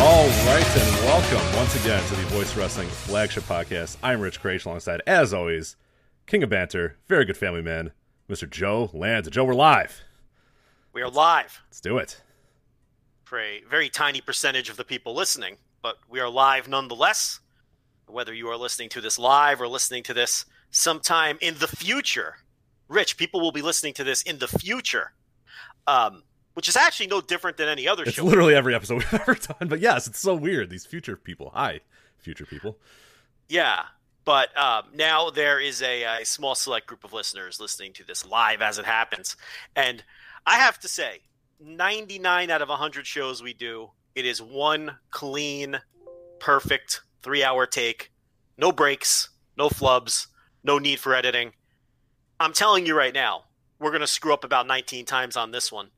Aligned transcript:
All 0.00 0.26
right, 0.46 0.76
and 0.76 1.04
welcome 1.06 1.56
once 1.56 1.74
again 1.82 2.02
to 2.08 2.14
the 2.14 2.22
Voice 2.28 2.56
Wrestling 2.56 2.88
flagship 2.88 3.42
podcast. 3.44 3.96
I'm 4.02 4.20
Rich 4.20 4.40
Kraetsch, 4.40 4.64
alongside, 4.64 5.02
as 5.06 5.34
always, 5.34 5.76
King 6.26 6.42
of 6.44 6.50
Banter, 6.50 6.96
very 7.08 7.24
good 7.24 7.36
family 7.36 7.62
man, 7.62 7.90
Mr. 8.30 8.48
Joe 8.48 8.90
Lanza. 8.92 9.30
Joe, 9.30 9.44
we're 9.44 9.54
live. 9.54 10.02
We 10.92 11.02
are 11.02 11.10
live 11.10 11.62
Let's 11.68 11.80
do 11.80 11.98
it. 11.98 12.22
for 13.24 13.40
a 13.40 13.62
very 13.68 13.88
tiny 13.88 14.20
percentage 14.20 14.68
of 14.70 14.76
the 14.76 14.84
people 14.84 15.14
listening, 15.14 15.56
but 15.82 15.96
we 16.08 16.20
are 16.20 16.28
live 16.30 16.68
nonetheless. 16.68 17.40
Whether 18.06 18.32
you 18.32 18.48
are 18.48 18.56
listening 18.56 18.88
to 18.90 19.00
this 19.00 19.18
live 19.18 19.60
or 19.60 19.68
listening 19.68 20.04
to 20.04 20.14
this 20.14 20.46
sometime 20.70 21.38
in 21.40 21.58
the 21.58 21.68
future, 21.68 22.36
Rich, 22.88 23.16
people 23.16 23.40
will 23.40 23.52
be 23.52 23.62
listening 23.62 23.94
to 23.94 24.04
this 24.04 24.22
in 24.22 24.38
the 24.38 24.48
future, 24.48 25.12
um, 25.86 26.22
which 26.58 26.68
is 26.68 26.74
actually 26.74 27.06
no 27.06 27.20
different 27.20 27.56
than 27.56 27.68
any 27.68 27.86
other 27.86 28.02
It's 28.02 28.14
show. 28.14 28.24
literally 28.24 28.52
every 28.52 28.74
episode 28.74 28.94
we've 29.12 29.14
ever 29.14 29.36
done, 29.36 29.68
but 29.68 29.78
yes, 29.78 30.08
it's 30.08 30.18
so 30.18 30.34
weird. 30.34 30.70
These 30.70 30.86
future 30.86 31.14
people. 31.14 31.52
Hi, 31.54 31.82
future 32.18 32.44
people. 32.44 32.76
Yeah, 33.48 33.84
but 34.24 34.48
um, 34.58 34.86
now 34.92 35.30
there 35.30 35.60
is 35.60 35.80
a, 35.82 36.02
a 36.02 36.24
small 36.24 36.56
select 36.56 36.88
group 36.88 37.04
of 37.04 37.12
listeners 37.12 37.60
listening 37.60 37.92
to 37.92 38.04
this 38.04 38.26
live 38.26 38.60
as 38.60 38.76
it 38.76 38.86
happens, 38.86 39.36
and 39.76 40.02
I 40.44 40.56
have 40.56 40.80
to 40.80 40.88
say, 40.88 41.20
ninety-nine 41.60 42.50
out 42.50 42.60
of 42.60 42.68
hundred 42.70 43.06
shows 43.06 43.40
we 43.40 43.54
do, 43.54 43.92
it 44.16 44.26
is 44.26 44.42
one 44.42 44.96
clean, 45.12 45.78
perfect 46.40 47.02
three-hour 47.22 47.66
take, 47.66 48.10
no 48.56 48.72
breaks, 48.72 49.28
no 49.56 49.68
flubs, 49.68 50.26
no 50.64 50.80
need 50.80 50.98
for 50.98 51.14
editing. 51.14 51.52
I'm 52.40 52.52
telling 52.52 52.84
you 52.84 52.96
right 52.98 53.14
now, 53.14 53.44
we're 53.78 53.92
gonna 53.92 54.08
screw 54.08 54.32
up 54.34 54.42
about 54.42 54.66
nineteen 54.66 55.04
times 55.04 55.36
on 55.36 55.52
this 55.52 55.70
one 55.70 55.90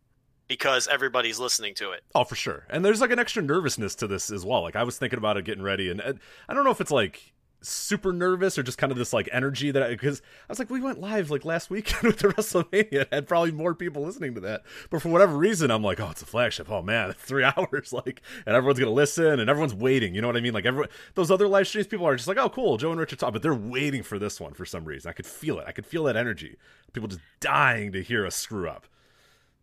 because 0.51 0.89
everybody's 0.89 1.39
listening 1.39 1.75
to 1.77 1.93
it. 1.93 2.03
Oh, 2.13 2.25
for 2.25 2.35
sure. 2.35 2.67
And 2.69 2.85
there's 2.85 3.01
like 3.01 3.13
an 3.13 3.21
extra 3.21 3.41
nervousness 3.41 3.95
to 3.95 4.09
this 4.09 4.33
as 4.33 4.45
well. 4.45 4.63
Like 4.63 4.75
I 4.75 4.83
was 4.83 4.99
thinking 4.99 5.17
about 5.17 5.37
it 5.37 5.45
getting 5.45 5.63
ready, 5.63 5.89
and 5.89 6.03
I 6.03 6.55
don't 6.55 6.65
know 6.65 6.73
if 6.73 6.81
it's 6.81 6.91
like 6.91 7.33
super 7.63 8.13
nervous 8.13 8.59
or 8.59 8.65
just 8.65 8.77
kind 8.77 8.91
of 8.91 8.99
this 8.99 9.13
like 9.13 9.29
energy 9.31 9.71
that 9.71 9.81
I 9.81 9.91
because 9.91 10.23
I, 10.49 10.51
was 10.51 10.59
like, 10.59 10.69
we 10.69 10.81
went 10.81 11.01
live 11.01 11.31
like 11.31 11.45
last 11.45 11.71
weekend 11.71 12.03
with 12.03 12.19
the 12.19 12.29
WrestleMania, 12.31 13.03
and 13.03 13.09
had 13.13 13.29
probably 13.29 13.53
more 13.53 13.77
people 13.77 14.03
listening 14.03 14.35
to 14.35 14.41
that, 14.41 14.65
but 14.91 15.01
for 15.01 15.09
whatever 15.09 15.37
reason, 15.37 15.71
I'm 15.71 15.85
like, 15.85 16.01
oh, 16.01 16.11
it's 16.11 16.23
a 16.23 16.27
flagship. 16.27 16.69
Oh 16.69 16.83
man, 16.83 17.13
three 17.17 17.45
hours, 17.57 17.93
like, 17.93 18.21
and 18.45 18.57
everyone's 18.57 18.81
gonna 18.81 18.91
listen, 18.91 19.39
and 19.39 19.49
everyone's 19.49 19.75
waiting. 19.75 20.17
You 20.17 20.21
know 20.21 20.27
what 20.27 20.37
I 20.37 20.41
mean? 20.41 20.53
Like 20.53 20.67
everyone, 20.67 20.89
those 21.15 21.31
other 21.31 21.47
live 21.47 21.69
streams, 21.69 21.87
people 21.87 22.09
are 22.09 22.17
just 22.17 22.27
like, 22.27 22.39
oh, 22.39 22.49
cool, 22.49 22.77
Joe 22.77 22.91
and 22.91 22.99
Richard 22.99 23.21
talk, 23.21 23.33
but 23.33 23.43
they're 23.43 23.55
waiting 23.55 24.03
for 24.03 24.19
this 24.19 24.41
one 24.41 24.55
for 24.55 24.65
some 24.65 24.85
reason. 24.85 25.09
I 25.09 25.13
could 25.13 25.27
feel 25.27 25.61
it. 25.61 25.67
I 25.69 25.73
could 25.73 25.87
feel 25.87 26.03
that 26.05 26.17
energy. 26.17 26.57
People 26.93 27.09
just 27.09 27.23
dying 27.39 27.93
to 27.93 28.03
hear 28.03 28.27
us 28.27 28.35
screw 28.35 28.69
up. 28.69 28.89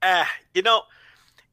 Eh, 0.01 0.25
you 0.53 0.61
know, 0.61 0.83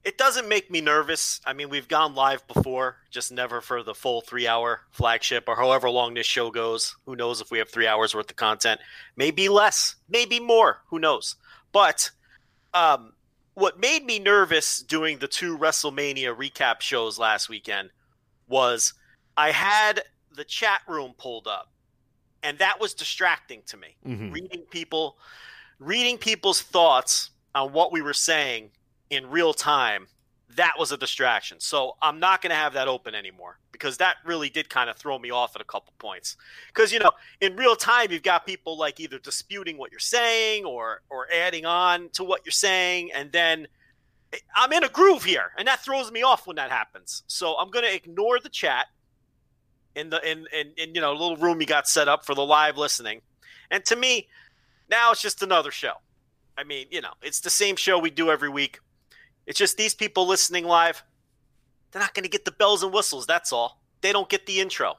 it 0.04 0.18
doesn't 0.18 0.48
make 0.48 0.70
me 0.70 0.80
nervous. 0.80 1.40
I 1.46 1.54
mean, 1.54 1.70
we've 1.70 1.88
gone 1.88 2.14
live 2.14 2.46
before, 2.46 2.96
just 3.10 3.32
never 3.32 3.60
for 3.60 3.82
the 3.82 3.94
full 3.94 4.20
three 4.20 4.46
hour 4.46 4.82
flagship 4.90 5.44
or 5.48 5.56
however 5.56 5.88
long 5.88 6.14
this 6.14 6.26
show 6.26 6.50
goes. 6.50 6.96
Who 7.06 7.16
knows 7.16 7.40
if 7.40 7.50
we 7.50 7.58
have 7.58 7.70
three 7.70 7.86
hours 7.86 8.14
worth 8.14 8.30
of 8.30 8.36
content? 8.36 8.80
Maybe 9.16 9.48
less, 9.48 9.96
maybe 10.08 10.40
more. 10.40 10.82
Who 10.88 10.98
knows? 10.98 11.36
But 11.72 12.10
um, 12.74 13.14
what 13.54 13.80
made 13.80 14.04
me 14.04 14.18
nervous 14.18 14.80
doing 14.82 15.18
the 15.18 15.28
two 15.28 15.56
WrestleMania 15.56 16.36
recap 16.36 16.80
shows 16.82 17.18
last 17.18 17.48
weekend 17.48 17.90
was 18.46 18.92
I 19.36 19.52
had 19.52 20.02
the 20.36 20.44
chat 20.44 20.82
room 20.86 21.14
pulled 21.16 21.46
up, 21.46 21.70
and 22.42 22.58
that 22.58 22.78
was 22.78 22.92
distracting 22.92 23.62
to 23.66 23.76
me 23.78 23.96
Mhm. 24.06 24.32
reading 24.32 24.62
people 24.70 25.16
reading 25.80 26.18
people's 26.18 26.60
thoughts 26.60 27.30
on 27.54 27.72
what 27.72 27.92
we 27.92 28.02
were 28.02 28.14
saying 28.14 28.70
in 29.10 29.30
real 29.30 29.54
time 29.54 30.06
that 30.56 30.74
was 30.78 30.92
a 30.92 30.96
distraction. 30.96 31.58
So 31.60 31.96
i'm 32.02 32.18
not 32.20 32.42
going 32.42 32.50
to 32.50 32.56
have 32.56 32.74
that 32.74 32.88
open 32.88 33.14
anymore 33.14 33.58
because 33.72 33.96
that 33.98 34.16
really 34.24 34.48
did 34.48 34.68
kind 34.68 34.88
of 34.88 34.96
throw 34.96 35.18
me 35.18 35.30
off 35.30 35.56
at 35.56 35.62
a 35.62 35.64
couple 35.64 35.92
points. 35.98 36.36
Because 36.68 36.92
you 36.92 36.98
know 36.98 37.10
in 37.40 37.56
real 37.56 37.76
time 37.76 38.10
you've 38.10 38.22
got 38.22 38.46
people 38.46 38.78
like 38.78 39.00
either 39.00 39.18
disputing 39.18 39.76
what 39.78 39.90
you're 39.90 39.98
saying 40.00 40.64
or 40.64 41.02
or 41.10 41.26
adding 41.32 41.64
on 41.64 42.08
to 42.10 42.24
what 42.24 42.42
you're 42.44 42.52
saying 42.52 43.10
and 43.12 43.32
then 43.32 43.66
eh, 44.32 44.38
i'm 44.56 44.72
in 44.72 44.84
a 44.84 44.88
groove 44.88 45.24
here 45.24 45.50
and 45.58 45.66
that 45.68 45.80
throws 45.80 46.10
me 46.12 46.22
off 46.22 46.46
when 46.46 46.56
that 46.56 46.70
happens. 46.70 47.22
So 47.26 47.56
i'm 47.58 47.70
going 47.70 47.84
to 47.84 47.94
ignore 47.94 48.38
the 48.38 48.48
chat 48.48 48.86
in 49.96 50.10
the 50.10 50.20
in, 50.28 50.46
in 50.52 50.72
in 50.76 50.94
you 50.94 51.00
know 51.00 51.12
little 51.12 51.36
room 51.36 51.60
you 51.60 51.66
got 51.66 51.88
set 51.88 52.08
up 52.08 52.24
for 52.24 52.34
the 52.34 52.44
live 52.44 52.76
listening. 52.76 53.22
And 53.70 53.84
to 53.86 53.96
me 53.96 54.28
now 54.90 55.10
it's 55.12 55.22
just 55.22 55.42
another 55.42 55.70
show. 55.70 55.94
I 56.56 56.64
mean, 56.64 56.86
you 56.90 57.00
know, 57.00 57.12
it's 57.22 57.40
the 57.40 57.50
same 57.50 57.76
show 57.76 57.98
we 57.98 58.10
do 58.10 58.30
every 58.30 58.48
week. 58.48 58.80
It's 59.46 59.58
just 59.58 59.76
these 59.76 59.94
people 59.94 60.26
listening 60.26 60.64
live, 60.64 61.02
they're 61.90 62.02
not 62.02 62.14
going 62.14 62.24
to 62.24 62.30
get 62.30 62.44
the 62.44 62.52
bells 62.52 62.82
and 62.82 62.92
whistles. 62.92 63.26
That's 63.26 63.52
all. 63.52 63.80
They 64.00 64.12
don't 64.12 64.28
get 64.28 64.46
the 64.46 64.60
intro. 64.60 64.94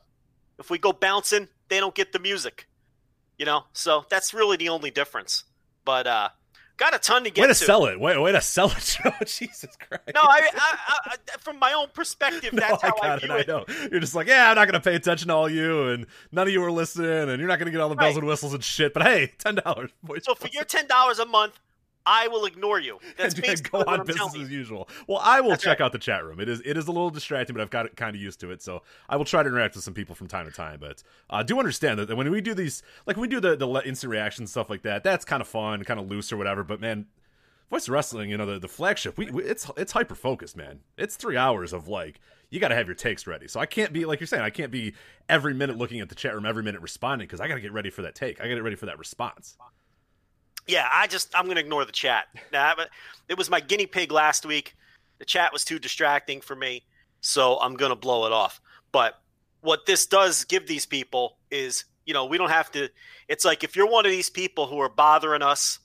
If 0.60 0.70
we 0.70 0.78
go 0.78 0.94
bouncing, 0.94 1.48
they 1.68 1.80
don't 1.80 1.96
get 1.96 2.14
the 2.14 2.20
music. 2.20 2.68
You 3.38 3.46
know, 3.46 3.66
so 3.74 4.06
that's 4.10 4.34
really 4.34 4.56
the 4.56 4.70
only 4.70 4.92
difference. 4.92 5.44
But 5.84 6.08
uh 6.08 6.30
got 6.78 6.94
a 6.96 7.00
ton 7.00 7.24
to 7.24 7.30
get 7.30 7.42
Way 7.42 7.48
to 7.48 7.54
to. 7.54 7.66
sell 7.66 7.86
it. 7.86 8.00
Way, 8.00 8.18
way 8.18 8.32
to 8.32 8.42
sell 8.42 8.70
it, 8.72 8.98
Joe. 9.04 9.12
Jesus 9.26 9.78
Christ. 9.78 10.04
No, 10.14 10.22
I, 10.22 10.50
I, 10.56 10.78
I, 11.08 11.16
from 11.40 11.60
my 11.60 11.74
own 11.74 11.88
perspective, 11.94 12.54
No, 12.54 12.60
that's 12.62 12.82
how 12.82 12.94
I, 13.02 13.08
got 13.08 13.22
view 13.22 13.34
it. 13.34 13.40
it. 13.40 13.50
I 13.50 13.52
know. 13.52 13.66
You're 13.92 14.00
just 14.00 14.16
like, 14.16 14.28
yeah, 14.28 14.50
I'm 14.50 14.56
not 14.56 14.66
going 14.68 14.80
to 14.82 14.88
pay 14.90 14.96
attention 14.96 15.28
to 15.30 15.34
all 15.36 15.50
you, 15.50 15.88
and 15.90 16.06
none 16.32 16.48
of 16.48 16.54
you 16.54 16.64
are 16.64 16.72
listening, 16.72 17.30
and 17.30 17.40
you're 17.40 17.48
not 17.48 17.60
going 17.60 17.68
to 17.68 17.72
get 17.72 17.82
all 17.82 17.90
the 17.90 17.96
bells 17.96 18.16
Right. 18.16 18.20
and 18.22 18.28
whistles 18.28 18.54
and 18.54 18.64
shit. 18.64 18.94
But 18.94 19.04
hey, 19.04 19.32
ten 19.38 19.56
dollars. 19.56 19.92
So 20.24 20.36
for 20.36 20.48
your 20.50 20.64
ten 20.64 20.88
dollars 20.88 21.20
a 21.20 21.26
month, 21.26 21.60
I 22.06 22.28
will 22.28 22.46
ignore 22.46 22.80
you. 22.80 23.00
That's 23.18 23.34
and 23.34 23.44
basically 23.44 23.84
go 23.84 23.92
on 23.92 24.06
business 24.06 24.36
as 24.36 24.50
usual. 24.50 24.88
Well, 25.08 25.20
I 25.24 25.42
will 25.42 25.52
That's 25.52 25.64
check 25.64 25.80
right. 25.80 25.86
out 25.86 25.92
the 25.92 26.00
chat 26.00 26.24
room. 26.24 26.40
It 26.40 26.50
is 26.50 26.62
it 26.66 26.78
is 26.78 26.88
a 26.88 26.92
little 26.92 27.10
distracting, 27.10 27.54
but 27.54 27.62
I've 27.62 27.70
got 27.70 27.96
kind 27.96 28.16
of 28.16 28.22
used 28.22 28.40
to 28.42 28.52
it. 28.52 28.62
So 28.62 28.82
I 29.10 29.16
will 29.18 29.26
try 29.26 29.44
to 29.44 29.50
interact 29.50 29.76
with 29.76 29.84
some 29.84 29.94
people 29.94 30.16
from 30.16 30.28
time 30.28 30.46
to 30.46 30.52
time. 30.52 30.80
But 30.80 31.04
uh, 31.30 31.44
do 31.44 31.58
understand 31.60 32.00
that 32.00 32.16
when 32.16 32.30
we 32.32 32.42
do 32.42 32.54
these, 32.54 32.84
like 33.06 33.18
when 33.18 33.22
we 33.22 33.28
do 33.28 33.40
the 33.40 33.56
the 33.56 33.68
instant 33.86 34.12
reaction 34.12 34.48
stuff 34.48 34.70
like 34.70 34.84
that, 34.84 35.04
that's 35.04 35.26
kind 35.26 35.42
of 35.42 35.48
fun, 35.48 35.84
kind 35.84 36.00
of 36.00 36.08
loose 36.08 36.32
or 36.32 36.38
whatever. 36.38 36.64
But 36.64 36.80
man, 36.80 37.08
Voice 37.70 37.88
of 37.88 37.94
Wrestling, 37.94 38.30
you 38.30 38.38
know 38.38 38.46
the 38.46 38.60
the 38.60 38.68
flagship, 38.68 39.18
we, 39.18 39.30
we 39.32 39.44
it's 39.44 39.70
it's 39.76 39.92
hyper 39.92 40.16
focused, 40.16 40.56
man. 40.56 40.82
It's 40.98 41.16
three 41.16 41.38
hours 41.38 41.74
of 41.74 41.88
like 41.88 42.20
you 42.52 42.60
got 42.60 42.68
to 42.70 42.76
have 42.76 42.88
your 42.88 42.96
takes 42.96 43.26
ready. 43.26 43.48
So 43.48 43.60
I 43.60 43.66
can't 43.66 43.92
be 43.92 44.06
like 44.06 44.20
you're 44.20 44.28
saying, 44.28 44.44
I 44.44 44.52
can't 44.52 44.72
be 44.72 44.94
every 45.28 45.54
minute 45.54 45.78
looking 45.78 46.00
at 46.00 46.10
the 46.10 46.16
chat 46.16 46.36
room, 46.36 46.46
every 46.46 46.64
minute 46.64 46.82
responding 46.82 47.28
because 47.28 47.42
I 47.42 47.48
got 47.48 47.56
to 47.56 47.62
get 47.62 47.74
ready 47.74 47.90
for 47.90 48.04
that 48.04 48.16
take. 48.16 48.40
I 48.40 48.44
got 48.44 48.50
to 48.50 48.56
get 48.56 48.64
ready 48.64 48.76
for 48.76 48.86
that 48.86 49.00
response. 49.00 49.58
Yeah, 50.68 50.88
I 50.92 51.08
just 51.08 51.32
I'm 51.36 51.48
gonna 51.48 51.60
ignore 51.60 51.86
the 51.86 51.92
chat. 51.92 52.26
Nah, 52.52 52.74
but 52.76 52.90
it 53.30 53.38
was 53.38 53.50
my 53.50 53.60
guinea 53.60 53.86
pig 53.86 54.12
last 54.12 54.46
week. 54.46 54.76
The 55.20 55.26
chat 55.26 55.54
was 55.54 55.64
too 55.64 55.80
distracting 55.80 56.42
for 56.42 56.56
me, 56.56 56.84
so 57.22 57.58
I'm 57.60 57.76
gonna 57.76 57.96
blow 57.96 58.26
it 58.26 58.32
off. 58.32 58.60
But 58.92 59.20
what 59.62 59.86
this 59.86 60.06
does 60.06 60.44
give 60.46 60.68
these 60.68 60.86
people 60.86 61.38
is, 61.52 61.86
you 62.06 62.14
know, 62.14 62.26
we 62.26 62.38
don't 62.38 62.50
have 62.50 62.72
to. 62.72 62.90
It's 63.28 63.46
like 63.46 63.64
if 63.64 63.76
you're 63.76 63.90
one 63.90 64.06
of 64.06 64.12
these 64.12 64.30
people 64.30 64.68
who 64.68 64.80
are 64.80 64.90
bothering 64.90 65.42
us 65.42 65.80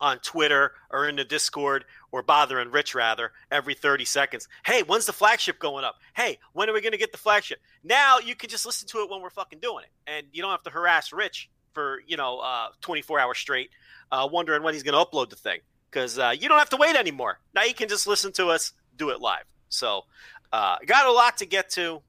on 0.00 0.18
Twitter 0.18 0.72
or 0.90 1.08
in 1.08 1.16
the 1.16 1.24
Discord 1.24 1.84
or 2.12 2.22
bothering 2.22 2.70
Rich 2.70 2.94
rather 2.94 3.32
every 3.50 3.74
30 3.74 4.04
seconds. 4.04 4.48
Hey, 4.64 4.82
when's 4.82 5.06
the 5.06 5.12
flagship 5.12 5.58
going 5.58 5.84
up? 5.84 5.96
Hey, 6.14 6.38
when 6.52 6.68
are 6.68 6.72
we 6.72 6.80
going 6.80 6.92
to 6.92 6.98
get 6.98 7.12
the 7.12 7.18
flagship? 7.18 7.60
Now 7.82 8.18
you 8.18 8.34
can 8.34 8.50
just 8.50 8.66
listen 8.66 8.86
to 8.88 8.98
it 8.98 9.10
when 9.10 9.22
we're 9.22 9.30
fucking 9.30 9.60
doing 9.60 9.84
it, 9.84 9.90
and 10.10 10.26
you 10.32 10.42
don't 10.42 10.50
have 10.50 10.62
to 10.64 10.70
harass 10.70 11.12
Rich 11.12 11.48
for 11.76 12.00
you 12.06 12.16
know 12.16 12.38
uh, 12.38 12.68
24 12.80 13.20
hours 13.20 13.38
straight, 13.38 13.70
uh, 14.10 14.26
wondering 14.32 14.62
when 14.62 14.72
he's 14.72 14.82
going 14.82 14.98
to 14.98 15.04
upload 15.04 15.28
the 15.28 15.36
thing 15.36 15.60
because 15.90 16.18
uh, 16.18 16.32
you 16.38 16.48
don't 16.48 16.58
have 16.58 16.70
to 16.70 16.78
wait 16.78 16.96
anymore. 16.96 17.38
Now 17.54 17.64
you 17.64 17.74
can 17.74 17.88
just 17.88 18.06
listen 18.06 18.32
to 18.32 18.48
us 18.48 18.72
do 18.96 19.10
it 19.10 19.20
live. 19.20 19.44
So, 19.68 20.04
uh, 20.52 20.76
got 20.86 21.06
a 21.06 21.12
lot 21.12 21.36
to 21.38 21.46
get 21.46 21.68
to. 21.72 22.00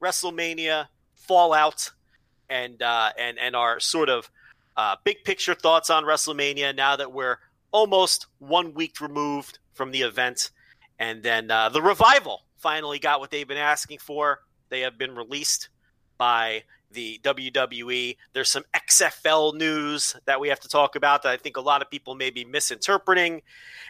WrestleMania, 0.00 0.88
Fallout, 1.14 1.90
and 2.50 2.82
uh, 2.82 3.10
and 3.18 3.38
and 3.38 3.56
our 3.56 3.80
sort 3.80 4.10
of 4.10 4.30
Uh, 4.76 4.96
big 5.04 5.22
picture 5.24 5.54
thoughts 5.54 5.88
on 5.88 6.02
WrestleMania 6.04 6.74
now 6.74 6.96
that 6.96 7.12
we're 7.12 7.38
almost 7.70 8.26
one 8.40 8.74
week 8.74 9.00
removed 9.00 9.60
from 9.72 9.92
the 9.92 10.02
event. 10.02 10.50
And 10.98 11.22
then 11.22 11.48
uh, 11.48 11.68
the 11.70 11.80
revival 11.80 12.42
finally 12.58 12.98
got 12.98 13.20
what 13.20 13.30
they've 13.30 13.46
been 13.46 13.56
asking 13.74 14.00
for. 14.00 14.40
They 14.70 14.80
have 14.80 14.98
been 14.98 15.14
released 15.14 15.68
by 16.18 16.64
the 16.90 17.20
WWE. 17.22 18.16
There's 18.32 18.48
some 18.48 18.64
XFL 18.74 19.54
news 19.54 20.16
that 20.26 20.40
we 20.40 20.48
have 20.48 20.60
to 20.60 20.68
talk 20.68 20.96
about 20.96 21.22
that 21.24 21.32
I 21.32 21.36
think 21.36 21.56
a 21.56 21.60
lot 21.60 21.82
of 21.82 21.90
people 21.90 22.14
may 22.14 22.30
be 22.30 22.44
misinterpreting. 22.44 23.42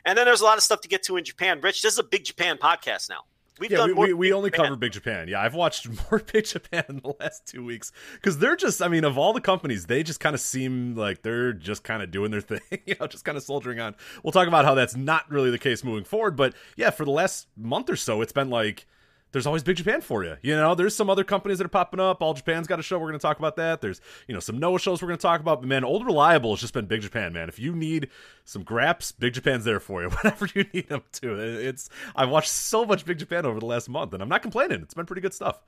And 0.04 0.18
then 0.18 0.26
there's 0.26 0.40
a 0.40 0.44
lot 0.44 0.56
of 0.56 0.64
stuff 0.64 0.80
to 0.82 0.88
get 0.88 1.02
to 1.04 1.16
in 1.16 1.24
Japan. 1.24 1.60
Rich, 1.60 1.82
this 1.82 1.92
is 1.92 1.98
a 1.98 2.04
big 2.04 2.24
Japan 2.24 2.56
podcast 2.56 3.08
now. 3.08 3.24
We've 3.60 3.70
yeah, 3.70 3.86
we, 3.86 3.92
we, 3.92 4.12
we 4.14 4.32
only 4.32 4.50
Japan. 4.50 4.66
cover 4.66 4.76
Big 4.76 4.90
Japan. 4.90 5.28
Yeah, 5.28 5.40
I've 5.40 5.54
watched 5.54 5.88
more 6.10 6.20
Big 6.32 6.44
Japan 6.44 6.84
in 6.88 6.96
the 6.96 7.14
last 7.20 7.46
two 7.46 7.64
weeks 7.64 7.92
because 8.14 8.38
they're 8.38 8.56
just, 8.56 8.82
I 8.82 8.88
mean, 8.88 9.04
of 9.04 9.16
all 9.16 9.32
the 9.32 9.40
companies, 9.40 9.86
they 9.86 10.02
just 10.02 10.18
kind 10.18 10.34
of 10.34 10.40
seem 10.40 10.96
like 10.96 11.22
they're 11.22 11.52
just 11.52 11.84
kind 11.84 12.02
of 12.02 12.10
doing 12.10 12.32
their 12.32 12.40
thing, 12.40 12.60
you 12.84 12.96
know, 12.98 13.06
just 13.06 13.24
kind 13.24 13.38
of 13.38 13.44
soldiering 13.44 13.78
on. 13.78 13.94
We'll 14.24 14.32
talk 14.32 14.48
about 14.48 14.64
how 14.64 14.74
that's 14.74 14.96
not 14.96 15.30
really 15.30 15.50
the 15.50 15.58
case 15.58 15.84
moving 15.84 16.04
forward, 16.04 16.34
but 16.34 16.54
yeah, 16.76 16.90
for 16.90 17.04
the 17.04 17.12
last 17.12 17.46
month 17.56 17.90
or 17.90 17.96
so, 17.96 18.22
it's 18.22 18.32
been 18.32 18.50
like 18.50 18.88
there's 19.34 19.46
always 19.46 19.64
Big 19.64 19.76
Japan 19.76 20.00
for 20.00 20.22
you. 20.22 20.36
You 20.42 20.54
know, 20.54 20.76
there's 20.76 20.94
some 20.94 21.10
other 21.10 21.24
companies 21.24 21.58
that 21.58 21.64
are 21.64 21.68
popping 21.68 21.98
up. 21.98 22.22
All 22.22 22.34
Japan's 22.34 22.68
got 22.68 22.78
a 22.78 22.84
show. 22.84 23.00
We're 23.00 23.08
going 23.08 23.18
to 23.18 23.22
talk 23.22 23.40
about 23.40 23.56
that. 23.56 23.80
There's, 23.80 24.00
you 24.28 24.32
know, 24.32 24.38
some 24.38 24.58
Noah 24.58 24.78
shows 24.78 25.02
we're 25.02 25.08
going 25.08 25.18
to 25.18 25.22
talk 25.22 25.40
about. 25.40 25.60
But 25.60 25.66
man, 25.66 25.82
Old 25.82 26.06
Reliable 26.06 26.52
has 26.52 26.60
just 26.60 26.72
been 26.72 26.86
Big 26.86 27.02
Japan, 27.02 27.32
man. 27.32 27.48
If 27.48 27.58
you 27.58 27.74
need 27.74 28.10
some 28.44 28.62
graps, 28.62 29.10
Big 29.10 29.34
Japan's 29.34 29.64
there 29.64 29.80
for 29.80 30.02
you. 30.02 30.08
Whatever 30.22 30.48
you 30.54 30.66
need 30.72 30.88
them 30.88 31.02
to. 31.14 31.34
It's 31.36 31.90
I've 32.14 32.28
watched 32.28 32.50
so 32.50 32.84
much 32.84 33.04
Big 33.04 33.18
Japan 33.18 33.44
over 33.44 33.58
the 33.58 33.66
last 33.66 33.88
month, 33.88 34.14
and 34.14 34.22
I'm 34.22 34.28
not 34.28 34.40
complaining. 34.40 34.82
It's 34.82 34.94
been 34.94 35.04
pretty 35.04 35.22
good 35.22 35.34
stuff. 35.34 35.60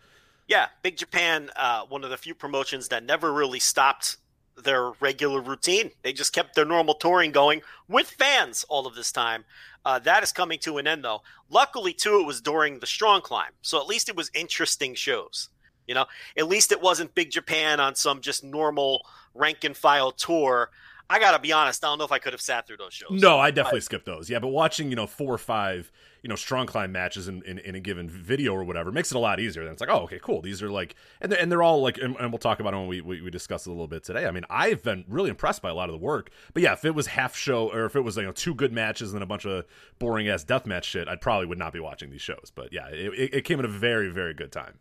Yeah, 0.46 0.68
Big 0.82 0.96
Japan, 0.96 1.50
uh, 1.56 1.86
one 1.88 2.04
of 2.04 2.10
the 2.10 2.16
few 2.16 2.36
promotions 2.36 2.86
that 2.88 3.02
never 3.02 3.32
really 3.32 3.58
stopped 3.58 4.18
their 4.56 4.92
regular 5.00 5.40
routine. 5.40 5.90
They 6.02 6.12
just 6.12 6.32
kept 6.32 6.54
their 6.54 6.64
normal 6.64 6.94
touring 6.94 7.32
going 7.32 7.62
with 7.88 8.08
fans 8.10 8.64
all 8.68 8.86
of 8.86 8.94
this 8.94 9.12
time. 9.12 9.44
Uh, 9.84 9.98
that 10.00 10.22
is 10.22 10.32
coming 10.32 10.58
to 10.60 10.78
an 10.78 10.86
end, 10.86 11.04
though. 11.04 11.22
Luckily, 11.48 11.92
too, 11.92 12.20
it 12.20 12.26
was 12.26 12.40
during 12.40 12.80
the 12.80 12.86
Strong 12.86 13.20
Climb, 13.22 13.52
so 13.62 13.80
at 13.80 13.86
least 13.86 14.08
it 14.08 14.16
was 14.16 14.30
interesting 14.34 14.94
shows. 14.94 15.48
You 15.86 15.94
know, 15.94 16.06
at 16.36 16.48
least 16.48 16.72
it 16.72 16.80
wasn't 16.80 17.14
Big 17.14 17.30
Japan 17.30 17.78
on 17.78 17.94
some 17.94 18.20
just 18.20 18.42
normal 18.42 19.06
rank 19.34 19.62
and 19.62 19.76
file 19.76 20.10
tour. 20.10 20.70
I 21.08 21.20
gotta 21.20 21.38
be 21.38 21.52
honest, 21.52 21.84
I 21.84 21.88
don't 21.88 21.98
know 21.98 22.04
if 22.04 22.10
I 22.10 22.18
could 22.18 22.32
have 22.32 22.40
sat 22.40 22.66
through 22.66 22.78
those 22.78 22.92
shows. 22.92 23.22
No, 23.22 23.38
I 23.38 23.52
definitely 23.52 23.82
skipped 23.82 24.06
those. 24.06 24.28
Yeah, 24.28 24.40
but 24.40 24.48
watching 24.48 24.90
you 24.90 24.96
know 24.96 25.06
four 25.06 25.32
or 25.32 25.38
five 25.38 25.92
you 26.26 26.28
know 26.28 26.34
strong 26.34 26.66
climb 26.66 26.90
matches 26.90 27.28
in, 27.28 27.40
in, 27.44 27.60
in, 27.60 27.76
a 27.76 27.80
given 27.80 28.10
video 28.10 28.52
or 28.52 28.64
whatever 28.64 28.90
makes 28.90 29.12
it 29.12 29.16
a 29.16 29.20
lot 29.20 29.38
easier. 29.38 29.62
Then 29.62 29.74
it's 29.74 29.80
like, 29.80 29.90
oh, 29.90 30.00
okay, 30.00 30.18
cool. 30.20 30.42
These 30.42 30.60
are 30.60 30.68
like, 30.68 30.96
and 31.20 31.30
they're, 31.30 31.40
and 31.40 31.52
they're 31.52 31.62
all 31.62 31.80
like, 31.80 31.98
and, 31.98 32.16
and 32.16 32.32
we'll 32.32 32.40
talk 32.40 32.58
about 32.58 32.74
it 32.74 32.78
when 32.78 32.88
we, 32.88 33.00
we, 33.00 33.22
we 33.22 33.30
discuss 33.30 33.64
it 33.64 33.70
a 33.70 33.72
little 33.72 33.86
bit 33.86 34.02
today. 34.02 34.26
I 34.26 34.32
mean, 34.32 34.42
I've 34.50 34.82
been 34.82 35.04
really 35.06 35.30
impressed 35.30 35.62
by 35.62 35.70
a 35.70 35.74
lot 35.74 35.88
of 35.88 35.92
the 35.92 36.04
work. 36.04 36.30
But 36.52 36.64
yeah, 36.64 36.72
if 36.72 36.84
it 36.84 36.96
was 36.96 37.06
half 37.06 37.36
show 37.36 37.72
or 37.72 37.84
if 37.84 37.94
it 37.94 38.00
was 38.00 38.16
you 38.16 38.24
know 38.24 38.32
two 38.32 38.56
good 38.56 38.72
matches 38.72 39.14
and 39.14 39.22
a 39.22 39.26
bunch 39.26 39.46
of 39.46 39.66
boring 40.00 40.28
ass 40.28 40.42
death 40.42 40.66
match 40.66 40.86
shit, 40.86 41.06
I 41.06 41.14
probably 41.14 41.46
would 41.46 41.58
not 41.58 41.72
be 41.72 41.78
watching 41.78 42.10
these 42.10 42.22
shows. 42.22 42.50
But 42.52 42.72
yeah, 42.72 42.88
it, 42.88 43.30
it 43.32 43.44
came 43.44 43.60
at 43.60 43.64
a 43.64 43.68
very 43.68 44.10
very 44.10 44.34
good 44.34 44.50
time. 44.50 44.80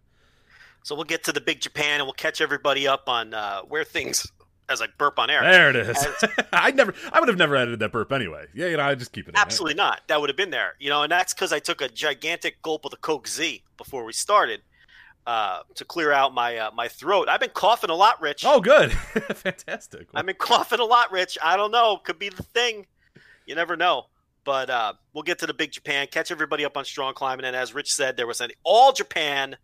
So 0.82 0.96
we'll 0.96 1.04
get 1.04 1.24
to 1.26 1.32
the 1.32 1.42
big 1.42 1.62
Japan 1.62 2.00
and 2.00 2.06
we'll 2.06 2.14
catch 2.14 2.42
everybody 2.42 2.88
up 2.88 3.08
on 3.08 3.36
uh, 3.36 3.62
where 3.62 3.84
things 3.84 4.32
as 4.70 4.82
I 4.82 4.88
burp 4.98 5.20
on 5.20 5.30
air. 5.30 5.42
There 5.42 5.70
it 5.70 5.76
is. 5.76 6.08
I 6.54 6.72
never, 6.72 6.94
I 7.12 7.20
would 7.20 7.30
have 7.30 7.38
never 7.38 7.56
edited 7.56 7.80
that 7.80 7.92
burp 7.92 8.12
anyway. 8.12 8.46
Yeah, 8.54 8.68
you 8.68 8.78
know, 8.78 8.84
I 8.84 8.96
just 8.96 9.12
keep 9.12 9.28
it. 9.28 9.36
Absolutely 9.38 9.76
not. 9.76 10.02
That 10.08 10.20
would 10.20 10.30
have 10.30 10.38
been 10.38 10.50
there. 10.50 10.74
You 10.80 10.90
know, 10.90 11.04
and 11.04 11.12
that's 11.12 11.34
because 11.34 11.54
I 11.54 11.60
took 11.60 11.82
a 11.82 11.90
gigantic 11.90 12.62
gulp 12.62 12.86
of 12.86 12.92
the 12.92 12.98
Coke 12.98 13.28
Z 13.28 13.64
before 13.78 14.04
we 14.06 14.14
started 14.14 14.62
uh, 15.28 15.62
to 15.76 15.86
clear 15.86 16.12
out 16.12 16.34
my 16.34 16.58
uh, 16.58 16.72
my 16.72 16.88
throat. 16.88 17.30
I've 17.30 17.40
been 17.40 17.50
coughing 17.50 17.90
a 17.90 17.96
lot, 17.96 18.22
Rich. 18.22 18.44
Oh, 18.46 18.60
good, 18.60 18.92
fantastic. 19.34 20.08
I've 20.14 20.26
been 20.26 20.36
coughing 20.36 20.80
a 20.80 20.86
lot, 20.86 21.12
Rich. 21.12 21.38
I 21.44 21.58
don't 21.58 21.72
know. 21.72 21.98
Could 22.04 22.20
be 22.20 22.30
the 22.30 22.44
thing. 22.44 22.86
You 23.46 23.56
never 23.56 23.76
know. 23.76 24.06
But 24.44 24.70
uh, 24.70 24.94
we'll 25.14 25.24
get 25.24 25.40
to 25.40 25.48
the 25.48 25.56
big 25.56 25.72
Japan. 25.72 26.08
Catch 26.12 26.30
everybody 26.30 26.66
up 26.66 26.78
on 26.78 26.86
strong 26.86 27.16
climbing. 27.16 27.46
And 27.46 27.56
as 27.56 27.74
Rich 27.74 27.92
said, 27.92 28.16
there 28.16 28.28
was 28.28 28.42
an 28.42 28.52
all 28.64 28.94
Japan, 28.94 29.58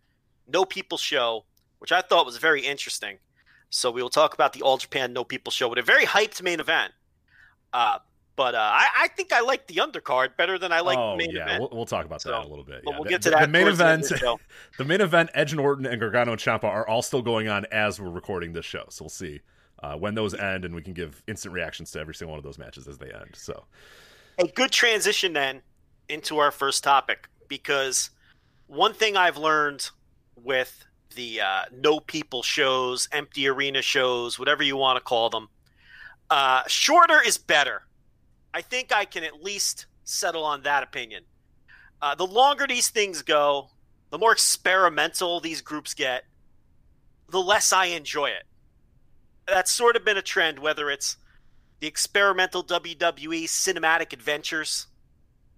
no 0.48 0.64
people 0.64 0.98
show, 0.98 1.44
which 1.78 1.92
I 1.92 2.00
thought 2.00 2.26
was 2.26 2.36
very 2.38 2.62
interesting. 2.62 3.18
So 3.74 3.90
we 3.90 4.02
will 4.02 4.10
talk 4.10 4.34
about 4.34 4.52
the 4.52 4.60
All 4.60 4.76
Japan 4.76 5.14
No 5.14 5.24
People 5.24 5.50
show 5.50 5.66
with 5.66 5.78
a 5.78 5.82
very 5.82 6.04
hyped 6.04 6.42
main 6.42 6.60
event. 6.60 6.92
Uh, 7.72 7.98
but 8.36 8.54
uh, 8.54 8.58
I, 8.58 8.88
I, 9.00 9.08
think 9.08 9.32
I 9.32 9.40
like 9.40 9.66
the 9.66 9.76
undercard 9.76 10.36
better 10.36 10.58
than 10.58 10.72
I 10.72 10.80
like 10.80 10.98
oh, 10.98 11.12
the 11.12 11.16
main 11.16 11.34
yeah. 11.34 11.44
event. 11.44 11.60
We'll, 11.60 11.70
we'll 11.72 11.86
talk 11.86 12.04
about 12.04 12.20
so, 12.20 12.30
that 12.30 12.44
a 12.44 12.48
little 12.48 12.64
bit. 12.64 12.82
Yeah. 12.86 12.92
We'll 12.94 13.04
the, 13.04 13.08
get 13.08 13.22
to 13.22 13.30
that. 13.30 13.40
The 13.40 13.48
main 13.48 13.68
event, 13.68 14.04
the, 14.04 14.36
the, 14.78 14.84
main 14.84 15.00
event, 15.00 15.30
Edge 15.32 15.52
and 15.52 15.60
Orton 15.60 15.86
and 15.86 15.98
Gargano 15.98 16.32
and 16.32 16.40
Ciampa 16.40 16.64
are 16.64 16.86
all 16.86 17.00
still 17.00 17.22
going 17.22 17.48
on 17.48 17.64
as 17.72 17.98
we're 17.98 18.10
recording 18.10 18.52
this 18.52 18.66
show. 18.66 18.84
So 18.90 19.04
we'll 19.04 19.10
see 19.10 19.40
uh, 19.82 19.96
when 19.96 20.14
those 20.14 20.34
end, 20.34 20.66
and 20.66 20.74
we 20.74 20.82
can 20.82 20.92
give 20.92 21.22
instant 21.26 21.54
reactions 21.54 21.90
to 21.92 22.00
every 22.00 22.14
single 22.14 22.32
one 22.32 22.38
of 22.38 22.44
those 22.44 22.58
matches 22.58 22.86
as 22.86 22.98
they 22.98 23.10
end. 23.10 23.30
So 23.32 23.64
a 24.38 24.46
good 24.48 24.70
transition 24.70 25.32
then 25.32 25.62
into 26.10 26.38
our 26.38 26.50
first 26.50 26.84
topic 26.84 27.28
because 27.48 28.10
one 28.66 28.92
thing 28.92 29.16
I've 29.16 29.38
learned 29.38 29.88
with 30.36 30.84
the 31.14 31.40
uh, 31.40 31.62
no 31.72 32.00
people 32.00 32.42
shows, 32.42 33.08
empty 33.12 33.48
arena 33.48 33.82
shows, 33.82 34.38
whatever 34.38 34.62
you 34.62 34.76
want 34.76 34.96
to 34.96 35.02
call 35.02 35.30
them. 35.30 35.48
Uh, 36.30 36.62
shorter 36.66 37.20
is 37.22 37.38
better. 37.38 37.82
I 38.54 38.62
think 38.62 38.92
I 38.92 39.04
can 39.04 39.24
at 39.24 39.42
least 39.42 39.86
settle 40.04 40.44
on 40.44 40.62
that 40.62 40.82
opinion. 40.82 41.24
Uh, 42.00 42.14
the 42.14 42.26
longer 42.26 42.66
these 42.66 42.88
things 42.88 43.22
go, 43.22 43.68
the 44.10 44.18
more 44.18 44.32
experimental 44.32 45.40
these 45.40 45.60
groups 45.60 45.94
get, 45.94 46.24
the 47.30 47.40
less 47.40 47.72
I 47.72 47.86
enjoy 47.86 48.26
it. 48.26 48.44
That's 49.46 49.70
sort 49.70 49.96
of 49.96 50.04
been 50.04 50.16
a 50.16 50.22
trend, 50.22 50.58
whether 50.58 50.90
it's 50.90 51.16
the 51.80 51.86
experimental 51.86 52.62
WWE 52.62 53.44
cinematic 53.44 54.12
adventures 54.12 54.86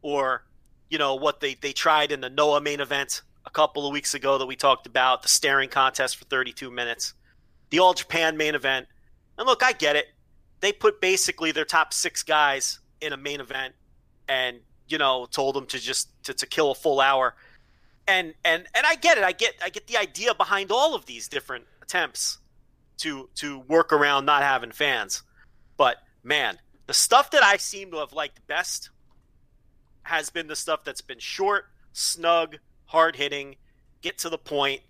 or, 0.02 0.44
you 0.88 0.98
know, 0.98 1.14
what 1.14 1.40
they, 1.40 1.54
they 1.54 1.72
tried 1.72 2.12
in 2.12 2.20
the 2.20 2.30
Noah 2.30 2.60
main 2.60 2.80
event 2.80 3.22
a 3.46 3.50
couple 3.50 3.87
of 3.87 3.93
weeks 3.93 4.14
ago 4.14 4.38
that 4.38 4.46
we 4.46 4.56
talked 4.56 4.87
about 4.87 5.23
the 5.23 5.29
staring 5.29 5.69
contest 5.69 6.17
for 6.17 6.25
32 6.25 6.70
minutes, 6.70 7.14
the 7.70 7.79
All 7.79 7.94
Japan 7.94 8.37
main 8.37 8.55
event. 8.55 8.87
And 9.38 9.46
look, 9.46 9.62
I 9.62 9.73
get 9.73 9.96
it. 9.96 10.06
They 10.61 10.73
put 10.73 11.00
basically 11.00 11.52
their 11.52 11.64
top 11.64 11.93
six 11.93 12.23
guys 12.23 12.81
in 13.00 13.12
a 13.12 13.17
main 13.17 13.41
event 13.41 13.75
and, 14.29 14.61
you 14.88 14.99
know, 14.99 15.26
told 15.26 15.55
them 15.55 15.67
to 15.67 15.79
just 15.79 16.08
to, 16.25 16.35
to 16.35 16.46
kill 16.46 16.70
a 16.70 16.75
full 16.75 17.00
hour. 17.00 17.35
And 18.06 18.35
and 18.44 18.67
and 18.75 18.87
I 18.87 18.96
get 18.96 19.19
it. 19.19 19.25
I 19.25 19.32
get 19.32 19.55
I 19.62 19.70
get 19.70 19.87
the 19.87 19.97
idea 19.97 20.35
behind 20.35 20.70
all 20.70 20.94
of 20.94 21.06
these 21.06 21.29
different 21.29 21.64
attempts 21.82 22.38
to 22.99 23.29
to 23.37 23.61
work 23.61 23.93
around 23.93 24.26
not 24.26 24.43
having 24.43 24.73
fans. 24.73 25.23
But 25.76 25.97
man, 26.23 26.58
the 26.87 26.95
stuff 26.95 27.30
that 27.30 27.42
I 27.42 27.57
seem 27.57 27.90
to 27.92 27.99
have 27.99 28.12
liked 28.12 28.47
best 28.47 28.90
has 30.02 30.30
been 30.30 30.47
the 30.47 30.57
stuff 30.57 30.85
that's 30.85 31.00
been 31.00 31.18
short, 31.18 31.66
snug, 31.92 32.59
hard 32.87 33.17
hitting, 33.17 33.57
get 34.03 34.19
to 34.19 34.29
the 34.29 34.38
point. 34.38 34.81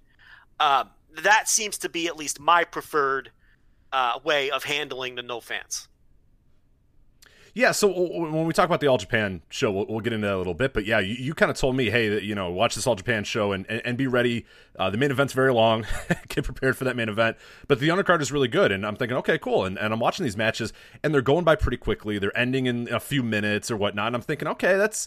Uh, 0.60 0.84
that 1.22 1.48
seems 1.48 1.78
to 1.78 1.88
be 1.88 2.06
at 2.06 2.16
least 2.16 2.40
my 2.40 2.64
preferred 2.64 3.30
uh, 3.92 4.18
way 4.24 4.50
of 4.50 4.64
handling 4.64 5.14
the 5.14 5.22
no 5.22 5.40
fans. 5.40 5.88
Yeah, 7.56 7.70
so 7.70 7.86
when 7.88 8.46
we 8.46 8.52
talk 8.52 8.64
about 8.64 8.80
the 8.80 8.88
All 8.88 8.98
Japan 8.98 9.40
show, 9.48 9.70
we'll, 9.70 9.86
we'll, 9.86 10.00
get 10.00 10.12
into 10.12 10.26
that 10.26 10.34
a 10.34 10.38
little 10.38 10.54
bit. 10.54 10.74
But 10.74 10.86
yeah, 10.86 10.98
you, 10.98 11.14
you 11.14 11.34
kind 11.34 11.52
of 11.52 11.56
told 11.56 11.76
me, 11.76 11.88
hey, 11.88 12.20
you 12.20 12.34
know, 12.34 12.50
watch 12.50 12.74
this 12.74 12.84
All 12.84 12.96
Japan 12.96 13.22
show 13.22 13.52
and, 13.52 13.64
and, 13.68 13.80
and 13.84 13.96
be 13.96 14.08
ready. 14.08 14.44
Uh, 14.76 14.90
the 14.90 14.96
main 14.96 15.12
event's 15.12 15.32
very 15.32 15.52
long. 15.52 15.86
get 16.28 16.42
prepared 16.42 16.76
for 16.76 16.82
that 16.82 16.96
main 16.96 17.08
event. 17.08 17.36
But 17.68 17.78
the 17.78 17.90
undercard 17.90 18.20
is 18.20 18.32
really 18.32 18.48
good. 18.48 18.72
And 18.72 18.84
I'm 18.84 18.96
thinking, 18.96 19.16
okay, 19.18 19.38
cool. 19.38 19.64
And, 19.64 19.78
and 19.78 19.92
I'm 19.92 20.00
watching 20.00 20.24
these 20.24 20.36
matches, 20.36 20.72
and 21.04 21.14
they're 21.14 21.22
going 21.22 21.44
by 21.44 21.54
pretty 21.54 21.76
quickly. 21.76 22.18
They're 22.18 22.36
ending 22.36 22.66
in 22.66 22.92
a 22.92 22.98
few 22.98 23.22
minutes 23.22 23.70
or 23.70 23.76
whatnot. 23.76 24.08
And 24.08 24.16
I'm 24.16 24.22
thinking, 24.22 24.48
okay, 24.48 24.76
that's 24.76 25.06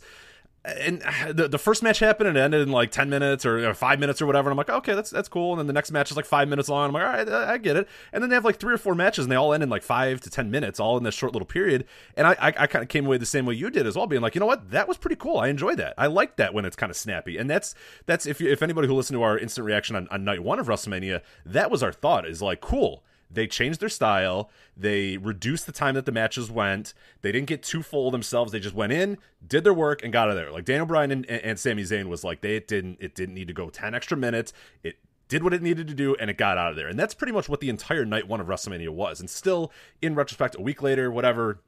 and 0.67 1.01
the, 1.31 1.47
the 1.47 1.57
first 1.57 1.81
match 1.81 1.99
happened 1.99 2.27
and 2.27 2.37
it 2.37 2.41
ended 2.41 2.61
in 2.61 2.71
like 2.71 2.91
10 2.91 3.09
minutes 3.09 3.45
or, 3.45 3.73
five 3.73 3.99
minutes 3.99 4.21
or 4.21 4.25
whatever. 4.25 4.49
And 4.49 4.53
I'm 4.53 4.57
like, 4.57 4.69
okay, 4.69 4.95
that's 4.95 5.09
that's 5.09 5.29
cool. 5.29 5.53
And 5.53 5.59
then 5.59 5.67
the 5.67 5.73
next 5.73 5.91
match 5.91 6.11
is 6.11 6.17
like 6.17 6.25
five 6.25 6.47
minutes 6.47 6.67
long. 6.67 6.87
I'm 6.89 6.93
like, 6.93 7.03
all 7.03 7.09
right, 7.09 7.29
I, 7.29 7.53
I 7.53 7.57
get 7.57 7.77
it. 7.77 7.87
And 8.11 8.21
then 8.21 8.29
they 8.29 8.35
have 8.35 8.43
like 8.43 8.59
three 8.59 8.73
or 8.73 8.77
four 8.77 8.95
matches 8.95 9.25
and 9.25 9.31
they 9.31 9.35
all 9.35 9.53
end 9.53 9.63
in 9.63 9.69
like 9.69 9.83
five 9.83 10.19
to 10.21 10.29
10 10.29 10.51
minutes, 10.51 10.79
all 10.79 10.97
in 10.97 11.03
this 11.03 11.15
short 11.15 11.33
little 11.33 11.45
period. 11.45 11.85
And 12.15 12.27
I, 12.27 12.31
I, 12.33 12.47
I 12.47 12.67
kind 12.67 12.83
of 12.83 12.89
came 12.89 13.05
away 13.05 13.17
the 13.17 13.25
same 13.25 13.45
way 13.45 13.55
you 13.55 13.69
did 13.69 13.87
as 13.87 13.95
well, 13.95 14.07
being 14.07 14.21
like, 14.21 14.35
you 14.35 14.39
know 14.39 14.45
what, 14.45 14.71
that 14.71 14.87
was 14.87 14.97
pretty 14.97 15.15
cool. 15.15 15.37
I 15.37 15.47
enjoy 15.47 15.75
that. 15.75 15.93
I 15.97 16.07
like 16.07 16.35
that 16.37 16.53
when 16.53 16.65
it's 16.65 16.75
kind 16.75 16.89
of 16.89 16.97
snappy. 16.97 17.37
And 17.37 17.49
that's 17.49 17.73
that's 18.05 18.25
if 18.25 18.41
you, 18.41 18.49
if 18.49 18.61
anybody 18.61 18.87
who 18.87 18.93
listened 18.93 19.17
to 19.17 19.23
our 19.23 19.37
instant 19.37 19.65
reaction 19.65 19.95
on, 19.95 20.07
on 20.09 20.23
night 20.23 20.43
one 20.43 20.59
of 20.59 20.67
WrestleMania, 20.67 21.21
that 21.45 21.71
was 21.71 21.81
our 21.81 21.93
thought 21.93 22.27
is 22.27 22.41
like, 22.41 22.61
cool 22.61 23.03
they 23.29 23.47
changed 23.47 23.79
their 23.79 23.89
style. 23.89 24.49
They 24.75 25.17
reduced 25.17 25.65
the 25.65 25.71
time 25.71 25.95
that 25.95 26.05
the 26.05 26.11
matches 26.11 26.49
went. 26.49 26.93
They 27.21 27.31
didn't 27.31 27.47
get 27.47 27.63
too 27.63 27.83
full 27.83 28.11
themselves. 28.11 28.51
They 28.51 28.59
just 28.59 28.75
went 28.75 28.93
in, 28.93 29.17
did 29.45 29.63
their 29.63 29.73
work, 29.73 30.03
and 30.03 30.13
got 30.13 30.27
out 30.27 30.31
of 30.31 30.35
there. 30.35 30.51
Like 30.51 30.65
Daniel 30.65 30.85
Bryan 30.85 31.11
and, 31.11 31.25
and 31.25 31.59
Sami 31.59 31.83
Zayn 31.83 32.07
was 32.07 32.23
like 32.23 32.41
they 32.41 32.55
it 32.55 32.67
didn't 32.67 32.97
it 32.99 33.15
didn't 33.15 33.35
need 33.35 33.47
to 33.47 33.53
go 33.53 33.69
ten 33.69 33.93
extra 33.93 34.17
minutes. 34.17 34.53
It 34.83 34.97
did 35.27 35.43
what 35.43 35.53
it 35.53 35.61
needed 35.61 35.87
to 35.87 35.93
do 35.93 36.15
and 36.19 36.29
it 36.29 36.37
got 36.37 36.57
out 36.57 36.69
of 36.69 36.75
there. 36.75 36.87
And 36.87 36.97
that's 36.97 37.13
pretty 37.13 37.33
much 37.33 37.49
what 37.49 37.59
the 37.59 37.69
entire 37.69 38.05
night 38.05 38.27
one 38.27 38.39
of 38.39 38.47
WrestleMania 38.47 38.89
was. 38.89 39.19
And 39.19 39.29
still, 39.29 39.71
in 40.01 40.15
retrospect, 40.15 40.55
a 40.55 40.61
week 40.61 40.81
later, 40.81 41.11
whatever, 41.11 41.59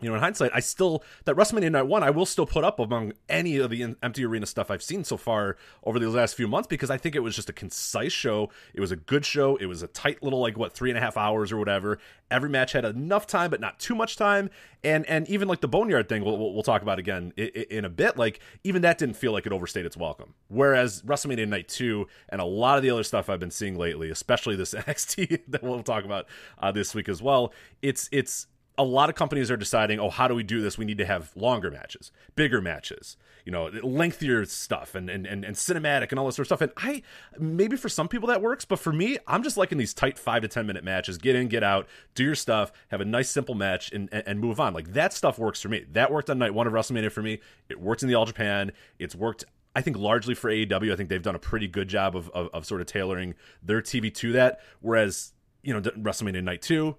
you 0.00 0.08
know, 0.08 0.16
in 0.16 0.20
hindsight, 0.20 0.50
I 0.52 0.60
still 0.60 1.04
that 1.24 1.36
WrestleMania 1.36 1.70
Night 1.70 1.86
One 1.86 2.02
I 2.02 2.10
will 2.10 2.26
still 2.26 2.46
put 2.46 2.64
up 2.64 2.78
among 2.78 3.12
any 3.28 3.56
of 3.58 3.70
the 3.70 3.94
empty 4.02 4.24
arena 4.24 4.44
stuff 4.44 4.70
I've 4.70 4.82
seen 4.82 5.04
so 5.04 5.16
far 5.16 5.56
over 5.84 5.98
the 5.98 6.10
last 6.10 6.34
few 6.34 6.48
months 6.48 6.66
because 6.66 6.90
I 6.90 6.98
think 6.98 7.14
it 7.14 7.20
was 7.20 7.36
just 7.36 7.48
a 7.48 7.52
concise 7.52 8.12
show. 8.12 8.50
It 8.74 8.80
was 8.80 8.90
a 8.90 8.96
good 8.96 9.24
show. 9.24 9.56
It 9.56 9.66
was 9.66 9.82
a 9.82 9.86
tight 9.86 10.22
little 10.22 10.40
like 10.40 10.58
what 10.58 10.74
three 10.74 10.90
and 10.90 10.98
a 10.98 11.00
half 11.00 11.16
hours 11.16 11.52
or 11.52 11.58
whatever. 11.58 11.98
Every 12.30 12.50
match 12.50 12.72
had 12.72 12.84
enough 12.84 13.26
time, 13.26 13.50
but 13.50 13.60
not 13.60 13.78
too 13.78 13.94
much 13.94 14.16
time. 14.16 14.50
And 14.82 15.06
and 15.06 15.28
even 15.28 15.46
like 15.46 15.60
the 15.60 15.68
Boneyard 15.68 16.08
thing, 16.08 16.24
we'll, 16.24 16.52
we'll 16.52 16.64
talk 16.64 16.82
about 16.82 16.98
again 16.98 17.32
in, 17.36 17.48
in 17.48 17.84
a 17.84 17.90
bit. 17.90 18.16
Like 18.18 18.40
even 18.64 18.82
that 18.82 18.98
didn't 18.98 19.16
feel 19.16 19.32
like 19.32 19.46
it 19.46 19.52
overstayed 19.52 19.86
its 19.86 19.96
welcome. 19.96 20.34
Whereas 20.48 21.02
WrestleMania 21.02 21.48
Night 21.48 21.68
Two 21.68 22.08
and 22.28 22.40
a 22.40 22.44
lot 22.44 22.76
of 22.76 22.82
the 22.82 22.90
other 22.90 23.04
stuff 23.04 23.30
I've 23.30 23.40
been 23.40 23.52
seeing 23.52 23.78
lately, 23.78 24.10
especially 24.10 24.56
this 24.56 24.74
NXT 24.74 25.42
that 25.48 25.62
we'll 25.62 25.82
talk 25.84 26.04
about 26.04 26.26
uh, 26.58 26.72
this 26.72 26.94
week 26.94 27.08
as 27.08 27.22
well, 27.22 27.54
it's 27.80 28.08
it's 28.10 28.48
a 28.76 28.84
lot 28.84 29.08
of 29.08 29.14
companies 29.14 29.50
are 29.50 29.56
deciding, 29.56 30.00
oh, 30.00 30.10
how 30.10 30.26
do 30.26 30.34
we 30.34 30.42
do 30.42 30.60
this? 30.60 30.76
We 30.76 30.84
need 30.84 30.98
to 30.98 31.06
have 31.06 31.30
longer 31.36 31.70
matches, 31.70 32.10
bigger 32.34 32.60
matches, 32.60 33.16
you 33.44 33.52
know, 33.52 33.70
lengthier 33.82 34.44
stuff 34.46 34.96
and, 34.96 35.08
and, 35.08 35.26
and, 35.26 35.44
and 35.44 35.54
cinematic 35.54 36.10
and 36.10 36.18
all 36.18 36.26
this 36.26 36.36
sort 36.36 36.50
of 36.50 36.58
stuff. 36.58 36.60
And 36.60 36.72
I, 36.76 37.02
maybe 37.38 37.76
for 37.76 37.88
some 37.88 38.08
people 38.08 38.28
that 38.28 38.42
works, 38.42 38.64
but 38.64 38.80
for 38.80 38.92
me, 38.92 39.18
I'm 39.28 39.44
just 39.44 39.56
liking 39.56 39.78
these 39.78 39.94
tight 39.94 40.18
five 40.18 40.42
to 40.42 40.48
10 40.48 40.66
minute 40.66 40.82
matches. 40.82 41.18
Get 41.18 41.36
in, 41.36 41.46
get 41.46 41.62
out, 41.62 41.86
do 42.16 42.24
your 42.24 42.34
stuff, 42.34 42.72
have 42.88 43.00
a 43.00 43.04
nice, 43.04 43.30
simple 43.30 43.54
match 43.54 43.92
and, 43.92 44.08
and, 44.10 44.24
and 44.26 44.40
move 44.40 44.58
on. 44.58 44.74
Like 44.74 44.92
that 44.94 45.12
stuff 45.12 45.38
works 45.38 45.60
for 45.60 45.68
me. 45.68 45.84
That 45.92 46.10
worked 46.10 46.28
on 46.28 46.38
night 46.38 46.54
one 46.54 46.66
of 46.66 46.72
WrestleMania 46.72 47.12
for 47.12 47.22
me. 47.22 47.40
It 47.68 47.80
worked 47.80 48.02
in 48.02 48.08
the 48.08 48.16
All 48.16 48.26
Japan. 48.26 48.72
It's 48.98 49.14
worked 49.14 49.44
I 49.76 49.82
think 49.82 49.96
largely 49.96 50.34
for 50.34 50.50
AEW, 50.50 50.92
I 50.92 50.96
think 50.96 51.08
they've 51.08 51.20
done 51.20 51.34
a 51.34 51.40
pretty 51.40 51.66
good 51.66 51.88
job 51.88 52.14
of, 52.14 52.30
of, 52.30 52.48
of, 52.52 52.64
sort 52.64 52.80
of 52.80 52.86
tailoring 52.86 53.34
their 53.60 53.82
TV 53.82 54.14
to 54.14 54.30
that. 54.30 54.60
Whereas, 54.80 55.32
you 55.64 55.74
know, 55.74 55.80
WrestleMania 55.80 56.44
Night 56.44 56.62
2, 56.62 56.96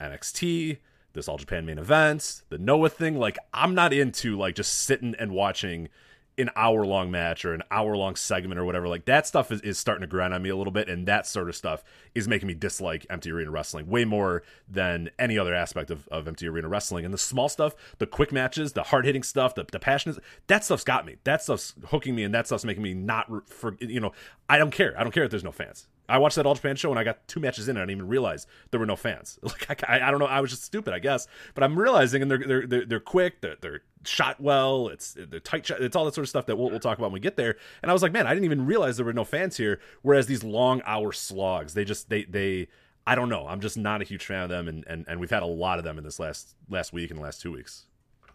NXT, 0.00 0.78
this 1.12 1.28
All 1.28 1.38
Japan 1.38 1.66
main 1.66 1.78
event, 1.78 2.42
the 2.48 2.58
Noah 2.58 2.88
thing. 2.88 3.18
Like, 3.18 3.38
I'm 3.52 3.74
not 3.74 3.92
into 3.92 4.36
like 4.36 4.54
just 4.54 4.72
sitting 4.82 5.14
and 5.18 5.32
watching 5.32 5.88
an 6.38 6.50
hour 6.56 6.84
long 6.84 7.10
match 7.10 7.44
or 7.44 7.54
an 7.54 7.62
hour 7.70 7.96
long 7.96 8.16
segment 8.16 8.58
or 8.58 8.64
whatever. 8.64 8.88
Like 8.88 9.04
that 9.06 9.26
stuff 9.26 9.50
is, 9.50 9.60
is 9.62 9.78
starting 9.78 10.02
to 10.02 10.06
grind 10.06 10.34
on 10.34 10.42
me 10.42 10.48
a 10.48 10.56
little 10.56 10.72
bit, 10.72 10.88
and 10.88 11.06
that 11.06 11.26
sort 11.26 11.48
of 11.48 11.56
stuff 11.56 11.82
is 12.14 12.28
making 12.28 12.48
me 12.48 12.54
dislike 12.54 13.06
empty 13.10 13.30
arena 13.30 13.50
wrestling 13.50 13.88
way 13.88 14.04
more 14.04 14.42
than 14.68 15.10
any 15.18 15.38
other 15.38 15.54
aspect 15.54 15.90
of, 15.90 16.06
of 16.08 16.28
empty 16.28 16.46
arena 16.48 16.68
wrestling. 16.68 17.04
And 17.04 17.12
the 17.12 17.18
small 17.18 17.48
stuff, 17.48 17.74
the 17.98 18.06
quick 18.06 18.32
matches, 18.32 18.72
the 18.72 18.84
hard 18.84 19.04
hitting 19.04 19.22
stuff, 19.22 19.54
the, 19.54 19.64
the 19.70 19.78
passionate 19.78 20.18
that 20.46 20.64
stuff's 20.64 20.84
got 20.84 21.04
me. 21.06 21.16
That 21.24 21.42
stuff's 21.42 21.74
hooking 21.86 22.14
me, 22.14 22.22
and 22.22 22.34
that 22.34 22.46
stuff's 22.46 22.64
making 22.64 22.82
me 22.82 22.94
not 22.94 23.48
for 23.48 23.76
you 23.80 24.00
know. 24.00 24.12
I 24.48 24.58
don't 24.58 24.70
care. 24.70 24.94
I 24.98 25.02
don't 25.02 25.12
care 25.12 25.24
if 25.24 25.30
there's 25.30 25.44
no 25.44 25.52
fans. 25.52 25.86
I 26.08 26.18
watched 26.18 26.36
that 26.36 26.46
All 26.46 26.54
Japan 26.54 26.74
show 26.76 26.90
and 26.90 26.98
I 26.98 27.04
got 27.04 27.28
two 27.28 27.38
matches 27.38 27.68
in 27.68 27.76
and 27.76 27.80
I 27.80 27.82
didn't 27.82 27.98
even 27.98 28.08
realize 28.08 28.46
there 28.70 28.80
were 28.80 28.86
no 28.86 28.96
fans. 28.96 29.38
Like 29.68 29.82
I, 29.88 30.00
I, 30.06 30.10
don't 30.10 30.20
know, 30.20 30.26
I 30.26 30.40
was 30.40 30.50
just 30.50 30.62
stupid, 30.62 30.94
I 30.94 31.00
guess. 31.00 31.26
But 31.54 31.64
I'm 31.64 31.78
realizing, 31.78 32.22
and 32.22 32.30
they're 32.30 32.38
they're 32.38 32.66
they're, 32.66 32.86
they're 32.86 33.00
quick, 33.00 33.40
they're, 33.40 33.56
they're 33.60 33.80
shot 34.04 34.40
well, 34.40 34.88
it's 34.88 35.16
they're 35.16 35.40
tight, 35.40 35.66
shot, 35.66 35.80
it's 35.80 35.96
all 35.96 36.04
that 36.04 36.14
sort 36.14 36.24
of 36.24 36.28
stuff 36.28 36.46
that 36.46 36.56
we'll, 36.56 36.70
we'll 36.70 36.80
talk 36.80 36.98
about 36.98 37.08
when 37.08 37.14
we 37.14 37.20
get 37.20 37.36
there. 37.36 37.56
And 37.82 37.90
I 37.90 37.92
was 37.92 38.02
like, 38.02 38.12
man, 38.12 38.26
I 38.26 38.34
didn't 38.34 38.44
even 38.44 38.66
realize 38.66 38.96
there 38.96 39.06
were 39.06 39.12
no 39.12 39.24
fans 39.24 39.56
here. 39.56 39.80
Whereas 40.02 40.26
these 40.26 40.44
long 40.44 40.82
hour 40.84 41.12
slogs, 41.12 41.74
they 41.74 41.84
just 41.84 42.08
they 42.08 42.24
they 42.24 42.68
I 43.06 43.14
don't 43.14 43.28
know. 43.28 43.46
I'm 43.46 43.60
just 43.60 43.76
not 43.76 44.02
a 44.02 44.04
huge 44.04 44.24
fan 44.24 44.42
of 44.42 44.48
them, 44.48 44.68
and 44.68 44.84
and, 44.86 45.04
and 45.08 45.20
we've 45.20 45.30
had 45.30 45.42
a 45.42 45.46
lot 45.46 45.78
of 45.78 45.84
them 45.84 45.98
in 45.98 46.04
this 46.04 46.18
last 46.18 46.54
last 46.68 46.92
week 46.92 47.10
and 47.10 47.18
the 47.18 47.22
last 47.22 47.40
two 47.40 47.52
weeks. 47.52 47.84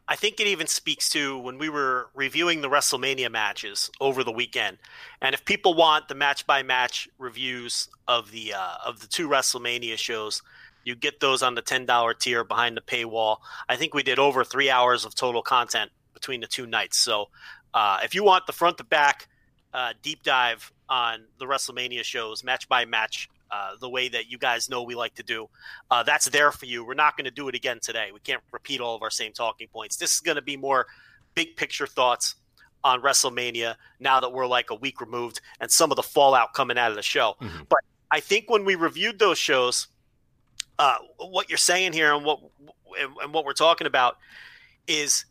I 0.08 0.17
think 0.17 0.39
it 0.39 0.48
even 0.48 0.67
speaks 0.67 1.10
to 1.12 1.38
when 1.38 1.58
we 1.58 1.70
were 1.70 2.10
reviewing 2.13 2.60
the 2.62 2.70
WrestleMania 2.70 3.32
matches 3.32 3.89
over 4.01 4.24
the 4.24 4.34
weekend. 4.34 4.77
And 5.22 5.34
if 5.34 5.46
people 5.46 5.75
want 5.75 6.10
the 6.10 6.15
match 6.15 6.46
by 6.46 6.62
match 6.62 7.08
reviews 7.17 7.88
of 8.08 8.32
the 8.32 8.53
uh, 8.53 8.75
of 8.86 9.00
the 9.00 9.08
two 9.08 9.29
WrestleMania 9.29 9.98
shows, 9.98 10.41
you 10.83 10.95
get 10.95 11.19
those 11.19 11.41
on 11.41 11.55
the 11.55 11.61
ten 11.61 11.85
dollar 11.85 12.13
tier 12.13 12.43
behind 12.43 12.77
the 12.77 12.81
paywall. 12.81 13.37
I 13.69 13.75
think 13.75 13.93
we 13.93 14.03
did 14.03 14.19
over 14.19 14.43
three 14.43 14.69
hours 14.69 15.05
of 15.05 15.15
total 15.15 15.41
content 15.41 15.91
between 16.13 16.41
the 16.41 16.47
two 16.47 16.65
nights. 16.65 16.97
So 16.97 17.29
uh, 17.73 17.99
if 18.03 18.15
you 18.15 18.23
want 18.23 18.45
the 18.47 18.53
front 18.53 18.77
to 18.77 18.83
back 18.83 19.27
uh, 19.73 19.93
deep 20.01 20.23
dive 20.23 20.71
on 20.89 21.25
the 21.39 21.45
WrestleMania 21.45 22.03
shows, 22.03 22.43
match 22.43 22.69
by 22.69 22.85
match, 22.85 23.29
uh, 23.51 23.71
the 23.79 23.89
way 23.89 24.09
that 24.09 24.31
you 24.31 24.37
guys 24.37 24.69
know 24.69 24.83
we 24.83 24.95
like 24.95 25.13
to 25.15 25.23
do. 25.23 25.47
Uh, 25.91 26.03
that's 26.03 26.25
there 26.25 26.51
for 26.51 26.65
you. 26.65 26.85
We're 26.85 26.93
not 26.95 27.15
going 27.15 27.25
to 27.25 27.31
do 27.31 27.47
it 27.49 27.55
again 27.55 27.79
today. 27.81 28.09
We 28.13 28.19
can't 28.19 28.41
repeat 28.51 28.81
all 28.81 28.95
of 28.95 29.03
our 29.03 29.11
same 29.11 29.31
talking 29.31 29.67
points. 29.67 29.95
This 29.95 30.13
is 30.15 30.19
going 30.21 30.37
to 30.37 30.41
be 30.41 30.57
more 30.57 30.87
big 31.35 31.55
picture 31.55 31.85
thoughts 31.87 32.35
on 32.83 33.01
WrestleMania 33.01 33.75
now 33.99 34.19
that 34.19 34.33
we're 34.33 34.47
like 34.47 34.71
a 34.71 34.75
week 34.75 34.99
removed 34.99 35.39
and 35.59 35.71
some 35.71 35.91
of 35.91 35.95
the 35.97 36.03
fallout 36.03 36.53
coming 36.53 36.77
out 36.77 36.89
of 36.89 36.95
the 36.95 37.03
show. 37.03 37.35
Mm-hmm. 37.41 37.63
But 37.69 37.79
I 38.11 38.19
think 38.19 38.49
when 38.49 38.65
we 38.65 38.75
reviewed 38.75 39.19
those 39.19 39.37
shows, 39.37 39.87
uh, 40.79 40.97
what 41.17 41.49
you're 41.49 41.57
saying 41.57 41.93
here 41.93 42.13
and 42.13 42.25
what 42.25 42.39
and 43.21 43.33
what 43.33 43.45
we're 43.45 43.53
talking 43.53 43.87
about 43.87 44.17
is 44.87 45.25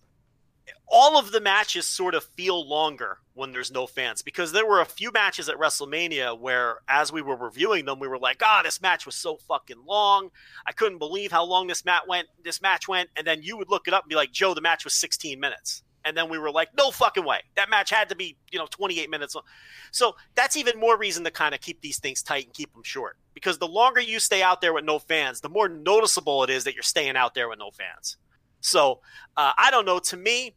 all 0.88 1.18
of 1.18 1.32
the 1.32 1.40
matches 1.40 1.86
sort 1.86 2.14
of 2.14 2.24
feel 2.36 2.68
longer 2.68 3.18
when 3.34 3.52
there's 3.52 3.70
no 3.70 3.86
fans 3.86 4.20
because 4.20 4.52
there 4.52 4.66
were 4.66 4.80
a 4.80 4.86
few 4.86 5.10
matches 5.10 5.48
at 5.48 5.56
WrestleMania 5.56 6.38
where 6.38 6.78
as 6.88 7.12
we 7.12 7.22
were 7.22 7.36
reviewing 7.36 7.84
them 7.84 7.98
we 7.98 8.08
were 8.08 8.18
like 8.18 8.40
ah 8.42 8.58
oh, 8.60 8.62
this 8.62 8.80
match 8.80 9.06
was 9.06 9.14
so 9.14 9.36
fucking 9.48 9.84
long. 9.86 10.30
I 10.66 10.72
couldn't 10.72 10.98
believe 10.98 11.32
how 11.32 11.44
long 11.44 11.66
this 11.66 11.84
match 11.84 12.02
went 12.08 12.28
this 12.44 12.60
match 12.60 12.88
went. 12.88 13.08
And 13.16 13.26
then 13.26 13.42
you 13.42 13.56
would 13.56 13.70
look 13.70 13.88
it 13.88 13.94
up 13.94 14.04
and 14.04 14.10
be 14.10 14.16
like 14.16 14.32
Joe 14.32 14.54
the 14.54 14.60
match 14.60 14.84
was 14.84 14.94
16 14.94 15.40
minutes 15.40 15.82
and 16.04 16.16
then 16.16 16.28
we 16.28 16.38
were 16.38 16.50
like 16.50 16.68
no 16.76 16.90
fucking 16.90 17.24
way 17.24 17.40
that 17.54 17.70
match 17.70 17.90
had 17.90 18.08
to 18.08 18.14
be 18.14 18.36
you 18.50 18.58
know 18.58 18.66
28 18.70 19.08
minutes 19.10 19.34
long. 19.34 19.44
so 19.90 20.14
that's 20.34 20.56
even 20.56 20.78
more 20.78 20.98
reason 20.98 21.24
to 21.24 21.30
kind 21.30 21.54
of 21.54 21.60
keep 21.60 21.80
these 21.80 21.98
things 21.98 22.22
tight 22.22 22.44
and 22.44 22.54
keep 22.54 22.72
them 22.72 22.82
short 22.82 23.16
because 23.34 23.58
the 23.58 23.68
longer 23.68 24.00
you 24.00 24.18
stay 24.18 24.42
out 24.42 24.60
there 24.60 24.72
with 24.72 24.84
no 24.84 24.98
fans 24.98 25.40
the 25.40 25.48
more 25.48 25.68
noticeable 25.68 26.42
it 26.44 26.50
is 26.50 26.64
that 26.64 26.74
you're 26.74 26.82
staying 26.82 27.16
out 27.16 27.34
there 27.34 27.48
with 27.48 27.58
no 27.58 27.70
fans 27.70 28.16
so 28.60 29.00
uh, 29.36 29.52
I 29.58 29.70
don't 29.70 29.86
know 29.86 29.98
to 29.98 30.16
me 30.16 30.54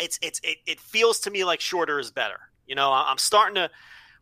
it's 0.00 0.18
it's 0.22 0.40
it, 0.42 0.58
it 0.66 0.80
feels 0.80 1.20
to 1.20 1.30
me 1.30 1.44
like 1.44 1.60
shorter 1.60 1.98
is 1.98 2.10
better. 2.10 2.40
You 2.66 2.74
know, 2.74 2.90
I'm 2.90 3.18
starting 3.18 3.56
to 3.56 3.70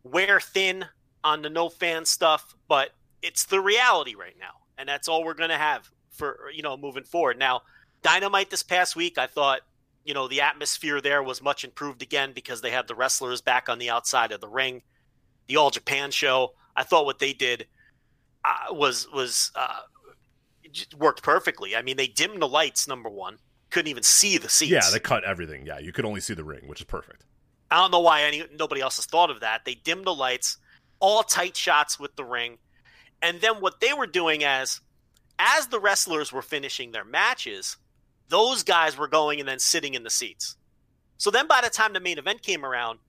wear 0.03 0.39
thin 0.39 0.85
on 1.23 1.41
the 1.41 1.49
no 1.49 1.69
fan 1.69 2.05
stuff, 2.05 2.55
but 2.67 2.89
it's 3.21 3.45
the 3.45 3.59
reality 3.59 4.15
right 4.15 4.35
now, 4.39 4.51
and 4.77 4.87
that's 4.87 5.07
all 5.07 5.23
we're 5.23 5.33
to 5.35 5.49
have 5.49 5.89
for 6.11 6.49
you 6.53 6.61
know 6.61 6.77
moving 6.77 7.03
forward. 7.03 7.39
Now, 7.39 7.61
Dynamite 8.03 8.49
this 8.49 8.63
past 8.63 8.95
week, 8.95 9.17
I 9.17 9.27
thought 9.27 9.61
you 10.03 10.13
know 10.13 10.27
the 10.27 10.41
atmosphere 10.41 11.01
there 11.01 11.23
was 11.23 11.41
much 11.41 11.63
improved 11.63 12.01
again 12.01 12.31
because 12.33 12.61
they 12.61 12.71
had 12.71 12.87
the 12.87 12.95
wrestlers 12.95 13.41
back 13.41 13.69
on 13.69 13.79
the 13.79 13.89
outside 13.89 14.31
of 14.31 14.41
the 14.41 14.47
ring. 14.47 14.81
The 15.47 15.57
All 15.57 15.71
Japan 15.71 16.11
show, 16.11 16.53
I 16.75 16.83
thought 16.83 17.05
what 17.05 17.19
they 17.19 17.33
did 17.33 17.67
uh, 18.45 18.73
was 18.73 19.07
was 19.11 19.51
uh, 19.55 19.81
worked 20.97 21.23
perfectly. 21.23 21.75
I 21.75 21.81
mean, 21.81 21.97
they 21.97 22.07
dimmed 22.07 22.41
the 22.41 22.47
lights 22.47 22.87
number 22.87 23.09
one 23.09 23.37
couldn't 23.69 23.89
even 23.89 24.03
see 24.03 24.37
the 24.37 24.49
seats. 24.49 24.71
Yeah, 24.71 24.89
they 24.91 24.99
cut 24.99 25.23
everything. 25.23 25.65
Yeah, 25.65 25.79
you 25.79 25.91
could 25.91 26.05
only 26.05 26.21
see 26.21 26.33
the 26.33 26.43
ring, 26.43 26.67
which 26.67 26.81
is 26.81 26.85
perfect. 26.85 27.25
I 27.71 27.77
don't 27.77 27.91
know 27.91 27.99
why 27.99 28.23
any 28.23 28.43
nobody 28.57 28.81
else 28.81 28.95
has 28.97 29.05
thought 29.05 29.29
of 29.29 29.41
that. 29.41 29.65
They 29.65 29.75
dimmed 29.75 30.05
the 30.05 30.13
lights, 30.13 30.57
all 30.99 31.23
tight 31.23 31.55
shots 31.55 31.99
with 31.99 32.15
the 32.15 32.25
ring, 32.25 32.57
and 33.21 33.39
then 33.41 33.61
what 33.61 33.79
they 33.79 33.93
were 33.93 34.07
doing 34.07 34.43
as 34.43 34.81
as 35.37 35.67
the 35.67 35.79
wrestlers 35.79 36.33
were 36.33 36.41
finishing 36.41 36.91
their 36.91 37.05
matches, 37.05 37.77
those 38.29 38.63
guys 38.63 38.97
were 38.97 39.07
going 39.07 39.39
and 39.39 39.49
then 39.49 39.59
sitting 39.59 39.93
in 39.93 40.03
the 40.03 40.09
seats. 40.09 40.55
So 41.17 41.29
then 41.31 41.47
by 41.47 41.61
the 41.61 41.69
time 41.69 41.93
the 41.93 41.99
main 41.99 42.17
event 42.17 42.41
came 42.41 42.63
around, 42.63 42.99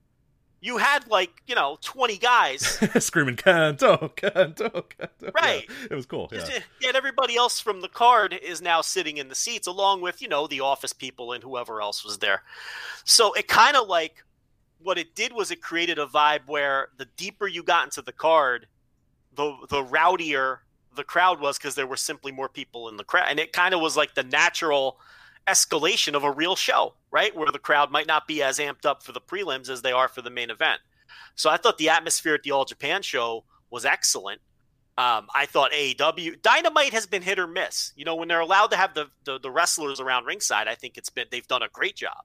you 0.61 0.77
had 0.77 1.07
like 1.07 1.41
you 1.47 1.55
know 1.55 1.77
20 1.81 2.17
guys 2.17 2.61
screaming 2.99 3.35
Kento 3.35 4.15
Kento 4.15 4.55
Kento 4.55 5.33
right 5.33 5.65
yeah, 5.67 5.87
it 5.89 5.95
was 5.95 6.05
cool 6.05 6.29
yeah. 6.31 6.59
yet 6.79 6.95
everybody 6.95 7.35
else 7.35 7.59
from 7.59 7.81
the 7.81 7.89
card 7.89 8.33
is 8.33 8.61
now 8.61 8.79
sitting 8.79 9.17
in 9.17 9.27
the 9.27 9.35
seats 9.35 9.67
along 9.67 10.01
with 10.01 10.21
you 10.21 10.27
know 10.27 10.47
the 10.47 10.61
office 10.61 10.93
people 10.93 11.33
and 11.33 11.43
whoever 11.43 11.81
else 11.81 12.05
was 12.05 12.19
there 12.19 12.43
so 13.03 13.33
it 13.33 13.47
kind 13.47 13.75
of 13.75 13.87
like 13.87 14.23
what 14.83 14.97
it 14.97 15.15
did 15.15 15.33
was 15.33 15.51
it 15.51 15.61
created 15.61 15.99
a 15.99 16.05
vibe 16.05 16.41
where 16.47 16.89
the 16.97 17.05
deeper 17.17 17.47
you 17.47 17.63
got 17.63 17.85
into 17.85 18.01
the 18.01 18.13
card 18.13 18.67
the 19.35 19.55
the 19.69 19.83
rowdier 19.83 20.59
the 20.95 21.03
crowd 21.03 21.39
was 21.39 21.57
because 21.57 21.75
there 21.75 21.87
were 21.87 21.97
simply 21.97 22.31
more 22.31 22.49
people 22.49 22.89
in 22.89 22.97
the 22.97 23.03
crowd 23.03 23.27
and 23.29 23.39
it 23.39 23.53
kind 23.53 23.73
of 23.73 23.81
was 23.81 23.95
like 23.95 24.13
the 24.13 24.23
natural 24.23 24.99
escalation 25.47 26.13
of 26.13 26.23
a 26.23 26.31
real 26.31 26.55
show, 26.55 26.93
right? 27.11 27.35
Where 27.35 27.51
the 27.51 27.59
crowd 27.59 27.91
might 27.91 28.07
not 28.07 28.27
be 28.27 28.43
as 28.43 28.59
amped 28.59 28.85
up 28.85 29.03
for 29.03 29.11
the 29.11 29.21
prelims 29.21 29.69
as 29.69 29.81
they 29.81 29.91
are 29.91 30.07
for 30.07 30.21
the 30.21 30.29
main 30.29 30.49
event. 30.49 30.81
So 31.35 31.49
I 31.49 31.57
thought 31.57 31.77
the 31.77 31.89
atmosphere 31.89 32.35
at 32.35 32.43
the 32.43 32.51
All 32.51 32.65
Japan 32.65 33.01
show 33.01 33.43
was 33.69 33.85
excellent. 33.85 34.41
Um, 34.97 35.27
I 35.33 35.45
thought 35.45 35.71
AEW 35.71 36.41
Dynamite 36.41 36.93
has 36.93 37.07
been 37.07 37.21
hit 37.21 37.39
or 37.39 37.47
miss. 37.47 37.93
You 37.95 38.05
know, 38.05 38.15
when 38.15 38.27
they're 38.27 38.41
allowed 38.41 38.67
to 38.71 38.77
have 38.77 38.93
the, 38.93 39.07
the, 39.23 39.39
the 39.39 39.49
wrestlers 39.49 39.99
around 39.99 40.25
ringside, 40.25 40.67
I 40.67 40.75
think 40.75 40.97
it's 40.97 41.09
been 41.09 41.27
they've 41.31 41.47
done 41.47 41.63
a 41.63 41.69
great 41.69 41.95
job. 41.95 42.23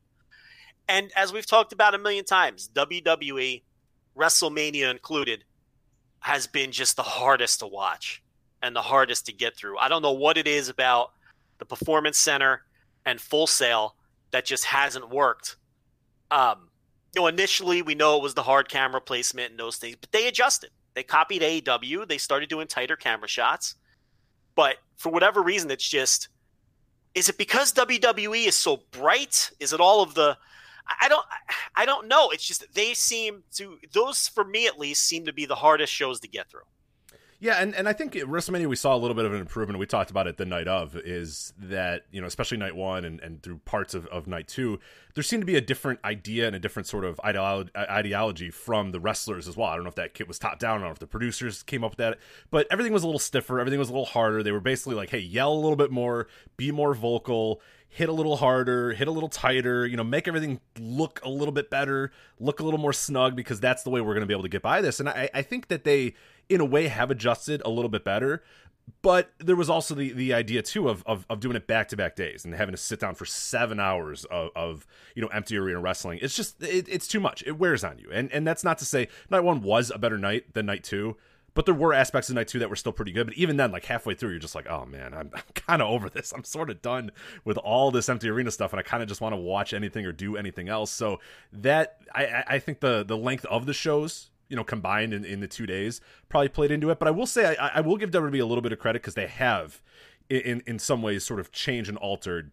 And 0.89 1.11
as 1.17 1.33
we've 1.33 1.47
talked 1.47 1.73
about 1.73 1.95
a 1.95 1.99
million 1.99 2.25
times, 2.25 2.69
WWE, 2.75 3.63
WrestleMania 4.17 4.91
included, 4.91 5.45
has 6.21 6.47
been 6.47 6.73
just 6.73 6.97
the 6.97 7.03
hardest 7.03 7.61
to 7.61 7.67
watch 7.67 8.23
and 8.63 8.75
the 8.75 8.83
hardest 8.83 9.27
to 9.27 9.33
get 9.33 9.57
through. 9.57 9.79
I 9.79 9.89
don't 9.89 10.03
know 10.03 10.13
what 10.13 10.39
it 10.39 10.47
is 10.47 10.69
about 10.69 11.13
the 11.59 11.65
Performance 11.65 12.19
Center 12.19 12.63
and 13.05 13.21
Full 13.21 13.47
Sail 13.47 13.95
that 14.31 14.45
just 14.45 14.65
hasn't 14.65 15.11
worked. 15.11 15.57
Um, 16.31 16.69
you 17.15 17.23
know, 17.23 17.29
initially 17.29 17.83
we 17.83 17.95
know 17.95 18.17
it 18.17 18.23
was 18.23 18.35
the 18.35 18.43
hard 18.43 18.69
camera 18.69 19.01
placement 19.01 19.51
and 19.51 19.59
those 19.59 19.77
things, 19.77 19.97
but 20.01 20.13
they 20.13 20.27
adjusted. 20.27 20.71
They 20.95 21.03
copied 21.03 21.43
AEW. 21.43 22.09
They 22.09 22.19
started 22.19 22.49
doing 22.49 22.67
tighter 22.67 22.97
camera 22.97 23.29
shots, 23.29 23.75
but 24.55 24.77
for 24.97 25.13
whatever 25.13 25.43
reason, 25.43 25.71
it's 25.71 25.89
just 25.89 26.29
Is 27.15 27.29
it 27.29 27.39
because 27.39 27.73
WWE 27.73 28.47
is 28.47 28.57
so 28.57 28.83
bright? 28.91 29.51
Is 29.61 29.73
it 29.73 29.81
all 29.81 30.03
of 30.03 30.15
the 30.15 30.37
I 31.01 31.09
don't 31.09 31.27
I 31.75 31.85
don't 31.85 32.09
know. 32.09 32.31
It's 32.31 32.45
just 32.45 32.73
they 32.75 32.95
seem 32.95 33.45
to 33.55 33.79
those 33.93 34.29
for 34.29 34.45
me 34.45 34.67
at 34.67 34.79
least 34.79 35.05
seem 35.05 35.27
to 35.27 35.33
be 35.33 35.47
the 35.47 35.55
hardest 35.55 35.93
shows 35.93 36.21
to 36.21 36.29
get 36.29 36.49
through. 36.51 36.63
Yeah, 37.39 37.57
and, 37.61 37.75
and 37.75 37.87
I 37.87 37.93
think 37.93 38.17
at 38.17 38.25
WrestleMania 38.25 38.67
we 38.67 38.77
saw 38.77 38.95
a 38.95 38.97
little 38.97 39.15
bit 39.15 39.27
of 39.27 39.35
an 39.35 39.41
improvement. 39.41 39.79
We 39.79 39.85
talked 39.85 40.11
about 40.11 40.27
it 40.27 40.39
the 40.39 40.47
night 40.47 40.67
of, 40.69 40.97
is 40.97 41.53
that, 41.59 42.07
you 42.11 42.21
know, 42.21 42.27
especially 42.27 42.57
night 42.57 42.75
one 42.75 43.05
and, 43.05 43.21
and 43.21 43.43
through 43.43 43.59
parts 43.59 43.93
of, 43.93 44.07
of 44.07 44.27
night 44.27 44.49
two, 44.49 44.79
there 45.15 45.23
seemed 45.23 45.43
to 45.43 45.47
be 45.47 45.57
a 45.57 45.61
different 45.61 46.01
idea 46.03 46.47
and 46.47 46.57
a 46.57 46.59
different 46.59 46.89
sort 46.89 47.05
of 47.05 47.21
ideology, 47.23 48.51
from 48.51 48.91
the 48.91 49.01
wrestlers 49.01 49.49
as 49.49 49.57
well. 49.57 49.69
I 49.69 49.75
don't 49.75 49.85
know 49.85 49.91
if 49.91 49.97
that 49.97 50.15
kit 50.15 50.27
was 50.27 50.39
top 50.39 50.59
down, 50.59 50.77
I 50.77 50.81
don't 50.81 50.89
know 50.89 50.93
if 50.93 50.99
the 50.99 51.07
producers 51.07 51.63
came 51.63 51.85
up 51.85 51.93
with 51.93 51.99
that, 51.99 52.19
but 52.51 52.67
everything 52.71 52.95
was 52.95 53.03
a 53.03 53.07
little 53.07 53.19
stiffer, 53.19 53.61
everything 53.61 53.79
was 53.79 53.91
a 53.91 53.93
little 53.93 54.07
harder. 54.07 54.43
They 54.43 54.53
were 54.53 54.61
basically 54.61 54.95
like, 54.95 55.11
hey, 55.11 55.19
yell 55.19 55.53
a 55.53 55.61
little 55.61 55.77
bit 55.77 55.91
more, 55.91 56.29
be 56.57 56.73
more 56.73 56.95
vocal, 56.95 57.61
hit 57.89 58.09
a 58.09 58.13
little 58.13 58.37
harder, 58.37 58.93
hit 58.93 59.09
a 59.09 59.11
little 59.11 59.29
tighter, 59.29 59.87
you 59.87 59.97
know, 59.97 60.05
make 60.05 60.27
everything 60.27 60.61
look 60.79 61.21
a 61.23 61.29
little 61.29 61.53
bit 61.53 61.71
better, 61.71 62.13
look 62.41 62.61
a 62.61 62.63
little 62.63 62.81
more 62.81 62.93
snug 62.93 63.37
because 63.37 63.61
that's 63.61 63.83
the 63.83 63.91
way 63.91 64.01
we're 64.01 64.15
going 64.15 64.21
to 64.23 64.27
be 64.27 64.35
able 64.35 64.43
to 64.43 64.49
get 64.49 64.63
by 64.63 64.81
this. 64.81 65.01
And 65.01 65.09
I, 65.09 65.31
I 65.35 65.43
think 65.43 65.69
that 65.69 65.85
they 65.85 66.15
in 66.49 66.61
a 66.61 66.65
way 66.65 66.89
have 66.89 67.11
adjusted 67.11 67.63
a 67.65 67.71
little 67.71 67.89
bit 67.89 68.05
better 68.05 68.43
but 69.03 69.33
there 69.39 69.57
was 69.57 69.69
also 69.69 69.95
the 69.95 70.13
the 70.13 70.33
idea 70.33 70.63
too 70.63 70.89
of 70.89 71.03
of, 71.07 71.27
of 71.29 71.41
doing 71.41 71.57
it 71.57 71.67
back 71.67 71.89
to 71.89 71.97
back 71.97 72.15
days 72.15 72.45
and 72.45 72.55
having 72.55 72.73
to 72.73 72.81
sit 72.81 73.01
down 73.01 73.15
for 73.15 73.25
seven 73.25 73.81
hours 73.81 74.25
of, 74.27 74.51
of 74.55 74.87
you 75.15 75.23
know 75.23 75.29
empty 75.29 75.57
arena 75.57 75.81
wrestling. 75.81 76.19
It's 76.23 76.37
just 76.37 76.63
it, 76.63 76.89
it's 76.89 77.09
too 77.09 77.21
much. 77.21 77.43
It 77.47 77.59
wears 77.59 77.83
on 77.83 77.99
you, 77.99 78.09
and 78.13 78.31
and 78.33 78.47
that's 78.47 78.65
not 78.65 78.79
to 78.79 78.85
say 78.85 79.09
night 79.31 79.41
one 79.41 79.63
was 79.63 79.91
a 79.91 79.99
better 79.99 80.19
night 80.19 80.55
than 80.55 80.67
night 80.67 80.85
two. 80.85 81.17
But 81.55 81.65
there 81.65 81.75
were 81.75 81.95
aspects 81.95 82.29
of 82.29 82.35
night 82.35 82.49
two 82.49 82.59
that 82.59 82.69
were 82.69 82.77
still 82.77 82.93
pretty 82.93 83.13
good. 83.13 83.29
But 83.29 83.37
even 83.37 83.57
then, 83.57 83.73
like 83.73 83.87
halfway 83.87 84.15
through, 84.15 84.31
you're 84.31 84.39
just 84.39 84.55
like, 84.55 84.69
oh 84.69 84.85
man, 84.85 85.15
I'm, 85.15 85.31
I'm 85.35 85.43
kind 85.55 85.81
of 85.81 85.89
over 85.89 86.11
this. 86.11 86.33
I'm 86.33 86.45
sort 86.45 86.71
of 86.71 86.83
done 86.83 87.11
with 87.45 87.57
all 87.59 87.91
this 87.91 88.09
empty 88.09 88.29
arena 88.29 88.51
stuff, 88.51 88.73
and 88.73 88.79
I 88.79 88.83
kind 88.83 89.03
of 89.03 89.09
just 89.09 89.21
want 89.21 89.33
to 89.33 89.39
watch 89.39 89.73
anything 89.73 90.05
or 90.05 90.13
do 90.13 90.37
anything 90.37 90.69
else. 90.69 90.93
So 90.93 91.19
that 91.53 91.99
I, 92.15 92.45
I 92.47 92.59
think 92.61 92.81
the 92.81 93.05
the 93.05 93.17
length 93.17 93.47
of 93.47 93.67
the 93.67 93.75
shows 93.75 94.31
you 94.49 94.57
know 94.57 94.65
combined 94.65 95.13
in, 95.13 95.25
in 95.25 95.41
the 95.41 95.49
two 95.49 95.67
days 95.67 96.01
probably 96.29 96.49
played 96.49 96.71
into 96.71 96.91
it. 96.91 96.99
But 96.99 97.09
i 97.09 97.11
will 97.11 97.27
say 97.27 97.57
i, 97.57 97.79
I 97.79 97.81
will 97.81 97.97
give 97.97 98.11
wwe 98.11 98.41
a 98.41 98.45
little 98.45 98.63
bit 98.63 98.73
of 98.73 98.79
credit 98.79 99.03
because 99.03 99.15
they 99.15 99.27
have 99.27 99.81
in 100.29 100.63
in 100.67 100.79
some 100.79 101.03
ways 101.03 101.25
sort 101.25 101.41
of 101.41 101.53
changed 101.53 101.89
and 101.89 101.99
altered 101.99 102.53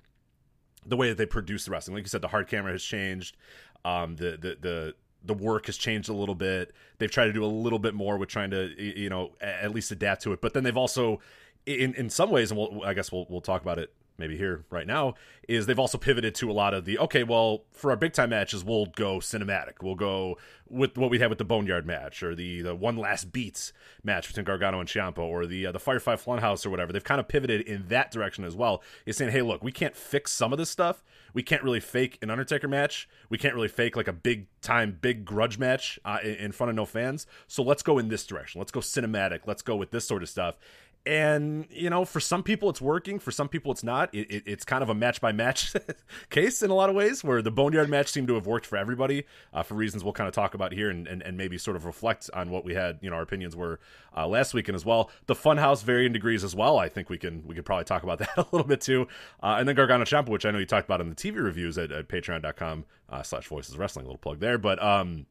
the 0.85 0.97
way 0.97 1.07
that 1.09 1.17
they 1.17 1.25
produce 1.25 1.65
the 1.65 1.71
wrestling. 1.71 1.95
Like 1.95 2.03
you 2.03 2.09
said 2.09 2.21
the 2.21 2.27
hard 2.27 2.47
camera 2.47 2.71
has 2.71 2.83
changed. 2.83 3.37
Um 3.85 4.15
the 4.15 4.31
the 4.31 4.57
the 4.59 4.95
the 5.25 5.33
work 5.33 5.67
has 5.67 5.77
changed 5.77 6.09
a 6.09 6.13
little 6.13 6.35
bit. 6.35 6.73
They've 6.97 7.09
tried 7.09 7.27
to 7.27 7.33
do 7.33 7.45
a 7.45 7.47
little 7.47 7.79
bit 7.79 7.93
more 7.93 8.17
with 8.17 8.29
trying 8.29 8.51
to 8.51 8.73
you 8.77 9.09
know 9.09 9.35
at 9.41 9.73
least 9.73 9.91
adapt 9.91 10.23
to 10.23 10.33
it. 10.33 10.41
But 10.41 10.53
then 10.53 10.63
they've 10.63 10.77
also 10.77 11.19
in 11.65 11.93
in 11.95 12.09
some 12.09 12.29
ways 12.29 12.51
and 12.51 12.59
we'll, 12.59 12.83
i 12.83 12.93
guess 12.93 13.11
we'll, 13.11 13.25
we'll 13.29 13.41
talk 13.41 13.61
about 13.61 13.79
it 13.79 13.93
maybe 14.17 14.37
here 14.37 14.65
right 14.69 14.87
now 14.87 15.15
is 15.47 15.65
they've 15.65 15.79
also 15.79 15.97
pivoted 15.97 16.35
to 16.35 16.49
a 16.49 16.53
lot 16.53 16.73
of 16.73 16.85
the 16.85 16.97
okay 16.99 17.23
well 17.23 17.63
for 17.71 17.91
our 17.91 17.97
big 17.97 18.13
time 18.13 18.29
matches 18.29 18.63
we'll 18.63 18.85
go 18.85 19.17
cinematic. 19.17 19.81
We'll 19.81 19.95
go 19.95 20.37
with 20.69 20.97
what 20.97 21.11
we 21.11 21.19
had 21.19 21.29
with 21.29 21.37
the 21.37 21.45
boneyard 21.45 21.85
match 21.85 22.23
or 22.23 22.35
the 22.35 22.61
the 22.61 22.75
one 22.75 22.97
last 22.97 23.31
beats 23.31 23.73
match 24.03 24.27
between 24.27 24.45
gargano 24.45 24.79
and 24.79 24.89
ciampa 24.89 25.19
or 25.19 25.45
the 25.45 25.67
uh, 25.67 25.71
the 25.71 25.79
firefly 25.79 26.15
funhouse 26.15 26.65
or 26.65 26.69
whatever. 26.69 26.93
They've 26.93 27.03
kind 27.03 27.19
of 27.19 27.27
pivoted 27.27 27.61
in 27.61 27.87
that 27.87 28.11
direction 28.11 28.43
as 28.43 28.55
well. 28.55 28.81
Is 29.05 29.17
saying 29.17 29.31
hey 29.31 29.41
look 29.41 29.63
we 29.63 29.71
can't 29.71 29.95
fix 29.95 30.31
some 30.31 30.51
of 30.53 30.59
this 30.59 30.69
stuff. 30.69 31.03
We 31.33 31.41
can't 31.41 31.63
really 31.63 31.79
fake 31.79 32.19
an 32.21 32.29
undertaker 32.29 32.67
match. 32.67 33.09
We 33.29 33.37
can't 33.37 33.55
really 33.55 33.67
fake 33.67 33.95
like 33.95 34.07
a 34.07 34.13
big 34.13 34.47
time 34.61 34.97
big 35.01 35.25
grudge 35.25 35.57
match 35.57 35.99
uh, 36.05 36.19
in 36.23 36.51
front 36.51 36.69
of 36.69 36.75
no 36.75 36.85
fans. 36.85 37.25
So 37.47 37.63
let's 37.63 37.83
go 37.83 37.97
in 37.97 38.09
this 38.09 38.25
direction. 38.25 38.59
Let's 38.59 38.71
go 38.71 38.79
cinematic. 38.79 39.41
Let's 39.45 39.61
go 39.61 39.75
with 39.75 39.91
this 39.91 40.07
sort 40.07 40.23
of 40.23 40.29
stuff 40.29 40.57
and 41.05 41.67
you 41.69 41.89
know 41.89 42.05
for 42.05 42.19
some 42.19 42.43
people 42.43 42.69
it's 42.69 42.79
working 42.79 43.19
for 43.19 43.31
some 43.31 43.49
people 43.49 43.71
it's 43.71 43.83
not. 43.83 44.13
It, 44.13 44.31
it, 44.31 44.43
it's 44.45 44.63
kind 44.63 44.81
of 44.81 44.89
a 44.89 44.95
match 44.95 45.19
by 45.19 45.31
match 45.31 45.73
case 46.29 46.61
in 46.61 46.71
a 46.71 46.73
lot 46.73 46.89
of 46.89 46.95
ways 46.95 47.23
where 47.23 47.41
the 47.41 47.51
boneyard 47.51 47.89
match 47.89 48.07
seemed 48.07 48.27
to 48.29 48.35
have 48.35 48.47
worked 48.47 48.65
for 48.65 48.77
everybody 48.77 49.25
uh, 49.53 49.63
for 49.63 49.75
reasons 49.75 50.03
we'll 50.03 50.13
kind 50.13 50.27
of 50.27 50.33
talk 50.33 50.53
about 50.53 50.71
here 50.71 50.89
and, 50.89 51.07
and, 51.07 51.21
and, 51.23 51.37
maybe 51.37 51.57
sort 51.57 51.75
of 51.75 51.85
reflect 51.85 52.29
on 52.33 52.49
what 52.49 52.63
we 52.63 52.73
had 52.73 52.99
you 53.01 53.09
know 53.09 53.17
our 53.17 53.21
opinions 53.21 53.55
were 53.55 53.79
uh, 54.15 54.27
last 54.27 54.53
weekend 54.53 54.75
as 54.75 54.85
well. 54.85 55.09
The 55.25 55.35
funhouse 55.35 55.83
varying 55.83 56.13
degrees 56.13 56.43
as 56.43 56.55
well 56.55 56.77
i 56.77 56.87
think 56.87 57.09
we 57.09 57.17
can 57.17 57.45
we 57.45 57.55
could 57.55 57.65
probably 57.65 57.85
talk 57.85 58.03
about 58.03 58.19
that 58.19 58.37
a 58.37 58.45
little 58.51 58.67
bit 58.67 58.81
too. 58.81 59.07
Uh, 59.41 59.57
and 59.59 59.67
then 59.67 59.75
gargano 59.75 60.05
ciampa 60.05 60.29
which 60.29 60.45
i 60.45 60.51
know 60.51 60.59
you 60.59 60.65
talked 60.65 60.85
about 60.85 61.01
in 61.01 61.09
the 61.09 61.15
tv 61.15 61.43
reviews 61.43 61.77
at, 61.77 61.91
at 61.91 62.07
patreon.com 62.07 62.85
uh, 63.09 63.23
slash 63.23 63.47
voices 63.47 63.77
wrestling 63.77 64.05
a 64.05 64.07
little 64.07 64.17
plug 64.17 64.39
there 64.39 64.57
but 64.57 64.81
um 64.81 65.25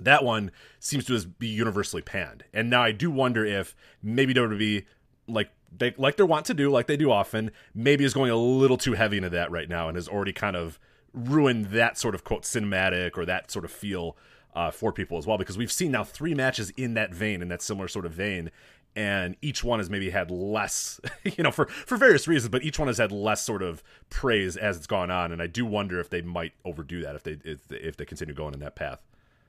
that 0.00 0.24
one 0.24 0.50
seems 0.78 1.04
to 1.06 1.26
be 1.26 1.48
universally 1.48 2.02
panned. 2.02 2.44
And 2.52 2.68
now 2.68 2.82
I 2.82 2.92
do 2.92 3.10
wonder 3.10 3.44
if 3.44 3.74
maybe 4.02 4.34
WWE, 4.34 4.84
like 5.28 5.50
they 5.76 5.94
like 5.96 6.16
they 6.16 6.24
want 6.24 6.46
to 6.46 6.54
do, 6.54 6.70
like 6.70 6.86
they 6.86 6.96
do 6.96 7.10
often, 7.10 7.50
maybe 7.74 8.04
is 8.04 8.14
going 8.14 8.30
a 8.30 8.36
little 8.36 8.76
too 8.76 8.94
heavy 8.94 9.16
into 9.16 9.30
that 9.30 9.50
right 9.50 9.68
now 9.68 9.88
and 9.88 9.96
has 9.96 10.08
already 10.08 10.32
kind 10.32 10.56
of 10.56 10.78
ruined 11.12 11.66
that 11.66 11.98
sort 11.98 12.14
of 12.14 12.24
quote 12.24 12.42
cinematic 12.42 13.16
or 13.16 13.24
that 13.24 13.50
sort 13.50 13.64
of 13.64 13.70
feel 13.70 14.16
uh, 14.54 14.70
for 14.70 14.92
people 14.92 15.18
as 15.18 15.26
well. 15.26 15.38
Because 15.38 15.58
we've 15.58 15.72
seen 15.72 15.92
now 15.92 16.04
three 16.04 16.34
matches 16.34 16.70
in 16.76 16.94
that 16.94 17.14
vein, 17.14 17.42
in 17.42 17.48
that 17.48 17.62
similar 17.62 17.88
sort 17.88 18.06
of 18.06 18.12
vein, 18.12 18.50
and 18.94 19.36
each 19.42 19.62
one 19.62 19.78
has 19.78 19.90
maybe 19.90 20.10
had 20.10 20.30
less, 20.30 21.00
you 21.24 21.44
know, 21.44 21.50
for 21.50 21.66
for 21.66 21.96
various 21.96 22.26
reasons, 22.26 22.50
but 22.50 22.62
each 22.62 22.78
one 22.78 22.88
has 22.88 22.98
had 22.98 23.12
less 23.12 23.44
sort 23.44 23.62
of 23.62 23.82
praise 24.10 24.56
as 24.56 24.76
it's 24.76 24.86
gone 24.86 25.10
on. 25.10 25.32
And 25.32 25.42
I 25.42 25.46
do 25.46 25.66
wonder 25.66 26.00
if 26.00 26.10
they 26.10 26.22
might 26.22 26.52
overdo 26.64 27.02
that 27.02 27.14
if 27.14 27.22
they 27.22 27.38
if, 27.44 27.70
if 27.70 27.96
they 27.96 28.04
continue 28.04 28.34
going 28.34 28.54
in 28.54 28.60
that 28.60 28.74
path. 28.74 29.00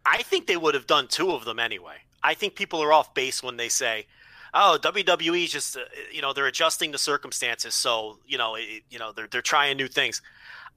I 0.05 0.23
think 0.23 0.47
they 0.47 0.57
would 0.57 0.73
have 0.73 0.87
done 0.87 1.07
two 1.07 1.31
of 1.31 1.45
them 1.45 1.59
anyway. 1.59 1.97
I 2.23 2.33
think 2.33 2.55
people 2.55 2.81
are 2.81 2.93
off 2.93 3.13
base 3.13 3.43
when 3.43 3.57
they 3.57 3.69
say, 3.69 4.07
"Oh, 4.59 4.79
WWE 4.81 5.49
just 5.49 5.77
uh, 5.77 5.81
you 6.11 6.21
know 6.21 6.33
they're 6.33 6.47
adjusting 6.47 6.91
the 6.91 6.97
circumstances, 6.97 7.73
so 7.73 8.19
you 8.25 8.37
know 8.37 8.55
it, 8.55 8.83
you 8.89 8.99
know 8.99 9.11
they're 9.11 9.27
they're 9.27 9.41
trying 9.41 9.77
new 9.77 9.87
things." 9.87 10.21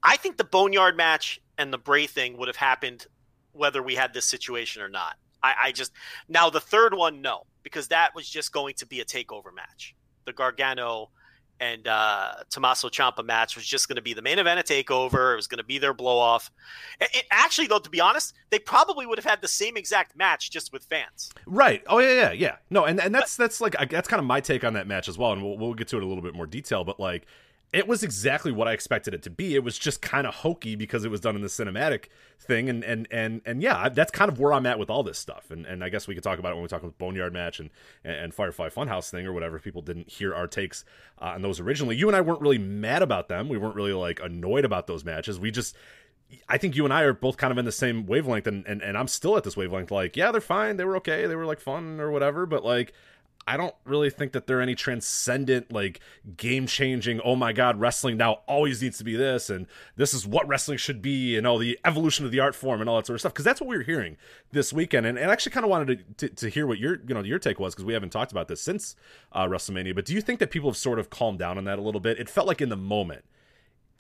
I 0.03 0.17
think 0.17 0.37
the 0.37 0.45
Boneyard 0.45 0.97
match 0.97 1.41
and 1.59 1.73
the 1.73 1.79
Bray 1.79 2.07
thing 2.07 2.37
would 2.39 2.49
have 2.49 2.57
happened 2.57 3.07
whether 3.53 3.83
we 3.83 3.95
had 3.95 4.15
this 4.15 4.25
situation 4.25 4.83
or 4.83 4.89
not. 4.89 5.17
I, 5.43 5.55
I 5.65 5.73
just 5.73 5.93
now 6.29 6.51
the 6.51 6.61
third 6.61 6.95
one, 6.95 7.23
no, 7.23 7.45
because 7.63 7.89
that 7.89 8.15
was 8.15 8.29
just 8.29 8.53
going 8.53 8.75
to 8.75 8.87
be 8.87 9.01
a 9.01 9.05
takeover 9.05 9.55
match. 9.55 9.95
The 10.27 10.33
Gargano 10.33 11.11
and 11.61 11.87
uh, 11.87 12.33
Tommaso 12.49 12.89
Ciampa 12.89 13.25
match 13.25 13.55
was 13.55 13.67
just 13.67 13.87
going 13.87 13.97
to 13.97 14.03
be 14.03 14.15
the 14.15 14.23
main 14.23 14.39
event 14.39 14.59
at 14.59 14.67
Takeover. 14.67 15.35
It 15.35 15.37
was 15.37 15.47
going 15.47 15.59
to 15.59 15.65
be 15.65 15.79
their 15.79 15.93
blow 15.93 16.19
off. 16.19 16.51
It, 17.01 17.11
it, 17.15 17.25
actually, 17.31 17.67
though, 17.67 17.79
to 17.79 17.91
be 17.91 18.01
honest, 18.01 18.35
they 18.49 18.59
probably 18.59 19.07
would 19.07 19.19
have 19.19 19.25
had 19.25 19.43
the 19.43 19.49
same 19.49 19.77
exact 19.77 20.17
match 20.17 20.51
just 20.51 20.73
with 20.73 20.85
fans. 20.85 21.31
Right. 21.47 21.83
Oh 21.87 21.99
yeah, 21.99 22.15
yeah, 22.15 22.33
yeah. 22.33 22.57
No, 22.71 22.87
and 22.87 23.01
and 23.01 23.15
that's 23.15 23.37
but, 23.37 23.45
that's 23.45 23.61
like 23.61 23.91
that's 23.91 24.09
kind 24.09 24.19
of 24.19 24.27
my 24.27 24.41
take 24.41 24.65
on 24.65 24.73
that 24.73 24.87
match 24.87 25.09
as 25.09 25.19
well, 25.19 25.33
and 25.33 25.43
we'll 25.43 25.59
we'll 25.59 25.75
get 25.75 25.89
to 25.89 25.99
it 25.99 26.03
a 26.03 26.07
little 26.07 26.23
bit 26.23 26.35
more 26.35 26.47
detail. 26.47 26.83
But 26.83 26.99
like, 26.99 27.27
it 27.73 27.87
was 27.87 28.03
exactly 28.03 28.51
what 28.51 28.67
I 28.67 28.73
expected 28.73 29.15
it 29.15 29.23
to 29.23 29.31
be. 29.31 29.55
It 29.55 29.63
was 29.63 29.79
just 29.79 30.03
kind 30.03 30.27
of 30.27 30.35
hokey 30.35 30.75
because 30.75 31.05
it 31.05 31.11
was 31.11 31.21
done 31.21 31.37
in 31.37 31.43
the 31.43 31.49
cinematic 31.49 32.07
thing, 32.39 32.69
and 32.69 32.83
and 32.83 33.07
and 33.11 33.43
and 33.47 33.63
yeah, 33.63 33.89
that's 33.89 34.11
kind 34.11 34.31
of 34.31 34.41
where 34.41 34.53
I'm 34.53 34.67
at 34.67 34.79
with 34.79 34.91
all 34.91 35.03
this 35.03 35.19
stuff. 35.19 35.51
And 35.51 35.65
and 35.67 35.85
I 35.85 35.89
guess 35.89 36.09
we 36.09 36.15
could 36.15 36.25
talk 36.25 36.39
about 36.41 36.51
it 36.53 36.55
when 36.57 36.63
we 36.63 36.69
talk 36.69 36.83
about 36.83 36.99
Boneyard 36.99 37.33
match 37.33 37.61
and 37.61 37.71
and 38.05 38.35
Firefly 38.35 38.71
Funhouse 38.71 39.11
thing 39.11 39.25
or 39.27 39.33
whatever. 39.33 39.61
People 39.61 39.83
didn't 39.83 40.11
hear 40.11 40.35
our 40.35 40.49
takes 40.49 40.85
uh, 41.21 41.27
on 41.27 41.43
those 41.43 41.61
originally. 41.61 41.95
You 41.95 42.09
and 42.09 42.17
I 42.17 42.21
weren't 42.21 42.41
really 42.41 42.59
mad 42.59 43.03
about 43.03 43.29
them. 43.29 43.49
We 43.49 43.57
weren't 43.57 43.77
really 43.77 43.93
like 43.93 44.21
annoyed 44.21 44.65
about 44.65 44.89
those 44.89 45.05
matches. 45.05 45.39
We 45.39 45.53
just 45.53 45.77
I 46.49 46.59
think 46.59 46.77
you 46.77 46.85
and 46.85 46.93
I 46.93 47.03
are 47.03 47.13
both 47.13 47.37
kind 47.37 47.53
of 47.53 47.59
in 47.59 47.65
the 47.65 47.73
same 47.73 48.07
wavelength, 48.07 48.47
and, 48.47 48.67
and, 48.67 48.83
and 48.83 48.97
I'm 48.97 49.09
still 49.09 49.37
at 49.37 49.45
this 49.45 49.57
wavelength. 49.57 49.91
Like, 49.91 50.17
yeah, 50.17 50.31
they're 50.33 50.41
fine. 50.41 50.77
They 50.77 50.85
were 50.85 50.97
okay. 50.99 51.27
They 51.27 51.37
were 51.37 51.47
like 51.47 51.61
fun 51.61 52.01
or 52.01 52.11
whatever. 52.11 52.47
But 52.47 52.65
like, 52.65 52.93
I 53.47 53.57
don't 53.57 53.75
really 53.85 54.11
think 54.11 54.33
that 54.33 54.47
they're 54.47 54.61
any 54.61 54.75
transcendent, 54.75 55.73
like 55.73 56.01
game 56.37 56.67
changing. 56.67 57.21
Oh 57.23 57.35
my 57.35 57.53
god, 57.53 57.81
wrestling 57.81 58.17
now 58.17 58.41
always 58.47 58.83
needs 58.83 58.99
to 58.99 59.05
be 59.05 59.17
this, 59.17 59.51
and 59.51 59.67
this 59.97 60.15
is 60.15 60.27
what 60.27 60.47
wrestling 60.47 60.79
should 60.79 61.03
be, 61.03 61.37
and 61.37 61.47
all 61.47 61.59
the 61.59 61.79
evolution 61.85 62.25
of 62.25 62.33
the 62.33 62.41
art 62.41 62.55
form 62.55 62.81
and 62.81 62.89
all 62.89 62.97
that 62.97 63.07
sort 63.07 63.15
of 63.15 63.21
stuff. 63.21 63.33
Because 63.33 63.45
that's 63.45 63.61
what 63.61 63.69
we 63.69 63.77
were 63.77 63.83
hearing 63.83 64.17
this 64.53 64.73
weekend, 64.73 65.07
and, 65.07 65.19
and 65.19 65.31
I 65.31 65.33
actually 65.33 65.53
kind 65.53 65.65
of 65.65 65.71
wanted 65.71 66.17
to, 66.19 66.29
to, 66.29 66.35
to 66.37 66.49
hear 66.49 66.67
what 66.67 66.79
your 66.79 67.01
you 67.07 67.15
know 67.15 67.23
your 67.23 67.39
take 67.39 67.59
was 67.59 67.75
because 67.75 67.85
we 67.85 67.95
haven't 67.95 68.11
talked 68.11 68.31
about 68.31 68.49
this 68.49 68.61
since 68.61 68.95
uh, 69.33 69.47
WrestleMania. 69.47 69.95
But 69.95 70.05
do 70.05 70.15
you 70.15 70.21
think 70.21 70.39
that 70.41 70.51
people 70.51 70.71
have 70.71 70.77
sort 70.77 70.99
of 70.99 71.11
calmed 71.11 71.39
down 71.39 71.59
on 71.59 71.65
that 71.65 71.79
a 71.79 71.83
little 71.83 72.01
bit? 72.01 72.19
It 72.19 72.29
felt 72.29 72.47
like 72.47 72.61
in 72.61 72.69
the 72.69 72.77
moment 72.77 73.25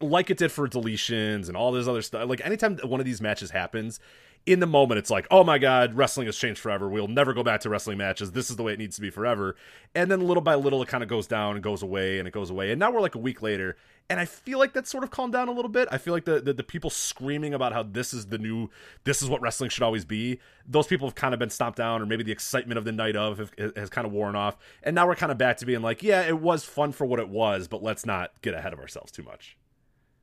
like 0.00 0.30
it 0.30 0.38
did 0.38 0.50
for 0.50 0.66
deletions 0.66 1.48
and 1.48 1.56
all 1.56 1.72
this 1.72 1.86
other 1.86 2.02
stuff. 2.02 2.28
Like 2.28 2.44
anytime 2.44 2.78
one 2.78 3.00
of 3.00 3.06
these 3.06 3.20
matches 3.20 3.50
happens, 3.50 4.00
in 4.46 4.60
the 4.60 4.66
moment 4.66 4.98
it's 4.98 5.10
like 5.10 5.26
oh 5.30 5.44
my 5.44 5.58
god 5.58 5.94
wrestling 5.94 6.26
has 6.26 6.36
changed 6.36 6.60
forever. 6.60 6.88
We'll 6.88 7.08
never 7.08 7.32
go 7.32 7.42
back 7.42 7.60
to 7.60 7.68
wrestling 7.68 7.98
matches. 7.98 8.32
This 8.32 8.50
is 8.50 8.56
the 8.56 8.62
way 8.62 8.72
it 8.72 8.78
needs 8.78 8.96
to 8.96 9.02
be 9.02 9.10
forever. 9.10 9.56
And 9.94 10.10
then 10.10 10.20
little 10.20 10.42
by 10.42 10.54
little 10.54 10.82
it 10.82 10.88
kind 10.88 11.02
of 11.02 11.08
goes 11.08 11.26
down 11.26 11.56
and 11.56 11.62
goes 11.62 11.82
away 11.82 12.18
and 12.18 12.26
it 12.26 12.32
goes 12.32 12.50
away. 12.50 12.70
And 12.70 12.80
now 12.80 12.90
we're 12.90 13.00
like 13.00 13.14
a 13.14 13.18
week 13.18 13.42
later 13.42 13.76
and 14.08 14.18
i 14.18 14.24
feel 14.24 14.58
like 14.58 14.72
that's 14.72 14.90
sort 14.90 15.04
of 15.04 15.10
calmed 15.10 15.32
down 15.32 15.48
a 15.48 15.52
little 15.52 15.70
bit. 15.70 15.88
I 15.90 15.98
feel 15.98 16.12
like 16.12 16.24
the, 16.24 16.40
the, 16.40 16.52
the 16.52 16.64
people 16.64 16.90
screaming 16.90 17.54
about 17.54 17.72
how 17.72 17.84
this 17.84 18.12
is 18.12 18.26
the 18.26 18.38
new 18.38 18.68
this 19.04 19.22
is 19.22 19.28
what 19.28 19.40
wrestling 19.40 19.70
should 19.70 19.84
always 19.84 20.04
be 20.04 20.40
those 20.66 20.86
people 20.86 21.06
have 21.06 21.14
kind 21.14 21.32
of 21.32 21.40
been 21.40 21.50
stomped 21.50 21.78
down 21.78 22.02
or 22.02 22.06
maybe 22.06 22.24
the 22.24 22.32
excitement 22.32 22.76
of 22.76 22.84
the 22.84 22.92
night 22.92 23.16
of 23.16 23.38
have, 23.38 23.52
has 23.76 23.88
kind 23.88 24.06
of 24.06 24.12
worn 24.12 24.36
off. 24.36 24.56
And 24.82 24.94
now 24.94 25.06
we're 25.06 25.14
kind 25.14 25.32
of 25.32 25.38
back 25.38 25.58
to 25.58 25.66
being 25.66 25.82
like 25.82 26.02
yeah 26.02 26.22
it 26.22 26.40
was 26.40 26.64
fun 26.64 26.92
for 26.92 27.06
what 27.06 27.20
it 27.20 27.28
was 27.28 27.68
but 27.68 27.82
let's 27.82 28.04
not 28.04 28.32
get 28.42 28.54
ahead 28.54 28.72
of 28.72 28.80
ourselves 28.80 29.12
too 29.12 29.22
much. 29.22 29.56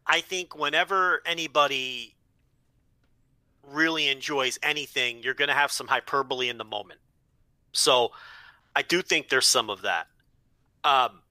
I 0.06 0.22
think 0.22 0.58
whenever 0.58 1.22
anybody 1.26 2.17
really 3.72 4.08
enjoys 4.08 4.58
anything, 4.64 5.22
you're 5.24 5.34
going 5.34 5.50
to 5.50 5.54
have 5.54 5.72
some 5.72 5.88
hyperbole 5.88 6.50
in 6.50 6.58
the 6.58 6.64
moment. 6.64 7.00
So 7.74 8.12
I 8.76 8.82
do 8.82 9.02
think 9.02 9.30
there's 9.30 9.48
some 9.48 9.70
of 9.70 9.82
that. 9.84 10.08
Um, 10.84 11.22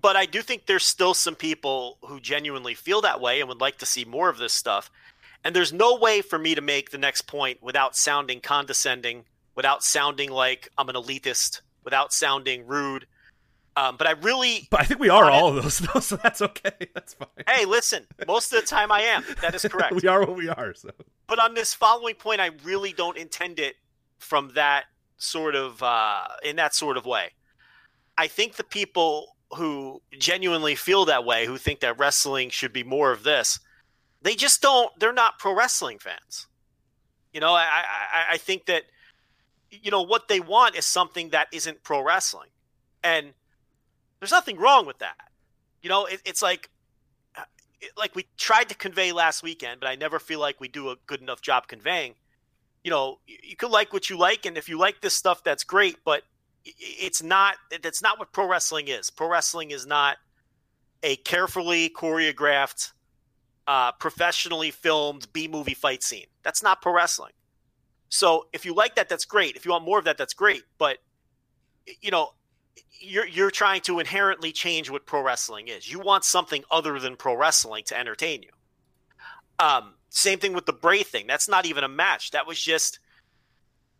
but 0.00 0.16
I 0.16 0.26
do 0.26 0.40
think 0.42 0.66
there's 0.66 0.84
still 0.84 1.14
some 1.14 1.34
people 1.34 1.98
who 2.02 2.20
genuinely 2.20 2.74
feel 2.74 3.02
that 3.02 3.20
way 3.20 3.40
and 3.40 3.48
would 3.48 3.60
like 3.60 3.78
to 3.78 3.86
see 3.86 4.04
more 4.04 4.28
of 4.28 4.38
this 4.38 4.52
stuff. 4.52 4.90
And 5.44 5.54
there's 5.54 5.72
no 5.72 5.96
way 5.96 6.22
for 6.22 6.38
me 6.38 6.54
to 6.54 6.60
make 6.60 6.90
the 6.90 6.98
next 6.98 7.22
point 7.22 7.62
without 7.62 7.96
sounding 7.96 8.40
condescending, 8.40 9.24
without 9.54 9.82
sounding 9.82 10.30
like 10.30 10.68
I'm 10.78 10.88
an 10.88 10.94
elitist, 10.94 11.60
without 11.84 12.12
sounding 12.12 12.66
rude. 12.66 13.06
Um, 13.76 13.96
but 13.96 14.06
I 14.06 14.12
really. 14.12 14.68
But 14.70 14.80
I 14.80 14.84
think 14.84 15.00
we 15.00 15.08
are 15.08 15.24
wanted- 15.24 15.36
all 15.36 15.48
of 15.56 15.62
those, 15.62 15.78
though, 15.94 16.00
so 16.00 16.16
that's 16.16 16.42
okay. 16.42 16.72
That's 16.94 17.14
fine. 17.14 17.28
Hey, 17.46 17.64
listen, 17.64 18.06
most 18.26 18.52
of 18.52 18.60
the 18.60 18.66
time 18.66 18.92
I 18.92 19.00
am. 19.02 19.24
That 19.40 19.54
is 19.54 19.62
correct. 19.70 19.94
we 19.94 20.06
are 20.08 20.20
what 20.20 20.36
we 20.36 20.48
are. 20.48 20.74
So 20.74 20.90
but 21.26 21.38
on 21.38 21.54
this 21.54 21.72
following 21.72 22.14
point, 22.14 22.40
I 22.40 22.50
really 22.64 22.92
don't 22.92 23.16
intend 23.16 23.58
it 23.58 23.76
from 24.18 24.52
that 24.54 24.84
sort 25.16 25.54
of 25.54 25.82
uh, 25.82 26.24
in 26.44 26.56
that 26.56 26.74
sort 26.74 26.96
of 26.96 27.06
way. 27.06 27.30
I 28.18 28.26
think 28.26 28.56
the 28.56 28.64
people 28.64 29.36
who 29.56 30.02
genuinely 30.18 30.74
feel 30.74 31.06
that 31.06 31.24
way, 31.24 31.46
who 31.46 31.56
think 31.56 31.80
that 31.80 31.98
wrestling 31.98 32.50
should 32.50 32.72
be 32.72 32.82
more 32.84 33.10
of 33.12 33.22
this, 33.22 33.58
they 34.20 34.34
just 34.34 34.60
don't. 34.60 34.90
They're 35.00 35.12
not 35.14 35.38
pro 35.38 35.54
wrestling 35.54 35.98
fans. 35.98 36.46
You 37.32 37.40
know, 37.40 37.54
I, 37.54 37.62
I, 37.64 38.32
I 38.32 38.36
think 38.36 38.66
that 38.66 38.82
you 39.70 39.90
know 39.90 40.02
what 40.02 40.28
they 40.28 40.40
want 40.40 40.74
is 40.76 40.84
something 40.84 41.30
that 41.30 41.48
isn't 41.52 41.82
pro 41.82 42.02
wrestling, 42.04 42.50
and 43.02 43.32
there's 44.22 44.30
nothing 44.30 44.56
wrong 44.56 44.86
with 44.86 45.00
that. 45.00 45.16
You 45.82 45.88
know, 45.88 46.04
it, 46.04 46.20
it's 46.24 46.42
like 46.42 46.70
like 47.96 48.14
we 48.14 48.24
tried 48.36 48.68
to 48.68 48.74
convey 48.76 49.10
last 49.10 49.42
weekend, 49.42 49.80
but 49.80 49.88
I 49.88 49.96
never 49.96 50.20
feel 50.20 50.38
like 50.38 50.60
we 50.60 50.68
do 50.68 50.90
a 50.90 50.96
good 51.08 51.20
enough 51.20 51.42
job 51.42 51.66
conveying. 51.66 52.14
You 52.84 52.92
know, 52.92 53.18
you, 53.26 53.36
you 53.42 53.56
could 53.56 53.72
like 53.72 53.92
what 53.92 54.08
you 54.08 54.16
like, 54.16 54.46
and 54.46 54.56
if 54.56 54.68
you 54.68 54.78
like 54.78 55.00
this 55.00 55.12
stuff, 55.12 55.42
that's 55.42 55.64
great. 55.64 55.96
But 56.04 56.22
it's 56.64 57.20
not. 57.20 57.56
That's 57.82 58.00
not 58.00 58.20
what 58.20 58.32
pro 58.32 58.46
wrestling 58.46 58.86
is. 58.86 59.10
Pro 59.10 59.28
wrestling 59.28 59.72
is 59.72 59.86
not 59.86 60.18
a 61.02 61.16
carefully 61.16 61.88
choreographed, 61.90 62.92
uh, 63.66 63.90
professionally 63.90 64.70
filmed 64.70 65.26
B 65.32 65.48
movie 65.48 65.74
fight 65.74 66.04
scene. 66.04 66.26
That's 66.44 66.62
not 66.62 66.80
pro 66.80 66.94
wrestling. 66.94 67.32
So 68.08 68.46
if 68.52 68.64
you 68.64 68.72
like 68.72 68.94
that, 68.94 69.08
that's 69.08 69.24
great. 69.24 69.56
If 69.56 69.64
you 69.64 69.72
want 69.72 69.84
more 69.84 69.98
of 69.98 70.04
that, 70.04 70.16
that's 70.16 70.34
great. 70.34 70.62
But 70.78 70.98
you 72.00 72.12
know, 72.12 72.34
you're 73.00 73.26
you're 73.26 73.50
trying 73.50 73.80
to 73.82 73.98
inherently 73.98 74.52
change 74.52 74.90
what 74.90 75.06
pro 75.06 75.22
wrestling 75.22 75.68
is. 75.68 75.90
You 75.90 76.00
want 76.00 76.24
something 76.24 76.64
other 76.70 76.98
than 76.98 77.16
pro 77.16 77.34
wrestling 77.34 77.84
to 77.84 77.98
entertain 77.98 78.42
you. 78.42 78.50
Um, 79.58 79.94
same 80.08 80.38
thing 80.38 80.52
with 80.52 80.66
the 80.66 80.72
Bray 80.72 81.02
thing. 81.02 81.26
That's 81.26 81.48
not 81.48 81.66
even 81.66 81.84
a 81.84 81.88
match. 81.88 82.30
That 82.32 82.46
was 82.46 82.60
just 82.60 82.98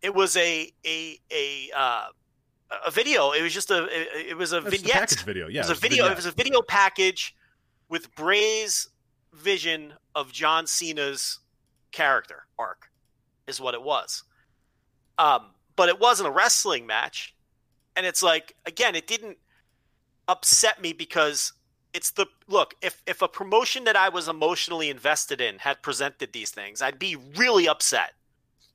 it 0.02 0.14
was 0.14 0.36
a 0.36 0.72
a 0.84 1.18
a 1.30 1.70
uh, 1.76 2.06
a 2.86 2.90
video. 2.90 3.32
It 3.32 3.42
was 3.42 3.54
just 3.54 3.70
a 3.70 3.84
it, 3.84 4.30
it 4.30 4.36
was 4.36 4.52
a 4.52 4.60
That's 4.60 4.76
vignette. 4.76 4.94
package 4.94 5.22
video. 5.24 5.48
Yeah, 5.48 5.60
it 5.60 5.68
was 5.68 5.78
a 5.78 5.80
video. 5.80 6.06
It 6.06 6.16
was 6.16 6.26
a 6.26 6.32
video 6.32 6.62
package 6.62 7.34
with 7.88 8.14
Bray's 8.14 8.88
vision 9.32 9.94
of 10.14 10.32
John 10.32 10.66
Cena's 10.66 11.38
character 11.90 12.46
arc, 12.58 12.90
is 13.46 13.60
what 13.60 13.74
it 13.74 13.82
was. 13.82 14.24
Um, 15.18 15.50
but 15.76 15.88
it 15.88 16.00
wasn't 16.00 16.28
a 16.28 16.32
wrestling 16.32 16.86
match, 16.86 17.34
and 17.96 18.06
it's 18.06 18.22
like 18.22 18.54
again, 18.66 18.94
it 18.94 19.06
didn't 19.06 19.38
upset 20.28 20.80
me 20.80 20.92
because 20.92 21.52
it's 21.92 22.10
the 22.12 22.26
look. 22.48 22.74
If 22.82 23.02
if 23.06 23.22
a 23.22 23.28
promotion 23.28 23.84
that 23.84 23.96
I 23.96 24.08
was 24.08 24.28
emotionally 24.28 24.90
invested 24.90 25.40
in 25.40 25.58
had 25.58 25.82
presented 25.82 26.32
these 26.32 26.50
things, 26.50 26.82
I'd 26.82 26.98
be 26.98 27.16
really 27.36 27.68
upset, 27.68 28.12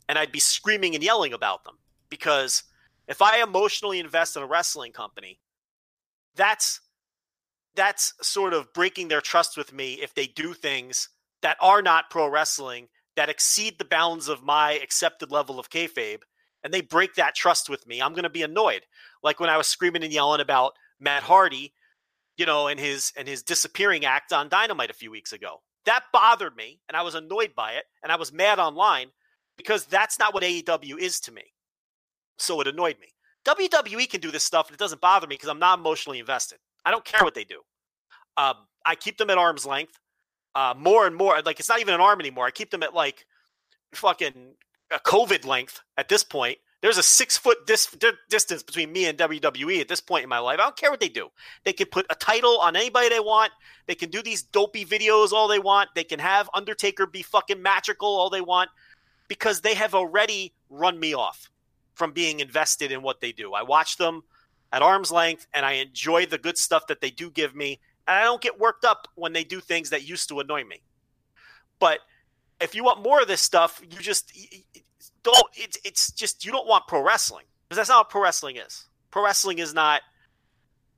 and 0.08 0.18
I'd 0.18 0.32
be 0.32 0.40
screaming 0.40 0.96
and 0.96 1.04
yelling 1.04 1.34
about 1.34 1.64
them 1.64 1.78
because 2.10 2.64
if 3.08 3.22
I 3.22 3.42
emotionally 3.42 4.00
invest 4.00 4.36
in 4.36 4.44
a 4.44 4.48
wrestling 4.48 4.92
company, 4.92 5.40
that's 6.36 6.82
that's 7.76 8.14
sort 8.22 8.54
of 8.54 8.74
breaking 8.74 9.08
their 9.08 9.22
trust 9.22 9.56
with 9.56 9.72
me 9.72 9.94
if 9.94 10.14
they 10.14 10.28
do 10.28 10.54
things 10.54 11.10
that 11.42 11.58
are 11.62 11.82
not 11.82 12.10
pro 12.10 12.28
wrestling 12.28 12.88
that 13.16 13.30
exceed 13.30 13.78
the 13.78 13.86
bounds 13.86 14.28
of 14.28 14.44
my 14.44 14.74
accepted 14.74 15.32
level 15.32 15.60
of 15.60 15.70
kayfabe, 15.70 16.22
and 16.64 16.74
they 16.74 16.82
break 16.82 17.16
that 17.16 17.36
trust 17.36 17.70
with 17.70 17.88
me. 17.88 18.02
I'm 18.02 18.14
going 18.14 18.24
to 18.24 18.30
be 18.30 18.44
annoyed, 18.44 18.86
like 19.24 19.40
when 19.40 19.50
I 19.50 19.58
was 19.58 19.68
screaming 19.68 20.04
and 20.04 20.14
yelling 20.14 20.42
about 20.42 20.74
Matt 21.00 21.24
Hardy, 21.24 21.74
you 22.38 22.46
know, 22.46 22.68
and 22.68 22.80
his 22.80 23.14
and 23.18 23.28
his 23.28 23.44
disappearing 23.44 24.06
act 24.06 24.34
on 24.34 24.50
Dynamite 24.50 24.90
a 24.90 24.94
few 24.94 25.12
weeks 25.12 25.34
ago. 25.34 25.62
That 25.86 26.04
bothered 26.12 26.56
me, 26.56 26.80
and 26.88 26.98
I 26.98 27.02
was 27.02 27.16
annoyed 27.16 27.54
by 27.56 27.74
it, 27.74 27.86
and 28.04 28.12
I 28.12 28.18
was 28.18 28.34
mad 28.34 28.60
online 28.60 29.08
because 29.58 29.86
that's 29.86 30.20
not 30.20 30.34
what 30.34 30.44
AEW 30.44 31.00
is 31.00 31.20
to 31.22 31.32
me. 31.32 31.44
So 32.38 32.62
it 32.62 32.68
annoyed 32.68 32.98
me. 33.00 33.08
WWE 33.46 34.10
can 34.10 34.20
do 34.20 34.32
this 34.32 34.44
stuff, 34.44 34.68
and 34.68 34.76
it 34.76 34.80
doesn't 34.80 35.02
bother 35.02 35.26
me 35.26 35.36
because 35.36 35.50
I'm 35.50 35.60
not 35.60 35.80
emotionally 35.80 36.20
invested. 36.20 36.60
I 36.86 36.92
don't 36.92 37.06
care 37.06 37.24
what 37.24 37.34
they 37.34 37.44
do. 37.44 37.62
Um, 38.36 38.56
I 38.86 38.96
keep 38.96 39.18
them 39.18 39.30
at 39.30 39.38
arm's 39.38 39.66
length. 39.66 39.98
Uh, 40.54 40.74
more 40.76 41.06
and 41.06 41.16
more, 41.16 41.40
like 41.44 41.60
it's 41.60 41.70
not 41.70 41.80
even 41.80 41.94
an 41.94 42.02
arm 42.02 42.20
anymore. 42.20 42.46
I 42.46 42.52
keep 42.52 42.72
them 42.72 42.82
at 42.82 42.94
like 42.94 43.26
fucking 43.94 44.56
a 44.92 45.00
COVID 45.00 45.46
length 45.46 45.82
at 45.98 46.10
this 46.10 46.24
point. 46.24 46.58
There's 46.82 46.98
a 46.98 47.04
six 47.04 47.38
foot 47.38 47.66
dis- 47.66 47.88
di- 47.88 48.12
distance 48.30 48.62
between 48.62 48.92
me 48.92 49.06
and 49.06 49.18
WWE 49.18 49.82
at 49.82 49.88
this 49.88 50.00
point 50.00 50.24
in 50.24 50.30
my 50.30 50.40
life. 50.40 50.60
I 50.60 50.64
don't 50.64 50.78
care 50.78 50.92
what 50.92 51.00
they 51.00 51.10
do. 51.10 51.30
They 51.64 51.74
can 51.74 51.88
put 51.88 52.06
a 52.10 52.16
title 52.16 52.60
on 52.60 52.76
anybody 52.76 53.10
they 53.10 53.20
want. 53.20 53.52
They 53.88 53.96
can 53.96 54.10
do 54.10 54.22
these 54.22 54.44
dopey 54.44 54.86
videos 54.86 55.32
all 55.32 55.48
they 55.48 55.60
want. 55.60 55.90
They 55.96 56.04
can 56.04 56.20
have 56.20 56.50
Undertaker 56.54 57.08
be 57.08 57.24
fucking 57.24 57.62
magical 57.62 58.08
all 58.08 58.30
they 58.30 58.42
want 58.42 58.70
because 59.28 59.62
they 59.62 59.74
have 59.74 59.96
already 59.96 60.54
run 60.70 61.00
me 61.00 61.14
off 61.14 61.50
from 61.96 62.12
being 62.12 62.40
invested 62.40 62.92
in 62.92 63.02
what 63.02 63.22
they 63.22 63.32
do. 63.32 63.54
I 63.54 63.64
watch 63.64 63.98
them 63.98 64.22
at 64.72 64.84
arm's 64.84 65.12
length 65.12 65.48
and 65.54 65.66
I 65.66 65.74
enjoy 65.74 66.28
the 66.28 66.38
good 66.38 66.58
stuff 66.58 66.88
that 66.88 67.02
they 67.02 67.10
do 67.10 67.32
give 67.32 67.56
me. 67.56 67.80
And 68.08 68.18
I 68.18 68.24
don't 68.24 68.42
get 68.42 68.60
worked 68.60 68.86
up 68.86 69.08
when 69.16 69.34
they 69.34 69.44
do 69.44 69.60
things 69.60 69.90
that 69.90 70.08
used 70.08 70.30
to 70.30 70.40
annoy 70.40 70.64
me. 70.64 70.82
But 71.80 72.00
if 72.60 72.76
you 72.76 72.84
want 72.84 73.02
more 73.02 73.22
of 73.22 73.28
this 73.28 73.42
stuff, 73.42 73.82
you 73.82 74.00
just 74.00 74.32
don't. 75.24 75.48
It's 75.54 75.78
it's 75.84 76.12
just 76.12 76.46
you 76.46 76.52
don't 76.52 76.68
want 76.68 76.88
pro 76.88 77.02
wrestling 77.02 77.46
because 77.68 77.78
that's 77.78 77.90
not 77.90 78.00
what 78.00 78.10
pro 78.10 78.24
wrestling 78.24 78.58
is. 78.58 78.86
Pro 79.12 79.24
wrestling 79.24 79.60
is 79.60 79.74
not 79.74 80.02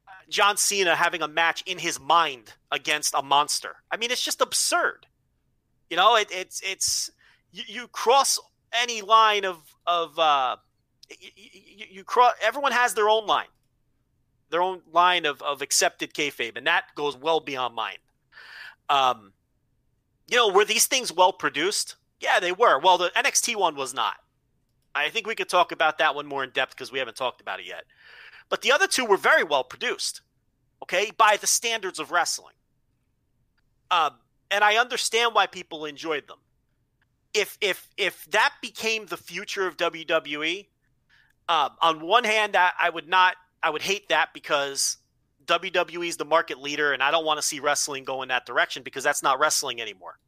uh, 0.08 0.12
John 0.30 0.58
Cena 0.58 0.96
having 0.96 1.22
a 1.22 1.28
match 1.28 1.64
in 1.66 1.80
his 1.80 2.00
mind 2.00 2.54
against 2.72 3.14
a 3.14 3.22
monster. 3.22 3.78
I 3.92 3.98
mean, 3.98 4.12
it's 4.12 4.24
just 4.24 4.42
absurd. 4.42 5.08
You 5.90 5.98
know, 5.98 6.16
it, 6.16 6.30
it's 6.32 6.62
it's 6.64 7.10
you, 7.52 7.64
you 7.68 7.88
cross 7.88 8.40
any 8.74 9.02
line 9.02 9.46
of 9.46 9.58
of 9.86 10.18
uh, 10.18 10.58
you, 11.10 11.30
you, 11.36 11.86
you 11.90 12.04
cross. 12.04 12.34
Everyone 12.42 12.72
has 12.72 12.94
their 12.94 13.10
own 13.10 13.26
line, 13.26 13.48
their 14.50 14.62
own 14.62 14.82
line 14.92 15.26
of 15.26 15.42
of 15.42 15.62
accepted 15.62 16.14
kayfabe, 16.14 16.58
and 16.58 16.68
that 16.68 16.86
goes 16.96 17.18
well 17.18 17.40
beyond 17.40 17.76
mine. 17.76 17.98
Um, 18.90 19.34
you 20.30 20.38
know, 20.38 20.50
were 20.50 20.66
these 20.66 20.86
things 20.86 21.12
well 21.12 21.34
produced? 21.34 21.96
Yeah, 22.20 22.40
they 22.40 22.52
were. 22.52 22.80
Well, 22.80 22.98
the 22.98 23.10
NXT 23.16 23.56
one 23.56 23.76
was 23.76 23.94
not. 23.94 24.16
I 24.94 25.10
think 25.10 25.28
we 25.28 25.36
could 25.36 25.50
talk 25.50 25.72
about 25.72 25.98
that 26.00 26.16
one 26.16 26.26
more 26.26 26.44
in 26.44 26.50
depth 26.50 26.72
because 26.72 26.92
we 26.92 27.00
haven't 27.00 27.16
talked 27.16 27.42
about 27.42 27.60
it 27.60 27.66
yet. 27.66 27.86
But 28.50 28.62
the 28.62 28.72
other 28.72 28.88
two 28.88 29.06
were 29.06 29.18
very 29.18 29.44
well 29.44 29.64
produced, 29.64 30.22
okay, 30.84 31.12
by 31.16 31.38
the 31.38 31.48
standards 31.48 32.00
of 32.00 32.12
wrestling. 32.12 32.56
Um, 33.92 34.16
and 34.52 34.64
I 34.64 34.78
understand 34.78 35.34
why 35.34 35.48
people 35.48 35.86
enjoyed 35.86 36.28
them. 36.28 36.40
If 37.34 37.58
if 37.62 37.88
if 37.98 38.26
that 38.32 38.54
became 38.62 39.06
the 39.06 39.18
future 39.18 39.68
of 39.68 39.78
WWE, 39.78 40.66
um, 41.48 41.72
on 41.82 42.02
one 42.02 42.24
hand, 42.24 42.56
I, 42.56 42.72
I 42.80 42.90
would 42.90 43.08
not, 43.08 43.36
I 43.62 43.70
would 43.72 43.82
hate 43.82 44.10
that 44.10 44.30
because 44.34 44.98
WWE 45.50 46.08
is 46.08 46.18
the 46.18 46.26
market 46.26 46.60
leader, 46.62 46.94
and 46.94 47.04
I 47.04 47.12
don't 47.12 47.26
want 47.26 47.40
to 47.40 47.42
see 47.42 47.60
wrestling 47.60 48.04
go 48.04 48.22
in 48.22 48.30
that 48.30 48.46
direction 48.46 48.84
because 48.84 49.04
that's 49.04 49.24
not 49.24 49.40
wrestling 49.40 49.82
anymore. 49.82 50.20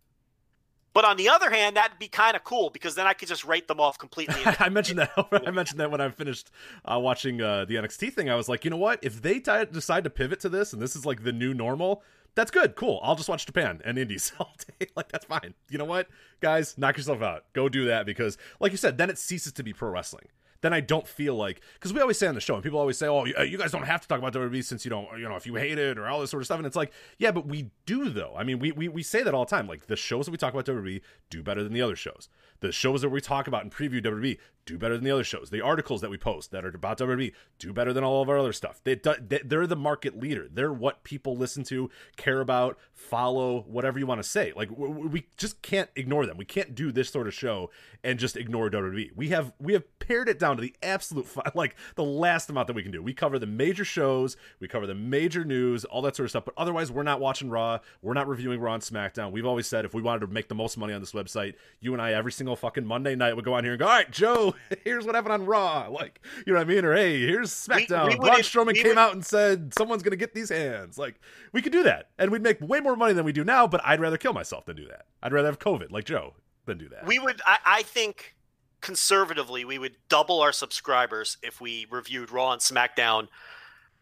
But 0.94 1.06
on 1.06 1.16
the 1.16 1.30
other 1.30 1.50
hand, 1.50 1.78
that'd 1.78 2.00
be 2.00 2.10
kind 2.10 2.36
of 2.36 2.44
cool 2.44 2.70
because 2.70 2.96
then 2.96 3.08
I 3.08 3.14
could 3.14 3.30
just 3.30 3.46
write 3.46 3.68
them 3.68 3.80
off 3.80 3.98
completely. 3.98 4.42
I 4.60 4.70
mentioned 4.70 5.00
that. 5.00 5.12
I 5.48 5.52
mentioned 5.52 5.80
that 5.80 5.90
when 5.90 6.02
I 6.02 6.10
finished 6.10 6.52
uh, 6.84 7.00
watching 7.00 7.42
uh, 7.42 7.66
the 7.66 7.76
NXT 7.76 8.14
thing. 8.14 8.30
I 8.30 8.36
was 8.36 8.50
like, 8.50 8.66
you 8.66 8.72
know 8.72 8.78
what? 8.78 9.00
If 9.02 9.22
they 9.22 9.40
t- 9.40 9.66
decide 9.72 10.04
to 10.04 10.10
pivot 10.10 10.42
to 10.42 10.50
this, 10.50 10.74
and 10.74 10.82
this 10.82 10.96
is 10.96 11.06
like 11.06 11.24
the 11.24 11.32
new 11.32 11.54
normal, 11.54 12.04
that's 12.36 12.52
good. 12.52 12.76
Cool. 12.76 13.00
I'll 13.04 13.16
just 13.16 13.30
watch 13.30 13.46
Japan 13.46 13.82
and 13.86 13.98
Indies 13.98 14.34
all 14.40 14.54
day. 14.80 14.88
like 14.96 15.12
that's 15.12 15.26
fine. 15.26 15.54
You 15.70 15.78
know 15.78 15.86
what, 15.86 16.08
guys? 16.42 16.78
Knock 16.78 16.98
yourself 16.98 17.22
out. 17.22 17.46
Go 17.54 17.70
do 17.70 17.86
that 17.86 18.06
because, 18.06 18.38
like 18.60 18.72
you 18.72 18.78
said, 18.78 18.98
then 18.98 19.10
it 19.10 19.18
ceases 19.18 19.54
to 19.54 19.64
be 19.64 19.72
pro 19.72 19.90
wrestling. 19.90 20.28
Then 20.62 20.74
I 20.74 20.80
don't 20.80 21.08
feel 21.08 21.36
like 21.36 21.62
because 21.74 21.94
we 21.94 22.00
always 22.02 22.18
say 22.18 22.28
on 22.28 22.36
the 22.36 22.42
show, 22.42 22.54
and 22.54 22.64
people 22.64 22.80
always 22.80 22.98
say, 22.98 23.08
"Oh, 23.08 23.26
you, 23.26 23.58
guys 23.58 23.72
don't 23.72 23.84
have 23.84 24.02
to 24.02 24.08
talk 24.08 24.20
about 24.20 24.34
WWE 24.34 24.64
since 24.64 24.86
you 24.86 24.90
don't, 24.90 25.08
you 25.20 25.28
know, 25.28 25.36
if 25.36 25.46
you 25.46 25.56
hate 25.56 25.78
it 25.78 25.98
or 25.98 26.08
all 26.08 26.22
this 26.22 26.30
sort 26.30 26.42
of 26.42 26.46
stuff." 26.46 26.58
And 26.58 26.68
it's 26.68 26.76
like, 26.76 26.92
yeah, 27.18 27.32
but 27.32 27.48
we 27.48 27.72
do 27.86 28.10
though. 28.10 28.34
I 28.38 28.44
mean, 28.44 28.60
we 28.60 28.72
we, 28.72 28.88
we 28.88 29.04
say 29.04 29.24
that 29.24 29.34
all 29.34 29.46
the 29.46 29.50
time. 29.50 29.68
Like 29.68 29.88
the 29.88 29.96
shows 29.96 30.26
that 30.26 30.32
we 30.32 30.38
talk 30.38 30.54
about 30.54 30.66
WWE 30.66 31.02
do 31.30 31.44
better 31.44 31.64
than 31.64 31.74
the 31.74 31.82
other 31.82 31.96
shows. 31.96 32.30
The 32.60 32.72
shows 32.72 33.02
that 33.02 33.10
we 33.10 33.22
talk 33.22 33.48
about 33.48 33.64
and 33.64 33.72
preview 33.72 34.04
WWE 34.04 34.38
do 34.72 34.78
better 34.78 34.96
than 34.96 35.04
the 35.04 35.12
other 35.12 35.24
shows. 35.24 35.50
The 35.50 35.62
articles 35.62 36.02
that 36.02 36.10
we 36.10 36.18
post 36.18 36.52
that 36.52 36.66
are 36.66 36.70
about 36.70 36.98
WWE 36.98 37.34
do 37.60 37.74
better 37.74 37.94
than 37.94 38.04
all 38.04 38.22
of 38.22 38.30
our 38.30 38.38
other 38.38 38.54
stuff. 38.54 38.82
They, 38.84 38.96
they're 38.96 39.68
the 39.68 39.76
market 39.76 40.20
leader. 40.20 40.48
They're 40.52 40.74
what 40.74 41.04
people 41.04 41.36
listen 41.36 41.64
to, 41.66 41.90
care 42.18 42.42
about, 42.42 42.78
follow, 42.94 43.62
whatever 43.62 44.00
you 44.00 44.08
want 44.08 44.22
to 44.22 44.28
say. 44.28 44.54
Like 44.56 44.70
we 44.72 45.28
just 45.38 45.62
can't 45.62 45.90
ignore 45.96 46.26
them. 46.26 46.38
We 46.38 46.46
can't 46.46 46.74
do 46.74 46.92
this 46.92 47.10
sort 47.10 47.28
of 47.28 47.34
show 47.34 47.70
and 48.04 48.18
just 48.20 48.38
ignore 48.38 48.70
WWE. 48.70 49.12
We 49.16 49.30
have 49.30 49.54
we 49.60 49.74
have 49.74 49.84
pared 50.00 50.30
it 50.30 50.40
down 50.40 50.56
to 50.56 50.62
the 50.62 50.74
absolute 50.82 51.28
like 51.56 51.76
the 51.96 52.04
last 52.04 52.50
amount 52.50 52.68
that 52.68 52.76
we 52.76 52.84
can 52.84 52.92
do. 52.92 53.04
We 53.04 53.14
cover 53.14 53.38
the 53.38 53.46
major 53.46 53.86
shows, 53.86 54.38
we 54.60 54.68
cover 54.68 54.88
the 54.88 54.96
major 54.96 55.44
news, 55.44 55.86
all 55.86 56.02
that 56.04 56.16
sort 56.16 56.26
of 56.26 56.30
stuff. 56.32 56.46
But 56.46 56.54
otherwise, 56.58 56.92
we're 56.92 57.04
not 57.04 57.20
watching 57.20 57.50
Raw. 57.50 57.80
We're 58.02 58.14
not 58.14 58.28
reviewing 58.28 58.60
Raw 58.60 58.74
and 58.74 58.84
SmackDown. 58.84 59.32
We've 59.32 59.46
always 59.46 59.68
said 59.68 59.86
if 59.86 59.94
we 59.94 60.02
wanted 60.02 60.22
to 60.22 60.28
make 60.28 60.48
the 60.48 60.56
most 60.56 60.78
money 60.78 60.94
on 60.94 61.02
this 61.02 61.12
website, 61.12 61.56
you 61.80 61.94
and 61.94 62.02
I 62.02 62.14
every 62.14 62.32
single 62.32 62.56
fucking 62.56 62.86
Monday 62.86 63.16
night 63.16 63.36
would 63.36 63.46
go 63.46 63.54
on 63.54 63.64
here 63.64 63.74
and 63.74 63.80
go, 63.80 63.88
all 63.88 63.92
right, 63.92 64.12
Joe, 64.12 64.56
here's 64.84 65.06
what 65.06 65.16
happened 65.16 65.34
on 65.34 65.46
Raw. 65.46 65.88
Like, 65.90 66.22
you 66.46 66.54
know 66.54 66.60
what 66.60 66.68
I 66.68 66.70
mean? 66.70 66.86
Or 66.86 66.96
hey, 66.96 67.20
here's 67.20 67.52
SmackDown. 67.52 68.10
We, 68.10 68.16
we 68.16 68.30
Braun 68.30 68.40
Strowman 68.40 68.76
came 68.76 68.88
would... 68.90 68.98
out 68.98 69.14
and 69.14 69.26
said 69.26 69.74
someone's 69.74 70.04
gonna 70.04 70.16
get 70.16 70.34
these 70.34 70.50
hands. 70.50 70.98
Like, 70.98 71.20
we 71.54 71.62
could 71.62 71.72
do 71.72 71.84
that, 71.84 72.10
and 72.18 72.32
we'd 72.32 72.42
make 72.42 72.60
way 72.62 72.80
more 72.80 72.96
money 72.96 73.14
than 73.14 73.26
we 73.26 73.32
do 73.32 73.44
now. 73.44 73.68
But 73.68 73.82
I'd 73.84 74.00
rather 74.00 74.18
kill 74.18 74.34
myself 74.34 74.66
than 74.66 74.76
do 74.76 74.88
that. 74.88 75.06
I'd 75.22 75.34
rather 75.34 75.48
have 75.48 75.60
COVID, 75.60 75.92
like 75.92 76.06
Joe, 76.06 76.36
than 76.66 76.78
do 76.78 76.90
that. 76.90 77.06
We 77.06 77.20
would. 77.20 77.42
I, 77.46 77.58
I 77.66 77.82
think 77.84 78.36
conservatively, 78.82 79.64
we 79.66 79.78
would 79.78 79.96
double 80.10 80.42
our 80.42 80.52
subscribers 80.52 81.38
if 81.44 81.62
we 81.62 81.86
reviewed 81.90 82.32
Raw 82.32 82.52
and 82.52 82.62
SmackDown 82.62 83.28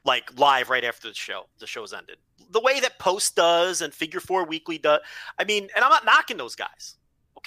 like 0.05 0.37
live 0.39 0.69
right 0.69 0.83
after 0.83 1.07
the 1.07 1.13
show 1.13 1.45
the 1.59 1.67
show's 1.67 1.93
ended 1.93 2.17
the 2.51 2.61
way 2.61 2.79
that 2.79 2.97
post 2.99 3.35
does 3.35 3.81
and 3.81 3.93
figure 3.93 4.19
four 4.19 4.45
weekly 4.45 4.77
does 4.77 4.99
i 5.37 5.43
mean 5.43 5.67
and 5.75 5.83
i'm 5.83 5.89
not 5.89 6.05
knocking 6.05 6.37
those 6.37 6.55
guys 6.55 6.95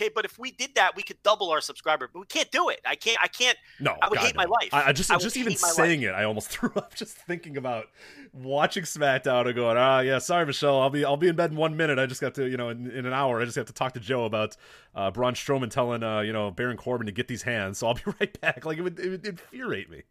Okay, 0.03 0.11
but 0.13 0.25
if 0.25 0.39
we 0.39 0.51
did 0.51 0.75
that, 0.75 0.97
we 0.97 1.03
could 1.03 1.23
double 1.23 1.51
our 1.51 1.61
subscriber. 1.61 2.09
But 2.13 2.21
we 2.21 2.27
can't 2.27 2.51
do 2.51 2.69
it. 2.71 2.81
I 2.85 2.97
can't. 2.97 3.19
I 3.23 3.29
can't. 3.29 3.57
No, 3.79 3.95
I 4.03 4.09
would 4.09 4.19
God, 4.19 4.27
hate 4.27 4.35
no. 4.35 4.43
my 4.43 4.45
life. 4.47 4.71
I, 4.73 4.89
I 4.89 4.93
just, 4.93 5.11
I 5.11 5.19
just 5.19 5.37
even 5.37 5.57
saying 5.57 6.01
life. 6.01 6.11
it, 6.11 6.13
I 6.13 6.25
almost 6.25 6.49
threw 6.51 6.71
up 6.75 6.95
just 6.95 7.17
thinking 7.17 7.57
about 7.57 7.87
watching 8.33 8.83
SmackDown 8.83 9.47
and 9.47 9.55
going, 9.55 9.77
ah, 9.77 10.01
yeah, 10.01 10.19
sorry, 10.19 10.47
Michelle, 10.47 10.81
I'll 10.81 10.91
be, 10.91 11.05
I'll 11.05 11.17
be 11.17 11.29
in 11.29 11.37
bed 11.37 11.53
in 11.53 11.57
one 11.57 11.77
minute. 11.77 11.99
I 11.99 12.07
just 12.07 12.21
got 12.21 12.35
to, 12.35 12.49
you 12.49 12.57
know, 12.57 12.71
in, 12.71 12.91
in 12.91 13.07
an 13.07 13.13
hour, 13.13 13.41
I 13.41 13.45
just 13.45 13.57
have 13.57 13.67
to 13.67 13.73
talk 13.73 13.95
to 13.95 14.01
Joe 14.01 14.25
about 14.25 14.57
uh, 14.95 15.11
Braun 15.11 15.35
Strowman 15.35 15.71
telling, 15.71 16.03
uh, 16.03 16.21
you 16.21 16.33
know, 16.33 16.51
Baron 16.51 16.77
Corbin 16.77 17.07
to 17.07 17.13
get 17.13 17.29
these 17.29 17.43
hands. 17.43 17.79
So 17.79 17.87
I'll 17.87 17.95
be 18.07 18.13
right 18.19 18.41
back. 18.41 18.65
Like 18.65 18.79
it 18.79 18.83
would, 18.83 18.99
it 18.99 19.09
would 19.09 19.27
infuriate 19.27 19.89
me. 19.89 20.03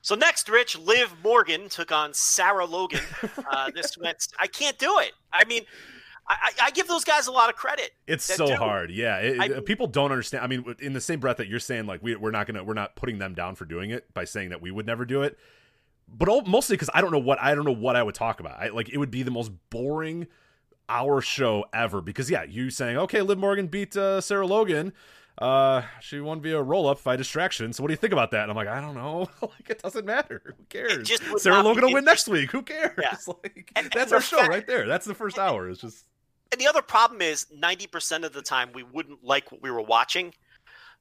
So 0.00 0.14
next, 0.14 0.48
Rich, 0.48 0.78
Liv 0.78 1.12
Morgan 1.22 1.68
took 1.68 1.92
on 1.92 2.14
Sarah 2.14 2.66
Logan. 2.66 3.00
Uh, 3.50 3.70
this 3.74 3.96
went. 3.96 4.28
I 4.38 4.46
can't 4.46 4.78
do 4.78 4.98
it. 4.98 5.12
I 5.32 5.44
mean, 5.46 5.62
I, 6.28 6.50
I, 6.64 6.70
give 6.72 6.86
those 6.88 7.04
guys 7.04 7.26
a 7.26 7.32
lot 7.32 7.48
of 7.48 7.56
credit. 7.56 7.92
It's 8.06 8.24
so 8.24 8.46
do. 8.46 8.54
hard, 8.54 8.90
yeah. 8.90 9.16
It, 9.18 9.40
I, 9.40 9.60
people 9.60 9.86
don't 9.86 10.10
understand. 10.10 10.44
I 10.44 10.46
mean, 10.46 10.74
in 10.78 10.92
the 10.92 11.00
same 11.00 11.20
breath 11.20 11.38
that 11.38 11.48
you're 11.48 11.58
saying, 11.58 11.86
like 11.86 12.02
we, 12.02 12.16
we're 12.16 12.30
not 12.30 12.46
gonna, 12.46 12.62
we're 12.62 12.74
not 12.74 12.96
putting 12.96 13.18
them 13.18 13.34
down 13.34 13.54
for 13.54 13.64
doing 13.64 13.90
it 13.90 14.12
by 14.12 14.24
saying 14.24 14.50
that 14.50 14.60
we 14.60 14.70
would 14.70 14.86
never 14.86 15.04
do 15.04 15.22
it. 15.22 15.38
But 16.06 16.28
all, 16.28 16.42
mostly 16.42 16.74
because 16.74 16.90
I 16.92 17.00
don't 17.00 17.12
know 17.12 17.18
what 17.18 17.40
I 17.40 17.54
don't 17.54 17.64
know 17.64 17.72
what 17.72 17.96
I 17.96 18.02
would 18.02 18.14
talk 18.14 18.40
about. 18.40 18.60
I, 18.60 18.68
like 18.68 18.88
it 18.88 18.98
would 18.98 19.10
be 19.10 19.22
the 19.22 19.30
most 19.30 19.52
boring 19.70 20.26
hour 20.88 21.20
show 21.20 21.64
ever. 21.72 22.00
Because 22.00 22.30
yeah, 22.30 22.44
you 22.44 22.70
saying 22.70 22.96
okay, 22.98 23.22
Liv 23.22 23.38
Morgan 23.38 23.66
beat 23.66 23.96
uh, 23.96 24.20
Sarah 24.20 24.46
Logan. 24.46 24.92
Uh, 25.38 25.82
she 26.00 26.18
won 26.18 26.40
via 26.40 26.60
roll 26.60 26.88
up 26.88 27.02
by 27.04 27.14
distraction. 27.14 27.72
So 27.72 27.82
what 27.82 27.88
do 27.88 27.92
you 27.92 27.98
think 27.98 28.12
about 28.12 28.32
that? 28.32 28.42
And 28.42 28.50
I'm 28.50 28.56
like, 28.56 28.66
I 28.66 28.80
don't 28.80 28.96
know. 28.96 29.28
like 29.42 29.70
it 29.70 29.80
doesn't 29.80 30.04
matter. 30.04 30.42
Who 30.44 30.64
cares? 30.68 31.10
Sarah 31.36 31.62
Logan 31.62 31.84
will 31.84 31.92
win 31.92 32.04
next 32.04 32.26
week. 32.26 32.50
Who 32.50 32.62
cares? 32.62 32.98
Yeah. 33.00 33.16
Like 33.26 33.70
and, 33.76 33.90
that's 33.92 34.10
and 34.10 34.14
our 34.14 34.20
show 34.20 34.38
fact, 34.38 34.48
right 34.48 34.66
there. 34.66 34.86
That's 34.86 35.06
the 35.06 35.14
first 35.14 35.38
hour. 35.38 35.68
It's 35.68 35.80
just 35.80 36.06
and 36.50 36.60
the 36.60 36.66
other 36.66 36.82
problem 36.82 37.20
is 37.20 37.46
90% 37.54 38.24
of 38.24 38.32
the 38.32 38.42
time 38.42 38.70
we 38.72 38.82
wouldn't 38.82 39.22
like 39.22 39.52
what 39.52 39.62
we 39.62 39.70
were 39.70 39.82
watching. 39.82 40.32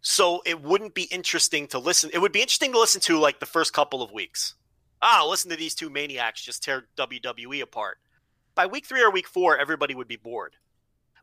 So 0.01 0.41
it 0.45 0.61
wouldn't 0.61 0.93
be 0.93 1.03
interesting 1.03 1.67
to 1.67 1.79
listen. 1.79 2.09
It 2.13 2.19
would 2.19 2.31
be 2.31 2.41
interesting 2.41 2.73
to 2.73 2.79
listen 2.79 3.01
to 3.01 3.19
like 3.19 3.39
the 3.39 3.45
first 3.45 3.73
couple 3.73 4.01
of 4.01 4.11
weeks. 4.11 4.55
Ah, 5.01 5.25
listen 5.27 5.49
to 5.51 5.57
these 5.57 5.75
two 5.75 5.89
maniacs 5.89 6.41
just 6.41 6.63
tear 6.63 6.85
WWE 6.97 7.61
apart. 7.61 7.97
By 8.55 8.65
week 8.65 8.85
three 8.85 9.03
or 9.03 9.11
week 9.11 9.27
four, 9.27 9.57
everybody 9.57 9.95
would 9.95 10.07
be 10.07 10.15
bored. 10.15 10.55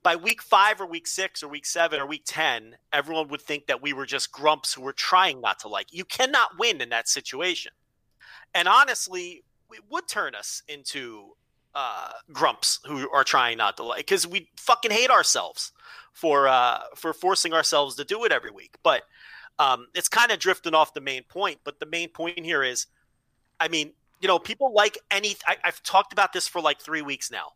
By 0.02 0.16
week 0.16 0.42
five 0.42 0.80
or 0.80 0.86
week 0.86 1.06
six 1.06 1.42
or 1.42 1.48
week 1.48 1.66
seven 1.66 2.00
or 2.00 2.06
week 2.06 2.22
10, 2.26 2.76
everyone 2.92 3.28
would 3.28 3.40
think 3.40 3.66
that 3.66 3.82
we 3.82 3.92
were 3.92 4.06
just 4.06 4.30
grumps 4.30 4.74
who 4.74 4.82
were 4.82 4.92
trying 4.92 5.40
not 5.40 5.60
to 5.60 5.68
like. 5.68 5.92
You 5.92 6.04
cannot 6.04 6.58
win 6.58 6.80
in 6.80 6.90
that 6.90 7.08
situation. 7.08 7.72
And 8.54 8.68
honestly, 8.68 9.44
it 9.72 9.82
would 9.90 10.06
turn 10.06 10.34
us 10.34 10.62
into 10.68 11.36
uh, 11.74 12.10
grumps 12.32 12.80
who 12.86 13.10
are 13.10 13.24
trying 13.24 13.58
not 13.58 13.76
to 13.76 13.82
like 13.82 13.98
because 13.98 14.26
we 14.26 14.48
fucking 14.56 14.90
hate 14.90 15.10
ourselves 15.10 15.72
for 16.12 16.46
uh, 16.48 16.80
for 16.94 17.12
forcing 17.12 17.52
ourselves 17.52 17.96
to 17.96 18.04
do 18.04 18.24
it 18.24 18.32
every 18.32 18.50
week. 18.50 18.76
But 18.82 19.02
um, 19.58 19.88
it's 19.94 20.08
kind 20.08 20.30
of 20.30 20.38
drifting 20.38 20.74
off 20.74 20.94
the 20.94 21.00
main 21.00 21.24
point. 21.24 21.58
But 21.64 21.80
the 21.80 21.86
main 21.86 22.08
point 22.08 22.38
here 22.40 22.62
is, 22.62 22.86
I 23.60 23.68
mean, 23.68 23.92
you 24.20 24.28
know, 24.28 24.38
people 24.38 24.72
like 24.72 24.98
any. 25.10 25.36
I, 25.46 25.56
I've 25.64 25.82
talked 25.82 26.12
about 26.12 26.32
this 26.32 26.48
for 26.48 26.60
like 26.60 26.80
three 26.80 27.02
weeks 27.02 27.30
now, 27.30 27.52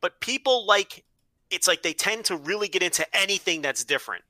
but 0.00 0.20
people 0.20 0.66
like 0.66 1.04
it's 1.50 1.66
like 1.66 1.82
they 1.82 1.92
tend 1.92 2.24
to 2.26 2.36
really 2.36 2.68
get 2.68 2.82
into 2.82 3.04
anything 3.14 3.62
that's 3.62 3.84
different. 3.84 4.24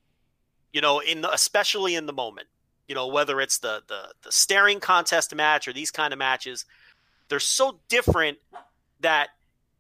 You 0.73 0.81
know, 0.81 1.01
in 1.01 1.21
the, 1.21 1.33
especially 1.33 1.95
in 1.95 2.07
the 2.07 2.13
moment. 2.13 2.49
You 2.89 2.97
know, 2.97 3.07
whether 3.07 3.41
it's 3.41 3.59
the 3.59 3.83
the 3.87 4.09
the 4.23 4.33
staring 4.33 4.81
contest 4.81 5.33
match 5.35 5.69
or 5.69 5.73
these 5.73 5.93
kind 5.93 6.13
of 6.13 6.19
matches, 6.19 6.65
they're 7.29 7.39
so 7.39 7.79
different 7.89 8.39
that 9.01 9.31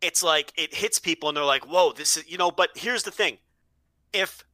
it's 0.01 0.23
like 0.23 0.53
it 0.57 0.75
hits 0.75 0.99
people 0.99 1.29
and 1.29 1.37
they're 1.37 1.45
like, 1.45 1.67
whoa, 1.67 1.93
this 1.93 2.17
is, 2.17 2.31
you 2.31 2.39
know, 2.39 2.51
but 2.51 2.71
here's 2.75 3.03
the 3.03 3.11
thing. 3.11 3.39
If 4.13 4.45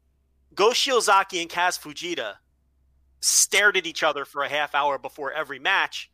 Go 0.54 0.70
Shiozaki 0.70 1.40
and 1.40 1.50
Kaz 1.50 1.78
Fujita 1.78 2.34
stared 3.20 3.76
at 3.76 3.86
each 3.86 4.02
other 4.02 4.24
for 4.24 4.42
a 4.42 4.48
half 4.48 4.74
hour 4.74 4.98
before 4.98 5.32
every 5.32 5.58
match, 5.58 6.10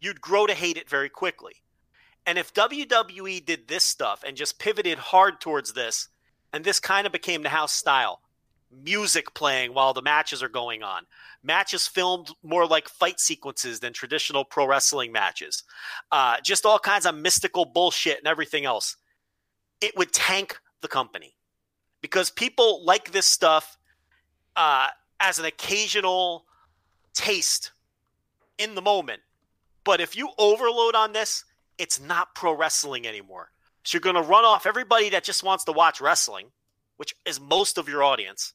you'd 0.00 0.20
grow 0.20 0.46
to 0.46 0.54
hate 0.54 0.76
it 0.76 0.88
very 0.88 1.08
quickly. 1.08 1.54
And 2.26 2.38
if 2.38 2.52
WWE 2.52 3.44
did 3.44 3.68
this 3.68 3.84
stuff 3.84 4.22
and 4.26 4.36
just 4.36 4.58
pivoted 4.58 4.98
hard 4.98 5.40
towards 5.40 5.72
this, 5.72 6.08
and 6.52 6.64
this 6.64 6.80
kind 6.80 7.06
of 7.06 7.12
became 7.12 7.42
the 7.42 7.48
house 7.48 7.72
style, 7.72 8.20
music 8.70 9.34
playing 9.34 9.74
while 9.74 9.94
the 9.94 10.02
matches 10.02 10.42
are 10.42 10.48
going 10.48 10.82
on. 10.82 11.04
Matches 11.42 11.86
filmed 11.86 12.30
more 12.42 12.66
like 12.66 12.88
fight 12.88 13.20
sequences 13.20 13.80
than 13.80 13.92
traditional 13.92 14.44
pro 14.44 14.66
wrestling 14.66 15.12
matches. 15.12 15.62
Uh, 16.10 16.36
just 16.42 16.66
all 16.66 16.78
kinds 16.78 17.06
of 17.06 17.14
mystical 17.14 17.64
bullshit 17.64 18.18
and 18.18 18.26
everything 18.26 18.64
else. 18.64 18.96
It 19.80 19.96
would 19.96 20.12
tank 20.12 20.58
the 20.82 20.88
company 20.88 21.36
because 22.02 22.30
people 22.30 22.84
like 22.84 23.12
this 23.12 23.26
stuff 23.26 23.78
uh, 24.56 24.88
as 25.20 25.38
an 25.38 25.44
occasional 25.44 26.44
taste 27.14 27.72
in 28.58 28.74
the 28.74 28.82
moment. 28.82 29.22
But 29.84 30.00
if 30.00 30.16
you 30.16 30.30
overload 30.38 30.94
on 30.94 31.12
this, 31.12 31.44
it's 31.78 32.00
not 32.00 32.34
pro 32.34 32.52
wrestling 32.52 33.06
anymore. 33.06 33.50
So 33.84 33.96
you're 33.96 34.00
going 34.00 34.22
to 34.22 34.28
run 34.28 34.44
off 34.44 34.66
everybody 34.66 35.10
that 35.10 35.24
just 35.24 35.42
wants 35.42 35.64
to 35.64 35.72
watch 35.72 36.00
wrestling, 36.00 36.50
which 36.96 37.14
is 37.24 37.40
most 37.40 37.78
of 37.78 37.88
your 37.88 38.02
audience 38.02 38.52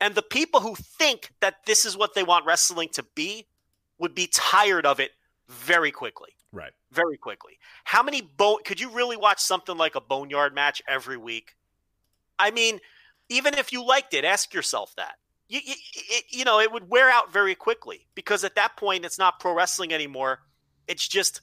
and 0.00 0.14
the 0.14 0.22
people 0.22 0.60
who 0.60 0.74
think 0.74 1.30
that 1.40 1.66
this 1.66 1.84
is 1.84 1.96
what 1.96 2.14
they 2.14 2.22
want 2.22 2.46
wrestling 2.46 2.88
to 2.92 3.04
be 3.14 3.46
would 3.98 4.14
be 4.14 4.26
tired 4.26 4.86
of 4.86 4.98
it 4.98 5.10
very 5.48 5.90
quickly. 5.90 6.30
Right. 6.52 6.72
Very 6.90 7.16
quickly. 7.16 7.58
How 7.84 8.02
many 8.02 8.22
bone 8.22 8.58
could 8.64 8.80
you 8.80 8.90
really 8.90 9.16
watch 9.16 9.40
something 9.40 9.76
like 9.76 9.94
a 9.94 10.00
boneyard 10.00 10.54
match 10.54 10.82
every 10.88 11.16
week? 11.16 11.54
I 12.38 12.50
mean, 12.50 12.80
even 13.28 13.54
if 13.54 13.72
you 13.72 13.84
liked 13.84 14.14
it, 14.14 14.24
ask 14.24 14.54
yourself 14.54 14.94
that. 14.96 15.14
You, 15.48 15.60
you, 15.62 15.74
it, 15.94 16.24
you 16.30 16.44
know, 16.44 16.60
it 16.60 16.72
would 16.72 16.88
wear 16.88 17.10
out 17.10 17.32
very 17.32 17.54
quickly 17.54 18.06
because 18.14 18.42
at 18.44 18.54
that 18.54 18.76
point, 18.76 19.04
it's 19.04 19.18
not 19.18 19.38
pro 19.38 19.54
wrestling 19.54 19.92
anymore. 19.92 20.40
It's 20.88 21.06
just 21.06 21.42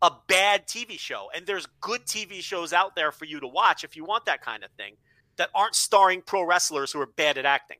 a 0.00 0.12
bad 0.28 0.66
TV 0.66 0.98
show. 0.98 1.28
And 1.34 1.46
there's 1.46 1.66
good 1.80 2.06
TV 2.06 2.40
shows 2.40 2.72
out 2.72 2.94
there 2.94 3.10
for 3.10 3.24
you 3.24 3.40
to 3.40 3.48
watch 3.48 3.84
if 3.84 3.96
you 3.96 4.04
want 4.04 4.26
that 4.26 4.42
kind 4.42 4.62
of 4.62 4.70
thing 4.72 4.94
that 5.36 5.50
aren't 5.54 5.74
starring 5.74 6.22
pro 6.22 6.42
wrestlers 6.42 6.92
who 6.92 7.00
are 7.00 7.06
bad 7.06 7.38
at 7.38 7.44
acting. 7.44 7.78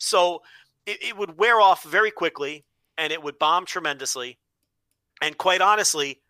So 0.00 0.42
it, 0.86 1.02
it 1.02 1.16
would 1.16 1.38
wear 1.38 1.60
off 1.60 1.84
very 1.84 2.10
quickly 2.10 2.64
and 2.98 3.12
it 3.12 3.22
would 3.22 3.38
bomb 3.38 3.66
tremendously. 3.66 4.38
And 5.22 5.36
quite 5.36 5.60
honestly, 5.60 6.20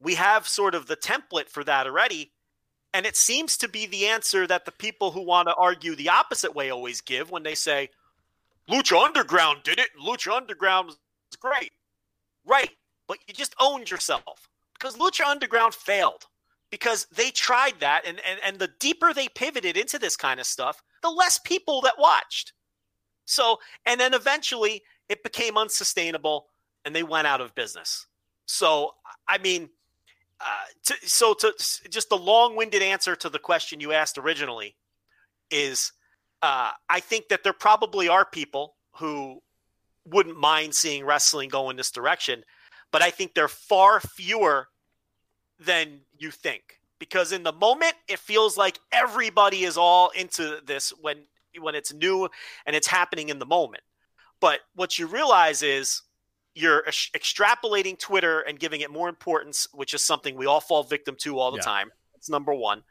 we 0.00 0.14
have 0.14 0.48
sort 0.48 0.74
of 0.74 0.86
the 0.86 0.96
template 0.96 1.48
for 1.48 1.64
that 1.64 1.86
already. 1.86 2.32
And 2.94 3.04
it 3.04 3.16
seems 3.16 3.56
to 3.58 3.68
be 3.68 3.86
the 3.86 4.06
answer 4.06 4.46
that 4.46 4.64
the 4.64 4.72
people 4.72 5.10
who 5.10 5.22
want 5.22 5.48
to 5.48 5.54
argue 5.54 5.94
the 5.94 6.08
opposite 6.08 6.54
way 6.54 6.70
always 6.70 7.00
give 7.00 7.30
when 7.30 7.42
they 7.42 7.54
say, 7.54 7.90
Lucha 8.70 9.04
Underground 9.04 9.60
did 9.64 9.78
it, 9.78 9.90
Lucha 10.00 10.34
Underground 10.34 10.86
was 10.86 10.96
great. 11.38 11.72
Right. 12.44 12.70
But 13.06 13.18
you 13.28 13.34
just 13.34 13.54
owned 13.60 13.90
yourself 13.90 14.48
because 14.78 14.96
Lucha 14.96 15.26
Underground 15.26 15.74
failed 15.74 16.24
because 16.70 17.06
they 17.14 17.30
tried 17.30 17.80
that. 17.80 18.02
And, 18.06 18.20
and, 18.28 18.40
and 18.44 18.58
the 18.58 18.70
deeper 18.80 19.12
they 19.12 19.28
pivoted 19.28 19.76
into 19.76 19.98
this 19.98 20.16
kind 20.16 20.40
of 20.40 20.46
stuff, 20.46 20.82
the 21.02 21.10
less 21.10 21.38
people 21.38 21.80
that 21.82 21.98
watched. 21.98 22.52
So, 23.26 23.58
and 23.84 24.00
then 24.00 24.14
eventually 24.14 24.82
it 25.08 25.22
became 25.22 25.58
unsustainable 25.58 26.46
and 26.84 26.94
they 26.94 27.02
went 27.02 27.26
out 27.26 27.40
of 27.40 27.54
business. 27.54 28.06
So, 28.46 28.94
I 29.28 29.38
mean, 29.38 29.68
uh, 30.40 30.44
to, 30.84 30.94
so 31.08 31.34
to 31.34 31.52
just 31.90 32.08
the 32.08 32.16
long-winded 32.16 32.82
answer 32.82 33.16
to 33.16 33.28
the 33.28 33.38
question 33.38 33.80
you 33.80 33.92
asked 33.92 34.18
originally 34.18 34.76
is, 35.50 35.92
uh, 36.42 36.70
I 36.88 37.00
think 37.00 37.28
that 37.28 37.42
there 37.42 37.52
probably 37.52 38.08
are 38.08 38.24
people 38.24 38.74
who 38.92 39.42
wouldn't 40.06 40.38
mind 40.38 40.74
seeing 40.74 41.04
wrestling 41.04 41.48
go 41.48 41.70
in 41.70 41.76
this 41.76 41.90
direction, 41.90 42.44
but 42.92 43.02
I 43.02 43.10
think 43.10 43.34
they're 43.34 43.48
far 43.48 44.00
fewer 44.00 44.68
than 45.58 46.00
you 46.18 46.30
think 46.30 46.80
because 46.98 47.32
in 47.32 47.42
the 47.42 47.52
moment 47.52 47.94
it 48.08 48.18
feels 48.18 48.56
like 48.56 48.78
everybody 48.92 49.64
is 49.64 49.76
all 49.76 50.10
into 50.10 50.60
this 50.64 50.90
when 51.00 51.18
when 51.58 51.74
it's 51.74 51.92
new 51.92 52.28
and 52.64 52.76
it's 52.76 52.86
happening 52.86 53.28
in 53.28 53.38
the 53.38 53.46
moment. 53.46 53.82
But 54.40 54.60
what 54.74 54.98
you 54.98 55.06
realize 55.06 55.62
is 55.62 56.02
you're 56.54 56.86
ex- 56.86 57.10
extrapolating 57.14 57.98
Twitter 57.98 58.40
and 58.40 58.58
giving 58.58 58.80
it 58.80 58.90
more 58.90 59.08
importance, 59.08 59.66
which 59.72 59.94
is 59.94 60.02
something 60.02 60.36
we 60.36 60.46
all 60.46 60.60
fall 60.60 60.82
victim 60.82 61.16
to 61.20 61.38
all 61.38 61.50
the 61.50 61.58
Yeah. 61.58 61.62
time. 61.64 61.90
It's 62.14 62.28
number 62.30 62.54
1. 62.54 62.82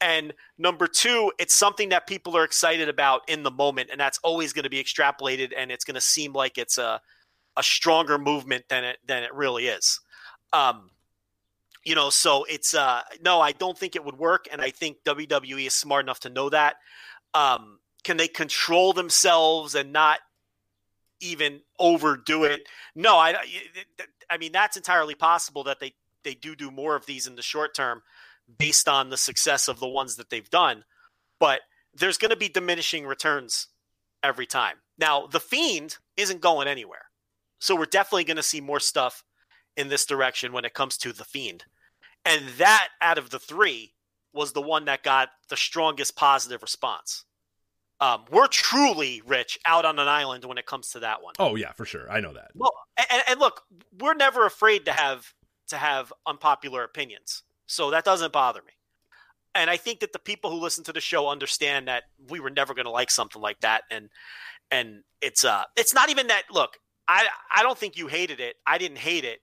And 0.00 0.34
number 0.58 0.88
2, 0.88 1.32
it's 1.38 1.54
something 1.54 1.90
that 1.90 2.06
people 2.08 2.36
are 2.36 2.44
excited 2.44 2.88
about 2.88 3.28
in 3.28 3.42
the 3.44 3.50
moment 3.50 3.90
and 3.90 4.00
that's 4.00 4.18
always 4.18 4.52
going 4.52 4.64
to 4.64 4.70
be 4.70 4.82
extrapolated 4.82 5.52
and 5.56 5.70
it's 5.70 5.84
going 5.84 5.94
to 5.94 6.00
seem 6.00 6.32
like 6.32 6.58
it's 6.58 6.78
a 6.78 7.00
a 7.54 7.62
stronger 7.62 8.16
movement 8.18 8.64
than 8.70 8.82
it 8.82 8.98
than 9.04 9.22
it 9.22 9.34
really 9.34 9.66
is. 9.66 10.00
Um 10.52 10.90
you 11.84 11.94
know, 11.94 12.10
so 12.10 12.44
it's 12.44 12.74
uh 12.74 13.02
no, 13.20 13.40
I 13.40 13.52
don't 13.52 13.76
think 13.76 13.94
it 13.96 14.04
would 14.04 14.16
work, 14.18 14.46
and 14.50 14.62
I 14.62 14.70
think 14.70 15.02
WWE 15.04 15.66
is 15.66 15.74
smart 15.74 16.04
enough 16.04 16.20
to 16.20 16.30
know 16.30 16.48
that. 16.50 16.76
Um, 17.34 17.78
can 18.04 18.16
they 18.16 18.28
control 18.28 18.92
themselves 18.92 19.74
and 19.74 19.92
not 19.92 20.18
even 21.20 21.60
overdo 21.78 22.44
it? 22.44 22.68
No, 22.94 23.16
I, 23.16 23.36
I 24.28 24.38
mean 24.38 24.52
that's 24.52 24.76
entirely 24.76 25.14
possible 25.14 25.64
that 25.64 25.80
they 25.80 25.94
they 26.24 26.34
do 26.34 26.54
do 26.54 26.70
more 26.70 26.94
of 26.94 27.06
these 27.06 27.26
in 27.26 27.34
the 27.36 27.42
short 27.42 27.74
term, 27.74 28.02
based 28.58 28.88
on 28.88 29.10
the 29.10 29.16
success 29.16 29.68
of 29.68 29.80
the 29.80 29.88
ones 29.88 30.16
that 30.16 30.30
they've 30.30 30.50
done. 30.50 30.84
But 31.38 31.60
there's 31.94 32.18
going 32.18 32.30
to 32.30 32.36
be 32.36 32.48
diminishing 32.48 33.06
returns 33.06 33.68
every 34.22 34.46
time. 34.46 34.76
Now, 34.98 35.26
the 35.26 35.40
Fiend 35.40 35.96
isn't 36.16 36.40
going 36.40 36.68
anywhere, 36.68 37.06
so 37.58 37.74
we're 37.74 37.86
definitely 37.86 38.24
going 38.24 38.36
to 38.36 38.42
see 38.42 38.60
more 38.60 38.80
stuff 38.80 39.24
in 39.76 39.88
this 39.88 40.06
direction 40.06 40.52
when 40.52 40.64
it 40.64 40.74
comes 40.74 40.96
to 40.98 41.12
the 41.12 41.24
Fiend. 41.24 41.64
And 42.24 42.48
that 42.58 42.88
out 43.00 43.18
of 43.18 43.30
the 43.30 43.38
three 43.38 43.94
was 44.32 44.52
the 44.52 44.62
one 44.62 44.84
that 44.84 45.02
got 45.02 45.30
the 45.48 45.56
strongest 45.56 46.16
positive 46.16 46.62
response. 46.62 47.24
Um, 48.02 48.24
we're 48.32 48.48
truly 48.48 49.22
rich 49.24 49.60
out 49.64 49.84
on 49.84 50.00
an 50.00 50.08
island 50.08 50.44
when 50.44 50.58
it 50.58 50.66
comes 50.66 50.90
to 50.90 51.00
that 51.00 51.22
one. 51.22 51.34
Oh 51.38 51.54
yeah, 51.54 51.70
for 51.70 51.84
sure. 51.84 52.10
I 52.10 52.18
know 52.18 52.32
that. 52.32 52.50
Well, 52.52 52.72
and, 52.98 53.22
and 53.28 53.38
look, 53.38 53.62
we're 54.00 54.14
never 54.14 54.44
afraid 54.44 54.86
to 54.86 54.92
have 54.92 55.32
to 55.68 55.76
have 55.76 56.12
unpopular 56.26 56.82
opinions, 56.82 57.44
so 57.66 57.92
that 57.92 58.04
doesn't 58.04 58.32
bother 58.32 58.60
me. 58.66 58.72
And 59.54 59.70
I 59.70 59.76
think 59.76 60.00
that 60.00 60.12
the 60.12 60.18
people 60.18 60.50
who 60.50 60.56
listen 60.56 60.82
to 60.84 60.92
the 60.92 61.00
show 61.00 61.28
understand 61.28 61.86
that 61.86 62.02
we 62.28 62.40
were 62.40 62.50
never 62.50 62.74
going 62.74 62.86
to 62.86 62.90
like 62.90 63.08
something 63.08 63.40
like 63.40 63.60
that, 63.60 63.82
and 63.88 64.08
and 64.72 65.04
it's 65.20 65.44
uh, 65.44 65.62
it's 65.76 65.94
not 65.94 66.10
even 66.10 66.26
that. 66.26 66.42
Look, 66.50 66.78
I 67.06 67.28
I 67.54 67.62
don't 67.62 67.78
think 67.78 67.96
you 67.96 68.08
hated 68.08 68.40
it. 68.40 68.56
I 68.66 68.78
didn't 68.78 68.98
hate 68.98 69.24
it. 69.24 69.42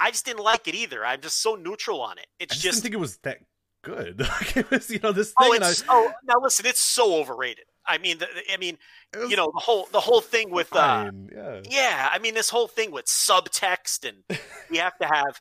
I 0.00 0.10
just 0.10 0.24
didn't 0.24 0.42
like 0.42 0.66
it 0.66 0.74
either. 0.74 1.06
I'm 1.06 1.20
just 1.20 1.40
so 1.40 1.54
neutral 1.54 2.00
on 2.00 2.18
it. 2.18 2.26
I 2.40 2.46
just, 2.46 2.60
just, 2.60 2.64
didn't 2.64 2.82
think 2.82 2.94
it 2.94 2.98
was 2.98 3.18
that 3.18 3.38
good. 3.82 4.18
Like, 4.40 4.56
it 4.56 4.70
was, 4.70 4.90
you 4.90 4.98
know, 5.00 5.12
this 5.12 5.28
thing. 5.28 5.62
oh, 5.62 5.64
I- 5.64 5.74
oh 5.88 6.12
now 6.24 6.40
listen, 6.42 6.66
it's 6.66 6.80
so 6.80 7.14
overrated. 7.20 7.66
I 7.86 7.98
mean, 7.98 8.18
the, 8.18 8.28
I 8.52 8.56
mean, 8.56 8.78
was 9.14 9.30
you 9.30 9.36
know, 9.36 9.50
the 9.54 9.60
whole 9.60 9.88
the 9.92 10.00
whole 10.00 10.20
thing 10.20 10.50
with 10.50 10.72
uh, 10.72 11.04
fine, 11.04 11.30
yeah. 11.34 11.60
Yeah, 11.68 12.08
I 12.12 12.18
mean 12.18 12.34
this 12.34 12.50
whole 12.50 12.68
thing 12.68 12.90
with 12.90 13.06
subtext 13.06 14.08
and 14.08 14.18
we 14.70 14.78
have 14.78 14.96
to 14.98 15.06
have 15.06 15.38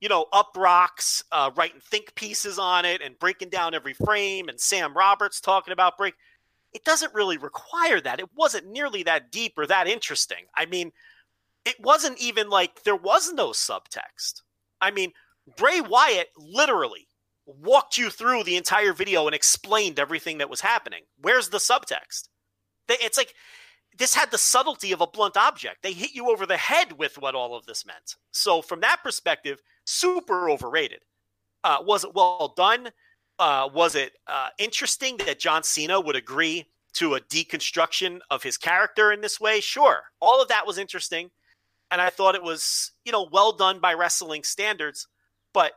you 0.00 0.08
know 0.08 0.26
Uproxx 0.32 1.22
uh, 1.30 1.50
writing 1.56 1.80
think 1.80 2.14
pieces 2.14 2.58
on 2.58 2.84
it 2.84 3.02
and 3.02 3.18
breaking 3.18 3.50
down 3.50 3.74
every 3.74 3.94
frame 3.94 4.48
and 4.48 4.60
Sam 4.60 4.96
Roberts 4.96 5.40
talking 5.40 5.72
about 5.72 5.98
break. 5.98 6.14
It 6.72 6.84
doesn't 6.84 7.14
really 7.14 7.36
require 7.36 8.00
that. 8.00 8.20
It 8.20 8.28
wasn't 8.34 8.68
nearly 8.68 9.02
that 9.02 9.32
deep 9.32 9.54
or 9.56 9.66
that 9.66 9.88
interesting. 9.88 10.44
I 10.56 10.66
mean, 10.66 10.92
it 11.64 11.74
wasn't 11.80 12.20
even 12.20 12.48
like 12.48 12.84
there 12.84 12.96
was 12.96 13.32
no 13.32 13.50
subtext. 13.50 14.42
I 14.80 14.92
mean, 14.92 15.12
Bray 15.56 15.80
Wyatt 15.80 16.28
literally 16.36 17.08
walked 17.58 17.98
you 17.98 18.10
through 18.10 18.44
the 18.44 18.56
entire 18.56 18.92
video 18.92 19.26
and 19.26 19.34
explained 19.34 19.98
everything 19.98 20.38
that 20.38 20.50
was 20.50 20.60
happening. 20.60 21.02
Where's 21.20 21.48
the 21.48 21.58
subtext? 21.58 22.28
It's 22.88 23.16
like 23.16 23.34
this 23.98 24.14
had 24.14 24.30
the 24.30 24.38
subtlety 24.38 24.92
of 24.92 25.00
a 25.00 25.06
blunt 25.06 25.36
object. 25.36 25.82
They 25.82 25.92
hit 25.92 26.14
you 26.14 26.30
over 26.30 26.46
the 26.46 26.56
head 26.56 26.92
with 26.98 27.18
what 27.18 27.34
all 27.34 27.56
of 27.56 27.66
this 27.66 27.86
meant. 27.86 28.16
So, 28.30 28.62
from 28.62 28.80
that 28.80 29.00
perspective, 29.02 29.60
super 29.84 30.50
overrated. 30.50 31.00
Uh, 31.62 31.78
was 31.82 32.04
it 32.04 32.14
well 32.14 32.54
done? 32.56 32.90
Uh, 33.38 33.68
was 33.72 33.94
it 33.94 34.12
uh, 34.26 34.48
interesting 34.58 35.16
that 35.18 35.40
John 35.40 35.62
Cena 35.62 36.00
would 36.00 36.16
agree 36.16 36.66
to 36.94 37.14
a 37.14 37.20
deconstruction 37.20 38.20
of 38.30 38.42
his 38.42 38.56
character 38.56 39.12
in 39.12 39.20
this 39.20 39.40
way? 39.40 39.60
Sure. 39.60 40.02
All 40.20 40.42
of 40.42 40.48
that 40.48 40.66
was 40.66 40.78
interesting. 40.78 41.30
And 41.90 42.00
I 42.00 42.10
thought 42.10 42.34
it 42.34 42.42
was, 42.42 42.92
you 43.04 43.12
know, 43.12 43.28
well 43.32 43.52
done 43.52 43.80
by 43.80 43.94
wrestling 43.94 44.44
standards. 44.44 45.08
But 45.52 45.72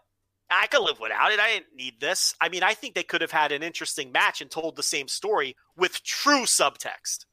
I 0.49 0.67
could 0.67 0.82
live 0.82 0.99
without 0.99 1.32
it. 1.32 1.39
I 1.39 1.53
didn't 1.53 1.75
need 1.75 1.99
this. 1.99 2.36
I 2.39 2.49
mean, 2.49 2.63
I 2.63 2.73
think 2.73 2.93
they 2.93 3.03
could 3.03 3.21
have 3.21 3.32
had 3.32 3.51
an 3.51 3.63
interesting 3.63 4.12
match 4.12 4.41
and 4.41 4.51
told 4.51 4.75
the 4.75 4.84
same 4.84 5.08
story 5.08 5.56
with 5.75 6.03
true 6.03 6.43
subtext. 6.43 7.25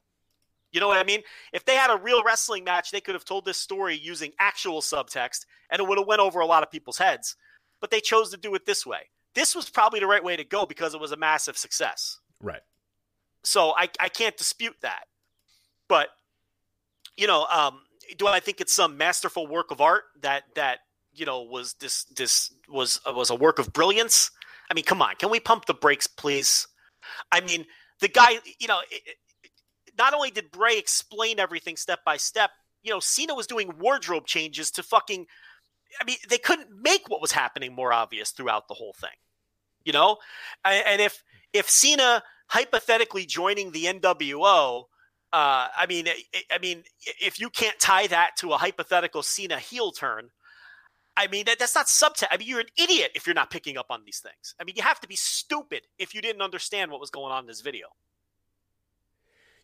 You 0.73 0.81
know 0.81 0.89
what 0.89 0.99
I 0.99 1.05
mean? 1.05 1.23
If 1.53 1.65
they 1.65 1.75
had 1.75 1.91
a 1.91 1.97
real 1.97 2.23
wrestling 2.23 2.65
match, 2.65 2.91
they 2.91 3.01
could 3.01 3.15
have 3.15 3.25
told 3.25 3.45
this 3.45 3.59
story 3.59 3.97
using 3.97 4.33
actual 4.39 4.81
subtext 4.81 5.45
and 5.71 5.81
it 5.81 5.89
would 5.89 5.99
have 5.99 6.07
went 6.07 6.21
over 6.21 6.41
a 6.41 6.47
lot 6.47 6.63
of 6.63 6.71
people's 6.71 6.99
heads. 6.99 7.37
But 7.81 7.91
they 7.91 8.01
chose 8.01 8.31
to 8.31 8.37
do 8.37 8.55
it 8.55 8.67
this 8.67 8.87
way. 8.87 9.11
This 9.35 9.55
was 9.55 9.69
probably 9.69 10.01
the 10.01 10.07
right 10.07 10.23
way 10.23 10.37
to 10.37 10.45
go 10.45 10.67
because 10.67 10.95
it 10.95 11.01
was 11.01 11.13
a 11.13 11.17
massive 11.17 11.57
success. 11.57 12.19
Right. 12.43 12.63
So 13.43 13.75
I, 13.77 13.89
I 13.99 14.09
can't 14.09 14.37
dispute 14.37 14.77
that. 14.83 15.05
But 15.89 16.09
you 17.17 17.27
know, 17.27 17.47
um, 17.51 17.81
do 18.17 18.27
I 18.27 18.41
think 18.41 18.61
it's 18.61 18.73
some 18.73 18.97
masterful 18.97 19.47
work 19.47 19.71
of 19.71 19.81
art 19.81 20.05
that 20.23 20.45
that 20.55 20.81
you 21.15 21.27
know 21.27 21.43
was 21.43 21.75
this 21.75 22.05
this 22.05 22.53
was 22.69 23.01
uh, 23.07 23.13
was 23.13 23.31
a 23.31 23.35
work 23.35 23.59
of 23.59 23.73
brilliance? 23.73 24.31
I 24.71 24.75
mean, 24.75 24.85
come 24.85 25.03
on, 25.03 25.17
can 25.17 25.31
we 25.31 25.41
pump 25.41 25.67
the 25.67 25.75
brakes, 25.75 26.07
please? 26.07 26.67
I 27.33 27.41
mean, 27.41 27.67
the 28.01 28.09
guy, 28.09 28.39
you 28.59 28.69
know, 28.69 28.81
not 29.99 30.15
only 30.15 30.31
did 30.31 30.51
Bray 30.51 30.79
explain 30.79 31.41
everything 31.41 31.77
step 31.77 32.01
by 32.05 32.17
step, 32.17 32.51
you 32.83 32.91
know, 32.91 33.01
Cena 33.01 33.35
was 33.35 33.47
doing 33.47 33.73
wardrobe 33.79 34.27
changes 34.27 34.71
to 34.73 34.83
fucking. 34.83 35.27
I 36.01 36.05
mean, 36.05 36.17
they 36.29 36.39
couldn't 36.39 36.69
make 36.71 37.09
what 37.09 37.21
was 37.21 37.33
happening 37.33 37.75
more 37.75 37.93
obvious 37.93 38.31
throughout 38.31 38.69
the 38.69 38.75
whole 38.75 38.95
thing. 38.95 39.11
You 39.85 39.93
know, 39.93 40.19
and 40.65 41.01
if 41.01 41.23
if 41.53 41.69
Cena 41.69 42.23
hypothetically 42.47 43.27
joining 43.27 43.73
the 43.73 43.85
NWO, 43.87 44.85
uh, 45.33 45.69
I 45.77 45.87
mean, 45.89 46.07
I 46.51 46.59
mean, 46.59 46.85
if 47.21 47.41
you 47.41 47.51
can't 47.51 47.79
tie 47.79 48.07
that 48.09 48.33
to 48.39 48.53
a 48.53 48.59
hypothetical 48.59 49.23
Cena 49.23 49.59
heel 49.59 49.91
turn, 49.91 50.31
I 51.21 51.27
mean, 51.27 51.45
that, 51.45 51.59
that's 51.59 51.75
not 51.75 51.87
subtext. 51.87 52.29
I 52.31 52.39
mean, 52.39 52.49
you're 52.49 52.61
an 52.61 52.67
idiot 52.79 53.13
if 53.15 53.27
you're 53.27 53.35
not 53.35 53.51
picking 53.51 53.77
up 53.77 53.87
on 53.91 54.05
these 54.07 54.21
things. 54.21 54.55
I 54.59 54.65
mean, 54.65 54.75
you 54.77 54.83
have 54.83 55.01
to 55.01 55.09
be 55.09 55.17
stupid 55.17 55.83
if 55.99 56.15
you 56.15 56.23
didn't 56.23 56.41
understand 56.41 56.91
what 56.91 56.99
was 56.99 57.11
going 57.11 57.31
on 57.31 57.45
in 57.45 57.47
this 57.47 57.61
video. 57.61 57.89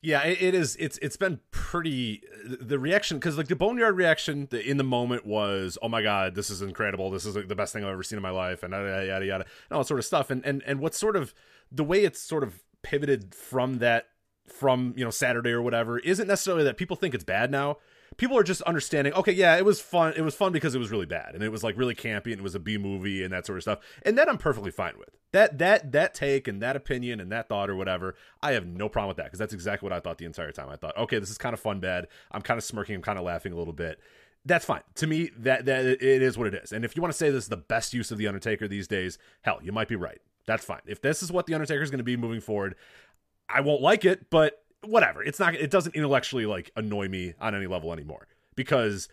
Yeah, 0.02 0.22
it, 0.22 0.42
it 0.42 0.54
is. 0.54 0.76
It's 0.76 0.98
it's 0.98 1.16
been 1.16 1.40
pretty. 1.50 2.22
The 2.44 2.78
reaction, 2.78 3.18
because 3.18 3.38
like 3.38 3.48
the 3.48 3.56
boneyard 3.56 3.96
reaction 3.96 4.46
in 4.52 4.76
the 4.76 4.84
moment 4.84 5.24
was, 5.24 5.78
"Oh 5.80 5.88
my 5.88 6.02
god, 6.02 6.34
this 6.34 6.50
is 6.50 6.60
incredible! 6.60 7.10
This 7.10 7.24
is 7.24 7.34
like, 7.34 7.48
the 7.48 7.56
best 7.56 7.72
thing 7.72 7.82
I've 7.82 7.92
ever 7.92 8.02
seen 8.02 8.18
in 8.18 8.22
my 8.22 8.30
life," 8.30 8.62
and 8.62 8.72
yada 8.72 9.06
yada 9.06 9.26
yada, 9.26 9.44
and 9.44 9.72
all 9.72 9.80
that 9.80 9.88
sort 9.88 9.98
of 9.98 10.04
stuff. 10.04 10.30
And 10.30 10.44
and 10.44 10.62
and 10.66 10.80
what's 10.80 10.98
sort 10.98 11.16
of 11.16 11.32
the 11.72 11.82
way 11.82 12.04
it's 12.04 12.20
sort 12.20 12.44
of 12.44 12.62
pivoted 12.82 13.34
from 13.34 13.78
that 13.78 14.08
from 14.46 14.92
you 14.96 15.04
know 15.04 15.10
Saturday 15.10 15.50
or 15.50 15.62
whatever 15.62 15.98
isn't 15.98 16.28
necessarily 16.28 16.64
that 16.64 16.76
people 16.76 16.96
think 16.96 17.14
it's 17.14 17.24
bad 17.24 17.50
now. 17.50 17.78
People 18.16 18.38
are 18.38 18.42
just 18.42 18.62
understanding. 18.62 19.12
Okay, 19.12 19.32
yeah, 19.32 19.56
it 19.56 19.64
was 19.64 19.80
fun. 19.80 20.14
It 20.16 20.22
was 20.22 20.34
fun 20.34 20.52
because 20.52 20.74
it 20.74 20.78
was 20.78 20.90
really 20.90 21.06
bad 21.06 21.34
and 21.34 21.42
it 21.42 21.50
was 21.50 21.62
like 21.62 21.76
really 21.76 21.94
campy 21.94 22.32
and 22.32 22.38
it 22.38 22.42
was 22.42 22.54
a 22.54 22.60
B 22.60 22.78
movie 22.78 23.22
and 23.22 23.32
that 23.32 23.46
sort 23.46 23.58
of 23.58 23.62
stuff. 23.62 23.80
And 24.02 24.16
that 24.16 24.28
I'm 24.28 24.38
perfectly 24.38 24.70
fine 24.70 24.94
with. 24.98 25.10
That 25.32 25.58
that 25.58 25.92
that 25.92 26.14
take 26.14 26.48
and 26.48 26.62
that 26.62 26.76
opinion 26.76 27.20
and 27.20 27.30
that 27.32 27.48
thought 27.48 27.68
or 27.68 27.76
whatever. 27.76 28.14
I 28.42 28.52
have 28.52 28.66
no 28.66 28.88
problem 28.88 29.08
with 29.08 29.18
that 29.18 29.26
because 29.26 29.38
that's 29.38 29.54
exactly 29.54 29.86
what 29.86 29.92
I 29.92 30.00
thought 30.00 30.18
the 30.18 30.24
entire 30.24 30.52
time. 30.52 30.68
I 30.68 30.76
thought, 30.76 30.96
okay, 30.96 31.18
this 31.18 31.30
is 31.30 31.38
kind 31.38 31.52
of 31.52 31.60
fun 31.60 31.80
bad. 31.80 32.08
I'm 32.32 32.42
kind 32.42 32.58
of 32.58 32.64
smirking. 32.64 32.94
I'm 32.94 33.02
kind 33.02 33.18
of 33.18 33.24
laughing 33.24 33.52
a 33.52 33.56
little 33.56 33.74
bit. 33.74 34.00
That's 34.44 34.64
fine 34.64 34.82
to 34.94 35.06
me. 35.06 35.30
That 35.38 35.66
that 35.66 35.84
it 35.84 36.22
is 36.22 36.38
what 36.38 36.46
it 36.46 36.54
is. 36.54 36.72
And 36.72 36.84
if 36.84 36.96
you 36.96 37.02
want 37.02 37.12
to 37.12 37.18
say 37.18 37.30
this 37.30 37.44
is 37.44 37.48
the 37.50 37.56
best 37.56 37.92
use 37.92 38.10
of 38.10 38.18
the 38.18 38.28
Undertaker 38.28 38.68
these 38.68 38.88
days, 38.88 39.18
hell, 39.42 39.58
you 39.62 39.72
might 39.72 39.88
be 39.88 39.96
right. 39.96 40.20
That's 40.46 40.64
fine. 40.64 40.80
If 40.86 41.02
this 41.02 41.22
is 41.22 41.32
what 41.32 41.46
the 41.46 41.54
Undertaker 41.54 41.82
is 41.82 41.90
going 41.90 41.98
to 41.98 42.04
be 42.04 42.16
moving 42.16 42.40
forward, 42.40 42.76
I 43.48 43.60
won't 43.60 43.82
like 43.82 44.04
it, 44.04 44.30
but 44.30 44.62
whatever. 44.86 45.22
It's 45.22 45.38
not. 45.38 45.54
It 45.54 45.70
doesn't 45.70 45.94
intellectually 45.94 46.46
like 46.46 46.70
annoy 46.76 47.08
me 47.08 47.34
on 47.40 47.54
any 47.54 47.66
level 47.66 47.92
anymore 47.92 48.26
because 48.54 49.08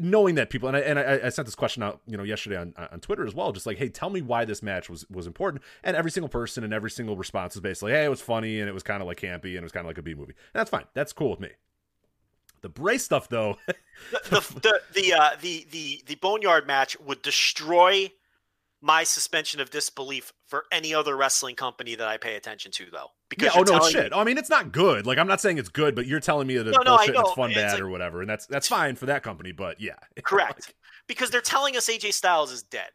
knowing 0.00 0.36
that 0.36 0.50
people 0.50 0.68
and 0.68 0.76
I, 0.76 0.80
and 0.80 0.98
I, 0.98 1.20
I 1.24 1.28
sent 1.30 1.46
this 1.46 1.54
question 1.54 1.82
out, 1.82 2.00
you 2.06 2.16
know, 2.16 2.22
yesterday 2.22 2.56
on 2.56 2.74
on 2.76 3.00
Twitter 3.00 3.26
as 3.26 3.34
well, 3.34 3.52
just 3.52 3.66
like, 3.66 3.78
hey, 3.78 3.88
tell 3.88 4.10
me 4.10 4.22
why 4.22 4.44
this 4.44 4.62
match 4.62 4.88
was 4.88 5.08
was 5.10 5.26
important. 5.26 5.62
And 5.82 5.96
every 5.96 6.10
single 6.10 6.28
person 6.28 6.64
and 6.64 6.72
every 6.72 6.90
single 6.90 7.16
response 7.16 7.54
was 7.54 7.60
basically, 7.60 7.92
hey, 7.92 8.04
it 8.04 8.10
was 8.10 8.20
funny 8.20 8.60
and 8.60 8.68
it 8.68 8.72
was 8.72 8.82
kind 8.82 9.00
of 9.00 9.06
like 9.06 9.20
campy 9.20 9.50
and 9.50 9.58
it 9.58 9.62
was 9.62 9.72
kind 9.72 9.84
of 9.84 9.88
like 9.88 9.98
a 9.98 10.02
B 10.02 10.14
movie. 10.14 10.34
And 10.54 10.60
that's 10.60 10.70
fine. 10.70 10.84
That's 10.94 11.12
cool 11.12 11.30
with 11.30 11.40
me. 11.40 11.50
The 12.60 12.68
Bray 12.68 12.98
stuff, 12.98 13.28
though, 13.28 13.56
The 14.12 14.20
the 14.30 14.60
the 14.60 14.80
the, 14.94 15.12
uh, 15.14 15.30
the 15.40 15.66
the 15.70 16.02
the 16.06 16.14
boneyard 16.16 16.66
match 16.66 16.98
would 17.00 17.22
destroy 17.22 18.12
my 18.80 19.02
suspension 19.04 19.60
of 19.60 19.70
disbelief 19.70 20.32
for 20.46 20.64
any 20.70 20.94
other 20.94 21.16
wrestling 21.16 21.56
company 21.56 21.94
that 21.96 22.06
I 22.06 22.16
pay 22.16 22.36
attention 22.36 22.70
to, 22.72 22.86
though. 22.92 23.08
Because 23.28 23.54
yeah, 23.54 23.60
oh 23.60 23.64
no, 23.64 23.88
shit. 23.88 24.12
I 24.14 24.22
mean, 24.24 24.38
it's 24.38 24.50
not 24.50 24.72
good. 24.72 25.06
Like 25.06 25.18
I'm 25.18 25.26
not 25.26 25.40
saying 25.40 25.58
it's 25.58 25.68
good, 25.68 25.94
but 25.94 26.06
you're 26.06 26.20
telling 26.20 26.46
me 26.46 26.56
that 26.56 26.66
it's 26.68 26.76
No, 26.76 26.82
no, 26.82 26.96
bullshit, 26.96 27.16
it's 27.16 27.32
fun, 27.32 27.50
It's 27.50 27.58
bad, 27.58 27.72
like- 27.74 27.82
or 27.82 27.88
whatever, 27.88 28.20
and 28.20 28.30
that's 28.30 28.46
that's 28.46 28.68
fine 28.68 28.94
for 28.96 29.06
that 29.06 29.22
company. 29.22 29.52
But 29.52 29.80
yeah, 29.80 29.96
Correct. 30.24 30.74
because 31.06 31.30
they're 31.30 31.40
telling 31.40 31.76
us 31.76 31.88
AJ 31.88 32.12
Styles 32.12 32.52
is 32.52 32.62
dead. 32.62 32.90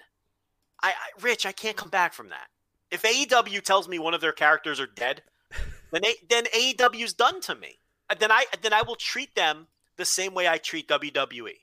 I, 0.82 0.90
I 0.90 1.22
Rich, 1.22 1.46
I 1.46 1.52
can't 1.52 1.78
come 1.78 1.90
back 1.90 2.14
from 2.14 2.30
that. 2.30 2.48
If 2.92 3.02
AEW 3.04 3.62
tells 3.62 3.88
me 3.88 4.00
one 4.00 4.14
of 4.14 4.22
their 4.22 4.32
characters 4.34 4.80
are 4.80 4.88
dead, 4.88 5.22
then 5.92 6.02
then 6.30 6.46
AEW's 6.46 7.14
done 7.14 7.42
to 7.42 7.56
me. 7.56 7.80
Then 8.20 8.32
I 8.32 8.46
then 8.62 8.74
I 8.74 8.82
will 8.84 8.96
treat 8.96 9.36
them 9.36 9.68
the 9.98 10.06
same 10.06 10.34
way 10.34 10.48
I 10.48 10.58
treat 10.58 10.88
WWE 10.88 11.54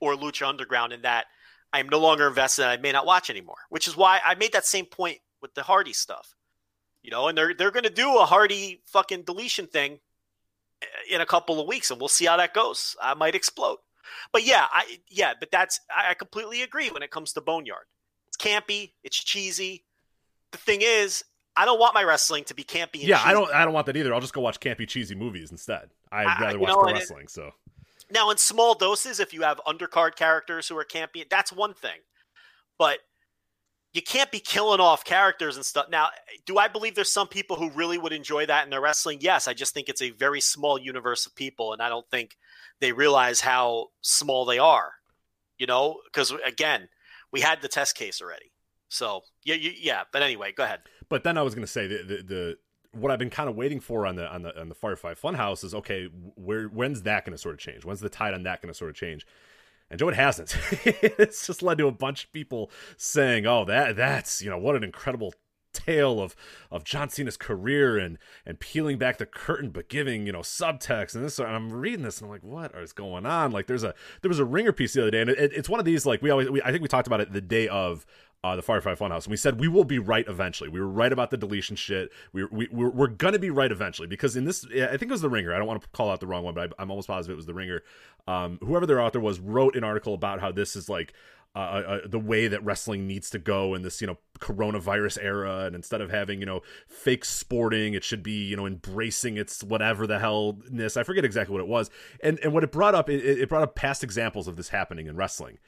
or 0.00 0.14
Lucha 0.14 0.48
Underground 0.48 0.92
in 0.92 1.02
that 1.02 1.26
I 1.72 1.80
am 1.80 1.88
no 1.88 1.98
longer 1.98 2.26
invested 2.28 2.62
and 2.62 2.70
I 2.70 2.76
may 2.76 2.92
not 2.92 3.06
watch 3.06 3.30
anymore. 3.30 3.58
Which 3.68 3.88
is 3.88 3.96
why 3.96 4.20
I 4.24 4.34
made 4.34 4.52
that 4.52 4.66
same 4.66 4.86
point 4.86 5.18
with 5.40 5.54
the 5.54 5.62
Hardy 5.62 5.92
stuff. 5.92 6.34
You 7.02 7.10
know, 7.10 7.28
and 7.28 7.38
they're 7.38 7.54
they're 7.54 7.70
going 7.70 7.84
to 7.84 7.90
do 7.90 8.18
a 8.18 8.24
Hardy 8.24 8.82
fucking 8.86 9.22
deletion 9.22 9.66
thing 9.66 10.00
uh, 10.82 10.86
in 11.14 11.20
a 11.20 11.26
couple 11.26 11.60
of 11.60 11.66
weeks, 11.68 11.90
and 11.90 12.00
we'll 12.00 12.08
see 12.08 12.26
how 12.26 12.36
that 12.36 12.54
goes. 12.54 12.96
I 13.00 13.14
might 13.14 13.34
explode. 13.34 13.78
But 14.32 14.44
yeah, 14.44 14.66
I 14.70 14.98
yeah, 15.08 15.34
but 15.38 15.50
that's 15.50 15.80
I 15.90 16.10
I 16.10 16.14
completely 16.14 16.62
agree 16.62 16.90
when 16.90 17.02
it 17.02 17.10
comes 17.10 17.32
to 17.34 17.40
Boneyard. 17.40 17.84
It's 18.26 18.36
campy, 18.36 18.92
it's 19.04 19.16
cheesy. 19.16 19.84
The 20.50 20.58
thing 20.58 20.80
is, 20.82 21.24
I 21.56 21.64
don't 21.64 21.78
want 21.78 21.94
my 21.94 22.04
wrestling 22.04 22.44
to 22.44 22.54
be 22.54 22.64
campy. 22.64 23.00
And 23.00 23.08
yeah. 23.08 23.22
I 23.24 23.32
don't 23.32 23.52
I 23.52 23.64
don't 23.64 23.74
want 23.74 23.86
that 23.86 23.96
either. 23.96 24.12
I'll 24.12 24.20
just 24.20 24.32
go 24.32 24.40
watch 24.40 24.60
campy 24.60 24.86
cheesy 24.86 25.14
movies 25.14 25.50
instead. 25.50 25.90
I'd 26.10 26.40
rather 26.40 26.52
you 26.54 26.60
watch 26.60 26.68
know, 26.68 26.74
pro 26.76 26.88
and 26.88 26.96
it- 26.96 27.00
wrestling. 27.00 27.28
So 27.28 27.52
Now, 28.10 28.30
in 28.30 28.38
small 28.38 28.74
doses, 28.74 29.20
if 29.20 29.34
you 29.34 29.42
have 29.42 29.60
undercard 29.66 30.16
characters 30.16 30.68
who 30.68 30.76
are 30.78 30.84
campy, 30.84 31.28
that's 31.28 31.52
one 31.52 31.74
thing. 31.74 32.00
But 32.78 32.98
you 33.92 34.02
can't 34.02 34.30
be 34.30 34.40
killing 34.40 34.80
off 34.80 35.04
characters 35.04 35.56
and 35.56 35.64
stuff. 35.64 35.86
Now, 35.90 36.08
do 36.46 36.58
I 36.58 36.68
believe 36.68 36.94
there's 36.94 37.10
some 37.10 37.28
people 37.28 37.56
who 37.56 37.70
really 37.70 37.98
would 37.98 38.12
enjoy 38.12 38.46
that 38.46 38.64
in 38.64 38.70
their 38.70 38.80
wrestling? 38.80 39.18
Yes. 39.20 39.48
I 39.48 39.54
just 39.54 39.74
think 39.74 39.88
it's 39.88 40.02
a 40.02 40.10
very 40.10 40.40
small 40.40 40.78
universe 40.78 41.26
of 41.26 41.34
people, 41.34 41.72
and 41.72 41.82
I 41.82 41.88
don't 41.88 42.08
think 42.10 42.36
they 42.80 42.92
realize 42.92 43.40
how 43.40 43.88
small 44.00 44.44
they 44.44 44.58
are. 44.58 44.92
You 45.58 45.66
know, 45.66 46.00
because 46.04 46.32
again, 46.46 46.88
we 47.32 47.40
had 47.40 47.60
the 47.62 47.68
test 47.68 47.96
case 47.96 48.22
already. 48.22 48.52
So 48.88 49.22
yeah, 49.44 49.56
yeah. 49.56 50.04
But 50.12 50.22
anyway, 50.22 50.52
go 50.52 50.64
ahead. 50.64 50.80
But 51.08 51.24
then 51.24 51.36
I 51.36 51.42
was 51.42 51.54
going 51.54 51.66
to 51.66 51.70
say 51.70 51.86
the, 51.86 52.02
the 52.04 52.22
the 52.22 52.58
what 52.92 53.10
I've 53.10 53.18
been 53.18 53.30
kind 53.30 53.48
of 53.48 53.56
waiting 53.56 53.80
for 53.80 54.06
on 54.06 54.16
the 54.16 54.26
on 54.32 54.42
the 54.42 54.58
on 54.58 54.68
the 54.68 54.74
Firefly 54.74 55.14
Funhouse 55.14 55.64
is 55.64 55.74
okay, 55.74 56.06
where 56.36 56.66
when's 56.66 57.02
that 57.02 57.24
going 57.24 57.32
to 57.32 57.38
sort 57.38 57.54
of 57.54 57.60
change? 57.60 57.84
When's 57.84 58.00
the 58.00 58.08
tide 58.08 58.34
on 58.34 58.42
that 58.44 58.62
going 58.62 58.72
to 58.72 58.76
sort 58.76 58.90
of 58.90 58.96
change? 58.96 59.26
And 59.90 59.98
Joe, 59.98 60.08
it 60.08 60.14
hasn't. 60.14 60.56
it's 60.84 61.46
just 61.46 61.62
led 61.62 61.78
to 61.78 61.86
a 61.86 61.92
bunch 61.92 62.24
of 62.24 62.32
people 62.32 62.70
saying, 62.96 63.46
"Oh, 63.46 63.64
that 63.64 63.96
that's 63.96 64.42
you 64.42 64.50
know 64.50 64.58
what 64.58 64.76
an 64.76 64.84
incredible 64.84 65.34
tale 65.72 66.20
of 66.20 66.34
of 66.70 66.82
John 66.84 67.08
Cena's 67.08 67.36
career 67.36 67.98
and 67.98 68.18
and 68.44 68.60
peeling 68.60 68.98
back 68.98 69.18
the 69.18 69.26
curtain, 69.26 69.70
but 69.70 69.88
giving 69.88 70.26
you 70.26 70.32
know 70.32 70.40
subtext 70.40 71.14
and 71.14 71.24
this." 71.24 71.38
And 71.38 71.48
I'm 71.48 71.70
reading 71.70 72.02
this 72.02 72.20
and 72.20 72.26
I'm 72.26 72.30
like, 72.30 72.42
"What 72.42 72.74
is 72.74 72.92
going 72.92 73.24
on?" 73.24 73.50
Like, 73.50 73.66
there's 73.66 73.84
a 73.84 73.94
there 74.22 74.28
was 74.28 74.38
a 74.38 74.44
ringer 74.44 74.72
piece 74.72 74.92
the 74.92 75.02
other 75.02 75.10
day, 75.10 75.22
and 75.22 75.30
it, 75.30 75.52
it's 75.54 75.68
one 75.68 75.80
of 75.80 75.86
these 75.86 76.04
like 76.04 76.20
we 76.20 76.30
always 76.30 76.50
we, 76.50 76.60
I 76.62 76.70
think 76.70 76.82
we 76.82 76.88
talked 76.88 77.06
about 77.06 77.20
it 77.20 77.32
the 77.32 77.40
day 77.40 77.68
of 77.68 78.04
uh, 78.48 78.56
the 78.56 78.62
Firefly 78.62 78.94
Funhouse, 78.94 79.24
and 79.24 79.30
we 79.30 79.36
said 79.36 79.60
we 79.60 79.68
will 79.68 79.84
be 79.84 79.98
right 79.98 80.26
eventually. 80.26 80.70
We 80.70 80.80
were 80.80 80.88
right 80.88 81.12
about 81.12 81.30
the 81.30 81.36
deletion 81.36 81.76
shit. 81.76 82.10
We 82.32 82.44
we 82.46 82.68
we're, 82.70 82.88
we're 82.88 83.06
gonna 83.08 83.38
be 83.38 83.50
right 83.50 83.70
eventually 83.70 84.08
because 84.08 84.36
in 84.36 84.44
this, 84.44 84.64
I 84.64 84.96
think 84.96 85.02
it 85.02 85.10
was 85.10 85.20
the 85.20 85.28
Ringer. 85.28 85.54
I 85.54 85.58
don't 85.58 85.66
want 85.66 85.82
to 85.82 85.88
call 85.88 86.10
out 86.10 86.20
the 86.20 86.26
wrong 86.26 86.44
one, 86.44 86.54
but 86.54 86.72
I, 86.72 86.82
I'm 86.82 86.90
almost 86.90 87.08
positive 87.08 87.34
it 87.34 87.36
was 87.36 87.46
the 87.46 87.54
Ringer. 87.54 87.82
Um, 88.26 88.58
whoever 88.62 88.86
their 88.86 89.00
author 89.00 89.20
was 89.20 89.38
wrote 89.38 89.76
an 89.76 89.84
article 89.84 90.14
about 90.14 90.40
how 90.40 90.52
this 90.52 90.76
is 90.76 90.88
like. 90.88 91.12
Uh, 91.56 91.58
uh, 91.58 92.00
the 92.06 92.18
way 92.20 92.46
that 92.46 92.62
wrestling 92.62 93.06
needs 93.06 93.30
to 93.30 93.38
go 93.38 93.74
in 93.74 93.80
this, 93.82 94.02
you 94.02 94.06
know, 94.06 94.18
coronavirus 94.38 95.18
era, 95.20 95.64
and 95.64 95.74
instead 95.74 96.00
of 96.00 96.10
having, 96.10 96.38
you 96.40 96.46
know, 96.46 96.60
fake 96.86 97.24
sporting, 97.24 97.94
it 97.94 98.04
should 98.04 98.22
be, 98.22 98.44
you 98.44 98.54
know, 98.54 98.66
embracing 98.66 99.38
its 99.38 99.64
whatever 99.64 100.06
the 100.06 100.18
hellness. 100.18 100.96
I 100.96 101.02
forget 101.02 101.24
exactly 101.24 101.54
what 101.54 101.62
it 101.62 101.66
was, 101.66 101.90
and 102.22 102.38
and 102.40 102.52
what 102.52 102.64
it 102.64 102.70
brought 102.70 102.94
up, 102.94 103.08
it, 103.08 103.24
it 103.24 103.48
brought 103.48 103.62
up 103.62 103.74
past 103.74 104.04
examples 104.04 104.46
of 104.46 104.56
this 104.56 104.68
happening 104.68 105.06
in 105.06 105.16
wrestling. 105.16 105.58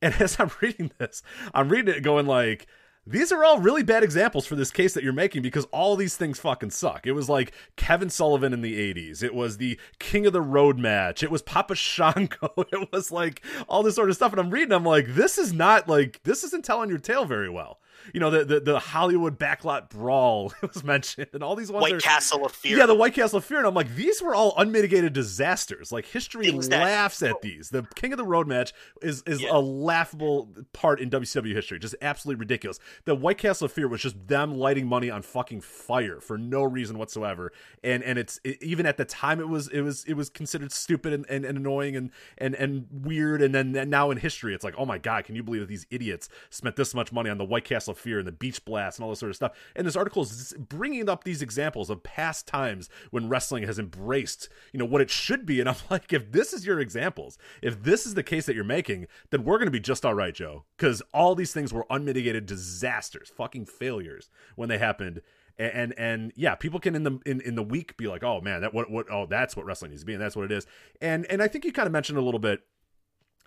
And 0.00 0.14
as 0.20 0.38
I'm 0.38 0.50
reading 0.60 0.92
this, 0.98 1.22
I'm 1.52 1.68
reading 1.68 1.92
it 1.92 2.02
going 2.02 2.26
like, 2.26 2.68
these 3.10 3.32
are 3.32 3.42
all 3.42 3.58
really 3.58 3.82
bad 3.82 4.02
examples 4.02 4.44
for 4.44 4.54
this 4.54 4.70
case 4.70 4.92
that 4.92 5.02
you're 5.02 5.14
making 5.14 5.40
because 5.40 5.64
all 5.72 5.96
these 5.96 6.16
things 6.16 6.38
fucking 6.38 6.70
suck. 6.70 7.06
It 7.06 7.12
was 7.12 7.28
like 7.28 7.52
Kevin 7.76 8.10
Sullivan 8.10 8.52
in 8.52 8.60
the 8.60 8.94
80s. 8.94 9.22
It 9.22 9.34
was 9.34 9.56
the 9.56 9.80
King 9.98 10.26
of 10.26 10.34
the 10.34 10.42
Road 10.42 10.78
match. 10.78 11.22
It 11.22 11.30
was 11.30 11.42
Papa 11.42 11.74
Shango. 11.74 12.52
It 12.70 12.92
was 12.92 13.10
like 13.10 13.42
all 13.66 13.82
this 13.82 13.94
sort 13.94 14.10
of 14.10 14.16
stuff. 14.16 14.32
And 14.32 14.40
I'm 14.40 14.50
reading, 14.50 14.72
I'm 14.72 14.84
like, 14.84 15.14
this 15.14 15.38
is 15.38 15.54
not 15.54 15.88
like, 15.88 16.20
this 16.24 16.44
isn't 16.44 16.64
telling 16.64 16.90
your 16.90 16.98
tale 16.98 17.24
very 17.24 17.48
well. 17.48 17.80
You 18.14 18.20
know, 18.20 18.30
the 18.30 18.44
the, 18.44 18.60
the 18.60 18.78
Hollywood 18.78 19.38
backlot 19.38 19.90
brawl 19.90 20.52
was 20.62 20.82
mentioned 20.84 21.28
and 21.32 21.42
all 21.42 21.56
these 21.56 21.70
ones 21.70 21.82
White 21.82 21.94
are, 21.94 21.98
Castle 22.00 22.44
of 22.46 22.52
Fear. 22.52 22.78
yeah, 22.78 22.86
the 22.86 22.94
White 22.94 23.14
Castle 23.14 23.38
of 23.38 23.44
Fear, 23.44 23.58
and 23.58 23.66
I'm 23.66 23.74
like, 23.74 23.94
these 23.94 24.20
were 24.22 24.34
all 24.34 24.54
unmitigated 24.56 25.12
disasters. 25.12 25.92
Like 25.92 26.06
history 26.06 26.46
Things 26.46 26.68
that- 26.68 26.82
laughs 26.82 27.22
at 27.22 27.40
these. 27.42 27.70
The 27.70 27.84
King 27.94 28.12
of 28.12 28.18
the 28.18 28.24
Road 28.24 28.46
match 28.46 28.72
is 29.02 29.22
is 29.26 29.42
Yeah. 29.42 29.50
a 29.52 29.60
laughable 29.60 30.48
part 30.72 31.00
in 31.00 31.10
WCW 31.10 31.54
history, 31.54 31.78
just 31.78 31.94
absolutely 32.02 32.38
ridiculous. 32.40 32.78
The 33.04 33.14
White 33.14 33.38
Castle 33.38 33.66
of 33.66 33.72
Fear 33.72 33.88
was 33.88 34.02
just 34.02 34.26
them 34.28 34.54
lighting 34.56 34.86
money 34.86 35.10
on 35.10 35.22
fucking 35.22 35.60
fire 35.62 36.20
for 36.20 36.38
no 36.38 36.62
reason 36.62 36.98
whatsoever, 36.98 37.52
and 37.82 38.02
and 38.02 38.18
it's 38.18 38.40
it, 38.44 38.62
even 38.62 38.86
at 38.86 38.96
the 38.96 39.04
time 39.04 39.40
it 39.40 39.48
was 39.48 39.68
it 39.68 39.80
was 39.82 40.04
it 40.04 40.14
was 40.14 40.28
considered 40.30 40.72
stupid 40.72 41.12
and, 41.12 41.26
and, 41.28 41.44
and 41.44 41.58
annoying 41.58 41.96
and 41.96 42.10
and 42.36 42.54
and 42.54 42.86
weird, 42.90 43.42
and 43.42 43.54
then 43.54 43.74
and 43.76 43.90
now 43.90 44.10
in 44.10 44.18
history 44.18 44.54
it's 44.54 44.64
like, 44.64 44.74
oh 44.78 44.86
my 44.86 44.98
god, 44.98 45.24
can 45.24 45.34
you 45.34 45.42
believe 45.42 45.60
that 45.62 45.68
these 45.68 45.86
idiots 45.90 46.28
spent 46.50 46.76
this 46.76 46.94
much 46.94 47.12
money 47.12 47.30
on 47.30 47.38
the 47.38 47.44
White 47.44 47.64
Castle 47.64 47.87
of 47.88 47.98
Fear 47.98 48.18
and 48.18 48.26
the 48.26 48.32
Beach 48.32 48.64
Blast 48.64 48.98
and 48.98 49.04
all 49.04 49.10
this 49.10 49.20
sort 49.20 49.30
of 49.30 49.36
stuff? 49.36 49.52
And 49.74 49.86
this 49.86 49.96
article 49.96 50.22
is 50.22 50.54
bringing 50.58 51.08
up 51.08 51.24
these 51.24 51.42
examples 51.42 51.90
of 51.90 52.02
past 52.02 52.46
times 52.46 52.88
when 53.10 53.28
wrestling 53.28 53.64
has 53.64 53.78
embraced, 53.78 54.48
you 54.72 54.78
know, 54.78 54.84
what 54.84 55.00
it 55.00 55.10
should 55.10 55.46
be. 55.46 55.60
And 55.60 55.68
I'm 55.68 55.76
like, 55.90 56.12
if 56.12 56.32
this 56.32 56.52
is 56.52 56.66
your 56.66 56.80
examples, 56.80 57.38
if 57.62 57.82
this 57.82 58.06
is 58.06 58.14
the 58.14 58.22
case 58.22 58.46
that 58.46 58.54
you're 58.54 58.64
making, 58.64 59.06
then 59.30 59.44
we're 59.44 59.58
going 59.58 59.66
to 59.66 59.72
be 59.72 59.80
just 59.80 60.04
all 60.04 60.14
right, 60.14 60.34
Joe. 60.34 60.64
Because 60.76 61.02
all 61.12 61.34
these 61.34 61.52
things 61.52 61.72
were 61.72 61.86
unmitigated 61.90 62.46
disasters, 62.46 63.30
fucking 63.30 63.66
failures 63.66 64.30
when 64.56 64.68
they 64.68 64.78
happened. 64.78 65.22
And, 65.58 65.72
and 65.72 65.94
and 65.98 66.32
yeah, 66.36 66.54
people 66.54 66.78
can 66.78 66.94
in 66.94 67.02
the 67.02 67.18
in, 67.26 67.40
in 67.40 67.54
the 67.56 67.62
week 67.64 67.96
be 67.96 68.06
like, 68.06 68.22
oh 68.22 68.40
man, 68.40 68.60
that 68.60 68.72
what 68.72 68.90
what 68.90 69.06
oh 69.10 69.26
that's 69.26 69.56
what 69.56 69.66
wrestling 69.66 69.90
needs 69.90 70.02
to 70.02 70.06
be, 70.06 70.12
and 70.12 70.22
that's 70.22 70.36
what 70.36 70.44
it 70.44 70.52
is. 70.52 70.66
And 71.00 71.26
and 71.26 71.42
I 71.42 71.48
think 71.48 71.64
you 71.64 71.72
kind 71.72 71.86
of 71.86 71.92
mentioned 71.92 72.16
a 72.16 72.22
little 72.22 72.38
bit 72.38 72.60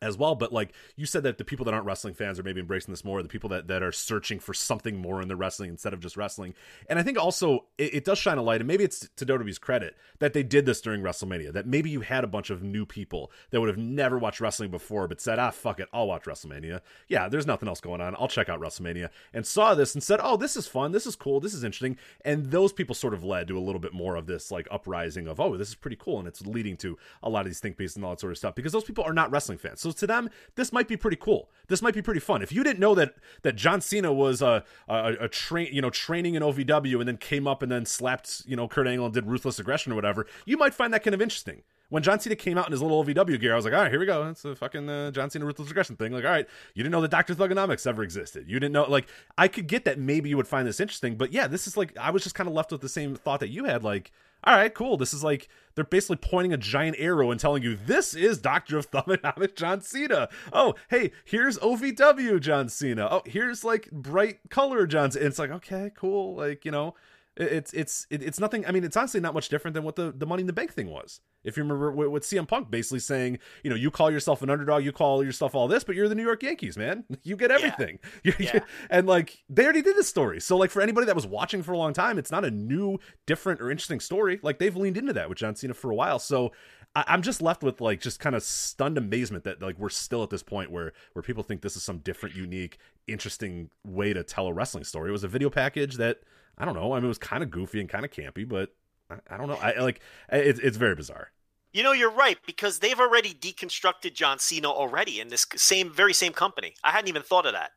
as 0.02 0.18
well 0.18 0.34
but 0.34 0.52
like 0.52 0.74
you 0.95 1.06
said 1.06 1.24
that 1.24 1.38
the 1.38 1.43
people 1.43 1.64
that 1.64 1.74
aren't 1.74 1.86
wrestling 1.86 2.14
fans 2.14 2.39
are 2.39 2.43
maybe 2.43 2.60
embracing 2.60 2.91
this 2.91 3.06
more 3.06 3.22
the 3.22 3.30
people 3.30 3.49
that, 3.49 3.68
that 3.68 3.84
are 3.84 3.91
searching 3.91 4.39
for 4.39 4.54
something 4.54 4.97
more 4.97 5.22
in 5.22 5.28
their 5.28 5.38
wrestling 5.38 5.70
instead 5.70 5.93
of 5.93 5.99
just 5.99 6.18
wrestling. 6.18 6.54
And 6.89 6.97
i 6.97 7.04
think 7.04 7.18
also 7.18 7.66
it, 7.78 7.93
it 7.95 8.06
does 8.06 8.18
shine 8.18 8.38
a 8.38 8.41
light 8.41 8.62
and 8.62 8.68
maybe 8.68 8.84
it's 8.84 9.08
to 9.16 9.26
wwe's 9.26 9.60
credit 9.60 9.95
that 10.20 10.34
they 10.34 10.43
did 10.43 10.66
this 10.66 10.82
during 10.82 11.02
wrestlemania 11.02 11.54
that 11.54 11.68
maybe 11.68 11.89
you 11.89 12.02
had 12.02 12.24
a 12.24 12.28
bunch 12.28 12.49
of 12.49 12.64
new 12.64 12.86
people 12.86 13.32
that 13.52 13.60
would 13.60 13.70
have 13.70 13.78
never 13.78 14.18
watched 14.18 14.41
wrestling 14.41 14.72
before 14.72 15.08
but 15.08 15.22
said 15.22 15.38
ah 15.38 15.52
fuck 15.52 15.80
it 15.80 15.88
i'll 15.93 16.08
watch 16.08 16.24
wrestlemania. 16.24 16.82
Yeah 17.08 17.30
there's 17.30 17.47
nothing 17.47 17.70
else 17.70 17.80
going 17.82 18.02
on. 18.02 18.16
I'll 18.18 18.28
check 18.28 18.49
out 18.49 18.60
wrestlemania 18.60 19.10
and 19.34 19.45
saw 19.45 19.76
this 19.76 19.93
and 19.93 20.04
said 20.04 20.20
oh 20.24 20.38
this 20.38 20.56
is 20.56 20.68
fun. 20.68 20.91
This 20.91 21.06
is 21.06 21.16
cool. 21.16 21.39
This 21.39 21.54
is 21.54 21.64
interesting. 21.64 21.97
And 22.26 22.47
those 22.47 22.74
people 22.74 22.95
sort 22.95 23.14
of 23.14 23.24
led 23.24 23.47
to 23.49 23.58
a 23.58 23.60
little 23.60 23.80
bit 23.80 23.93
more 23.93 24.16
of 24.16 24.26
this 24.26 24.52
like 24.52 24.68
uprising 24.72 25.28
of 25.28 25.39
oh 25.39 25.58
this 25.58 25.70
is 25.70 25.76
pretty 25.76 25.97
cool 25.99 26.18
and 26.18 26.28
it's 26.28 26.45
leading 26.45 26.76
to 26.78 26.97
a 27.22 27.30
lot 27.30 27.41
of 27.41 27.47
these 27.47 27.60
think 27.60 27.78
pieces 27.78 27.95
and 27.95 28.06
all 28.06 28.12
that 28.12 28.20
sort 28.20 28.32
of 28.32 28.38
stuff 28.38 28.56
because 28.56 28.72
those 28.72 28.84
people 28.84 29.04
are 29.04 29.14
not 29.14 29.30
wrestling 29.32 29.60
fans. 29.60 29.80
So 29.80 29.90
to 29.93 30.07
them 30.07 30.29
this 30.55 30.71
might 30.71 30.87
be 30.87 30.97
pretty 30.97 31.17
cool 31.17 31.49
this 31.67 31.81
might 31.81 31.93
be 31.93 32.01
pretty 32.01 32.19
fun 32.19 32.41
if 32.41 32.51
you 32.51 32.63
didn't 32.63 32.79
know 32.79 32.95
that 32.95 33.15
that 33.43 33.55
john 33.55 33.81
cena 33.81 34.11
was 34.13 34.41
a 34.41 34.63
a, 34.87 35.15
a 35.21 35.27
train 35.27 35.69
you 35.71 35.81
know 35.81 35.89
training 35.89 36.35
in 36.35 36.43
ovw 36.43 36.99
and 36.99 37.07
then 37.07 37.17
came 37.17 37.47
up 37.47 37.61
and 37.61 37.71
then 37.71 37.85
slapped 37.85 38.43
you 38.45 38.55
know 38.55 38.67
kurt 38.67 38.87
angle 38.87 39.05
and 39.05 39.13
did 39.13 39.27
ruthless 39.27 39.59
aggression 39.59 39.91
or 39.91 39.95
whatever 39.95 40.25
you 40.45 40.57
might 40.57 40.73
find 40.73 40.93
that 40.93 41.03
kind 41.03 41.13
of 41.13 41.21
interesting 41.21 41.63
when 41.91 42.03
John 42.03 42.21
Cena 42.21 42.37
came 42.37 42.57
out 42.57 42.67
in 42.67 42.71
his 42.71 42.81
little 42.81 43.03
OVW 43.03 43.37
gear, 43.37 43.51
I 43.51 43.57
was 43.57 43.65
like, 43.65 43.73
all 43.73 43.81
right, 43.81 43.91
here 43.91 43.99
we 43.99 44.05
go. 44.05 44.25
It's 44.29 44.45
a 44.45 44.55
fucking 44.55 44.89
uh, 44.89 45.11
John 45.11 45.29
Cena 45.29 45.43
ruthless 45.43 45.69
aggression 45.69 45.97
thing. 45.97 46.13
Like, 46.13 46.23
all 46.23 46.31
right, 46.31 46.47
you 46.73 46.83
didn't 46.83 46.93
know 46.93 47.01
that 47.01 47.11
Dr. 47.11 47.35
Thuganomics 47.35 47.85
ever 47.85 48.01
existed. 48.01 48.45
You 48.47 48.61
didn't 48.61 48.71
know, 48.71 48.85
like, 48.89 49.09
I 49.37 49.49
could 49.49 49.67
get 49.67 49.83
that 49.83 49.99
maybe 49.99 50.29
you 50.29 50.37
would 50.37 50.47
find 50.47 50.65
this 50.65 50.79
interesting, 50.79 51.17
but 51.17 51.33
yeah, 51.33 51.47
this 51.47 51.67
is 51.67 51.75
like, 51.75 51.95
I 51.97 52.11
was 52.11 52.23
just 52.23 52.33
kind 52.33 52.47
of 52.47 52.55
left 52.55 52.71
with 52.71 52.79
the 52.79 52.87
same 52.87 53.15
thought 53.15 53.41
that 53.41 53.49
you 53.49 53.65
had. 53.65 53.83
Like, 53.83 54.13
all 54.43 54.55
right, 54.55 54.73
cool. 54.73 54.97
This 54.97 55.13
is 55.13 55.23
like, 55.23 55.49
they're 55.75 55.83
basically 55.83 56.17
pointing 56.17 56.53
a 56.53 56.57
giant 56.57 56.97
arrow 56.99 57.31
and 57.31 57.39
telling 57.39 57.63
you, 57.63 57.75
this 57.75 58.13
is 58.13 58.37
Dr. 58.39 58.77
of 58.77 58.89
Thuganomics 58.91 59.55
John 59.55 59.81
Cena. 59.81 60.29
Oh, 60.51 60.75
hey, 60.89 61.11
here's 61.23 61.57
OVW 61.59 62.39
John 62.39 62.67
Cena. 62.67 63.07
Oh, 63.09 63.21
here's 63.25 63.63
like 63.63 63.89
bright 63.91 64.39
color 64.49 64.85
John 64.87 65.11
Cena. 65.11 65.25
It's 65.25 65.39
like, 65.39 65.51
okay, 65.51 65.91
cool. 65.95 66.35
Like, 66.35 66.65
you 66.65 66.71
know, 66.71 66.95
it's 67.38 67.71
it's 67.73 68.05
it's 68.09 68.39
nothing. 68.39 68.65
I 68.65 68.71
mean, 68.71 68.84
it's 68.84 68.97
honestly 68.97 69.19
not 69.21 69.34
much 69.34 69.47
different 69.49 69.73
than 69.73 69.84
what 69.84 69.95
the 69.95 70.11
the 70.11 70.25
Money 70.25 70.41
in 70.41 70.47
the 70.47 70.53
Bank 70.53 70.73
thing 70.73 70.89
was. 70.89 71.21
If 71.43 71.57
you 71.57 71.63
remember 71.63 71.91
with, 71.91 72.23
CM 72.23 72.47
Punk 72.47 72.69
basically 72.69 72.99
saying, 72.99 73.39
you 73.63 73.69
know, 73.69 73.75
you 73.75 73.89
call 73.89 74.11
yourself 74.11 74.41
an 74.43 74.49
underdog, 74.49 74.84
you 74.84 74.91
call 74.91 75.23
yourself 75.23 75.55
all 75.55 75.67
this, 75.67 75.84
but 75.84 75.95
you're 75.95 76.07
the 76.09 76.13
New 76.15 76.25
York 76.25 76.43
Yankees, 76.43 76.77
man. 76.77 77.03
You 77.23 77.36
get 77.36 77.49
everything. 77.51 77.99
You- 78.23 78.34
Yeah. 78.38 78.59
and 78.89 79.07
like 79.07 79.39
they 79.49 79.63
already 79.63 79.82
did 79.82 79.95
this 79.95 80.07
story. 80.07 80.39
So 80.41 80.57
like 80.57 80.69
for 80.71 80.82
anybody 80.82 81.05
that 81.07 81.15
was 81.15 81.25
watching 81.25 81.63
for 81.63 81.71
a 81.71 81.77
long 81.77 81.93
time, 81.93 82.19
it's 82.19 82.32
not 82.32 82.43
a 82.45 82.51
new, 82.51 82.99
different, 83.25 83.61
or 83.61 83.71
interesting 83.71 83.99
story. 84.01 84.39
Like 84.43 84.59
they've 84.59 84.75
leaned 84.75 84.97
into 84.97 85.13
that 85.13 85.29
with 85.29 85.38
John 85.38 85.55
Cena 85.55 85.73
for 85.73 85.89
a 85.89 85.95
while. 85.95 86.19
So 86.19 86.51
I, 86.95 87.05
I'm 87.07 87.21
just 87.21 87.41
left 87.41 87.63
with 87.63 87.79
like 87.82 88.01
just 88.01 88.19
kind 88.19 88.36
of 88.36 88.43
stunned 88.43 88.97
amazement 88.97 89.45
that 89.45 89.61
like 89.61 89.79
we're 89.79 89.89
still 89.89 90.21
at 90.23 90.29
this 90.29 90.43
point 90.43 90.69
where 90.69 90.91
where 91.13 91.23
people 91.23 91.43
think 91.43 91.61
this 91.61 91.75
is 91.77 91.84
some 91.84 91.99
different, 91.99 92.36
unique, 92.36 92.77
interesting 93.07 93.69
way 93.86 94.13
to 94.13 94.23
tell 94.23 94.47
a 94.47 94.53
wrestling 94.53 94.84
story. 94.84 95.09
It 95.09 95.13
was 95.13 95.23
a 95.23 95.27
video 95.29 95.49
package 95.49 95.95
that 95.95 96.19
I 96.58 96.66
don't 96.66 96.76
know. 96.76 96.93
I 96.93 96.97
mean, 96.97 97.06
it 97.06 97.10
was 97.10 97.18
kind 97.18 97.43
of 97.43 97.49
goofy 97.49 97.80
and 97.80 97.89
kind 97.89 98.06
of 98.06 98.12
campy, 98.12 98.47
but 98.47 98.70
I, 99.10 99.16
I 99.30 99.38
don't 99.38 99.47
know. 99.47 99.56
I 99.56 99.80
like 99.80 100.02
it's 100.32 100.60
it's 100.60 100.78
very 100.78 100.95
bizarre. 100.95 101.32
You 101.74 101.84
know, 101.84 101.93
you're 101.93 102.12
right 102.12 102.38
because 102.45 102.80
they've 102.80 102.99
already 102.99 103.34
deconstructed 103.34 104.14
John 104.14 104.39
Cena 104.39 104.70
already 104.70 105.22
in 105.22 105.30
this 105.30 105.45
same, 105.56 105.91
very 105.91 106.14
same 106.14 106.34
company. 106.34 106.76
I 106.84 106.91
hadn't 106.91 107.08
even 107.08 107.22
thought 107.22 107.45
of 107.45 107.54
that, 107.54 107.72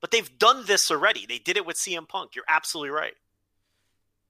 but 0.00 0.10
they've 0.10 0.38
done 0.38 0.64
this 0.66 0.90
already. 0.90 1.26
They 1.26 1.38
did 1.38 1.56
it 1.56 1.66
with 1.66 1.76
CM 1.76 2.08
Punk. 2.08 2.34
You're 2.34 2.44
absolutely 2.48 2.90
right. 2.90 3.14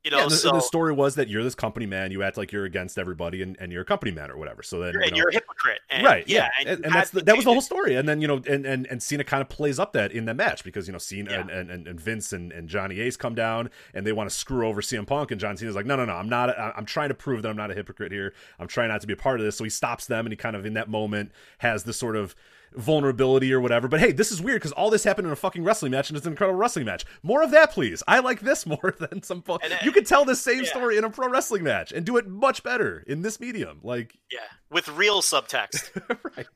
You 0.05 0.13
know, 0.13 0.19
yeah, 0.19 0.23
and 0.23 0.31
the, 0.31 0.37
so 0.37 0.49
and 0.51 0.59
the 0.59 0.63
story 0.63 0.93
was 0.93 1.17
that 1.17 1.29
you're 1.29 1.43
this 1.43 1.57
company 1.57 1.85
man. 1.85 2.13
You 2.13 2.23
act 2.23 2.37
like 2.37 2.53
you're 2.53 2.65
against 2.65 2.99
everybody, 2.99 3.43
and, 3.43 3.57
and 3.59 3.73
you're 3.73 3.83
a 3.83 3.85
company 3.85 4.13
man 4.13 4.31
or 4.31 4.39
whatever. 4.39 4.63
So 4.63 4.79
then, 4.79 4.93
you're, 4.93 5.05
you 5.05 5.11
know, 5.11 5.17
you're 5.17 5.29
a 5.29 5.33
hypocrite, 5.33 5.81
and, 5.91 6.05
right? 6.05 6.27
Yeah, 6.29 6.51
and, 6.61 6.69
and, 6.69 6.85
and, 6.85 6.95
that's 6.95 7.11
the, 7.11 7.21
that 7.23 7.35
was 7.35 7.45
the 7.45 7.53
whole 7.53 7.61
story. 7.61 7.97
And 7.97 8.09
then 8.09 8.21
you 8.21 8.29
know, 8.29 8.41
and 8.47 8.65
and, 8.65 8.87
and 8.87 9.03
Cena 9.03 9.25
kind 9.25 9.43
of 9.43 9.49
plays 9.49 9.81
up 9.81 9.93
that 9.95 10.13
in 10.13 10.25
the 10.25 10.35
match 10.35 10.63
because 10.63 10.87
you 10.87 10.93
know 10.93 10.99
Cena 10.99 11.33
Yeah. 11.33 11.41
and, 11.41 11.71
and, 11.71 11.89
and 11.89 12.01
Vince 12.01 12.33
and, 12.33 12.53
and 12.53 12.69
Johnny 12.69 13.01
Ace 13.01 13.17
come 13.17 13.35
down 13.35 13.71
and 13.93 14.07
they 14.07 14.13
want 14.13 14.31
to 14.31 14.35
screw 14.35 14.69
over 14.69 14.81
CM 14.81 15.05
Punk, 15.05 15.33
and 15.33 15.41
John 15.41 15.57
Cena's 15.57 15.75
like, 15.75 15.87
no, 15.87 15.97
no, 15.97 16.05
no, 16.05 16.15
I'm 16.15 16.29
not. 16.29 16.57
I'm 16.59 16.87
trying 16.87 17.09
to 17.09 17.15
prove 17.15 17.43
that 17.43 17.49
I'm 17.49 17.57
not 17.57 17.73
a 17.73 17.75
hypocrite 17.75 18.13
here. 18.13 18.35
I'm 18.61 18.69
trying 18.69 18.89
not 18.89 19.01
to 19.01 19.07
be 19.09 19.15
a 19.15 19.17
part 19.17 19.41
of 19.41 19.47
this. 19.47 19.57
So 19.57 19.65
he 19.65 19.71
stops 19.71 20.07
them, 20.07 20.27
and 20.27 20.33
he 20.33 20.37
kind 20.37 20.55
of 20.55 20.65
in 20.65 20.75
that 20.75 20.89
moment 20.89 21.33
has 21.59 21.83
this 21.83 21.97
sort 21.97 22.15
of 22.15 22.37
vulnerability 22.75 23.53
or 23.53 23.61
whatever. 23.61 23.89
But 23.89 24.01
hey, 24.01 24.13
this 24.13 24.31
is 24.33 24.41
weird 24.43 24.61
because 24.61 24.73
all 24.73 24.91
this 24.91 25.05
happened 25.05 25.27
in 25.27 25.33
a 25.33 25.37
fucking 25.37 25.65
wrestling 25.65 25.93
match, 25.93 26.11
and 26.11 26.17
it's 26.17 26.27
an 26.27 26.33
incredible 26.33 26.59
wrestling 26.59 26.85
match. 26.85 27.05
More 27.23 27.43
of 27.43 27.51
that, 27.51 27.73
please. 27.73 28.03
I 28.07 28.21
like 28.21 28.41
this 28.41 28.67
more 28.67 28.95
than 28.99 29.23
some. 29.23 29.43
Fo- 29.43 29.59
And, 29.63 29.73
uh, 29.73 29.77
you 29.83 29.93
could 29.93 30.07
tell 30.07 30.25
the 30.25 30.37
same 30.37 30.65
yeah. 30.65 30.71
story 30.71 30.97
in 30.97 31.05
a 31.05 31.11
pro 31.11 31.29
wrestling 31.29 31.65
match 31.65 31.93
and 31.93 32.05
do 32.05 32.17
it 32.17 32.27
much 32.27 32.63
better 32.63 33.05
in 33.07 33.23
this 33.23 33.41
medium. 33.41 33.81
Like, 33.83 34.17
yeah, 34.31 34.41
with 34.71 34.89
real 34.89 35.23
subtext. 35.23 35.91
right. 36.37 36.47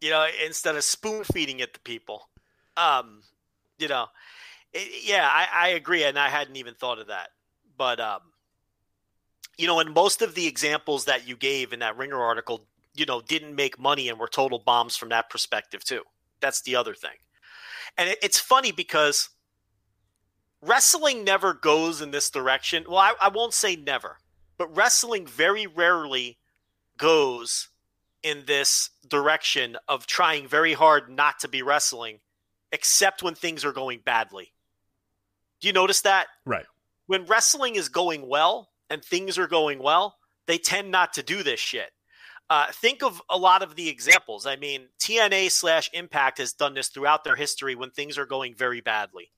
you 0.00 0.10
know, 0.10 0.26
instead 0.44 0.76
of 0.76 0.84
spoon 0.84 1.24
feeding 1.24 1.60
it 1.60 1.74
to 1.74 1.80
people. 1.80 2.28
Um, 2.76 3.22
you 3.78 3.88
know, 3.88 4.06
it, 4.72 5.04
yeah, 5.04 5.28
I, 5.30 5.46
I 5.52 5.68
agree, 5.70 6.04
and 6.04 6.18
I 6.18 6.28
hadn't 6.28 6.56
even 6.56 6.74
thought 6.74 6.98
of 6.98 7.08
that. 7.08 7.30
But 7.76 8.00
um, 8.00 8.20
you 9.56 9.66
know, 9.66 9.80
and 9.80 9.92
most 9.92 10.22
of 10.22 10.34
the 10.34 10.46
examples 10.46 11.06
that 11.06 11.26
you 11.26 11.36
gave 11.36 11.72
in 11.72 11.80
that 11.80 11.96
Ringer 11.96 12.20
article, 12.20 12.64
you 12.98 13.06
know, 13.06 13.20
didn't 13.20 13.54
make 13.54 13.78
money 13.78 14.08
and 14.08 14.18
were 14.18 14.28
total 14.28 14.58
bombs 14.58 14.96
from 14.96 15.10
that 15.10 15.30
perspective 15.30 15.84
too. 15.84 16.02
That's 16.40 16.62
the 16.62 16.76
other 16.76 16.94
thing, 16.94 17.16
and 17.96 18.10
it, 18.10 18.18
it's 18.22 18.38
funny 18.38 18.72
because 18.72 19.28
wrestling 20.62 21.24
never 21.24 21.54
goes 21.54 22.00
in 22.00 22.10
this 22.10 22.30
direction. 22.30 22.84
Well, 22.88 22.98
I, 22.98 23.14
I 23.20 23.28
won't 23.28 23.54
say 23.54 23.76
never, 23.76 24.18
but 24.56 24.74
wrestling 24.76 25.26
very 25.26 25.66
rarely 25.66 26.38
goes 26.96 27.68
in 28.22 28.44
this 28.46 28.90
direction 29.06 29.76
of 29.86 30.06
trying 30.06 30.48
very 30.48 30.72
hard 30.72 31.08
not 31.08 31.38
to 31.40 31.48
be 31.48 31.62
wrestling, 31.62 32.18
except 32.72 33.22
when 33.22 33.34
things 33.34 33.64
are 33.64 33.72
going 33.72 34.00
badly. 34.04 34.52
Do 35.60 35.68
you 35.68 35.72
notice 35.72 36.02
that? 36.02 36.26
Right. 36.44 36.66
When 37.06 37.24
wrestling 37.26 37.76
is 37.76 37.88
going 37.88 38.28
well 38.28 38.68
and 38.90 39.04
things 39.04 39.38
are 39.38 39.46
going 39.46 39.78
well, 39.78 40.16
they 40.46 40.58
tend 40.58 40.90
not 40.90 41.14
to 41.14 41.22
do 41.22 41.42
this 41.42 41.60
shit. 41.60 41.90
Uh, 42.50 42.66
think 42.72 43.02
of 43.02 43.20
a 43.28 43.36
lot 43.36 43.62
of 43.62 43.76
the 43.76 43.88
examples. 43.88 44.46
I 44.46 44.56
mean, 44.56 44.88
TNA 44.98 45.50
slash 45.50 45.90
Impact 45.92 46.38
has 46.38 46.52
done 46.54 46.74
this 46.74 46.88
throughout 46.88 47.22
their 47.22 47.36
history 47.36 47.74
when 47.74 47.90
things 47.90 48.16
are 48.16 48.24
going 48.26 48.54
very 48.54 48.80
badly. 48.80 49.30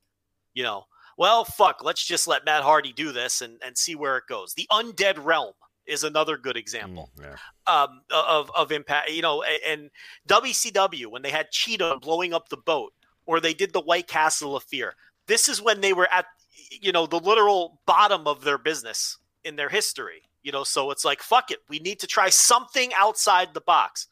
You 0.54 0.62
know, 0.62 0.84
well, 1.18 1.44
fuck, 1.44 1.82
let's 1.82 2.04
just 2.04 2.28
let 2.28 2.44
Matt 2.44 2.62
Hardy 2.62 2.92
do 2.92 3.10
this 3.12 3.40
and, 3.40 3.60
and 3.64 3.76
see 3.76 3.94
where 3.96 4.16
it 4.16 4.24
goes. 4.28 4.54
The 4.54 4.66
Undead 4.70 5.22
Realm 5.24 5.54
is 5.86 6.04
another 6.04 6.36
good 6.36 6.56
example 6.56 7.10
Mm, 7.18 7.24
yeah. 7.24 7.36
um, 7.82 8.02
of 8.12 8.50
of 8.56 8.70
impact. 8.70 9.10
You 9.10 9.22
know, 9.22 9.42
and 9.42 9.90
WCW 10.28 11.06
when 11.06 11.22
they 11.22 11.30
had 11.30 11.50
Cheetah 11.50 11.98
blowing 12.00 12.32
up 12.32 12.48
the 12.48 12.56
boat, 12.56 12.92
or 13.26 13.40
they 13.40 13.54
did 13.54 13.72
the 13.72 13.80
White 13.80 14.06
Castle 14.06 14.54
of 14.56 14.62
Fear. 14.64 14.94
This 15.26 15.48
is 15.48 15.60
when 15.60 15.80
they 15.80 15.92
were 15.92 16.08
at 16.12 16.26
you 16.70 16.92
know 16.92 17.06
the 17.06 17.18
literal 17.18 17.80
bottom 17.86 18.26
of 18.26 18.42
their 18.44 18.58
business 18.58 19.18
in 19.44 19.56
their 19.56 19.68
history. 19.68 20.22
You 20.42 20.52
know, 20.52 20.64
so 20.64 20.90
it's 20.90 21.04
like 21.04 21.22
fuck 21.22 21.50
it, 21.50 21.58
we 21.68 21.78
need 21.78 22.00
to 22.00 22.06
try 22.06 22.28
something 22.30 22.90
outside 22.98 23.54
the 23.54 23.60
box. 23.60 24.06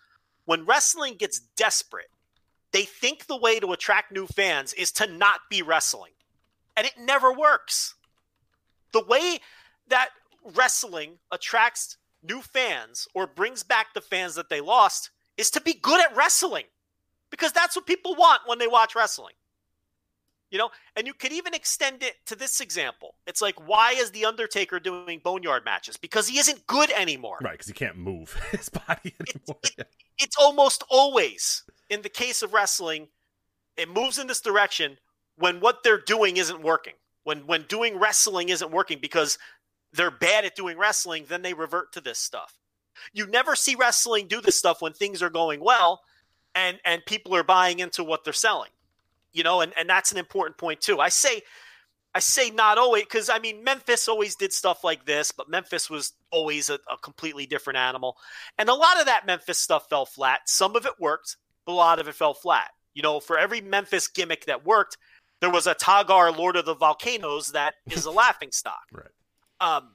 When 0.44 0.64
wrestling 0.64 1.14
gets 1.14 1.40
desperate, 1.56 2.10
they 2.72 2.82
think 2.82 3.26
the 3.26 3.36
way 3.36 3.60
to 3.60 3.72
attract 3.72 4.12
new 4.12 4.26
fans 4.26 4.72
is 4.74 4.92
to 4.92 5.06
not 5.06 5.40
be 5.50 5.62
wrestling, 5.62 6.12
and 6.76 6.86
it 6.86 6.94
never 6.98 7.32
works. 7.32 7.94
The 8.92 9.04
way 9.04 9.38
that 9.88 10.10
wrestling 10.54 11.18
attracts 11.30 11.96
new 12.22 12.40
fans 12.40 13.06
or 13.14 13.26
brings 13.26 13.62
back 13.62 13.94
the 13.94 14.00
fans 14.00 14.34
that 14.34 14.48
they 14.48 14.60
lost 14.60 15.10
is 15.36 15.50
to 15.50 15.60
be 15.60 15.74
good 15.74 16.00
at 16.00 16.16
wrestling 16.16 16.64
because 17.30 17.52
that's 17.52 17.76
what 17.76 17.86
people 17.86 18.14
want 18.14 18.42
when 18.46 18.58
they 18.58 18.66
watch 18.66 18.94
wrestling. 18.94 19.34
You 20.50 20.56
know, 20.58 20.70
and 20.96 21.06
you 21.06 21.12
could 21.12 21.32
even 21.32 21.52
extend 21.52 22.02
it 22.02 22.14
to 22.26 22.34
this 22.34 22.60
example. 22.60 23.16
It's 23.26 23.42
like, 23.42 23.68
why 23.68 23.92
is 23.92 24.12
The 24.12 24.24
Undertaker 24.24 24.80
doing 24.80 25.20
boneyard 25.22 25.64
matches? 25.64 25.96
Because 25.98 26.26
he 26.26 26.38
isn't 26.38 26.66
good 26.66 26.90
anymore. 26.92 27.36
Right, 27.42 27.52
because 27.52 27.66
he 27.66 27.74
can't 27.74 27.98
move 27.98 28.32
his 28.50 28.68
body 28.70 29.14
anymore. 29.20 29.60
it- 29.76 29.88
It's 30.18 30.36
almost 30.36 30.82
always, 30.88 31.64
in 31.90 32.00
the 32.02 32.08
case 32.08 32.42
of 32.42 32.54
wrestling, 32.54 33.08
it 33.76 33.88
moves 33.90 34.18
in 34.18 34.26
this 34.26 34.40
direction 34.40 34.98
when 35.36 35.60
what 35.60 35.82
they're 35.84 36.00
doing 36.00 36.38
isn't 36.38 36.62
working. 36.62 36.94
When 37.24 37.40
when 37.46 37.62
doing 37.68 37.98
wrestling 37.98 38.48
isn't 38.48 38.70
working 38.70 38.98
because 39.00 39.38
they're 39.92 40.10
bad 40.10 40.44
at 40.46 40.56
doing 40.56 40.78
wrestling, 40.78 41.26
then 41.28 41.42
they 41.42 41.52
revert 41.54 41.92
to 41.92 42.00
this 42.00 42.18
stuff. 42.18 42.54
You 43.12 43.26
never 43.26 43.54
see 43.54 43.74
wrestling 43.74 44.26
do 44.28 44.40
this 44.40 44.56
stuff 44.56 44.80
when 44.82 44.92
things 44.94 45.22
are 45.22 45.30
going 45.30 45.60
well 45.60 46.00
and 46.54 46.80
and 46.86 47.04
people 47.06 47.34
are 47.36 47.44
buying 47.44 47.78
into 47.80 48.02
what 48.02 48.24
they're 48.24 48.32
selling. 48.32 48.70
You 49.32 49.42
know, 49.42 49.60
and, 49.60 49.72
and 49.78 49.88
that's 49.88 50.12
an 50.12 50.18
important 50.18 50.58
point 50.58 50.80
too. 50.80 51.00
I 51.00 51.10
say 51.10 51.42
I 52.14 52.20
say 52.20 52.50
not 52.50 52.78
always 52.78 53.04
because 53.04 53.28
I 53.28 53.38
mean 53.38 53.62
Memphis 53.62 54.08
always 54.08 54.34
did 54.34 54.52
stuff 54.52 54.82
like 54.82 55.04
this, 55.04 55.30
but 55.30 55.48
Memphis 55.48 55.90
was 55.90 56.14
always 56.30 56.70
a, 56.70 56.74
a 56.90 56.96
completely 57.02 57.46
different 57.46 57.78
animal. 57.78 58.16
And 58.58 58.68
a 58.68 58.74
lot 58.74 58.98
of 58.98 59.06
that 59.06 59.26
Memphis 59.26 59.58
stuff 59.58 59.88
fell 59.88 60.06
flat. 60.06 60.40
Some 60.46 60.74
of 60.74 60.86
it 60.86 60.94
worked, 60.98 61.36
but 61.66 61.72
a 61.72 61.74
lot 61.74 61.98
of 61.98 62.08
it 62.08 62.14
fell 62.14 62.34
flat. 62.34 62.70
You 62.94 63.02
know, 63.02 63.20
for 63.20 63.38
every 63.38 63.60
Memphis 63.60 64.08
gimmick 64.08 64.46
that 64.46 64.64
worked, 64.64 64.96
there 65.40 65.50
was 65.50 65.66
a 65.66 65.74
Tagar 65.74 66.36
Lord 66.36 66.56
of 66.56 66.64
the 66.64 66.74
Volcanoes 66.74 67.52
that 67.52 67.74
is 67.90 68.06
a 68.06 68.10
laughing 68.22 68.50
stock. 68.52 68.82
Right. 68.92 69.06
Um, 69.60 69.94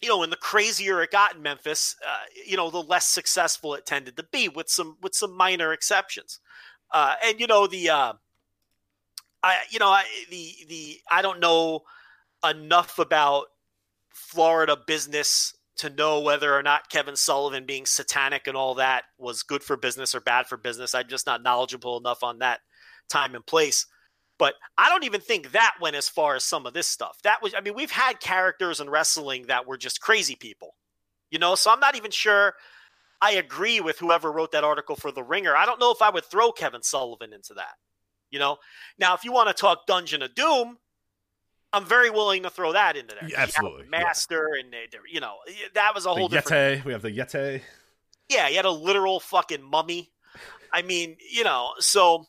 you 0.00 0.08
know, 0.08 0.22
and 0.22 0.32
the 0.32 0.36
crazier 0.36 1.02
it 1.02 1.10
got 1.10 1.36
in 1.36 1.42
Memphis, 1.42 1.96
uh, 2.06 2.24
you 2.46 2.56
know, 2.56 2.70
the 2.70 2.82
less 2.82 3.06
successful 3.06 3.74
it 3.74 3.84
tended 3.84 4.16
to 4.16 4.24
be, 4.32 4.48
with 4.48 4.68
some 4.68 4.96
with 5.02 5.14
some 5.14 5.36
minor 5.36 5.72
exceptions. 5.72 6.40
Uh, 6.92 7.14
and 7.24 7.38
you 7.38 7.46
know 7.46 7.66
the, 7.66 7.90
uh, 7.90 8.12
I 9.42 9.56
you 9.70 9.78
know 9.78 9.88
I, 9.88 10.04
the 10.30 10.54
the 10.68 11.00
I 11.10 11.22
don't 11.22 11.40
know 11.40 11.82
enough 12.48 12.98
about 12.98 13.46
Florida 14.12 14.76
business 14.86 15.54
to 15.78 15.90
know 15.90 16.20
whether 16.20 16.54
or 16.54 16.62
not 16.62 16.90
Kevin 16.90 17.16
Sullivan 17.16 17.64
being 17.64 17.86
satanic 17.86 18.46
and 18.46 18.56
all 18.56 18.74
that 18.74 19.04
was 19.16 19.44
good 19.44 19.62
for 19.62 19.76
business 19.76 20.14
or 20.14 20.20
bad 20.20 20.46
for 20.46 20.56
business. 20.56 20.94
I'm 20.94 21.08
just 21.08 21.26
not 21.26 21.42
knowledgeable 21.42 21.96
enough 21.98 22.22
on 22.22 22.40
that 22.40 22.60
time 23.08 23.34
and 23.34 23.46
place. 23.46 23.86
But 24.38 24.54
I 24.76 24.88
don't 24.88 25.04
even 25.04 25.20
think 25.20 25.52
that 25.52 25.74
went 25.80 25.96
as 25.96 26.08
far 26.08 26.36
as 26.36 26.44
some 26.44 26.66
of 26.66 26.72
this 26.72 26.86
stuff. 26.86 27.18
That 27.24 27.42
was, 27.42 27.54
I 27.54 27.60
mean, 27.60 27.74
we've 27.74 27.90
had 27.90 28.20
characters 28.20 28.80
in 28.80 28.88
wrestling 28.88 29.46
that 29.46 29.66
were 29.66 29.76
just 29.76 30.00
crazy 30.00 30.36
people, 30.36 30.74
you 31.30 31.38
know. 31.38 31.54
So 31.56 31.72
I'm 31.72 31.80
not 31.80 31.96
even 31.96 32.12
sure. 32.12 32.54
I 33.20 33.32
agree 33.32 33.80
with 33.80 33.98
whoever 33.98 34.30
wrote 34.30 34.52
that 34.52 34.62
article 34.62 34.94
for 34.94 35.10
the 35.10 35.24
Ringer. 35.24 35.56
I 35.56 35.66
don't 35.66 35.80
know 35.80 35.90
if 35.90 36.00
I 36.00 36.10
would 36.10 36.24
throw 36.24 36.52
Kevin 36.52 36.82
Sullivan 36.82 37.32
into 37.32 37.54
that. 37.54 37.74
You 38.30 38.38
know, 38.38 38.58
now 38.98 39.14
if 39.14 39.24
you 39.24 39.32
want 39.32 39.48
to 39.48 39.54
talk 39.54 39.86
Dungeon 39.86 40.22
of 40.22 40.34
Doom, 40.34 40.78
I'm 41.72 41.84
very 41.84 42.10
willing 42.10 42.42
to 42.44 42.50
throw 42.50 42.72
that 42.72 42.96
into 42.96 43.14
there. 43.14 43.28
Yeah, 43.30 43.40
absolutely, 43.40 43.86
Master, 43.88 44.54
and 44.58 44.72
they, 44.72 44.86
they- 44.90 44.98
you 45.12 45.20
know 45.20 45.36
that 45.74 45.94
was 45.94 46.04
a 46.04 46.08
The 46.08 46.14
whole 46.14 46.28
different. 46.28 46.80
Yeti. 46.80 46.84
We 46.84 46.92
have 46.92 47.02
the 47.02 47.10
Yeti. 47.10 47.62
Yeah, 48.28 48.48
he 48.48 48.56
had 48.56 48.64
a 48.64 48.70
literal 48.70 49.20
fucking 49.20 49.62
mummy. 49.62 50.10
I 50.72 50.82
mean, 50.82 51.16
you 51.30 51.44
know, 51.44 51.72
so 51.78 52.26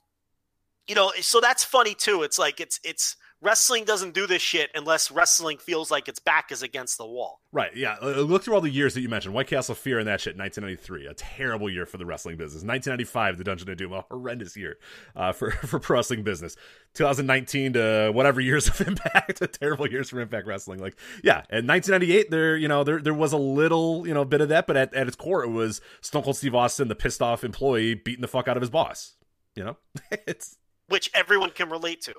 you 0.87 0.95
know, 0.95 1.11
so 1.21 1.39
that's 1.41 1.63
funny 1.63 1.93
too. 1.93 2.23
It's 2.23 2.39
like 2.39 2.59
it's 2.59 2.79
it's 2.83 3.15
wrestling 3.41 3.85
doesn't 3.85 4.13
do 4.13 4.27
this 4.27 4.41
shit 4.41 4.69
unless 4.75 5.11
wrestling 5.11 5.57
feels 5.57 5.89
like 5.89 6.07
its 6.07 6.19
back 6.19 6.51
is 6.51 6.61
against 6.61 6.97
the 6.97 7.05
wall. 7.05 7.41
Right, 7.51 7.75
yeah. 7.75 7.95
Uh, 8.01 8.21
Look 8.21 8.43
through 8.43 8.55
all 8.55 8.61
the 8.61 8.69
years 8.69 8.93
that 8.93 9.01
you 9.01 9.09
mentioned. 9.09 9.33
White 9.33 9.47
Castle 9.47 9.75
Fear 9.75 9.99
and 9.99 10.07
that 10.07 10.21
shit, 10.21 10.37
1993. 10.37 11.07
A 11.07 11.13
terrible 11.13 11.69
year 11.69 11.85
for 11.85 11.97
the 11.97 12.05
wrestling 12.05 12.37
business. 12.37 12.63
1995, 12.63 13.37
the 13.37 13.43
Dungeon 13.43 13.69
of 13.69 13.77
Doom, 13.77 13.93
a 13.93 14.05
horrendous 14.09 14.55
year 14.57 14.77
uh, 15.15 15.31
for, 15.31 15.51
for 15.67 15.79
pro 15.79 15.97
wrestling 15.97 16.23
business. 16.23 16.55
2019 16.93 17.73
to 17.73 18.11
whatever 18.13 18.41
years 18.41 18.67
of 18.67 18.81
Impact, 18.87 19.41
a 19.41 19.47
terrible 19.47 19.87
years 19.87 20.09
for 20.09 20.19
Impact 20.19 20.47
Wrestling. 20.47 20.79
Like, 20.79 20.95
yeah, 21.23 21.43
and 21.49 21.67
1998, 21.67 22.31
there, 22.31 22.57
you 22.57 22.67
know, 22.67 22.83
there 22.83 22.99
there 23.01 23.13
was 23.13 23.33
a 23.33 23.37
little, 23.37 24.07
you 24.07 24.13
know, 24.13 24.25
bit 24.25 24.41
of 24.41 24.49
that, 24.49 24.67
but 24.67 24.77
at, 24.77 24.93
at 24.93 25.07
its 25.07 25.15
core, 25.15 25.43
it 25.43 25.49
was 25.49 25.81
Stone 26.01 26.23
Cold 26.23 26.37
Steve 26.37 26.55
Austin, 26.55 26.87
the 26.87 26.95
pissed 26.95 27.21
off 27.21 27.43
employee, 27.43 27.93
beating 27.93 28.21
the 28.21 28.27
fuck 28.27 28.47
out 28.47 28.57
of 28.57 28.61
his 28.61 28.69
boss. 28.69 29.15
You 29.55 29.63
know, 29.63 29.77
it's 30.27 30.57
which 30.87 31.11
everyone 31.13 31.51
can 31.51 31.69
relate 31.69 32.01
to, 32.01 32.13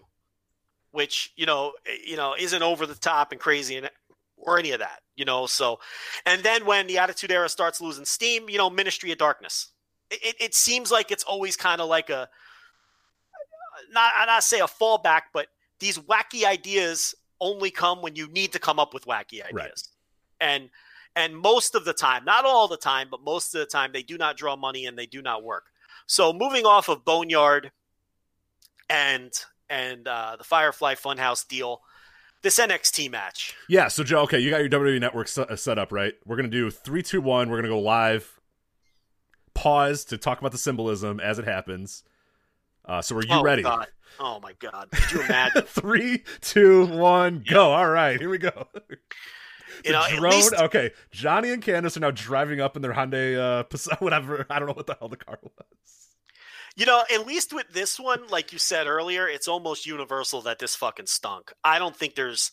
which 0.92 1.32
you 1.36 1.46
know, 1.46 1.72
eh, 1.86 1.96
you 2.06 2.16
know, 2.16 2.34
isn't 2.38 2.62
over 2.62 2.86
the 2.86 2.94
top 2.94 3.32
and 3.32 3.40
crazy 3.40 3.76
and 3.76 3.90
or 4.36 4.58
any 4.58 4.70
of 4.70 4.80
that, 4.80 5.00
you 5.16 5.24
know. 5.24 5.46
So, 5.46 5.80
and 6.24 6.42
then 6.42 6.64
when 6.64 6.86
the 6.86 6.98
Attitude 6.98 7.30
Era 7.30 7.48
starts 7.48 7.80
losing 7.80 8.04
steam, 8.04 8.48
you 8.48 8.58
know, 8.58 8.70
Ministry 8.70 9.12
of 9.12 9.18
Darkness. 9.18 9.68
It, 10.10 10.20
it, 10.24 10.36
it 10.40 10.54
seems 10.54 10.90
like 10.90 11.12
it's 11.12 11.22
always 11.22 11.56
kind 11.56 11.80
of 11.80 11.88
like 11.88 12.10
a 12.10 12.28
not 13.92 14.12
I 14.16 14.26
not 14.26 14.42
say 14.42 14.60
a 14.60 14.64
fallback, 14.64 15.22
but 15.32 15.46
these 15.78 15.98
wacky 15.98 16.44
ideas 16.44 17.14
only 17.40 17.70
come 17.70 18.02
when 18.02 18.16
you 18.16 18.28
need 18.28 18.52
to 18.52 18.58
come 18.58 18.78
up 18.78 18.92
with 18.92 19.06
wacky 19.06 19.42
ideas, 19.44 19.52
Right. 19.52 19.82
and 20.40 20.70
and 21.16 21.36
most 21.36 21.74
of 21.74 21.84
the 21.84 21.92
time, 21.92 22.24
not 22.24 22.44
all 22.44 22.68
the 22.68 22.76
time, 22.76 23.08
but 23.10 23.20
most 23.22 23.54
of 23.54 23.60
the 23.60 23.66
time, 23.66 23.92
they 23.92 24.02
do 24.02 24.16
not 24.18 24.36
draw 24.36 24.56
money 24.56 24.86
and 24.86 24.96
they 24.98 25.06
do 25.06 25.22
not 25.22 25.42
work. 25.42 25.66
So 26.06 26.32
moving 26.32 26.66
off 26.66 26.88
of 26.88 27.04
Boneyard 27.04 27.72
and 28.88 29.32
and 29.70 30.06
uh, 30.06 30.36
the 30.36 30.44
Firefly 30.44 30.96
Funhouse 30.96 31.46
deal, 31.48 31.80
this 32.42 32.58
NXT 32.58 33.10
match. 33.10 33.54
Yeah, 33.68 33.88
so 33.88 34.04
Joe, 34.04 34.22
okay, 34.22 34.40
you 34.40 34.50
got 34.50 34.60
your 34.60 34.68
WWE 34.68 35.00
network 35.00 35.28
set, 35.28 35.58
set 35.58 35.78
up, 35.78 35.92
right? 35.92 36.14
We're 36.26 36.36
gonna 36.36 36.48
do 36.48 36.70
three, 36.70 37.02
two, 37.02 37.22
one. 37.22 37.48
We're 37.48 37.56
gonna 37.56 37.68
go 37.68 37.80
live. 37.80 38.40
Pause 39.54 40.04
to 40.06 40.18
talk 40.18 40.38
about 40.40 40.52
the 40.52 40.58
symbolism 40.58 41.20
as 41.20 41.38
it 41.38 41.44
happens. 41.44 42.02
Uh, 42.84 43.00
so 43.00 43.16
are 43.16 43.22
you 43.22 43.28
oh, 43.30 43.42
ready? 43.42 43.62
God. 43.62 43.86
Oh 44.18 44.40
my 44.40 44.52
God! 44.58 44.90
Could 44.90 45.12
you 45.12 45.24
imagine? 45.24 45.62
three, 45.66 46.24
two, 46.40 46.86
one, 46.86 47.44
go! 47.48 47.72
All 47.72 47.88
right, 47.88 48.18
here 48.18 48.28
we 48.28 48.38
go. 48.38 48.68
you 49.84 49.92
know, 49.92 50.04
drone. 50.08 50.32
least 50.32 50.54
Okay, 50.54 50.90
Johnny 51.10 51.50
and 51.50 51.62
Candice 51.62 51.96
are 51.96 52.00
now 52.00 52.10
driving 52.10 52.60
up 52.60 52.76
in 52.76 52.82
their 52.82 52.92
Hyundai, 52.92 53.38
uh, 53.38 53.96
whatever. 54.00 54.46
I 54.50 54.58
don't 54.58 54.68
know 54.68 54.74
what 54.74 54.86
the 54.86 54.96
hell 54.98 55.08
the 55.08 55.16
car 55.16 55.38
was. 55.42 56.09
You 56.80 56.86
know, 56.86 57.02
at 57.12 57.26
least 57.26 57.52
with 57.52 57.68
this 57.74 58.00
one, 58.00 58.26
like 58.28 58.54
you 58.54 58.58
said 58.58 58.86
earlier, 58.86 59.28
it's 59.28 59.46
almost 59.46 59.84
universal 59.84 60.40
that 60.40 60.58
this 60.58 60.74
fucking 60.74 61.08
stunk. 61.08 61.52
I 61.62 61.78
don't 61.78 61.94
think 61.94 62.14
there's. 62.14 62.52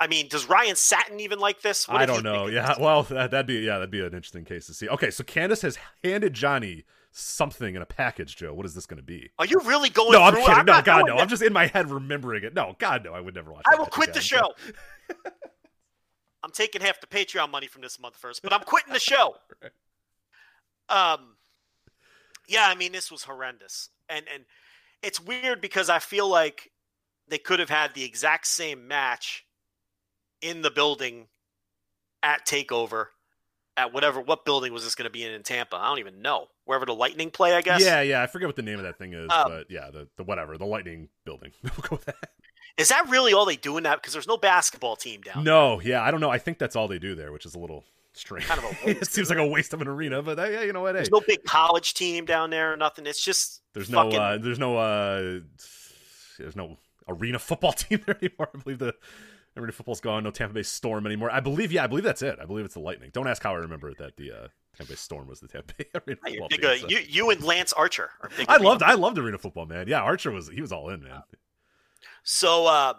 I 0.00 0.08
mean, 0.08 0.26
does 0.26 0.48
Ryan 0.48 0.74
Satin 0.74 1.20
even 1.20 1.38
like 1.38 1.62
this? 1.62 1.86
What 1.86 2.00
I 2.00 2.04
don't 2.04 2.24
know. 2.24 2.48
Yeah, 2.48 2.74
well, 2.80 3.04
that, 3.04 3.30
that'd 3.30 3.46
be 3.46 3.60
yeah, 3.60 3.74
that'd 3.74 3.92
be 3.92 4.00
an 4.00 4.06
interesting 4.06 4.44
case 4.44 4.66
to 4.66 4.74
see. 4.74 4.88
Okay, 4.88 5.12
so 5.12 5.22
Candice 5.22 5.62
has 5.62 5.78
handed 6.02 6.34
Johnny 6.34 6.86
something 7.12 7.76
in 7.76 7.80
a 7.80 7.86
package. 7.86 8.34
Joe, 8.34 8.52
what 8.52 8.66
is 8.66 8.74
this 8.74 8.84
going 8.84 8.96
to 8.96 9.04
be? 9.04 9.30
Are 9.38 9.46
you 9.46 9.60
really 9.64 9.90
going 9.90 10.10
No, 10.10 10.24
I'm 10.24 10.34
kidding. 10.34 10.48
no, 10.48 10.62
not 10.72 10.84
God, 10.84 11.06
no. 11.06 11.14
that. 11.14 11.22
I'm 11.22 11.28
just 11.28 11.42
in 11.42 11.52
my 11.52 11.66
head 11.66 11.88
remembering 11.88 12.42
it. 12.42 12.54
No, 12.54 12.74
God, 12.80 13.04
no. 13.04 13.12
I 13.14 13.20
would 13.20 13.36
never 13.36 13.52
watch. 13.52 13.62
I 13.70 13.76
will 13.76 13.86
quit 13.86 14.12
the 14.12 14.20
show. 14.20 14.54
I'm 16.42 16.50
taking 16.50 16.80
half 16.80 17.00
the 17.00 17.06
Patreon 17.06 17.48
money 17.52 17.68
from 17.68 17.82
this 17.82 18.00
month 18.00 18.16
first, 18.16 18.42
but 18.42 18.52
I'm 18.52 18.62
quitting 18.62 18.92
the 18.92 18.98
show. 18.98 19.36
Um, 20.90 21.36
yeah, 22.48 22.66
I 22.66 22.74
mean, 22.74 22.92
this 22.92 23.10
was 23.10 23.22
horrendous, 23.24 23.90
and 24.08 24.24
and 24.32 24.44
it's 25.02 25.20
weird 25.20 25.60
because 25.60 25.88
I 25.88 25.98
feel 25.98 26.28
like 26.28 26.70
they 27.28 27.38
could 27.38 27.60
have 27.60 27.70
had 27.70 27.94
the 27.94 28.04
exact 28.04 28.46
same 28.46 28.88
match 28.88 29.44
in 30.40 30.62
the 30.62 30.70
building 30.70 31.28
at 32.22 32.46
Takeover. 32.46 33.06
At 33.76 33.92
whatever, 33.92 34.20
what 34.20 34.44
building 34.44 34.72
was 34.72 34.82
this 34.82 34.96
going 34.96 35.04
to 35.04 35.10
be 35.10 35.22
in 35.22 35.30
in 35.30 35.44
Tampa? 35.44 35.76
I 35.76 35.86
don't 35.88 36.00
even 36.00 36.20
know. 36.20 36.48
Wherever 36.64 36.84
the 36.84 36.94
Lightning 36.94 37.30
play, 37.30 37.54
I 37.54 37.60
guess. 37.60 37.80
Yeah, 37.80 38.00
yeah. 38.00 38.20
I 38.20 38.26
forget 38.26 38.48
what 38.48 38.56
the 38.56 38.62
name 38.62 38.78
of 38.78 38.84
that 38.84 38.98
thing 38.98 39.12
is, 39.12 39.30
Um, 39.32 39.44
but 39.48 39.70
yeah, 39.70 39.90
the, 39.92 40.08
the 40.16 40.24
whatever, 40.24 40.58
the 40.58 40.66
Lightning 40.66 41.08
building. 41.24 41.52
we'll 41.62 41.72
go 41.88 41.88
with 41.92 42.06
that. 42.06 42.30
Is 42.76 42.88
that 42.88 43.08
really 43.08 43.32
all 43.32 43.44
they 43.44 43.56
do 43.56 43.76
in 43.76 43.84
that? 43.84 44.00
Because 44.02 44.12
there's 44.12 44.26
no 44.26 44.36
basketball 44.36 44.96
team 44.96 45.20
down. 45.20 45.44
No, 45.44 45.80
yeah, 45.80 46.02
I 46.02 46.10
don't 46.10 46.20
know. 46.20 46.28
I 46.28 46.38
think 46.38 46.58
that's 46.58 46.74
all 46.74 46.88
they 46.88 46.98
do 46.98 47.14
there, 47.14 47.30
which 47.30 47.46
is 47.46 47.54
a 47.54 47.58
little 47.58 47.84
strange. 48.18 48.46
Kind 48.46 48.62
of 48.62 48.64
a 48.84 48.90
it 48.90 49.06
seems 49.06 49.28
like 49.30 49.38
a 49.38 49.46
waste 49.46 49.72
of 49.72 49.80
an 49.80 49.88
arena, 49.88 50.22
but 50.22 50.38
yeah, 50.38 50.62
you 50.62 50.72
know 50.72 50.82
what? 50.82 50.94
Hey, 50.94 50.98
There's 51.00 51.10
no 51.10 51.20
big 51.26 51.44
college 51.44 51.94
team 51.94 52.24
down 52.24 52.50
there 52.50 52.72
or 52.72 52.76
nothing. 52.76 53.06
It's 53.06 53.22
just 53.24 53.62
there's 53.74 53.90
no, 53.90 54.08
uh, 54.10 54.38
there's 54.38 54.58
no, 54.58 54.76
uh, 54.76 55.40
there's 56.38 56.56
no 56.56 56.78
arena 57.08 57.38
football 57.38 57.72
team 57.74 58.02
there 58.06 58.16
anymore. 58.20 58.48
I 58.54 58.58
believe 58.58 58.78
the 58.78 58.94
arena 59.56 59.72
football's 59.72 60.00
gone. 60.00 60.24
No 60.24 60.30
Tampa 60.30 60.54
Bay 60.54 60.62
Storm 60.62 61.06
anymore. 61.06 61.30
I 61.30 61.40
believe, 61.40 61.72
yeah, 61.72 61.84
I 61.84 61.86
believe 61.86 62.04
that's 62.04 62.22
it. 62.22 62.38
I 62.40 62.44
believe 62.44 62.64
it's 62.64 62.74
the 62.74 62.80
Lightning. 62.80 63.10
Don't 63.12 63.26
ask 63.26 63.42
how 63.42 63.54
I 63.54 63.58
remember 63.58 63.90
it. 63.90 63.98
That 63.98 64.16
the 64.16 64.30
uh, 64.32 64.48
Tampa 64.76 64.92
Bay 64.92 64.96
Storm 64.96 65.26
was 65.26 65.40
the 65.40 65.48
Tampa 65.48 65.74
Bay 65.76 65.86
arena 65.94 66.20
You're 66.26 66.32
football 66.42 66.48
big, 66.48 66.60
team. 66.60 66.70
uh, 66.70 66.76
so- 66.76 66.88
you, 66.88 66.98
you 67.08 67.30
and 67.30 67.42
Lance 67.42 67.72
Archer 67.72 68.10
are 68.22 68.30
big. 68.36 68.46
I 68.48 68.58
loved, 68.58 68.82
I 68.82 68.94
loved 68.94 69.18
arena 69.18 69.38
football, 69.38 69.66
man. 69.66 69.88
Yeah, 69.88 70.00
Archer 70.00 70.30
was, 70.30 70.48
he 70.48 70.60
was 70.60 70.72
all 70.72 70.90
in, 70.90 71.02
man. 71.02 71.22
So, 72.22 72.66
um, 72.68 72.94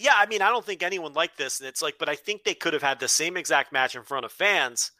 yeah, 0.00 0.14
I 0.16 0.26
mean, 0.26 0.42
I 0.42 0.48
don't 0.48 0.64
think 0.64 0.82
anyone 0.82 1.12
liked 1.12 1.36
this, 1.38 1.60
and 1.60 1.68
it's 1.68 1.82
like, 1.82 1.96
but 1.98 2.08
I 2.08 2.14
think 2.16 2.44
they 2.44 2.54
could 2.54 2.72
have 2.72 2.82
had 2.82 2.98
the 3.00 3.08
same 3.08 3.36
exact 3.36 3.72
match 3.72 3.94
in 3.94 4.02
front 4.02 4.24
of 4.24 4.32
fans. 4.32 4.90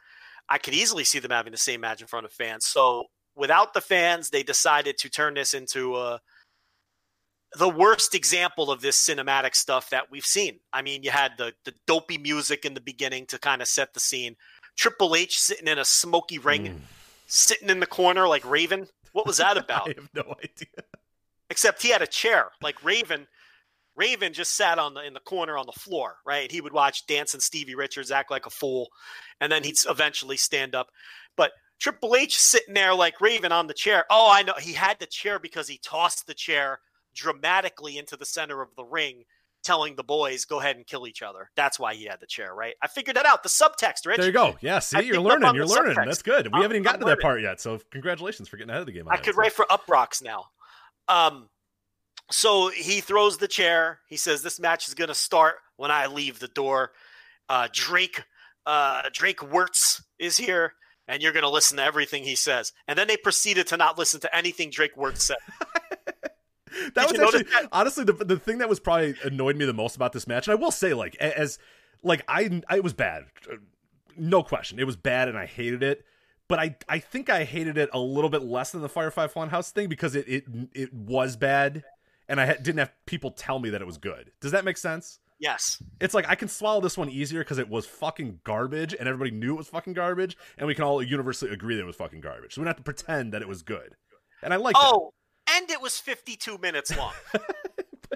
I 0.49 0.59
could 0.59 0.75
easily 0.75 1.05
see 1.05 1.19
them 1.19 1.31
having 1.31 1.53
the 1.53 1.59
same 1.59 1.81
match 1.81 2.01
in 2.01 2.07
front 2.07 2.27
of 2.27 2.33
fans. 2.33 2.67
So, 2.67 3.05
without 3.37 3.73
the 3.75 3.81
fans, 3.81 4.31
they 4.31 4.43
decided 4.43 4.99
to 4.99 5.09
turn 5.09 5.35
this 5.35 5.55
into 5.55 5.97
a 5.97 6.21
the 7.55 7.69
worst 7.69 8.15
example 8.15 8.71
of 8.71 8.81
this 8.81 8.97
cinematic 8.97 9.57
stuff 9.57 9.91
that 9.91 10.09
we've 10.11 10.25
seen. 10.27 10.61
I 10.73 10.83
mean, 10.83 11.03
you 11.03 11.11
had 11.11 11.33
the 11.39 11.53
the 11.65 11.75
dopey 11.87 12.19
music 12.19 12.65
in 12.65 12.75
the 12.75 12.81
beginning 12.81 13.27
to 13.27 13.39
kind 13.39 13.61
of 13.63 13.69
set 13.69 13.93
the 13.95 14.01
scene. 14.01 14.37
Triple 14.77 15.17
H 15.17 15.39
sitting 15.39 15.67
in 15.67 15.79
a 15.79 15.85
smoky 15.85 16.39
ring, 16.39 16.67
Mm. 16.67 16.81
sitting 17.27 17.69
in 17.69 17.81
the 17.81 17.87
corner 17.87 18.29
like 18.29 18.45
Raven. 18.49 18.87
What 19.13 19.27
was 19.27 19.39
that 19.39 19.57
about? 19.65 19.89
I 19.89 19.95
have 19.97 20.09
no 20.15 20.35
idea. 20.39 20.85
except 21.51 21.83
he 21.83 21.91
had 21.91 22.03
a 22.03 22.07
chair 22.07 22.51
like 22.63 22.83
raven 22.85 23.27
raven 23.97 24.33
just 24.33 24.57
sat 24.57 24.79
on 24.79 24.95
the 24.95 25.05
in 25.05 25.13
the 25.15 25.21
corner 25.21 25.59
on 25.59 25.67
the 25.67 25.73
floor 25.81 26.17
right 26.25 26.51
he 26.53 26.61
would 26.61 26.73
watch 26.73 27.07
dance 27.07 27.35
and 27.35 27.43
stevie 27.43 27.75
richards 27.75 28.11
act 28.11 28.31
like 28.31 28.47
a 28.47 28.51
fool 28.51 28.89
and 29.41 29.51
then 29.51 29.63
he'd 29.65 29.75
eventually 29.89 30.37
stand 30.37 30.75
up 30.75 30.89
but 31.37 31.53
triple 31.79 32.15
h 32.15 32.39
sitting 32.39 32.75
there 32.75 32.95
like 32.95 33.21
raven 33.21 33.53
on 33.53 33.67
the 33.67 33.75
chair 33.75 34.05
oh 34.11 34.31
i 34.33 34.43
know 34.43 34.55
he 34.61 34.73
had 34.73 34.99
the 35.01 35.07
chair 35.07 35.39
because 35.39 35.67
he 35.69 35.79
tossed 35.83 36.27
the 36.27 36.35
chair 36.35 36.79
dramatically 37.15 37.99
into 37.99 38.17
the 38.17 38.25
center 38.25 38.63
of 38.63 38.69
the 38.77 38.85
ring 38.85 39.25
telling 39.63 39.95
the 39.97 40.05
boys 40.05 40.47
go 40.47 40.59
ahead 40.61 40.77
and 40.77 40.87
kill 40.87 41.07
each 41.07 41.21
other 41.21 41.51
that's 41.55 41.79
why 41.79 41.93
he 41.95 42.05
had 42.07 42.19
the 42.21 42.27
chair 42.27 42.55
right 42.55 42.75
i 42.83 42.87
figured 42.87 43.17
that 43.17 43.27
out 43.27 43.43
the 43.43 43.49
subtext 43.49 44.07
rich 44.07 44.17
There 44.17 44.27
you 44.27 44.33
go. 44.33 44.57
Yeah, 44.63 44.79
see, 44.79 44.97
I 44.99 45.01
you're 45.01 45.21
learning. 45.21 45.55
You're 45.55 45.67
learning. 45.67 45.97
subtext. 45.97 46.07
That's 46.07 46.23
good. 46.23 46.47
We 46.47 46.53
I'm- 46.55 46.63
haven't 46.63 46.77
even 46.77 46.87
I'm 46.87 46.93
gotten 46.93 47.01
to 47.01 47.07
that 47.07 47.21
part 47.21 47.43
yet, 47.43 47.61
so 47.61 47.79
congratulations 47.91 48.49
for 48.49 48.57
getting 48.57 48.71
ahead 48.71 48.81
of 48.81 48.87
the 48.87 48.93
game. 48.93 49.07
I 49.11 49.19
could 49.19 49.35
So- 49.35 49.39
write 49.41 49.53
for 49.53 49.67
Uproxx 49.67 50.23
now. 50.23 50.47
Um, 51.09 51.51
so 52.31 52.69
he 52.69 53.01
throws 53.01 53.39
the 53.39 53.49
chair. 53.49 54.01
He 54.09 54.17
says, 54.17 54.43
"This 54.43 54.61
match 54.61 54.89
is 54.89 54.95
going 54.95 55.09
to 55.09 55.15
start 55.15 55.57
when 55.77 55.91
I 55.91 56.07
leave 56.07 56.39
the 56.39 56.49
door." 56.49 56.93
Uh, 57.49 57.69
Drake, 57.73 58.23
uh, 58.67 59.03
Drake 59.13 59.39
Wuertz 59.39 60.03
is 60.19 60.37
here, 60.37 60.75
and 61.09 61.23
you're 61.23 61.33
going 61.33 61.43
to 61.43 61.51
listen 61.51 61.77
to 61.79 61.83
everything 61.83 62.23
he 62.23 62.37
says. 62.37 62.73
And 62.87 62.99
then 62.99 63.09
they 63.09 63.17
proceeded 63.17 63.67
to 63.69 63.77
not 63.77 63.99
listen 63.99 64.21
to 64.21 64.35
anything 64.35 64.71
Drake 64.71 64.95
Wuertz 64.97 65.23
said. 65.23 65.39
that 66.95 67.09
Did 67.09 67.21
was 67.21 67.35
actually 67.35 67.69
honestly 67.73 68.05
the 68.05 68.13
the 68.13 68.39
thing 68.39 68.59
that 68.59 68.69
was 68.69 68.81
probably 68.81 69.15
annoyed 69.25 69.57
me 69.57 69.65
the 69.65 69.73
most 69.73 69.97
about 69.97 70.13
this 70.13 70.27
match, 70.27 70.47
and 70.47 70.53
I 70.53 70.61
will 70.61 70.71
say, 70.71 70.95
like 70.95 71.17
as 71.17 71.59
like 72.03 72.23
I 72.29 72.63
I 72.69 72.77
it 72.77 72.85
was 72.85 72.95
bad, 72.95 73.25
no 74.17 74.43
question, 74.43 74.79
it 74.79 74.87
was 74.87 74.97
bad, 74.97 75.29
and 75.29 75.37
I 75.37 75.47
hated 75.47 75.83
it. 75.83 76.05
But 76.49 76.59
I 76.59 76.77
I 76.89 76.99
think 76.99 77.31
I 77.31 77.45
hated 77.45 77.79
it 77.79 77.91
a 77.93 77.99
little 77.99 78.31
bit 78.31 78.43
less 78.43 78.73
than 78.73 78.83
the 78.83 78.89
Firefly 78.89 79.27
Funhouse 79.29 79.71
thing 79.71 79.89
because 79.89 80.15
it 80.15 80.29
it 80.29 80.45
it 80.75 80.93
was 80.93 81.37
bad, 81.37 81.85
and 82.31 82.41
I 82.41 82.47
ha- 82.47 82.55
didn't 82.55 82.79
have 82.79 82.93
people 83.07 83.33
tell 83.33 83.59
me 83.59 83.69
that 83.71 83.83
it 83.83 83.87
was 83.87 83.99
good. 83.99 84.31
Does 84.41 84.53
that 84.53 84.65
make 84.65 84.79
sense? 84.79 85.19
Yes, 85.41 85.83
It's 86.03 86.13
like 86.13 86.29
I 86.29 86.35
can 86.35 86.49
swallow 86.49 86.83
this 86.83 86.99
one 86.99 87.09
easier 87.09 87.41
because 87.41 87.57
it 87.57 87.69
was 87.69 87.87
fucking 87.87 88.41
garbage, 88.45 88.95
and 88.99 89.09
everybody 89.09 89.31
knew 89.31 89.55
it 89.55 89.59
was 89.59 89.69
fucking 89.69 89.95
garbage, 89.95 90.37
and 90.59 90.67
we 90.67 90.75
can 90.75 90.85
all 90.85 91.03
universally 91.03 91.51
agree 91.51 91.77
that 91.77 91.83
it 91.83 91.87
was 91.87 91.97
fucking 91.97 92.21
garbage. 92.21 92.55
So 92.55 92.61
we 92.61 92.65
don't 92.65 92.69
have 92.71 92.77
to 92.77 92.83
pretend 92.83 93.33
that 93.33 93.41
it 93.41 93.49
was 93.49 93.63
good. 93.63 93.95
And 94.43 94.53
I 94.53 94.57
like 94.57 94.75
that. 94.75 94.93
Oh, 94.95 95.13
and 95.51 95.71
it 95.71 95.81
was 95.81 95.99
52 95.99 96.59
minutes 96.59 96.95
long. 96.97 97.15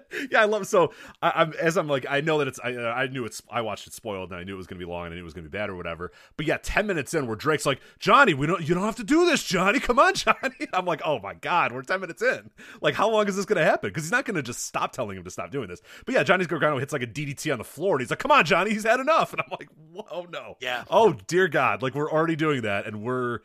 yeah, 0.31 0.41
I 0.41 0.45
love. 0.45 0.67
So 0.67 0.93
I, 1.23 1.33
I'm 1.37 1.53
as 1.55 1.77
I'm 1.77 1.89
like, 1.89 2.07
I 2.09 2.21
know 2.21 2.39
that 2.39 2.49
it's. 2.49 2.61
I, 2.63 2.75
uh, 2.75 2.93
I 2.93 3.07
knew 3.07 3.25
it's. 3.25 3.43
I 3.51 3.61
watched 3.61 3.87
it 3.87 3.93
spoiled, 3.93 4.31
and 4.31 4.41
I 4.41 4.45
knew 4.45 4.55
it 4.55 4.57
was 4.57 4.67
going 4.67 4.79
to 4.79 4.85
be 4.85 4.91
long, 4.91 5.07
and 5.07 5.13
I 5.13 5.17
knew 5.17 5.23
it 5.23 5.25
was 5.25 5.35
going 5.35 5.45
to 5.45 5.51
be 5.51 5.57
bad 5.57 5.71
or 5.71 5.77
whatever. 5.77 6.13
But 6.37 6.47
yeah, 6.47 6.59
ten 6.63 6.87
minutes 6.87 7.15
in, 7.15 7.27
where 7.27 7.37
Drake's 7.37 7.67
like, 7.67 7.81
Johnny, 7.99 8.35
we 8.35 8.47
don't. 8.47 8.67
You 8.67 8.75
don't 8.75 8.85
have 8.85 8.97
to 8.97 9.05
do 9.05 9.25
this, 9.27 9.43
Johnny. 9.45 9.81
Come 9.81 9.99
on, 9.99 10.15
Johnny. 10.15 10.67
I'm 10.73 10.85
like, 10.85 11.03
oh 11.05 11.19
my 11.19 11.35
god, 11.35 11.73
we're 11.73 11.83
ten 11.83 12.01
minutes 12.01 12.23
in. 12.23 12.51
Like, 12.81 12.95
how 12.95 13.11
long 13.11 13.29
is 13.29 13.37
this 13.37 13.45
going 13.45 13.59
to 13.59 13.65
happen? 13.65 13.91
Because 13.91 14.05
he's 14.05 14.13
not 14.13 14.25
going 14.25 14.37
to 14.37 14.43
just 14.43 14.65
stop 14.65 14.93
telling 14.93 15.17
him 15.17 15.25
to 15.25 15.31
stop 15.31 15.51
doing 15.51 15.69
this. 15.69 15.83
But 16.05 16.15
yeah, 16.15 16.23
Johnny's 16.23 16.47
Gargano 16.47 16.79
hits 16.79 16.93
like 16.93 17.03
a 17.03 17.07
DDT 17.07 17.53
on 17.53 17.59
the 17.59 17.65
floor, 17.65 17.95
and 17.97 18.01
he's 18.01 18.11
like, 18.11 18.19
come 18.19 18.31
on, 18.31 18.45
Johnny, 18.45 18.73
he's 18.73 18.85
had 18.85 19.01
enough. 19.01 19.33
And 19.33 19.43
I'm 19.43 19.51
like, 19.51 19.69
whoa, 19.93 20.27
no. 20.31 20.57
Yeah. 20.61 20.85
Oh 20.91 21.13
dear 21.27 21.49
God, 21.49 21.83
like 21.83 21.95
we're 21.95 22.11
already 22.11 22.37
doing 22.37 22.63
that, 22.63 22.87
and 22.87 23.03
we're 23.03 23.41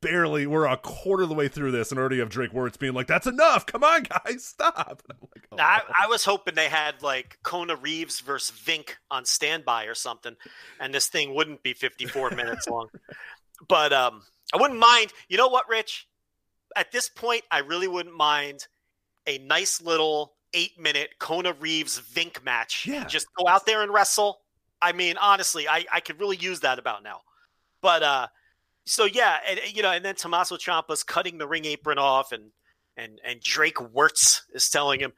barely 0.00 0.46
we're 0.46 0.66
a 0.66 0.76
quarter 0.76 1.24
of 1.24 1.28
the 1.28 1.34
way 1.34 1.48
through 1.48 1.72
this 1.72 1.90
and 1.90 1.98
already 1.98 2.18
have 2.18 2.28
Drake 2.28 2.52
Wuertz 2.52 2.78
being 2.78 2.94
like, 2.94 3.06
"That's 3.06 3.26
enough! 3.26 3.66
Come 3.66 3.84
on, 3.84 4.02
guys, 4.24 4.44
stop!" 4.44 5.02
Like, 5.08 5.46
oh, 5.52 5.56
I. 5.58 5.82
I 6.02 6.06
was 6.06 6.24
hoping 6.24 6.54
they 6.54 6.68
had 6.68 7.02
like 7.02 7.38
Kona 7.42 7.76
Reeves 7.76 8.20
versus 8.20 8.56
Vink 8.58 8.90
on 9.10 9.24
standby 9.24 9.84
or 9.84 9.94
something, 9.94 10.36
and 10.78 10.92
this 10.94 11.08
thing 11.08 11.34
wouldn't 11.34 11.62
be 11.62 11.72
54 11.72 12.30
minutes 12.36 12.66
long. 12.68 12.88
But 13.68 13.92
um, 13.92 14.22
I 14.52 14.60
wouldn't 14.60 14.80
mind. 14.80 15.12
You 15.28 15.36
know 15.36 15.48
what, 15.48 15.68
Rich? 15.68 16.08
At 16.76 16.92
this 16.92 17.08
point, 17.08 17.42
I 17.50 17.58
really 17.58 17.88
wouldn't 17.88 18.16
mind 18.16 18.66
a 19.26 19.38
nice 19.38 19.82
little 19.82 20.34
eight 20.54 20.78
minute 20.78 21.10
Kona 21.18 21.52
Reeves 21.52 22.00
Vink 22.00 22.42
match. 22.44 22.86
Yeah. 22.86 23.04
Just 23.04 23.26
go 23.36 23.46
out 23.46 23.66
there 23.66 23.82
and 23.82 23.92
wrestle. 23.92 24.40
I 24.82 24.92
mean, 24.92 25.16
honestly, 25.18 25.68
I, 25.68 25.84
I 25.92 26.00
could 26.00 26.18
really 26.20 26.36
use 26.36 26.60
that 26.60 26.78
about 26.78 27.02
now. 27.02 27.20
But 27.82 28.02
uh, 28.02 28.26
so 28.86 29.04
yeah, 29.04 29.38
and 29.48 29.58
eh, 29.58 29.70
you 29.72 29.82
know, 29.82 29.90
and 29.90 30.04
then 30.04 30.14
Tommaso 30.14 30.56
Ciampa's 30.56 31.02
cutting 31.02 31.38
the 31.38 31.46
ring 31.46 31.64
apron 31.64 31.98
off, 31.98 32.32
and 32.32 32.50
and 32.96 33.20
and 33.24 33.40
Drake 33.40 33.76
Wuertz 33.76 34.42
is 34.52 34.68
telling 34.68 35.00
him, 35.00 35.12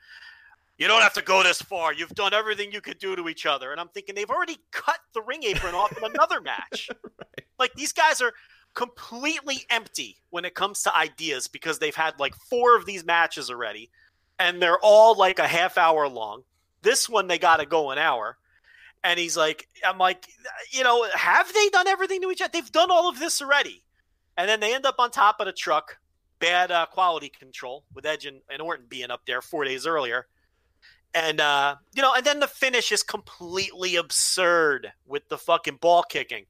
you 0.78 0.88
don't 0.88 1.02
have 1.02 1.14
to 1.14 1.22
go 1.22 1.42
this 1.42 1.62
far. 1.62 1.92
You've 1.92 2.14
done 2.14 2.34
everything 2.34 2.72
you 2.72 2.80
could 2.80 2.98
do 2.98 3.14
to 3.14 3.28
each 3.28 3.46
other. 3.46 3.70
And 3.70 3.80
I'm 3.80 3.88
thinking 3.88 4.14
they've 4.14 4.28
already 4.28 4.58
cut 4.72 4.98
the 5.14 5.22
ring 5.22 5.44
apron 5.44 5.74
off 5.74 5.96
in 5.96 6.04
another 6.04 6.40
match. 6.40 6.90
right. 7.18 7.46
Like 7.58 7.74
these 7.74 7.92
guys 7.92 8.20
are 8.20 8.32
completely 8.74 9.58
empty 9.70 10.16
when 10.30 10.44
it 10.44 10.54
comes 10.54 10.82
to 10.82 10.96
ideas 10.96 11.46
because 11.46 11.78
they've 11.78 11.94
had 11.94 12.18
like 12.18 12.34
four 12.34 12.76
of 12.76 12.86
these 12.86 13.04
matches 13.04 13.50
already 13.50 13.90
and 14.38 14.60
they're 14.60 14.78
all 14.80 15.16
like 15.16 15.38
a 15.38 15.46
half 15.46 15.78
hour 15.78 16.08
long. 16.08 16.42
This 16.82 17.08
one 17.08 17.28
they 17.28 17.38
got 17.38 17.58
to 17.58 17.66
go 17.66 17.90
an 17.90 17.98
hour. 17.98 18.38
And 19.04 19.18
he's 19.18 19.36
like, 19.36 19.68
I'm 19.84 19.98
like, 19.98 20.28
you 20.70 20.84
know, 20.84 21.06
have 21.14 21.52
they 21.52 21.68
done 21.70 21.88
everything 21.88 22.22
to 22.22 22.30
each 22.30 22.40
other? 22.40 22.50
They've 22.52 22.72
done 22.72 22.90
all 22.90 23.08
of 23.08 23.18
this 23.18 23.42
already. 23.42 23.82
And 24.36 24.48
then 24.48 24.60
they 24.60 24.74
end 24.74 24.86
up 24.86 24.96
on 24.98 25.10
top 25.10 25.40
of 25.40 25.46
the 25.46 25.52
truck. 25.52 25.98
Bad 26.38 26.70
uh, 26.70 26.86
quality 26.86 27.28
control 27.28 27.84
with 27.94 28.06
Edge 28.06 28.26
and, 28.26 28.40
and 28.50 28.60
Orton 28.60 28.86
being 28.88 29.10
up 29.10 29.22
there 29.26 29.42
four 29.42 29.64
days 29.64 29.86
earlier. 29.86 30.26
And, 31.14 31.40
uh, 31.40 31.76
you 31.94 32.02
know, 32.02 32.14
and 32.14 32.24
then 32.24 32.40
the 32.40 32.46
finish 32.46 32.90
is 32.90 33.02
completely 33.02 33.96
absurd 33.96 34.92
with 35.06 35.28
the 35.28 35.38
fucking 35.38 35.76
ball 35.80 36.02
kicking. 36.02 36.46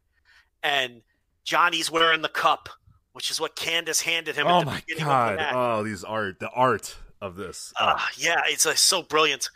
And 0.62 1.02
Johnny's 1.44 1.90
wearing 1.90 2.22
the 2.22 2.28
cup, 2.28 2.68
which 3.12 3.30
is 3.30 3.40
what 3.40 3.56
Candice 3.56 4.02
handed 4.02 4.36
him. 4.36 4.46
at 4.46 4.54
Oh 4.54 4.60
the 4.60 4.66
my 4.66 4.80
beginning 4.86 5.02
of 5.02 5.08
god! 5.38 5.52
Oh, 5.52 5.82
these 5.82 6.04
art, 6.04 6.38
the 6.38 6.50
art 6.50 6.96
of 7.20 7.36
this. 7.36 7.72
Oh. 7.80 7.94
Ah, 7.96 8.08
yeah, 8.16 8.40
it's 8.46 8.64
uh, 8.64 8.74
so 8.74 9.02
brilliant. 9.02 9.50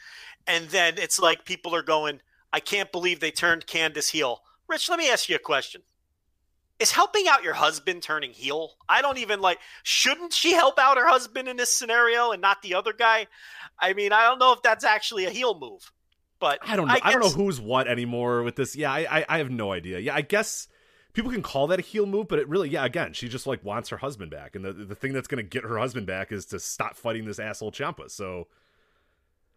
And 0.47 0.69
then 0.69 0.95
it's 0.99 1.19
like 1.19 1.45
people 1.45 1.75
are 1.75 1.83
going, 1.83 2.21
I 2.57 2.61
can't 2.61 2.91
believe 2.91 3.21
they 3.21 3.31
turned 3.31 3.67
Candice 3.67 4.11
heel. 4.11 4.41
Rich, 4.67 4.89
let 4.89 4.99
me 4.99 5.11
ask 5.11 5.29
you 5.29 5.37
a 5.37 5.39
question. 5.39 5.83
Is 6.79 6.91
helping 6.91 7.29
out 7.29 7.45
your 7.45 7.53
husband 7.53 8.03
turning 8.03 8.31
heel? 8.31 8.79
I 8.89 9.03
don't 9.03 9.19
even 9.19 9.43
like, 9.43 9.59
shouldn't 9.83 10.33
she 10.33 10.55
help 10.55 10.79
out 10.79 10.97
her 10.97 11.07
husband 11.07 11.49
in 11.49 11.59
this 11.59 11.71
scenario 11.71 12.33
and 12.33 12.41
not 12.41 12.63
the 12.63 12.73
other 12.73 12.95
guy? 12.95 13.27
I 13.79 13.93
mean, 13.93 14.11
I 14.11 14.23
don't 14.23 14.39
know 14.39 14.55
if 14.55 14.63
that's 14.63 14.87
actually 14.87 15.27
a 15.27 15.31
heel 15.31 15.59
move, 15.59 15.93
but 16.41 16.59
I 16.63 16.77
don't 16.77 16.89
know. 16.89 16.97
I, 17.03 17.13
don't 17.13 17.21
know 17.21 17.29
who's 17.29 17.61
what 17.61 17.89
anymore 17.89 18.43
with 18.43 18.57
this. 18.57 18.75
Yeah, 18.75 18.91
I, 18.91 19.19
I, 19.19 19.25
I 19.29 19.39
have 19.39 19.51
no 19.51 19.71
idea. 19.71 19.99
Yeah, 19.99 20.15
I 20.15 20.23
guess 20.23 20.67
people 21.13 21.31
can 21.31 21.43
call 21.43 21.67
that 21.67 21.79
a 21.79 21.83
heel 21.83 22.07
move, 22.07 22.27
but 22.27 22.39
it 22.39 22.49
really, 22.49 22.71
yeah, 22.71 22.87
again, 22.87 23.13
she 23.13 23.29
just 23.29 23.47
like 23.47 23.63
wants 23.67 23.91
her 23.91 23.99
husband 23.99 24.31
back, 24.31 24.57
and 24.57 24.65
the 24.65 24.73
the 24.73 24.95
thing 24.95 25.13
that's 25.13 25.29
gonna 25.29 25.43
get 25.43 25.65
her 25.65 25.77
husband 25.77 26.07
back 26.07 26.33
is 26.33 26.47
to 26.47 26.59
stop 26.59 26.97
fighting 26.97 27.27
this 27.27 27.39
asshole 27.39 27.71
Ciampa. 27.71 28.11
So. 28.11 28.49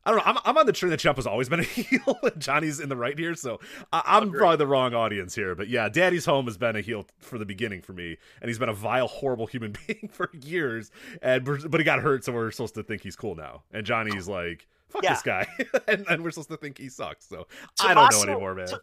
I 0.06 0.12
don't 0.12 0.18
know. 0.20 0.24
I'm, 0.26 0.38
I'm 0.46 0.58
on 0.58 0.66
the 0.66 0.72
train 0.72 0.90
that 0.92 1.00
Ciampa's 1.00 1.28
always 1.28 1.50
been 1.50 1.60
a 1.60 1.64
heel. 1.64 2.18
and 2.24 2.40
Johnny's 2.40 2.80
in 2.80 2.90
the 2.90 2.96
right 2.96 3.18
here, 3.18 3.36
so 3.36 3.60
I, 3.92 4.02
I'm 4.06 4.24
Agreed. 4.30 4.40
probably 4.40 4.58
the 4.58 4.68
wrong 4.68 4.94
audience 4.94 5.36
here. 5.36 5.56
But 5.56 5.68
yeah, 5.68 5.90
Daddy's 5.90 6.26
Home 6.26 6.46
has 6.46 6.58
been 6.58 6.76
a 6.76 6.82
heel 6.82 7.06
for 7.20 7.38
the 7.38 7.46
beginning 7.46 7.82
for 7.82 7.94
me, 7.94 8.18
and 8.42 8.50
he's 8.50 8.58
been 8.60 8.70
a 8.70 8.74
vile, 8.74 9.08
horrible 9.08 9.46
human 9.46 9.76
being 9.88 10.10
for 10.12 10.30
years. 10.34 10.92
And 11.22 11.44
but 11.46 11.80
he 11.80 11.84
got 11.84 12.00
hurt, 12.00 12.24
so 12.24 12.32
we're 12.32 12.52
supposed 12.52 12.76
to 12.76 12.84
think 12.84 13.04
he's 13.04 13.16
cool 13.16 13.36
now. 13.36 13.64
And 13.72 13.86
Johnny's 13.86 14.30
oh. 14.30 14.34
like, 14.34 14.68
"Fuck 14.88 15.04
Yeah. 15.04 15.14
this 15.14 15.22
guy," 15.22 15.48
and, 15.88 16.06
and 16.10 16.24
we're 16.24 16.32
supposed 16.32 16.50
to 16.50 16.58
think 16.58 16.78
he 16.78 16.90
sucks. 16.90 17.28
So 17.28 17.48
I 17.82 17.94
don't 17.94 18.12
know 18.12 18.24
anymore, 18.24 18.56
man. 18.56 18.68
T- 18.68 18.76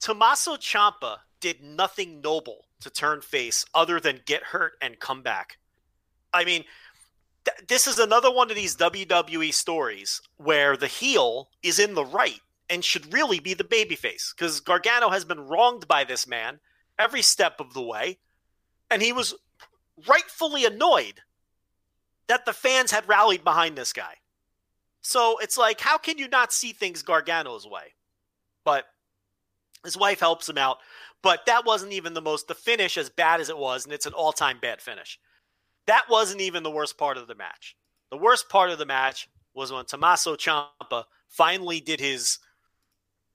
Tommaso 0.00 0.56
Ciampa 0.56 1.18
did 1.40 1.62
nothing 1.62 2.20
noble 2.20 2.66
to 2.80 2.90
turn 2.90 3.20
face 3.20 3.64
other 3.74 4.00
than 4.00 4.20
get 4.26 4.42
hurt 4.42 4.72
and 4.82 4.98
come 4.98 5.22
back. 5.22 5.58
I 6.34 6.44
mean, 6.44 6.64
th- 7.46 7.68
this 7.68 7.86
is 7.86 7.98
another 7.98 8.30
one 8.30 8.50
of 8.50 8.56
these 8.56 8.76
WWE 8.76 9.52
stories 9.54 10.20
where 10.36 10.76
the 10.76 10.86
heel 10.86 11.48
is 11.62 11.78
in 11.78 11.94
the 11.94 12.04
right 12.04 12.40
and 12.68 12.84
should 12.84 13.12
really 13.12 13.40
be 13.40 13.54
the 13.54 13.64
babyface 13.64 14.34
because 14.34 14.60
Gargano 14.60 15.10
has 15.10 15.24
been 15.24 15.40
wronged 15.40 15.88
by 15.88 16.04
this 16.04 16.26
man 16.26 16.60
every 16.98 17.22
step 17.22 17.60
of 17.60 17.74
the 17.74 17.82
way, 17.82 18.18
and 18.90 19.02
he 19.02 19.12
was 19.12 19.34
rightfully 20.06 20.64
annoyed 20.64 21.20
that 22.28 22.44
the 22.44 22.52
fans 22.52 22.90
had 22.90 23.08
rallied 23.08 23.44
behind 23.44 23.76
this 23.76 23.92
guy. 23.92 24.14
So 25.00 25.38
it's 25.38 25.56
like, 25.56 25.80
how 25.80 25.98
can 25.98 26.18
you 26.18 26.28
not 26.28 26.52
see 26.52 26.72
things 26.72 27.02
Gargano's 27.02 27.66
way? 27.66 27.94
But 28.64 28.86
his 29.84 29.96
wife 29.96 30.18
helps 30.18 30.48
him 30.48 30.58
out. 30.58 30.78
But 31.22 31.46
that 31.46 31.64
wasn't 31.64 31.92
even 31.92 32.14
the 32.14 32.20
most, 32.20 32.48
the 32.48 32.54
finish, 32.54 32.98
as 32.98 33.08
bad 33.08 33.40
as 33.40 33.48
it 33.48 33.56
was, 33.56 33.84
and 33.84 33.92
it's 33.92 34.06
an 34.06 34.12
all 34.12 34.32
time 34.32 34.58
bad 34.60 34.80
finish. 34.80 35.18
That 35.86 36.04
wasn't 36.10 36.40
even 36.40 36.62
the 36.62 36.70
worst 36.70 36.98
part 36.98 37.16
of 37.16 37.26
the 37.26 37.34
match. 37.34 37.76
The 38.10 38.16
worst 38.16 38.48
part 38.48 38.70
of 38.70 38.78
the 38.78 38.86
match 38.86 39.28
was 39.54 39.72
when 39.72 39.84
Tommaso 39.84 40.36
Ciampa 40.36 41.04
finally 41.28 41.80
did 41.80 42.00
his 42.00 42.38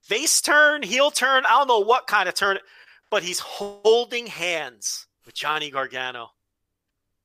face 0.01 0.41
turn, 0.41 0.83
heel 0.83 1.11
turn. 1.11 1.45
I 1.45 1.51
don't 1.51 1.67
know 1.67 1.79
what 1.79 2.07
kind 2.07 2.27
of 2.27 2.35
turn, 2.35 2.59
but 3.09 3.23
he's 3.23 3.39
holding 3.39 4.27
hands 4.27 5.07
with 5.25 5.35
Johnny 5.35 5.71
Gargano. 5.71 6.29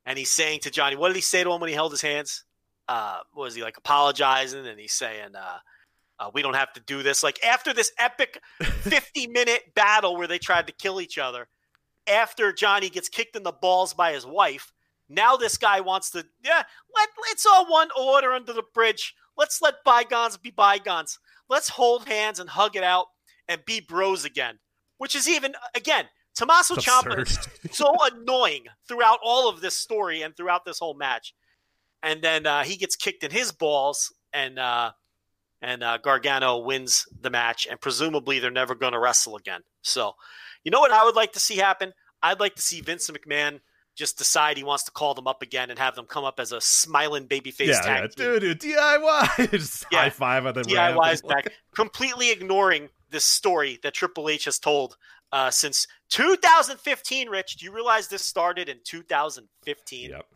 And 0.05 0.19
he's 0.19 0.31
saying 0.31 0.61
to 0.61 0.71
Johnny, 0.71 0.97
what 0.97 1.09
did 1.09 1.17
he 1.17 1.23
say 1.23 1.43
to 1.43 1.53
him 1.53 1.61
when 1.61 1.69
he 1.69 1.75
held 1.75 1.93
his 1.93 2.03
hands? 2.03 2.45
Uh, 2.89 3.19
was 3.35 3.55
he 3.55 3.63
like 3.63 3.77
apologizing? 3.77 4.67
And 4.67 4.79
he's 4.79 4.93
saying, 4.93 5.35
uh, 5.35 5.59
uh, 6.19 6.31
we 6.33 6.43
don't 6.43 6.55
have 6.55 6.73
to 6.75 6.81
do 6.81 7.03
this. 7.03 7.23
Like 7.23 7.43
after 7.45 7.73
this 7.73 7.91
epic 7.99 8.41
50 8.63 9.27
minute 9.27 9.75
battle 9.75 10.17
where 10.17 10.29
they 10.29 10.39
tried 10.39 10.69
to 10.69 10.73
kill 10.73 11.01
each 11.01 11.19
other, 11.19 11.49
after 12.07 12.53
Johnny 12.53 12.89
gets 12.89 13.09
kicked 13.09 13.35
in 13.35 13.43
the 13.43 13.53
balls 13.53 13.95
by 13.95 14.13
his 14.13 14.25
wife, 14.25 14.73
now 15.09 15.37
this 15.37 15.57
guy 15.57 15.81
wants 15.81 16.11
to, 16.11 16.27
yeah, 16.45 16.63
let, 16.95 17.09
it's 17.31 17.47
all 17.47 17.71
one 17.71 17.89
order 17.99 18.33
under 18.33 18.53
the 18.53 18.65
bridge. 18.75 19.15
Let's 19.37 19.61
let 19.63 19.85
bygones 19.85 20.37
be 20.37 20.51
bygones. 20.51 21.19
Let's 21.49 21.69
hold 21.69 22.09
hands 22.09 22.41
and 22.41 22.49
hug 22.51 22.77
it 22.77 22.83
out 22.83 23.07
and 23.49 23.65
be 23.65 23.81
bros 23.81 24.25
again. 24.25 24.59
Which 24.99 25.15
is 25.15 25.29
even, 25.29 25.55
again, 25.75 26.07
Tommaso 26.37 26.77
Ciampa 26.77 27.27
is 27.27 27.39
so 27.77 27.95
annoying 28.13 28.65
throughout 28.87 29.19
all 29.23 29.49
of 29.49 29.61
this 29.61 29.77
story 29.77 30.23
and 30.23 30.37
throughout 30.37 30.65
this 30.65 30.79
whole 30.79 30.95
match. 30.95 31.35
And 32.03 32.23
then 32.23 32.47
uh, 32.47 32.63
he 32.63 32.77
gets 32.77 32.95
kicked 32.95 33.25
in 33.25 33.31
his 33.31 33.53
balls, 33.53 34.13
and 34.33 34.59
uh, 34.59 34.93
and 35.63 35.83
uh, 35.83 35.99
Gargano 35.99 36.59
wins 36.59 37.07
the 37.21 37.31
match, 37.31 37.67
and 37.69 37.81
presumably 37.81 38.39
they're 38.39 38.51
never 38.51 38.75
going 38.75 38.93
to 38.93 38.99
wrestle 38.99 39.37
again. 39.37 39.63
So, 39.83 40.13
you 40.63 40.71
know 40.71 40.81
what 40.81 40.93
I 40.93 41.05
would 41.05 41.17
like 41.17 41.33
to 41.33 41.41
see 41.41 41.57
happen? 41.57 41.95
I'd 42.23 42.39
like 42.39 42.55
to 42.57 42.63
see 42.63 42.83
Vince 42.83 43.11
McMahon 43.11 43.61
just 43.97 44.19
decide 44.19 44.57
he 44.57 44.63
wants 44.63 44.85
to 44.85 44.91
call 44.91 45.15
them 45.15 45.27
up 45.27 45.43
again 45.43 45.71
and 45.71 45.79
have 45.79 45.97
them 45.97 46.05
come 46.05 46.23
up 46.23 46.39
as 46.39 46.53
a 46.53 46.61
smiling 46.61 47.27
babyface 47.27 47.67
yeah, 47.69 47.81
tag 47.81 48.11
yeah, 48.17 48.39
dude, 48.39 48.61
DIY, 48.61 49.51
just 49.59 49.87
Yeah. 49.91 50.03
high 50.03 50.11
five 50.11 50.47
on 50.47 50.55
the 50.55 50.63
DIY 50.63 51.13
is 51.15 51.23
back, 51.23 51.49
completely 51.75 52.31
ignoring 52.31 52.91
this 53.11 53.25
story 53.25 53.79
that 53.83 53.95
Triple 53.95 54.29
H 54.29 54.45
has 54.45 54.59
told 54.59 54.97
uh, 55.33 55.51
since 55.51 55.87
2015. 56.11 57.29
Rich, 57.29 57.57
do 57.57 57.65
you 57.65 57.73
realize 57.73 58.09
this 58.09 58.25
started 58.25 58.69
in 58.69 58.79
2015? 58.85 60.11
Yep. 60.11 60.27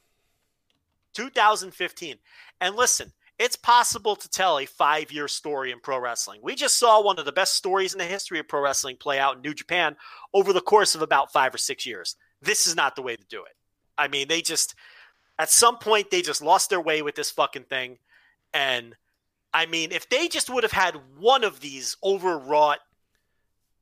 2015. 1.14 2.16
And 2.60 2.76
listen, 2.76 3.12
it's 3.38 3.56
possible 3.56 4.16
to 4.16 4.28
tell 4.28 4.58
a 4.58 4.66
five 4.66 5.12
year 5.12 5.28
story 5.28 5.72
in 5.72 5.80
pro 5.80 5.98
wrestling. 5.98 6.40
We 6.42 6.54
just 6.54 6.78
saw 6.78 7.02
one 7.02 7.18
of 7.18 7.24
the 7.24 7.32
best 7.32 7.54
stories 7.54 7.92
in 7.92 7.98
the 7.98 8.04
history 8.04 8.38
of 8.38 8.48
pro 8.48 8.60
wrestling 8.62 8.96
play 8.96 9.18
out 9.18 9.36
in 9.36 9.42
New 9.42 9.54
Japan 9.54 9.96
over 10.32 10.52
the 10.52 10.60
course 10.60 10.94
of 10.94 11.02
about 11.02 11.32
five 11.32 11.54
or 11.54 11.58
six 11.58 11.84
years. 11.84 12.16
This 12.42 12.66
is 12.66 12.76
not 12.76 12.96
the 12.96 13.02
way 13.02 13.16
to 13.16 13.24
do 13.28 13.44
it. 13.44 13.56
I 13.98 14.08
mean, 14.08 14.28
they 14.28 14.40
just, 14.42 14.74
at 15.38 15.50
some 15.50 15.78
point, 15.78 16.10
they 16.10 16.22
just 16.22 16.42
lost 16.42 16.70
their 16.70 16.80
way 16.80 17.02
with 17.02 17.14
this 17.14 17.30
fucking 17.30 17.64
thing. 17.64 17.98
And 18.54 18.94
I 19.52 19.66
mean, 19.66 19.92
if 19.92 20.08
they 20.08 20.28
just 20.28 20.48
would 20.50 20.62
have 20.62 20.72
had 20.72 20.94
one 21.18 21.44
of 21.44 21.60
these 21.60 21.96
overwrought 22.02 22.78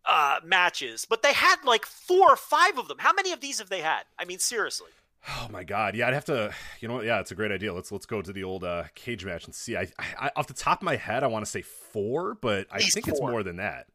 uh, 0.04 0.40
matches, 0.44 1.06
but 1.09 1.22
they 1.22 1.32
had 1.32 1.56
like 1.64 1.84
four 1.84 2.32
or 2.32 2.36
five 2.36 2.78
of 2.78 2.88
them. 2.88 2.98
How 2.98 3.12
many 3.12 3.32
of 3.32 3.40
these 3.40 3.59
have 3.59 3.68
they 3.68 3.80
had? 3.80 4.02
I 4.18 4.24
mean, 4.24 4.38
seriously. 4.38 4.90
Oh 5.28 5.48
my 5.50 5.64
god, 5.64 5.94
yeah, 5.94 6.06
I'd 6.09 6.14
have 6.14 6.24
to. 6.26 6.54
You 6.80 6.88
know 6.88 6.94
what? 6.94 7.04
Yeah, 7.04 7.20
it's 7.20 7.32
a 7.32 7.34
great 7.34 7.50
idea. 7.50 7.74
Let's 7.74 7.92
let's 7.92 8.06
go 8.06 8.22
to 8.22 8.32
the 8.32 8.44
old 8.44 8.64
uh, 8.64 8.84
cage 8.94 9.24
match 9.24 9.44
and 9.44 9.54
see. 9.54 9.76
I, 9.76 9.88
I 10.18 10.30
off 10.36 10.46
the 10.46 10.54
top 10.54 10.80
of 10.80 10.84
my 10.84 10.96
head, 10.96 11.22
I 11.22 11.26
want 11.26 11.44
to 11.44 11.50
say 11.50 11.62
four, 11.62 12.34
but 12.34 12.66
I 12.70 12.78
think 12.80 13.09
it's 13.09 13.20
more 13.20 13.42
than 13.42 13.56
that. 13.56 13.88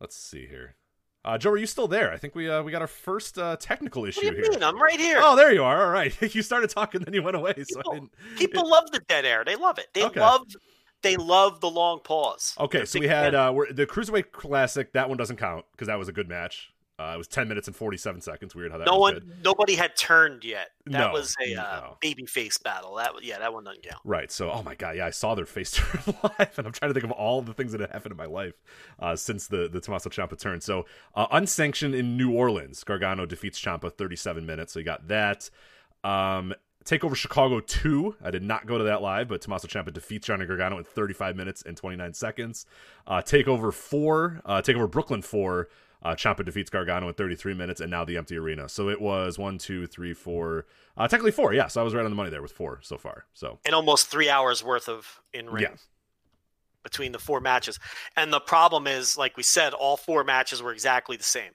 Let's 0.00 0.16
see 0.16 0.46
here. 0.46 0.76
Uh, 1.24 1.36
Joe, 1.36 1.50
are 1.50 1.56
you 1.58 1.66
still 1.66 1.86
there? 1.86 2.10
I 2.12 2.16
think 2.16 2.34
we 2.34 2.48
uh, 2.48 2.62
we 2.62 2.72
got 2.72 2.80
our 2.80 2.88
first 2.88 3.38
uh, 3.38 3.56
technical 3.56 4.06
issue 4.06 4.24
What 4.24 4.30
do 4.30 4.36
you 4.38 4.42
here. 4.44 4.52
mean? 4.52 4.62
I'm 4.64 4.80
right 4.80 4.98
here. 4.98 5.18
Oh, 5.20 5.36
there 5.36 5.52
you 5.52 5.62
are. 5.62 5.84
All 5.84 5.90
right, 5.90 6.14
you 6.34 6.40
started 6.40 6.70
talking, 6.70 7.02
then 7.02 7.12
you 7.12 7.22
went 7.22 7.36
away. 7.36 7.52
So 7.56 7.80
I 7.80 7.82
People- 7.82 7.92
didn't. 7.92 8.10
People 8.38 8.68
love 8.70 8.90
the 8.90 9.00
dead 9.00 9.26
air. 9.26 9.44
They 9.44 9.56
love 9.56 9.78
it. 9.78 9.88
They 9.92 10.04
Okay. 10.04 10.18
love 10.20 10.42
they 11.02 11.16
love 11.16 11.60
the 11.60 11.70
long 11.70 12.00
pause. 12.00 12.54
Okay, 12.58 12.78
They're 12.78 12.86
so 12.86 13.00
we 13.00 13.08
had 13.08 13.34
uh, 13.34 13.52
we're, 13.54 13.70
the 13.72 13.86
cruiserweight 13.86 14.32
classic. 14.32 14.92
That 14.94 15.08
one 15.08 15.18
doesn't 15.18 15.36
count 15.36 15.64
because 15.72 15.88
that 15.88 15.98
was 15.98 16.08
a 16.08 16.12
good 16.12 16.28
match. 16.28 16.70
Uh, 17.00 17.14
it 17.14 17.18
was 17.18 17.26
ten 17.28 17.48
minutes 17.48 17.66
and 17.66 17.74
forty 17.74 17.96
seven 17.96 18.20
seconds. 18.20 18.54
Weird 18.54 18.72
how 18.72 18.78
that 18.78 18.86
no 18.86 18.98
one 18.98 19.14
good. 19.14 19.32
nobody 19.42 19.74
had 19.74 19.96
turned 19.96 20.44
yet. 20.44 20.68
That 20.86 20.98
No, 20.98 21.12
was 21.12 21.34
a 21.46 21.54
uh, 21.54 21.90
baby 22.00 22.26
face 22.26 22.58
battle. 22.58 22.96
That 22.96 23.14
was- 23.14 23.24
yeah, 23.24 23.38
that 23.38 23.52
one 23.54 23.64
doesn't 23.64 23.82
count. 23.82 24.00
Right. 24.04 24.30
So, 24.30 24.50
oh 24.50 24.62
my 24.62 24.74
god, 24.74 24.96
yeah, 24.96 25.06
I 25.06 25.10
saw 25.10 25.34
their 25.34 25.46
face 25.46 25.70
turn 25.76 26.14
live, 26.22 26.58
and 26.58 26.66
I'm 26.66 26.72
trying 26.72 26.90
to 26.90 26.94
think 26.94 27.04
of 27.04 27.12
all 27.12 27.40
the 27.40 27.54
things 27.54 27.72
that 27.72 27.80
have 27.80 27.90
happened 27.90 28.12
in 28.12 28.18
my 28.18 28.26
life 28.26 28.54
uh, 28.98 29.16
since 29.16 29.46
the 29.46 29.68
the 29.68 29.80
Tommaso 29.80 30.10
Ciampa 30.10 30.38
turn. 30.38 30.60
So, 30.60 30.84
uh, 31.14 31.26
unsanctioned 31.30 31.94
in 31.94 32.16
New 32.16 32.32
Orleans, 32.32 32.84
Gargano 32.84 33.24
defeats 33.24 33.58
Ciampa 33.60 33.90
37 33.92 34.44
minutes. 34.44 34.72
So 34.74 34.78
you 34.80 34.84
got 34.84 35.08
that. 35.08 35.48
Um, 36.04 36.54
Takeover 36.84 37.14
Chicago 37.14 37.60
2. 37.60 38.16
I 38.24 38.30
did 38.30 38.42
not 38.42 38.66
go 38.66 38.78
to 38.78 38.84
that 38.84 39.02
live, 39.02 39.28
but 39.28 39.42
Tommaso 39.42 39.68
Ciampa 39.68 39.92
defeats 39.92 40.26
Johnny 40.26 40.46
Gargano 40.46 40.78
in 40.78 40.84
35 40.84 41.36
minutes 41.36 41.62
and 41.62 41.76
29 41.76 42.14
seconds. 42.14 42.64
Uh, 43.06 43.20
Takeover 43.20 43.72
4. 43.72 44.40
Uh, 44.44 44.62
Takeover 44.62 44.90
Brooklyn 44.90 45.20
4. 45.20 45.68
Uh, 46.02 46.14
Ciampa 46.14 46.44
defeats 46.44 46.70
Gargano 46.70 47.08
in 47.08 47.14
33 47.14 47.52
minutes, 47.54 47.80
and 47.80 47.90
now 47.90 48.04
the 48.04 48.16
empty 48.16 48.36
arena. 48.36 48.68
So 48.68 48.88
it 48.88 49.00
was 49.00 49.38
one, 49.38 49.58
two, 49.58 49.86
three, 49.86 50.14
four. 50.14 50.66
Uh, 50.96 51.06
technically 51.08 51.30
four. 51.32 51.52
Yeah, 51.52 51.66
so 51.66 51.80
I 51.80 51.84
was 51.84 51.94
right 51.94 52.04
on 52.04 52.10
the 52.10 52.14
money 52.16 52.30
there 52.30 52.42
with 52.42 52.52
four 52.52 52.80
so 52.82 52.96
far. 52.96 53.24
So 53.34 53.58
and 53.66 53.74
almost 53.74 54.06
three 54.08 54.30
hours 54.30 54.64
worth 54.64 54.88
of 54.88 55.20
in 55.34 55.48
ring 55.50 55.64
Yeah. 55.64 55.76
between 56.82 57.12
the 57.12 57.18
four 57.18 57.40
matches. 57.40 57.78
And 58.16 58.32
the 58.32 58.40
problem 58.40 58.86
is, 58.86 59.16
like 59.18 59.36
we 59.36 59.42
said, 59.42 59.74
all 59.74 59.96
four 59.96 60.24
matches 60.24 60.62
were 60.62 60.72
exactly 60.72 61.16
the 61.16 61.22
same. 61.24 61.52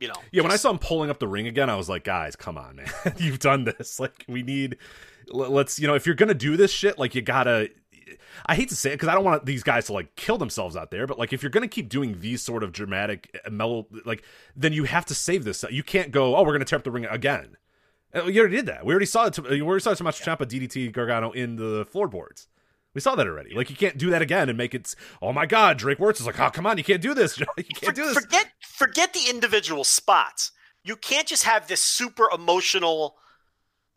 You 0.00 0.08
know, 0.08 0.14
yeah, 0.30 0.42
when 0.42 0.52
I 0.52 0.56
saw 0.56 0.70
him 0.70 0.78
pulling 0.78 1.08
up 1.08 1.20
the 1.20 1.28
ring 1.28 1.46
again, 1.46 1.70
I 1.70 1.74
was 1.76 1.88
like, 1.88 2.04
guys, 2.04 2.36
come 2.36 2.58
on, 2.58 2.76
man, 2.76 2.90
you've 3.16 3.38
done 3.38 3.64
this. 3.64 3.98
Like 3.98 4.24
we 4.28 4.42
need. 4.42 4.76
Let's 5.28 5.78
you 5.80 5.86
know 5.88 5.94
if 5.94 6.04
you're 6.04 6.14
gonna 6.14 6.34
do 6.34 6.56
this 6.56 6.70
shit, 6.70 6.98
like 6.98 7.14
you 7.14 7.22
gotta. 7.22 7.70
I 8.46 8.54
hate 8.54 8.68
to 8.68 8.76
say 8.76 8.90
it 8.90 8.94
because 8.94 9.08
I 9.08 9.14
don't 9.14 9.24
want 9.24 9.46
these 9.46 9.62
guys 9.62 9.86
to 9.86 9.92
like 9.92 10.14
kill 10.16 10.38
themselves 10.38 10.76
out 10.76 10.90
there, 10.90 11.06
but 11.06 11.18
like 11.18 11.32
if 11.32 11.42
you're 11.42 11.50
gonna 11.50 11.68
keep 11.68 11.88
doing 11.88 12.20
these 12.20 12.42
sort 12.42 12.62
of 12.62 12.72
dramatic, 12.72 13.38
uh, 13.44 13.50
mellow, 13.50 13.86
like 14.04 14.22
then 14.54 14.72
you 14.72 14.84
have 14.84 15.04
to 15.06 15.14
save 15.14 15.44
this. 15.44 15.64
You 15.70 15.82
can't 15.82 16.10
go, 16.12 16.36
oh, 16.36 16.42
we're 16.44 16.52
gonna 16.52 16.64
tear 16.64 16.78
up 16.78 16.84
the 16.84 16.90
ring 16.90 17.06
again. 17.06 17.56
You 18.14 18.40
already 18.40 18.56
did 18.56 18.66
that. 18.66 18.86
We 18.86 18.92
already 18.94 19.06
saw 19.06 19.26
it. 19.26 19.38
We 19.38 19.60
already 19.60 19.82
saw 19.82 19.92
Tommaso 19.92 20.24
Ciampa 20.24 20.46
DDT 20.46 20.92
Gargano 20.92 21.32
in 21.32 21.56
the 21.56 21.86
floorboards. 21.90 22.48
We 22.94 23.00
saw 23.02 23.14
that 23.14 23.26
already. 23.26 23.54
Like 23.54 23.68
you 23.68 23.76
can't 23.76 23.98
do 23.98 24.08
that 24.10 24.22
again 24.22 24.48
and 24.48 24.56
make 24.56 24.74
it. 24.74 24.94
Oh 25.20 25.30
my 25.30 25.44
God, 25.44 25.76
Drake 25.76 25.98
Wuertz 25.98 26.20
is 26.20 26.26
like, 26.26 26.40
oh 26.40 26.48
come 26.48 26.66
on, 26.66 26.78
you 26.78 26.84
can't 26.84 27.02
do 27.02 27.12
this. 27.12 27.38
You 27.58 27.64
can't 27.74 27.94
do 27.94 28.06
this. 28.06 28.14
Forget 28.14 28.46
forget 28.60 29.12
the 29.12 29.28
individual 29.28 29.84
spots. 29.84 30.52
You 30.82 30.96
can't 30.96 31.26
just 31.26 31.42
have 31.42 31.68
this 31.68 31.82
super 31.82 32.28
emotional, 32.32 33.16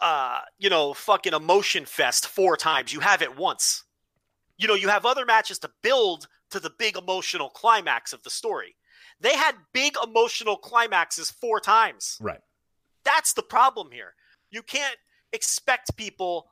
uh, 0.01 0.39
you 0.57 0.69
know, 0.69 0.93
fucking 0.93 1.33
emotion 1.33 1.85
fest 1.85 2.27
four 2.27 2.57
times. 2.57 2.91
You 2.91 2.99
have 2.99 3.21
it 3.21 3.37
once. 3.37 3.83
You 4.59 4.67
know, 4.67 4.75
you 4.75 4.89
have 4.89 5.05
other 5.05 5.25
matches 5.25 5.57
to 5.59 5.71
build 5.81 6.27
to 6.51 6.59
the 6.59 6.69
big 6.69 6.97
emotional 6.97 7.49
climax 7.49 8.13
of 8.13 8.21
the 8.21 8.29
story. 8.29 8.75
They 9.19 9.35
had 9.35 9.55
big 9.73 9.95
emotional 10.03 10.57
climaxes 10.57 11.31
four 11.31 11.59
times. 11.59 12.17
Right. 12.21 12.41
That's 13.03 13.33
the 13.33 13.41
problem 13.41 13.89
here. 13.91 14.13
You 14.51 14.61
can't 14.61 14.97
expect 15.33 15.95
people 15.95 16.49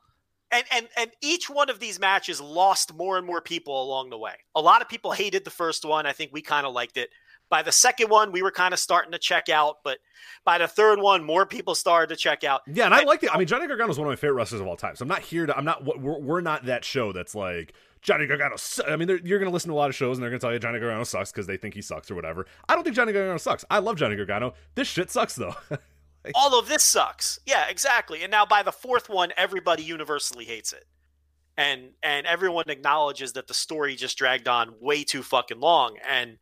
and 0.50 0.64
and 0.72 0.88
and 0.96 1.10
each 1.20 1.50
one 1.50 1.68
of 1.68 1.78
these 1.78 2.00
matches 2.00 2.40
lost 2.40 2.94
more 2.94 3.18
and 3.18 3.26
more 3.26 3.40
people 3.40 3.82
along 3.82 4.10
the 4.10 4.18
way. 4.18 4.34
A 4.54 4.60
lot 4.60 4.82
of 4.82 4.88
people 4.88 5.12
hated 5.12 5.44
the 5.44 5.50
first 5.50 5.84
one. 5.84 6.06
I 6.06 6.12
think 6.12 6.32
we 6.32 6.40
kind 6.40 6.66
of 6.66 6.72
liked 6.72 6.96
it. 6.96 7.10
By 7.50 7.62
the 7.62 7.72
second 7.72 8.10
one, 8.10 8.30
we 8.30 8.42
were 8.42 8.50
kind 8.50 8.74
of 8.74 8.80
starting 8.80 9.12
to 9.12 9.18
check 9.18 9.48
out, 9.48 9.76
but 9.82 9.98
by 10.44 10.58
the 10.58 10.68
third 10.68 11.00
one, 11.00 11.24
more 11.24 11.46
people 11.46 11.74
started 11.74 12.14
to 12.14 12.16
check 12.16 12.44
out. 12.44 12.60
Yeah, 12.66 12.84
and 12.84 12.94
I 12.94 13.04
like 13.04 13.22
it. 13.22 13.30
I 13.32 13.38
mean, 13.38 13.46
Johnny 13.46 13.66
Gargano 13.66 13.90
is 13.90 13.98
one 13.98 14.06
of 14.06 14.10
my 14.10 14.16
favorite 14.16 14.34
wrestlers 14.34 14.60
of 14.60 14.66
all 14.66 14.76
time. 14.76 14.96
So 14.96 15.02
I'm 15.02 15.08
not 15.08 15.22
here 15.22 15.46
to. 15.46 15.56
I'm 15.56 15.64
not. 15.64 15.84
We're, 15.84 16.18
we're 16.18 16.40
not 16.40 16.66
that 16.66 16.84
show 16.84 17.12
that's 17.12 17.34
like 17.34 17.74
Johnny 18.02 18.26
Gargano. 18.26 18.56
Su-. 18.56 18.84
I 18.84 18.96
mean, 18.96 19.08
you're 19.24 19.38
going 19.38 19.50
to 19.50 19.52
listen 19.52 19.68
to 19.68 19.74
a 19.74 19.76
lot 19.76 19.88
of 19.88 19.94
shows 19.94 20.16
and 20.16 20.22
they're 20.22 20.30
going 20.30 20.40
to 20.40 20.44
tell 20.44 20.52
you 20.52 20.58
Johnny 20.58 20.78
Gargano 20.78 21.04
sucks 21.04 21.32
because 21.32 21.46
they 21.46 21.56
think 21.56 21.74
he 21.74 21.82
sucks 21.82 22.10
or 22.10 22.14
whatever. 22.14 22.46
I 22.68 22.74
don't 22.74 22.84
think 22.84 22.96
Johnny 22.96 23.12
Gargano 23.12 23.38
sucks. 23.38 23.64
I 23.70 23.78
love 23.78 23.96
Johnny 23.96 24.16
Gargano. 24.16 24.54
This 24.74 24.88
shit 24.88 25.10
sucks 25.10 25.34
though. 25.34 25.54
All 26.34 26.58
of 26.58 26.68
this 26.68 26.84
sucks. 26.84 27.38
Yeah, 27.46 27.68
exactly. 27.68 28.22
And 28.22 28.30
now 28.30 28.44
by 28.44 28.62
the 28.62 28.72
fourth 28.72 29.08
one, 29.08 29.32
everybody 29.36 29.82
universally 29.82 30.44
hates 30.44 30.72
it. 30.72 30.84
And 31.56 31.90
and 32.02 32.26
everyone 32.26 32.68
acknowledges 32.68 33.32
that 33.32 33.48
the 33.48 33.54
story 33.54 33.96
just 33.96 34.16
dragged 34.16 34.46
on 34.46 34.74
way 34.80 35.02
too 35.02 35.22
fucking 35.22 35.58
long. 35.58 35.96
And 36.08 36.38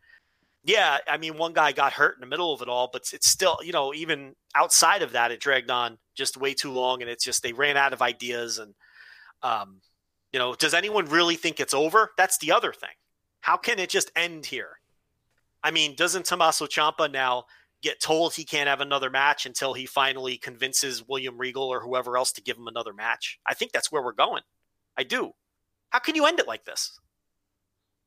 yeah, 0.64 0.98
I 1.09 1.16
mean, 1.16 1.38
one 1.38 1.52
guy 1.52 1.72
got 1.72 1.92
hurt 1.92 2.16
in 2.16 2.20
the 2.20 2.26
middle 2.26 2.52
of 2.52 2.61
it 2.61 2.68
all, 2.68 2.90
but 2.92 3.09
it's 3.12 3.30
still, 3.30 3.59
you 3.62 3.72
know, 3.72 3.94
even 3.94 4.34
outside 4.54 5.02
of 5.02 5.12
that, 5.12 5.30
it 5.30 5.40
dragged 5.40 5.70
on 5.70 5.96
just 6.14 6.36
way 6.36 6.54
too 6.54 6.72
long. 6.72 7.00
And 7.00 7.11
it's 7.11 7.24
just 7.24 7.42
they 7.42 7.52
ran 7.52 7.76
out 7.76 7.92
of 7.92 8.02
ideas. 8.02 8.59
And 8.59 8.74
um, 9.42 9.80
you 10.32 10.38
know, 10.38 10.54
does 10.54 10.74
anyone 10.74 11.06
really 11.06 11.36
think 11.36 11.60
it's 11.60 11.74
over? 11.74 12.12
That's 12.16 12.38
the 12.38 12.52
other 12.52 12.72
thing. 12.72 12.90
How 13.40 13.56
can 13.56 13.78
it 13.78 13.90
just 13.90 14.10
end 14.16 14.46
here? 14.46 14.78
I 15.62 15.70
mean, 15.70 15.94
doesn't 15.96 16.26
Tommaso 16.26 16.66
Ciampa 16.66 17.10
now 17.10 17.44
get 17.82 18.00
told 18.00 18.34
he 18.34 18.44
can't 18.44 18.68
have 18.68 18.80
another 18.80 19.10
match 19.10 19.46
until 19.46 19.74
he 19.74 19.86
finally 19.86 20.36
convinces 20.36 21.06
William 21.06 21.38
Regal 21.38 21.64
or 21.64 21.80
whoever 21.80 22.16
else 22.16 22.32
to 22.32 22.42
give 22.42 22.56
him 22.56 22.66
another 22.68 22.92
match. 22.92 23.38
I 23.46 23.54
think 23.54 23.72
that's 23.72 23.92
where 23.92 24.02
we're 24.02 24.12
going. 24.12 24.42
I 24.96 25.02
do. 25.04 25.32
How 25.90 25.98
can 25.98 26.14
you 26.14 26.26
end 26.26 26.40
it 26.40 26.48
like 26.48 26.64
this? 26.64 26.98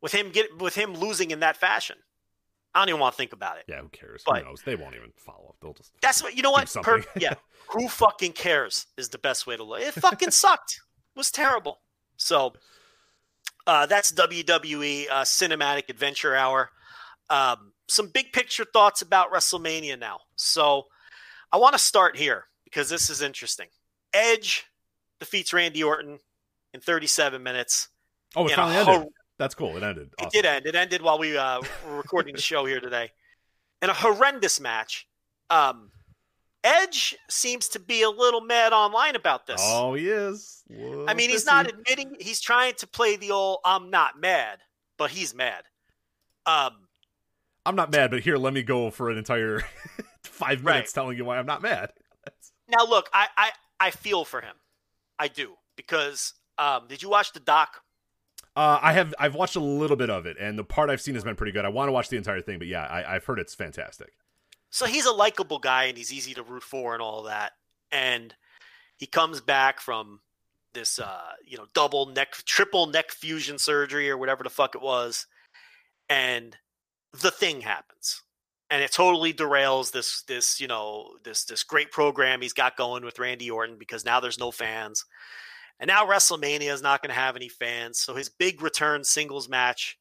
With 0.01 0.11
him 0.13 0.31
get 0.31 0.57
with 0.59 0.75
him 0.75 0.93
losing 0.93 1.31
in 1.31 1.41
that 1.41 1.57
fashion. 1.57 1.97
I 2.73 2.79
don't 2.81 2.89
even 2.89 3.01
want 3.01 3.13
to 3.13 3.17
think 3.17 3.33
about 3.33 3.57
it. 3.57 3.65
yeah, 3.67 3.81
who 3.81 3.89
cares? 3.89 4.23
But- 4.25 4.43
who 4.43 4.49
knows? 4.49 4.61
They 4.63 4.75
won't 4.75 4.95
even 4.95 5.11
follow 5.17 5.47
up. 5.49 5.55
They'll 5.61 5.73
just. 5.73 5.91
That's 6.01 6.21
what 6.23 6.35
you 6.35 6.41
know 6.43 6.51
what? 6.51 6.73
Per- 6.83 7.03
yeah. 7.19 7.33
Who 7.69 7.87
fucking 7.87 8.33
cares 8.33 8.87
is 8.97 9.09
the 9.09 9.17
best 9.17 9.45
way 9.47 9.57
to 9.57 9.63
look. 9.63 9.81
It 9.81 9.93
fucking 9.93 10.31
sucked. 10.31 10.79
It 11.15 11.19
was 11.19 11.31
terrible. 11.31 11.79
So 12.19 12.53
uh, 13.65 13.85
that's 13.85 14.11
WWE 14.11 15.09
uh, 15.09 15.21
Cinematic 15.23 15.89
Adventure 15.89 16.35
Hour. 16.35 16.69
Um, 17.29 17.73
some 17.87 18.07
big 18.07 18.31
picture 18.33 18.65
thoughts 18.65 19.01
about 19.01 19.31
WrestleMania 19.31 19.97
now. 19.97 20.19
So 20.35 20.85
I 21.51 21.57
want 21.57 21.73
to 21.73 21.79
start 21.79 22.15
here 22.15 22.45
because 22.65 22.89
this 22.89 23.09
is 23.09 23.21
interesting. 23.21 23.67
Edge 24.13 24.65
defeats 25.19 25.53
Randy 25.53 25.83
Orton 25.83 26.19
in 26.73 26.81
37 26.81 27.41
minutes. 27.41 27.89
Oh, 28.35 28.45
it 28.45 28.51
finally 28.51 28.83
hor- 28.83 28.93
ended. 28.95 29.09
That's 29.37 29.55
cool. 29.55 29.77
It 29.77 29.83
ended. 29.83 30.09
It 30.21 30.29
did 30.31 30.45
end. 30.45 30.65
It 30.65 30.75
ended 30.75 31.01
while 31.01 31.17
we 31.17 31.37
uh, 31.37 31.61
were 31.87 31.95
recording 31.97 32.35
the 32.35 32.41
show 32.41 32.65
here 32.65 32.79
today. 32.79 33.09
In 33.81 33.89
a 33.89 33.93
horrendous 33.93 34.59
match. 34.59 35.07
Um, 35.49 35.91
Edge 36.63 37.15
seems 37.29 37.69
to 37.69 37.79
be 37.79 38.01
a 38.01 38.09
little 38.09 38.41
mad 38.41 38.73
online 38.73 39.15
about 39.15 39.47
this. 39.47 39.61
Oh, 39.63 39.93
he 39.93 40.09
is. 40.09 40.63
I 41.07 41.13
mean, 41.13 41.29
he's 41.29 41.45
not 41.45 41.67
admitting 41.69 42.15
he's 42.19 42.41
trying 42.41 42.73
to 42.75 42.87
play 42.87 43.15
the 43.15 43.31
old 43.31 43.59
"I'm 43.63 43.89
not 43.89 44.19
mad," 44.19 44.59
but 44.97 45.11
he's 45.11 45.33
mad. 45.33 45.63
Um, 46.45 46.87
I'm 47.65 47.75
not 47.75 47.91
mad, 47.91 48.11
but 48.11 48.21
here, 48.21 48.37
let 48.37 48.53
me 48.53 48.63
go 48.63 48.91
for 48.91 49.09
an 49.09 49.17
entire 49.17 49.61
five 50.23 50.63
Right. 50.65 50.73
minutes 50.75 50.91
telling 50.93 51.17
you 51.17 51.25
why 51.25 51.37
I'm 51.37 51.45
not 51.45 51.61
mad. 51.61 51.91
now 52.67 52.85
look, 52.85 53.09
I, 53.13 53.27
I 53.37 53.51
I 53.79 53.91
feel 53.91 54.25
for 54.25 54.41
him, 54.41 54.55
I 55.17 55.27
do 55.29 55.55
because 55.77 56.33
um, 56.57 56.87
did 56.89 57.01
you 57.01 57.09
watch 57.09 57.31
the 57.31 57.39
doc? 57.39 57.81
Uh, 58.55 58.79
I 58.81 58.91
have 58.93 59.13
I've 59.17 59.35
watched 59.35 59.55
a 59.55 59.61
little 59.61 59.95
bit 59.95 60.09
of 60.09 60.25
it, 60.25 60.35
and 60.39 60.59
the 60.59 60.63
part 60.65 60.89
I've 60.89 60.99
seen 61.01 61.13
has 61.15 61.23
been 61.23 61.35
pretty 61.35 61.53
good. 61.53 61.63
I 61.63 61.69
want 61.69 61.87
to 61.87 61.93
watch 61.93 62.09
the 62.09 62.17
entire 62.17 62.41
thing, 62.41 62.59
but 62.59 62.67
yeah, 62.67 62.83
I, 62.83 63.15
I've 63.15 63.23
heard 63.23 63.39
it's 63.39 63.55
fantastic. 63.55 64.11
So 64.69 64.85
he's 64.85 65.05
a 65.05 65.11
likable 65.11 65.59
guy 65.59 65.85
and 65.85 65.97
he's 65.97 66.13
easy 66.13 66.33
to 66.35 66.43
root 66.43 66.63
for 66.63 66.93
and 66.93 67.01
all 67.01 67.23
that. 67.23 67.53
And 67.91 68.33
he 68.97 69.07
comes 69.07 69.41
back 69.41 69.79
from 69.79 70.19
this, 70.73 70.99
uh, 70.99 71.31
you 71.45 71.57
know, 71.57 71.65
double 71.73 72.07
neck, 72.07 72.33
triple 72.45 72.87
neck 72.87 73.11
fusion 73.11 73.57
surgery 73.57 74.09
or 74.09 74.17
whatever 74.17 74.43
the 74.43 74.49
fuck 74.49 74.75
it 74.75 74.81
was, 74.81 75.25
and 76.09 76.55
the 77.21 77.31
thing 77.31 77.61
happens, 77.61 78.21
and 78.69 78.83
it 78.83 78.91
totally 78.91 79.33
derails 79.33 79.91
this, 79.91 80.21
this, 80.27 80.61
you 80.61 80.67
know, 80.67 81.15
this 81.23 81.45
this 81.45 81.63
great 81.63 81.91
program 81.91 82.41
he's 82.41 82.53
got 82.53 82.77
going 82.77 83.03
with 83.03 83.17
Randy 83.17 83.49
Orton 83.49 83.77
because 83.77 84.05
now 84.05 84.19
there's 84.19 84.37
no 84.37 84.51
fans, 84.51 85.05
and 85.79 85.87
now 85.87 86.05
WrestleMania 86.05 86.71
is 86.71 86.83
not 86.83 87.01
going 87.01 87.09
to 87.09 87.19
have 87.19 87.35
any 87.35 87.49
fans. 87.49 87.99
So 87.99 88.13
his 88.13 88.29
big 88.29 88.61
return 88.61 89.03
singles 89.03 89.49
match 89.49 89.97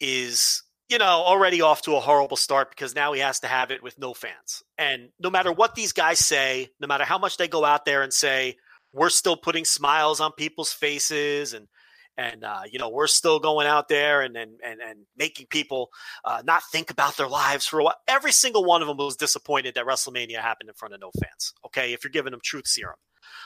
is 0.00 0.62
you 0.88 0.98
know, 0.98 1.04
already 1.04 1.60
off 1.60 1.82
to 1.82 1.96
a 1.96 2.00
horrible 2.00 2.36
start 2.36 2.70
because 2.70 2.94
now 2.94 3.12
he 3.12 3.20
has 3.20 3.40
to 3.40 3.46
have 3.46 3.70
it 3.70 3.82
with 3.82 3.98
no 3.98 4.14
fans. 4.14 4.62
And 4.78 5.10
no 5.20 5.30
matter 5.30 5.52
what 5.52 5.74
these 5.74 5.92
guys 5.92 6.18
say, 6.18 6.68
no 6.80 6.86
matter 6.86 7.04
how 7.04 7.18
much 7.18 7.36
they 7.36 7.48
go 7.48 7.64
out 7.64 7.84
there 7.84 8.02
and 8.02 8.12
say, 8.12 8.56
we're 8.92 9.10
still 9.10 9.36
putting 9.36 9.64
smiles 9.64 10.20
on 10.20 10.32
people's 10.32 10.72
faces 10.72 11.52
and 11.52 11.68
and 12.16 12.42
uh, 12.42 12.62
you 12.70 12.78
know 12.78 12.88
we're 12.88 13.06
still 13.06 13.38
going 13.38 13.66
out 13.66 13.88
there 13.88 14.22
and 14.22 14.36
and 14.36 14.58
and, 14.64 14.80
and 14.80 15.00
making 15.16 15.46
people 15.46 15.90
uh, 16.24 16.42
not 16.44 16.62
think 16.72 16.90
about 16.90 17.16
their 17.16 17.28
lives 17.28 17.66
for 17.66 17.80
a 17.80 17.84
while. 17.84 17.96
Every 18.08 18.32
single 18.32 18.64
one 18.64 18.82
of 18.82 18.88
them 18.88 18.96
was 18.96 19.16
disappointed 19.16 19.74
that 19.74 19.86
WrestleMania 19.86 20.40
happened 20.40 20.68
in 20.68 20.74
front 20.74 20.94
of 20.94 21.00
no 21.00 21.10
fans. 21.22 21.54
Okay, 21.66 21.92
if 21.92 22.02
you're 22.02 22.10
giving 22.10 22.32
them 22.32 22.40
truth 22.42 22.66
serum, 22.66 22.96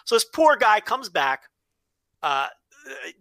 so 0.07 0.15
this 0.15 0.25
poor 0.25 0.57
guy 0.57 0.81
comes 0.81 1.11
back, 1.11 1.43
uh, 2.23 2.47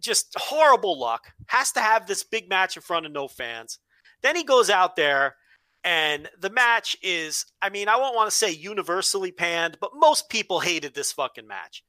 just 0.00 0.34
horrible 0.36 0.98
luck, 0.98 1.32
has 1.46 1.72
to 1.72 1.80
have 1.80 2.06
this 2.06 2.24
big 2.24 2.48
match 2.48 2.76
in 2.76 2.82
front 2.82 3.04
of 3.04 3.12
no 3.12 3.28
fans. 3.28 3.78
Then 4.22 4.36
he 4.36 4.44
goes 4.44 4.70
out 4.70 4.96
there, 4.96 5.36
and 5.84 6.28
the 6.38 6.50
match 6.50 6.96
is, 7.02 7.46
I 7.60 7.70
mean, 7.70 7.88
I 7.88 7.96
won't 7.96 8.14
want 8.14 8.30
to 8.30 8.36
say 8.36 8.50
universally 8.50 9.32
panned, 9.32 9.78
but 9.80 9.90
most 9.94 10.28
people 10.28 10.60
hated 10.60 10.94
this 10.94 11.12
fucking 11.12 11.46
match. 11.46 11.82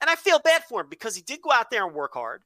And 0.00 0.08
I 0.08 0.14
feel 0.16 0.38
bad 0.38 0.64
for 0.64 0.80
him 0.80 0.88
because 0.88 1.16
he 1.16 1.22
did 1.22 1.42
go 1.42 1.52
out 1.52 1.70
there 1.70 1.86
and 1.86 1.94
work 1.94 2.14
hard, 2.14 2.42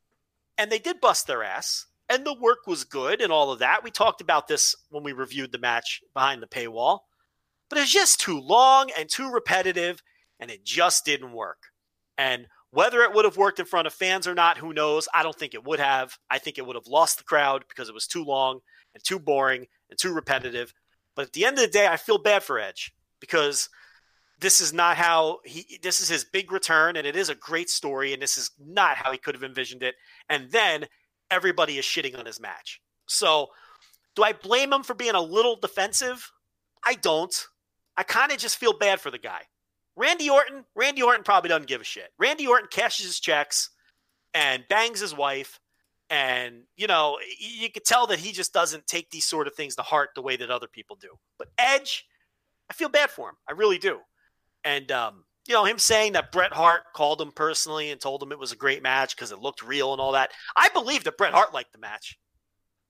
and 0.59 0.71
they 0.71 0.79
did 0.79 1.01
bust 1.01 1.27
their 1.27 1.43
ass, 1.43 1.87
and 2.09 2.25
the 2.25 2.35
work 2.35 2.67
was 2.67 2.85
good 2.85 3.21
and 3.21 3.33
all 3.33 3.53
of 3.53 3.59
that. 3.59 3.85
We 3.85 3.91
talked 3.91 4.21
about 4.21 4.49
this 4.49 4.75
when 4.91 5.03
we 5.03 5.13
reviewed 5.13 5.53
the 5.53 5.59
match 5.59 6.01
behind 6.15 6.43
the 6.43 6.47
paywall, 6.47 7.01
but 7.69 7.79
it's 7.79 7.93
just 7.93 8.21
too 8.21 8.41
long 8.41 8.91
and 8.99 9.09
too 9.09 9.31
repetitive, 9.31 10.03
and 10.41 10.51
it 10.51 10.65
just 10.65 11.05
didn't 11.05 11.33
work. 11.33 11.59
And 12.17 12.47
whether 12.71 13.01
it 13.03 13.13
would 13.15 13.25
have 13.25 13.37
worked 13.37 13.59
in 13.59 13.67
front 13.67 13.87
of 13.87 13.93
fans 13.93 14.27
or 14.27 14.35
not, 14.35 14.59
who 14.59 14.73
knows? 14.73 15.09
I 15.15 15.23
don't 15.23 15.37
think 15.37 15.55
it 15.55 15.65
would 15.65 15.81
have. 15.81 16.19
I 16.31 16.39
think 16.39 16.59
it 16.59 16.67
would 16.67 16.77
have 16.77 16.87
lost 16.87 17.19
the 17.19 17.25
crowd 17.25 17.65
because 17.69 17.89
it 17.89 17.95
was 17.95 18.07
too 18.07 18.25
long 18.25 18.61
and 18.97 19.05
too 19.05 19.21
boring 19.21 19.67
and 19.91 19.99
too 19.99 20.13
repetitive. 20.13 20.75
But 21.15 21.27
at 21.27 21.33
the 21.35 21.45
end 21.45 21.59
of 21.59 21.63
the 21.63 21.71
day, 21.71 21.87
I 21.87 21.99
feel 21.99 22.19
bad 22.19 22.43
for 22.43 22.59
Edge 22.59 22.95
because 23.21 23.69
this 24.41 24.61
is 24.61 24.73
not 24.73 24.97
how 24.97 25.41
he 25.45 25.79
this 25.83 26.01
is 26.01 26.09
his 26.09 26.25
big 26.25 26.51
return 26.51 26.97
and 26.97 27.07
it 27.07 27.15
is 27.17 27.29
a 27.29 27.35
great 27.35 27.71
story 27.71 28.15
and 28.15 28.23
this 28.23 28.39
is 28.39 28.51
not 28.59 28.97
how 28.97 29.13
he 29.13 29.19
could 29.19 29.35
have 29.35 29.45
envisioned 29.45 29.83
it. 29.83 29.97
And 30.31 30.51
then 30.51 30.87
everybody 31.31 31.79
is 31.79 31.85
shitting 31.85 32.19
on 32.19 32.27
his 32.27 32.41
match. 32.41 32.81
So 33.07 33.49
Do 34.17 34.23
I 34.23 34.33
blame 34.33 34.73
him 34.73 34.83
for 34.83 34.95
being 34.95 35.15
a 35.15 35.21
little 35.21 35.57
defensive? 35.57 36.33
I 36.85 36.95
don't. 36.95 37.47
I 37.97 38.03
kind 38.03 38.33
of 38.33 38.39
just 38.39 38.57
feel 38.57 38.77
bad 38.77 39.01
for 39.01 39.11
the 39.11 39.19
guy. 39.19 39.43
Randy 39.95 40.29
Orton, 40.29 40.65
Randy 40.75 41.03
Orton 41.03 41.23
probably 41.23 41.49
doesn't 41.49 41.69
give 41.69 41.81
a 41.81 41.85
shit. 41.85 42.13
Randy 42.19 42.47
Orton 42.47 42.69
cashes 42.71 43.07
his 43.07 43.21
checks 43.21 43.71
and 44.35 44.65
bangs 44.69 45.01
his 45.01 45.15
wife. 45.15 45.61
And, 46.09 46.63
you 46.77 46.87
know, 46.87 47.19
you 47.39 47.71
could 47.71 47.85
tell 47.85 48.07
that 48.09 48.19
he 48.21 48.31
just 48.33 48.53
doesn't 48.53 48.87
take 48.87 49.11
these 49.11 49.25
sort 49.25 49.47
of 49.47 49.55
things 49.55 49.75
to 49.77 49.83
heart 49.83 50.11
the 50.15 50.23
way 50.23 50.37
that 50.37 50.51
other 50.51 50.69
people 50.69 50.97
do. 50.97 51.09
But 51.39 51.49
Edge, 51.59 52.07
I 52.71 52.75
feel 52.75 52.89
bad 52.89 53.11
for 53.11 53.29
him. 53.31 53.35
I 53.49 53.53
really 53.53 53.79
do. 53.79 53.99
And, 54.65 54.91
um, 54.93 55.25
you 55.49 55.55
know, 55.55 55.65
him 55.65 55.79
saying 55.79 56.13
that 56.13 56.33
Bret 56.33 56.53
Hart 56.53 56.83
called 56.95 57.21
him 57.21 57.33
personally 57.33 57.91
and 57.91 58.01
told 58.01 58.23
him 58.23 58.33
it 58.33 58.39
was 58.39 58.53
a 58.53 58.57
great 58.57 58.83
match 58.83 59.17
because 59.17 59.33
it 59.33 59.39
looked 59.41 59.63
real 59.63 59.93
and 59.93 60.01
all 60.01 60.13
that. 60.13 60.31
I 60.57 60.69
believe 60.71 61.05
that 61.05 61.17
Bret 61.19 61.33
Hart 61.33 61.55
liked 61.55 61.73
the 61.73 61.79
match. 61.79 62.19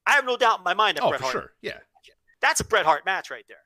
I 0.06 0.12
have 0.12 0.24
no 0.24 0.36
doubt 0.36 0.58
in 0.58 0.64
my 0.64 0.74
mind 0.74 0.96
that 0.96 1.02
Oh, 1.04 1.08
Bret 1.08 1.20
for 1.20 1.24
Hart. 1.24 1.32
sure. 1.32 1.52
Yeah. 1.62 1.78
That's 2.40 2.60
a 2.60 2.64
Bret 2.64 2.84
Hart 2.84 3.04
match 3.06 3.30
right 3.30 3.44
there. 3.48 3.56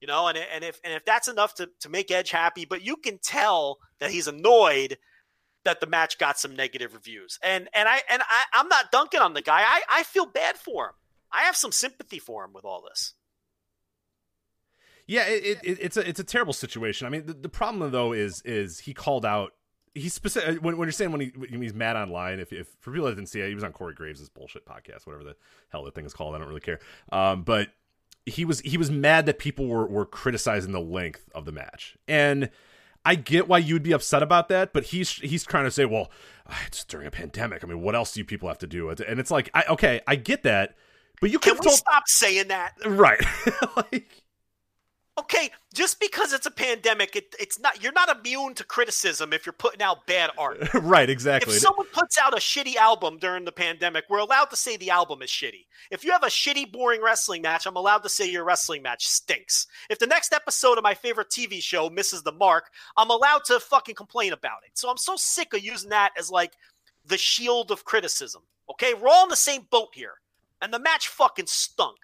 You 0.00 0.06
know, 0.08 0.28
and 0.28 0.36
and 0.36 0.64
if 0.64 0.80
and 0.84 0.92
if 0.92 1.04
that's 1.04 1.28
enough 1.28 1.54
to 1.54 1.68
to 1.80 1.88
make 1.88 2.10
Edge 2.10 2.30
happy, 2.30 2.64
but 2.64 2.82
you 2.84 2.96
can 2.96 3.18
tell 3.22 3.78
that 4.00 4.10
he's 4.10 4.26
annoyed 4.26 4.98
that 5.64 5.80
the 5.80 5.86
match 5.86 6.18
got 6.18 6.38
some 6.38 6.54
negative 6.56 6.94
reviews. 6.94 7.38
And 7.42 7.68
and 7.74 7.88
I 7.88 8.00
and 8.10 8.22
I, 8.22 8.44
I'm 8.54 8.68
not 8.68 8.90
dunking 8.90 9.20
on 9.20 9.34
the 9.34 9.42
guy. 9.42 9.60
I 9.60 9.82
I 9.90 10.02
feel 10.02 10.26
bad 10.26 10.56
for 10.56 10.86
him. 10.86 10.94
I 11.32 11.42
have 11.42 11.56
some 11.56 11.72
sympathy 11.72 12.18
for 12.18 12.44
him 12.44 12.52
with 12.52 12.64
all 12.64 12.82
this. 12.82 13.14
Yeah, 15.06 15.26
it, 15.26 15.58
it, 15.62 15.78
it's 15.80 15.96
a 15.96 16.08
it's 16.08 16.20
a 16.20 16.24
terrible 16.24 16.52
situation. 16.52 17.06
I 17.06 17.10
mean, 17.10 17.26
the, 17.26 17.34
the 17.34 17.48
problem 17.48 17.90
though 17.90 18.12
is 18.12 18.42
is 18.42 18.80
he 18.80 18.94
called 18.94 19.24
out. 19.24 19.52
He's 19.94 20.14
specific 20.14 20.62
when, 20.62 20.78
when 20.78 20.86
you're 20.86 20.92
saying 20.92 21.12
when, 21.12 21.20
he, 21.20 21.32
when 21.36 21.60
he's 21.60 21.74
mad 21.74 21.96
online. 21.96 22.40
If, 22.40 22.50
if 22.50 22.68
for 22.80 22.92
people 22.92 23.06
that 23.08 23.14
didn't 23.14 23.28
see 23.28 23.40
it, 23.40 23.48
he 23.48 23.54
was 23.54 23.64
on 23.64 23.72
Corey 23.72 23.92
Graves' 23.92 24.26
bullshit 24.30 24.64
podcast, 24.64 25.06
whatever 25.06 25.22
the 25.22 25.36
hell 25.68 25.84
that 25.84 25.94
thing 25.94 26.06
is 26.06 26.14
called. 26.14 26.34
I 26.34 26.38
don't 26.38 26.48
really 26.48 26.60
care. 26.60 26.78
Um, 27.10 27.42
but 27.42 27.68
he 28.24 28.44
was 28.44 28.60
he 28.60 28.78
was 28.78 28.90
mad 28.90 29.26
that 29.26 29.38
people 29.38 29.66
were 29.66 29.86
were 29.86 30.06
criticizing 30.06 30.72
the 30.72 30.80
length 30.80 31.28
of 31.34 31.44
the 31.44 31.52
match, 31.52 31.96
and 32.08 32.48
I 33.04 33.14
get 33.14 33.48
why 33.48 33.58
you'd 33.58 33.82
be 33.82 33.92
upset 33.92 34.22
about 34.22 34.48
that. 34.48 34.72
But 34.72 34.84
he's 34.84 35.10
he's 35.10 35.44
trying 35.44 35.64
to 35.64 35.70
say, 35.70 35.84
well, 35.84 36.10
ah, 36.48 36.62
it's 36.66 36.84
during 36.84 37.06
a 37.06 37.10
pandemic. 37.10 37.64
I 37.64 37.66
mean, 37.66 37.80
what 37.80 37.94
else 37.94 38.12
do 38.12 38.20
you 38.20 38.24
people 38.24 38.48
have 38.48 38.58
to 38.58 38.66
do? 38.66 38.88
And 38.90 39.20
it's 39.20 39.30
like, 39.30 39.50
I, 39.54 39.64
okay, 39.70 40.00
I 40.06 40.16
get 40.16 40.42
that, 40.44 40.76
but 41.20 41.30
you 41.30 41.38
Can 41.38 41.54
we 41.54 41.60
told 41.60 41.76
stop 41.76 42.04
saying 42.06 42.48
that? 42.48 42.74
right. 42.84 43.22
like, 43.76 44.21
Okay, 45.18 45.50
just 45.74 46.00
because 46.00 46.32
it's 46.32 46.46
a 46.46 46.50
pandemic, 46.50 47.16
it, 47.16 47.34
it's 47.38 47.60
not. 47.60 47.82
You're 47.82 47.92
not 47.92 48.08
immune 48.08 48.54
to 48.54 48.64
criticism 48.64 49.34
if 49.34 49.44
you're 49.44 49.52
putting 49.52 49.82
out 49.82 50.06
bad 50.06 50.30
art. 50.38 50.72
right, 50.72 51.10
exactly. 51.10 51.54
If 51.54 51.60
someone 51.60 51.86
puts 51.92 52.16
out 52.16 52.32
a 52.32 52.38
shitty 52.38 52.76
album 52.76 53.18
during 53.18 53.44
the 53.44 53.52
pandemic, 53.52 54.04
we're 54.08 54.18
allowed 54.18 54.46
to 54.46 54.56
say 54.56 54.78
the 54.78 54.88
album 54.88 55.20
is 55.20 55.28
shitty. 55.28 55.66
If 55.90 56.02
you 56.02 56.12
have 56.12 56.22
a 56.22 56.28
shitty, 56.28 56.72
boring 56.72 57.02
wrestling 57.02 57.42
match, 57.42 57.66
I'm 57.66 57.76
allowed 57.76 58.02
to 58.04 58.08
say 58.08 58.30
your 58.30 58.44
wrestling 58.44 58.80
match 58.80 59.06
stinks. 59.06 59.66
If 59.90 59.98
the 59.98 60.06
next 60.06 60.32
episode 60.32 60.78
of 60.78 60.84
my 60.84 60.94
favorite 60.94 61.28
TV 61.28 61.62
show 61.62 61.90
misses 61.90 62.22
the 62.22 62.32
mark, 62.32 62.70
I'm 62.96 63.10
allowed 63.10 63.44
to 63.46 63.60
fucking 63.60 63.96
complain 63.96 64.32
about 64.32 64.60
it. 64.64 64.78
So 64.78 64.88
I'm 64.88 64.96
so 64.96 65.16
sick 65.16 65.52
of 65.52 65.62
using 65.62 65.90
that 65.90 66.12
as 66.18 66.30
like 66.30 66.52
the 67.04 67.18
shield 67.18 67.70
of 67.70 67.84
criticism. 67.84 68.42
Okay, 68.70 68.94
we're 68.94 69.08
all 69.08 69.24
in 69.24 69.28
the 69.28 69.36
same 69.36 69.66
boat 69.70 69.90
here, 69.92 70.14
and 70.62 70.72
the 70.72 70.78
match 70.78 71.08
fucking 71.08 71.48
stunk. 71.48 71.98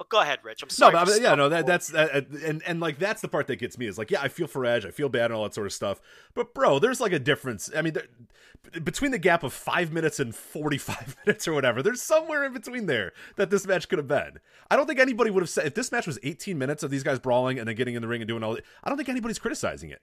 But 0.00 0.08
go 0.08 0.22
ahead, 0.22 0.38
Rich. 0.42 0.62
I'm 0.62 0.70
sorry. 0.70 0.94
No, 0.94 1.00
but, 1.00 1.08
for 1.08 1.12
I 1.12 1.14
mean, 1.16 1.22
yeah, 1.24 1.34
no, 1.34 1.50
that 1.50 1.66
that's 1.66 1.92
uh, 1.92 2.22
and 2.42 2.62
and 2.66 2.80
like 2.80 2.98
that's 2.98 3.20
the 3.20 3.28
part 3.28 3.48
that 3.48 3.56
gets 3.56 3.76
me 3.76 3.84
is 3.84 3.98
like, 3.98 4.10
yeah, 4.10 4.22
I 4.22 4.28
feel 4.28 4.46
for 4.46 4.64
Edge, 4.64 4.86
I 4.86 4.90
feel 4.90 5.10
bad 5.10 5.26
and 5.26 5.34
all 5.34 5.42
that 5.42 5.52
sort 5.52 5.66
of 5.66 5.74
stuff. 5.74 6.00
But 6.32 6.54
bro, 6.54 6.78
there's 6.78 7.02
like 7.02 7.12
a 7.12 7.18
difference. 7.18 7.70
I 7.76 7.82
mean, 7.82 7.92
there, 7.92 8.06
between 8.82 9.10
the 9.10 9.18
gap 9.18 9.42
of 9.42 9.52
five 9.52 9.92
minutes 9.92 10.18
and 10.18 10.34
forty 10.34 10.78
five 10.78 11.16
minutes 11.26 11.46
or 11.46 11.52
whatever, 11.52 11.82
there's 11.82 12.00
somewhere 12.00 12.44
in 12.44 12.54
between 12.54 12.86
there 12.86 13.12
that 13.36 13.50
this 13.50 13.66
match 13.66 13.90
could 13.90 13.98
have 13.98 14.08
been. 14.08 14.38
I 14.70 14.76
don't 14.76 14.86
think 14.86 15.00
anybody 15.00 15.28
would 15.30 15.42
have 15.42 15.50
said 15.50 15.66
if 15.66 15.74
this 15.74 15.92
match 15.92 16.06
was 16.06 16.18
18 16.22 16.56
minutes 16.56 16.82
of 16.82 16.90
these 16.90 17.02
guys 17.02 17.18
brawling 17.18 17.58
and 17.58 17.68
then 17.68 17.76
getting 17.76 17.94
in 17.94 18.00
the 18.00 18.08
ring 18.08 18.22
and 18.22 18.28
doing 18.28 18.42
all. 18.42 18.56
I 18.82 18.88
don't 18.88 18.96
think 18.96 19.10
anybody's 19.10 19.38
criticizing 19.38 19.90
it. 19.90 20.00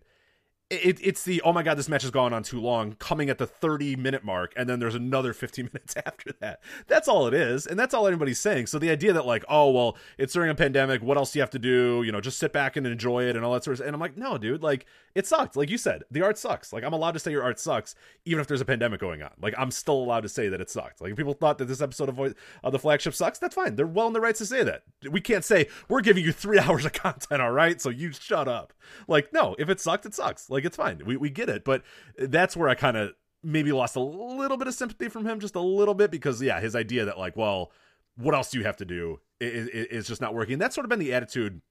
It, 0.70 1.00
it's 1.02 1.24
the 1.24 1.42
oh 1.44 1.54
my 1.54 1.64
god 1.64 1.78
this 1.78 1.88
match 1.88 2.02
has 2.02 2.12
gone 2.12 2.34
on 2.34 2.44
too 2.44 2.60
long 2.60 2.94
coming 3.00 3.30
at 3.30 3.38
the 3.38 3.48
30 3.48 3.96
minute 3.96 4.26
mark 4.26 4.52
and 4.58 4.68
then 4.70 4.80
there's 4.80 4.96
another 4.96 5.32
15 5.32 5.70
minutes 5.74 5.96
after 6.06 6.32
that. 6.42 6.60
That's 6.88 7.08
all 7.08 7.26
it 7.28 7.34
is 7.34 7.66
and 7.66 7.80
that's 7.80 7.94
all 7.94 8.06
anybody's 8.06 8.40
saying. 8.40 8.68
So 8.68 8.78
the 8.78 8.90
idea 8.90 9.14
that 9.14 9.26
like 9.26 9.46
oh 9.48 9.72
well 9.72 9.98
it's 10.18 10.34
during 10.34 10.50
a 10.50 10.56
pandemic 10.56 11.02
what 11.02 11.18
else 11.18 11.32
do 11.32 11.40
you 11.40 11.42
have 11.42 11.50
to 11.52 11.60
do? 11.60 12.04
You 12.06 12.12
know 12.12 12.20
just 12.20 12.38
sit 12.38 12.52
back 12.52 12.76
and 12.76 12.86
enjoy 12.86 13.24
it 13.24 13.36
and 13.36 13.46
all 13.46 13.54
that 13.54 13.64
sort 13.64 13.80
of 13.80 13.86
and 13.86 13.96
i'm 13.96 14.02
like 14.02 14.18
no 14.18 14.38
dude 14.38 14.62
like 14.62 14.86
it 15.18 15.26
sucked 15.26 15.56
like 15.56 15.70
you 15.70 15.78
said 15.80 16.04
the 16.12 16.22
art 16.22 16.38
sucks. 16.38 16.72
Like 16.72 16.84
i'm 16.84 16.94
allowed 16.94 17.14
to 17.14 17.20
say 17.20 17.32
your 17.32 17.44
art 17.44 17.60
sucks 17.60 17.96
even 18.26 18.40
if 18.40 18.48
there's 18.48 18.62
a 18.62 18.66
pandemic 18.66 19.00
going 19.00 19.24
on. 19.24 19.32
Like 19.42 19.56
i'm 19.58 19.72
still 19.72 19.96
allowed 19.96 20.22
to 20.22 20.30
say 20.30 20.48
that 20.48 20.62
it 20.62 20.70
sucked. 20.70 21.02
Like 21.02 21.12
if 21.12 21.18
people 21.18 21.34
thought 21.34 21.58
that 21.58 21.66
this 21.66 21.82
episode 21.82 22.10
of, 22.10 22.20
of 22.64 22.72
the 22.72 22.80
flagship 22.80 23.16
sucks 23.16 23.40
that's 23.40 23.56
fine. 23.56 23.76
They're 23.76 23.88
well 23.88 24.08
in 24.08 24.14
the 24.14 24.22
rights 24.22 24.40
to 24.40 24.46
say 24.46 24.64
that. 24.64 24.84
We 25.10 25.20
can't 25.20 25.44
say 25.44 25.68
we're 25.90 26.02
giving 26.02 26.24
you 26.24 26.32
three 26.32 26.60
hours 26.68 26.86
of 26.86 26.94
content 26.94 27.42
all 27.42 27.52
right? 27.52 27.82
So 27.82 27.90
you 27.90 28.12
shut 28.14 28.48
up. 28.48 28.74
Like 29.08 29.34
no 29.34 29.56
if 29.58 29.70
it 29.70 29.82
sucked 29.82 30.06
it 30.06 30.14
sucks. 30.14 30.50
Like 30.50 30.64
it's 30.64 30.78
fine. 30.78 31.02
We, 31.06 31.18
we 31.18 31.30
get 31.32 31.50
it 31.50 31.66
but 31.66 31.82
that's 32.20 32.56
where 32.56 32.70
i 32.70 32.76
kind 32.76 32.96
of 32.96 33.14
maybe 33.44 33.72
lost 33.72 33.96
a 33.96 34.02
little 34.02 34.58
bit 34.58 34.68
of 34.68 34.74
sympathy 34.74 35.10
from 35.10 35.26
him 35.26 35.40
just 35.40 35.56
a 35.56 35.62
little 35.62 35.94
bit 35.94 36.12
because 36.12 36.42
yeah 36.42 36.60
his 36.60 36.76
idea 36.76 37.06
that 37.06 37.18
like 37.18 37.36
well 37.36 37.72
what 38.16 38.36
else 38.36 38.50
do 38.50 38.58
you 38.58 38.64
have 38.64 38.78
to 38.78 38.86
do? 38.86 39.20
Is, 39.40 39.68
is 39.68 40.08
just 40.08 40.22
not 40.22 40.34
working. 40.34 40.54
And 40.54 40.62
that's 40.62 40.74
sort 40.74 40.86
of 40.86 40.90
been 40.90 40.98
the 40.98 41.14
attitude 41.14 41.62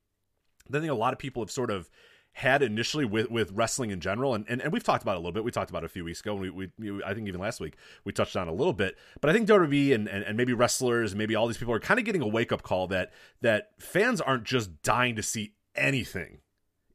i 0.74 0.80
think 0.80 0.90
a 0.90 0.94
lot 0.94 1.12
of 1.12 1.18
people 1.18 1.42
have 1.42 1.50
sort 1.50 1.70
of 1.70 1.88
had 2.36 2.62
initially 2.62 3.04
with 3.04 3.30
with 3.30 3.50
wrestling 3.52 3.90
in 3.90 3.98
general 3.98 4.34
and, 4.34 4.44
and 4.48 4.60
and 4.60 4.72
we've 4.72 4.84
talked 4.84 5.02
about 5.02 5.12
it 5.12 5.16
a 5.16 5.20
little 5.20 5.32
bit. 5.32 5.42
We 5.42 5.50
talked 5.50 5.70
about 5.70 5.82
it 5.82 5.86
a 5.86 5.90
few 5.90 6.04
weeks 6.04 6.20
ago 6.20 6.36
and 6.36 6.52
we, 6.52 6.70
we 6.78 7.02
i 7.02 7.14
think 7.14 7.26
even 7.28 7.40
last 7.40 7.60
week 7.60 7.76
we 8.04 8.12
touched 8.12 8.36
on 8.36 8.46
a 8.46 8.52
little 8.52 8.74
bit. 8.74 8.96
But 9.20 9.30
i 9.30 9.32
think 9.32 9.48
wwe 9.48 9.94
and, 9.94 10.06
and, 10.06 10.22
and 10.22 10.36
maybe 10.36 10.52
wrestlers 10.52 11.14
maybe 11.14 11.34
all 11.34 11.46
these 11.46 11.56
people 11.56 11.72
are 11.74 11.80
kind 11.80 11.98
of 11.98 12.04
getting 12.04 12.22
a 12.22 12.28
wake-up 12.28 12.62
call 12.62 12.88
that 12.88 13.12
that 13.40 13.70
fans 13.78 14.20
aren't 14.20 14.44
just 14.44 14.82
dying 14.82 15.16
to 15.16 15.22
see 15.22 15.54
anything 15.74 16.40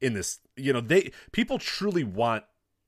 in 0.00 0.12
this 0.12 0.38
you 0.56 0.72
know 0.72 0.80
they 0.80 1.10
people 1.32 1.58
truly 1.58 2.04
want 2.04 2.44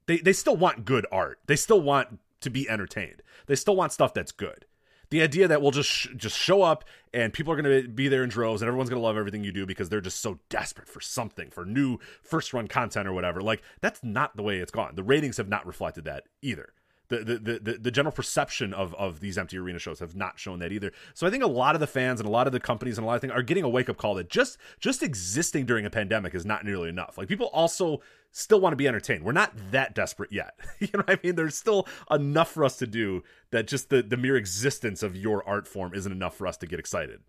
they 0.07 0.19
they 0.19 0.33
still 0.33 0.57
want 0.57 0.85
good 0.85 1.07
art. 1.11 1.41
They 1.47 1.57
still 1.57 1.81
want 1.81 2.21
to 2.41 2.51
be 2.51 2.69
entertained. 2.69 3.23
They 3.47 3.57
still 3.57 3.77
want 3.77 3.93
stuff 3.93 4.15
that's 4.15 4.33
good 4.33 4.67
the 5.11 5.23
idea 5.23 5.49
that 5.49 5.63
we'll 5.63 5.71
just 5.71 5.89
sh- 5.89 6.09
just 6.17 6.39
show 6.39 6.63
up 6.63 6.85
and 7.13 7.33
people 7.33 7.53
are 7.53 7.61
going 7.61 7.83
to 7.83 7.89
be 7.89 8.09
there 8.09 8.25
in 8.25 8.31
droves 8.31 8.63
and 8.63 8.69
everyone's 8.69 8.91
going 8.91 9.01
to 9.01 9.05
love 9.07 9.17
everything 9.17 9.45
you 9.45 9.53
do 9.53 9.67
because 9.67 9.89
they're 9.89 10.01
just 10.01 10.21
so 10.21 10.39
desperate 10.49 10.89
for 10.89 11.01
something 11.01 11.51
for 11.51 11.65
new 11.65 11.99
first 12.23 12.53
run 12.53 12.69
content 12.69 13.09
or 13.09 13.13
whatever. 13.13 13.41
Like 13.41 13.63
that's 13.81 14.03
not 14.03 14.37
the 14.37 14.43
way 14.43 14.59
it's 14.59 14.73
gone. 14.73 14.95
The 14.95 15.03
ratings 15.03 15.37
have 15.37 15.49
not 15.49 15.67
reflected 15.67 16.05
that 16.05 16.25
either 16.43 16.73
the, 17.09 17.19
the, 17.19 17.61
the, 17.63 17.79
the 17.79 17.91
general 17.91 18.13
perception 18.13 18.73
of, 18.73 18.95
of 18.95 19.21
these 19.21 19.37
empty 19.37 19.59
arena 19.59 19.79
shows 19.79 19.99
have 19.99 20.17
not 20.17 20.39
shown 20.39 20.59
that 20.61 20.73
either. 20.73 20.93
So 21.13 21.27
I 21.27 21.31
think 21.31 21.45
a 21.45 21.49
lot 21.49 21.75
of 21.75 21.81
the 21.81 21.87
fans 21.87 22.21
and 22.21 22.27
a 22.27 22.33
lot 22.33 22.47
of 22.47 22.53
the 22.53 22.61
companies 22.61 22.99
and 22.99 23.05
a 23.05 23.07
lot 23.07 23.17
of 23.17 23.21
things 23.21 23.33
are 23.33 23.43
getting 23.43 23.65
a 23.65 23.69
wake 23.69 23.89
up 23.89 23.97
call 23.97 24.15
that 24.15 24.31
just 24.31 24.59
just 24.81 25.03
existing 25.03 25.67
during 25.67 25.85
a 25.85 25.91
pandemic 25.91 26.35
is 26.35 26.47
not 26.47 26.65
nearly 26.65 26.89
enough. 26.89 27.19
Like 27.19 27.29
people 27.29 27.51
also 27.53 28.01
still 28.31 28.61
want 28.61 28.73
to 28.73 28.77
be 28.77 28.89
entertained. 28.89 29.23
We're 29.23 29.33
not 29.33 29.53
that 29.71 29.95
desperate 29.95 30.33
yet. 30.33 30.59
you 30.81 30.89
know 30.93 31.01
what 31.07 31.11
I 31.11 31.19
mean? 31.23 31.37
There's 31.37 31.57
still 31.57 31.87
enough 32.11 32.51
for 32.51 32.65
us 32.65 32.77
to 32.79 32.87
do 32.87 33.23
that 33.51 33.69
just 33.69 33.91
the, 33.91 34.03
the 34.03 34.17
mere 34.17 34.37
existence 34.37 35.03
of 35.03 35.17
your 35.17 35.47
art 35.47 35.69
form 35.69 35.95
isn't 35.95 36.11
enough 36.11 36.37
for 36.37 36.47
us 36.47 36.57
to 36.59 36.67
get 36.67 36.81
excited. 36.81 37.21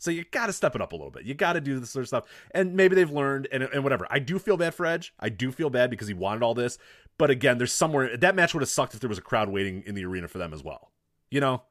So 0.00 0.10
you 0.10 0.24
got 0.30 0.46
to 0.46 0.52
step 0.54 0.74
it 0.74 0.80
up 0.80 0.92
a 0.92 0.96
little 0.96 1.10
bit. 1.10 1.24
You 1.24 1.34
got 1.34 1.52
to 1.52 1.60
do 1.60 1.78
this 1.78 1.90
sort 1.90 2.02
of 2.02 2.08
stuff. 2.08 2.24
And 2.52 2.74
maybe 2.74 2.94
they've 2.94 3.10
learned 3.10 3.48
and, 3.52 3.62
and 3.64 3.82
whatever. 3.82 4.06
I 4.10 4.18
do 4.18 4.38
feel 4.38 4.56
bad 4.56 4.74
for 4.74 4.86
Edge. 4.86 5.12
I 5.20 5.28
do 5.28 5.52
feel 5.52 5.68
bad 5.68 5.90
because 5.90 6.08
he 6.08 6.14
wanted 6.14 6.42
all 6.42 6.54
this. 6.54 6.78
But 7.20 7.30
again, 7.30 7.58
there's 7.58 7.72
somewhere 7.72 8.16
that 8.16 8.34
match 8.34 8.54
would 8.54 8.62
have 8.62 8.68
sucked 8.70 8.94
if 8.94 9.00
there 9.00 9.08
was 9.08 9.18
a 9.18 9.22
crowd 9.22 9.48
waiting 9.50 9.82
in 9.86 9.94
the 9.94 10.04
arena 10.04 10.26
for 10.26 10.38
them 10.38 10.52
as 10.52 10.64
well. 10.64 10.90
You 11.30 11.40
know? 11.40 11.62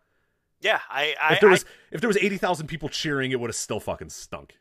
Yeah, 0.62 0.80
I, 0.90 1.16
I 1.22 1.34
if 1.34 1.40
there 1.42 1.50
was 1.50 1.66
I, 1.66 1.96
if 1.96 2.02
there 2.02 2.08
was 2.08 2.18
80,000 2.18 2.68
people 2.68 2.88
cheering, 2.90 3.32
it 3.32 3.40
would 3.40 3.50
have 3.50 3.56
still 3.56 3.80
fucking 3.80 4.10
stunk. 4.10 4.54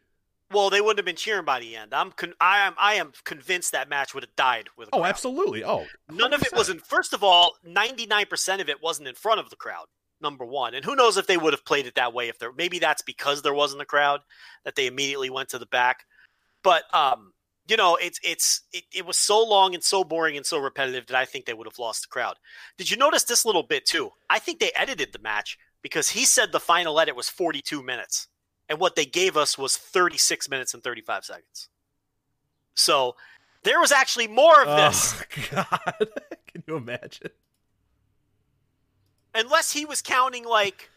well, 0.52 0.70
they 0.70 0.80
wouldn't 0.80 0.98
have 0.98 1.04
been 1.04 1.14
cheering 1.16 1.44
by 1.44 1.60
the 1.60 1.76
end. 1.76 1.92
I'm 1.92 2.10
con- 2.12 2.34
I 2.40 2.66
am 2.66 2.74
I 2.78 2.94
am 2.94 3.12
convinced 3.24 3.72
that 3.72 3.88
match 3.90 4.14
would 4.14 4.22
have 4.24 4.34
died 4.36 4.68
with. 4.76 4.88
A 4.88 4.94
Oh, 4.94 5.00
crowd. 5.00 5.08
absolutely. 5.10 5.62
Oh. 5.64 5.84
None 6.10 6.32
of 6.32 6.42
it 6.42 6.52
was 6.56 6.68
in. 6.70 6.78
First 6.78 7.12
of 7.12 7.22
all, 7.22 7.56
ninety 7.64 8.06
nine 8.06 8.26
percent 8.26 8.60
of 8.62 8.68
it 8.68 8.82
wasn't 8.82 9.08
in 9.08 9.14
front 9.14 9.40
of 9.40 9.50
the 9.50 9.56
crowd. 9.56 9.86
Number 10.20 10.44
one, 10.44 10.74
and 10.74 10.84
who 10.84 10.96
knows 10.96 11.16
if 11.16 11.26
they 11.28 11.36
would 11.36 11.52
have 11.52 11.64
played 11.64 11.86
it 11.86 11.94
that 11.96 12.12
way 12.14 12.28
if 12.28 12.38
there. 12.38 12.52
Maybe 12.52 12.78
that's 12.78 13.02
because 13.02 13.42
there 13.42 13.54
wasn't 13.54 13.82
a 13.82 13.86
crowd 13.86 14.20
that 14.64 14.74
they 14.74 14.86
immediately 14.86 15.30
went 15.30 15.50
to 15.50 15.58
the 15.58 15.66
back. 15.66 16.04
But 16.64 16.82
um, 16.92 17.32
you 17.68 17.76
know, 17.76 17.96
it's 18.00 18.18
it's 18.22 18.62
it, 18.72 18.84
it 18.94 19.06
was 19.06 19.16
so 19.16 19.44
long 19.44 19.74
and 19.74 19.82
so 19.82 20.04
boring 20.04 20.36
and 20.36 20.46
so 20.46 20.58
repetitive 20.58 21.06
that 21.06 21.16
I 21.16 21.24
think 21.24 21.44
they 21.44 21.54
would 21.54 21.66
have 21.66 21.78
lost 21.78 22.02
the 22.02 22.08
crowd. 22.08 22.36
Did 22.76 22.90
you 22.90 22.96
notice 22.96 23.24
this 23.24 23.44
little 23.44 23.62
bit 23.62 23.86
too? 23.86 24.10
I 24.30 24.38
think 24.38 24.58
they 24.58 24.72
edited 24.74 25.12
the 25.12 25.18
match 25.18 25.58
because 25.82 26.10
he 26.10 26.24
said 26.24 26.52
the 26.52 26.60
final 26.60 26.98
edit 26.98 27.16
was 27.16 27.28
forty 27.28 27.60
two 27.60 27.82
minutes, 27.82 28.28
and 28.68 28.78
what 28.78 28.96
they 28.96 29.06
gave 29.06 29.36
us 29.36 29.58
was 29.58 29.76
thirty 29.76 30.18
six 30.18 30.48
minutes 30.48 30.74
and 30.74 30.82
thirty 30.82 31.02
five 31.02 31.24
seconds. 31.24 31.68
So 32.74 33.16
there 33.64 33.80
was 33.80 33.92
actually 33.92 34.28
more 34.28 34.62
of 34.62 34.76
this. 34.76 35.14
Oh, 35.20 35.64
God. 35.70 36.08
Can 36.46 36.64
you 36.66 36.76
imagine? 36.76 37.30
unless 39.34 39.72
he 39.72 39.84
was 39.84 40.02
counting 40.02 40.44
like 40.44 40.90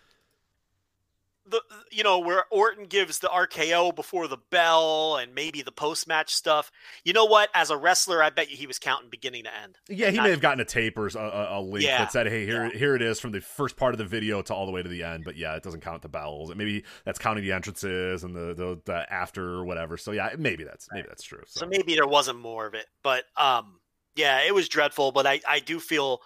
the 1.52 1.62
you 1.91 2.04
know 2.04 2.20
where 2.20 2.45
Orton 2.49 2.86
gives 2.86 3.20
the 3.20 3.28
RKO 3.28 3.95
before 3.95 4.28
the 4.28 4.38
bell 4.49 5.18
and 5.18 5.36
maybe 5.36 5.62
the 5.62 5.72
post 5.72 6.08
match 6.08 6.34
stuff. 6.34 6.72
You 7.04 7.14
know 7.14 7.26
what? 7.26 7.49
As 7.54 7.70
a 7.70 7.78
wrestler, 7.78 8.24
I 8.24 8.30
bet 8.30 8.49
you 8.49 8.58
he 8.58 8.66
was 8.66 8.80
counting 8.80 9.10
beginning 9.10 9.43
to 9.43 9.56
end. 9.56 9.78
Yeah, 9.88 10.10
he 10.10 10.18
Not- 10.18 10.24
may 10.24 10.30
have 10.32 10.41
gotten 10.41 10.60
a 10.60 10.66
tape 10.66 10.97
or 10.97 11.08
a, 11.08 11.60
a, 11.60 11.62
link 11.62 11.86
Yeah, 11.86 11.99
that 11.99 12.12
said, 12.12 12.28
"Hey, 12.28 12.45
here, 12.45 12.66
yeah. 12.66 12.78
here 12.78 12.95
it 12.95 13.02
is 13.02 13.20
from 13.20 13.32
the 13.32 13.41
first 13.41 13.76
part 13.76 13.93
of 13.93 13.97
the 13.97 14.06
video 14.06 14.41
to 14.41 14.54
all 14.54 14.66
the 14.66 14.72
way 14.72 14.82
to 14.82 14.89
the 14.89 15.04
end." 15.04 15.24
But 15.26 15.38
yeah, 15.38 15.56
it 15.56 15.64
doesn't 15.64 15.82
count 15.82 16.02
the 16.02 16.10
bells. 16.10 16.49
And 16.49 16.58
maybe 16.58 16.84
that's 17.06 17.20
counting 17.20 17.43
the 17.43 17.52
entrances 17.52 18.24
and 18.24 18.36
the 18.36 18.54
the, 18.54 18.82
the 18.86 19.14
after 19.14 19.43
or 19.43 19.66
whatever. 19.66 19.97
So 19.97 20.12
yeah, 20.12 20.30
maybe 20.38 20.64
that's 20.64 20.88
maybe 20.91 21.08
that's 21.08 21.24
true. 21.24 21.43
So 21.47 21.68
maybe 21.68 21.95
there 21.95 22.08
wasn't 22.08 22.39
more 22.39 22.66
of 22.66 22.74
it, 22.74 22.88
but 23.04 23.26
um, 23.38 23.80
yeah, 24.16 24.39
it 24.41 24.56
was 24.56 24.70
dreadful. 24.70 25.12
But 25.12 25.28
I 25.28 25.41
I 25.47 25.60
do 25.60 25.80
feel 25.80 26.22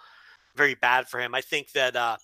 very 0.56 0.74
bad 0.74 1.08
for 1.08 1.20
him. 1.20 1.34
I 1.34 1.40
think 1.40 1.72
that 1.72 1.94
uh, 1.96 2.16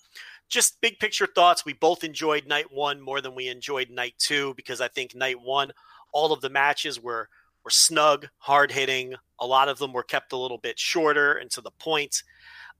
just 0.53 0.79
big 0.81 0.99
picture 0.99 1.25
thoughts. 1.27 1.65
We 1.65 1.73
both 1.73 2.03
enjoyed 2.03 2.47
night 2.47 2.71
one 2.71 3.01
more 3.01 3.19
than 3.21 3.35
we 3.35 3.47
enjoyed 3.47 3.89
night 3.89 4.15
two 4.17 4.53
because 4.55 4.79
I 4.81 4.87
think 4.87 5.15
night 5.15 5.41
one, 5.41 5.71
all 6.11 6.31
of 6.31 6.41
the 6.41 6.49
matches 6.49 6.99
were 7.01 7.29
were 7.63 7.69
snug, 7.69 8.27
hard 8.37 8.71
hitting. 8.71 9.15
A 9.39 9.47
lot 9.47 9.69
of 9.69 9.77
them 9.79 9.93
were 9.93 10.03
kept 10.03 10.31
a 10.33 10.37
little 10.37 10.57
bit 10.57 10.77
shorter 10.77 11.33
and 11.33 11.49
to 11.51 11.61
the 11.61 11.71
point. 11.71 12.23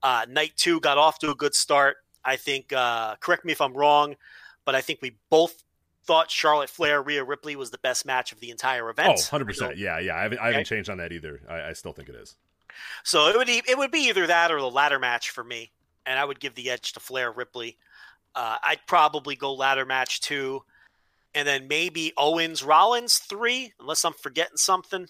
Uh, 0.02 0.26
night 0.30 0.52
two 0.58 0.80
got 0.82 0.98
off 0.98 1.20
to 1.20 1.32
a 1.32 1.36
good 1.36 1.56
start. 1.56 1.98
I 2.26 2.36
think. 2.38 2.72
Uh, 2.72 3.16
correct 3.20 3.44
me 3.46 3.52
if 3.52 3.60
I'm 3.62 3.74
wrong, 3.74 4.16
but 4.66 4.76
I 4.76 4.82
think 4.82 5.00
we 5.02 5.18
both 5.30 5.62
thought 6.06 6.30
Charlotte 6.30 6.70
Flair 6.70 7.02
Rhea 7.02 7.24
Ripley 7.24 7.56
was 7.56 7.72
the 7.72 7.78
best 7.78 8.06
match 8.06 8.32
of 8.34 8.40
the 8.42 8.50
entire 8.50 8.90
event. 8.90 9.08
oh, 9.10 9.14
100 9.14 9.46
percent. 9.46 9.78
Yeah, 9.78 10.00
yeah. 10.00 10.16
I 10.18 10.22
haven't, 10.24 10.40
I 10.40 10.46
haven't 10.48 10.60
Okay. 10.62 10.64
changed 10.76 10.90
on 10.90 10.98
that 10.98 11.12
either. 11.14 11.40
I, 11.50 11.70
I 11.70 11.74
still 11.74 11.94
think 11.94 12.10
it 12.10 12.16
is. 12.16 12.36
So 13.04 13.28
it 13.28 13.38
would 13.38 13.50
e- 13.50 13.62
it 13.68 13.78
would 13.78 13.92
be 13.92 14.10
either 14.10 14.28
that 14.28 14.52
or 14.52 14.60
the 14.60 14.70
ladder 14.70 15.00
match 15.00 15.30
for 15.30 15.44
me, 15.44 15.72
and 16.06 16.20
I 16.20 16.26
would 16.26 16.40
give 16.40 16.56
the 16.56 16.70
edge 16.70 16.94
to 16.94 17.00
Flair 17.00 17.32
Ripley. 17.32 17.78
Uh, 18.36 18.58
I'd 18.64 18.86
probably 18.88 19.36
go 19.36 19.54
ladder 19.54 19.86
match 19.86 20.22
two, 20.22 20.64
and 21.36 21.48
then 21.48 21.68
maybe 21.68 22.14
Owens 22.18 22.64
Rollins 22.64 23.18
three, 23.18 23.74
unless 23.80 24.06
I'm 24.06 24.14
forgetting 24.14 24.58
something. 24.58 25.08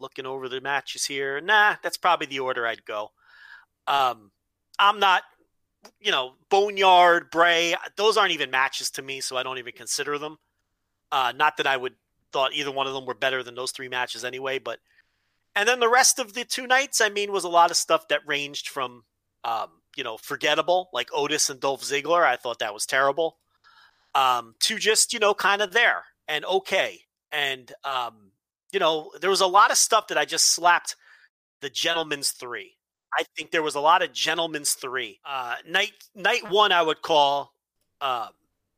Looking 0.00 0.26
over 0.26 0.48
the 0.48 0.60
matches 0.60 1.04
here, 1.04 1.40
nah, 1.40 1.76
that's 1.82 1.96
probably 1.96 2.26
the 2.26 2.40
order 2.40 2.66
I'd 2.66 2.84
go. 2.84 3.12
Um, 3.86 4.32
I'm 4.78 4.98
not, 4.98 5.22
you 6.00 6.10
know, 6.10 6.34
Boneyard, 6.50 7.30
Bray, 7.30 7.74
those 7.96 8.16
aren't 8.16 8.32
even 8.32 8.50
matches 8.50 8.90
to 8.92 9.02
me, 9.02 9.20
so 9.20 9.36
I 9.36 9.44
don't 9.44 9.58
even 9.58 9.72
consider 9.72 10.18
them. 10.18 10.38
Uh, 11.12 11.32
not 11.34 11.58
that 11.58 11.66
I 11.68 11.76
would 11.76 11.94
thought 12.32 12.52
either 12.52 12.72
one 12.72 12.88
of 12.88 12.92
them 12.92 13.06
were 13.06 13.14
better 13.14 13.44
than 13.44 13.54
those 13.54 13.70
three 13.70 13.88
matches 13.88 14.24
anyway, 14.24 14.58
but 14.58 14.80
and 15.54 15.68
then 15.68 15.78
the 15.78 15.88
rest 15.88 16.18
of 16.18 16.34
the 16.34 16.44
two 16.44 16.66
nights, 16.66 17.00
I 17.00 17.08
mean, 17.08 17.30
was 17.30 17.44
a 17.44 17.48
lot 17.48 17.70
of 17.70 17.76
stuff 17.76 18.08
that 18.08 18.26
ranged 18.26 18.68
from, 18.68 19.04
um, 19.44 19.68
you 19.96 20.02
know, 20.04 20.16
forgettable, 20.16 20.88
like 20.92 21.08
Otis 21.12 21.50
and 21.50 21.60
Dolph 21.60 21.82
Ziggler. 21.82 22.24
I 22.24 22.36
thought 22.36 22.58
that 22.58 22.74
was 22.74 22.86
terrible. 22.86 23.36
Um, 24.14 24.54
to 24.60 24.78
just, 24.78 25.12
you 25.12 25.18
know, 25.18 25.34
kind 25.34 25.60
of 25.62 25.72
there 25.72 26.04
and 26.28 26.44
okay. 26.44 27.00
And, 27.32 27.70
um, 27.84 28.30
you 28.72 28.78
know, 28.78 29.10
there 29.20 29.30
was 29.30 29.40
a 29.40 29.46
lot 29.46 29.70
of 29.70 29.76
stuff 29.76 30.08
that 30.08 30.18
I 30.18 30.24
just 30.24 30.46
slapped 30.46 30.96
the 31.60 31.70
gentleman's 31.70 32.30
three. 32.30 32.76
I 33.16 33.24
think 33.36 33.50
there 33.50 33.62
was 33.62 33.74
a 33.76 33.80
lot 33.80 34.02
of 34.02 34.12
gentleman's 34.12 34.74
three. 34.74 35.20
Uh, 35.24 35.56
night 35.68 35.92
night 36.14 36.50
one, 36.50 36.72
I 36.72 36.82
would 36.82 37.02
call. 37.02 37.54
Um, 38.00 38.28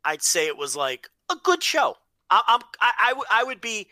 I'd 0.05 0.23
say 0.23 0.47
it 0.47 0.57
was 0.57 0.77
like 0.77 1.09
a 1.31 1.37
good 1.43 1.63
show. 1.63 1.97
I, 2.31 2.43
I'm 2.47 2.61
I, 2.81 2.93
I, 3.01 3.09
w- 3.11 3.27
I 3.31 3.45
would 3.45 3.61
be 3.61 3.89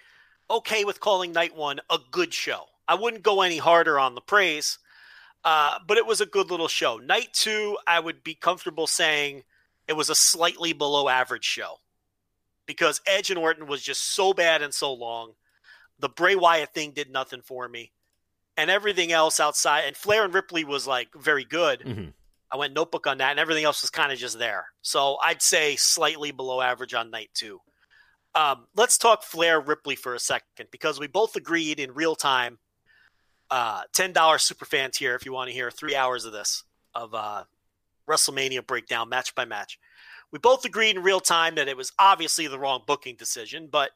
okay 0.50 0.84
with 0.84 1.00
calling 1.00 1.32
night 1.32 1.56
one 1.56 1.80
a 1.90 1.98
good 2.10 2.34
show. 2.34 2.66
I 2.86 2.94
wouldn't 2.94 3.22
go 3.22 3.40
any 3.40 3.56
harder 3.56 3.98
on 3.98 4.14
the 4.14 4.20
praise, 4.20 4.78
uh, 5.44 5.78
but 5.86 5.98
it 5.98 6.06
was 6.06 6.20
a 6.20 6.26
good 6.26 6.50
little 6.50 6.68
show. 6.68 6.98
Night 6.98 7.32
two, 7.32 7.76
I 7.86 8.00
would 8.00 8.24
be 8.24 8.34
comfortable 8.34 8.86
saying 8.86 9.44
it 9.86 9.92
was 9.94 10.10
a 10.10 10.14
slightly 10.14 10.72
below 10.72 11.08
average 11.08 11.44
show 11.44 11.80
because 12.66 13.00
Edge 13.06 13.30
and 13.30 13.38
Orton 13.38 13.66
was 13.66 13.82
just 13.82 14.14
so 14.14 14.32
bad 14.32 14.62
and 14.62 14.72
so 14.72 14.92
long. 14.92 15.32
The 15.98 16.08
Bray 16.08 16.34
Wyatt 16.34 16.72
thing 16.72 16.92
did 16.92 17.10
nothing 17.10 17.42
for 17.42 17.68
me, 17.68 17.92
and 18.56 18.70
everything 18.70 19.12
else 19.12 19.38
outside. 19.38 19.84
And 19.86 19.96
Flair 19.96 20.24
and 20.24 20.34
Ripley 20.34 20.64
was 20.64 20.86
like 20.86 21.08
very 21.14 21.44
good. 21.44 21.80
Mhm. 21.80 22.12
I 22.50 22.56
went 22.56 22.72
notebook 22.72 23.06
on 23.06 23.18
that, 23.18 23.32
and 23.32 23.40
everything 23.40 23.64
else 23.64 23.82
was 23.82 23.90
kind 23.90 24.12
of 24.12 24.18
just 24.18 24.38
there. 24.38 24.66
So 24.80 25.16
I'd 25.22 25.42
say 25.42 25.76
slightly 25.76 26.30
below 26.30 26.60
average 26.60 26.94
on 26.94 27.10
night 27.10 27.30
two. 27.34 27.60
Um, 28.34 28.66
let's 28.74 28.98
talk 28.98 29.22
Flair 29.22 29.60
Ripley 29.60 29.94
for 29.96 30.14
a 30.14 30.18
second 30.18 30.68
because 30.70 30.98
we 30.98 31.06
both 31.06 31.36
agreed 31.36 31.78
in 31.78 31.92
real 31.94 32.16
time. 32.16 32.58
Uh, 33.50 33.82
Ten 33.92 34.12
dollar 34.12 34.38
super 34.38 34.64
fan 34.64 34.90
tier 34.90 35.14
if 35.14 35.24
you 35.26 35.32
want 35.32 35.48
to 35.48 35.54
hear 35.54 35.70
three 35.70 35.94
hours 35.94 36.24
of 36.24 36.32
this 36.32 36.64
of 36.94 37.14
uh, 37.14 37.44
WrestleMania 38.08 38.66
breakdown 38.66 39.08
match 39.08 39.34
by 39.34 39.44
match. 39.44 39.78
We 40.32 40.38
both 40.38 40.64
agreed 40.64 40.96
in 40.96 41.02
real 41.02 41.20
time 41.20 41.54
that 41.56 41.68
it 41.68 41.76
was 41.76 41.92
obviously 41.98 42.46
the 42.48 42.58
wrong 42.58 42.82
booking 42.86 43.16
decision, 43.16 43.68
but 43.70 43.90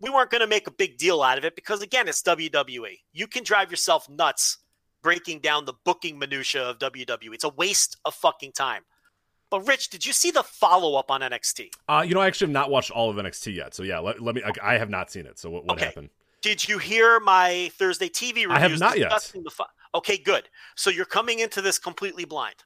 we 0.00 0.10
weren't 0.10 0.30
going 0.30 0.40
to 0.40 0.46
make 0.46 0.66
a 0.66 0.72
big 0.72 0.96
deal 0.98 1.22
out 1.22 1.38
of 1.38 1.44
it 1.44 1.54
because 1.54 1.82
again, 1.82 2.08
it's 2.08 2.22
WWE. 2.22 2.98
You 3.12 3.26
can 3.26 3.44
drive 3.44 3.70
yourself 3.70 4.08
nuts 4.08 4.58
breaking 5.02 5.40
down 5.40 5.64
the 5.64 5.74
booking 5.84 6.18
minutia 6.18 6.62
of 6.62 6.78
WWE. 6.78 7.34
It's 7.34 7.44
a 7.44 7.48
waste 7.50 7.96
of 8.04 8.14
fucking 8.14 8.52
time. 8.52 8.82
But 9.50 9.66
Rich, 9.66 9.88
did 9.90 10.04
you 10.04 10.12
see 10.12 10.30
the 10.30 10.42
follow 10.42 10.96
up 10.96 11.10
on 11.10 11.20
NXT? 11.22 11.70
Uh, 11.88 12.04
you 12.06 12.14
know, 12.14 12.20
I 12.20 12.26
actually 12.26 12.46
have 12.48 12.52
not 12.52 12.70
watched 12.70 12.90
all 12.90 13.08
of 13.08 13.16
NXT 13.16 13.54
yet. 13.54 13.74
So 13.74 13.82
yeah, 13.82 13.98
let, 13.98 14.20
let 14.20 14.34
me. 14.34 14.42
I, 14.44 14.74
I 14.74 14.78
have 14.78 14.90
not 14.90 15.10
seen 15.10 15.26
it. 15.26 15.38
So 15.38 15.48
what, 15.48 15.64
what 15.64 15.76
Okay. 15.78 15.86
happened? 15.86 16.10
Did 16.40 16.68
you 16.68 16.78
hear 16.78 17.18
my 17.20 17.70
Thursday 17.78 18.08
TV 18.08 18.34
reviews? 18.46 18.50
I 18.50 18.58
have 18.60 18.78
not 18.78 18.98
yet. 18.98 19.10
discussing 19.10 19.42
The 19.42 19.50
fo- 19.50 19.64
okay, 19.94 20.16
good. 20.16 20.48
So 20.76 20.90
you're 20.90 21.04
coming 21.04 21.40
into 21.40 21.60
this 21.60 21.78
completely 21.78 22.24
blind. 22.24 22.56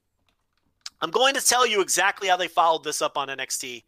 I'm 1.00 1.10
going 1.10 1.34
to 1.34 1.40
tell 1.44 1.66
you 1.66 1.80
exactly 1.80 2.28
how 2.28 2.36
they 2.36 2.48
followed 2.48 2.84
this 2.84 3.02
up 3.02 3.16
on 3.16 3.28
NXT, 3.28 3.82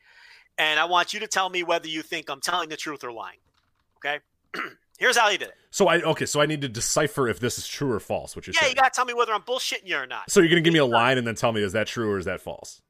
and 0.58 0.80
I 0.80 0.84
want 0.86 1.12
you 1.14 1.20
to 1.20 1.26
tell 1.28 1.48
me 1.50 1.62
whether 1.62 1.86
you 1.86 2.02
think 2.02 2.28
I'm 2.28 2.40
telling 2.40 2.68
the 2.70 2.76
truth 2.76 3.04
or 3.04 3.12
lying. 3.12 3.38
Okay? 3.98 4.20
Here's 4.98 5.16
how 5.16 5.28
they 5.28 5.36
did 5.36 5.48
it. 5.48 5.54
So 5.70 5.88
I 5.88 6.00
okay. 6.02 6.24
So 6.26 6.40
I 6.40 6.46
need 6.46 6.60
to 6.62 6.68
decipher 6.68 7.28
if 7.28 7.40
this 7.40 7.58
is 7.58 7.66
true 7.66 7.90
or 7.92 7.98
false. 8.00 8.36
Which 8.36 8.46
you're 8.46 8.54
Yeah, 8.54 8.60
saying. 8.60 8.70
you 8.76 8.76
got 8.80 8.92
to 8.92 8.96
tell 8.96 9.04
me 9.04 9.12
whether 9.12 9.32
I'm 9.32 9.42
bullshitting 9.42 9.86
you 9.86 9.96
or 9.96 10.06
not. 10.06 10.30
so 10.30 10.38
you're 10.40 10.48
gonna 10.48 10.60
give 10.60 10.72
me 10.72 10.78
a 10.78 10.84
line 10.86 11.18
and 11.18 11.26
then 11.26 11.34
tell 11.34 11.50
me 11.52 11.62
is 11.62 11.72
that 11.72 11.88
true 11.88 12.12
or 12.12 12.18
is 12.18 12.24
that 12.26 12.40
false? 12.40 12.80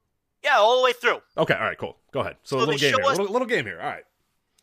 Yeah, 0.43 0.57
all 0.59 0.77
the 0.79 0.85
way 0.85 0.93
through. 0.93 1.21
Okay. 1.39 1.55
All 1.55 1.61
right. 1.65 1.79
Cool. 1.79 1.97
Go 2.13 2.21
ahead. 2.21 2.37
So, 2.43 2.57
So 2.57 2.59
a 2.59 2.67
little 2.67 2.77
game 2.79 2.95
here. 2.95 3.05
us- 3.07 3.17
Little, 3.19 3.33
little 3.33 3.49
game 3.49 3.65
here. 3.65 3.81
All 3.81 3.89
right. 3.89 4.05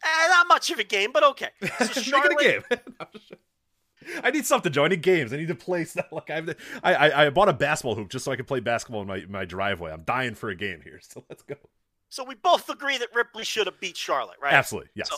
Eh, 0.04 0.28
not 0.30 0.48
much 0.48 0.70
of 0.72 0.80
a 0.80 0.84
game, 0.84 1.12
but 1.12 1.24
okay. 1.24 1.50
So 1.80 2.12
Make 2.12 2.26
it 2.26 2.32
a 2.32 2.44
game. 2.44 2.82
I 4.24 4.32
need 4.32 4.46
something, 4.48 4.72
Joe. 4.72 4.86
I 4.86 4.88
need 4.88 5.04
games. 5.04 5.32
I 5.32 5.38
need 5.38 5.48
to 5.50 5.56
play 5.56 5.86
stuff. 5.86 6.08
Like 6.12 6.30
I, 6.30 6.36
have, 6.36 6.56
I, 6.84 6.96
I, 6.96 7.26
I 7.26 7.30
bought 7.30 7.50
a 7.50 7.54
basketball 7.54 7.96
hoop 7.96 8.10
just 8.10 8.26
so 8.26 8.32
I 8.32 8.36
can 8.36 8.46
play 8.46 8.60
basketball 8.60 9.02
in 9.02 9.08
my, 9.08 9.26
my 9.30 9.46
driveway. 9.46 9.92
I'm 9.92 10.02
dying 10.04 10.34
for 10.36 10.50
a 10.50 10.56
game 10.56 10.82
here, 10.84 11.00
so 11.02 11.24
let's 11.30 11.44
go. 11.44 11.56
So 12.10 12.24
we 12.24 12.36
both 12.36 12.68
agree 12.70 12.98
that 12.98 13.10
Ripley 13.14 13.44
should 13.44 13.68
have 13.68 13.80
beat 13.80 13.96
Charlotte, 13.96 14.38
right? 14.42 14.54
Absolutely, 14.54 14.90
yes. 14.96 15.10
So- 15.10 15.18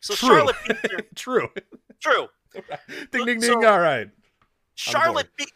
So 0.00 0.14
True. 0.14 0.28
Charlotte 0.36 0.56
beat 0.68 0.90
her. 0.92 0.98
True. 1.14 1.48
True. 2.00 2.28
ding, 3.10 3.24
ding, 3.24 3.40
ding. 3.40 3.42
So- 3.42 3.66
All 3.66 3.80
right. 3.80 4.08
Charlotte 4.74 5.28
beat. 5.36 5.52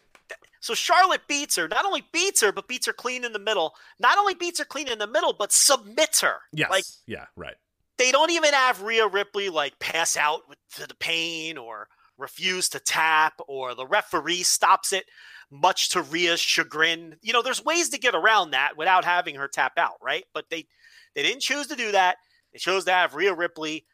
So 0.59 0.73
Charlotte 0.73 1.21
beats 1.27 1.55
her. 1.57 1.67
Not 1.67 1.85
only 1.85 2.03
beats 2.11 2.41
her, 2.41 2.51
but 2.51 2.67
beats 2.67 2.87
her 2.87 2.93
clean 2.93 3.23
in 3.23 3.33
the 3.33 3.39
middle. 3.39 3.75
Not 3.99 4.17
only 4.17 4.33
beats 4.33 4.57
her 4.59 4.65
clean 4.65 4.87
in 4.87 4.97
the 4.97 5.05
middle, 5.07 5.33
but 5.33 5.51
submits 5.51 6.21
her. 6.21 6.37
Yes. 6.51 6.69
Like 6.71 6.83
yeah. 7.05 7.25
Right. 7.35 7.53
They 7.97 8.11
don't 8.11 8.31
even 8.31 8.53
have 8.53 8.81
Rhea 8.81 9.07
Ripley 9.07 9.49
like 9.49 9.79
pass 9.79 10.17
out 10.17 10.41
to 10.75 10.87
the 10.87 10.95
pain 10.95 11.57
or 11.57 11.87
refuse 12.17 12.69
to 12.69 12.79
tap, 12.79 13.33
or 13.47 13.75
the 13.75 13.85
referee 13.85 14.43
stops 14.43 14.93
it, 14.93 15.05
much 15.51 15.89
to 15.89 16.01
Rhea's 16.01 16.39
chagrin. 16.39 17.15
You 17.21 17.33
know, 17.33 17.41
there's 17.41 17.63
ways 17.63 17.89
to 17.89 17.99
get 17.99 18.15
around 18.15 18.51
that 18.51 18.77
without 18.77 19.05
having 19.05 19.35
her 19.35 19.47
tap 19.47 19.73
out, 19.77 19.97
right? 20.01 20.25
But 20.33 20.45
they 20.49 20.67
they 21.13 21.23
didn't 21.23 21.41
choose 21.41 21.67
to 21.67 21.75
do 21.75 21.91
that. 21.91 22.17
They 22.53 22.59
chose 22.59 22.85
to 22.85 22.91
have 22.91 23.15
Rhea 23.15 23.33
Ripley 23.33 23.85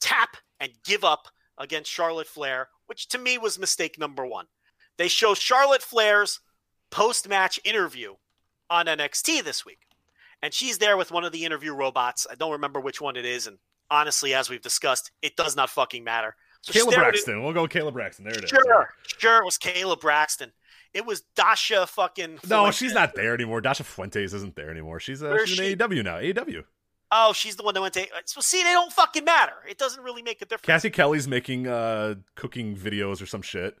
tap 0.00 0.36
and 0.60 0.72
give 0.84 1.04
up 1.04 1.28
against 1.58 1.90
Charlotte 1.90 2.26
Flair, 2.26 2.68
which 2.86 3.08
to 3.08 3.18
me 3.18 3.38
was 3.38 3.58
mistake 3.58 3.98
number 3.98 4.24
one. 4.24 4.46
They 4.96 5.08
show 5.08 5.34
Charlotte 5.34 5.82
Flair's 5.82 6.40
post 6.90 7.28
match 7.28 7.60
interview 7.64 8.14
on 8.70 8.86
NXT 8.86 9.44
this 9.44 9.64
week. 9.64 9.87
And 10.42 10.54
she's 10.54 10.78
there 10.78 10.96
with 10.96 11.10
one 11.10 11.24
of 11.24 11.32
the 11.32 11.44
interview 11.44 11.72
robots. 11.74 12.26
I 12.30 12.34
don't 12.34 12.52
remember 12.52 12.80
which 12.80 13.00
one 13.00 13.16
it 13.16 13.24
is. 13.24 13.46
And 13.46 13.58
honestly, 13.90 14.34
as 14.34 14.48
we've 14.48 14.62
discussed, 14.62 15.10
it 15.22 15.36
does 15.36 15.56
not 15.56 15.70
fucking 15.70 16.04
matter. 16.04 16.36
So 16.62 16.72
Kayla 16.72 16.94
Braxton. 16.94 17.42
We'll 17.42 17.52
go 17.52 17.66
Kayla 17.66 17.92
Braxton. 17.92 18.24
There 18.24 18.34
it 18.34 18.44
is. 18.44 18.50
Sure, 18.50 18.88
sure, 19.18 19.38
it 19.38 19.44
was 19.44 19.58
Kayla 19.58 20.00
Braxton. 20.00 20.52
It 20.94 21.06
was 21.06 21.22
Dasha 21.36 21.86
fucking. 21.86 22.34
No, 22.48 22.62
Fuentes. 22.62 22.76
she's 22.76 22.94
not 22.94 23.14
there 23.14 23.34
anymore. 23.34 23.60
Dasha 23.60 23.84
Fuentes 23.84 24.32
isn't 24.32 24.56
there 24.56 24.70
anymore. 24.70 25.00
She's, 25.00 25.22
uh, 25.22 25.36
she's 25.44 25.56
she? 25.56 25.72
in 25.72 25.78
AEW 25.78 26.04
now. 26.04 26.16
AEW. 26.16 26.64
Oh, 27.10 27.32
she's 27.32 27.56
the 27.56 27.62
one 27.62 27.74
that 27.74 27.80
went 27.80 27.94
to. 27.94 28.06
So 28.26 28.40
see, 28.40 28.62
they 28.62 28.72
don't 28.72 28.92
fucking 28.92 29.24
matter. 29.24 29.54
It 29.68 29.78
doesn't 29.78 30.02
really 30.02 30.22
make 30.22 30.42
a 30.42 30.44
difference. 30.44 30.66
Cassie 30.66 30.90
Kelly's 30.90 31.28
making 31.28 31.66
uh, 31.66 32.16
cooking 32.34 32.76
videos 32.76 33.22
or 33.22 33.26
some 33.26 33.42
shit. 33.42 33.78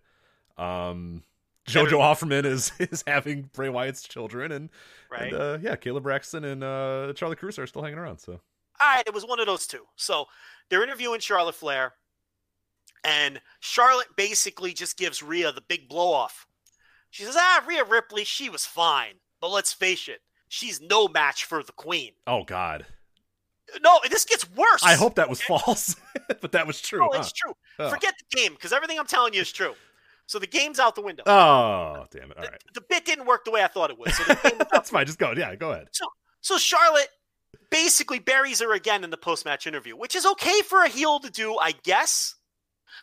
Um, 0.56 1.22
JoJo 1.68 1.98
Offerman 2.00 2.44
is 2.44 2.72
is 2.78 3.04
having 3.06 3.50
Bray 3.52 3.68
Wyatt's 3.68 4.02
children, 4.02 4.52
and, 4.52 4.70
Right. 5.10 5.32
and 5.32 5.34
uh, 5.42 5.58
yeah, 5.60 5.76
Kayla 5.76 6.02
Braxton 6.02 6.44
and 6.44 6.62
uh, 6.64 7.12
Charlie 7.14 7.36
Cruz 7.36 7.58
are 7.58 7.66
still 7.66 7.82
hanging 7.82 7.98
around. 7.98 8.18
So 8.18 8.32
All 8.80 8.94
right, 8.94 9.04
it 9.06 9.14
was 9.14 9.24
one 9.26 9.40
of 9.40 9.46
those 9.46 9.66
two. 9.66 9.84
So 9.96 10.26
they're 10.68 10.82
interviewing 10.82 11.20
Charlotte 11.20 11.54
Flair, 11.54 11.94
and 13.04 13.40
Charlotte 13.60 14.08
basically 14.16 14.72
just 14.72 14.96
gives 14.96 15.22
Rhea 15.22 15.52
the 15.52 15.62
big 15.62 15.88
blow 15.88 16.12
off. 16.12 16.46
She 17.10 17.22
says, 17.24 17.36
"Ah, 17.38 17.64
Rhea 17.66 17.84
Ripley, 17.84 18.24
she 18.24 18.48
was 18.50 18.66
fine, 18.66 19.14
but 19.40 19.50
let's 19.50 19.72
face 19.72 20.08
it, 20.08 20.20
she's 20.48 20.80
no 20.80 21.08
match 21.08 21.44
for 21.44 21.62
the 21.62 21.72
queen. 21.72 22.12
Oh 22.26 22.44
God. 22.44 22.86
No, 23.82 24.00
this 24.08 24.24
gets 24.24 24.50
worse. 24.52 24.82
I 24.82 24.94
hope 24.94 25.16
that 25.16 25.28
was 25.28 25.42
false, 25.42 25.94
but 26.40 26.52
that 26.52 26.66
was 26.66 26.80
true. 26.80 27.00
No, 27.00 27.10
huh? 27.12 27.18
it's 27.20 27.32
true. 27.32 27.52
Oh. 27.78 27.90
Forget 27.90 28.14
the 28.18 28.36
game 28.36 28.54
because 28.54 28.72
everything 28.72 28.98
I'm 28.98 29.06
telling 29.06 29.34
you 29.34 29.42
is 29.42 29.52
true. 29.52 29.74
So 30.28 30.38
the 30.38 30.46
game's 30.46 30.78
out 30.78 30.94
the 30.94 31.00
window. 31.00 31.22
Oh 31.26 32.04
damn 32.10 32.30
it! 32.30 32.36
All 32.36 32.44
the, 32.44 32.50
right, 32.50 32.62
the 32.74 32.82
bit 32.82 33.06
didn't 33.06 33.24
work 33.24 33.46
the 33.46 33.50
way 33.50 33.64
I 33.64 33.66
thought 33.66 33.90
it 33.90 33.98
would. 33.98 34.12
So 34.12 34.24
the 34.24 34.66
that's 34.72 34.90
fine. 34.90 35.06
Just 35.06 35.18
go. 35.18 35.32
Yeah, 35.32 35.56
go 35.56 35.72
ahead. 35.72 35.88
So, 35.90 36.04
so 36.42 36.58
Charlotte 36.58 37.08
basically 37.70 38.18
buries 38.18 38.60
her 38.60 38.74
again 38.74 39.04
in 39.04 39.10
the 39.10 39.16
post-match 39.16 39.66
interview, 39.66 39.96
which 39.96 40.14
is 40.14 40.26
okay 40.26 40.60
for 40.60 40.82
a 40.82 40.88
heel 40.88 41.18
to 41.20 41.30
do, 41.30 41.56
I 41.58 41.72
guess. 41.82 42.34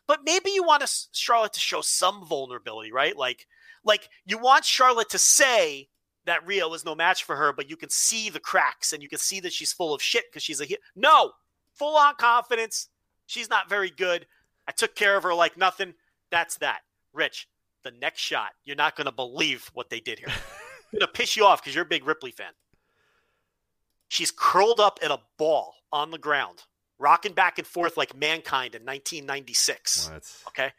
But 0.08 0.20
maybe 0.24 0.52
you 0.52 0.64
want 0.64 0.86
to, 0.86 0.94
Charlotte 1.14 1.54
to 1.54 1.60
show 1.60 1.82
some 1.82 2.28
vulnerability, 2.28 2.92
right? 2.92 3.18
Like, 3.18 3.48
like 3.84 4.08
you 4.28 4.38
want 4.38 4.64
Charlotte 4.64 5.10
to 5.10 5.20
say 5.20 5.90
that 6.26 6.46
Rio 6.46 6.72
is 6.76 6.86
no 6.86 6.94
match 6.94 7.24
for 7.24 7.36
her, 7.36 7.54
but 7.54 7.70
you 7.70 7.76
can 7.76 7.90
see 7.90 8.30
the 8.30 8.40
cracks 8.40 8.94
and 8.94 9.02
you 9.02 9.10
can 9.10 9.20
see 9.20 9.40
that 9.40 9.54
she's 9.54 9.74
full 9.74 9.96
of 9.96 10.02
shit 10.02 10.26
because 10.30 10.44
she's 10.44 10.62
a 10.62 10.66
heel. 10.66 10.78
No, 10.96 11.32
full 11.74 11.98
on 11.98 12.16
confidence. 12.16 12.90
She's 13.26 13.50
not 13.50 13.68
very 13.68 13.90
good. 13.90 14.28
I 14.68 14.74
took 14.74 14.96
care 14.96 15.18
of 15.18 15.24
her 15.24 15.34
like 15.34 15.58
nothing. 15.58 15.96
That's 16.30 16.58
that. 16.58 16.82
Rich, 17.16 17.48
the 17.84 17.92
next 17.92 18.22
shot, 18.22 18.52
you're 18.66 18.76
not 18.76 18.96
going 18.96 19.06
to 19.06 19.12
believe 19.12 19.70
what 19.74 19.90
they 19.90 20.00
did 20.00 20.20
here. 20.20 20.28
going 20.92 21.00
to 21.02 21.08
piss 21.08 21.36
you 21.36 21.46
off 21.46 21.62
because 21.62 21.74
you're 21.74 21.84
a 21.86 21.88
big 21.88 22.06
Ripley 22.06 22.32
fan. 22.32 22.52
She's 24.08 24.32
curled 24.32 24.80
up 24.80 25.00
in 25.02 25.12
a 25.12 25.20
ball 25.38 25.74
on 25.92 26.12
the 26.12 26.18
ground, 26.18 26.64
rocking 27.00 27.34
back 27.34 27.58
and 27.58 27.68
forth 27.68 27.98
like 27.98 28.16
mankind 28.16 28.76
in 28.76 28.84
1996. 28.84 30.10
What? 30.12 30.24
Okay. 30.50 30.72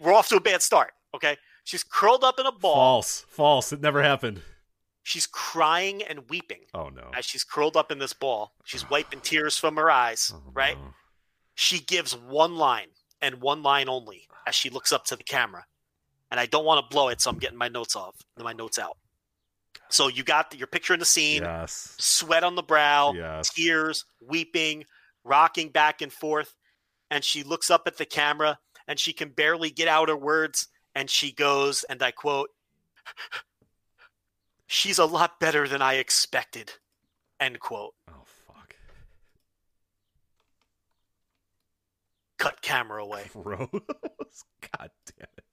We're 0.00 0.12
off 0.12 0.28
to 0.28 0.36
a 0.36 0.40
bad 0.40 0.62
start. 0.62 0.92
Okay. 1.14 1.36
She's 1.64 1.82
curled 1.82 2.24
up 2.24 2.38
in 2.38 2.46
a 2.46 2.52
ball. 2.52 2.74
False. 2.74 3.24
False. 3.28 3.72
It 3.72 3.80
never 3.80 4.02
happened. 4.02 4.42
She's 5.04 5.26
crying 5.26 6.02
and 6.02 6.28
weeping 6.30 6.60
Oh 6.74 6.88
no. 6.88 7.10
as 7.16 7.24
she's 7.24 7.42
curled 7.42 7.76
up 7.76 7.90
in 7.90 7.98
this 7.98 8.12
ball. 8.12 8.52
She's 8.64 8.88
wiping 8.88 9.20
tears 9.20 9.58
from 9.58 9.74
her 9.76 9.90
eyes, 9.90 10.32
Oh, 10.34 10.42
right? 10.52 10.76
no. 10.78 10.94
She 11.54 11.80
gives 11.80 12.16
one 12.16 12.56
line 12.56 12.88
and 13.22 13.40
one 13.40 13.62
line 13.62 13.88
only 13.88 14.28
as 14.46 14.54
she 14.54 14.68
looks 14.68 14.92
up 14.92 15.04
to 15.06 15.16
the 15.16 15.22
camera. 15.24 15.64
And 16.30 16.38
I 16.40 16.46
don't 16.46 16.64
want 16.64 16.84
to 16.84 16.94
blow 16.94 17.08
it, 17.08 17.20
so 17.20 17.30
I'm 17.30 17.38
getting 17.38 17.58
my 17.58 17.68
notes 17.68 17.94
off, 17.96 18.16
my 18.38 18.52
notes 18.52 18.78
out. 18.78 18.96
So 19.88 20.08
you 20.08 20.24
got 20.24 20.54
your 20.56 20.66
picture 20.66 20.94
in 20.94 21.00
the 21.00 21.06
scene, 21.06 21.42
Yes. 21.42 21.94
sweat 21.98 22.44
on 22.44 22.54
the 22.54 22.62
brow, 22.62 23.12
Yes. 23.14 23.50
tears, 23.50 24.04
weeping, 24.20 24.84
rocking 25.24 25.68
back 25.68 26.02
and 26.02 26.12
forth. 26.12 26.54
And 27.10 27.22
she 27.22 27.42
looks 27.42 27.70
up 27.70 27.82
at 27.86 27.98
the 27.98 28.06
camera 28.06 28.58
and 28.88 28.98
she 28.98 29.12
can 29.12 29.28
barely 29.28 29.70
get 29.70 29.88
out 29.88 30.08
her 30.08 30.16
words. 30.16 30.68
And 30.94 31.08
she 31.08 31.32
goes, 31.32 31.84
and 31.84 32.02
I 32.02 32.10
quote, 32.10 32.50
She's 34.66 34.98
a 34.98 35.04
lot 35.04 35.38
better 35.38 35.68
than 35.68 35.82
I 35.82 35.94
expected. 35.94 36.72
End 37.38 37.60
quote. 37.60 37.94
Oh 38.08 38.24
fuck. 38.46 38.74
Cut 42.42 42.60
camera 42.60 43.04
away. 43.04 43.30
Gross. 43.32 43.68
God 43.72 44.90
damn 45.16 45.28
it. 45.38 45.44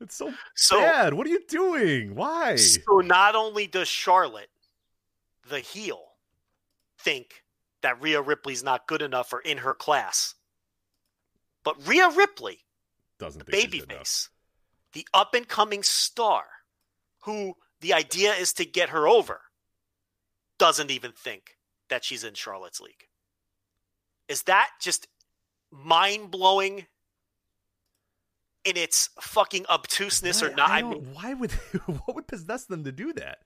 It's 0.00 0.16
so 0.16 0.32
So, 0.56 0.80
bad. 0.80 1.14
What 1.14 1.24
are 1.28 1.30
you 1.30 1.38
doing? 1.46 2.16
Why? 2.16 2.56
so 2.56 2.98
not 2.98 3.36
only 3.36 3.68
does 3.68 3.86
Charlotte, 3.86 4.50
the 5.48 5.60
heel, 5.60 6.02
think 6.98 7.44
that 7.82 8.02
Rhea 8.02 8.20
Ripley's 8.20 8.64
not 8.64 8.88
good 8.88 9.02
enough 9.02 9.32
or 9.32 9.38
in 9.38 9.58
her 9.58 9.72
class, 9.72 10.34
but 11.62 11.86
Rhea 11.86 12.08
Ripley 12.10 12.58
Doesn't 13.20 13.46
good 13.46 13.54
babyface, 13.54 14.30
the 14.94 15.06
up 15.14 15.32
and 15.36 15.46
coming 15.46 15.84
star, 15.84 16.42
who 17.20 17.54
the 17.80 17.92
idea 17.92 18.32
is 18.32 18.52
to 18.54 18.64
get 18.64 18.88
her 18.88 19.06
over, 19.06 19.42
doesn't 20.58 20.90
even 20.90 21.12
think 21.12 21.56
that 21.88 22.02
she's 22.04 22.24
in 22.24 22.34
Charlotte's 22.34 22.80
league. 22.80 23.06
Is 24.32 24.44
that 24.44 24.70
just 24.80 25.08
mind 25.70 26.30
blowing 26.30 26.86
in 28.64 28.76
its 28.78 29.10
fucking 29.20 29.66
obtuseness 29.68 30.42
or 30.42 30.48
not? 30.54 30.70
I 30.70 30.78
I 30.78 30.82
mean, 30.82 31.06
why 31.12 31.34
would 31.34 31.52
what 31.86 32.14
would 32.14 32.26
possess 32.26 32.64
them 32.64 32.82
to 32.84 32.92
do 32.92 33.12
that? 33.12 33.38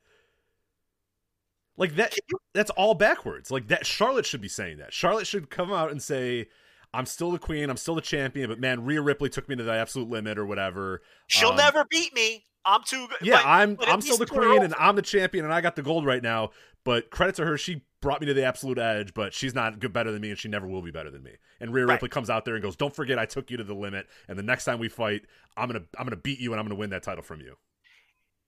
Like 1.76 1.96
that 1.96 2.16
you, 2.16 2.38
that's 2.54 2.70
all 2.70 2.94
backwards. 2.94 3.50
Like 3.50 3.66
that 3.66 3.84
Charlotte 3.84 4.26
should 4.26 4.40
be 4.40 4.48
saying 4.48 4.78
that. 4.78 4.92
Charlotte 4.94 5.26
should 5.26 5.50
come 5.50 5.72
out 5.72 5.90
and 5.90 6.00
say 6.00 6.46
I'm 6.94 7.04
still 7.04 7.32
the 7.32 7.40
queen, 7.40 7.68
I'm 7.68 7.76
still 7.76 7.96
the 7.96 8.00
champion, 8.00 8.48
but 8.48 8.60
man, 8.60 8.84
Rhea 8.84 9.02
Ripley 9.02 9.28
took 9.28 9.48
me 9.48 9.56
to 9.56 9.64
the 9.64 9.72
absolute 9.72 10.08
limit 10.08 10.38
or 10.38 10.46
whatever. 10.46 11.02
she'll 11.26 11.50
Um, 11.50 11.56
never 11.56 11.84
beat 11.90 12.14
me. 12.14 12.44
I'm 12.64 12.82
too 12.84 13.08
good. 13.08 13.18
Yeah, 13.26 13.38
but- 13.42 13.46
I'm 13.46 13.74
but 13.74 13.88
I'm 13.88 14.00
still 14.00 14.18
the 14.18 14.26
queen 14.26 14.62
and. 14.62 14.72
I'm 14.78 14.94
the 14.94 15.02
champion 15.02 15.44
and 15.44 15.52
I 15.52 15.60
got 15.60 15.74
the 15.74 15.82
gold 15.82 16.06
right 16.06 16.22
now. 16.22 16.50
But 16.84 17.10
credit 17.10 17.34
to 17.36 17.44
her, 17.44 17.58
she 17.58 17.82
brought 18.06 18.20
me 18.20 18.26
to 18.28 18.34
the 18.34 18.44
absolute 18.44 18.78
edge, 18.78 19.12
but 19.14 19.34
she's 19.34 19.52
not 19.52 19.80
good 19.80 19.92
better 19.92 20.12
than 20.12 20.22
me 20.22 20.30
and 20.30 20.38
she 20.38 20.46
never 20.46 20.68
will 20.68 20.80
be 20.80 20.92
better 20.92 21.10
than 21.10 21.24
me. 21.24 21.32
And 21.58 21.74
Rhea 21.74 21.86
Right. 21.86 21.94
Ripley 21.94 22.08
comes 22.08 22.30
out 22.30 22.44
there 22.44 22.54
and 22.54 22.62
goes, 22.62 22.76
"Don't 22.76 22.94
forget 22.94 23.18
I 23.18 23.26
took 23.26 23.50
you 23.50 23.56
to 23.56 23.64
the 23.64 23.74
limit 23.74 24.06
and 24.28 24.38
the 24.38 24.44
next 24.44 24.64
time 24.64 24.78
we 24.78 24.88
fight, 24.88 25.22
I'm 25.56 25.68
going 25.68 25.82
to 25.82 25.88
I'm 25.98 26.08
to 26.08 26.14
beat 26.14 26.38
you 26.38 26.52
and 26.52 26.60
I'm 26.60 26.66
going 26.66 26.76
to 26.76 26.78
win 26.78 26.90
that 26.90 27.02
title 27.02 27.24
from 27.24 27.40
you." 27.40 27.56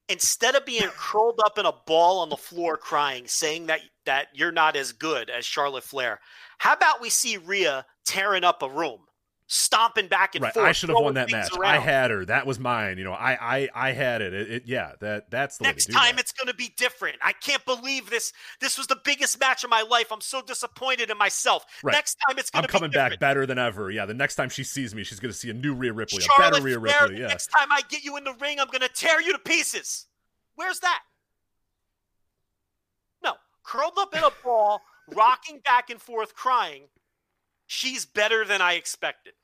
instead 0.09 0.55
of 0.55 0.65
being 0.65 0.89
curled 0.97 1.39
up 1.45 1.59
in 1.59 1.67
a 1.67 1.73
ball 1.73 2.21
on 2.21 2.31
the 2.31 2.37
floor 2.37 2.77
crying, 2.77 3.27
saying 3.27 3.67
that 3.67 3.81
that 4.07 4.29
you're 4.33 4.53
not 4.53 4.77
as 4.77 4.93
good 4.93 5.29
as 5.29 5.45
Charlotte 5.45 5.85
Flair, 5.85 6.21
how 6.59 6.73
about 6.73 7.01
we 7.01 7.11
see 7.11 7.37
Rhea 7.37 7.85
tearing 8.07 8.45
up 8.45 8.63
a 8.63 8.71
room, 8.71 9.01
stomping 9.51 10.07
back 10.09 10.35
and 10.35 10.43
Right, 10.45 10.53
forth? 10.55 10.67
I 10.67 10.73
should 10.73 10.91
have 10.91 10.99
won 11.01 11.15
that 11.15 11.31
match. 11.33 11.51
around? 11.57 11.71
I 11.75 11.79
had 11.79 12.11
her. 12.11 12.25
That 12.25 12.47
was 12.47 12.59
mine. 12.59 12.99
You 12.99 13.05
know, 13.05 13.13
I 13.15 13.33
I 13.57 13.69
I 13.75 13.93
had 13.93 14.21
it. 14.23 14.35
It, 14.35 14.51
it 14.51 14.63
yeah, 14.67 14.93
that 15.01 15.31
that's 15.31 15.57
the 15.57 15.65
way 15.65 15.71
Next 15.71 15.87
time 15.87 16.17
that. 16.17 16.21
it's 16.21 16.33
going 16.33 16.47
to 16.49 16.55
be 16.55 16.73
different. 16.77 17.17
I 17.23 17.33
can't 17.33 17.65
believe 17.65 18.11
this. 18.11 18.33
This 18.61 18.77
was 18.79 18.87
the 18.87 18.99
biggest 19.05 19.41
match 19.41 19.65
of 19.65 19.71
my 19.71 19.83
life. 19.83 20.13
I'm 20.13 20.21
so 20.21 20.43
disappointed 20.43 21.11
in 21.11 21.17
myself. 21.19 21.65
Right. 21.83 21.93
Next 21.95 22.17
time 22.29 22.39
it's 22.39 22.51
going 22.51 22.63
to. 22.63 22.69
I'm 22.69 22.73
be 22.73 22.79
coming 22.79 22.91
back 22.91 23.19
better 23.19 23.47
than 23.47 23.59
ever. 23.59 23.91
Yeah, 23.91 24.05
the 24.07 24.15
next 24.15 24.35
time 24.37 24.51
she 24.51 24.63
sees 24.65 24.95
me, 24.95 25.03
she's 25.03 25.19
going 25.19 25.33
to 25.33 25.39
see 25.39 25.51
a 25.51 25.55
new 25.55 25.75
Rhea 25.75 25.93
Ripley, 25.95 26.23
a 26.25 26.41
better 26.41 26.63
Rhea 26.63 26.79
Ripley. 26.79 27.15
the 27.15 27.21
Yeah. 27.23 27.27
next 27.29 27.47
time 27.49 27.69
I 27.73 27.81
get 27.89 28.05
you 28.05 28.17
in 28.19 28.25
the 28.25 28.35
ring, 28.35 28.61
I'm 28.61 28.69
going 28.69 28.83
to 28.83 28.89
tear 28.89 29.21
you 29.21 29.33
to 29.33 29.39
pieces. 29.39 30.07
Where's 30.57 30.81
that? 30.81 31.01
No, 33.23 33.35
curled 33.63 33.95
up 33.99 34.15
in 34.15 34.23
a 34.25 34.31
ball, 34.45 34.83
rocking 35.15 35.61
back 35.65 35.89
and 35.91 36.01
forth, 36.03 36.35
crying. 36.35 36.85
She's 37.67 38.07
better 38.07 38.45
than 38.45 38.61
I 38.63 38.75
expected. 38.75 39.35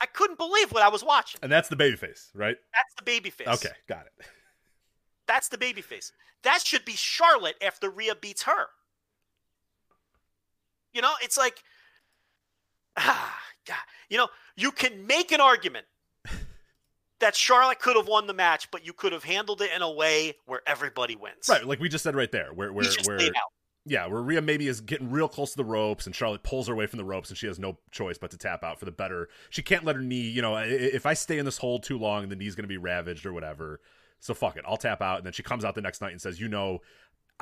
I 0.00 0.06
couldn't 0.06 0.38
believe 0.38 0.72
what 0.72 0.82
I 0.82 0.88
was 0.88 1.04
watching. 1.04 1.40
And 1.42 1.52
that's 1.52 1.68
the 1.68 1.76
babyface, 1.76 2.28
right? 2.34 2.56
That's 2.74 2.94
the 2.96 3.10
babyface. 3.10 3.54
Okay, 3.54 3.74
got 3.86 4.06
it. 4.06 4.26
That's 5.26 5.48
the 5.48 5.58
babyface. 5.58 6.12
That 6.42 6.62
should 6.64 6.84
be 6.84 6.92
Charlotte 6.92 7.56
after 7.62 7.90
Rhea 7.90 8.14
beats 8.14 8.42
her. 8.44 8.66
You 10.92 11.02
know, 11.02 11.12
it's 11.22 11.36
like, 11.38 11.62
ah, 12.96 13.38
God. 13.66 13.76
You 14.08 14.18
know, 14.18 14.28
you 14.56 14.72
can 14.72 15.06
make 15.06 15.32
an 15.32 15.40
argument 15.40 15.86
that 17.20 17.36
Charlotte 17.36 17.78
could 17.78 17.96
have 17.96 18.08
won 18.08 18.26
the 18.26 18.34
match, 18.34 18.70
but 18.70 18.84
you 18.84 18.92
could 18.92 19.12
have 19.12 19.22
handled 19.22 19.60
it 19.60 19.70
in 19.74 19.82
a 19.82 19.90
way 19.90 20.34
where 20.46 20.62
everybody 20.66 21.14
wins. 21.14 21.48
Right, 21.48 21.64
like 21.64 21.78
we 21.78 21.88
just 21.88 22.02
said 22.02 22.16
right 22.16 22.32
there, 22.32 22.52
where 22.54 22.72
where 22.72 22.86
where. 23.04 23.30
Yeah, 23.86 24.06
where 24.06 24.20
Rhea 24.20 24.42
maybe 24.42 24.68
is 24.68 24.80
getting 24.80 25.10
real 25.10 25.28
close 25.28 25.52
to 25.52 25.56
the 25.56 25.64
ropes, 25.64 26.06
and 26.06 26.14
Charlotte 26.14 26.42
pulls 26.42 26.68
her 26.68 26.74
away 26.74 26.86
from 26.86 26.98
the 26.98 27.04
ropes, 27.04 27.30
and 27.30 27.38
she 27.38 27.46
has 27.46 27.58
no 27.58 27.78
choice 27.90 28.18
but 28.18 28.30
to 28.30 28.36
tap 28.36 28.62
out 28.62 28.78
for 28.78 28.84
the 28.84 28.90
better. 28.90 29.28
She 29.48 29.62
can't 29.62 29.84
let 29.84 29.96
her 29.96 30.02
knee, 30.02 30.28
you 30.28 30.42
know, 30.42 30.56
if 30.56 31.06
I 31.06 31.14
stay 31.14 31.38
in 31.38 31.44
this 31.44 31.58
hold 31.58 31.82
too 31.82 31.98
long, 31.98 32.28
the 32.28 32.36
knee's 32.36 32.54
going 32.54 32.64
to 32.64 32.68
be 32.68 32.76
ravaged 32.76 33.24
or 33.24 33.32
whatever. 33.32 33.80
So 34.18 34.34
fuck 34.34 34.56
it, 34.56 34.64
I'll 34.66 34.76
tap 34.76 35.00
out, 35.00 35.18
and 35.18 35.26
then 35.26 35.32
she 35.32 35.42
comes 35.42 35.64
out 35.64 35.74
the 35.74 35.80
next 35.80 36.00
night 36.02 36.12
and 36.12 36.20
says, 36.20 36.40
you 36.40 36.48
know. 36.48 36.80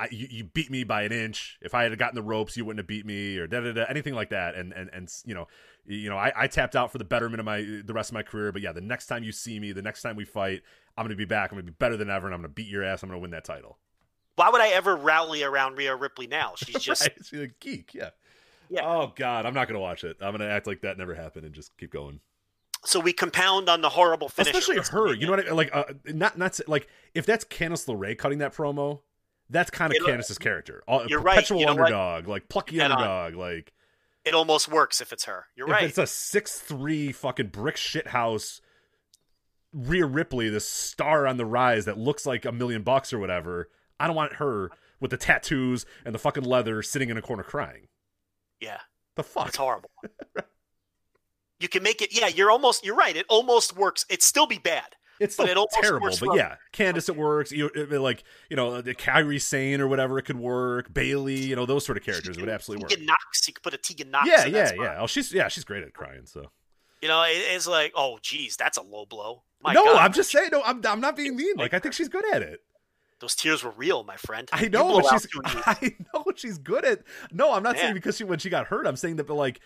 I, 0.01 0.07
you, 0.11 0.27
you 0.31 0.43
beat 0.45 0.71
me 0.71 0.85
by 0.85 1.01
an 1.01 1.11
inch. 1.11 1.57
If 1.61 1.75
I 1.75 1.83
had 1.83 1.99
gotten 1.99 2.15
the 2.15 2.21
ropes, 2.21 2.55
you 2.55 2.63
wouldn't 2.63 2.79
have 2.79 2.87
beat 2.87 3.05
me, 3.05 3.35
or 3.35 3.47
da 3.47 3.59
da 3.59 3.73
da, 3.73 3.83
anything 3.89 4.13
like 4.13 4.29
that. 4.29 4.55
And 4.55 4.71
and 4.71 4.89
and 4.93 5.13
you 5.25 5.35
know, 5.35 5.49
you 5.85 6.09
know, 6.09 6.15
I, 6.15 6.31
I 6.33 6.47
tapped 6.47 6.77
out 6.77 6.89
for 6.89 6.99
the 6.99 7.03
betterment 7.03 7.41
of 7.41 7.45
my 7.45 7.81
the 7.83 7.91
rest 7.93 8.09
of 8.09 8.13
my 8.13 8.23
career. 8.23 8.53
But 8.53 8.61
yeah, 8.61 8.71
the 8.71 8.79
next 8.79 9.07
time 9.07 9.25
you 9.25 9.33
see 9.33 9.59
me, 9.59 9.73
the 9.73 9.81
next 9.81 10.01
time 10.01 10.15
we 10.15 10.23
fight, 10.23 10.61
I'm 10.97 11.03
gonna 11.03 11.17
be 11.17 11.25
back. 11.25 11.51
I'm 11.51 11.57
gonna 11.57 11.65
be 11.65 11.75
better 11.77 11.97
than 11.97 12.09
ever, 12.09 12.27
and 12.27 12.33
I'm 12.33 12.39
gonna 12.39 12.47
beat 12.47 12.69
your 12.69 12.81
ass. 12.81 13.03
I'm 13.03 13.09
gonna 13.09 13.19
win 13.19 13.31
that 13.31 13.43
title. 13.43 13.77
Why 14.39 14.49
would 14.49 14.61
I 14.61 14.69
ever 14.69 14.95
rally 14.95 15.43
around 15.43 15.75
Rhea 15.77 15.93
Ripley 15.93 16.25
now? 16.25 16.53
She's 16.55 16.81
just 16.81 17.01
right. 17.01 17.11
She's 17.25 17.39
a 17.41 17.47
geek, 17.59 17.93
yeah. 17.93 18.11
Yeah. 18.69 18.85
Oh 18.85 19.11
God, 19.13 19.45
I'm 19.45 19.53
not 19.53 19.67
gonna 19.67 19.81
watch 19.81 20.05
it. 20.05 20.15
I'm 20.21 20.31
gonna 20.31 20.45
act 20.47 20.65
like 20.65 20.79
that 20.81 20.97
never 20.97 21.13
happened 21.13 21.45
and 21.45 21.53
just 21.53 21.75
keep 21.77 21.91
going. 21.91 22.21
so 22.85 23.01
we 23.01 23.11
compound 23.11 23.67
on 23.67 23.81
the 23.81 23.89
horrible 23.89 24.29
finish. 24.29 24.55
Especially 24.55 24.77
her. 24.91 25.13
You 25.13 25.25
know 25.25 25.31
what 25.33 25.41
I 25.41 25.43
mean? 25.43 25.55
Like, 25.57 25.75
uh, 25.75 25.83
not 26.05 26.37
not 26.37 26.57
like 26.69 26.87
if 27.13 27.25
that's 27.25 27.43
Candice 27.43 27.85
LeRae 27.87 28.17
cutting 28.17 28.37
that 28.37 28.53
promo, 28.55 29.01
that's 29.49 29.69
kind 29.69 29.91
of 29.91 29.95
You 29.99 30.07
know- 30.07 30.13
Candice's 30.13 30.37
character. 30.37 30.83
All, 30.87 31.05
You're 31.05 31.19
right. 31.19 31.35
perpetual 31.35 31.59
You 31.59 31.65
know 31.65 31.71
underdog, 31.73 32.29
like 32.29 32.47
plucky 32.47 32.79
on. 32.79 32.93
underdog, 32.93 33.35
like 33.35 33.73
It 34.23 34.33
almost 34.33 34.69
works 34.69 35.01
if 35.01 35.11
it's 35.11 35.25
her. 35.25 35.47
You're 35.57 35.67
if 35.67 35.73
right. 35.73 35.83
it's 35.83 35.97
a 35.97 36.07
six 36.07 36.57
three 36.59 37.11
fucking 37.11 37.47
brick 37.47 37.75
shit 37.75 38.07
house. 38.07 38.61
Rhea 39.73 40.05
Ripley, 40.05 40.49
this 40.49 40.67
star 40.67 41.27
on 41.27 41.37
the 41.37 41.45
rise 41.45 41.85
that 41.85 41.97
looks 41.97 42.25
like 42.25 42.45
a 42.45 42.51
million 42.53 42.81
bucks 42.83 43.11
or 43.11 43.19
whatever. 43.19 43.69
I 43.99 44.07
don't 44.07 44.15
want 44.15 44.33
her 44.35 44.69
with 44.99 45.11
the 45.11 45.17
tattoos 45.17 45.85
and 46.05 46.13
the 46.15 46.19
fucking 46.19 46.43
leather 46.43 46.81
sitting 46.81 47.09
in 47.09 47.17
a 47.17 47.21
corner 47.21 47.43
crying. 47.43 47.87
yeah. 48.59 48.79
The 49.15 49.23
fuck? 49.23 49.47
It's 49.49 49.57
horrible. 49.57 49.89
you 51.59 51.67
can 51.67 51.83
make 51.83 52.01
it. 52.01 52.09
Yeah, 52.17 52.27
you're 52.27 52.51
almost. 52.51 52.85
You're 52.85 52.95
right. 52.95 53.15
It 53.15 53.25
almost 53.29 53.75
works. 53.75 54.05
It'd 54.09 54.23
still 54.23 54.47
be 54.47 54.59
bad, 54.59 54.95
It's 55.19 55.35
But 55.35 55.43
still 55.43 55.51
it 55.51 55.57
almost 55.57 55.77
terrible, 55.81 56.09
but 56.21 56.37
yeah, 56.37 56.55
Candice 56.71 57.09
it 57.09 57.17
works. 57.17 57.51
You 57.51 57.69
it- 57.75 57.91
it- 57.91 57.99
like 57.99 58.23
you 58.49 58.55
know 58.55 58.81
the 58.81 58.95
Kairi 58.95 59.41
Sane 59.41 59.81
or 59.81 59.87
whatever 59.89 60.17
it 60.19 60.23
could 60.23 60.39
work. 60.39 60.93
Bayley, 60.93 61.35
you 61.35 61.55
know 61.57 61.65
those 61.65 61.85
sort 61.85 61.97
of 61.97 62.03
characters 62.05 62.39
would 62.39 62.47
absolutely 62.47 62.83
work. 62.83 62.91
Tegan 62.91 63.07
Nox. 63.07 63.45
You 63.47 63.53
could 63.53 63.63
put 63.63 63.73
a 63.73 63.77
Tegan 63.77 64.09
Nox. 64.11 64.27
Yeah, 64.29 64.45
yeah, 64.45 64.71
yeah. 64.73 64.97
Oh, 65.01 65.07
she's 65.07 65.33
yeah, 65.33 65.49
she's 65.49 65.65
great 65.65 65.83
at 65.83 65.93
crying. 65.93 66.25
So 66.25 66.49
You 67.01 67.09
know, 67.09 67.21
it, 67.23 67.31
it's 67.35 67.67
like, 67.67 67.91
oh, 67.95 68.19
geez, 68.21 68.55
that's 68.55 68.77
a 68.77 68.81
low 68.81 69.05
blow. 69.05 69.43
My 69.61 69.73
no, 69.73 69.83
God, 69.83 69.97
I'm 69.97 70.13
just 70.13 70.31
saying. 70.31 70.49
No, 70.53 70.63
I'm 70.63 70.81
I'm 70.85 71.01
not 71.01 71.17
being 71.17 71.35
mean. 71.35 71.57
Like 71.57 71.73
I 71.73 71.79
think 71.79 71.93
she's 71.93 72.07
good 72.07 72.23
at 72.33 72.41
it. 72.41 72.61
Those 73.19 73.35
tears 73.35 73.63
were 73.63 73.71
real, 73.71 74.03
my 74.03 74.15
friend. 74.15 74.47
I 74.53 74.67
know, 74.69 75.01
she's. 75.09 75.27
I 75.45 75.95
know 76.13 76.23
she's 76.35 76.57
good 76.57 76.85
at. 76.85 77.01
No, 77.31 77.53
I'm 77.53 77.63
not 77.63 77.75
Yeah. 77.75 77.81
saying 77.83 77.93
because 77.95 78.17
she 78.17 78.23
when 78.23 78.39
she 78.39 78.49
got 78.49 78.67
hurt. 78.67 78.87
I'm 78.87 78.95
saying 78.95 79.17
that, 79.17 79.27
but 79.27 79.33
like 79.35 79.59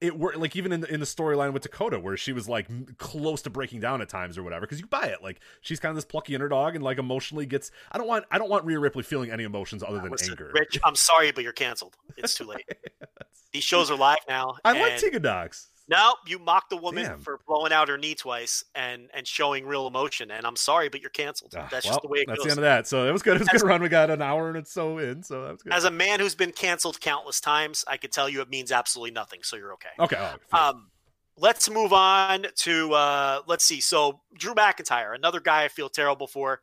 it 0.00 0.16
worked. 0.16 0.38
Like 0.38 0.54
even 0.54 0.70
in 0.72 0.80
the, 0.80 0.94
in 0.94 1.00
the 1.00 1.06
storyline 1.06 1.52
with 1.52 1.62
Dakota, 1.62 1.98
where 1.98 2.16
she 2.16 2.32
was 2.32 2.48
like 2.48 2.70
m- 2.70 2.86
close 2.98 3.42
to 3.42 3.50
breaking 3.50 3.80
down 3.80 4.00
at 4.00 4.08
times 4.08 4.38
or 4.38 4.42
whatever. 4.44 4.60
Because 4.60 4.78
you 4.80 4.86
buy 4.86 5.06
it. 5.06 5.22
Like 5.22 5.40
she's 5.60 5.80
kind 5.80 5.90
of 5.90 5.96
this 5.96 6.04
plucky 6.04 6.34
underdog 6.34 6.76
and 6.76 6.84
like 6.84 6.98
emotionally 6.98 7.46
gets. 7.46 7.72
I 7.90 7.98
don't 7.98 8.06
want. 8.06 8.26
I 8.30 8.38
don't 8.38 8.48
want 8.48 8.64
Rhea 8.64 8.78
Ripley 8.78 9.02
feeling 9.02 9.30
any 9.32 9.42
emotions 9.44 9.82
other 9.82 9.98
ah, 9.98 10.02
than 10.02 10.12
Listen, 10.12 10.30
anger. 10.30 10.52
Rich, 10.54 10.78
I'm 10.84 10.94
sorry, 10.94 11.32
but 11.32 11.42
you're 11.42 11.52
canceled. 11.52 11.96
It's 12.16 12.34
too 12.34 12.44
late. 12.44 12.64
These 13.52 13.64
shows 13.64 13.90
are 13.90 13.96
live 13.96 14.18
now. 14.28 14.54
I 14.64 14.72
like 14.80 14.92
and- 14.92 15.00
Tegan 15.00 15.22
Nox. 15.22 15.69
No, 15.90 16.14
you 16.24 16.38
mocked 16.38 16.70
the 16.70 16.76
woman 16.76 17.04
Damn. 17.04 17.20
for 17.20 17.40
blowing 17.48 17.72
out 17.72 17.88
her 17.88 17.98
knee 17.98 18.14
twice 18.14 18.62
and 18.76 19.10
and 19.12 19.26
showing 19.26 19.66
real 19.66 19.88
emotion, 19.88 20.30
and 20.30 20.46
I'm 20.46 20.54
sorry, 20.54 20.88
but 20.88 21.00
you're 21.00 21.10
canceled. 21.10 21.52
Ah, 21.56 21.66
that's 21.68 21.84
well, 21.84 21.94
just 21.94 22.02
the 22.02 22.08
way 22.08 22.20
it 22.20 22.26
that's 22.28 22.38
goes. 22.38 22.44
the 22.44 22.50
end 22.52 22.58
of 22.58 22.62
that. 22.62 22.86
So 22.86 23.08
it 23.08 23.12
was 23.12 23.22
good. 23.22 23.36
It 23.36 23.40
was 23.40 23.48
a 23.48 23.54
As- 23.56 23.62
good 23.62 23.68
run. 23.68 23.82
We 23.82 23.88
got 23.88 24.08
an 24.08 24.22
hour 24.22 24.48
and 24.48 24.56
it's 24.56 24.72
so 24.72 24.98
in. 24.98 25.24
So 25.24 25.42
that 25.42 25.52
was 25.52 25.62
good. 25.62 25.72
As 25.72 25.84
a 25.84 25.90
man 25.90 26.20
who's 26.20 26.36
been 26.36 26.52
canceled 26.52 27.00
countless 27.00 27.40
times, 27.40 27.84
I 27.88 27.96
can 27.96 28.10
tell 28.10 28.28
you 28.28 28.40
it 28.40 28.48
means 28.48 28.70
absolutely 28.70 29.10
nothing. 29.10 29.40
So 29.42 29.56
you're 29.56 29.72
okay. 29.72 29.88
okay. 29.98 30.16
all 30.16 30.30
right. 30.52 30.68
Um, 30.68 30.90
let's 31.36 31.68
move 31.68 31.92
on 31.92 32.46
to 32.54 32.92
uh, 32.92 33.40
let's 33.48 33.64
see. 33.64 33.80
So 33.80 34.20
Drew 34.38 34.54
McIntyre, 34.54 35.12
another 35.14 35.40
guy 35.40 35.64
I 35.64 35.68
feel 35.68 35.88
terrible 35.88 36.28
for. 36.28 36.60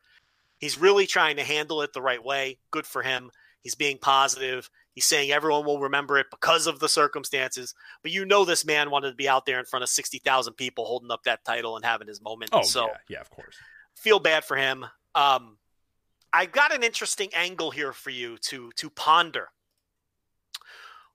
He's 0.60 0.80
really 0.80 1.06
trying 1.06 1.36
to 1.36 1.44
handle 1.44 1.82
it 1.82 1.91
the 1.91 2.02
right 2.02 2.24
way. 2.24 2.60
Good 2.72 2.88
for 2.88 3.04
him. 3.04 3.30
He's 3.62 3.76
being 3.76 3.98
positive. 3.98 4.70
He's 4.98 5.06
saying 5.06 5.30
everyone 5.30 5.64
will 5.64 5.80
remember 5.80 6.18
it 6.18 6.26
because 6.32 6.65
of 6.65 6.80
the 6.80 6.90
circumstances. 6.90 7.76
But 8.02 8.11
you 8.11 8.26
know, 8.26 8.45
this 8.45 8.65
man 8.65 8.90
wanted 8.90 9.11
to 9.11 9.15
be 9.15 9.30
out 9.30 9.45
there 9.45 9.60
in 9.60 9.65
front 9.65 9.84
of 9.84 9.90
sixty 9.90 10.18
thousand 10.18 10.53
people, 10.53 10.86
holding 10.86 11.11
up 11.11 11.22
that 11.26 11.45
title 11.45 11.76
and 11.76 11.86
having 11.86 12.07
his 12.07 12.19
moment. 12.19 12.49
oh 12.52 12.64
so 12.64 12.88
yeah, 12.88 12.98
yeah, 13.07 13.22
of 13.22 13.30
course. 13.30 13.57
feel 13.95 14.18
bad 14.18 14.44
for 14.44 14.57
him. 14.57 14.88
Um, 15.14 15.60
I've 16.34 16.52
got 16.52 16.74
an 16.74 16.82
interesting 16.82 17.30
angle 17.36 17.69
here 17.69 17.94
for 17.94 18.10
you 18.10 18.40
to 18.45 18.72
to 18.78 18.90
ponder. 18.90 19.49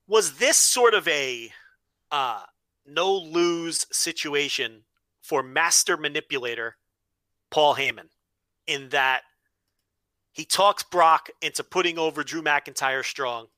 Was 0.07 0.35
this 0.35 0.59
sort 0.59 0.95
of 0.95 1.09
a 1.09 1.51
uh, 2.13 2.43
no 2.87 3.13
lose 3.13 3.89
situation 3.91 4.85
for 5.23 5.43
master 5.43 5.97
manipulator 5.97 6.77
Paul 7.51 7.75
Heyman, 7.75 8.11
in 8.69 8.91
that 8.91 9.23
he 10.31 10.45
talks 10.45 10.85
Brock 10.85 11.31
into 11.41 11.65
putting 11.65 11.99
over 11.99 12.23
Drew 12.23 12.43
McIntyre 12.43 13.05
strong, 13.05 13.49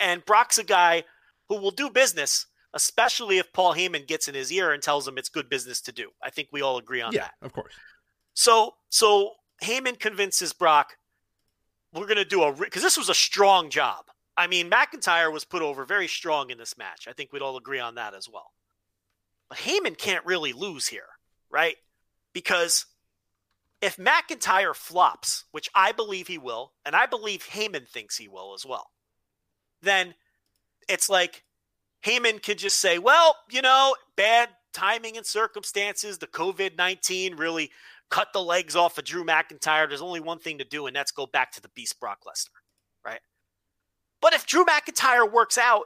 and 0.00 0.24
Brock's 0.24 0.58
a 0.58 0.64
guy 0.64 1.04
who 1.48 1.56
will 1.60 1.70
do 1.70 1.90
business, 1.90 2.46
especially 2.74 3.38
if 3.38 3.52
Paul 3.52 3.74
Heyman 3.74 4.06
gets 4.06 4.28
in 4.28 4.34
his 4.34 4.50
ear 4.52 4.72
and 4.72 4.82
tells 4.82 5.06
him 5.06 5.18
it's 5.18 5.28
good 5.28 5.48
business 5.48 5.80
to 5.82 5.92
do. 5.92 6.10
I 6.22 6.30
think 6.30 6.48
we 6.52 6.62
all 6.62 6.78
agree 6.78 7.00
on 7.00 7.12
Yeah, 7.12 7.22
that. 7.22 7.34
of 7.42 7.52
course. 7.52 7.74
So 8.34 8.74
so 8.88 9.32
Heyman 9.62 9.98
convinces 9.98 10.52
Brock, 10.52 10.96
we're 11.92 12.06
going 12.06 12.16
to 12.16 12.24
do 12.24 12.42
a 12.42 12.52
because 12.52 12.82
this 12.82 12.96
was 12.98 13.08
a 13.08 13.14
strong 13.14 13.70
job. 13.70 14.06
I 14.36 14.46
mean, 14.46 14.70
McIntyre 14.70 15.32
was 15.32 15.44
put 15.44 15.60
over 15.60 15.84
very 15.84 16.08
strong 16.08 16.50
in 16.50 16.56
this 16.58 16.78
match. 16.78 17.06
I 17.06 17.12
think 17.12 17.32
we'd 17.32 17.42
all 17.42 17.56
agree 17.58 17.80
on 17.80 17.96
that 17.96 18.14
as 18.14 18.28
well. 18.28 18.52
But 19.48 19.58
Heyman 19.58 19.98
can't 19.98 20.24
really 20.24 20.52
lose 20.52 20.86
here, 20.86 21.08
right? 21.50 21.76
Because 22.32 22.86
if 23.82 23.96
McIntyre 23.96 24.74
flops, 24.74 25.44
which 25.50 25.68
I 25.74 25.92
believe 25.92 26.28
he 26.28 26.38
will, 26.38 26.72
and 26.86 26.94
I 26.94 27.06
believe 27.06 27.44
Heyman 27.44 27.88
thinks 27.88 28.16
he 28.16 28.28
will 28.28 28.54
as 28.54 28.64
well, 28.64 28.90
then 29.82 30.14
it's 30.88 31.08
like 31.08 31.44
Heyman 32.04 32.42
can 32.42 32.56
just 32.56 32.78
say, 32.78 32.98
well, 32.98 33.36
you 33.50 33.62
know, 33.62 33.94
bad 34.16 34.50
timing 34.72 35.16
and 35.16 35.26
circumstances, 35.26 36.18
the 36.18 36.26
COVID 36.26 36.76
19 36.76 37.36
really 37.36 37.70
cut 38.10 38.28
the 38.32 38.42
legs 38.42 38.76
off 38.76 38.98
of 38.98 39.04
Drew 39.04 39.24
McIntyre. 39.24 39.88
There's 39.88 40.02
only 40.02 40.20
one 40.20 40.38
thing 40.38 40.58
to 40.58 40.64
do, 40.64 40.86
and 40.86 40.94
that's 40.94 41.12
go 41.12 41.26
back 41.26 41.52
to 41.52 41.60
the 41.60 41.68
beast 41.70 42.00
Brock 42.00 42.20
Lesnar, 42.26 42.60
right? 43.04 43.20
But 44.20 44.34
if 44.34 44.46
Drew 44.46 44.64
McIntyre 44.64 45.30
works 45.30 45.56
out, 45.56 45.84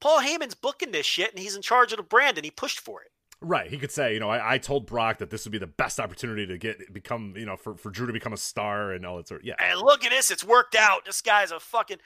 Paul 0.00 0.20
Heyman's 0.20 0.54
booking 0.54 0.92
this 0.92 1.06
shit, 1.06 1.30
and 1.30 1.38
he's 1.38 1.56
in 1.56 1.62
charge 1.62 1.92
of 1.92 1.98
the 1.98 2.02
brand, 2.02 2.38
and 2.38 2.44
he 2.44 2.50
pushed 2.50 2.80
for 2.80 3.02
it. 3.02 3.08
Right. 3.42 3.70
He 3.70 3.78
could 3.78 3.90
say, 3.90 4.12
you 4.12 4.20
know, 4.20 4.28
I, 4.28 4.54
I 4.54 4.58
told 4.58 4.86
Brock 4.86 5.18
that 5.18 5.30
this 5.30 5.44
would 5.44 5.52
be 5.52 5.58
the 5.58 5.66
best 5.66 5.98
opportunity 5.98 6.46
to 6.46 6.58
get 6.58 6.92
become, 6.92 7.34
you 7.36 7.46
know, 7.46 7.56
for, 7.56 7.74
for 7.74 7.90
Drew 7.90 8.06
to 8.06 8.12
become 8.12 8.34
a 8.34 8.38
star 8.38 8.92
and 8.92 9.06
all 9.06 9.16
that 9.16 9.28
sort. 9.28 9.44
Yeah. 9.44 9.54
And 9.58 9.80
look 9.80 10.04
at 10.04 10.10
this, 10.10 10.30
it's 10.30 10.44
worked 10.44 10.74
out. 10.74 11.06
This 11.06 11.22
guy's 11.22 11.50
a 11.50 11.58
fucking. 11.58 11.98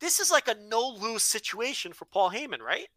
This 0.00 0.20
is 0.20 0.30
like 0.30 0.48
a 0.48 0.54
no 0.54 0.88
lose 0.88 1.22
situation 1.22 1.92
for 1.92 2.06
Paul 2.06 2.30
Heyman, 2.30 2.60
right? 2.60 2.88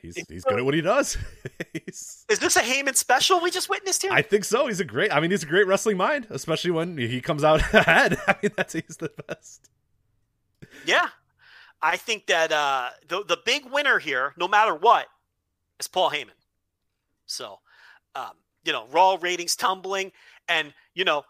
He's 0.00 0.16
he's 0.28 0.44
good 0.44 0.58
at 0.58 0.64
what 0.64 0.74
he 0.74 0.80
does. 0.80 1.18
Is 1.86 2.38
this 2.38 2.56
a 2.56 2.62
Heyman 2.62 2.96
special 2.96 3.40
we 3.40 3.50
just 3.50 3.68
witnessed 3.68 4.00
here? 4.00 4.12
I 4.12 4.22
think 4.22 4.44
so. 4.44 4.66
He's 4.66 4.80
a 4.80 4.84
great. 4.84 5.12
I 5.12 5.20
mean, 5.20 5.30
he's 5.30 5.42
a 5.42 5.46
great 5.46 5.66
wrestling 5.66 5.98
mind, 5.98 6.26
especially 6.30 6.70
when 6.70 6.96
he 6.96 7.20
comes 7.20 7.44
out 7.44 7.60
ahead. 7.74 8.18
I 8.26 8.36
mean, 8.42 8.52
that's 8.56 8.72
he's 8.72 8.96
the 8.98 9.10
best. 9.28 9.68
Yeah. 10.86 11.08
I 11.82 11.96
think 11.96 12.26
that 12.26 12.52
uh, 12.52 12.90
the 13.08 13.24
the 13.24 13.38
big 13.44 13.70
winner 13.70 13.98
here, 13.98 14.34
no 14.36 14.48
matter 14.48 14.74
what, 14.74 15.06
is 15.78 15.88
Paul 15.88 16.10
Heyman. 16.10 16.38
So, 17.26 17.60
um, 18.14 18.32
you 18.64 18.72
know, 18.72 18.86
Raw 18.90 19.18
ratings 19.20 19.56
tumbling, 19.56 20.12
and 20.48 20.72
you 20.94 21.04
know, 21.04 21.24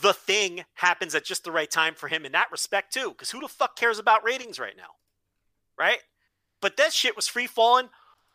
the 0.00 0.12
thing 0.12 0.64
happens 0.74 1.14
at 1.14 1.24
just 1.24 1.44
the 1.44 1.52
right 1.52 1.70
time 1.70 1.94
for 1.94 2.08
him 2.08 2.24
in 2.24 2.32
that 2.32 2.50
respect 2.50 2.92
too. 2.92 3.10
Because 3.10 3.30
who 3.30 3.40
the 3.40 3.48
fuck 3.48 3.76
cares 3.76 3.98
about 3.98 4.24
ratings 4.24 4.58
right 4.58 4.76
now, 4.76 4.94
right? 5.78 6.00
But 6.60 6.76
that 6.76 6.92
shit 6.92 7.16
was 7.16 7.28
free 7.28 7.46
falling 7.46 7.88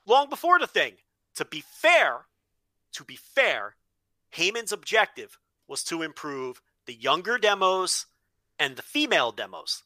long 0.05 0.29
before 0.29 0.59
the 0.59 0.67
thing. 0.67 0.93
To 1.35 1.45
be 1.45 1.63
fair, 1.65 2.25
to 2.93 3.03
be 3.03 3.15
fair, 3.15 3.75
Heyman's 4.35 4.71
objective 4.71 5.37
was 5.67 5.83
to 5.85 6.01
improve 6.01 6.61
the 6.85 6.93
younger 6.93 7.37
demos 7.37 8.05
and 8.57 8.75
the 8.75 8.81
female 8.81 9.31
demos. 9.31 9.83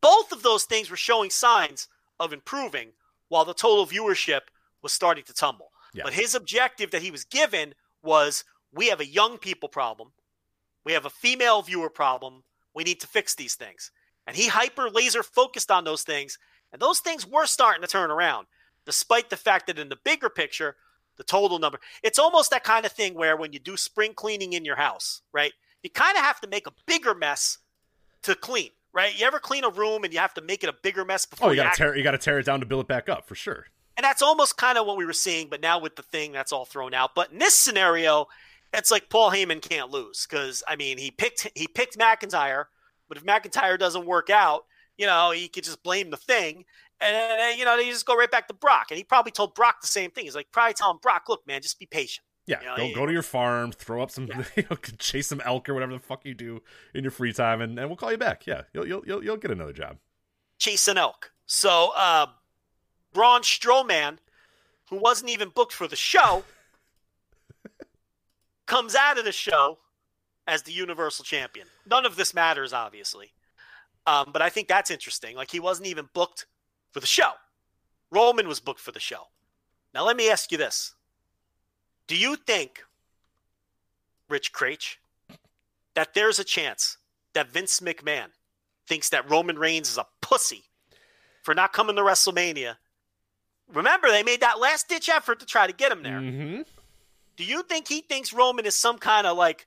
Both 0.00 0.32
of 0.32 0.42
those 0.42 0.64
things 0.64 0.90
were 0.90 0.96
showing 0.96 1.30
signs 1.30 1.88
of 2.18 2.32
improving 2.32 2.92
while 3.28 3.44
the 3.44 3.54
total 3.54 3.86
viewership 3.86 4.42
was 4.82 4.92
starting 4.92 5.24
to 5.24 5.34
tumble. 5.34 5.70
Yeah. 5.92 6.04
But 6.04 6.14
his 6.14 6.34
objective 6.34 6.90
that 6.90 7.02
he 7.02 7.10
was 7.10 7.24
given 7.24 7.74
was 8.02 8.44
we 8.72 8.88
have 8.88 9.00
a 9.00 9.06
young 9.06 9.38
people 9.38 9.68
problem. 9.68 10.12
We 10.88 10.94
have 10.94 11.04
a 11.04 11.10
female 11.10 11.60
viewer 11.60 11.90
problem. 11.90 12.44
We 12.74 12.82
need 12.82 12.98
to 13.00 13.06
fix 13.06 13.34
these 13.34 13.54
things. 13.56 13.90
And 14.26 14.34
he 14.34 14.48
hyper 14.48 14.88
laser 14.88 15.22
focused 15.22 15.70
on 15.70 15.84
those 15.84 16.02
things. 16.02 16.38
And 16.72 16.80
those 16.80 17.00
things 17.00 17.26
were 17.26 17.44
starting 17.44 17.82
to 17.82 17.86
turn 17.88 18.10
around, 18.10 18.46
despite 18.86 19.28
the 19.28 19.36
fact 19.36 19.66
that 19.66 19.78
in 19.78 19.90
the 19.90 19.98
bigger 20.02 20.30
picture, 20.30 20.76
the 21.18 21.24
total 21.24 21.58
number, 21.58 21.78
it's 22.02 22.18
almost 22.18 22.50
that 22.52 22.64
kind 22.64 22.86
of 22.86 22.92
thing 22.92 23.12
where 23.12 23.36
when 23.36 23.52
you 23.52 23.58
do 23.58 23.76
spring 23.76 24.14
cleaning 24.14 24.54
in 24.54 24.64
your 24.64 24.76
house, 24.76 25.20
right? 25.30 25.52
You 25.82 25.90
kind 25.90 26.16
of 26.16 26.22
have 26.24 26.40
to 26.40 26.48
make 26.48 26.66
a 26.66 26.72
bigger 26.86 27.14
mess 27.14 27.58
to 28.22 28.34
clean, 28.34 28.70
right? 28.94 29.18
You 29.20 29.26
ever 29.26 29.38
clean 29.38 29.64
a 29.64 29.68
room 29.70 30.04
and 30.04 30.12
you 30.14 30.20
have 30.20 30.32
to 30.34 30.40
make 30.40 30.64
it 30.64 30.70
a 30.70 30.74
bigger 30.82 31.04
mess 31.04 31.26
oh, 31.26 31.30
before 31.30 31.48
Oh, 31.48 31.50
you 31.52 31.56
got 31.56 31.66
act- 31.66 31.76
tear 31.76 31.94
you 31.94 32.02
got 32.02 32.12
to 32.12 32.18
tear 32.18 32.38
it 32.38 32.46
down 32.46 32.60
to 32.60 32.66
build 32.66 32.80
it 32.84 32.88
back 32.88 33.10
up 33.10 33.28
for 33.28 33.34
sure. 33.34 33.66
and 33.98 34.04
that's 34.04 34.22
almost 34.22 34.56
kind 34.56 34.78
of 34.78 34.86
what 34.86 34.96
we 34.96 35.04
were 35.04 35.12
seeing, 35.12 35.48
but 35.50 35.60
now 35.60 35.78
with 35.78 35.96
the 35.96 36.02
thing, 36.02 36.32
that's 36.32 36.50
all 36.52 36.64
thrown 36.64 36.94
out. 36.94 37.14
But 37.14 37.30
in 37.32 37.38
this 37.38 37.54
scenario, 37.54 38.26
it's 38.74 38.90
like 38.90 39.08
Paul 39.10 39.30
Heyman 39.30 39.62
can't 39.62 39.90
lose 39.90 40.26
because 40.28 40.62
I 40.68 40.76
mean 40.76 40.98
he 40.98 41.10
picked 41.10 41.48
he 41.54 41.66
picked 41.68 41.98
McIntyre, 41.98 42.66
but 43.08 43.16
if 43.18 43.24
McIntyre 43.24 43.78
doesn't 43.78 44.06
work 44.06 44.30
out, 44.30 44.64
you 44.96 45.06
know 45.06 45.30
he 45.30 45.48
could 45.48 45.64
just 45.64 45.82
blame 45.82 46.10
the 46.10 46.16
thing, 46.16 46.64
and 47.00 47.14
then, 47.14 47.58
you 47.58 47.64
know 47.64 47.76
they 47.76 47.88
just 47.88 48.06
go 48.06 48.16
right 48.16 48.30
back 48.30 48.48
to 48.48 48.54
Brock. 48.54 48.86
And 48.90 48.98
he 48.98 49.04
probably 49.04 49.32
told 49.32 49.54
Brock 49.54 49.80
the 49.80 49.86
same 49.86 50.10
thing. 50.10 50.24
He's 50.24 50.34
like 50.34 50.50
probably 50.52 50.74
telling 50.74 50.98
Brock, 51.02 51.24
look, 51.28 51.46
man, 51.46 51.62
just 51.62 51.78
be 51.78 51.86
patient. 51.86 52.24
Yeah, 52.46 52.60
You 52.62 52.66
know, 52.66 52.76
go 52.76 52.82
he- 52.84 52.94
go 52.94 53.06
to 53.06 53.12
your 53.12 53.22
farm, 53.22 53.72
throw 53.72 54.02
up 54.02 54.10
some, 54.10 54.26
you 54.56 54.64
know, 54.70 54.76
chase 54.98 55.26
some 55.28 55.42
elk 55.44 55.68
or 55.68 55.74
whatever 55.74 55.92
the 55.92 55.98
fuck 55.98 56.24
you 56.24 56.32
do 56.32 56.62
in 56.94 57.04
your 57.04 57.10
free 57.10 57.32
time, 57.34 57.60
and, 57.60 57.78
and 57.78 57.88
we'll 57.88 57.96
call 57.96 58.10
you 58.10 58.16
back. 58.18 58.46
Yeah, 58.46 58.62
you'll 58.72 58.86
you'll 58.86 59.02
you'll, 59.06 59.22
you'll 59.24 59.36
get 59.36 59.50
another 59.50 59.72
job. 59.74 59.98
chase 60.58 60.88
an 60.88 60.96
elk. 60.98 61.30
So 61.44 61.92
uh, 61.96 62.26
Braun 63.12 63.42
Strowman, 63.42 64.18
who 64.90 64.96
wasn't 64.96 65.30
even 65.30 65.50
booked 65.50 65.72
for 65.74 65.86
the 65.88 65.96
show, 65.96 66.42
comes 68.68 68.94
out 68.94 69.18
of 69.18 69.24
the 69.24 69.32
show 69.32 69.78
as 70.46 70.62
the 70.62 70.72
Universal 70.72 71.24
Champion. 71.24 71.66
None 71.90 72.06
of 72.06 72.14
this 72.14 72.32
matters, 72.32 72.72
obviously, 72.72 73.32
um, 74.06 74.30
but 74.32 74.40
I 74.40 74.48
think 74.48 74.68
that's 74.68 74.90
interesting. 74.90 75.34
Like 75.34 75.50
he 75.50 75.58
wasn't 75.58 75.88
even 75.88 76.08
booked 76.14 76.46
for 76.92 77.00
the 77.00 77.06
show. 77.06 77.32
Roman 78.12 78.46
was 78.46 78.60
booked 78.60 78.80
for 78.80 78.92
the 78.92 79.00
show. 79.00 79.24
Now 79.92 80.04
let 80.04 80.16
me 80.16 80.30
ask 80.30 80.52
you 80.52 80.58
this: 80.58 80.94
Do 82.06 82.16
you 82.16 82.36
think, 82.36 82.84
Rich 84.28 84.52
Kraetsch, 84.52 84.96
that 85.94 86.14
there's 86.14 86.38
a 86.38 86.44
chance 86.44 86.98
that 87.34 87.50
Vince 87.50 87.80
McMahon 87.80 88.28
thinks 88.86 89.08
that 89.10 89.28
Roman 89.30 89.58
Reigns 89.58 89.90
is 89.90 89.98
a 89.98 90.06
pussy 90.20 90.64
for 91.42 91.54
not 91.54 91.72
coming 91.72 91.96
to 91.96 92.02
WrestleMania. 92.02 92.76
Remember, 93.72 94.08
they 94.08 94.22
made 94.22 94.40
that 94.40 94.58
last 94.58 94.88
ditch 94.88 95.08
effort 95.08 95.40
to 95.40 95.46
try 95.46 95.66
to 95.66 95.72
get 95.72 95.92
him 95.92 96.02
there. 96.02 96.20
Mm-hmm. 96.20 96.62
Do 97.38 97.44
you 97.44 97.62
think 97.62 97.88
he 97.88 98.02
thinks 98.02 98.34
Roman 98.34 98.66
is 98.66 98.74
some 98.74 98.98
kind 98.98 99.26
of 99.26 99.38
like 99.38 99.64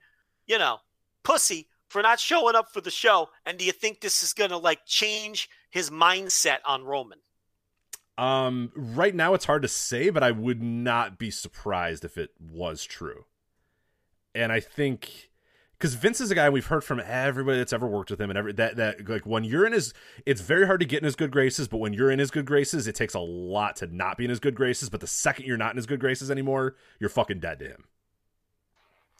you 0.52 0.57
know, 0.57 0.80
pussy 1.23 1.68
for 1.88 2.02
not 2.02 2.19
showing 2.19 2.56
up 2.56 2.72
for 2.73 2.81
the 2.81 2.91
show? 2.91 3.30
And 3.45 3.57
do 3.57 3.65
you 3.65 3.72
think 3.72 4.02
this 4.02 4.22
is 4.22 4.34
going 4.34 4.49
to 4.49 4.57
like 4.57 4.85
change 4.85 5.49
his 5.69 5.89
mindset 5.89 6.57
on 6.65 6.84
Roman? 6.84 7.19
Um, 8.18 8.72
right 8.76 9.15
now 9.15 9.34
it's 9.34 9.45
hard 9.45 9.61
to 9.61 9.68
say, 9.68 10.10
but 10.10 10.23
I 10.23 10.31
would 10.31 10.61
not 10.61 11.18
be 11.18 11.31
surprised 11.31 12.03
if 12.03 12.18
it 12.18 12.31
was 12.39 12.84
true. 12.84 13.26
And 14.35 14.52
I 14.52 14.60
think 14.60 15.30
because 15.81 15.95
Vince 15.95 16.21
is 16.21 16.29
a 16.29 16.35
guy 16.35 16.47
we've 16.47 16.67
heard 16.67 16.83
from 16.83 17.01
everybody 17.03 17.57
that's 17.57 17.73
ever 17.73 17.87
worked 17.87 18.11
with 18.11 18.21
him, 18.21 18.29
and 18.29 18.37
every 18.37 18.53
that 18.53 18.75
that 18.75 19.09
like 19.09 19.25
when 19.25 19.43
you're 19.43 19.65
in 19.65 19.73
his, 19.73 19.95
it's 20.27 20.39
very 20.39 20.67
hard 20.67 20.79
to 20.79 20.85
get 20.85 20.99
in 20.99 21.05
his 21.05 21.15
good 21.15 21.31
graces. 21.31 21.67
But 21.67 21.79
when 21.79 21.91
you're 21.91 22.11
in 22.11 22.19
his 22.19 22.29
good 22.29 22.45
graces, 22.45 22.85
it 22.85 22.93
takes 22.93 23.15
a 23.15 23.19
lot 23.19 23.77
to 23.77 23.87
not 23.87 24.15
be 24.15 24.25
in 24.25 24.29
his 24.29 24.39
good 24.39 24.53
graces. 24.53 24.91
But 24.91 24.99
the 24.99 25.07
second 25.07 25.47
you're 25.47 25.57
not 25.57 25.71
in 25.71 25.77
his 25.77 25.87
good 25.87 25.99
graces 25.99 26.29
anymore, 26.29 26.75
you're 26.99 27.09
fucking 27.09 27.39
dead 27.39 27.57
to 27.59 27.65
him. 27.65 27.85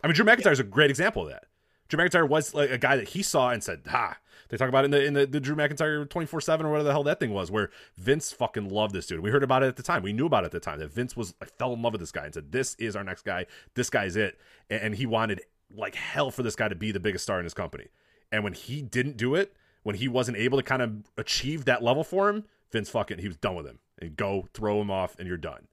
I 0.04 0.08
mean, 0.08 0.14
Drew 0.14 0.24
McIntyre 0.24 0.52
is 0.52 0.60
a 0.60 0.64
great 0.64 0.92
example 0.92 1.24
of 1.24 1.30
that. 1.30 1.46
Drew 1.90 2.00
McIntyre 2.00 2.30
was 2.30 2.54
like 2.54 2.70
a 2.70 2.78
guy 2.78 2.96
that 2.96 3.10
he 3.10 3.24
saw 3.24 3.50
and 3.50 3.64
said, 3.64 3.82
"Ha." 3.90 4.18
They 4.50 4.58
talk 4.58 4.70
about 4.70 4.84
it 4.84 4.86
in 4.86 4.92
the 4.92 5.04
in 5.04 5.14
the, 5.14 5.26
the 5.26 5.40
Drew 5.40 5.56
McIntyre 5.56 6.08
twenty 6.08 6.28
four 6.28 6.42
seven 6.42 6.68
or 6.68 6.70
whatever 6.70 6.84
the 6.84 6.92
hell 6.92 7.04
that 7.04 7.20
thing 7.20 7.34
was, 7.34 7.50
where 7.50 7.72
Vince 7.98 8.32
fucking 8.32 8.70
loved 8.70 8.94
this 8.94 9.08
dude. 9.08 9.22
We 9.22 9.32
heard 9.32 9.44
about 9.44 9.64
it 9.64 9.68
at 9.68 9.78
the 9.78 9.84
time. 9.84 10.04
We 10.04 10.14
knew 10.14 10.28
about 10.28 10.44
it 10.44 10.48
at 10.48 10.52
the 10.52 10.60
time 10.60 10.78
that 10.80 10.92
Vince 10.92 11.18
was 11.18 11.34
like 11.42 11.58
fell 11.58 11.74
in 11.74 11.82
love 11.82 11.94
with 11.94 12.02
this 12.02 12.12
guy 12.12 12.26
and 12.26 12.34
said, 12.36 12.52
"This 12.52 12.76
is 12.76 12.96
our 12.96 13.04
next 13.04 13.24
guy. 13.24 13.48
This 13.74 13.90
guy's 13.90 14.16
it." 14.16 14.38
And 14.70 14.94
he 14.94 15.08
wanted 15.08 15.42
like 15.76 15.96
hell 15.96 16.32
for 16.32 16.44
this 16.44 16.56
guy 16.56 16.68
to 16.68 16.76
be 16.76 16.92
the 16.92 17.00
biggest 17.00 17.24
star 17.24 17.40
in 17.40 17.44
his 17.44 17.54
company. 17.54 17.88
And 18.32 18.44
when 18.44 18.54
he 18.54 18.82
didn't 18.82 19.18
do 19.18 19.36
it, 19.36 19.54
when 19.84 19.96
he 19.96 20.08
wasn't 20.08 20.38
able 20.38 20.58
to 20.58 20.64
kind 20.64 20.82
of 20.82 21.12
achieve 21.18 21.66
that 21.66 21.84
level 21.84 22.04
for 22.04 22.30
him, 22.30 22.46
Vince 22.72 22.90
fucking 22.90 23.20
he 23.20 23.28
was 23.28 23.38
done 23.38 23.56
with 23.56 23.66
him 23.66 23.80
and 24.00 24.16
go 24.16 24.48
throw 24.54 24.82
him 24.82 24.90
off 24.90 25.16
and 25.20 25.28
you're 25.28 25.38
done. 25.38 25.68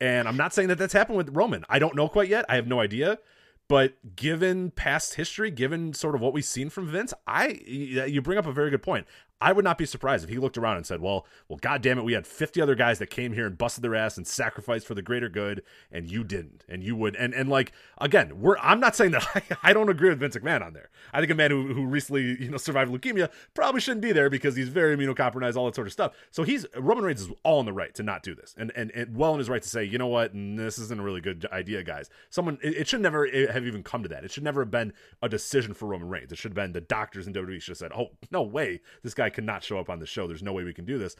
And 0.00 0.26
I'm 0.26 0.36
not 0.36 0.52
saying 0.52 0.68
that 0.68 0.78
that's 0.78 0.92
happened 0.92 1.16
with 1.16 1.30
Roman. 1.30 1.64
I 1.68 1.78
don't 1.78 1.94
know 1.94 2.08
quite 2.08 2.28
yet. 2.28 2.44
I 2.48 2.56
have 2.56 2.66
no 2.66 2.80
idea. 2.80 3.18
But 3.66 3.94
given 4.14 4.70
past 4.72 5.14
history, 5.14 5.50
given 5.50 5.94
sort 5.94 6.14
of 6.14 6.20
what 6.20 6.34
we've 6.34 6.44
seen 6.44 6.68
from 6.68 6.86
Vince, 6.86 7.14
I 7.26 7.60
you 7.66 8.20
bring 8.20 8.36
up 8.36 8.46
a 8.46 8.52
very 8.52 8.68
good 8.70 8.82
point. 8.82 9.06
I 9.40 9.52
would 9.52 9.64
not 9.64 9.78
be 9.78 9.84
surprised 9.84 10.24
if 10.24 10.30
he 10.30 10.38
looked 10.38 10.56
around 10.56 10.76
and 10.76 10.86
said, 10.86 11.00
"Well, 11.00 11.26
well, 11.48 11.58
God 11.60 11.82
damn 11.82 11.98
it, 11.98 12.04
we 12.04 12.14
had 12.14 12.26
50 12.26 12.60
other 12.60 12.74
guys 12.74 12.98
that 12.98 13.10
came 13.10 13.32
here 13.32 13.46
and 13.46 13.58
busted 13.58 13.82
their 13.84 13.94
ass 13.94 14.16
and 14.16 14.26
sacrificed 14.26 14.86
for 14.86 14.94
the 14.94 15.02
greater 15.02 15.28
good, 15.28 15.62
and 15.90 16.08
you 16.08 16.24
didn't, 16.24 16.64
and 16.68 16.82
you 16.82 16.96
would." 16.96 17.14
And 17.16 17.34
and 17.34 17.48
like 17.48 17.72
again, 17.98 18.40
we're 18.40 18.56
I'm 18.58 18.80
not 18.80 18.96
saying 18.96 19.10
that 19.10 19.26
I, 19.34 19.70
I 19.70 19.72
don't 19.72 19.88
agree 19.88 20.08
with 20.08 20.20
Vince 20.20 20.36
McMahon 20.36 20.64
on 20.64 20.72
there. 20.72 20.88
I 21.12 21.20
think 21.20 21.30
a 21.30 21.34
man 21.34 21.50
who 21.50 21.74
who 21.74 21.84
recently 21.86 22.42
you 22.42 22.50
know 22.50 22.56
survived 22.56 22.90
leukemia 22.90 23.30
probably 23.52 23.80
shouldn't 23.80 24.02
be 24.02 24.12
there 24.12 24.30
because 24.30 24.56
he's 24.56 24.68
very 24.68 24.96
immunocompromised, 24.96 25.56
all 25.56 25.66
that 25.66 25.74
sort 25.74 25.88
of 25.88 25.92
stuff. 25.92 26.14
So 26.30 26.42
he's 26.42 26.64
Roman 26.76 27.04
Reigns 27.04 27.22
is 27.22 27.28
all 27.42 27.60
in 27.60 27.66
the 27.66 27.72
right 27.72 27.94
to 27.96 28.02
not 28.02 28.22
do 28.22 28.34
this, 28.34 28.54
and 28.56 28.72
and, 28.74 28.90
and 28.92 29.16
well 29.16 29.32
in 29.32 29.38
his 29.38 29.50
right 29.50 29.62
to 29.62 29.68
say, 29.68 29.84
you 29.84 29.98
know 29.98 30.06
what, 30.06 30.34
mm, 30.34 30.56
this 30.56 30.78
isn't 30.78 31.00
a 31.00 31.02
really 31.02 31.20
good 31.20 31.46
idea, 31.52 31.82
guys. 31.82 32.08
Someone 32.30 32.58
it, 32.62 32.74
it 32.76 32.88
should 32.88 33.02
never 33.02 33.26
eh, 33.26 33.52
have 33.52 33.66
even 33.66 33.82
come 33.82 34.02
to 34.04 34.08
that. 34.08 34.24
It 34.24 34.30
should 34.30 34.44
never 34.44 34.62
have 34.62 34.70
been 34.70 34.92
a 35.20 35.28
decision 35.28 35.74
for 35.74 35.86
Roman 35.86 36.08
Reigns. 36.08 36.32
It 36.32 36.38
should 36.38 36.52
have 36.52 36.56
been 36.56 36.72
the 36.72 36.80
doctors 36.80 37.26
in 37.26 37.34
WWE 37.34 37.60
should 37.60 37.72
have 37.72 37.78
said, 37.78 37.92
"Oh 37.92 38.12
no 38.30 38.42
way, 38.42 38.80
this 39.02 39.12
guy 39.12 39.23
cannot 39.30 39.64
show 39.64 39.78
up 39.78 39.90
on 39.90 39.98
the 39.98 40.06
show. 40.06 40.26
There's 40.26 40.42
no 40.42 40.52
way 40.52 40.64
we 40.64 40.74
can 40.74 40.84
do 40.84 40.98
this. 40.98 41.16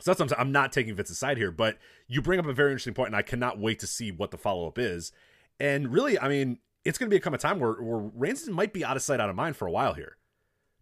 So 0.00 0.10
that's 0.10 0.18
what 0.18 0.24
I'm 0.24 0.28
saying. 0.30 0.40
I'm 0.40 0.52
not 0.52 0.72
taking 0.72 0.94
Vince's 0.94 1.18
side 1.18 1.36
here, 1.36 1.52
but 1.52 1.78
you 2.08 2.20
bring 2.20 2.40
up 2.40 2.46
a 2.46 2.52
very 2.52 2.72
interesting 2.72 2.94
point, 2.94 3.08
and 3.08 3.16
I 3.16 3.22
cannot 3.22 3.58
wait 3.58 3.78
to 3.80 3.86
see 3.86 4.10
what 4.10 4.30
the 4.30 4.38
follow 4.38 4.66
up 4.66 4.78
is. 4.78 5.12
And 5.60 5.92
really, 5.92 6.18
I 6.18 6.28
mean, 6.28 6.58
it's 6.84 6.98
going 6.98 7.08
to 7.08 7.16
become 7.16 7.34
a 7.34 7.38
time 7.38 7.60
where, 7.60 7.74
where 7.74 8.10
Reigns 8.14 8.48
might 8.48 8.72
be 8.72 8.84
out 8.84 8.96
of 8.96 9.02
sight, 9.02 9.20
out 9.20 9.30
of 9.30 9.36
mind 9.36 9.56
for 9.56 9.66
a 9.66 9.70
while 9.70 9.94
here. 9.94 10.16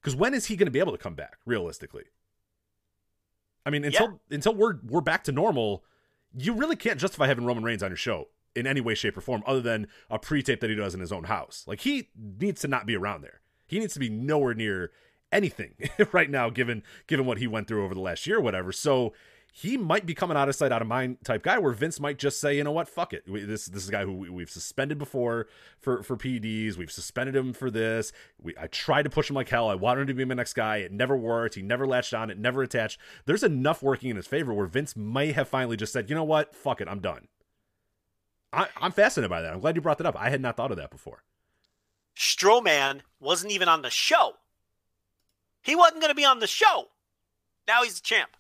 Because 0.01 0.17
when 0.17 0.35
is 0.35 0.47
he 0.47 0.57
going 0.57 0.67
to 0.67 0.73
be 0.73 0.79
able 0.79 0.93
to 0.93 0.99
come 0.99 1.15
back 1.15 1.39
realistically? 1.47 2.05
I 3.65 3.71
mean, 3.71 3.85
until 3.85 4.19
yeah. 4.29 4.37
until 4.37 4.55
we're 4.55 4.79
we're 4.85 5.01
back 5.01 5.25
to 5.25 5.33
normal, 5.33 5.85
you 6.37 6.53
really 6.55 6.75
can't 6.75 6.99
justify 6.99 7.29
having 7.29 7.45
Roman 7.45 7.63
Reigns 7.63 7.83
on 7.83 7.91
your 7.91 7.97
show 7.97 8.29
in 8.57 8.67
any 8.67 8.81
way, 8.81 8.95
shape, 8.95 9.17
or 9.17 9.21
form, 9.21 9.43
other 9.47 9.61
than 9.61 9.87
a 10.11 10.19
pre-tape 10.19 10.61
that 10.61 10.69
he 10.69 10.77
does 10.77 10.95
in 10.95 11.01
his 11.01 11.13
own 11.13 11.25
house. 11.25 11.65
Like 11.67 11.81
he 11.81 12.09
needs 12.17 12.61
to 12.63 12.69
not 12.69 12.87
be 12.87 12.97
around 12.97 13.23
there. 13.23 13.41
He 13.67 13.79
needs 13.79 13.95
to 13.95 14.01
be 14.01 14.09
nowhere 14.09 14.55
near 14.55 14.91
anything 15.33 15.75
right 16.13 16.31
now, 16.31 16.51
given 16.51 16.83
given 17.07 17.27
what 17.27 17.39
he 17.39 17.47
went 17.47 17.67
through 17.67 17.85
over 17.85 17.95
the 17.95 18.01
last 18.01 18.27
year, 18.27 18.39
or 18.39 18.41
whatever. 18.41 18.73
So 18.73 19.13
he 19.55 19.77
might 19.77 20.07
become 20.07 20.31
an 20.31 20.37
out 20.39 20.49
of 20.49 20.55
sight, 20.55 20.73
out 20.73 20.81
of 20.81 20.89
mind 20.89 21.19
type 21.25 21.43
guy, 21.43 21.59
where 21.59 21.73
Vince 21.73 22.01
might 22.01 22.19
just 22.19 22.41
say, 22.41 22.57
you 22.57 22.65
know 22.65 22.73
what, 22.73 22.89
fuck 22.89 23.13
it. 23.13 23.25
We, 23.29 23.45
this 23.45 23.67
this 23.67 23.83
is 23.83 23.89
a 23.91 23.93
guy 23.93 24.05
who 24.05 24.13
we, 24.13 24.43
have 24.43 24.51
suspended 24.51 24.99
before 24.99 25.47
for 25.79 26.03
for 26.03 26.17
PEDs. 26.17 26.77
We've 26.77 26.91
suspended 26.91 27.37
him 27.37 27.53
for 27.53 27.71
this. 27.71 28.13
We 28.41 28.55
I 28.59 28.69
tried 28.69 29.03
to 29.03 29.11
push 29.11 29.29
him 29.29 29.37
like 29.37 29.51
hell. 29.51 29.69
I 29.69 29.75
wanted 29.75 30.03
him 30.03 30.07
to 30.09 30.15
be 30.15 30.25
my 30.25 30.35
next 30.35 30.55
guy. 30.55 30.79
It 30.79 30.91
never 30.91 31.17
worked. 31.17 31.55
He 31.55 31.63
never 31.63 31.87
latched 31.87 32.15
on. 32.15 32.31
It 32.31 32.39
never 32.39 32.63
attached. 32.63 32.99
There's 33.27 33.43
enough 33.43 33.83
working 33.83 34.09
in 34.09 34.17
his 34.17 34.27
favor 34.27 34.55
where 34.55 34.67
Vince 34.67 34.97
may 34.97 35.33
have 35.33 35.49
finally 35.49 35.77
just 35.77 35.93
said, 35.93 36.09
you 36.09 36.17
know 36.17 36.25
what, 36.25 36.55
fuck 36.55 36.81
it, 36.81 36.89
I'm 36.89 37.01
done. 37.01 37.29
I, 38.55 38.69
I'm 38.81 38.93
fascinated 38.93 39.31
by 39.31 39.43
that. 39.43 39.53
I'm 39.53 39.61
glad 39.61 39.77
you 39.77 39.83
brought 39.83 39.99
that 39.99 40.07
up. 40.07 40.17
I 40.19 40.31
had 40.31 40.41
not 40.41 40.57
thought 40.57 40.71
of 40.71 40.77
that 40.77 40.91
before. 40.91 41.23
Strowman 42.17 43.01
wasn't 43.21 43.53
even 43.53 43.69
on 43.69 43.83
the 43.83 43.91
show. 43.91 44.35
He 45.63 45.77
wasn't 45.77 46.01
going 46.01 46.11
to 46.11 46.17
be 46.17 46.25
on 46.25 46.41
the 46.41 46.47
show. 46.47 46.89
Now 47.67 47.83
he's 47.83 47.97
the 47.97 48.03
champ. 48.03 48.31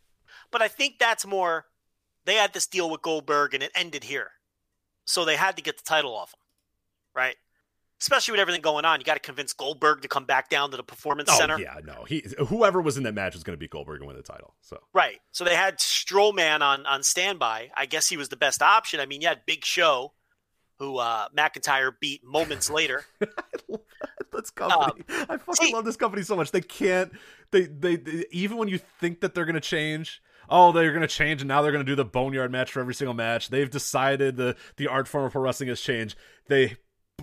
But 0.51 0.62
I 0.62 0.69
think 0.69 0.99
that's 0.99 1.27
more. 1.27 1.66
They 2.24 2.35
had 2.35 2.53
this 2.53 2.66
deal 2.66 2.90
with 2.90 3.03
Goldberg 3.03 3.55
and 3.55 3.62
it 3.62 3.73
ended 3.74 4.05
here. 4.05 4.31
So 5.05 5.24
they 5.24 5.36
had 5.36 5.57
to 5.57 5.62
get 5.62 5.78
the 5.78 5.82
title 5.82 6.15
off 6.15 6.32
him, 6.32 6.40
right? 7.15 7.36
Especially 8.01 8.32
with 8.32 8.40
everything 8.40 8.62
going 8.62 8.85
on, 8.85 8.99
you 9.01 9.05
got 9.05 9.15
to 9.15 9.20
convince 9.20 9.53
Goldberg 9.53 10.03
to 10.03 10.09
come 10.09 10.24
back 10.24 10.49
down 10.49 10.73
to 10.73 10.77
the 10.77 10.82
performance 10.82 11.28
oh, 11.32 11.39
center. 11.39 11.59
Yeah, 11.59 11.77
no, 11.85 12.05
he 12.05 12.24
whoever 12.49 12.81
was 12.82 12.97
in 12.97 13.05
that 13.05 13.15
match 13.15 13.35
was 13.35 13.44
going 13.44 13.55
to 13.57 13.59
beat 13.59 13.70
Goldberg 13.70 14.01
and 14.01 14.09
win 14.09 14.16
the 14.16 14.23
title. 14.24 14.55
So 14.61 14.81
right, 14.93 15.20
so 15.31 15.44
they 15.44 15.55
had 15.55 15.78
Strowman 15.78 16.62
on 16.62 16.85
on 16.85 17.05
standby. 17.05 17.70
I 17.77 17.86
guess 17.86 18.09
he 18.09 18.16
was 18.16 18.28
the 18.28 18.36
best 18.36 18.61
option. 18.61 18.99
I 18.99 19.07
mean, 19.07 19.20
you 19.20 19.28
had 19.28 19.47
Big 19.47 19.65
Show, 19.65 20.12
who 20.81 20.99
uh, 20.99 21.28
McIntyre 21.36 21.93
beat 22.01 22.24
moments 22.24 22.69
later. 22.70 23.05
this 24.32 24.50
company. 24.50 25.04
Um, 25.09 25.26
I 25.28 25.36
fucking 25.36 25.66
see, 25.66 25.72
love 25.74 25.84
this 25.84 25.96
company 25.96 26.22
so 26.22 26.36
much. 26.36 26.50
They 26.50 26.60
can't. 26.60 27.12
They, 27.50 27.62
they, 27.62 27.96
they 27.96 28.24
even 28.30 28.56
when 28.56 28.68
you 28.68 28.78
think 28.78 29.20
that 29.20 29.34
they're 29.34 29.44
gonna 29.44 29.60
change. 29.60 30.22
Oh, 30.48 30.72
they're 30.72 30.92
gonna 30.92 31.06
change, 31.06 31.40
and 31.40 31.48
now 31.48 31.62
they're 31.62 31.72
gonna 31.72 31.84
do 31.84 31.94
the 31.94 32.04
boneyard 32.04 32.50
match 32.50 32.72
for 32.72 32.80
every 32.80 32.94
single 32.94 33.14
match. 33.14 33.48
They've 33.48 33.70
decided 33.70 34.36
the 34.36 34.56
the 34.76 34.88
art 34.88 35.09
form 35.09 35.24
of 35.24 35.32
pro 35.32 35.42
wrestling 35.42 35.68
has 35.68 35.80
changed. 35.80 36.16
They 36.48 36.76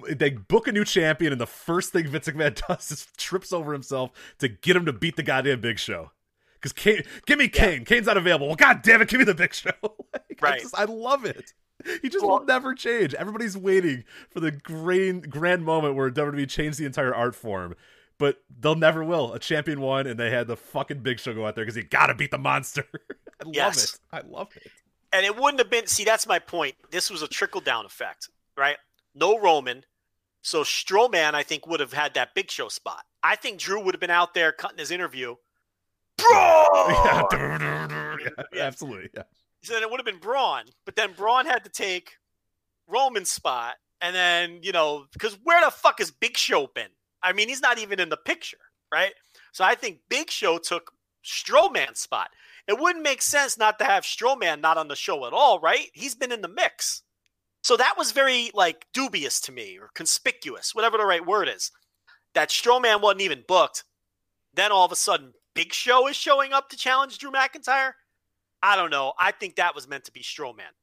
they 0.07 0.31
book 0.31 0.67
a 0.67 0.71
new 0.71 0.85
champion, 0.85 1.31
and 1.31 1.41
the 1.41 1.47
first 1.47 1.91
thing 1.91 2.07
Vince 2.07 2.27
McMahon 2.27 2.61
does 2.67 2.91
is 2.91 3.07
trips 3.17 3.51
over 3.51 3.73
himself 3.73 4.11
to 4.39 4.47
get 4.47 4.75
him 4.75 4.85
to 4.85 4.93
beat 4.93 5.15
the 5.15 5.23
goddamn 5.23 5.61
Big 5.61 5.79
Show. 5.79 6.11
Because 6.55 6.73
Kane, 6.73 7.03
give 7.25 7.39
me 7.39 7.47
Kane. 7.47 7.79
Yeah. 7.79 7.83
Kane's 7.85 8.07
not 8.07 8.17
available. 8.17 8.47
Well, 8.47 8.55
god 8.55 8.81
damn 8.81 9.01
it, 9.01 9.07
give 9.07 9.19
me 9.19 9.25
the 9.25 9.33
Big 9.33 9.53
Show. 9.53 9.71
like, 9.81 10.39
right. 10.41 10.53
I, 10.55 10.59
just, 10.59 10.77
I 10.77 10.85
love 10.85 11.25
it. 11.25 11.53
He 12.01 12.09
just 12.09 12.25
will 12.25 12.43
never 12.43 12.73
change. 12.73 13.13
Everybody's 13.13 13.57
waiting 13.57 14.03
for 14.29 14.39
the 14.39 14.51
grand 14.51 15.29
grand 15.29 15.63
moment 15.63 15.95
where 15.95 16.09
WWE 16.11 16.49
changed 16.49 16.77
the 16.77 16.85
entire 16.85 17.15
art 17.15 17.35
form, 17.35 17.75
but 18.17 18.41
they'll 18.59 18.75
never 18.75 19.03
will. 19.03 19.33
A 19.33 19.39
champion 19.39 19.79
won, 19.79 20.05
and 20.05 20.19
they 20.19 20.29
had 20.29 20.47
the 20.47 20.57
fucking 20.57 20.99
Big 20.99 21.19
Show 21.19 21.33
go 21.33 21.45
out 21.45 21.55
there 21.55 21.63
because 21.63 21.75
he 21.75 21.83
got 21.83 22.07
to 22.07 22.15
beat 22.15 22.31
the 22.31 22.37
monster. 22.37 22.85
I 23.41 23.49
yes. 23.51 23.97
love 24.11 24.21
it. 24.21 24.27
I 24.27 24.29
love 24.29 24.49
it. 24.55 24.71
And 25.13 25.25
it 25.25 25.35
wouldn't 25.35 25.59
have 25.59 25.69
been. 25.69 25.87
See, 25.87 26.03
that's 26.03 26.27
my 26.27 26.39
point. 26.39 26.75
This 26.91 27.09
was 27.09 27.21
a 27.21 27.27
trickle 27.27 27.61
down 27.61 27.85
effect, 27.85 28.29
right? 28.57 28.77
No 29.15 29.39
Roman, 29.39 29.83
so 30.41 30.63
Strowman, 30.63 31.33
I 31.33 31.43
think, 31.43 31.67
would 31.67 31.79
have 31.79 31.93
had 31.93 32.13
that 32.13 32.33
Big 32.33 32.49
Show 32.49 32.69
spot. 32.69 33.03
I 33.23 33.35
think 33.35 33.59
Drew 33.59 33.81
would 33.83 33.93
have 33.93 33.99
been 33.99 34.09
out 34.09 34.33
there 34.33 34.51
cutting 34.51 34.77
his 34.77 34.91
interview. 34.91 35.35
Bro, 36.17 36.65
yeah, 37.31 38.17
yeah, 38.53 38.61
absolutely. 38.61 39.09
Yeah. 39.15 39.23
So 39.63 39.73
then 39.73 39.83
it 39.83 39.91
would 39.91 39.99
have 39.99 40.05
been 40.05 40.19
Braun, 40.19 40.63
but 40.85 40.95
then 40.95 41.13
Braun 41.13 41.45
had 41.45 41.63
to 41.65 41.69
take 41.69 42.13
Roman's 42.87 43.29
spot, 43.29 43.75
and 44.01 44.15
then 44.15 44.59
you 44.61 44.71
know 44.71 45.05
because 45.13 45.37
where 45.43 45.63
the 45.63 45.71
fuck 45.71 45.99
is 45.99 46.11
Big 46.11 46.37
Show 46.37 46.67
been? 46.67 46.89
I 47.21 47.33
mean, 47.33 47.49
he's 47.49 47.61
not 47.61 47.77
even 47.77 47.99
in 47.99 48.09
the 48.09 48.17
picture, 48.17 48.57
right? 48.91 49.13
So 49.51 49.63
I 49.63 49.75
think 49.75 49.99
Big 50.09 50.31
Show 50.31 50.57
took 50.57 50.91
Strowman's 51.25 51.99
spot. 51.99 52.29
It 52.67 52.79
wouldn't 52.79 53.03
make 53.03 53.21
sense 53.21 53.57
not 53.57 53.79
to 53.79 53.85
have 53.85 54.03
Strowman 54.03 54.61
not 54.61 54.77
on 54.77 54.87
the 54.87 54.95
show 54.95 55.25
at 55.25 55.33
all, 55.33 55.59
right? 55.59 55.89
He's 55.93 56.15
been 56.15 56.31
in 56.31 56.41
the 56.41 56.47
mix. 56.47 57.03
So 57.61 57.75
that 57.77 57.95
was 57.97 58.11
very 58.11 58.51
like 58.53 58.87
dubious 58.93 59.41
to 59.41 59.51
me 59.51 59.77
or 59.79 59.89
conspicuous, 59.93 60.73
whatever 60.73 60.97
the 60.97 61.05
right 61.05 61.25
word 61.25 61.49
is. 61.49 61.71
That 62.33 62.49
Strowman 62.49 63.01
wasn't 63.01 63.21
even 63.21 63.43
booked. 63.47 63.83
Then 64.53 64.71
all 64.71 64.85
of 64.85 64.91
a 64.91 64.95
sudden, 64.95 65.33
Big 65.53 65.73
Show 65.73 66.07
is 66.07 66.15
showing 66.15 66.53
up 66.53 66.69
to 66.69 66.77
challenge 66.77 67.17
Drew 67.17 67.31
McIntyre. 67.31 67.93
I 68.61 68.75
don't 68.75 68.91
know. 68.91 69.13
I 69.17 69.31
think 69.31 69.55
that 69.55 69.75
was 69.75 69.87
meant 69.87 70.05
to 70.05 70.11
be 70.11 70.21
Strowman. 70.21 70.73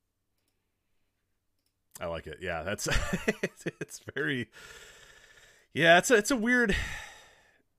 I 2.01 2.07
like 2.07 2.27
it. 2.27 2.39
Yeah, 2.41 2.63
that's 2.63 2.89
it's 3.81 4.01
very 4.15 4.49
yeah. 5.73 5.99
It's 5.99 6.11
a, 6.11 6.17
it's 6.17 6.31
a 6.31 6.37
weird. 6.37 6.77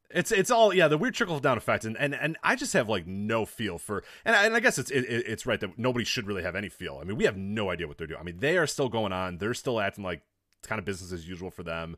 It's 0.10 0.32
it's 0.32 0.50
all 0.50 0.74
yeah 0.74 0.88
the 0.88 0.98
weird 0.98 1.16
trickle 1.16 1.40
down 1.40 1.58
effect 1.58 1.84
and, 1.84 1.98
and 1.98 2.16
and 2.16 2.38
I 2.42 2.56
just 2.56 2.72
have 2.74 2.88
like 2.88 3.06
no 3.06 3.46
feel 3.46 3.78
for 3.78 4.06
and 4.24 4.38
I, 4.38 4.46
and 4.46 4.56
I 4.56 4.62
guess 4.62 4.78
it's 4.78 4.90
it, 4.90 5.02
it's 5.02 5.46
right 5.46 5.60
that 5.60 5.78
nobody 5.78 6.06
should 6.06 6.28
really 6.28 6.44
have 6.44 6.56
any 6.56 6.70
feel. 6.70 7.00
I 7.02 7.04
mean 7.04 7.18
we 7.18 7.26
have 7.26 7.36
no 7.36 7.70
idea 7.70 7.90
what 7.90 7.98
they're 7.98 8.08
doing. 8.08 8.20
I 8.20 8.24
mean 8.24 8.40
they 8.40 8.58
are 8.58 8.68
still 8.68 8.88
going 8.88 9.12
on. 9.12 9.38
They're 9.38 9.54
still 9.54 9.82
acting 9.82 10.06
like 10.06 10.22
it's 10.60 10.68
kind 10.68 10.80
of 10.80 10.86
business 10.86 11.12
as 11.12 11.28
usual 11.28 11.52
for 11.52 11.64
them. 11.64 11.98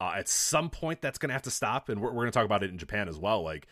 Uh, 0.00 0.14
at 0.16 0.28
some 0.28 0.70
point 0.70 1.02
that's 1.02 1.18
going 1.18 1.28
to 1.28 1.34
have 1.34 1.42
to 1.42 1.50
stop, 1.50 1.90
and 1.90 2.00
we're, 2.00 2.08
we're 2.08 2.22
going 2.22 2.32
to 2.32 2.34
talk 2.34 2.46
about 2.46 2.62
it 2.62 2.70
in 2.70 2.78
Japan 2.78 3.06
as 3.06 3.18
well. 3.18 3.42
Like 3.42 3.66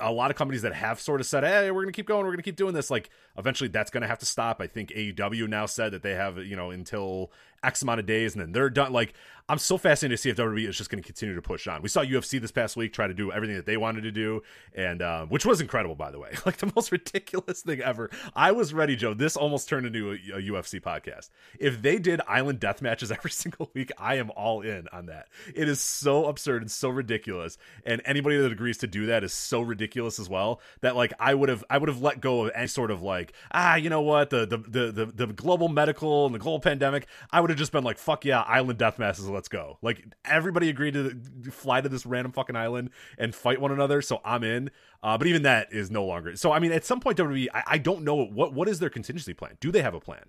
a 0.00 0.12
lot 0.12 0.30
of 0.30 0.36
companies 0.36 0.62
that 0.62 0.74
have 0.74 1.00
sort 1.00 1.20
of 1.20 1.26
said, 1.26 1.44
"Hey, 1.44 1.70
we're 1.70 1.82
going 1.82 1.92
to 1.92 1.96
keep 1.96 2.06
going. 2.06 2.20
We're 2.20 2.32
going 2.32 2.38
to 2.38 2.42
keep 2.42 2.56
doing 2.56 2.74
this." 2.74 2.90
Like, 2.90 3.10
eventually, 3.36 3.68
that's 3.68 3.90
going 3.90 4.02
to 4.02 4.06
have 4.08 4.18
to 4.20 4.26
stop. 4.26 4.60
I 4.60 4.66
think 4.66 4.90
AEW 4.90 5.48
now 5.48 5.66
said 5.66 5.92
that 5.92 6.02
they 6.02 6.14
have, 6.14 6.38
you 6.38 6.56
know, 6.56 6.70
until 6.70 7.30
X 7.62 7.82
amount 7.82 8.00
of 8.00 8.06
days, 8.06 8.34
and 8.34 8.42
then 8.42 8.52
they're 8.52 8.70
done. 8.70 8.92
Like, 8.92 9.14
I'm 9.48 9.58
so 9.58 9.78
fascinated 9.78 10.18
to 10.18 10.22
see 10.22 10.30
if 10.30 10.36
WWE 10.36 10.68
is 10.68 10.76
just 10.76 10.90
going 10.90 11.00
to 11.00 11.06
continue 11.06 11.36
to 11.36 11.42
push 11.42 11.68
on. 11.68 11.80
We 11.80 11.88
saw 11.88 12.02
UFC 12.02 12.40
this 12.40 12.50
past 12.50 12.76
week 12.76 12.92
try 12.92 13.06
to 13.06 13.14
do 13.14 13.30
everything 13.30 13.54
that 13.54 13.64
they 13.64 13.76
wanted 13.76 14.00
to 14.00 14.10
do, 14.10 14.42
and 14.74 15.00
uh, 15.00 15.26
which 15.26 15.46
was 15.46 15.60
incredible, 15.60 15.94
by 15.94 16.10
the 16.10 16.18
way. 16.18 16.30
Like 16.46 16.58
the 16.58 16.72
most 16.76 16.92
ridiculous 16.92 17.62
thing 17.62 17.80
ever. 17.80 18.08
I 18.36 18.52
was 18.52 18.72
ready, 18.72 18.94
Joe. 18.94 19.14
This 19.14 19.36
almost 19.36 19.68
turned 19.68 19.84
into 19.84 20.12
a, 20.12 20.14
a 20.38 20.42
UFC 20.42 20.80
podcast. 20.80 21.30
If 21.58 21.82
they 21.82 21.98
did 21.98 22.20
island 22.28 22.60
death 22.60 22.80
matches 22.80 23.10
every 23.12 23.32
single 23.32 23.68
week, 23.74 23.90
I 23.98 24.14
am 24.14 24.30
all 24.36 24.60
in 24.60 24.86
on 24.92 25.06
that. 25.06 25.26
It 25.52 25.68
is 25.68 25.80
so 25.80 26.26
absurd 26.26 26.62
and 26.62 26.70
so 26.70 26.88
ridiculous, 26.88 27.58
and 27.84 28.00
anybody 28.04 28.36
that 28.36 28.52
agrees 28.52 28.78
to 28.78 28.86
do 28.86 29.06
that 29.06 29.24
is 29.24 29.32
so 29.32 29.60
ridiculous 29.60 30.20
as 30.20 30.28
well 30.28 30.60
that 30.82 30.94
like 30.94 31.12
I 31.18 31.34
would 31.34 31.48
have 31.48 31.64
I 31.68 31.78
would 31.78 31.88
have 31.88 32.00
let 32.00 32.20
go 32.20 32.44
of 32.44 32.52
any 32.54 32.68
sort 32.68 32.92
of 32.92 33.02
like 33.02 33.32
ah 33.50 33.74
you 33.74 33.90
know 33.90 34.02
what 34.02 34.30
the 34.30 34.46
the 34.46 34.58
the 34.58 34.92
the, 34.92 35.26
the 35.26 35.32
global 35.32 35.68
medical 35.68 36.26
and 36.26 36.34
the 36.34 36.38
global 36.38 36.60
pandemic. 36.60 37.06
I 37.32 37.40
would 37.40 37.50
have 37.50 37.58
just 37.58 37.72
been 37.72 37.84
like 37.84 37.98
fuck 37.98 38.24
yeah 38.24 38.42
island 38.42 38.78
death 38.78 38.98
matches 39.00 39.28
let's 39.36 39.48
go. 39.48 39.78
Like 39.82 40.04
everybody 40.24 40.68
agreed 40.68 40.94
to 40.94 41.14
fly 41.52 41.80
to 41.80 41.88
this 41.88 42.04
random 42.04 42.32
fucking 42.32 42.56
island 42.56 42.90
and 43.16 43.32
fight 43.34 43.60
one 43.60 43.70
another, 43.70 44.02
so 44.02 44.20
I'm 44.24 44.42
in. 44.42 44.70
Uh, 45.02 45.16
but 45.16 45.28
even 45.28 45.42
that 45.42 45.68
is 45.72 45.90
no 45.90 46.04
longer. 46.04 46.34
So 46.34 46.50
I 46.50 46.58
mean, 46.58 46.72
at 46.72 46.84
some 46.84 46.98
point 46.98 47.18
WWE, 47.18 47.46
I, 47.54 47.62
I 47.66 47.78
don't 47.78 48.02
know 48.02 48.16
what 48.16 48.52
what 48.52 48.68
is 48.68 48.80
their 48.80 48.90
contingency 48.90 49.34
plan. 49.34 49.56
Do 49.60 49.70
they 49.70 49.82
have 49.82 49.94
a 49.94 50.00
plan? 50.00 50.24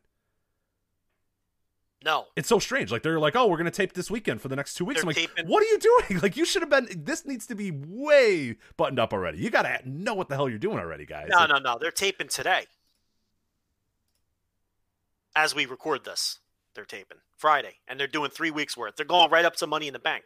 No. 2.06 2.26
It's 2.36 2.48
so 2.48 2.60
strange. 2.60 2.92
Like 2.92 3.02
they're 3.02 3.20
like, 3.20 3.36
oh, 3.36 3.48
we're 3.48 3.58
gonna 3.58 3.72
tape 3.72 3.94
this 3.94 4.12
weekend 4.12 4.40
for 4.42 4.50
the 4.50 4.56
next 4.56 4.76
two 4.76 4.86
weeks. 4.86 5.02
They're 5.02 5.04
I'm 5.04 5.08
like, 5.08 5.16
taping- 5.16 5.48
what 5.48 5.64
are 5.64 5.66
you 5.66 5.80
doing? 5.80 6.20
Like 6.22 6.38
you 6.38 6.46
should 6.46 6.62
have 6.62 6.70
been. 6.70 6.88
This 7.04 7.26
needs 7.26 7.48
to 7.48 7.56
be 7.56 7.72
way 7.72 8.58
buttoned 8.78 9.00
up 9.00 9.14
already. 9.14 9.40
You 9.40 9.50
gotta 9.50 9.80
know 9.84 10.14
what 10.14 10.30
the 10.30 10.36
hell 10.36 10.48
you're 10.48 10.60
doing 10.60 10.78
already, 10.78 11.06
guys. 11.06 11.30
No, 11.32 11.38
Like, 11.40 11.50
no, 11.50 11.58
no. 11.60 11.78
They're 11.80 11.92
taping 11.92 12.28
today. 12.28 12.66
As 15.36 15.54
we 15.54 15.66
record 15.66 16.04
this, 16.04 16.40
they're 16.78 16.86
taping 16.86 17.18
Friday, 17.36 17.74
and 17.88 18.00
they're 18.00 18.08
doing 18.08 18.30
three 18.30 18.52
weeks 18.52 18.78
worth. 18.78 18.96
They're 18.96 19.06
going 19.06 19.32
right 19.32 19.44
up 19.44 19.56
to 19.58 19.68
Money 19.68 19.88
in 19.88 19.94
the 19.94 20.00
Bank. 20.00 20.26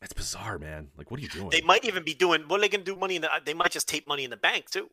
It's 0.00 0.12
bizarre, 0.12 0.58
man. 0.58 0.88
Like, 0.96 1.10
what 1.10 1.18
are 1.18 1.22
you 1.22 1.28
doing? 1.28 1.50
They 1.50 1.60
might 1.60 1.84
even 1.84 2.04
be 2.04 2.14
doing. 2.14 2.42
What 2.46 2.58
are 2.58 2.60
they 2.62 2.68
going 2.68 2.84
to 2.84 2.92
do? 2.94 2.98
Money 2.98 3.16
in 3.16 3.22
the. 3.22 3.32
Uh, 3.32 3.40
they 3.44 3.52
might 3.52 3.72
just 3.72 3.88
tape 3.88 4.06
Money 4.06 4.24
in 4.24 4.30
the 4.30 4.36
Bank 4.36 4.70
too. 4.70 4.88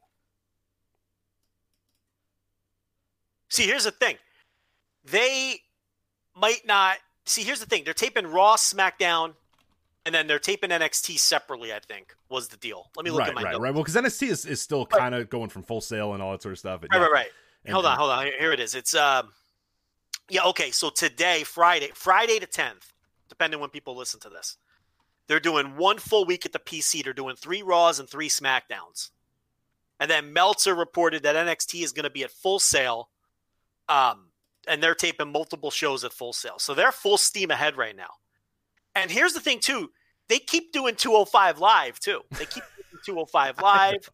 See, 3.49 3.65
here's 3.65 3.85
the 3.85 3.91
thing. 3.91 4.17
They 5.05 5.57
might 6.35 6.65
not. 6.65 6.97
See, 7.25 7.43
here's 7.43 7.59
the 7.59 7.65
thing. 7.67 7.83
They're 7.85 7.93
taping 7.93 8.27
Raw, 8.27 8.55
SmackDown, 8.55 9.35
and 10.05 10.13
then 10.13 10.25
they're 10.25 10.39
taping 10.39 10.71
NXT 10.71 11.19
separately. 11.19 11.71
I 11.71 11.79
think 11.79 12.15
was 12.29 12.47
the 12.47 12.57
deal. 12.57 12.89
Let 12.95 13.05
me 13.05 13.11
look 13.11 13.21
right, 13.21 13.29
at 13.29 13.35
my 13.35 13.43
right, 13.43 13.59
right. 13.59 13.73
Well, 13.73 13.83
because 13.83 13.95
NXT 13.95 14.29
is, 14.29 14.45
is 14.45 14.61
still 14.61 14.87
kind 14.87 15.13
of 15.13 15.29
going 15.29 15.49
from 15.49 15.63
Full 15.63 15.81
Sail 15.81 16.13
and 16.13 16.21
all 16.21 16.31
that 16.31 16.41
sort 16.41 16.53
of 16.53 16.59
stuff. 16.59 16.81
Right, 16.81 16.89
yeah. 16.93 16.99
right, 16.99 17.11
right. 17.11 17.29
And- 17.65 17.73
hold 17.73 17.85
on, 17.85 17.97
hold 17.97 18.11
on. 18.11 18.25
Here- 18.25 18.51
it 18.51 18.59
is. 18.59 18.75
It's 18.75 18.95
um, 18.95 19.33
yeah, 20.29 20.43
okay. 20.45 20.71
So 20.71 20.89
today, 20.89 21.43
Friday, 21.43 21.91
Friday 21.93 22.39
the 22.39 22.47
tenth, 22.47 22.93
depending 23.27 23.59
when 23.59 23.69
people 23.69 23.95
listen 23.95 24.19
to 24.21 24.29
this, 24.29 24.57
they're 25.27 25.39
doing 25.39 25.75
one 25.77 25.97
full 25.97 26.25
week 26.25 26.45
at 26.45 26.53
the 26.53 26.59
PC. 26.59 27.03
They're 27.03 27.13
doing 27.13 27.35
three 27.35 27.61
Raws 27.61 27.99
and 27.99 28.09
three 28.09 28.29
Smackdowns, 28.29 29.11
and 29.99 30.09
then 30.09 30.33
Meltzer 30.33 30.75
reported 30.75 31.23
that 31.23 31.35
NXT 31.35 31.83
is 31.83 31.91
going 31.91 32.03
to 32.03 32.09
be 32.09 32.23
at 32.23 32.31
Full 32.31 32.59
Sail, 32.59 33.09
um, 33.87 34.27
and 34.67 34.81
they're 34.81 34.95
taping 34.95 35.31
multiple 35.31 35.71
shows 35.71 36.03
at 36.03 36.13
Full 36.13 36.33
Sail. 36.33 36.59
So 36.59 36.73
they're 36.73 36.91
full 36.91 37.17
steam 37.17 37.51
ahead 37.51 37.77
right 37.77 37.95
now. 37.95 38.09
And 38.95 39.11
here's 39.11 39.33
the 39.33 39.39
thing, 39.39 39.59
too. 39.59 39.91
They 40.29 40.39
keep 40.39 40.71
doing 40.71 40.95
205 40.95 41.59
live 41.59 41.99
too. 41.99 42.21
They 42.31 42.45
keep 42.45 42.63
doing 42.63 43.01
205 43.05 43.61
live. 43.61 44.09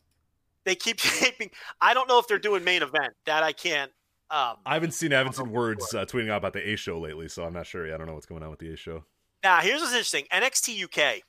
They 0.65 0.75
keep 0.75 0.97
taping. 0.99 1.51
I 1.79 1.93
don't 1.93 2.07
know 2.09 2.19
if 2.19 2.27
they're 2.27 2.39
doing 2.39 2.63
main 2.63 2.81
event. 2.83 3.13
That 3.25 3.43
I 3.43 3.53
can't. 3.53 3.91
Um, 4.31 4.55
I 4.65 4.73
haven't 4.73 4.91
seen 4.93 5.13
I 5.13 5.17
haven't 5.19 5.33
seen 5.33 5.45
Wuertz 5.51 5.93
uh, 5.93 6.05
tweeting 6.05 6.29
out 6.31 6.37
about 6.37 6.53
the 6.53 6.67
A 6.71 6.75
show 6.75 6.99
lately, 6.99 7.27
so 7.29 7.43
I'm 7.45 7.53
not 7.53 7.67
sure. 7.67 7.85
I 7.93 7.97
don't 7.97 8.07
know 8.07 8.13
what's 8.15 8.25
going 8.25 8.43
on 8.43 8.49
with 8.49 8.59
the 8.59 8.73
A 8.73 8.75
show. 8.75 9.03
now, 9.43 9.59
here's 9.61 9.81
what's 9.81 9.93
interesting. 9.93 10.25
NXT 10.33 10.83
UK. 10.85 11.21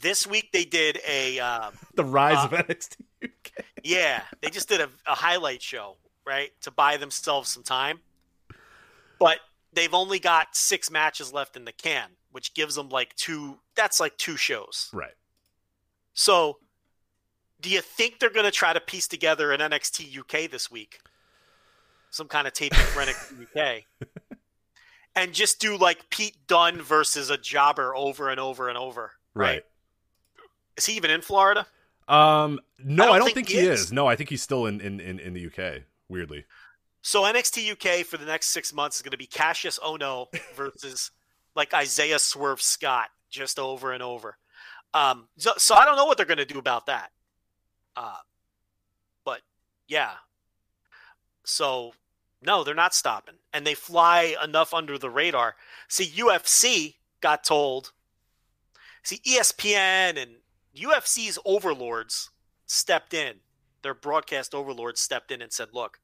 This 0.00 0.26
week 0.26 0.48
they 0.52 0.64
did 0.64 0.98
a 1.06 1.38
um, 1.40 1.74
The 1.94 2.04
rise 2.04 2.38
Uh, 2.38 2.56
of 2.56 2.66
NXT 2.66 2.96
UK. 3.22 3.64
yeah. 3.84 4.22
They 4.40 4.48
just 4.48 4.68
did 4.68 4.80
a, 4.80 4.88
a 5.06 5.14
highlight 5.14 5.60
show 5.60 5.98
right 6.26 6.50
to 6.62 6.70
buy 6.70 6.96
themselves 6.96 7.50
some 7.50 7.62
time, 7.62 8.00
but 9.18 9.38
they've 9.74 9.92
only 9.92 10.18
got 10.18 10.56
six 10.56 10.90
matches 10.90 11.32
left 11.34 11.54
in 11.56 11.66
the 11.66 11.72
can, 11.72 12.08
which 12.32 12.54
gives 12.54 12.76
them 12.76 12.88
like 12.88 13.14
two. 13.16 13.58
That's 13.76 14.00
like 14.00 14.16
two 14.16 14.38
shows. 14.38 14.88
Right. 14.94 15.12
So, 16.14 16.58
do 17.60 17.70
you 17.70 17.80
think 17.80 18.18
they're 18.18 18.30
going 18.30 18.44
to 18.44 18.50
try 18.50 18.72
to 18.72 18.80
piece 18.80 19.06
together 19.08 19.52
an 19.52 19.60
NXT 19.60 20.18
UK 20.18 20.50
this 20.50 20.70
week? 20.70 21.00
Some 22.10 22.28
kind 22.28 22.46
of 22.46 22.52
taping 22.52 22.78
for 22.78 23.00
NXT 23.00 23.46
UK. 23.56 23.82
And 25.16 25.32
just 25.32 25.60
do 25.60 25.76
like 25.76 26.08
Pete 26.08 26.36
Dunne 26.46 26.80
versus 26.80 27.30
a 27.30 27.36
jobber 27.36 27.96
over 27.96 28.28
and 28.28 28.38
over 28.38 28.68
and 28.68 28.78
over. 28.78 29.10
Right. 29.34 29.64
Is 30.76 30.86
he 30.86 30.94
even 30.94 31.10
in 31.10 31.20
Florida? 31.20 31.66
Um. 32.06 32.60
No, 32.78 33.04
I 33.04 33.06
I 33.06 33.10
don't 33.10 33.18
don't, 33.18 33.34
think 33.34 33.48
think, 33.48 33.48
he 33.48 33.60
he 33.60 33.66
is. 33.66 33.80
is. 33.80 33.92
No, 33.92 34.06
I 34.06 34.14
think 34.14 34.30
he's 34.30 34.40
still 34.42 34.66
in 34.66 34.80
in 34.80 35.00
in, 35.00 35.18
in 35.18 35.34
the 35.34 35.46
UK. 35.46 35.82
Weirdly. 36.08 36.44
So 37.02 37.22
NXT 37.22 37.72
UK 37.72 38.06
for 38.06 38.18
the 38.18 38.24
next 38.24 38.48
six 38.48 38.72
months 38.72 38.96
is 38.96 39.02
going 39.02 39.10
to 39.10 39.18
be 39.18 39.26
Kassius 39.26 39.80
Ohno 39.80 40.26
versus 40.54 41.10
like 41.56 41.74
Isaiah 41.74 42.18
Swerve 42.18 42.62
Scott, 42.62 43.08
just 43.30 43.58
over 43.58 43.92
and 43.92 44.02
over. 44.02 44.38
Um, 44.94 45.28
so, 45.38 45.52
so 45.56 45.74
I 45.74 45.84
don't 45.84 45.96
know 45.96 46.04
what 46.04 46.16
they're 46.16 46.26
going 46.26 46.38
to 46.38 46.44
do 46.44 46.58
about 46.58 46.86
that. 46.86 47.10
Uh, 47.96 48.18
but 49.24 49.40
yeah. 49.88 50.12
So 51.44 51.92
no, 52.42 52.64
they're 52.64 52.74
not 52.74 52.94
stopping, 52.94 53.36
and 53.52 53.66
they 53.66 53.74
fly 53.74 54.34
enough 54.42 54.72
under 54.72 54.98
the 54.98 55.10
radar. 55.10 55.56
See, 55.88 56.06
UFC 56.06 56.94
got 57.20 57.44
told. 57.44 57.92
See, 59.02 59.20
ESPN 59.26 60.20
and 60.20 60.36
UFC's 60.76 61.38
overlords 61.44 62.30
stepped 62.66 63.14
in. 63.14 63.36
Their 63.82 63.94
broadcast 63.94 64.54
overlords 64.54 65.00
stepped 65.00 65.30
in 65.30 65.42
and 65.42 65.52
said, 65.52 65.68
"Look." 65.72 66.00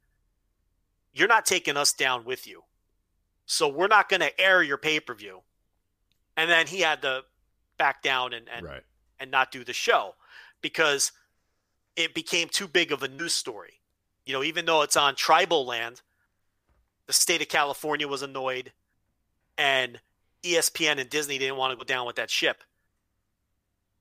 you're 1.16 1.28
not 1.28 1.46
taking 1.46 1.76
us 1.76 1.92
down 1.92 2.24
with 2.24 2.46
you. 2.46 2.62
So 3.46 3.68
we're 3.68 3.86
not 3.86 4.08
going 4.08 4.20
to 4.20 4.40
air 4.40 4.62
your 4.62 4.76
pay 4.76 5.00
per 5.00 5.14
view. 5.14 5.40
And 6.36 6.50
then 6.50 6.66
he 6.66 6.80
had 6.80 7.00
to 7.02 7.22
back 7.78 8.02
down 8.02 8.34
and, 8.34 8.46
and, 8.54 8.66
right. 8.66 8.82
and 9.18 9.30
not 9.30 9.50
do 9.50 9.64
the 9.64 9.72
show 9.72 10.14
because 10.60 11.12
it 11.96 12.14
became 12.14 12.48
too 12.48 12.68
big 12.68 12.92
of 12.92 13.02
a 13.02 13.08
news 13.08 13.32
story. 13.32 13.80
You 14.24 14.32
know, 14.32 14.42
even 14.42 14.64
though 14.66 14.82
it's 14.82 14.96
on 14.96 15.14
tribal 15.14 15.64
land, 15.64 16.02
the 17.06 17.12
state 17.12 17.40
of 17.42 17.48
California 17.48 18.06
was 18.06 18.22
annoyed 18.22 18.72
and 19.56 20.00
ESPN 20.42 20.98
and 20.98 21.08
Disney 21.08 21.38
didn't 21.38 21.56
want 21.56 21.72
to 21.72 21.76
go 21.76 21.84
down 21.84 22.06
with 22.06 22.16
that 22.16 22.30
ship. 22.30 22.62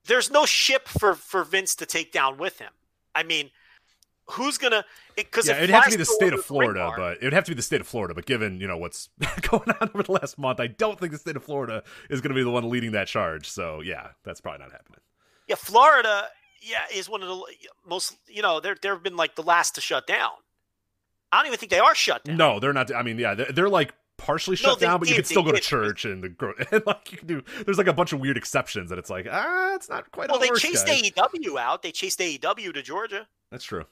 There's 0.06 0.30
no 0.30 0.46
ship 0.46 0.88
for, 0.88 1.14
for 1.14 1.42
Vince 1.44 1.74
to 1.76 1.86
take 1.86 2.12
down 2.12 2.38
with 2.38 2.58
him. 2.58 2.72
I 3.14 3.22
mean, 3.22 3.50
who's 4.30 4.58
gonna? 4.58 4.84
Because 5.16 5.48
Yeah, 5.48 5.56
it'd 5.56 5.70
have 5.70 5.84
to 5.84 5.90
be 5.90 5.96
the 5.96 6.04
state 6.04 6.32
of 6.32 6.44
Florida, 6.44 6.92
but 6.96 7.18
it 7.18 7.24
would 7.24 7.32
have 7.32 7.44
to 7.44 7.50
be 7.52 7.56
the 7.56 7.62
state 7.62 7.80
of 7.80 7.86
Florida. 7.86 8.14
But 8.14 8.26
given 8.26 8.60
you 8.60 8.68
know 8.68 8.76
what's 8.76 9.08
going 9.40 9.70
on 9.80 9.90
over 9.94 10.02
the 10.02 10.12
last 10.12 10.38
month, 10.38 10.60
I 10.60 10.66
don't 10.66 11.00
think 11.00 11.12
the 11.12 11.18
state 11.18 11.36
of 11.36 11.42
Florida 11.42 11.82
is 12.10 12.20
going 12.20 12.30
to 12.30 12.34
be 12.34 12.44
the 12.44 12.50
one 12.50 12.68
leading 12.68 12.92
that 12.92 13.08
charge. 13.08 13.48
So 13.48 13.80
yeah, 13.80 14.08
that's 14.24 14.40
probably 14.40 14.60
not 14.60 14.72
happening. 14.72 15.00
Yeah, 15.48 15.56
Florida, 15.56 16.28
yeah, 16.66 16.82
is 16.92 17.08
one 17.08 17.22
of 17.22 17.28
the 17.28 17.42
most. 17.88 18.16
You 18.26 18.42
know, 18.42 18.60
they're 18.60 18.76
they've 18.80 19.02
been 19.02 19.16
like 19.16 19.34
the 19.36 19.42
last 19.42 19.74
to 19.76 19.80
shut 19.80 20.06
down. 20.06 20.30
I 21.32 21.38
don't 21.38 21.46
even 21.46 21.58
think 21.58 21.70
they 21.70 21.78
are 21.78 21.94
shut 21.94 22.24
down. 22.24 22.36
No, 22.36 22.60
they're 22.60 22.72
not. 22.72 22.94
I 22.94 23.02
mean, 23.02 23.18
yeah, 23.18 23.34
they're, 23.34 23.52
they're 23.52 23.68
like 23.68 23.94
partially 24.16 24.56
shut 24.56 24.78
they 24.80 24.86
down, 24.86 24.98
but 24.98 25.08
you 25.08 25.14
can 25.14 25.24
still 25.24 25.42
go 25.42 25.52
to 25.52 25.60
church 25.60 26.04
and 26.04 26.22
the 26.22 26.66
and 26.72 26.82
like 26.86 27.12
you 27.12 27.18
can 27.18 27.26
do. 27.26 27.42
There's 27.64 27.78
like 27.78 27.86
a 27.86 27.92
bunch 27.92 28.12
of 28.12 28.20
weird 28.20 28.36
exceptions 28.36 28.90
that 28.90 28.98
it's 28.98 29.10
like 29.10 29.26
ah, 29.30 29.74
it's 29.74 29.88
not 29.88 30.10
quite. 30.10 30.30
Well, 30.30 30.38
they 30.38 30.48
works, 30.48 30.62
chased 30.62 30.86
guys. 30.86 31.02
AEW 31.02 31.58
out. 31.58 31.82
They 31.82 31.92
chased 31.92 32.18
AEW 32.18 32.74
to 32.74 32.82
Georgia, 32.82 33.28
That's 33.50 33.64
true. 33.64 33.84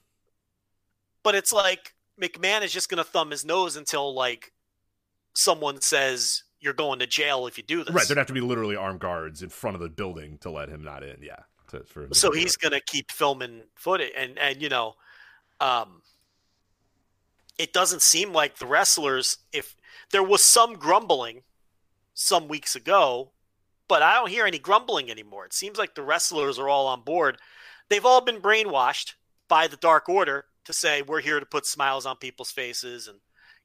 but 1.23 1.35
it's 1.35 1.53
like 1.53 1.95
McMahon 2.21 2.63
is 2.63 2.73
just 2.73 2.89
going 2.89 2.99
to 2.99 3.05
thumb 3.05 3.31
his 3.31 3.45
nose 3.45 3.77
until 3.77 4.15
like 4.15 4.53
someone 5.35 5.81
says 5.81 6.45
you're 6.61 6.73
going 6.73 6.99
to 7.01 7.07
jail 7.07 7.47
if 7.47 7.59
you 7.59 7.65
do 7.65 7.85
this. 7.85 7.95
Right, 7.95 8.07
there'd 8.07 8.19
have 8.19 8.27
to 8.29 8.33
be 8.33 8.41
literally 8.41 8.77
armed 8.77 9.01
guards 9.01 9.43
in 9.43 9.51
front 9.51 9.75
of 9.75 9.83
the 9.83 9.89
building 9.89 10.39
to 10.39 10.51
let 10.51 10.69
him 10.69 10.83
not 10.83 11.03
in. 11.03 11.23
Yeah, 11.23 11.41
to, 11.69 11.81
for 11.85 12.07
to 12.07 12.15
so 12.15 12.31
do 12.31 12.39
he's 12.39 12.57
going 12.57 12.73
to 12.73 12.81
keep 12.81 13.11
filming 13.11 13.63
footage 13.75 14.13
and 14.17 14.39
and 14.39 14.61
you 14.61 14.69
know 14.69 14.95
um 15.61 16.03
it 17.59 17.73
doesn't 17.73 18.03
seem 18.03 18.33
like 18.33 18.59
the 18.59 18.67
wrestlers 18.67 19.39
if 19.53 19.77
there 20.11 20.23
was 20.23 20.43
some 20.43 20.75
grumbling 20.75 21.43
some 22.15 22.49
weeks 22.49 22.77
ago 22.77 23.31
but 23.89 24.03
i 24.03 24.15
don't 24.15 24.31
hear 24.31 24.47
any 24.47 24.59
grumbling 24.59 25.11
anymore. 25.11 25.45
It 25.45 25.53
seems 25.53 25.79
like 25.79 25.95
the 25.95 26.03
wrestlers 26.03 26.59
are 26.59 26.69
all 26.69 26.87
on 26.87 27.03
board. 27.03 27.39
They've 27.89 28.05
all 28.05 28.21
been 28.21 28.41
brainwashed 28.41 29.15
by 29.49 29.67
the 29.67 29.77
dark 29.77 30.09
order 30.09 30.47
to 30.65 30.73
say 30.73 31.03
we're 31.03 31.21
here 31.21 31.39
to 31.39 31.47
put 31.47 31.67
smiles 31.67 32.07
on 32.07 32.17
people's 32.17 32.51
faces 32.51 33.09
and 33.09 33.19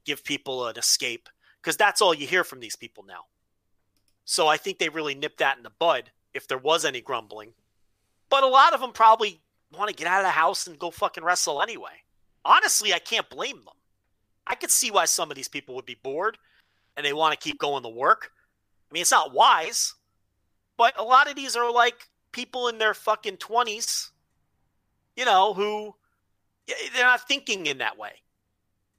give 0.05 0.23
people 0.23 0.67
an 0.67 0.77
escape 0.77 1.29
because 1.61 1.77
that's 1.77 2.01
all 2.01 2.13
you 2.13 2.27
hear 2.27 2.43
from 2.43 2.59
these 2.59 2.75
people 2.75 3.03
now. 3.07 3.25
So 4.25 4.47
i 4.47 4.57
think 4.57 4.77
they 4.77 4.89
really 4.89 5.15
nipped 5.15 5.39
that 5.39 5.57
in 5.57 5.63
the 5.63 5.71
bud 5.71 6.11
if 6.33 6.47
there 6.47 6.57
was 6.57 6.85
any 6.85 7.01
grumbling 7.01 7.53
but 8.29 8.43
a 8.43 8.47
lot 8.47 8.73
of 8.73 8.81
them 8.81 8.91
probably 8.91 9.41
want 9.77 9.89
to 9.89 9.95
get 9.95 10.07
out 10.07 10.19
of 10.19 10.25
the 10.25 10.31
house 10.31 10.67
and 10.67 10.79
go 10.79 10.91
fucking 10.91 11.23
wrestle 11.23 11.61
anyway. 11.61 12.03
Honestly, 12.45 12.93
I 12.93 12.99
can't 12.99 13.29
blame 13.29 13.57
them. 13.57 13.75
I 14.47 14.55
could 14.55 14.71
see 14.71 14.91
why 14.91 15.05
some 15.05 15.29
of 15.29 15.37
these 15.37 15.47
people 15.47 15.75
would 15.75 15.85
be 15.85 15.97
bored 16.01 16.37
and 16.97 17.05
they 17.05 17.13
want 17.13 17.33
to 17.33 17.39
keep 17.39 17.59
going 17.59 17.83
to 17.83 17.89
work. 17.89 18.31
I 18.89 18.93
mean, 18.93 19.01
it's 19.01 19.11
not 19.11 19.33
wise, 19.33 19.93
but 20.77 20.99
a 20.99 21.03
lot 21.03 21.29
of 21.29 21.35
these 21.35 21.55
are 21.55 21.71
like 21.71 22.07
people 22.31 22.67
in 22.67 22.77
their 22.77 22.93
fucking 22.93 23.37
20s, 23.37 24.09
you 25.15 25.25
know, 25.25 25.53
who 25.53 25.93
they're 26.93 27.05
not 27.05 27.27
thinking 27.27 27.67
in 27.67 27.77
that 27.79 27.97
way, 27.97 28.13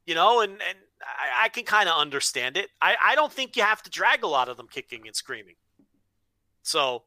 you 0.06 0.14
know, 0.14 0.40
and, 0.40 0.52
and 0.52 0.78
I, 1.02 1.44
I 1.44 1.48
can 1.48 1.64
kind 1.64 1.88
of 1.88 1.98
understand 1.98 2.56
it. 2.56 2.68
I, 2.80 2.96
I 3.02 3.14
don't 3.14 3.32
think 3.32 3.56
you 3.56 3.62
have 3.62 3.82
to 3.82 3.90
drag 3.90 4.22
a 4.22 4.28
lot 4.28 4.48
of 4.48 4.56
them 4.56 4.68
kicking 4.70 5.06
and 5.06 5.16
screaming. 5.16 5.56
So 6.62 7.04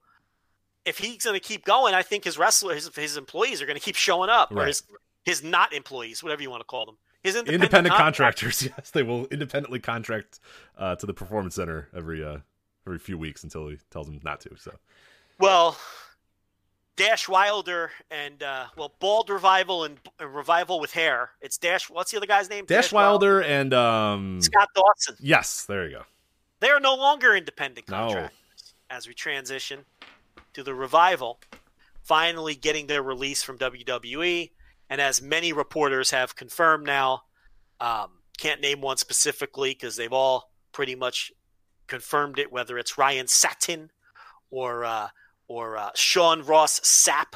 if 0.85 0.97
he's 0.97 1.23
going 1.23 1.33
to 1.35 1.39
keep 1.39 1.65
going, 1.65 1.93
I 1.93 2.01
think 2.01 2.23
his 2.23 2.37
wrestlers, 2.37 2.85
his, 2.85 2.95
his 2.95 3.17
employees 3.17 3.61
are 3.61 3.65
going 3.65 3.77
to 3.79 3.83
keep 3.83 3.95
showing 3.95 4.29
up, 4.29 4.49
Right. 4.51 4.63
or 4.63 4.67
his 4.67 4.83
his 5.23 5.43
not 5.43 5.71
employees, 5.73 6.21
whatever 6.21 6.41
you 6.41 6.49
want 6.49 6.59
to 6.61 6.65
call 6.65 6.85
them, 6.85 6.97
his 7.23 7.35
independent, 7.35 7.63
Independent 7.63 7.95
contract- 7.95 8.39
contractors, 8.41 8.69
yes, 8.77 8.91
they 8.91 9.03
will 9.03 9.25
independently 9.27 9.79
contract 9.79 10.39
uh, 10.77 10.95
to 10.97 11.05
the 11.05 11.13
performance 11.13 11.55
center 11.55 11.87
every 11.95 12.23
uh, 12.23 12.39
every 12.85 12.99
few 12.99 13.17
weeks 13.17 13.43
until 13.43 13.69
he 13.69 13.77
tells 13.89 14.07
them 14.07 14.19
not 14.23 14.41
to. 14.41 14.49
So 14.57 14.71
Well, 15.39 15.77
Dash 16.95 17.27
Wilder 17.27 17.91
and 18.11 18.43
uh, 18.43 18.65
well, 18.77 18.93
Bald 18.99 19.29
Revival 19.29 19.85
and, 19.85 19.97
and 20.19 20.35
Revival 20.35 20.79
with 20.79 20.91
hair. 20.91 21.31
It's 21.41 21.57
Dash. 21.57 21.89
What's 21.89 22.11
the 22.11 22.17
other 22.17 22.27
guy's 22.27 22.49
name? 22.49 22.65
Dash 22.65 22.91
Wilder 22.91 23.41
and 23.41 23.73
um, 23.73 24.41
Scott 24.41 24.67
Dawson. 24.75 25.15
yes, 25.19 25.65
there 25.65 25.85
you 25.87 25.97
go. 25.97 26.03
They 26.59 26.69
are 26.69 26.79
no 26.79 26.95
longer 26.95 27.35
independent 27.35 27.89
No. 27.89 27.95
contractors 27.97 28.73
as 28.89 29.07
we 29.07 29.13
transition 29.13 29.79
to 30.53 30.63
the 30.63 30.73
revival, 30.73 31.39
finally 32.01 32.55
getting 32.55 32.87
their 32.87 33.03
release 33.03 33.43
from 33.43 33.57
WWE. 33.57 34.51
And 34.89 35.01
as 35.01 35.21
many 35.21 35.53
reporters 35.53 36.11
have 36.11 36.35
confirmed 36.35 36.85
now, 36.85 37.23
um, 37.79 38.09
can't 38.37 38.61
name 38.61 38.81
one 38.81 38.97
specifically 38.97 39.71
because 39.71 39.95
they've 39.95 40.13
all 40.13 40.51
pretty 40.71 40.95
much 40.95 41.31
confirmed 41.87 42.39
it, 42.39 42.51
whether 42.51 42.77
it's 42.77 42.97
Ryan 42.97 43.27
Satin 43.27 43.91
or 44.49 44.85
uh, 44.85 45.07
or 45.47 45.77
uh, 45.77 45.89
Sean 45.95 46.43
Ross 46.43 46.79
Sapp 46.81 47.35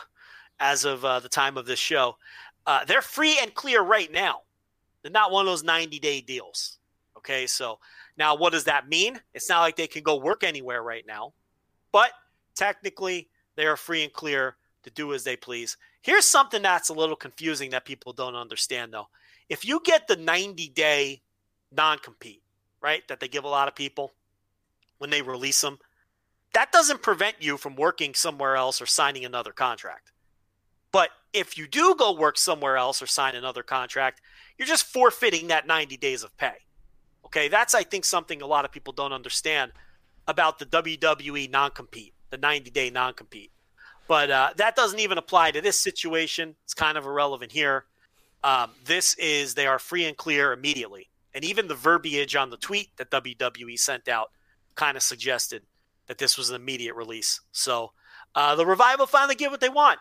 as 0.60 0.86
of 0.86 1.04
uh, 1.06 1.20
the 1.20 1.30
time 1.30 1.58
of 1.58 1.66
this 1.66 1.80
show. 1.80 2.18
Uh, 2.66 2.84
they're 2.86 3.02
free 3.02 3.38
and 3.42 3.54
clear 3.54 3.82
right 3.82 4.12
now. 4.12 4.42
They're 5.02 5.12
not 5.12 5.32
one 5.32 5.46
of 5.46 5.52
those 5.52 5.64
90 5.64 6.00
day 6.00 6.22
deals. 6.22 6.80
Okay, 7.18 7.48
so 7.48 7.80
now, 8.18 8.36
what 8.36 8.52
does 8.52 8.66
that 8.66 8.90
mean? 8.90 9.20
It's 9.34 9.50
not 9.50 9.62
like 9.62 9.76
they 9.76 9.88
can 9.88 10.04
go 10.04 10.18
work 10.18 10.44
anywhere 10.44 10.82
right 10.82 11.06
now, 11.06 11.34
but 11.92 12.12
technically, 12.58 13.30
they 13.56 13.66
are 13.66 13.78
free 13.78 14.04
and 14.04 14.14
clear 14.14 14.58
to 14.84 14.90
do 14.90 15.14
as 15.14 15.24
they 15.24 15.36
please. 15.36 15.78
Here's 16.02 16.26
something 16.26 16.62
that's 16.62 16.90
a 16.90 16.94
little 16.94 17.16
confusing 17.16 17.72
that 17.72 17.86
people 17.86 18.14
don't 18.14 18.36
understand, 18.36 18.94
though. 18.94 19.08
If 19.50 19.66
you 19.66 19.82
get 19.84 20.08
the 20.08 20.16
90 20.16 20.70
day 20.70 21.22
non 21.72 22.00
compete, 22.00 22.42
right, 22.82 23.08
that 23.08 23.20
they 23.20 23.28
give 23.28 23.44
a 23.44 23.50
lot 23.50 23.68
of 23.68 23.76
people 23.76 24.14
when 24.98 25.10
they 25.10 25.22
release 25.22 25.62
them, 25.62 25.80
that 26.54 26.72
doesn't 26.72 27.02
prevent 27.02 27.36
you 27.40 27.58
from 27.58 27.76
working 27.76 28.14
somewhere 28.14 28.56
else 28.56 28.82
or 28.82 28.86
signing 28.86 29.26
another 29.26 29.52
contract. 29.52 30.12
But 30.92 31.10
if 31.34 31.58
you 31.58 31.68
do 31.68 31.96
go 31.96 32.14
work 32.14 32.38
somewhere 32.38 32.78
else 32.78 33.02
or 33.02 33.08
sign 33.08 33.36
another 33.36 33.64
contract, 33.64 34.22
you're 34.58 34.68
just 34.68 34.86
forfeiting 34.86 35.48
that 35.48 35.68
90 35.68 35.98
days 35.98 36.24
of 36.24 36.36
pay. 36.38 36.56
Okay, 37.26 37.50
that's 37.50 37.76
I 37.76 37.84
think 37.84 38.06
something 38.06 38.42
a 38.42 38.48
lot 38.48 38.66
of 38.66 38.72
people 38.72 38.94
don't 38.94 39.12
understand 39.12 39.74
about 40.28 40.60
the 40.60 40.66
WWE 40.66 41.50
non-compete, 41.50 42.14
the 42.30 42.38
90-day 42.38 42.90
non-compete. 42.90 43.52
But 44.08 44.32
uh, 44.32 44.54
that 44.58 44.76
doesn't 44.76 45.00
even 45.00 45.18
apply 45.18 45.52
to 45.52 45.62
this 45.62 45.80
situation. 45.80 46.56
It's 46.64 46.74
kind 46.74 46.98
of 46.98 47.06
irrelevant 47.06 47.52
here. 47.52 47.86
Um, 48.44 48.72
this 48.86 49.16
is 49.16 49.54
they 49.54 49.68
are 49.68 49.80
free 49.80 50.06
and 50.06 50.16
clear 50.16 50.54
immediately, 50.54 51.10
and 51.34 51.44
even 51.44 51.68
the 51.68 51.76
verbiage 51.76 52.36
on 52.36 52.50
the 52.50 52.58
tweet 52.58 52.90
that 52.98 53.12
WWE 53.12 53.78
sent 53.78 54.08
out 54.08 54.32
kind 54.76 54.96
of 54.96 55.04
suggested 55.04 55.64
that 56.08 56.18
this 56.18 56.38
was 56.38 56.50
an 56.50 56.56
immediate 56.56 56.96
release. 56.96 57.42
So 57.52 57.92
uh, 58.36 58.56
the 58.56 58.66
revival 58.66 59.08
finally 59.08 59.36
get 59.36 59.52
what 59.52 59.60
they 59.60 59.70
want. 59.70 60.00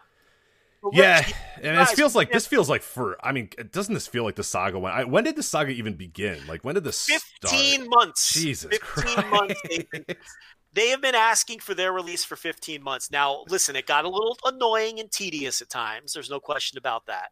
But 0.82 0.94
Yeah, 0.94 1.18
Rich, 1.18 1.34
and 1.62 1.80
it 1.80 1.88
feels 1.88 2.14
like 2.14 2.28
yeah. 2.28 2.34
this 2.34 2.46
feels 2.46 2.68
like 2.68 2.82
for. 2.82 3.16
I 3.24 3.32
mean, 3.32 3.50
doesn't 3.72 3.94
this 3.94 4.06
feel 4.06 4.24
like 4.24 4.36
the 4.36 4.44
saga 4.44 4.78
went? 4.78 4.94
I, 4.94 5.04
when 5.04 5.24
did 5.24 5.34
the 5.34 5.42
saga 5.42 5.72
even 5.72 5.94
begin? 5.94 6.38
Like 6.46 6.62
when 6.62 6.74
did 6.74 6.84
this 6.84 6.98
start? 6.98 7.22
15 7.42 7.88
months. 7.88 8.32
Jesus 8.32 8.70
15 8.70 8.80
Christ. 8.80 9.30
months. 9.30 9.62
they 10.76 10.90
have 10.90 11.00
been 11.00 11.14
asking 11.14 11.60
for 11.60 11.72
their 11.72 11.90
release 11.90 12.22
for 12.22 12.36
15 12.36 12.82
months. 12.82 13.10
Now, 13.10 13.44
listen, 13.48 13.76
it 13.76 13.86
got 13.86 14.04
a 14.04 14.10
little 14.10 14.36
annoying 14.44 15.00
and 15.00 15.10
tedious 15.10 15.62
at 15.62 15.70
times. 15.70 16.12
There's 16.12 16.28
no 16.28 16.38
question 16.38 16.76
about 16.76 17.06
that. 17.06 17.30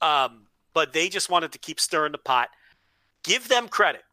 Um, 0.00 0.46
but 0.72 0.92
they 0.92 1.08
just 1.08 1.28
wanted 1.28 1.50
to 1.50 1.58
keep 1.58 1.80
stirring 1.80 2.12
the 2.12 2.18
pot. 2.18 2.48
Give 3.24 3.48
them 3.48 3.66
credit. 3.66 4.04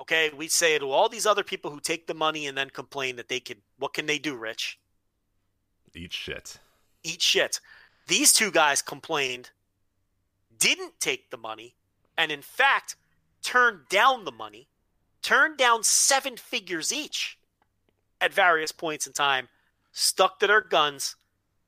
Okay, 0.00 0.32
we 0.36 0.48
say 0.48 0.76
to 0.76 0.90
all 0.90 1.08
these 1.08 1.24
other 1.24 1.44
people 1.44 1.70
who 1.70 1.78
take 1.78 2.08
the 2.08 2.14
money 2.14 2.48
and 2.48 2.58
then 2.58 2.68
complain 2.68 3.14
that 3.14 3.28
they 3.28 3.38
can. 3.38 3.58
What 3.78 3.94
can 3.94 4.06
they 4.06 4.18
do, 4.18 4.34
Rich? 4.34 4.80
Eat 5.94 6.12
shit. 6.12 6.58
eat 7.04 7.22
shit. 7.22 7.60
These 8.08 8.32
two 8.32 8.50
guys 8.50 8.82
complained, 8.82 9.50
didn't 10.58 10.98
take 10.98 11.30
the 11.30 11.36
money, 11.36 11.76
and 12.18 12.32
in 12.32 12.42
fact, 12.42 12.96
turned 13.40 13.88
down 13.88 14.24
the 14.24 14.32
money, 14.32 14.66
turned 15.22 15.56
down 15.58 15.84
seven 15.84 16.36
figures 16.36 16.92
each 16.92 17.38
at 18.20 18.32
various 18.32 18.72
points 18.72 19.06
in 19.06 19.12
time, 19.12 19.48
stuck 19.92 20.38
to 20.40 20.46
their 20.46 20.60
guns, 20.60 21.16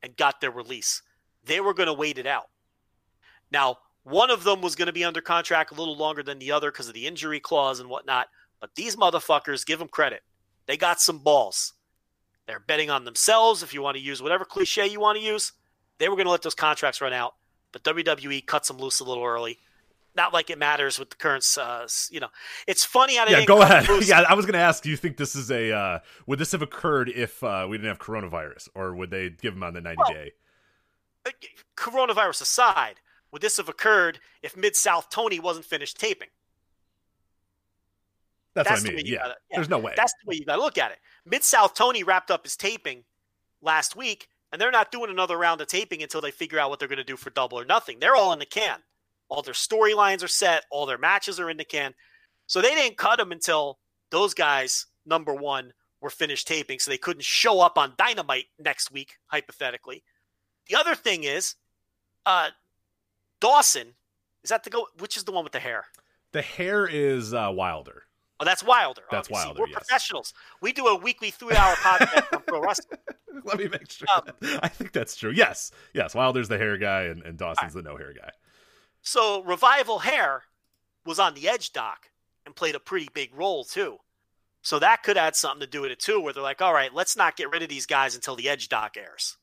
and 0.02 0.16
got 0.16 0.40
their 0.40 0.51
release. 0.51 1.02
They 1.44 1.60
were 1.60 1.74
going 1.74 1.86
to 1.89 1.93
wait 1.93 2.18
it 2.18 2.27
out. 2.27 2.48
Now, 3.51 3.78
one 4.02 4.31
of 4.31 4.44
them 4.44 4.60
was 4.60 4.77
going 4.77 4.86
to 4.86 4.93
be 4.93 5.05
under 5.05 5.20
contract 5.20 5.73
a 5.73 5.74
little 5.74 5.97
longer 5.97 6.23
than 6.23 6.39
the 6.39 6.52
other 6.52 6.70
because 6.70 6.89
of 6.89 6.94
the 6.94 7.06
injury 7.06 7.40
clause 7.40 7.81
and 7.81 7.89
whatnot, 7.89 8.28
but 8.60 8.74
these 8.74 8.97
motherfuckers, 8.97 9.66
give 9.66 9.78
them 9.78 9.89
credit. 9.89 10.23
They 10.66 10.77
got 10.77 11.01
some 11.01 11.18
balls. 11.18 11.74
They're 12.47 12.60
betting 12.60 12.90
on 12.90 13.05
themselves, 13.05 13.62
if 13.62 13.74
you 13.74 13.82
want 13.82 13.97
to 13.97 14.02
use 14.02 14.23
whatever 14.23 14.44
cliche 14.44 14.86
you 14.86 15.01
want 15.01 15.18
to 15.18 15.24
use. 15.24 15.52
They 15.98 16.09
were 16.09 16.14
going 16.16 16.27
to 16.27 16.31
let 16.31 16.43
those 16.43 16.55
contracts 16.55 17.01
run 17.01 17.12
out, 17.12 17.35
but 17.73 17.82
WWE 17.82 18.47
cuts 18.47 18.68
them 18.68 18.78
loose 18.78 19.01
a 19.01 19.05
little 19.05 19.24
early. 19.24 19.59
Not 20.16 20.32
like 20.32 20.48
it 20.48 20.59
matters 20.59 20.98
with 20.98 21.10
the 21.10 21.16
current, 21.16 21.47
uh, 21.60 21.86
you 22.10 22.20
know. 22.20 22.28
It's 22.66 22.84
funny 22.84 23.16
how 23.16 23.26
they 23.26 23.32
Yeah, 23.32 23.44
go 23.44 23.60
ahead. 23.60 23.86
yeah, 24.02 24.24
I 24.28 24.34
was 24.34 24.47
going 24.47 24.55
to 24.55 24.59
ask. 24.59 24.82
Do 24.82 24.90
you 24.90 24.97
think 24.97 25.16
this 25.18 25.36
is 25.36 25.51
a? 25.51 25.72
Uh, 25.72 25.98
would 26.26 26.38
this 26.38 26.52
have 26.52 26.62
occurred 26.62 27.10
if 27.10 27.43
uh, 27.44 27.66
we 27.68 27.76
didn't 27.76 27.88
have 27.88 27.98
coronavirus, 27.98 28.68
or 28.74 28.94
would 28.94 29.10
they 29.10 29.28
give 29.30 29.55
them 29.55 29.62
on 29.62 29.74
the 29.74 29.80
ninety 29.80 29.98
Well, 29.98 30.14
day? 30.14 30.32
Uh, 31.26 31.30
Coronavirus 31.76 32.43
aside, 32.43 33.01
would 33.30 33.43
this 33.43 33.59
have 33.59 33.68
occurred 33.68 34.18
if 34.43 34.56
Mid 34.56 34.74
South 34.74 35.10
Tony 35.10 35.38
wasn't 35.38 35.66
finished 35.66 35.98
taping? 36.01 36.28
That's, 38.55 38.68
that's 38.70 38.82
what 38.82 38.86
the 38.86 38.93
I 38.94 38.97
mean. 38.97 39.06
Yeah. 39.06 39.18
gotta- 39.18 39.36
yeah, 39.51 39.56
there's 39.56 39.68
no 39.68 39.78
way. 39.78 39.93
That's 39.97 40.14
the 40.24 40.30
way 40.30 40.36
you 40.36 40.47
got 40.47 40.56
to 40.56 40.62
look 40.62 40.78
at 40.78 40.93
it. 40.93 40.98
Mid 41.26 41.44
South 41.44 41.74
Tony 41.74 42.02
wrapped 42.02 42.30
up 42.30 42.44
his 42.44 42.56
taping 42.56 43.05
last 43.60 43.94
week, 43.97 44.28
and 44.51 44.60
they're 44.60 44.70
not 44.70 44.90
doing 44.90 45.10
another 45.10 45.36
round 45.36 45.60
of 45.60 45.66
taping 45.66 46.02
until 46.02 46.22
they 46.22 46.30
figure 46.30 46.59
out 46.59 46.70
what 46.70 46.78
they're 46.78 46.88
going 46.88 46.97
to 46.97 47.05
do 47.05 47.16
for 47.16 47.28
Double 47.28 47.60
or 47.60 47.66
Nothing. 47.66 47.98
They're 47.98 48.16
all 48.16 48.32
in 48.32 48.38
the 48.38 48.47
can. 48.47 48.78
All 49.28 49.42
their 49.42 49.54
storylines 49.54 50.22
are 50.22 50.28
set. 50.28 50.64
All 50.70 50.86
their 50.86 50.98
matches 50.98 51.40
are 51.40 51.50
in 51.50 51.56
the 51.56 51.64
can. 51.64 51.94
So 52.46 52.60
they 52.60 52.74
didn't 52.74 52.96
cut 52.96 53.18
them 53.18 53.32
until 53.32 53.78
those 54.10 54.34
guys, 54.34 54.86
number 55.04 55.34
one, 55.34 55.72
were 56.00 56.10
finished 56.10 56.46
taping, 56.46 56.78
so 56.78 56.90
they 56.90 56.98
couldn't 56.98 57.24
show 57.24 57.60
up 57.60 57.78
on 57.78 57.94
Dynamite 57.98 58.46
next 58.58 58.92
week, 58.92 59.14
hypothetically. 59.26 60.04
The 60.68 60.76
other 60.76 60.94
thing 60.94 61.24
is, 61.24 61.56
uh, 62.24 62.50
Dawson 63.40 63.94
is 64.44 64.50
that 64.50 64.62
the 64.62 64.70
go? 64.70 64.86
Which 64.98 65.16
is 65.16 65.24
the 65.24 65.32
one 65.32 65.42
with 65.42 65.52
the 65.52 65.58
hair? 65.60 65.86
the 66.32 66.42
hair 66.42 66.86
is 66.86 67.32
uh, 67.32 67.50
Wilder. 67.52 68.02
Oh, 68.38 68.44
that's 68.44 68.62
Wilder. 68.62 69.02
That's 69.10 69.28
obviously. 69.28 69.48
Wilder, 69.48 69.60
We're 69.62 69.68
yes. 69.68 69.78
professionals. 69.78 70.34
We 70.60 70.72
do 70.72 70.86
a 70.86 70.96
weekly 70.96 71.30
three-hour 71.30 71.74
podcast 71.76 72.36
on 72.36 72.42
pro 72.46 72.60
wrestling. 72.60 72.98
Let 73.44 73.58
me 73.58 73.68
make 73.68 73.90
sure. 73.90 74.06
Um, 74.14 74.24
I 74.62 74.68
think 74.68 74.92
that's 74.92 75.16
true. 75.16 75.30
Yes, 75.30 75.70
yes. 75.94 76.14
Wilder's 76.14 76.48
the 76.48 76.58
hair 76.58 76.76
guy, 76.76 77.04
and, 77.04 77.22
and 77.22 77.38
Dawson's 77.38 77.72
the 77.72 77.82
no 77.82 77.96
hair 77.96 78.12
guy. 78.12 78.30
So 79.06 79.40
Revival 79.44 80.00
Hair 80.00 80.42
was 81.04 81.20
on 81.20 81.34
the 81.34 81.48
Edge 81.48 81.72
doc 81.72 82.10
and 82.44 82.56
played 82.56 82.74
a 82.74 82.80
pretty 82.80 83.08
big 83.14 83.32
role 83.34 83.62
too. 83.62 83.98
So 84.62 84.80
that 84.80 85.04
could 85.04 85.16
add 85.16 85.36
something 85.36 85.60
to 85.60 85.66
do 85.66 85.82
with 85.82 85.92
it 85.92 86.00
too, 86.00 86.20
where 86.20 86.32
they're 86.32 86.42
like, 86.42 86.60
all 86.60 86.74
right, 86.74 86.92
let's 86.92 87.16
not 87.16 87.36
get 87.36 87.50
rid 87.50 87.62
of 87.62 87.68
these 87.68 87.86
guys 87.86 88.16
until 88.16 88.34
the 88.34 88.48
Edge 88.48 88.68
doc 88.68 88.96
airs. 88.96 89.36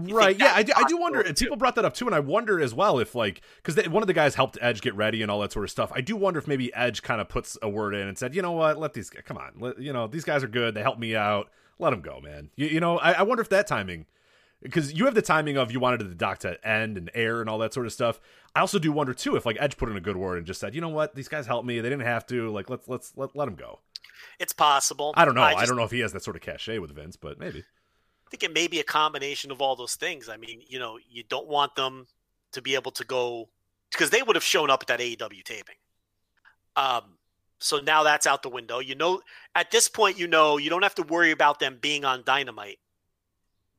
You 0.00 0.16
Right. 0.16 0.38
Yeah, 0.38 0.52
I 0.54 0.62
do, 0.62 0.72
I 0.76 0.84
do 0.84 0.96
wonder. 0.98 1.20
And 1.20 1.36
people 1.36 1.56
brought 1.56 1.74
that 1.74 1.84
up 1.84 1.94
too, 1.94 2.06
and 2.06 2.14
I 2.14 2.20
wonder 2.20 2.60
as 2.60 2.72
well 2.72 3.00
if 3.00 3.16
like 3.16 3.40
because 3.60 3.88
one 3.88 4.04
of 4.04 4.06
the 4.06 4.12
guys 4.12 4.36
helped 4.36 4.56
Edge 4.60 4.80
get 4.80 4.94
ready 4.94 5.20
and 5.20 5.32
all 5.32 5.40
that 5.40 5.50
sort 5.50 5.64
of 5.64 5.70
stuff. 5.72 5.90
I 5.92 6.00
do 6.00 6.14
wonder 6.14 6.38
if 6.38 6.46
maybe 6.46 6.72
Edge 6.72 7.02
kind 7.02 7.20
of 7.20 7.28
puts 7.28 7.58
a 7.60 7.68
word 7.68 7.94
in 7.94 8.06
and 8.06 8.16
said, 8.16 8.36
you 8.36 8.42
know 8.42 8.52
what, 8.52 8.78
let 8.78 8.92
these 8.92 9.10
come 9.10 9.36
on, 9.36 9.54
let, 9.58 9.80
you 9.80 9.92
know 9.92 10.06
these 10.06 10.24
guys 10.24 10.44
are 10.44 10.48
good. 10.48 10.74
They 10.74 10.82
helped 10.82 11.00
me 11.00 11.16
out. 11.16 11.50
Let 11.80 11.90
them 11.90 12.02
go, 12.02 12.20
man. 12.20 12.50
You, 12.54 12.68
you 12.68 12.78
know, 12.78 12.98
I, 12.98 13.12
I 13.12 13.22
wonder 13.22 13.42
if 13.42 13.48
that 13.48 13.66
timing. 13.66 14.06
Because 14.62 14.94
you 14.94 15.06
have 15.06 15.14
the 15.14 15.22
timing 15.22 15.56
of 15.56 15.72
you 15.72 15.80
wanted 15.80 16.00
the 16.00 16.14
doc 16.14 16.38
to 16.40 16.64
end 16.66 16.96
and 16.96 17.10
air 17.14 17.40
and 17.40 17.50
all 17.50 17.58
that 17.58 17.74
sort 17.74 17.86
of 17.86 17.92
stuff. 17.92 18.20
I 18.54 18.60
also 18.60 18.78
do 18.78 18.92
wonder 18.92 19.12
too 19.14 19.36
if 19.36 19.44
like 19.44 19.56
Edge 19.58 19.76
put 19.76 19.88
in 19.88 19.96
a 19.96 20.00
good 20.00 20.16
word 20.16 20.38
and 20.38 20.46
just 20.46 20.60
said, 20.60 20.74
you 20.74 20.80
know 20.80 20.88
what, 20.88 21.14
these 21.14 21.28
guys 21.28 21.46
helped 21.46 21.66
me. 21.66 21.80
They 21.80 21.88
didn't 21.88 22.06
have 22.06 22.26
to. 22.26 22.50
Like 22.50 22.70
let's 22.70 22.88
let's 22.88 23.12
let 23.16 23.34
let 23.34 23.46
them 23.46 23.54
go. 23.54 23.80
It's 24.38 24.52
possible. 24.52 25.14
I 25.16 25.24
don't 25.24 25.34
know. 25.34 25.42
I, 25.42 25.54
just 25.54 25.66
don't 25.66 25.76
know 25.76 25.84
if 25.84 25.90
he 25.90 26.00
has 26.00 26.12
that 26.12 26.22
sort 26.22 26.36
of 26.36 26.42
cachet 26.42 26.78
with 26.78 26.92
Vince, 26.92 27.16
but 27.16 27.38
maybe. 27.38 27.60
I 27.60 28.30
think 28.30 28.42
it 28.44 28.52
may 28.52 28.66
be 28.66 28.80
a 28.80 28.84
combination 28.84 29.50
of 29.50 29.60
all 29.60 29.76
those 29.76 29.94
things. 29.94 30.28
I 30.28 30.36
mean, 30.36 30.62
you 30.68 30.78
know, 30.78 30.98
you 31.10 31.22
don't 31.28 31.48
want 31.48 31.74
them 31.74 32.06
to 32.52 32.62
be 32.62 32.74
able 32.74 32.90
to 32.92 33.04
go 33.04 33.48
because 33.90 34.10
they 34.10 34.22
would 34.22 34.36
have 34.36 34.44
shown 34.44 34.70
up 34.70 34.82
at 34.82 34.86
that 34.88 35.00
AEW 35.00 35.42
taping. 35.44 35.74
Um, 36.76 37.18
so 37.58 37.78
now 37.78 38.02
that's 38.02 38.26
out 38.26 38.42
the 38.42 38.48
window. 38.48 38.78
You 38.78 38.94
know, 38.94 39.20
at 39.54 39.70
this 39.70 39.88
point, 39.88 40.18
you 40.18 40.26
know 40.26 40.56
you 40.56 40.70
don't 40.70 40.82
have 40.82 40.94
to 40.96 41.02
worry 41.02 41.30
about 41.30 41.60
them 41.60 41.78
being 41.80 42.04
on 42.04 42.22
Dynamite 42.24 42.78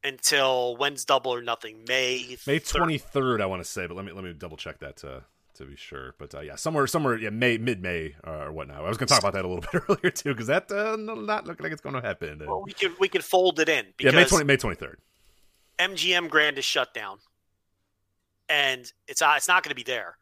until 0.03 0.75
when's 0.77 1.05
Double 1.05 1.33
or 1.33 1.41
Nothing? 1.41 1.85
May 1.87 2.37
May 2.45 2.59
twenty 2.59 2.97
third, 2.97 3.41
I 3.41 3.45
want 3.45 3.63
to 3.63 3.69
say, 3.69 3.87
but 3.87 3.95
let 3.95 4.05
me 4.05 4.11
let 4.11 4.23
me 4.23 4.33
double 4.33 4.57
check 4.57 4.79
that 4.79 4.97
to 4.97 5.23
to 5.55 5.65
be 5.65 5.75
sure. 5.75 6.15
But 6.17 6.35
uh, 6.35 6.41
yeah, 6.41 6.55
somewhere 6.55 6.87
somewhere 6.87 7.17
yeah 7.17 7.29
May 7.29 7.57
mid 7.57 7.81
May 7.81 8.15
uh, 8.25 8.45
or 8.45 8.51
whatnot. 8.51 8.77
I 8.77 8.87
was 8.87 8.97
going 8.97 9.07
to 9.07 9.13
talk 9.13 9.21
about 9.21 9.33
that 9.33 9.45
a 9.45 9.47
little 9.47 9.61
bit 9.71 9.83
earlier 9.89 10.11
too 10.11 10.33
because 10.33 10.47
that 10.47 10.71
uh, 10.71 10.95
not 10.97 11.45
looking 11.47 11.63
like 11.63 11.71
it's 11.71 11.81
going 11.81 11.95
to 11.95 12.01
happen. 12.01 12.41
Well, 12.45 12.63
we 12.65 12.73
could 12.73 12.99
we 12.99 13.07
could 13.07 13.23
fold 13.23 13.59
it 13.59 13.69
in 13.69 13.85
yeah, 13.99 14.11
May 14.11 14.25
twenty 14.25 14.45
May 14.45 14.57
twenty 14.57 14.75
third. 14.75 14.99
MGM 15.79 16.29
Grand 16.29 16.57
is 16.57 16.65
shut 16.65 16.93
down, 16.93 17.17
and 18.49 18.91
it's 19.07 19.21
uh, 19.21 19.33
it's 19.37 19.47
not 19.47 19.63
going 19.63 19.71
to 19.71 19.75
be 19.75 19.83
there. 19.83 20.17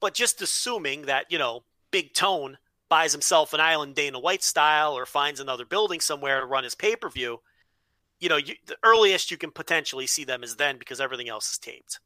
But 0.00 0.14
just 0.14 0.42
assuming 0.42 1.02
that 1.02 1.30
you 1.30 1.38
know 1.38 1.62
Big 1.90 2.12
Tone 2.14 2.58
buys 2.88 3.12
himself 3.12 3.52
an 3.52 3.60
island 3.60 3.94
Dana 3.94 4.18
White 4.18 4.42
style 4.42 4.96
or 4.96 5.06
finds 5.06 5.40
another 5.40 5.64
building 5.64 6.00
somewhere 6.00 6.40
to 6.40 6.46
run 6.46 6.64
his 6.64 6.74
pay 6.74 6.96
per 6.96 7.08
view, 7.08 7.40
you 8.20 8.28
know, 8.28 8.36
you, 8.36 8.54
the 8.66 8.76
earliest 8.82 9.30
you 9.30 9.36
can 9.36 9.50
potentially 9.50 10.06
see 10.06 10.24
them 10.24 10.42
is 10.42 10.56
then 10.56 10.78
because 10.78 11.00
everything 11.00 11.28
else 11.28 11.52
is 11.52 11.58
taped. 11.58 12.00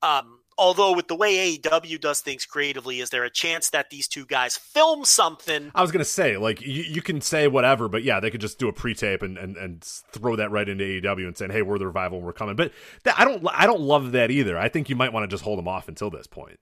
Um, 0.00 0.40
although 0.56 0.94
with 0.94 1.08
the 1.08 1.16
way 1.16 1.58
AEW 1.58 2.00
does 2.00 2.20
things 2.20 2.44
creatively, 2.44 3.00
is 3.00 3.10
there 3.10 3.24
a 3.24 3.30
chance 3.30 3.70
that 3.70 3.90
these 3.90 4.06
two 4.06 4.26
guys 4.26 4.56
film 4.56 5.04
something? 5.04 5.72
I 5.74 5.82
was 5.82 5.90
gonna 5.90 6.04
say, 6.04 6.36
like, 6.36 6.60
you, 6.60 6.82
you 6.82 7.02
can 7.02 7.20
say 7.20 7.48
whatever, 7.48 7.88
but 7.88 8.04
yeah, 8.04 8.20
they 8.20 8.30
could 8.30 8.40
just 8.40 8.58
do 8.58 8.68
a 8.68 8.72
pre-tape 8.72 9.22
and, 9.22 9.36
and, 9.36 9.56
and 9.56 9.82
throw 9.82 10.36
that 10.36 10.50
right 10.50 10.68
into 10.68 10.84
AEW 10.84 11.26
and 11.26 11.36
saying, 11.36 11.50
"Hey, 11.50 11.62
we're 11.62 11.78
the 11.78 11.86
revival 11.86 12.18
and 12.18 12.26
we're 12.26 12.32
coming." 12.32 12.54
But 12.54 12.72
that, 13.04 13.18
I 13.18 13.24
don't, 13.24 13.44
I 13.52 13.66
don't 13.66 13.80
love 13.80 14.12
that 14.12 14.30
either. 14.30 14.56
I 14.56 14.68
think 14.68 14.88
you 14.88 14.96
might 14.96 15.12
want 15.12 15.24
to 15.24 15.28
just 15.28 15.42
hold 15.42 15.58
them 15.58 15.68
off 15.68 15.88
until 15.88 16.10
this 16.10 16.26
point. 16.26 16.60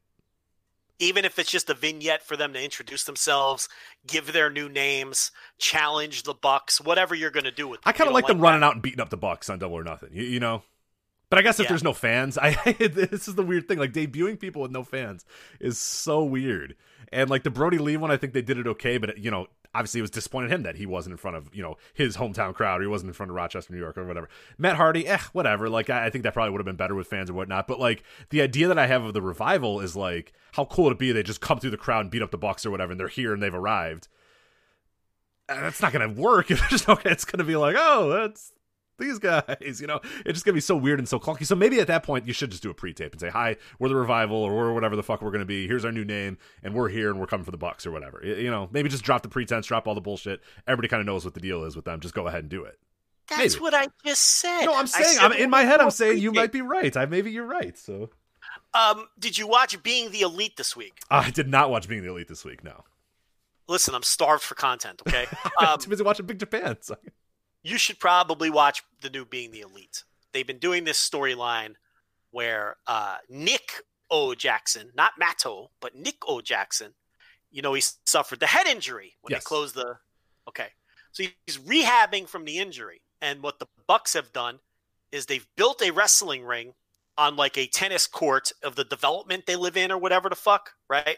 Even 0.98 1.24
if 1.24 1.38
it's 1.38 1.50
just 1.50 1.68
a 1.68 1.74
vignette 1.74 2.22
for 2.22 2.36
them 2.36 2.52
to 2.54 2.62
introduce 2.62 3.04
themselves, 3.04 3.68
give 4.06 4.32
their 4.32 4.50
new 4.50 4.68
names, 4.68 5.30
challenge 5.58 6.22
the 6.22 6.34
Bucks, 6.34 6.80
whatever 6.80 7.14
you're 7.14 7.30
going 7.30 7.44
to 7.44 7.50
do 7.50 7.68
with. 7.68 7.82
Them. 7.82 7.88
I 7.90 7.92
kind 7.92 8.08
of 8.08 8.14
like 8.14 8.26
don't 8.26 8.38
them 8.38 8.44
running 8.44 8.62
out 8.62 8.72
and 8.74 8.82
beating 8.82 9.00
up 9.00 9.10
the 9.10 9.16
Bucks 9.16 9.50
on 9.50 9.58
Double 9.58 9.76
or 9.76 9.84
Nothing. 9.84 10.10
You, 10.12 10.22
you 10.24 10.40
know. 10.40 10.62
But 11.28 11.38
I 11.38 11.42
guess 11.42 11.58
if 11.58 11.64
Yeah. 11.64 11.70
there's 11.70 11.84
no 11.84 11.92
fans, 11.92 12.38
I 12.42 12.50
this 12.78 13.28
is 13.28 13.34
the 13.34 13.42
weird 13.42 13.68
thing. 13.68 13.78
Like 13.78 13.92
debuting 13.92 14.38
people 14.38 14.62
with 14.62 14.70
no 14.70 14.84
fans 14.84 15.24
is 15.60 15.78
so 15.78 16.22
weird. 16.24 16.76
And 17.12 17.30
like 17.30 17.42
the 17.42 17.50
Brodie 17.50 17.78
Lee 17.78 17.96
one, 17.96 18.10
I 18.10 18.16
think 18.16 18.32
they 18.32 18.42
did 18.42 18.58
it 18.58 18.66
okay, 18.66 18.98
but 18.98 19.18
you 19.18 19.30
know, 19.30 19.46
obviously 19.76 19.98
it 19.98 20.02
was 20.02 20.10
disappointed 20.10 20.50
him 20.50 20.62
that 20.62 20.76
he 20.76 20.86
wasn't 20.86 21.12
in 21.12 21.16
front 21.18 21.36
of 21.36 21.54
you 21.54 21.62
know 21.62 21.76
his 21.94 22.16
hometown 22.16 22.54
crowd, 22.54 22.80
or 22.80 22.84
he 22.84 22.88
wasn't 22.88 23.08
in 23.08 23.14
front 23.14 23.30
of 23.30 23.36
Rochester, 23.36 23.72
New 23.72 23.78
York, 23.78 23.98
or 23.98 24.04
whatever. 24.06 24.28
Matt 24.58 24.76
Hardy, 24.76 25.06
eh, 25.06 25.18
whatever. 25.32 25.68
Like 25.68 25.90
I, 25.90 26.06
I 26.06 26.10
think 26.10 26.24
that 26.24 26.32
probably 26.34 26.50
would 26.50 26.60
have 26.60 26.66
been 26.66 26.76
better 26.76 26.94
with 26.94 27.06
fans 27.06 27.30
or 27.30 27.34
whatnot. 27.34 27.66
But 27.66 27.78
like 27.78 28.02
the 28.30 28.40
idea 28.40 28.68
that 28.68 28.78
I 28.78 28.86
have 28.86 29.04
of 29.04 29.12
the 29.12 29.22
revival 29.22 29.80
is 29.80 29.94
like, 29.94 30.32
how 30.52 30.64
cool 30.64 30.84
would 30.84 30.94
it 30.94 30.98
be? 30.98 31.12
They 31.12 31.22
just 31.22 31.40
come 31.40 31.58
through 31.58 31.70
the 31.70 31.76
crowd 31.76 32.00
and 32.00 32.10
beat 32.10 32.22
up 32.22 32.30
the 32.30 32.38
Bucks 32.38 32.64
or 32.64 32.70
whatever, 32.70 32.92
and 32.92 33.00
they're 33.00 33.08
here 33.08 33.34
and 33.34 33.42
they've 33.42 33.54
arrived. 33.54 34.08
Uh, 35.48 35.60
That's 35.60 35.80
not 35.82 35.92
gonna 35.92 36.12
work. 36.12 36.50
It's 36.70 37.24
gonna 37.24 37.44
be 37.44 37.56
like, 37.56 37.76
oh, 37.78 38.08
that's 38.08 38.52
these 38.98 39.18
guys, 39.18 39.80
you 39.80 39.86
know, 39.86 40.00
it's 40.24 40.34
just 40.34 40.44
gonna 40.44 40.54
be 40.54 40.60
so 40.60 40.76
weird 40.76 40.98
and 40.98 41.08
so 41.08 41.18
clunky. 41.18 41.46
So 41.46 41.54
maybe 41.54 41.80
at 41.80 41.86
that 41.88 42.02
point 42.02 42.26
you 42.26 42.32
should 42.32 42.50
just 42.50 42.62
do 42.62 42.70
a 42.70 42.74
pre-tape 42.74 43.12
and 43.12 43.20
say, 43.20 43.28
"Hi, 43.28 43.56
we're 43.78 43.88
the 43.88 43.96
revival, 43.96 44.36
or 44.36 44.54
we're 44.54 44.72
whatever 44.72 44.96
the 44.96 45.02
fuck 45.02 45.22
we're 45.22 45.30
gonna 45.30 45.44
be. 45.44 45.66
Here's 45.66 45.84
our 45.84 45.92
new 45.92 46.04
name, 46.04 46.38
and 46.62 46.74
we're 46.74 46.88
here, 46.88 47.10
and 47.10 47.20
we're 47.20 47.26
coming 47.26 47.44
for 47.44 47.50
the 47.50 47.56
Bucks, 47.56 47.86
or 47.86 47.90
whatever." 47.90 48.20
You 48.24 48.50
know, 48.50 48.68
maybe 48.72 48.88
just 48.88 49.04
drop 49.04 49.22
the 49.22 49.28
pretense, 49.28 49.66
drop 49.66 49.86
all 49.86 49.94
the 49.94 50.00
bullshit. 50.00 50.40
Everybody 50.66 50.88
kind 50.88 51.00
of 51.00 51.06
knows 51.06 51.24
what 51.24 51.34
the 51.34 51.40
deal 51.40 51.64
is 51.64 51.76
with 51.76 51.84
them. 51.84 52.00
Just 52.00 52.14
go 52.14 52.26
ahead 52.26 52.40
and 52.40 52.48
do 52.48 52.64
it. 52.64 52.78
That's 53.28 53.54
maybe. 53.54 53.62
what 53.62 53.74
I 53.74 53.88
just 54.04 54.22
said. 54.22 54.64
No, 54.66 54.74
I'm 54.74 54.86
saying, 54.86 55.18
I'm 55.20 55.32
in 55.32 55.50
my 55.50 55.64
head. 55.64 55.80
I'm 55.80 55.90
saying 55.90 56.18
you 56.18 56.32
might 56.32 56.52
be 56.52 56.62
right. 56.62 56.96
I 56.96 57.06
maybe 57.06 57.30
you're 57.30 57.46
right. 57.46 57.76
So 57.76 58.10
Um, 58.72 59.08
did 59.18 59.36
you 59.36 59.46
watch 59.46 59.82
Being 59.82 60.10
the 60.10 60.20
Elite 60.20 60.56
this 60.56 60.76
week? 60.76 61.00
I 61.10 61.30
did 61.30 61.48
not 61.48 61.70
watch 61.70 61.88
Being 61.88 62.02
the 62.02 62.10
Elite 62.10 62.28
this 62.28 62.44
week. 62.44 62.62
No, 62.62 62.84
Listen, 63.68 63.94
I'm 63.94 64.02
starved 64.02 64.42
for 64.42 64.54
content. 64.54 65.02
Okay, 65.06 65.26
I'm 65.58 65.68
um, 65.68 65.78
too 65.78 65.90
busy 65.90 66.04
watching 66.04 66.26
Big 66.26 66.38
Japan. 66.38 66.76
So. 66.86 66.96
You 67.66 67.78
should 67.78 67.98
probably 67.98 68.48
watch 68.50 68.82
the 69.00 69.10
new 69.10 69.24
Being 69.24 69.50
the 69.50 69.60
Elite. 69.60 70.04
They've 70.32 70.46
been 70.46 70.58
doing 70.58 70.84
this 70.84 70.98
storyline 70.98 71.74
where 72.30 72.76
uh, 72.86 73.16
Nick 73.28 73.72
O. 74.10 74.34
Jackson, 74.34 74.90
not 74.94 75.12
Matto, 75.18 75.70
but 75.80 75.94
Nick 75.94 76.16
O. 76.28 76.40
Jackson, 76.40 76.94
you 77.50 77.62
know, 77.62 77.74
he 77.74 77.82
suffered 78.04 78.40
the 78.40 78.46
head 78.46 78.66
injury 78.66 79.14
when 79.22 79.32
Yes. 79.32 79.42
they 79.42 79.48
closed 79.48 79.74
the. 79.74 79.96
Okay. 80.48 80.68
So 81.12 81.24
he's 81.46 81.58
rehabbing 81.58 82.28
from 82.28 82.44
the 82.44 82.58
injury. 82.58 83.00
And 83.20 83.42
what 83.42 83.58
the 83.58 83.66
Bucks 83.88 84.12
have 84.12 84.32
done 84.32 84.60
is 85.10 85.26
they've 85.26 85.46
built 85.56 85.82
a 85.82 85.90
wrestling 85.90 86.44
ring 86.44 86.74
on 87.18 87.34
like 87.34 87.56
a 87.56 87.66
tennis 87.66 88.06
court 88.06 88.52
of 88.62 88.76
the 88.76 88.84
development 88.84 89.46
they 89.46 89.56
live 89.56 89.76
in 89.76 89.90
or 89.90 89.98
whatever 89.98 90.28
the 90.28 90.36
fuck, 90.36 90.72
right? 90.88 91.16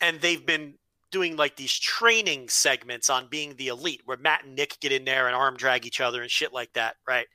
And 0.00 0.20
they've 0.20 0.44
been 0.44 0.74
doing 1.10 1.36
like 1.36 1.56
these 1.56 1.72
training 1.78 2.48
segments 2.48 3.08
on 3.10 3.28
being 3.28 3.54
the 3.56 3.68
elite 3.68 4.02
where 4.04 4.16
Matt 4.16 4.44
and 4.44 4.54
Nick 4.56 4.78
get 4.80 4.92
in 4.92 5.04
there 5.04 5.26
and 5.26 5.36
arm 5.36 5.56
drag 5.56 5.86
each 5.86 6.00
other 6.00 6.20
and 6.22 6.30
shit 6.30 6.52
like 6.52 6.72
that, 6.74 6.96
right? 7.06 7.26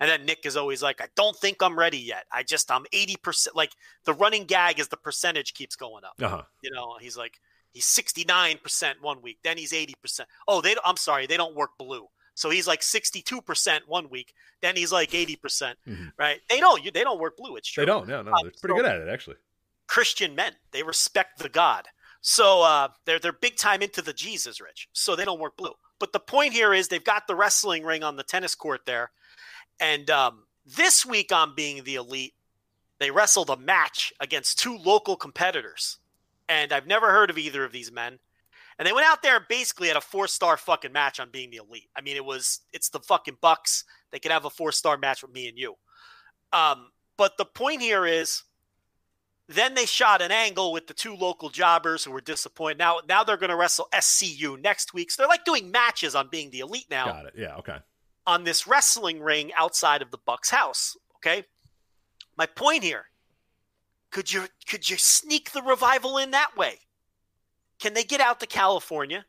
And 0.00 0.10
then 0.10 0.26
Nick 0.26 0.44
is 0.44 0.56
always 0.56 0.82
like, 0.82 1.00
I 1.00 1.06
don't 1.16 1.36
think 1.36 1.58
I'm 1.62 1.78
ready 1.78 1.98
yet. 1.98 2.24
I 2.32 2.42
just, 2.42 2.70
I'm 2.70 2.84
80%. 2.92 3.48
Like 3.54 3.70
the 4.04 4.12
running 4.12 4.44
gag 4.44 4.78
is 4.80 4.88
the 4.88 4.96
percentage 4.96 5.54
keeps 5.54 5.76
going 5.76 6.04
up. 6.04 6.14
Uh 6.20 6.28
huh. 6.28 6.42
You 6.62 6.70
know, 6.72 6.96
he's 7.00 7.16
like, 7.16 7.38
he's 7.72 7.86
69% 7.86 8.94
one 9.00 9.22
week, 9.22 9.38
then 9.42 9.56
he's 9.56 9.72
80%. 9.72 10.22
Oh, 10.48 10.60
they, 10.60 10.74
I'm 10.84 10.96
sorry, 10.96 11.26
they 11.26 11.36
don't 11.36 11.54
work 11.54 11.70
blue. 11.78 12.06
So 12.34 12.50
he's 12.50 12.66
like 12.66 12.80
62% 12.80 13.80
one 13.86 14.10
week, 14.10 14.34
then 14.60 14.74
he's 14.76 14.90
like 14.92 15.12
80%, 15.12 15.40
percent 15.40 15.78
Mhm. 15.88 16.12
right? 16.18 16.40
They 16.50 16.58
don't, 16.60 16.84
you, 16.84 16.90
they 16.90 17.04
don't 17.04 17.20
work 17.20 17.36
blue. 17.36 17.54
It's 17.56 17.68
true. 17.68 17.82
They 17.82 17.86
don't. 17.86 18.08
No, 18.08 18.22
no, 18.22 18.32
they're 18.42 18.50
pretty 18.60 18.74
so- 18.74 18.82
good 18.82 18.86
at 18.86 19.00
it 19.00 19.08
actually. 19.08 19.36
Christian 19.86 20.34
men. 20.34 20.52
They 20.72 20.82
respect 20.82 21.38
the 21.38 21.48
God. 21.48 21.86
So 22.26 22.62
uh, 22.62 22.88
they're 23.04 23.18
they're 23.18 23.34
big 23.34 23.56
time 23.56 23.82
into 23.82 24.00
the 24.00 24.14
Jesus, 24.14 24.58
Rich. 24.58 24.88
So 24.94 25.14
they 25.14 25.26
don't 25.26 25.38
work 25.38 25.58
blue. 25.58 25.74
But 26.00 26.14
the 26.14 26.20
point 26.20 26.54
here 26.54 26.72
is 26.72 26.88
they've 26.88 27.04
got 27.04 27.26
the 27.26 27.36
wrestling 27.36 27.84
ring 27.84 28.02
on 28.02 28.16
the 28.16 28.22
tennis 28.22 28.54
court 28.54 28.80
there, 28.86 29.10
and 29.78 30.08
um, 30.08 30.44
this 30.64 31.04
week 31.04 31.32
on 31.32 31.54
being 31.54 31.84
the 31.84 31.96
elite, 31.96 32.32
they 32.98 33.10
wrestled 33.10 33.50
a 33.50 33.58
match 33.58 34.10
against 34.20 34.58
two 34.58 34.78
local 34.78 35.16
competitors, 35.16 35.98
and 36.48 36.72
I've 36.72 36.86
never 36.86 37.10
heard 37.10 37.28
of 37.28 37.36
either 37.36 37.62
of 37.62 37.72
these 37.72 37.92
men. 37.92 38.18
And 38.78 38.88
they 38.88 38.94
went 38.94 39.06
out 39.06 39.22
there 39.22 39.36
and 39.36 39.44
basically 39.46 39.88
had 39.88 39.98
a 39.98 40.00
four 40.00 40.26
star 40.26 40.56
fucking 40.56 40.92
match 40.92 41.20
on 41.20 41.28
being 41.30 41.50
the 41.50 41.58
elite. 41.58 41.90
I 41.94 42.00
mean, 42.00 42.16
it 42.16 42.24
was 42.24 42.60
it's 42.72 42.88
the 42.88 43.00
fucking 43.00 43.36
Bucks. 43.42 43.84
They 44.12 44.18
could 44.18 44.32
have 44.32 44.46
a 44.46 44.50
four 44.50 44.72
star 44.72 44.96
match 44.96 45.20
with 45.20 45.34
me 45.34 45.46
and 45.46 45.58
you. 45.58 45.74
Um, 46.54 46.88
but 47.18 47.36
the 47.36 47.44
point 47.44 47.82
here 47.82 48.06
is 48.06 48.44
then 49.48 49.74
they 49.74 49.86
shot 49.86 50.22
an 50.22 50.32
angle 50.32 50.72
with 50.72 50.86
the 50.86 50.94
two 50.94 51.14
local 51.14 51.50
jobbers 51.50 52.04
who 52.04 52.10
were 52.10 52.20
disappointed. 52.20 52.78
Now, 52.78 53.00
now 53.08 53.24
they're 53.24 53.36
going 53.36 53.50
to 53.50 53.56
wrestle 53.56 53.88
SCU 53.92 54.60
next 54.60 54.94
week. 54.94 55.10
So 55.10 55.22
they're 55.22 55.28
like 55.28 55.44
doing 55.44 55.70
matches 55.70 56.14
on 56.14 56.28
being 56.30 56.50
the 56.50 56.60
elite 56.60 56.86
now 56.90 57.06
Got 57.06 57.26
it. 57.26 57.34
Yeah. 57.36 57.56
Okay. 57.56 57.76
on 58.26 58.44
this 58.44 58.66
wrestling 58.66 59.20
ring 59.20 59.52
outside 59.54 60.00
of 60.02 60.10
the 60.10 60.18
Bucks 60.18 60.50
house. 60.50 60.96
Okay. 61.16 61.44
My 62.36 62.46
point 62.46 62.82
here: 62.82 63.04
could 64.10 64.32
you 64.32 64.44
could 64.68 64.88
you 64.88 64.96
sneak 64.96 65.52
the 65.52 65.62
revival 65.62 66.16
in 66.18 66.30
that 66.32 66.56
way? 66.56 66.78
Can 67.78 67.92
they 67.94 68.04
get 68.04 68.20
out 68.20 68.40
to 68.40 68.46
California 68.46 69.24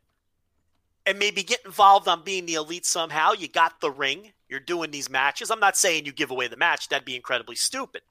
and 1.05 1.19
maybe 1.19 1.43
get 1.43 1.59
involved 1.65 2.07
on 2.07 2.23
being 2.23 2.45
the 2.45 2.53
elite 2.53 2.85
somehow? 2.85 3.33
You 3.33 3.47
got 3.47 3.81
the 3.81 3.91
ring. 3.91 4.31
You're 4.47 4.59
doing 4.59 4.91
these 4.91 5.09
matches. 5.09 5.51
I'm 5.51 5.59
not 5.59 5.75
saying 5.75 6.05
you 6.05 6.13
give 6.13 6.31
away 6.31 6.47
the 6.47 6.55
match. 6.57 6.87
That'd 6.87 7.05
be 7.05 7.15
incredibly 7.15 7.55
stupid. 7.55 8.03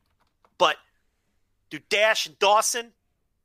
But 0.59 0.77
do 1.79 1.85
Dash 1.89 2.27
and 2.27 2.39
Dawson 2.39 2.93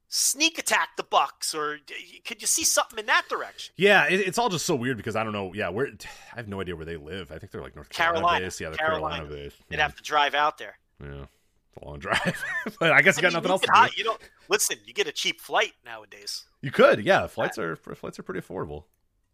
sneak 0.07 0.57
attack 0.57 0.89
the 0.97 1.03
Bucks, 1.03 1.53
or 1.53 1.77
could 2.26 2.41
you 2.41 2.47
see 2.47 2.64
something 2.64 2.99
in 2.99 3.06
that 3.06 3.26
direction? 3.30 3.73
Yeah, 3.77 4.06
it, 4.07 4.19
it's 4.19 4.38
all 4.38 4.49
just 4.49 4.65
so 4.65 4.76
weird 4.76 4.97
because 4.97 5.15
I 5.15 5.23
don't 5.23 5.34
know. 5.34 5.53
Yeah, 5.53 5.69
where 5.69 5.88
I 6.34 6.35
have 6.35 6.47
no 6.47 6.60
idea 6.61 6.76
where 6.76 6.85
they 6.85 6.97
live. 6.97 7.31
I 7.31 7.38
think 7.38 7.51
they're 7.51 7.61
like 7.61 7.76
North 7.76 7.89
Carolina, 7.89 8.22
Carolina. 8.22 8.45
based. 8.45 8.60
Yeah, 8.60 8.69
they're 8.69 8.77
Carolina. 8.77 9.15
Carolina, 9.18 9.43
based. 9.43 9.57
They'd 9.69 9.80
have 9.80 9.95
to 9.95 10.03
drive 10.03 10.34
out 10.34 10.57
there. 10.57 10.77
yeah, 11.01 11.23
it's 11.23 11.77
a 11.81 11.85
long 11.85 11.99
drive, 11.99 12.43
but 12.80 12.91
I 12.91 13.01
guess 13.01 13.18
you 13.18 13.22
got 13.22 13.30
mean, 13.30 13.43
nothing 13.43 13.51
else 13.51 13.61
to 13.61 13.89
do. 13.91 13.97
You 13.97 14.03
don't 14.03 14.22
listen. 14.49 14.77
You 14.85 14.93
get 14.93 15.07
a 15.07 15.11
cheap 15.11 15.39
flight 15.39 15.73
nowadays. 15.85 16.45
You 16.61 16.72
could, 16.72 17.06
yeah. 17.06 17.27
Flights 17.27 17.57
are 17.57 17.76
flights 17.76 18.19
are 18.19 18.23
pretty 18.23 18.41
affordable. 18.41 18.84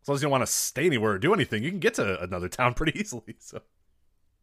As 0.01 0.09
long 0.09 0.15
as 0.15 0.21
you 0.21 0.25
don't 0.25 0.31
want 0.31 0.45
to 0.45 0.51
stay 0.51 0.85
anywhere 0.85 1.13
or 1.13 1.17
do 1.17 1.33
anything, 1.33 1.63
you 1.63 1.71
can 1.71 1.79
get 1.79 1.95
to 1.95 2.21
another 2.21 2.47
town 2.49 2.75
pretty 2.75 2.99
easily. 2.99 3.35
So 3.39 3.61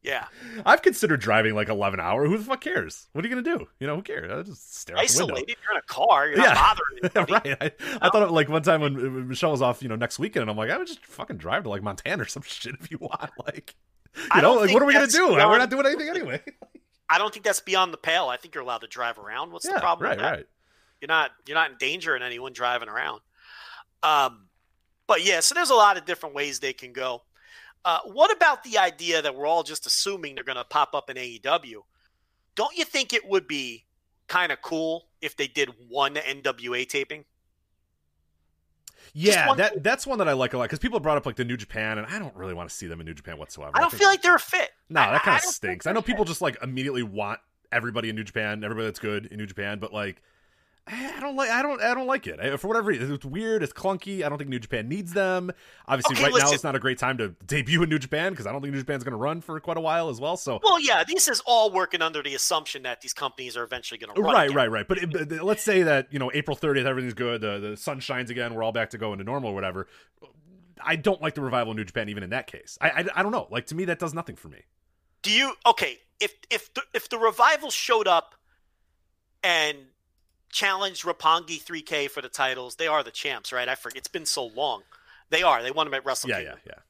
Yeah, 0.02 0.26
I've 0.66 0.82
considered 0.82 1.20
driving 1.20 1.54
like 1.54 1.68
eleven 1.68 2.00
hour. 2.00 2.26
Who 2.26 2.36
the 2.36 2.42
fuck 2.44 2.60
cares? 2.60 3.06
What 3.12 3.24
are 3.24 3.28
you 3.28 3.34
gonna 3.36 3.56
do? 3.58 3.68
You 3.78 3.86
know, 3.86 3.94
who 3.96 4.02
cares? 4.02 4.32
I 4.32 4.42
just 4.42 4.74
stare 4.76 4.96
out 4.98 5.06
the 5.06 5.18
window. 5.18 5.34
isolated. 5.34 5.56
You're 5.62 5.72
in 5.72 5.78
a 5.78 5.82
car. 5.82 6.26
You're 6.26 6.38
Yeah. 6.38 6.54
not 6.54 6.78
bothering. 7.14 7.26
right. 7.44 7.56
I, 7.60 7.70
I 8.00 8.10
thought 8.10 8.22
of 8.24 8.32
like 8.32 8.48
one 8.48 8.62
time 8.62 8.80
when 8.80 9.28
Michelle 9.28 9.52
was 9.52 9.62
off, 9.62 9.80
you 9.80 9.88
know, 9.88 9.94
next 9.94 10.18
weekend, 10.18 10.42
and 10.42 10.50
I'm 10.50 10.56
like, 10.56 10.70
I 10.70 10.76
would 10.76 10.88
just 10.88 11.06
fucking 11.06 11.36
drive 11.36 11.62
to 11.64 11.68
like 11.68 11.82
Montana 11.84 12.22
or 12.22 12.26
some 12.26 12.42
shit 12.46 12.74
if 12.80 12.90
you 12.90 12.98
want. 12.98 13.30
Like, 13.46 13.76
you 14.16 14.22
I 14.32 14.40
know, 14.40 14.54
like 14.54 14.72
what 14.72 14.82
are 14.82 14.86
we 14.86 14.92
gonna 14.92 15.04
that's 15.06 15.14
do? 15.14 15.28
We're 15.30 15.58
not 15.58 15.70
doing 15.70 15.86
anything 15.86 16.08
anyway. 16.08 16.40
I 17.08 17.18
don't 17.18 17.32
think 17.32 17.44
that's 17.44 17.60
beyond 17.60 17.92
the 17.92 17.98
pale. 17.98 18.26
I 18.28 18.36
think 18.38 18.54
you're 18.56 18.64
allowed 18.64 18.80
to 18.80 18.86
drive 18.88 19.18
around. 19.18 19.52
What's 19.52 19.66
yeah, 19.66 19.74
the 19.74 19.80
problem? 19.80 20.08
right, 20.08 20.16
with 20.16 20.24
that? 20.24 20.30
right. 20.32 20.46
You're 21.00 21.08
not. 21.08 21.30
You're 21.46 21.54
not 21.56 21.70
in 21.70 21.76
danger 21.78 22.16
in 22.16 22.22
anyone 22.22 22.52
driving 22.52 22.88
around. 22.88 23.20
Um, 24.02 24.48
but 25.06 25.24
yeah. 25.24 25.40
So 25.40 25.54
there's 25.54 25.70
a 25.70 25.74
lot 25.74 25.96
of 25.96 26.06
different 26.06 26.34
ways 26.34 26.58
they 26.58 26.72
can 26.72 26.92
go. 26.92 27.22
Uh, 27.84 27.98
what 28.04 28.30
about 28.34 28.62
the 28.62 28.78
idea 28.78 29.20
that 29.22 29.34
we're 29.34 29.46
all 29.46 29.62
just 29.62 29.86
assuming 29.86 30.34
they're 30.34 30.44
going 30.44 30.56
to 30.56 30.64
pop 30.64 30.94
up 30.94 31.10
in 31.10 31.16
AEW? 31.16 31.82
Don't 32.54 32.76
you 32.76 32.84
think 32.84 33.12
it 33.12 33.28
would 33.28 33.48
be 33.48 33.86
kind 34.28 34.52
of 34.52 34.62
cool 34.62 35.08
if 35.20 35.36
they 35.36 35.46
did 35.48 35.70
one 35.88 36.14
NWA 36.14 36.88
taping? 36.88 37.24
Yeah, 39.14 39.48
one 39.48 39.58
that 39.58 39.82
that's 39.82 40.06
one 40.06 40.18
that 40.20 40.28
I 40.28 40.32
like 40.32 40.54
a 40.54 40.58
lot 40.58 40.64
because 40.64 40.78
people 40.78 40.98
brought 41.00 41.18
up 41.18 41.26
like 41.26 41.36
the 41.36 41.44
New 41.44 41.56
Japan, 41.58 41.98
and 41.98 42.06
I 42.06 42.18
don't 42.18 42.34
really 42.34 42.54
want 42.54 42.70
to 42.70 42.74
see 42.74 42.86
them 42.86 42.98
in 43.00 43.06
New 43.06 43.12
Japan 43.14 43.36
whatsoever. 43.36 43.72
I 43.74 43.80
don't 43.80 43.90
think- 43.90 44.00
feel 44.00 44.08
like 44.08 44.22
they're 44.22 44.36
a 44.36 44.40
fit. 44.40 44.70
no, 44.88 45.00
I- 45.00 45.10
that 45.12 45.22
kind 45.22 45.36
of 45.36 45.42
stinks. 45.42 45.86
I 45.86 45.92
know 45.92 46.00
people 46.00 46.24
fit. 46.24 46.28
just 46.28 46.40
like 46.40 46.56
immediately 46.62 47.02
want 47.02 47.40
everybody 47.70 48.08
in 48.08 48.16
New 48.16 48.24
Japan, 48.24 48.64
everybody 48.64 48.86
that's 48.86 49.00
good 49.00 49.26
in 49.26 49.38
New 49.38 49.46
Japan, 49.46 49.78
but 49.80 49.92
like. 49.92 50.22
I 50.84 51.20
don't 51.20 51.36
like. 51.36 51.48
I 51.48 51.62
don't. 51.62 51.80
I 51.80 51.94
don't 51.94 52.08
like 52.08 52.26
it 52.26 52.40
I- 52.40 52.56
for 52.56 52.66
whatever 52.66 52.88
reason. 52.88 53.12
It's 53.12 53.24
weird. 53.24 53.62
It's 53.62 53.72
clunky. 53.72 54.24
I 54.24 54.28
don't 54.28 54.36
think 54.36 54.50
New 54.50 54.58
Japan 54.58 54.88
needs 54.88 55.12
them. 55.12 55.52
Obviously, 55.86 56.16
Okay, 56.16 56.24
right 56.24 56.42
now 56.42 56.50
it's 56.50 56.64
not 56.64 56.74
a 56.74 56.80
great 56.80 56.98
time 56.98 57.18
to 57.18 57.28
debut 57.46 57.82
in 57.84 57.88
New 57.88 58.00
Japan 58.00 58.32
because 58.32 58.48
I 58.48 58.52
don't 58.52 58.60
think 58.62 58.72
New 58.74 58.80
Japan's 58.80 59.04
going 59.04 59.12
to 59.12 59.16
run 59.18 59.40
for 59.40 59.58
quite 59.60 59.76
a 59.76 59.80
while 59.80 60.08
as 60.08 60.20
well. 60.20 60.36
So 60.36 60.58
Well, 60.62 60.80
yeah, 60.80 61.04
this 61.06 61.28
is 61.28 61.40
all 61.46 61.70
working 61.70 62.02
under 62.02 62.20
the 62.20 62.34
assumption 62.34 62.82
that 62.82 63.00
these 63.00 63.12
companies 63.12 63.56
are 63.56 63.62
eventually 63.62 63.98
going 63.98 64.12
to 64.12 64.20
run. 64.20 64.34
right, 64.34 64.44
again. 64.46 64.56
right, 64.56 64.70
right. 64.72 64.88
But, 64.88 64.98
it, 64.98 65.12
but 65.12 65.30
let's 65.44 65.62
say 65.62 65.84
that 65.84 66.08
you 66.10 66.18
know 66.18 66.32
April 66.34 66.56
30th, 66.56 66.84
everything's 66.84 67.14
good. 67.14 67.40
The 67.42 67.60
the 67.60 67.76
sun 67.76 68.00
shines 68.00 68.30
again. 68.30 68.52
We're 68.54 68.64
all 68.64 68.72
back 68.72 68.90
to 68.90 68.98
going 68.98 69.18
to 69.18 69.24
normal 69.24 69.50
or 69.50 69.54
whatever. 69.54 69.86
I 70.84 70.96
don't 70.96 71.22
like 71.22 71.36
the 71.36 71.42
revival 71.42 71.70
of 71.70 71.76
New 71.76 71.84
Japan 71.84 72.08
even 72.08 72.24
in 72.24 72.30
that 72.30 72.48
case. 72.48 72.76
I, 72.80 72.90
I 72.90 73.04
I 73.16 73.22
don't 73.22 73.30
know. 73.32 73.46
Like 73.52 73.66
to 73.66 73.76
me, 73.76 73.84
that 73.84 74.00
does 74.00 74.14
nothing 74.14 74.34
for 74.34 74.48
me. 74.48 74.58
Do 75.22 75.30
you 75.30 75.54
okay? 75.64 75.98
If 76.18 76.34
if 76.50 76.74
the, 76.74 76.82
if 76.92 77.08
the 77.08 77.18
revival 77.18 77.70
showed 77.70 78.08
up 78.08 78.34
and 79.44 79.78
challenged 80.52 81.04
Roppongi 81.04 81.60
3K 81.62 82.08
for 82.08 82.22
the 82.22 82.28
titles, 82.28 82.76
they 82.76 82.86
are 82.86 83.02
the 83.02 83.10
champs, 83.10 83.52
right? 83.52 83.68
I 83.68 83.74
forget. 83.74 83.98
It's 83.98 84.08
been 84.08 84.26
so 84.26 84.46
long. 84.46 84.82
They 85.30 85.42
are. 85.42 85.62
They 85.62 85.70
won 85.72 85.86
them 85.86 85.94
at 85.94 86.04
Wrestle 86.04 86.30
Yeah, 86.30 86.36
Kingdom. 86.36 86.58
yeah, 86.66 86.72
yeah. 86.76 86.80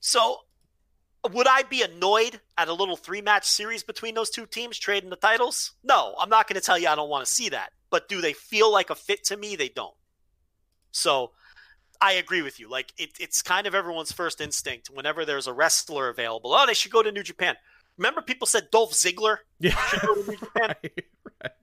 So, 0.00 0.38
would 1.32 1.48
I 1.48 1.64
be 1.64 1.82
annoyed 1.82 2.40
at 2.56 2.68
a 2.68 2.72
little 2.72 2.96
three 2.96 3.20
match 3.20 3.44
series 3.44 3.82
between 3.82 4.14
those 4.14 4.30
two 4.30 4.46
teams 4.46 4.78
trading 4.78 5.10
the 5.10 5.16
titles? 5.16 5.72
No, 5.82 6.14
I'm 6.18 6.30
not 6.30 6.48
going 6.48 6.54
to 6.60 6.64
tell 6.64 6.78
you 6.78 6.88
I 6.88 6.94
don't 6.94 7.10
want 7.10 7.26
to 7.26 7.32
see 7.32 7.48
that. 7.50 7.70
But 7.90 8.08
do 8.08 8.20
they 8.20 8.32
feel 8.32 8.70
like 8.72 8.90
a 8.90 8.94
fit 8.94 9.24
to 9.24 9.36
me? 9.36 9.56
They 9.56 9.68
don't. 9.68 9.94
So, 10.92 11.32
I 12.00 12.12
agree 12.12 12.42
with 12.42 12.60
you. 12.60 12.70
Like 12.70 12.92
it, 12.96 13.10
it's 13.18 13.42
kind 13.42 13.66
of 13.66 13.74
everyone's 13.74 14.12
first 14.12 14.40
instinct 14.40 14.88
whenever 14.92 15.24
there's 15.24 15.48
a 15.48 15.52
wrestler 15.52 16.08
available. 16.08 16.52
Oh, 16.54 16.64
they 16.66 16.74
should 16.74 16.92
go 16.92 17.02
to 17.02 17.10
New 17.10 17.24
Japan. 17.24 17.56
Remember, 17.96 18.22
people 18.22 18.46
said 18.46 18.68
Dolph 18.70 18.92
Ziggler, 18.92 19.38
Yeah. 19.58 19.74
go 20.06 20.14
to 20.14 20.30
New 20.30 20.36
Japan? 20.38 20.74
right. 20.84 21.04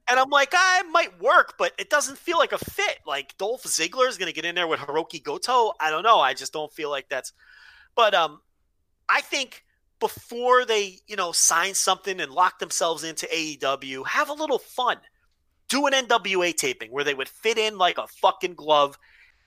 And 0.07 0.19
I'm 0.19 0.29
like, 0.29 0.53
it 0.53 0.91
might 0.91 1.19
work, 1.19 1.55
but 1.57 1.73
it 1.79 1.89
doesn't 1.89 2.17
feel 2.17 2.37
like 2.37 2.51
a 2.51 2.57
fit. 2.57 2.99
Like 3.07 3.37
Dolph 3.37 3.63
Ziggler 3.63 4.07
is 4.07 4.17
going 4.17 4.27
to 4.27 4.35
get 4.35 4.45
in 4.45 4.55
there 4.55 4.67
with 4.67 4.79
Hirooki 4.79 5.23
Goto. 5.23 5.73
I 5.79 5.89
don't 5.89 6.03
know. 6.03 6.19
I 6.19 6.33
just 6.33 6.53
don't 6.53 6.71
feel 6.71 6.91
like 6.91 7.09
that's. 7.09 7.33
But 7.95 8.13
um, 8.13 8.41
I 9.09 9.21
think 9.21 9.63
before 9.99 10.65
they, 10.65 10.99
you 11.07 11.15
know, 11.15 11.31
sign 11.31 11.73
something 11.73 12.19
and 12.19 12.31
lock 12.31 12.59
themselves 12.59 13.03
into 13.03 13.25
AEW, 13.27 14.05
have 14.05 14.29
a 14.29 14.33
little 14.33 14.59
fun. 14.59 14.97
Do 15.69 15.87
an 15.87 15.93
NWA 15.93 16.55
taping 16.55 16.91
where 16.91 17.03
they 17.03 17.15
would 17.15 17.29
fit 17.29 17.57
in 17.57 17.77
like 17.77 17.97
a 17.97 18.07
fucking 18.07 18.53
glove 18.53 18.99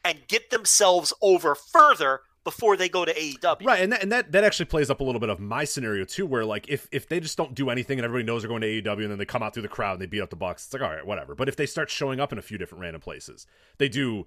and 0.04 0.18
get 0.26 0.50
themselves 0.50 1.12
over 1.22 1.54
further 1.54 2.20
before 2.48 2.78
they 2.78 2.88
go 2.88 3.04
to 3.04 3.12
AEW. 3.12 3.66
Right, 3.66 3.82
and 3.82 3.92
that, 3.92 4.02
and 4.02 4.10
that 4.10 4.32
that 4.32 4.42
actually 4.42 4.64
plays 4.66 4.88
up 4.88 5.00
a 5.00 5.04
little 5.04 5.20
bit 5.20 5.28
of 5.28 5.38
my 5.38 5.64
scenario 5.64 6.06
too, 6.06 6.24
where 6.24 6.46
like 6.46 6.66
if 6.70 6.88
if 6.90 7.06
they 7.06 7.20
just 7.20 7.36
don't 7.36 7.54
do 7.54 7.68
anything 7.68 7.98
and 7.98 8.06
everybody 8.06 8.24
knows 8.24 8.40
they're 8.40 8.48
going 8.48 8.62
to 8.62 8.82
AEW 8.82 9.02
and 9.02 9.10
then 9.10 9.18
they 9.18 9.26
come 9.26 9.42
out 9.42 9.52
through 9.52 9.64
the 9.64 9.68
crowd 9.68 9.92
and 9.92 10.00
they 10.00 10.06
beat 10.06 10.22
up 10.22 10.30
the 10.30 10.36
Bucks, 10.36 10.64
it's 10.64 10.72
like 10.72 10.80
all 10.80 10.88
right, 10.88 11.06
whatever. 11.06 11.34
But 11.34 11.50
if 11.50 11.56
they 11.56 11.66
start 11.66 11.90
showing 11.90 12.20
up 12.20 12.32
in 12.32 12.38
a 12.38 12.42
few 12.42 12.56
different 12.56 12.80
random 12.80 13.02
places, 13.02 13.46
they 13.76 13.90
do 13.90 14.26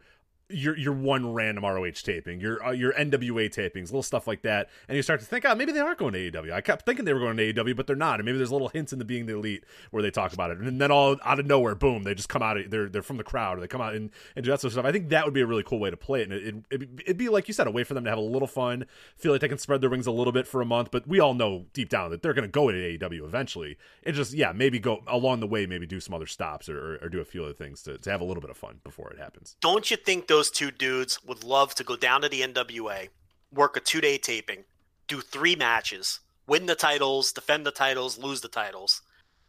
your 0.54 0.78
your 0.78 0.94
one 0.94 1.34
random 1.34 1.66
ROH 1.66 1.92
taping, 2.04 2.40
your 2.40 2.64
uh, 2.66 2.72
your 2.72 2.94
NWA 2.94 3.50
tapings, 3.50 3.86
little 3.86 4.04
stuff 4.04 4.28
like 4.28 4.42
that, 4.44 4.70
and 4.88 4.96
you 4.96 5.02
start 5.02 5.20
to 5.20 5.26
think, 5.26 5.46
oh, 5.46 5.56
maybe 5.56 5.72
they 5.72 5.80
aren't 5.80 5.98
going 5.98 6.14
to 6.14 6.32
AEW. 6.32 6.52
I 6.52 6.62
kept 6.62 6.86
thinking 6.86 7.06
they 7.06 7.14
were 7.14 7.20
going 7.20 7.38
to 7.38 7.54
AEW, 7.54 7.76
but 7.76 7.88
they're 7.88 7.96
not. 7.96 8.20
And 8.20 8.26
maybe 8.26 8.38
there's 8.38 8.52
little 8.52 8.70
hints 8.70 8.94
in 8.94 9.00
the 9.00 9.06
Being 9.06 9.26
the 9.26 9.36
Elite 9.36 9.64
where 9.92 10.04
they 10.04 10.12
talk 10.12 10.34
about 10.34 10.52
it, 10.52 10.60
and 10.60 10.80
then 10.80 10.92
all 10.92 11.18
out 11.24 11.40
of 11.40 11.46
nowhere, 11.46 11.76
boom, 11.76 12.04
they 12.04 12.14
just 12.14 12.30
come 12.30 12.42
out. 12.42 12.58
They're 12.68 12.90
they're 12.90 13.02
from 13.02 13.18
the 13.18 13.24
crowd, 13.24 13.58
or 13.58 13.62
they 13.62 13.68
come 13.68 13.82
out 13.82 13.94
and, 13.94 14.10
and 14.36 14.44
do 14.44 14.52
that 14.52 14.62
sort 14.62 14.70
of 14.70 14.74
stuff. 14.74 14.86
I 14.86 14.92
think 14.92 15.10
that 15.10 15.26
would 15.26 15.34
be 15.34 15.42
a 15.42 15.48
really 15.48 15.64
cool 15.64 15.80
way 15.80 15.90
to 15.90 15.98
play 15.98 16.22
it, 16.22 16.32
and 16.32 16.34
it, 16.34 16.44
it, 16.48 16.56
it'd, 16.72 17.02
it'd 17.02 17.18
be 17.18 17.30
like 17.30 17.48
you 17.48 17.54
said, 17.54 17.68
a 17.68 17.72
way 17.72 17.84
for 17.84 17.94
them 17.94 18.04
to 18.04 18.10
have 18.10 18.20
a 18.20 18.22
little 18.22 18.48
fun, 18.48 18.86
feel 19.16 19.32
like 19.32 19.42
they 19.42 19.48
can 19.48 19.58
spread 19.58 19.82
their 19.82 19.90
wings 19.90 20.08
a 20.08 20.12
little 20.12 20.34
bit 20.34 20.48
for 20.48 20.62
a 20.62 20.66
month. 20.66 20.92
But 20.92 21.08
we 21.08 21.20
all 21.20 21.34
know 21.34 21.66
deep 21.74 21.90
down 21.90 22.12
that 22.12 22.22
they're 22.22 22.34
going 22.34 22.48
to 22.48 22.52
go 22.52 22.72
to 22.72 22.78
AEW 22.78 23.24
eventually. 23.24 23.78
It 24.04 24.14
just 24.14 24.34
yeah, 24.34 24.52
maybe 24.52 24.80
go 24.80 25.04
along 25.08 25.40
the 25.40 25.48
way, 25.48 25.66
maybe 25.66 25.86
do 25.86 26.00
some 26.00 26.14
other 26.14 26.28
stops 26.28 26.70
or, 26.70 26.78
or, 26.78 27.00
or 27.04 27.10
do 27.10 27.20
a 27.20 27.26
few 27.26 27.44
other 27.44 27.54
things 27.54 27.82
to, 27.84 27.98
to 27.98 28.12
have 28.12 28.22
a 28.22 28.24
little 28.24 28.42
bit 28.42 28.50
of 28.50 28.58
fun 28.58 28.80
before 28.84 29.12
it 29.12 29.20
happens. 29.20 29.56
Don't 29.62 29.90
you 29.90 29.98
think 29.98 30.28
those 30.28 30.41
two 30.50 30.72
dudes 30.72 31.24
would 31.24 31.44
love 31.44 31.76
to 31.76 31.84
go 31.84 31.96
down 31.96 32.22
to 32.22 32.30
the 32.30 32.42
NWA, 32.42 33.10
work 33.54 33.78
a 33.78 33.80
two 33.80 34.02
day 34.02 34.18
taping, 34.18 34.64
do 35.08 35.22
three 35.22 35.56
matches, 35.56 36.20
win 36.48 36.66
the 36.66 36.76
titles, 36.76 37.32
defend 37.32 37.66
the 37.66 37.72
titles, 37.72 38.18
lose 38.18 38.42
the 38.42 38.48
titles? 38.48 39.02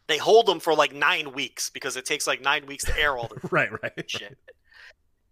They 0.09 0.19
hold 0.19 0.47
them 0.47 0.61
for 0.61 0.75
like 0.75 0.93
nine 0.93 1.33
weeks 1.33 1.71
because 1.71 1.97
it 1.97 2.05
takes 2.05 2.27
like 2.27 2.43
nine 2.43 2.67
weeks 2.67 2.85
to 2.85 2.99
air 2.99 3.17
all 3.17 3.29
their 3.29 3.39
Right, 3.51 3.71
right. 3.83 4.11
shit. 4.11 4.37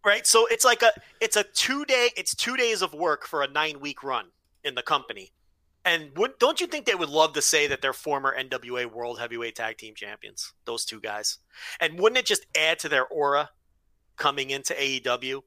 Right? 0.05 0.27
So 0.27 0.47
it's 0.47 0.65
like 0.65 0.83
a 0.83 0.93
it's 1.21 1.37
a 1.37 1.43
two 1.43 1.85
day 1.85 2.11
it's 2.17 2.35
two 2.35 2.57
days 2.57 2.81
of 2.81 2.95
work 2.95 3.27
for 3.27 3.43
a 3.43 3.49
nine 3.49 3.81
week 3.81 4.03
run 4.03 4.27
in 4.65 4.75
the 4.75 4.83
company. 4.83 5.33
And 5.85 6.11
would, 6.17 6.39
don't 6.39 6.61
you 6.61 6.67
think 6.67 6.85
they 6.85 6.95
would 6.95 7.09
love 7.09 7.33
to 7.33 7.43
say 7.43 7.67
that 7.67 7.81
they're 7.81 7.95
former 7.95 8.37
NWA 8.39 8.85
World 8.91 9.19
Heavyweight 9.19 9.57
Tag 9.57 9.79
Team 9.79 9.95
Champions? 9.95 10.53
Those 10.67 10.85
two 10.85 11.01
guys, 11.01 11.39
and 11.81 11.99
wouldn't 11.99 12.19
it 12.19 12.27
just 12.27 12.47
add 12.57 12.79
to 12.81 12.89
their 12.89 13.07
aura 13.07 13.49
coming 14.17 14.51
into 14.51 14.75
AEW? 14.75 15.43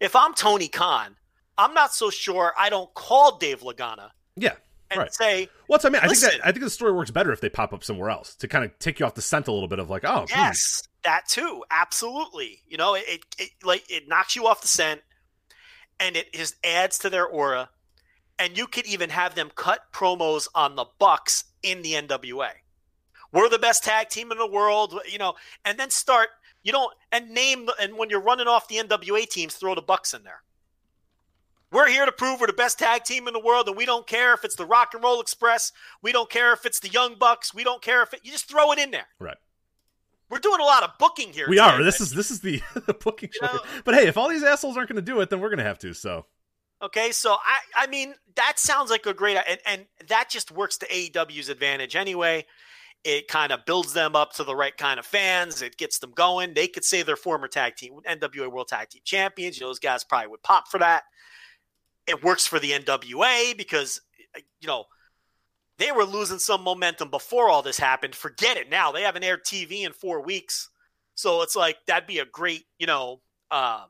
If 0.00 0.14
I'm 0.16 0.34
Tony 0.34 0.68
Khan, 0.68 1.16
I'm 1.58 1.74
not 1.74 1.94
so 1.94 2.10
sure 2.10 2.52
I 2.58 2.68
don't 2.70 2.92
call 2.94 3.38
Dave 3.38 3.60
Lagana 3.60 4.10
Yeah. 4.36 4.54
and 4.90 5.00
Right. 5.00 5.14
say, 5.14 5.48
Well, 5.68 5.78
I 5.82 5.88
mean. 5.88 6.02
I 6.02 6.06
Listen. 6.06 6.30
think 6.30 6.42
that 6.42 6.48
I 6.48 6.52
think 6.52 6.64
the 6.64 6.70
story 6.70 6.92
works 6.92 7.10
better 7.10 7.32
if 7.32 7.40
they 7.40 7.48
pop 7.48 7.72
up 7.72 7.82
somewhere 7.82 8.10
else 8.10 8.34
to 8.36 8.48
kind 8.48 8.64
of 8.64 8.78
take 8.78 9.00
you 9.00 9.06
off 9.06 9.14
the 9.14 9.22
scent 9.22 9.48
a 9.48 9.52
little 9.52 9.68
bit 9.68 9.78
of 9.78 9.88
like, 9.90 10.04
oh, 10.04 10.26
hmm, 10.30 10.38
Yes, 10.38 10.82
that 11.04 11.26
too. 11.28 11.64
Absolutely. 11.70 12.62
You 12.68 12.76
know, 12.76 12.94
it, 12.94 13.04
it, 13.08 13.20
it 13.38 13.50
like 13.64 13.84
it 13.90 14.06
knocks 14.08 14.36
you 14.36 14.46
off 14.46 14.60
the 14.60 14.68
scent 14.68 15.00
and 15.98 16.16
it 16.16 16.32
just 16.32 16.56
adds 16.64 16.98
to 17.00 17.10
their 17.10 17.26
aura. 17.26 17.70
And 18.38 18.58
you 18.58 18.66
could 18.66 18.86
even 18.86 19.08
have 19.10 19.34
them 19.34 19.50
cut 19.54 19.80
promos 19.94 20.46
on 20.54 20.76
the 20.76 20.84
Bucks 20.98 21.44
in 21.62 21.80
the 21.80 21.92
NWA. 21.94 22.50
We're 23.32 23.48
the 23.48 23.58
best 23.58 23.82
tag 23.82 24.10
team 24.10 24.30
in 24.30 24.36
the 24.38 24.46
world, 24.46 25.00
you 25.10 25.16
know, 25.18 25.34
and 25.64 25.78
then 25.78 25.88
start, 25.90 26.28
you 26.66 26.72
don't 26.72 26.92
and 27.12 27.30
name 27.30 27.68
and 27.80 27.96
when 27.96 28.10
you're 28.10 28.20
running 28.20 28.48
off 28.48 28.66
the 28.66 28.76
NWA 28.76 29.28
teams, 29.28 29.54
throw 29.54 29.76
the 29.76 29.80
Bucks 29.82 30.12
in 30.12 30.24
there. 30.24 30.42
We're 31.70 31.88
here 31.88 32.04
to 32.06 32.12
prove 32.12 32.40
we're 32.40 32.48
the 32.48 32.52
best 32.52 32.78
tag 32.78 33.04
team 33.04 33.28
in 33.28 33.34
the 33.34 33.40
world, 33.40 33.68
and 33.68 33.76
we 33.76 33.86
don't 33.86 34.06
care 34.06 34.34
if 34.34 34.44
it's 34.44 34.56
the 34.56 34.66
Rock 34.66 34.92
and 34.94 35.02
Roll 35.02 35.20
Express. 35.20 35.72
We 36.02 36.10
don't 36.10 36.28
care 36.28 36.52
if 36.52 36.66
it's 36.66 36.80
the 36.80 36.88
Young 36.88 37.16
Bucks. 37.18 37.54
We 37.54 37.62
don't 37.64 37.82
care 37.82 38.02
if 38.02 38.12
it. 38.14 38.20
You 38.24 38.32
just 38.32 38.48
throw 38.48 38.72
it 38.72 38.78
in 38.80 38.90
there. 38.90 39.06
right. 39.20 39.36
We're 40.28 40.38
doing 40.40 40.58
a 40.60 40.64
lot 40.64 40.82
of 40.82 40.90
booking 40.98 41.32
here. 41.32 41.46
We 41.48 41.54
too, 41.56 41.62
are. 41.62 41.84
This 41.84 42.00
is 42.00 42.10
this 42.10 42.32
is 42.32 42.40
the, 42.40 42.60
the 42.86 42.94
booking 42.94 43.30
show. 43.32 43.46
know- 43.46 43.60
But 43.84 43.94
hey, 43.94 44.08
if 44.08 44.16
all 44.16 44.28
these 44.28 44.42
assholes 44.42 44.76
aren't 44.76 44.88
going 44.88 44.96
to 44.96 45.02
do 45.12 45.20
it, 45.20 45.30
then 45.30 45.38
we're 45.38 45.50
going 45.50 45.58
to 45.58 45.64
have 45.64 45.78
to. 45.80 45.94
So 45.94 46.26
okay. 46.82 47.12
So 47.12 47.34
I, 47.34 47.58
I 47.84 47.86
mean, 47.86 48.12
that 48.34 48.58
sounds 48.58 48.90
like 48.90 49.06
a 49.06 49.14
great, 49.14 49.36
and 49.48 49.60
and 49.64 49.86
that 50.08 50.28
just 50.28 50.50
works 50.50 50.78
to 50.78 50.86
AEW's 50.88 51.48
advantage 51.48 51.94
anyway. 51.94 52.44
It 53.06 53.28
kind 53.28 53.52
of 53.52 53.64
builds 53.66 53.92
them 53.92 54.16
up 54.16 54.32
to 54.32 54.42
the 54.42 54.56
right 54.56 54.76
kind 54.76 54.98
of 54.98 55.06
fans. 55.06 55.62
It 55.62 55.76
gets 55.76 56.00
them 56.00 56.10
going. 56.10 56.54
They 56.54 56.66
could 56.66 56.84
say 56.84 57.02
they're 57.02 57.14
former 57.14 57.46
tag 57.46 57.76
team 57.76 58.00
NWA 58.04 58.50
World 58.50 58.66
Tag 58.66 58.90
Team 58.90 59.02
Champions. 59.04 59.56
You 59.56 59.62
know, 59.62 59.68
those 59.68 59.78
guys 59.78 60.02
probably 60.02 60.26
would 60.26 60.42
pop 60.42 60.66
for 60.66 60.78
that. 60.78 61.04
It 62.08 62.24
works 62.24 62.48
for 62.48 62.58
the 62.58 62.72
NWA 62.72 63.56
because 63.56 64.00
you 64.60 64.66
know 64.66 64.86
they 65.78 65.92
were 65.92 66.04
losing 66.04 66.40
some 66.40 66.62
momentum 66.62 67.08
before 67.08 67.48
all 67.48 67.62
this 67.62 67.78
happened. 67.78 68.16
Forget 68.16 68.56
it 68.56 68.70
now. 68.70 68.90
They 68.90 69.02
haven't 69.02 69.22
aired 69.22 69.44
TV 69.44 69.86
in 69.86 69.92
four 69.92 70.20
weeks. 70.20 70.70
So 71.14 71.42
it's 71.42 71.54
like 71.54 71.76
that'd 71.86 72.08
be 72.08 72.18
a 72.18 72.24
great, 72.24 72.64
you 72.78 72.88
know, 72.88 73.20
uh, 73.52 73.84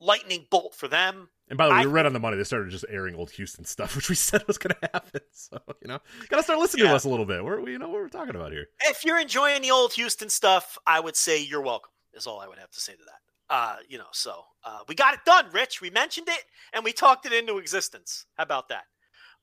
lightning 0.00 0.46
bolt 0.50 0.74
for 0.74 0.88
them. 0.88 1.28
And 1.48 1.56
by 1.58 1.66
the 1.66 1.72
way, 1.72 1.80
I- 1.80 1.84
we 1.86 1.92
read 1.92 2.06
on 2.06 2.12
the 2.12 2.20
money 2.20 2.36
they 2.36 2.44
started 2.44 2.70
just 2.70 2.84
airing 2.88 3.14
old 3.14 3.30
Houston 3.32 3.64
stuff, 3.64 3.94
which 3.96 4.08
we 4.08 4.14
said 4.14 4.46
was 4.46 4.58
going 4.58 4.74
to 4.80 4.88
happen. 4.92 5.20
So 5.32 5.58
you 5.82 5.88
know, 5.88 5.98
got 6.28 6.36
to 6.38 6.42
start 6.42 6.58
listening 6.58 6.86
to 6.86 6.94
us 6.94 7.04
a 7.04 7.08
little 7.08 7.26
bit. 7.26 7.44
We're, 7.44 7.60
we 7.60 7.76
know 7.78 7.88
what 7.88 8.00
we're 8.00 8.08
talking 8.08 8.36
about 8.36 8.52
here. 8.52 8.68
If 8.84 9.04
you're 9.04 9.18
enjoying 9.18 9.60
the 9.62 9.70
old 9.70 9.92
Houston 9.94 10.28
stuff, 10.28 10.78
I 10.86 11.00
would 11.00 11.16
say 11.16 11.42
you're 11.42 11.60
welcome. 11.62 11.90
Is 12.14 12.26
all 12.26 12.40
I 12.40 12.46
would 12.48 12.58
have 12.58 12.70
to 12.70 12.80
say 12.80 12.92
to 12.92 12.98
that. 12.98 13.54
Uh, 13.54 13.76
you 13.88 13.98
know, 13.98 14.06
so 14.12 14.44
uh, 14.64 14.78
we 14.88 14.94
got 14.94 15.14
it 15.14 15.20
done, 15.26 15.46
Rich. 15.52 15.80
We 15.80 15.90
mentioned 15.90 16.28
it 16.28 16.44
and 16.72 16.84
we 16.84 16.92
talked 16.92 17.26
it 17.26 17.32
into 17.32 17.58
existence. 17.58 18.24
How 18.36 18.44
about 18.44 18.68
that? 18.68 18.84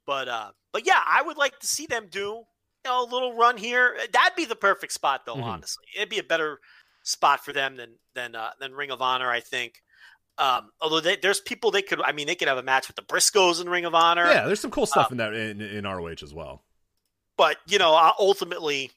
But 0.05 0.27
uh, 0.27 0.51
but 0.73 0.85
yeah, 0.87 1.01
I 1.05 1.21
would 1.21 1.37
like 1.37 1.59
to 1.59 1.67
see 1.67 1.85
them 1.85 2.07
do 2.09 2.19
you 2.19 2.43
know 2.85 3.03
a 3.03 3.11
little 3.11 3.33
run 3.35 3.57
here. 3.57 3.97
That'd 4.13 4.35
be 4.37 4.45
the 4.45 4.55
perfect 4.55 4.93
spot, 4.93 5.25
though. 5.25 5.35
Mhm. 5.35 5.43
Honestly, 5.43 5.83
it'd 5.95 6.09
be 6.09 6.19
a 6.19 6.23
better 6.23 6.59
spot 7.03 7.43
for 7.43 7.51
them 7.53 7.75
than 7.75 7.95
than 8.15 8.35
uh, 8.35 8.51
than 8.59 8.73
Ring 8.73 8.89
of 8.91 9.01
Honor, 9.01 9.29
I 9.29 9.41
think. 9.41 9.81
Um, 10.39 10.71
although 10.81 11.01
they, 11.01 11.17
there's 11.17 11.41
people 11.41 11.69
they 11.69 11.81
could, 11.81 12.01
I 12.01 12.13
mean, 12.13 12.25
they 12.25 12.35
could 12.35 12.47
have 12.47 12.57
a 12.57 12.63
match 12.63 12.87
with 12.87 12.95
the 12.95 13.01
Briscoes 13.01 13.59
in 13.61 13.67
Ring 13.67 13.83
of 13.85 13.93
Honor. 13.93 14.25
Yeah, 14.25 14.45
there's 14.47 14.61
some 14.61 14.71
cool 14.71 14.85
stuff 14.85 15.11
in 15.11 15.17
that 15.17 15.33
in, 15.33 15.59
in 15.61 15.83
ROH 15.85 16.23
as 16.23 16.33
well. 16.33 16.63
but 17.37 17.57
you 17.67 17.77
know 17.77 17.93
uh, 17.95 18.11
ultimately 18.19 18.91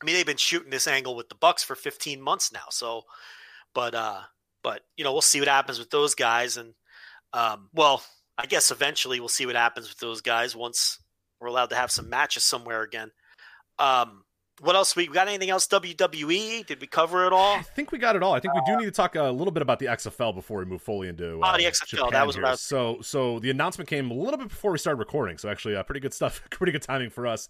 i 0.00 0.04
mean 0.04 0.14
they've 0.14 0.26
been 0.26 0.36
shooting 0.36 0.70
this 0.70 0.86
angle 0.86 1.14
with 1.14 1.28
the 1.28 1.34
bucks 1.34 1.62
for 1.62 1.74
15 1.74 2.20
months 2.20 2.52
now 2.52 2.64
so 2.70 3.02
but 3.74 3.94
uh 3.94 4.20
but 4.62 4.82
you 4.96 5.04
know 5.04 5.12
we'll 5.12 5.20
see 5.22 5.40
what 5.40 5.48
happens 5.48 5.78
with 5.78 5.90
those 5.90 6.14
guys 6.14 6.56
and 6.56 6.74
um 7.32 7.68
well 7.74 8.02
i 8.38 8.46
guess 8.46 8.70
eventually 8.70 9.20
we'll 9.20 9.28
see 9.28 9.46
what 9.46 9.56
happens 9.56 9.88
with 9.88 9.98
those 9.98 10.20
guys 10.22 10.54
once 10.56 10.98
we're 11.40 11.48
allowed 11.48 11.70
to 11.70 11.76
have 11.76 11.90
some 11.90 12.08
matches 12.08 12.44
somewhere 12.44 12.82
again 12.82 13.10
um 13.78 14.24
what 14.60 14.76
else? 14.76 14.94
We 14.94 15.06
got 15.06 15.26
anything 15.28 15.50
else? 15.50 15.66
WWE? 15.68 16.66
Did 16.66 16.80
we 16.80 16.86
cover 16.86 17.26
it 17.26 17.32
all? 17.32 17.56
I 17.56 17.62
think 17.62 17.92
we 17.92 17.98
got 17.98 18.14
it 18.16 18.22
all. 18.22 18.34
I 18.34 18.40
think 18.40 18.54
we 18.54 18.60
do 18.66 18.76
need 18.76 18.84
to 18.84 18.90
talk 18.90 19.16
a 19.16 19.24
little 19.30 19.50
bit 19.52 19.62
about 19.62 19.78
the 19.78 19.86
XFL 19.86 20.34
before 20.34 20.58
we 20.58 20.64
move 20.66 20.82
fully 20.82 21.08
into 21.08 21.40
uh, 21.40 21.52
Oh, 21.52 21.56
the 21.56 21.64
XFL, 21.64 21.86
Japan 21.86 22.08
that 22.12 22.26
was 22.26 22.36
here. 22.36 22.42
what 22.42 22.48
I 22.48 22.52
was- 22.52 22.60
so. 22.60 22.98
So 23.02 23.38
the 23.40 23.50
announcement 23.50 23.88
came 23.88 24.10
a 24.10 24.14
little 24.14 24.38
bit 24.38 24.48
before 24.48 24.70
we 24.72 24.78
started 24.78 24.98
recording. 24.98 25.38
So 25.38 25.48
actually, 25.48 25.76
uh, 25.76 25.82
pretty 25.82 26.00
good 26.00 26.12
stuff. 26.14 26.42
pretty 26.50 26.72
good 26.72 26.82
timing 26.82 27.10
for 27.10 27.26
us. 27.26 27.48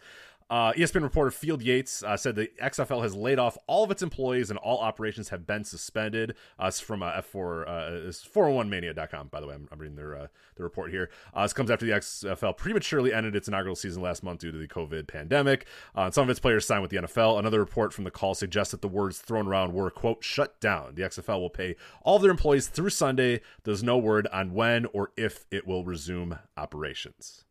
Uh, 0.51 0.73
ESPN 0.73 1.03
reporter 1.03 1.31
Field 1.31 1.63
Yates 1.63 2.03
uh, 2.03 2.17
said 2.17 2.35
the 2.35 2.51
XFL 2.61 3.03
has 3.03 3.15
laid 3.15 3.39
off 3.39 3.57
all 3.69 3.85
of 3.85 3.91
its 3.93 4.03
employees 4.03 4.51
and 4.51 4.59
all 4.59 4.79
operations 4.79 5.29
have 5.29 5.47
been 5.47 5.63
suspended. 5.63 6.35
Uh, 6.59 6.71
from 6.73 7.05
uh, 7.05 7.13
F4, 7.13 7.69
uh, 7.69 8.09
it's 8.09 8.27
411mania.com, 8.27 9.29
by 9.29 9.41
the 9.41 9.47
way. 9.47 9.55
I'm, 9.55 9.69
I'm 9.71 9.79
reading 9.79 9.97
their 9.97 10.17
uh, 10.17 10.27
their 10.57 10.65
report 10.65 10.91
here. 10.91 11.11
Uh, 11.33 11.43
this 11.43 11.53
comes 11.53 11.71
after 11.71 11.87
the 11.87 11.93
XFL 11.93 12.57
prematurely 12.57 13.15
ended 13.15 13.37
its 13.37 13.47
inaugural 13.47 13.77
season 13.77 14.03
last 14.03 14.25
month 14.25 14.41
due 14.41 14.51
to 14.51 14.59
the 14.59 14.67
COVID 14.67 15.07
pandemic. 15.07 15.67
Some 16.11 16.25
of 16.25 16.31
its 16.31 16.41
players 16.41 16.67
signed 16.67 16.83
with 16.83 16.91
the 16.91 16.99
NFL. 16.99 17.39
Another 17.39 17.61
report 17.61 17.93
from 17.93 18.05
the 18.05 18.11
call 18.11 18.35
suggests 18.35 18.73
that 18.73 18.83
the 18.83 18.89
words 18.89 19.19
thrown 19.19 19.47
around 19.47 19.73
were, 19.73 19.91
quote, 19.91 20.25
shut 20.25 20.61
down. 20.61 20.95
The 20.97 21.03
XFL 21.03 21.41
will 21.41 21.51
pay 21.51 21.77
all 22.03 22.17
of 22.17 22.23
their 22.23 22.31
employees 22.31 22.67
through 22.67 22.91
Sunday. 22.91 23.41
There's 23.63 23.83
no 23.83 23.99
word 23.99 24.27
on 24.33 24.53
when 24.55 24.87
or 24.87 25.13
if 25.17 25.47
it 25.51 25.67
will 25.67 25.85
resume 25.85 26.39
operations. 26.57 27.45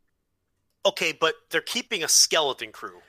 Okay, 0.85 1.11
but 1.11 1.35
they're 1.49 1.61
keeping 1.61 2.03
a 2.03 2.07
skeleton 2.07 2.72
crew 2.72 3.01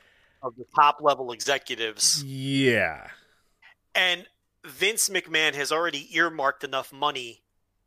of 0.43 0.57
the 0.57 0.65
top 0.75 0.99
level 1.01 1.33
executives, 1.33 2.23
Yeah. 2.25 3.11
and 3.95 4.27
Vince 4.65 5.09
McMahon 5.09 5.55
has 5.55 5.71
already 5.71 6.15
earmarked 6.17 6.65
enough 6.65 6.93
money 6.93 7.43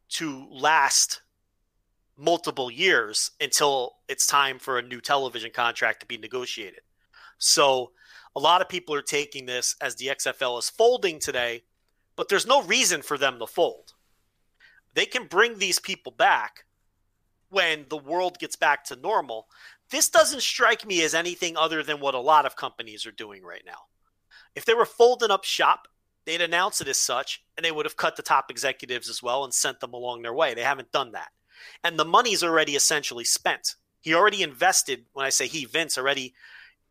to 0.10 0.48
last 0.50 1.22
multiple 2.16 2.70
years 2.70 3.32
until 3.42 3.96
it's 4.08 4.28
time 4.28 4.60
for 4.60 4.78
a 4.78 4.82
new 4.84 5.02
television 5.02 5.52
contract 5.52 6.00
to 6.02 6.06
be 6.06 6.18
negotiated. 6.18 6.82
So 7.40 7.92
a 8.36 8.40
lot 8.40 8.62
of 8.62 8.70
people 8.70 8.94
are 8.96 9.02
taking 9.02 9.46
this 9.48 9.76
as 9.82 9.96
the 9.96 10.08
XFL 10.08 10.60
is 10.60 10.70
folding 10.70 11.20
today, 11.20 11.64
but 12.16 12.30
there's 12.30 12.46
no 12.46 12.62
reason 12.62 13.02
for 13.02 13.18
them 13.18 13.40
to 13.40 13.48
fold. 13.48 13.94
They 14.94 15.06
can 15.06 15.26
bring 15.26 15.58
these 15.58 15.80
people 15.80 16.12
back 16.12 16.66
when 17.54 17.86
the 17.90 17.98
world 17.98 18.40
gets 18.40 18.56
back 18.56 18.84
to 18.86 18.96
normal. 18.96 19.48
This 19.90 20.10
doesn't 20.10 20.42
strike 20.42 20.86
me 20.86 21.04
as 21.04 21.14
anything 21.14 21.56
other 21.56 21.84
than 21.84 22.00
what 22.00 22.16
a 22.16 22.20
lot 22.20 22.46
of 22.46 22.56
companies 22.56 23.06
are 23.06 23.12
doing 23.12 23.44
right 23.44 23.64
now. 23.66 23.86
If 24.56 24.66
they 24.66 24.74
were 24.74 24.86
folding 24.86 25.32
up 25.32 25.44
shop, 25.44 25.88
they'd 26.26 26.42
announce 26.42 26.82
it 26.82 26.88
as 26.88 26.98
such, 26.98 27.44
and 27.56 27.64
they 27.64 27.72
would 27.72 27.86
have 27.86 27.98
cut 27.98 28.16
the 28.16 28.22
top 28.22 28.50
executives 28.50 29.10
as 29.10 29.22
well 29.22 29.44
and 29.44 29.54
sent 29.54 29.80
them 29.80 29.94
along 29.94 30.22
their 30.22 30.34
way. 30.34 30.54
They 30.54 30.64
haven't 30.64 30.92
done 30.92 31.12
that. 31.12 31.30
And 31.84 31.98
the 31.98 32.06
money's 32.06 32.44
already 32.44 32.76
essentially 32.76 33.24
spent. 33.24 33.76
He 34.02 34.14
already 34.14 34.44
invested, 34.44 35.06
when 35.14 35.26
I 35.26 35.30
say 35.30 35.48
he, 35.48 35.66
Vince, 35.66 35.98
already 35.98 36.34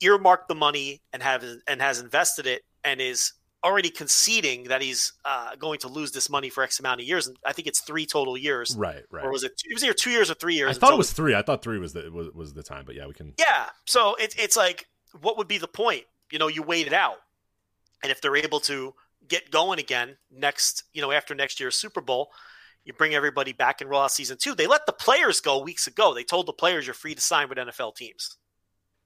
earmarked 0.00 0.48
the 0.48 0.54
money 0.54 1.02
and 1.12 1.22
have 1.22 1.44
and 1.66 1.80
has 1.80 2.00
invested 2.00 2.46
it 2.46 2.62
and 2.82 3.00
is 3.00 3.32
already 3.64 3.90
conceding 3.90 4.64
that 4.64 4.82
he's 4.82 5.12
uh, 5.24 5.54
going 5.56 5.78
to 5.80 5.88
lose 5.88 6.12
this 6.12 6.28
money 6.28 6.48
for 6.48 6.62
X 6.62 6.80
amount 6.80 7.00
of 7.00 7.06
years. 7.06 7.26
And 7.26 7.36
I 7.46 7.52
think 7.52 7.68
it's 7.68 7.80
three 7.80 8.06
total 8.06 8.36
years. 8.36 8.74
Right, 8.76 9.02
right. 9.10 9.24
Or 9.24 9.30
was 9.30 9.44
it? 9.44 9.52
It 9.64 9.74
was 9.74 9.84
either 9.84 9.94
two 9.94 10.10
years 10.10 10.30
or 10.30 10.34
three 10.34 10.54
years. 10.54 10.76
I 10.76 10.80
thought 10.80 10.92
it 10.92 10.98
was 10.98 11.12
three. 11.12 11.34
I 11.34 11.42
thought 11.42 11.62
three 11.62 11.78
was 11.78 11.92
the 11.92 12.10
was, 12.10 12.28
was 12.34 12.54
the 12.54 12.62
time, 12.62 12.84
but 12.84 12.94
yeah, 12.94 13.06
we 13.06 13.14
can. 13.14 13.34
yeah. 13.38 13.66
So 13.86 14.16
it's 14.18 14.34
it's 14.36 14.56
like, 14.56 14.86
what 15.20 15.38
would 15.38 15.48
be 15.48 15.58
the 15.58 15.68
point? 15.68 16.04
You 16.30 16.38
know, 16.38 16.48
you 16.48 16.62
wait 16.62 16.86
it 16.86 16.92
out, 16.92 17.18
and 18.02 18.10
if 18.10 18.20
they're 18.20 18.36
able 18.36 18.60
to 18.60 18.94
get 19.28 19.50
going 19.50 19.78
again 19.78 20.16
next, 20.30 20.84
you 20.92 21.00
know, 21.00 21.12
after 21.12 21.34
next 21.34 21.60
year's 21.60 21.76
Super 21.76 22.00
Bowl, 22.00 22.30
you 22.84 22.92
bring 22.92 23.14
everybody 23.14 23.52
back 23.52 23.80
in 23.80 23.88
Raw 23.88 24.08
season 24.08 24.38
two. 24.40 24.54
They 24.54 24.66
let 24.66 24.86
the 24.86 24.92
players 24.92 25.40
go 25.40 25.62
weeks 25.62 25.86
ago. 25.86 26.14
They 26.14 26.24
told 26.24 26.46
the 26.46 26.52
players 26.52 26.86
you're 26.86 26.94
free 26.94 27.14
to 27.14 27.20
sign 27.20 27.48
with 27.48 27.58
NFL 27.58 27.94
teams. 27.96 28.36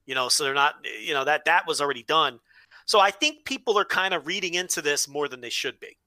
You 0.06 0.14
know, 0.14 0.28
so 0.28 0.44
they're 0.44 0.54
not. 0.54 0.76
You 1.04 1.14
know 1.14 1.24
that 1.24 1.44
that 1.46 1.66
was 1.66 1.80
already 1.80 2.04
done. 2.04 2.38
So 2.86 3.00
I 3.00 3.10
think 3.10 3.44
people 3.44 3.78
are 3.78 3.84
kind 3.84 4.14
of 4.14 4.26
reading 4.26 4.54
into 4.54 4.80
this 4.80 5.06
more 5.06 5.28
than 5.28 5.40
they 5.40 5.50
should 5.50 5.78
be. 5.78 5.98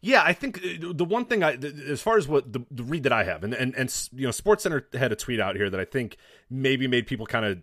Yeah, 0.00 0.22
I 0.24 0.32
think 0.32 0.58
uh, 0.58 0.92
the 0.92 1.04
one 1.04 1.26
thing 1.26 1.44
I, 1.44 1.52
as 1.52 2.02
far 2.02 2.18
as 2.18 2.26
what 2.26 2.52
the, 2.52 2.64
the 2.72 2.82
read 2.82 3.04
that 3.04 3.12
I 3.12 3.22
have, 3.22 3.44
and 3.44 3.54
and 3.54 3.72
and 3.76 4.08
you 4.12 4.26
know, 4.26 4.30
SportsCenter 4.30 4.92
had 4.94 5.12
a 5.12 5.16
tweet 5.16 5.38
out 5.38 5.54
here 5.54 5.70
that 5.70 5.78
I 5.78 5.84
think 5.84 6.16
maybe 6.50 6.88
made 6.88 7.06
people 7.06 7.24
kind 7.24 7.44
of 7.44 7.62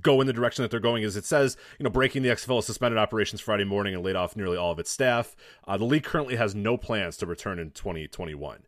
go 0.00 0.20
in 0.22 0.26
the 0.26 0.32
direction 0.32 0.62
that 0.62 0.70
they're 0.70 0.80
going. 0.80 1.02
Is 1.02 1.16
it 1.16 1.26
says 1.26 1.58
you 1.78 1.84
know 1.84 1.90
breaking 1.90 2.22
the 2.22 2.30
XFL 2.30 2.62
suspended 2.62 2.96
operations 2.96 3.42
Friday 3.42 3.64
morning 3.64 3.94
and 3.94 4.02
laid 4.02 4.16
off 4.16 4.36
nearly 4.36 4.56
all 4.56 4.72
of 4.72 4.78
its 4.78 4.90
staff. 4.90 5.36
Uh, 5.68 5.76
the 5.76 5.84
league 5.84 6.04
currently 6.04 6.36
has 6.36 6.54
no 6.54 6.78
plans 6.78 7.18
to 7.18 7.26
return 7.26 7.58
in 7.58 7.72
2021. 7.72 8.62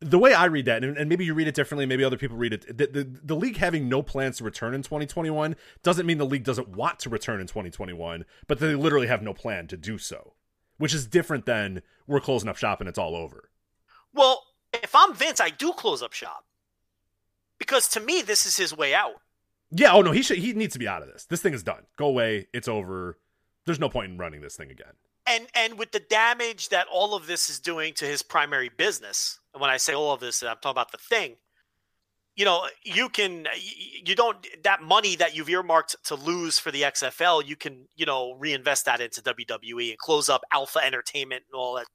The 0.00 0.18
way 0.18 0.32
I 0.32 0.44
read 0.44 0.66
that, 0.66 0.84
and, 0.84 0.96
and 0.96 1.08
maybe 1.08 1.24
you 1.24 1.34
read 1.34 1.48
it 1.48 1.54
differently, 1.54 1.84
maybe 1.84 2.04
other 2.04 2.16
people 2.16 2.36
read 2.36 2.52
it, 2.52 2.78
the, 2.78 2.86
the, 2.86 3.18
the 3.24 3.34
league 3.34 3.56
having 3.56 3.88
no 3.88 4.02
plans 4.02 4.38
to 4.38 4.44
return 4.44 4.72
in 4.74 4.82
2021 4.82 5.56
doesn't 5.82 6.06
mean 6.06 6.18
the 6.18 6.24
league 6.24 6.44
doesn't 6.44 6.68
want 6.68 7.00
to 7.00 7.10
return 7.10 7.40
in 7.40 7.48
2021, 7.48 8.24
but 8.46 8.60
they 8.60 8.76
literally 8.76 9.08
have 9.08 9.22
no 9.22 9.34
plan 9.34 9.66
to 9.66 9.76
do 9.76 9.98
so 9.98 10.34
which 10.78 10.94
is 10.94 11.06
different 11.06 11.44
than 11.44 11.82
we're 12.06 12.20
closing 12.20 12.48
up 12.48 12.56
shop 12.56 12.80
and 12.80 12.88
it's 12.88 12.98
all 12.98 13.14
over. 13.14 13.50
Well, 14.14 14.44
if 14.72 14.94
I'm 14.94 15.12
Vince, 15.14 15.40
I 15.40 15.50
do 15.50 15.72
close 15.72 16.02
up 16.02 16.12
shop 16.12 16.44
because 17.58 17.88
to 17.88 18.00
me, 18.00 18.22
this 18.22 18.46
is 18.46 18.56
his 18.56 18.76
way 18.76 18.94
out. 18.94 19.20
Yeah, 19.70 19.92
oh 19.92 20.00
no, 20.00 20.12
he 20.12 20.22
should 20.22 20.38
he 20.38 20.54
needs 20.54 20.72
to 20.72 20.78
be 20.78 20.88
out 20.88 21.02
of 21.02 21.08
this. 21.08 21.26
This 21.26 21.42
thing 21.42 21.52
is 21.52 21.62
done. 21.62 21.82
Go 21.96 22.06
away. 22.06 22.46
It's 22.54 22.68
over. 22.68 23.18
There's 23.66 23.80
no 23.80 23.90
point 23.90 24.10
in 24.12 24.18
running 24.18 24.40
this 24.40 24.56
thing 24.56 24.70
again. 24.70 24.92
and 25.26 25.46
and 25.54 25.78
with 25.78 25.92
the 25.92 26.00
damage 26.00 26.70
that 26.70 26.86
all 26.90 27.14
of 27.14 27.26
this 27.26 27.50
is 27.50 27.60
doing 27.60 27.92
to 27.94 28.06
his 28.06 28.22
primary 28.22 28.70
business 28.70 29.40
and 29.58 29.60
when 29.60 29.70
i 29.70 29.76
say 29.76 29.92
all 29.94 30.12
of 30.12 30.20
this 30.20 30.42
i'm 30.42 30.56
talking 30.56 30.70
about 30.70 30.92
the 30.92 30.98
thing 30.98 31.36
you 32.36 32.44
know 32.44 32.66
you 32.84 33.08
can 33.08 33.46
you 34.04 34.14
don't 34.14 34.46
that 34.62 34.80
money 34.82 35.16
that 35.16 35.34
you've 35.36 35.48
earmarked 35.48 35.96
to 36.04 36.14
lose 36.14 36.58
for 36.58 36.70
the 36.70 36.82
xfl 36.82 37.44
you 37.44 37.56
can 37.56 37.86
you 37.96 38.06
know 38.06 38.34
reinvest 38.38 38.84
that 38.84 39.00
into 39.00 39.20
wwe 39.22 39.90
and 39.90 39.98
close 39.98 40.28
up 40.28 40.42
alpha 40.52 40.78
entertainment 40.78 41.42
and 41.50 41.58
all 41.58 41.74
that. 41.74 41.86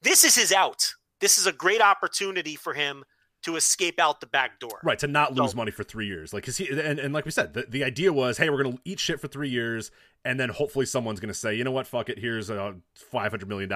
This 0.00 0.24
is 0.24 0.34
his 0.34 0.52
out. 0.52 0.94
This 1.20 1.36
is 1.36 1.46
a 1.46 1.52
great 1.52 1.82
opportunity 1.82 2.56
for 2.56 2.72
him 2.72 3.04
to 3.42 3.56
escape 3.56 3.98
out 4.00 4.20
the 4.20 4.26
back 4.26 4.58
door. 4.60 4.80
Right, 4.84 4.98
to 5.00 5.06
not 5.08 5.34
lose 5.34 5.50
So- 5.50 5.56
money 5.56 5.70
for 5.72 5.82
three 5.84 6.06
years. 6.06 6.32
Like, 6.32 6.44
cause 6.44 6.56
he, 6.56 6.68
and, 6.68 6.98
and 6.98 7.12
like 7.12 7.24
we 7.24 7.32
said, 7.32 7.54
the, 7.54 7.66
the 7.68 7.82
idea 7.84 8.12
was, 8.12 8.38
hey, 8.38 8.50
we're 8.50 8.62
going 8.62 8.76
to 8.76 8.82
eat 8.84 9.00
shit 9.00 9.20
for 9.20 9.26
three 9.28 9.48
years, 9.50 9.90
and 10.24 10.38
then 10.38 10.48
hopefully 10.48 10.86
someone's 10.86 11.18
going 11.18 11.28
to 11.32 11.38
say, 11.38 11.54
you 11.54 11.64
know 11.64 11.72
what, 11.72 11.88
fuck 11.88 12.08
it, 12.08 12.20
here's 12.20 12.50
uh, 12.50 12.72
$500 13.12 13.46
million, 13.48 13.68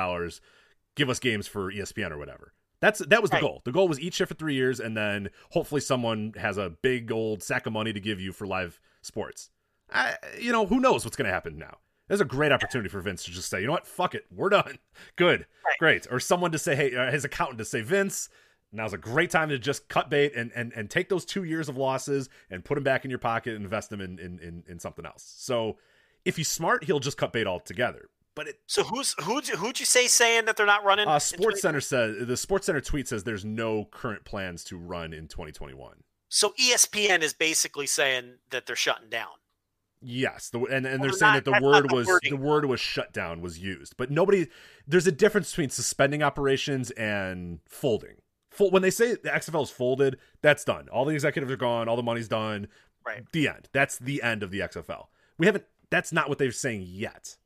give 0.94 1.10
us 1.10 1.18
games 1.18 1.48
for 1.48 1.72
ESPN 1.72 2.12
or 2.12 2.18
whatever. 2.18 2.52
That's 2.80 2.98
That 3.00 3.22
was 3.22 3.30
the 3.30 3.36
Right. 3.36 3.40
goal. 3.42 3.62
The 3.64 3.72
goal 3.72 3.88
was 3.88 3.98
eat 4.00 4.14
shit 4.14 4.28
for 4.28 4.34
three 4.34 4.54
years, 4.54 4.80
and 4.80 4.96
then 4.96 5.30
hopefully 5.50 5.80
someone 5.80 6.34
has 6.36 6.58
a 6.58 6.70
big 6.70 7.10
old 7.10 7.42
sack 7.42 7.66
of 7.66 7.72
money 7.72 7.92
to 7.92 8.00
give 8.00 8.20
you 8.20 8.32
for 8.32 8.46
live 8.46 8.80
sports. 9.02 9.50
I, 9.92 10.16
you 10.38 10.52
know, 10.52 10.66
who 10.66 10.80
knows 10.80 11.04
what's 11.04 11.16
going 11.16 11.26
to 11.26 11.32
happen 11.32 11.56
now? 11.58 11.78
There's 12.08 12.20
a 12.20 12.24
great 12.24 12.52
opportunity 12.52 12.88
for 12.88 13.00
Vince 13.00 13.24
to 13.24 13.30
just 13.32 13.48
say, 13.48 13.60
you 13.60 13.66
know 13.66 13.72
what, 13.72 13.86
fuck 13.86 14.14
it, 14.14 14.26
we're 14.30 14.48
done. 14.48 14.78
Good, 15.16 15.46
great. 15.78 16.06
Or 16.10 16.20
someone 16.20 16.52
to 16.52 16.58
say, 16.58 16.76
hey, 16.76 16.94
uh, 16.94 17.10
his 17.10 17.24
accountant 17.24 17.58
to 17.58 17.64
say, 17.64 17.80
Vince, 17.80 18.28
now's 18.72 18.92
a 18.92 18.98
great 18.98 19.30
time 19.30 19.48
to 19.48 19.58
just 19.58 19.88
cut 19.88 20.08
bait 20.10 20.32
and, 20.36 20.52
and, 20.54 20.72
and 20.74 20.88
take 20.90 21.08
those 21.08 21.24
two 21.24 21.42
years 21.44 21.68
of 21.68 21.76
losses 21.76 22.28
and 22.50 22.64
put 22.64 22.74
them 22.76 22.84
back 22.84 23.04
in 23.04 23.10
your 23.10 23.18
pocket 23.18 23.54
and 23.56 23.64
invest 23.64 23.90
them 23.90 24.00
in, 24.00 24.18
in, 24.20 24.38
in, 24.40 24.62
in 24.68 24.78
something 24.78 25.04
else. 25.06 25.34
So 25.38 25.78
if 26.24 26.36
he's 26.36 26.48
smart, 26.48 26.84
he'll 26.84 27.00
just 27.00 27.16
cut 27.16 27.32
bait 27.32 27.46
altogether. 27.46 28.08
But 28.36 28.46
it, 28.48 28.60
so 28.66 28.84
who's 28.84 29.14
who'd 29.24 29.48
you, 29.48 29.56
who'd 29.56 29.80
you 29.80 29.86
say 29.86 30.06
saying 30.06 30.44
that 30.44 30.56
they're 30.56 30.64
not 30.66 30.84
running 30.84 31.08
uh, 31.08 31.16
SportsCenter 31.16 31.82
says 31.82 32.18
the 32.18 32.34
SportsCenter 32.34 32.84
tweet 32.84 33.08
says 33.08 33.24
there's 33.24 33.44
no 33.44 33.86
current 33.86 34.24
plans 34.24 34.62
to 34.64 34.76
run 34.78 35.12
in 35.12 35.26
2021. 35.26 36.04
so 36.28 36.52
espn 36.60 37.22
is 37.22 37.32
basically 37.32 37.86
saying 37.86 38.34
that 38.50 38.66
they're 38.66 38.76
shutting 38.76 39.08
down 39.08 39.28
Yes, 40.02 40.50
the, 40.50 40.60
and 40.60 40.86
and 40.86 41.02
they're 41.02 41.08
Well, 41.08 41.18
saying 41.18 41.32
not- 41.32 41.44
that 41.46 41.50
the 41.58 41.66
word 41.66 41.88
the 41.88 41.94
was 41.96 42.06
wording. 42.06 42.30
the 42.30 42.36
word 42.36 42.66
was 42.66 42.78
shut 42.80 43.12
down 43.14 43.40
was 43.40 43.58
used, 43.58 43.96
but 43.96 44.10
nobody. 44.10 44.46
There's 44.86 45.06
a 45.06 45.10
difference 45.12 45.50
between 45.50 45.70
suspending 45.70 46.22
operations 46.22 46.90
and 46.92 47.60
folding. 47.66 48.16
Full, 48.50 48.70
when 48.70 48.82
they 48.82 48.90
say 48.90 49.14
the 49.14 49.30
XFL 49.30 49.62
is 49.64 49.70
folded, 49.70 50.18
that's 50.42 50.64
done. 50.64 50.90
All 50.90 51.06
the 51.06 51.14
executives 51.14 51.50
are 51.50 51.56
gone. 51.56 51.88
All 51.88 51.96
the 51.96 52.02
money's 52.02 52.28
done. 52.28 52.68
Right. 53.06 53.24
The 53.32 53.48
end. 53.48 53.68
That's 53.72 53.98
the 53.98 54.22
end 54.22 54.42
of 54.42 54.50
the 54.50 54.60
XFL. 54.60 55.06
We 55.38 55.46
haven't. 55.46 55.64
That's 55.88 56.12
not 56.12 56.28
what 56.28 56.36
they're 56.38 56.52
saying 56.52 56.84
yet. 56.86 57.38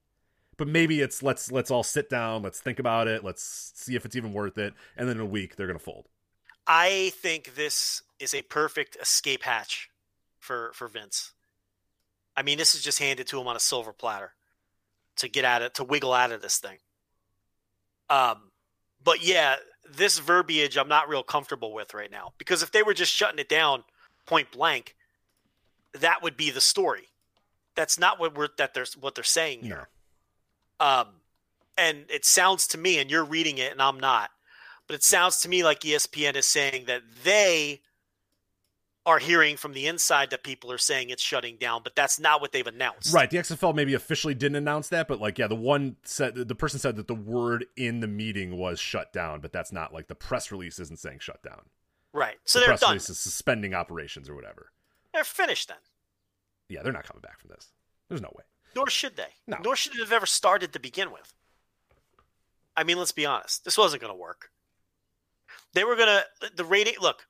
But 0.61 0.69
maybe 0.69 1.01
it's 1.01 1.23
let's 1.23 1.51
let's 1.51 1.71
all 1.71 1.83
sit 1.83 2.11
down. 2.11 2.43
Let's 2.43 2.61
think 2.61 2.79
about 2.79 3.09
it. 3.09 3.25
Let's 3.25 3.73
see 3.75 3.97
if 3.97 4.05
it's 4.05 4.15
even 4.15 4.35
worth 4.35 4.59
it. 4.59 4.75
And 4.95 5.09
then 5.09 5.17
in 5.17 5.23
a 5.23 5.27
week 5.27 5.57
they're 5.57 5.67
gonna 5.67 5.79
fold. 5.79 6.07
I 6.67 7.13
think 7.15 7.55
this 7.55 8.03
is 8.19 8.35
a 8.35 8.43
perfect 8.43 8.95
escape 9.01 9.43
hatch 9.43 9.89
for 10.39 10.71
for 10.75 10.87
Vince. 10.87 11.33
I 12.37 12.43
mean, 12.43 12.59
this 12.59 12.75
is 12.75 12.83
just 12.83 12.99
handed 12.99 13.27
to 13.29 13.41
him 13.41 13.49
on 13.49 13.57
a 13.57 13.61
silver 13.61 13.95
platter 13.95 14.35
to 15.17 15.29
get 15.29 15.47
out 15.47 15.63
it, 15.63 15.73
to 15.77 15.85
wiggle 15.85 16.13
out 16.13 16.31
of 16.31 16.43
this 16.43 16.59
thing. 16.59 16.77
Um, 18.11 18.51
but 19.03 19.25
yeah, 19.25 19.57
this 19.91 20.19
verbiage 20.19 20.77
I'm 20.77 20.89
not 20.89 21.09
real 21.09 21.23
comfortable 21.23 21.73
with 21.73 21.95
right 21.95 22.11
now 22.11 22.35
because 22.37 22.63
if 22.63 22.71
they 22.71 22.83
were 22.83 22.93
just 22.93 23.15
shutting 23.15 23.39
it 23.39 23.49
down 23.49 23.83
point 24.27 24.51
blank, 24.51 24.95
that 25.95 26.23
would 26.23 26.37
be 26.37 26.51
the 26.51 26.61
story. 26.61 27.09
That's 27.77 27.99
not 27.99 28.21
what 28.21 28.37
we're 28.37 28.49
that 28.59 28.75
they're 28.75 28.85
what 29.01 29.15
they're 29.15 29.25
saying 29.25 29.63
here. 29.63 29.89
Um, 30.81 31.07
and 31.79 32.05
it 32.09 32.25
sounds 32.25 32.67
to 32.69 32.79
me, 32.79 32.99
and 32.99 33.11
you're 33.11 33.25
reading 33.25 33.59
it, 33.59 33.71
and 33.73 33.81
I'm 33.81 34.01
not, 34.01 34.31
but 34.87 34.95
it 34.95 35.05
sounds 35.05 35.41
to 35.43 35.49
me 35.49 35.63
like 35.63 35.81
ESPN 35.81 36.35
is 36.37 36.47
saying 36.47 36.87
that 36.87 37.03
they 37.23 37.83
are 39.07 39.19
hearing 39.19 39.57
from 39.57 39.73
the 39.73 39.87
inside 39.87 40.31
that 40.31 40.43
people 40.43 40.71
are 40.71 40.79
saying 40.79 41.11
it's 41.11 41.23
shutting 41.23 41.57
down, 41.57 41.81
but 41.83 41.95
that's 41.95 42.21
not 42.21 42.41
what 42.41 42.53
they've 42.53 42.67
announced. 42.67 43.15
Right. 43.15 43.31
The 43.31 43.39
XFL 43.39 43.75
maybe 43.75 43.95
officially 43.95 44.35
didn't 44.35 44.57
announce 44.57 44.89
that, 44.89 45.09
but 45.09 45.21
like, 45.21 45.39
yeah, 45.39 45.47
the 45.47 45.55
one 45.55 45.97
said 46.05 46.35
the 46.35 46.55
person 46.55 46.79
said 46.79 46.97
that 46.97 47.09
the 47.09 47.15
word 47.15 47.65
in 47.77 48.01
the 48.01 48.07
meeting 48.07 48.57
was 48.59 48.79
shut 48.79 49.13
down, 49.13 49.41
but 49.41 49.53
that's 49.53 49.73
not 49.73 49.95
like 49.95 50.09
the 50.09 50.15
press 50.15 50.53
release 50.53 50.79
isn't 50.79 50.99
saying 50.99 51.21
shut 51.21 51.43
down. 51.43 51.63
Right. 52.13 52.37
So 52.45 52.59
the 52.59 52.65
they're 52.65 52.69
press 52.73 52.81
done. 52.81 52.91
release 52.91 53.09
is 53.09 53.19
suspending 53.19 53.75
operations 53.75 54.29
or 54.29 54.35
whatever. 54.35 54.71
They're 55.15 55.25
finished 55.25 55.69
then. 55.69 55.79
Yeah, 56.69 56.83
they're 56.83 56.93
not 56.93 57.05
coming 57.05 57.23
back 57.23 57.41
from 57.41 57.51
this. 57.51 57.69
There's 58.09 58.21
no 58.21 58.33
way. 58.37 58.45
Nor 58.75 58.89
should 58.89 59.17
they. 59.17 59.35
No. 59.47 59.59
Nor 59.63 59.77
should 59.77 59.95
it 59.95 60.01
have 60.01 60.13
ever 60.13 60.27
started 60.27 60.73
to 60.73 60.81
begin 60.81 61.11
with. 61.11 61.35
I 62.77 62.85
mean, 62.85 62.99
let's 62.99 63.13
be 63.13 63.27
honest. 63.27 63.65
This 63.65 63.77
wasn't 63.77 64.03
going 64.03 64.13
to 64.13 64.19
work. 64.19 64.51
They 65.75 65.85
were 65.85 65.97
going 65.97 66.23
to 66.41 66.51
the 66.57 66.65
rating. 66.65 66.95
Look, 67.01 67.27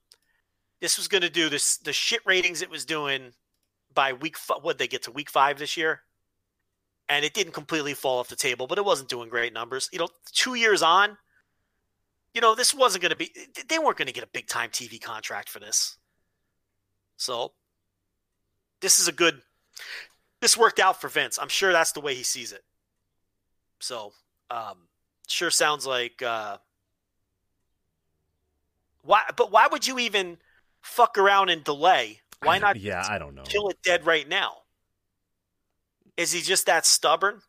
this 0.81 0.97
was 0.97 1.09
going 1.09 1.23
to 1.23 1.31
do 1.31 1.49
this 1.49 1.79
the 1.79 1.93
shit 1.93 2.21
ratings 2.25 2.62
it 2.62 2.71
was 2.71 2.85
doing 2.85 3.33
by 3.95 4.12
week. 4.12 4.37
What 4.62 4.79
they 4.79 4.89
get 4.89 5.03
to 5.05 5.12
week 5.12 5.31
five 5.31 5.59
this 5.59 5.77
year, 5.77 6.03
and 7.09 7.25
it 7.25 7.35
didn't 7.35 7.53
completely 7.53 7.95
fall 7.95 8.19
off 8.19 8.29
the 8.29 8.37
table, 8.37 8.67
but 8.67 8.79
it 8.79 8.85
wasn't 8.85 9.09
doing 9.09 9.29
great 9.29 9.53
numbers. 9.53 9.89
You 9.93 9.99
know, 9.99 10.09
two 10.33 10.55
years 10.55 10.83
on, 10.83 11.19
you 12.35 12.41
know, 12.41 12.55
this 12.55 12.73
wasn't 12.73 13.03
going 13.03 13.11
to 13.11 13.17
be. 13.17 13.31
They 13.69 13.79
weren't 13.79 13.99
going 13.99 14.07
to 14.07 14.15
get 14.15 14.25
a 14.25 14.29
big 14.33 14.47
time 14.47 14.71
TV 14.71 15.01
contract 15.01 15.49
for 15.49 15.59
this. 15.59 15.99
So, 17.17 17.53
this 18.81 18.99
is 18.99 19.09
a 19.09 19.12
good. 19.12 19.41
This 20.41 20.57
worked 20.57 20.81
out 20.81 21.01
for 21.01 21.09
Vince. 21.09 21.39
I'm 21.41 21.49
sure 21.49 21.73
that's 21.73 21.93
the 21.93 22.01
way 22.01 22.15
he 22.15 22.23
sees 22.23 22.53
it. 22.53 22.65
So, 23.79 24.12
um, 24.51 24.89
sure 25.29 25.51
sounds 25.51 25.87
like. 25.87 26.23
Uh, 26.23 26.59
why? 29.03 29.23
But 29.37 29.51
why 29.53 29.69
would 29.71 29.87
you 29.87 29.99
even 29.99 30.39
fuck 30.81 31.19
around 31.19 31.51
and 31.51 31.62
delay? 31.62 32.21
Why 32.43 32.59
not? 32.59 32.77
Yeah, 32.77 33.05
I 33.09 33.19
don't 33.19 33.35
know. 33.35 33.43
Kill 33.43 33.69
it 33.69 33.79
dead 33.83 34.07
right 34.07 34.29
now. 34.29 34.59
Is 36.17 36.33
he 36.33 36.41
just 36.41 36.67
that 36.67 36.87
stubborn? 36.87 37.43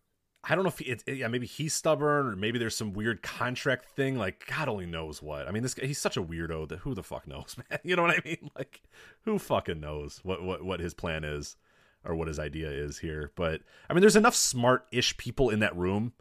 I 0.43 0.55
don't 0.55 0.63
know 0.63 0.69
if 0.69 0.79
he, 0.79 0.85
it, 0.85 1.03
yeah, 1.07 1.27
maybe 1.27 1.45
he's 1.45 1.73
stubborn 1.73 2.27
or 2.27 2.35
maybe 2.35 2.57
there's 2.57 2.75
some 2.75 2.93
weird 2.93 3.21
contract 3.21 3.85
thing. 3.95 4.17
Like 4.17 4.45
God 4.47 4.67
only 4.67 4.87
knows 4.87 5.21
what. 5.21 5.47
I 5.47 5.51
mean, 5.51 5.61
this 5.61 5.75
guy, 5.75 5.85
he's 5.85 5.99
such 5.99 6.17
a 6.17 6.23
weirdo 6.23 6.67
that 6.69 6.79
who 6.79 6.95
the 6.95 7.03
fuck 7.03 7.27
knows, 7.27 7.55
man? 7.69 7.79
You 7.83 7.95
know 7.95 8.01
what 8.01 8.17
I 8.17 8.21
mean? 8.25 8.49
Like, 8.57 8.81
who 9.23 9.37
fucking 9.37 9.79
knows 9.79 10.19
what 10.23 10.43
what 10.43 10.63
what 10.63 10.79
his 10.79 10.93
plan 10.93 11.23
is 11.23 11.55
or 12.03 12.15
what 12.15 12.27
his 12.27 12.39
idea 12.39 12.69
is 12.69 12.99
here? 12.99 13.31
But 13.35 13.61
I 13.89 13.93
mean, 13.93 14.01
there's 14.01 14.15
enough 14.15 14.35
smart-ish 14.35 15.17
people 15.17 15.49
in 15.49 15.59
that 15.59 15.75
room 15.75 16.13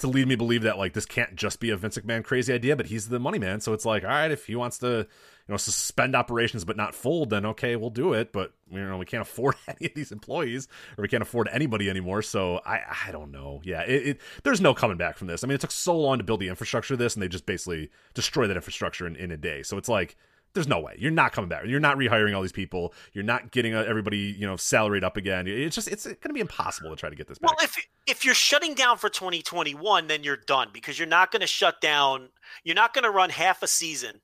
to 0.00 0.08
lead 0.08 0.26
me 0.26 0.34
believe 0.34 0.62
that 0.62 0.78
like 0.78 0.94
this 0.94 1.06
can't 1.06 1.36
just 1.36 1.60
be 1.60 1.70
a 1.70 1.76
Vince 1.76 1.98
McMahon 1.98 2.24
crazy 2.24 2.52
idea, 2.52 2.74
but 2.76 2.86
he's 2.86 3.08
the 3.08 3.20
money 3.20 3.38
man. 3.38 3.60
So 3.60 3.72
it's 3.72 3.84
like, 3.84 4.02
all 4.02 4.10
right, 4.10 4.30
if 4.30 4.46
he 4.46 4.56
wants 4.56 4.78
to, 4.78 4.88
you 4.88 5.06
know, 5.52 5.56
suspend 5.56 6.16
operations 6.16 6.64
but 6.64 6.76
not 6.76 6.94
fold, 6.94 7.30
then 7.30 7.46
okay, 7.46 7.76
we'll 7.76 7.90
do 7.90 8.14
it. 8.14 8.32
But 8.32 8.52
you 8.70 8.80
know, 8.80 8.96
we 8.96 9.04
can't 9.04 9.22
afford 9.28 9.56
any 9.68 9.86
of 9.86 9.94
these 9.94 10.12
employees, 10.12 10.68
or 10.96 11.02
we 11.02 11.08
can't 11.08 11.22
afford 11.22 11.48
anybody 11.52 11.88
anymore. 11.90 12.22
So 12.22 12.60
I, 12.64 12.80
I 13.06 13.12
don't 13.12 13.30
know. 13.30 13.60
Yeah, 13.62 13.82
it, 13.82 14.06
it 14.06 14.20
there's 14.42 14.60
no 14.60 14.74
coming 14.74 14.96
back 14.96 15.18
from 15.18 15.26
this. 15.26 15.44
I 15.44 15.46
mean, 15.46 15.54
it 15.54 15.60
took 15.60 15.70
so 15.70 15.96
long 15.98 16.18
to 16.18 16.24
build 16.24 16.40
the 16.40 16.48
infrastructure 16.48 16.94
of 16.94 16.98
this, 16.98 17.14
and 17.14 17.22
they 17.22 17.28
just 17.28 17.46
basically 17.46 17.90
destroy 18.14 18.46
that 18.46 18.56
infrastructure 18.56 19.06
in, 19.06 19.16
in 19.16 19.30
a 19.30 19.36
day. 19.36 19.62
So 19.62 19.76
it's 19.76 19.88
like. 19.88 20.16
There's 20.52 20.68
no 20.68 20.80
way 20.80 20.96
you're 20.98 21.10
not 21.10 21.32
coming 21.32 21.48
back. 21.48 21.64
You're 21.66 21.80
not 21.80 21.96
rehiring 21.96 22.34
all 22.34 22.42
these 22.42 22.52
people. 22.52 22.92
You're 23.12 23.24
not 23.24 23.52
getting 23.52 23.74
uh, 23.74 23.84
everybody, 23.86 24.34
you 24.38 24.46
know, 24.46 24.56
salaried 24.56 25.04
up 25.04 25.16
again. 25.16 25.46
It's 25.46 25.74
just 25.74 25.88
it's 25.88 26.06
going 26.06 26.18
to 26.22 26.32
be 26.32 26.40
impossible 26.40 26.90
to 26.90 26.96
try 26.96 27.08
to 27.08 27.16
get 27.16 27.28
this 27.28 27.38
back. 27.38 27.50
Well, 27.50 27.64
if 27.64 27.76
if 28.06 28.24
you're 28.24 28.34
shutting 28.34 28.74
down 28.74 28.98
for 28.98 29.08
2021, 29.08 30.06
then 30.08 30.24
you're 30.24 30.36
done 30.36 30.68
because 30.72 30.98
you're 30.98 31.08
not 31.08 31.30
going 31.30 31.40
to 31.40 31.46
shut 31.46 31.80
down. 31.80 32.30
You're 32.64 32.74
not 32.74 32.94
going 32.94 33.04
to 33.04 33.10
run 33.10 33.30
half 33.30 33.62
a 33.62 33.66
season 33.66 34.20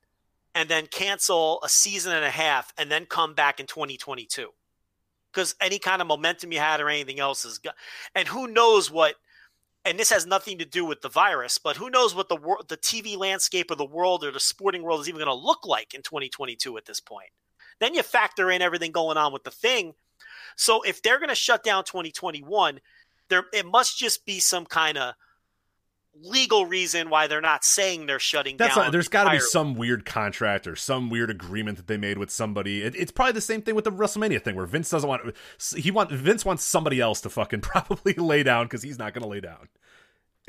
and 0.53 0.69
then 0.69 0.87
cancel 0.87 1.59
a 1.63 1.69
season 1.69 2.13
and 2.13 2.25
a 2.25 2.31
half 2.31 2.73
and 2.77 2.91
then 2.91 3.05
come 3.05 3.33
back 3.33 3.59
in 3.59 3.67
2022 3.67 4.49
because 5.31 5.55
any 5.61 5.77
kind 5.77 6.01
of 6.01 6.07
momentum 6.07 6.51
you 6.51 6.59
had 6.59 6.81
or 6.81 6.89
anything 6.89 7.19
else 7.19 7.45
is 7.45 7.59
gone. 7.59 7.73
And 8.15 8.27
who 8.27 8.47
knows 8.47 8.89
what? 8.89 9.15
And 9.87 9.97
this 9.97 10.09
has 10.09 10.25
nothing 10.25 10.57
to 10.57 10.65
do 10.65 10.83
with 10.83 11.01
the 11.01 11.07
virus, 11.07 11.57
but 11.57 11.77
who 11.77 11.89
knows 11.89 12.13
what 12.13 12.27
the 12.27 12.35
wor- 12.35 12.61
the 12.67 12.75
TV 12.75 13.17
landscape 13.17 13.71
of 13.71 13.77
the 13.77 13.85
world 13.85 14.25
or 14.25 14.31
the 14.31 14.39
sporting 14.39 14.83
world 14.83 14.99
is 14.99 15.07
even 15.07 15.19
going 15.19 15.27
to 15.27 15.45
look 15.45 15.65
like 15.65 15.93
in 15.93 16.01
2022 16.01 16.77
at 16.77 16.85
this 16.85 16.99
point. 16.99 17.29
Then 17.79 17.93
you 17.93 18.03
factor 18.03 18.51
in 18.51 18.61
everything 18.61 18.91
going 18.91 19.15
on 19.15 19.31
with 19.31 19.45
the 19.45 19.51
thing. 19.51 19.93
So 20.57 20.81
if 20.81 21.01
they're 21.01 21.19
going 21.19 21.29
to 21.29 21.35
shut 21.35 21.63
down 21.63 21.85
2021, 21.85 22.81
there 23.29 23.45
it 23.53 23.65
must 23.65 23.97
just 23.97 24.25
be 24.25 24.39
some 24.39 24.65
kind 24.65 24.97
of 24.97 25.13
legal 26.21 26.65
reason 26.65 27.09
why 27.09 27.27
they're 27.27 27.41
not 27.41 27.63
saying 27.63 28.05
they're 28.05 28.19
shutting 28.19 28.57
That's 28.57 28.75
down. 28.75 28.85
not, 28.85 28.91
there's 28.91 29.07
got 29.07 29.25
to 29.25 29.31
be 29.31 29.39
some 29.39 29.75
weird 29.75 30.05
contract 30.05 30.67
or 30.67 30.75
some 30.75 31.09
weird 31.09 31.29
agreement 31.29 31.77
that 31.77 31.87
they 31.87 31.97
made 31.97 32.17
with 32.17 32.29
somebody. 32.29 32.81
It, 32.83 32.95
it's 32.95 33.11
probably 33.11 33.33
the 33.33 33.41
same 33.41 33.61
thing 33.61 33.75
with 33.75 33.85
the 33.85 33.91
WrestleMania 33.91 34.43
thing, 34.43 34.55
where 34.55 34.65
Vince 34.65 34.89
doesn't 34.89 35.07
want 35.07 35.35
he 35.75 35.91
want 35.91 36.11
Vince 36.11 36.45
wants 36.45 36.63
somebody 36.63 36.99
else 36.99 37.21
to 37.21 37.29
fucking 37.29 37.61
probably 37.61 38.13
lay 38.13 38.43
down 38.43 38.65
because 38.65 38.83
he's 38.83 38.99
not 38.99 39.13
going 39.13 39.23
to 39.23 39.29
lay 39.29 39.41
down. 39.41 39.69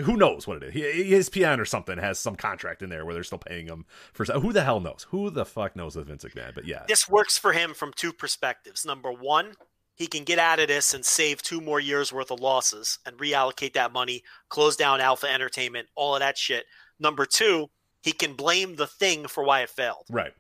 Who 0.03 0.17
knows 0.17 0.47
what 0.47 0.63
it 0.63 0.77
is? 0.77 1.29
ESPN 1.29 1.59
or 1.59 1.65
something 1.65 1.99
has 1.99 2.21
some 2.21 2.37
contract 2.37 2.83
in 2.83 2.89
there 2.89 3.05
where 3.05 3.15
they're 3.15 3.25
still 3.25 3.39
paying 3.39 3.67
him 3.67 3.85
for. 4.13 4.25
Who 4.27 4.53
the 4.53 4.63
hell 4.63 4.79
knows? 4.79 5.07
Who 5.11 5.29
the 5.29 5.45
fuck 5.45 5.75
knows 5.75 5.97
with 5.97 6.07
Vince 6.07 6.25
McMahon? 6.25 6.55
But 6.55 6.67
yeah, 6.67 6.85
This 6.87 7.09
works 7.09 7.37
for 7.37 7.53
him 7.53 7.75
from 7.75 7.93
two 7.93 8.13
perspectives. 8.13 8.87
Number 8.87 9.11
one, 9.11 9.55
he 9.99 10.07
can 10.07 10.25
get 10.25 10.39
out 10.39 10.61
of 10.61 10.69
this 10.69 10.95
and 10.95 11.05
save 11.05 11.43
two 11.43 11.61
more 11.61 11.81
years 11.81 12.13
worth 12.13 12.31
of 12.31 12.41
losses 12.41 12.99
and 13.05 13.19
reallocate 13.19 13.73
that 13.75 13.93
money, 13.93 14.23
close 14.49 14.77
down 14.77 15.01
Alpha 15.01 15.27
Entertainment, 15.27 15.89
all 15.97 16.15
of 16.15 16.21
that 16.21 16.39
shit. 16.39 16.65
Number 17.01 17.27
two, 17.27 17.69
he 18.03 18.13
can 18.13 18.35
blame 18.35 18.77
the 18.77 18.87
thing 18.87 19.27
for 19.27 19.43
why 19.45 19.61
it 19.63 19.71
failed. 19.71 20.05
right. 20.11 20.33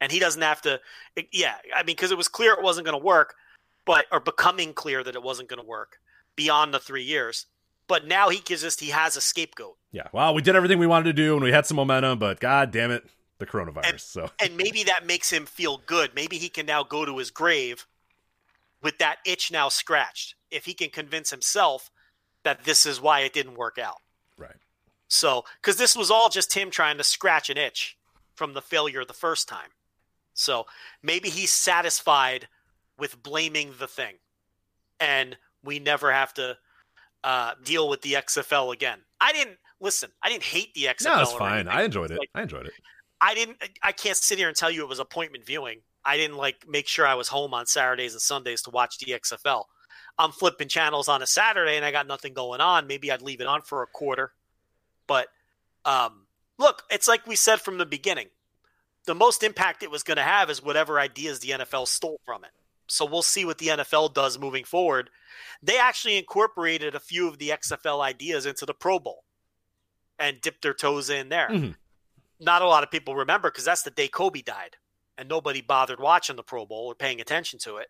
and 0.00 0.10
he 0.10 0.18
doesn't 0.18 0.42
have 0.42 0.60
to 0.62 0.80
yeah 1.32 1.54
i 1.76 1.80
mean 1.80 1.94
because 1.94 2.10
it 2.10 2.16
was 2.16 2.28
clear 2.28 2.52
it 2.54 2.62
wasn't 2.62 2.84
going 2.84 2.98
to 2.98 3.04
work 3.04 3.34
but 3.84 4.06
or 4.10 4.18
becoming 4.20 4.72
clear 4.72 5.04
that 5.04 5.14
it 5.14 5.22
wasn't 5.22 5.48
going 5.48 5.60
to 5.60 5.66
work 5.66 5.98
beyond 6.34 6.74
the 6.74 6.78
three 6.80 7.04
years 7.04 7.46
but 7.86 8.06
now 8.06 8.28
he 8.30 8.40
gives 8.40 8.64
us 8.64 8.78
he 8.80 8.88
has 8.88 9.16
a 9.16 9.20
scapegoat 9.20 9.76
Yeah. 9.92 10.08
Well, 10.12 10.34
we 10.34 10.42
did 10.42 10.56
everything 10.56 10.78
we 10.78 10.86
wanted 10.86 11.04
to 11.04 11.12
do 11.12 11.34
and 11.34 11.44
we 11.44 11.52
had 11.52 11.66
some 11.66 11.76
momentum, 11.76 12.18
but 12.18 12.40
god 12.40 12.70
damn 12.72 12.90
it, 12.90 13.04
the 13.38 13.46
coronavirus. 13.46 13.90
And- 13.90 14.00
so 14.00 14.30
and 14.42 14.56
maybe 14.56 14.82
that 14.84 15.06
makes 15.06 15.30
him 15.30 15.46
feel 15.46 15.82
good 15.86 16.14
maybe 16.14 16.38
he 16.38 16.48
can 16.48 16.66
now 16.66 16.82
go 16.82 17.04
to 17.04 17.16
his 17.18 17.30
grave 17.30 17.86
with 18.84 18.98
that 18.98 19.16
itch 19.26 19.50
now 19.50 19.68
scratched 19.68 20.36
if 20.52 20.66
he 20.66 20.74
can 20.74 20.90
convince 20.90 21.30
himself 21.30 21.90
that 22.44 22.62
this 22.62 22.86
is 22.86 23.00
why 23.00 23.20
it 23.20 23.32
didn't 23.32 23.56
work 23.56 23.78
out 23.78 23.98
right. 24.38 24.56
So, 25.08 25.44
because 25.60 25.76
this 25.76 25.94
was 25.96 26.10
all 26.10 26.28
just 26.28 26.54
him 26.54 26.70
trying 26.70 26.98
to 26.98 27.04
scratch 27.04 27.50
an 27.50 27.58
itch 27.58 27.96
from 28.34 28.52
the 28.54 28.62
failure 28.62 29.04
the 29.04 29.12
first 29.12 29.48
time. 29.48 29.70
So 30.34 30.66
maybe 31.02 31.28
he's 31.28 31.52
satisfied 31.52 32.48
with 32.98 33.22
blaming 33.22 33.74
the 33.78 33.86
thing, 33.86 34.14
and 34.98 35.36
we 35.62 35.78
never 35.78 36.12
have 36.12 36.34
to 36.34 36.56
uh, 37.22 37.52
deal 37.62 37.88
with 37.88 38.02
the 38.02 38.14
XFL 38.14 38.72
again. 38.72 38.98
I 39.20 39.32
didn't 39.32 39.58
listen. 39.80 40.10
I 40.22 40.28
didn't 40.28 40.44
hate 40.44 40.74
the 40.74 40.84
XFL. 40.84 41.04
No, 41.04 41.22
it's 41.22 41.32
fine. 41.32 41.52
anything. 41.52 41.72
I 41.72 41.82
enjoyed 41.84 42.10
it. 42.10 42.18
Like, 42.18 42.30
I 42.34 42.42
enjoyed 42.42 42.66
it. 42.66 42.72
I 43.20 43.34
didn't. 43.34 43.58
I 43.82 43.92
can't 43.92 44.16
sit 44.16 44.38
here 44.38 44.48
and 44.48 44.56
tell 44.56 44.70
you 44.70 44.82
it 44.82 44.88
was 44.88 44.98
appointment 44.98 45.46
viewing. 45.46 45.80
I 46.04 46.16
didn't 46.16 46.36
like 46.36 46.68
make 46.68 46.86
sure 46.86 47.06
I 47.06 47.14
was 47.14 47.28
home 47.28 47.54
on 47.54 47.66
Saturdays 47.66 48.12
and 48.12 48.20
Sundays 48.22 48.62
to 48.62 48.70
watch 48.70 48.98
the 48.98 49.12
XFL. 49.12 49.64
I'm 50.18 50.32
flipping 50.32 50.68
channels 50.68 51.08
on 51.08 51.22
a 51.22 51.26
Saturday 51.26 51.76
and 51.76 51.84
I 51.84 51.90
got 51.90 52.06
nothing 52.06 52.34
going 52.34 52.60
on. 52.60 52.86
Maybe 52.86 53.10
I'd 53.10 53.22
leave 53.22 53.40
it 53.40 53.46
on 53.46 53.62
for 53.62 53.82
a 53.82 53.86
quarter. 53.86 54.32
But 55.06 55.28
um, 55.84 56.26
look, 56.58 56.82
it's 56.90 57.08
like 57.08 57.26
we 57.26 57.36
said 57.36 57.60
from 57.60 57.78
the 57.78 57.86
beginning. 57.86 58.28
The 59.06 59.14
most 59.14 59.42
impact 59.42 59.82
it 59.82 59.90
was 59.90 60.02
going 60.02 60.16
to 60.16 60.22
have 60.22 60.48
is 60.48 60.62
whatever 60.62 60.98
ideas 60.98 61.40
the 61.40 61.50
NFL 61.50 61.88
stole 61.88 62.20
from 62.24 62.44
it. 62.44 62.52
So 62.86 63.04
we'll 63.04 63.22
see 63.22 63.44
what 63.44 63.58
the 63.58 63.68
NFL 63.68 64.14
does 64.14 64.38
moving 64.38 64.64
forward. 64.64 65.10
They 65.62 65.78
actually 65.78 66.16
incorporated 66.16 66.94
a 66.94 67.00
few 67.00 67.28
of 67.28 67.38
the 67.38 67.50
XFL 67.50 68.00
ideas 68.02 68.46
into 68.46 68.66
the 68.66 68.74
Pro 68.74 68.98
Bowl 68.98 69.24
and 70.18 70.40
dipped 70.40 70.62
their 70.62 70.74
toes 70.74 71.10
in 71.10 71.28
there. 71.28 71.48
Mhm. 71.48 71.76
Not 72.40 72.62
a 72.62 72.66
lot 72.66 72.82
of 72.82 72.90
people 72.90 73.14
remember 73.16 73.50
because 73.50 73.64
that's 73.64 73.82
the 73.82 73.90
day 73.90 74.08
Kobe 74.08 74.42
died, 74.42 74.76
and 75.18 75.28
nobody 75.28 75.60
bothered 75.60 76.00
watching 76.00 76.36
the 76.36 76.42
Pro 76.42 76.66
Bowl 76.66 76.86
or 76.86 76.94
paying 76.94 77.20
attention 77.20 77.58
to 77.60 77.76
it. 77.76 77.88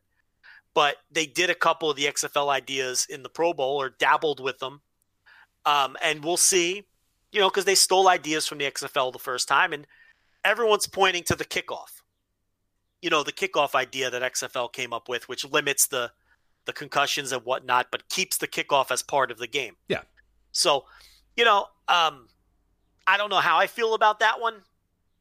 But 0.75 0.97
they 1.11 1.27
did 1.27 1.51
a 1.51 1.55
couple 1.55 1.89
of 1.89 1.97
the 1.97 2.07
XFL 2.07 2.49
ideas 2.49 3.07
in 3.09 3.23
the 3.23 3.29
Pro 3.29 3.53
Bowl 3.53 3.81
or 3.81 3.91
dabbled 3.91 4.41
with 4.41 4.59
them, 4.59 4.81
um, 5.65 5.97
and 6.03 6.25
we'll 6.25 6.37
see. 6.37 6.85
You 7.33 7.41
know, 7.41 7.49
because 7.49 7.65
they 7.65 7.75
stole 7.75 8.09
ideas 8.09 8.47
from 8.47 8.59
the 8.59 8.71
XFL 8.71 9.13
the 9.13 9.19
first 9.19 9.49
time, 9.49 9.73
and 9.73 9.87
everyone's 10.45 10.87
pointing 10.87 11.25
to 11.25 11.35
the 11.35 11.45
kickoff. 11.45 12.03
You 13.03 13.11
know, 13.11 13.25
the 13.25 13.33
kickoff 13.33 13.75
idea 13.75 14.09
that 14.11 14.23
XFL 14.23 14.73
came 14.73 14.93
up 14.93 15.09
with, 15.09 15.29
which 15.29 15.45
limits 15.45 15.87
the 15.89 16.13
the 16.67 16.73
concussions 16.73 17.33
and 17.33 17.45
whatnot, 17.45 17.89
but 17.91 18.09
keeps 18.09 18.39
the 18.39 18.49
kickoff 18.49 18.91
as 18.91 19.03
part 19.03 19.31
of 19.31 19.39
the 19.39 19.47
game. 19.47 19.77
Yeah. 19.89 20.03
So, 20.53 20.85
you 21.37 21.45
know, 21.45 21.67
um, 21.89 22.29
I 23.07 23.17
don't 23.17 23.31
know 23.31 23.37
how 23.41 23.59
I 23.59 23.67
feel 23.67 23.95
about 23.95 24.21
that 24.21 24.41
one. 24.41 24.55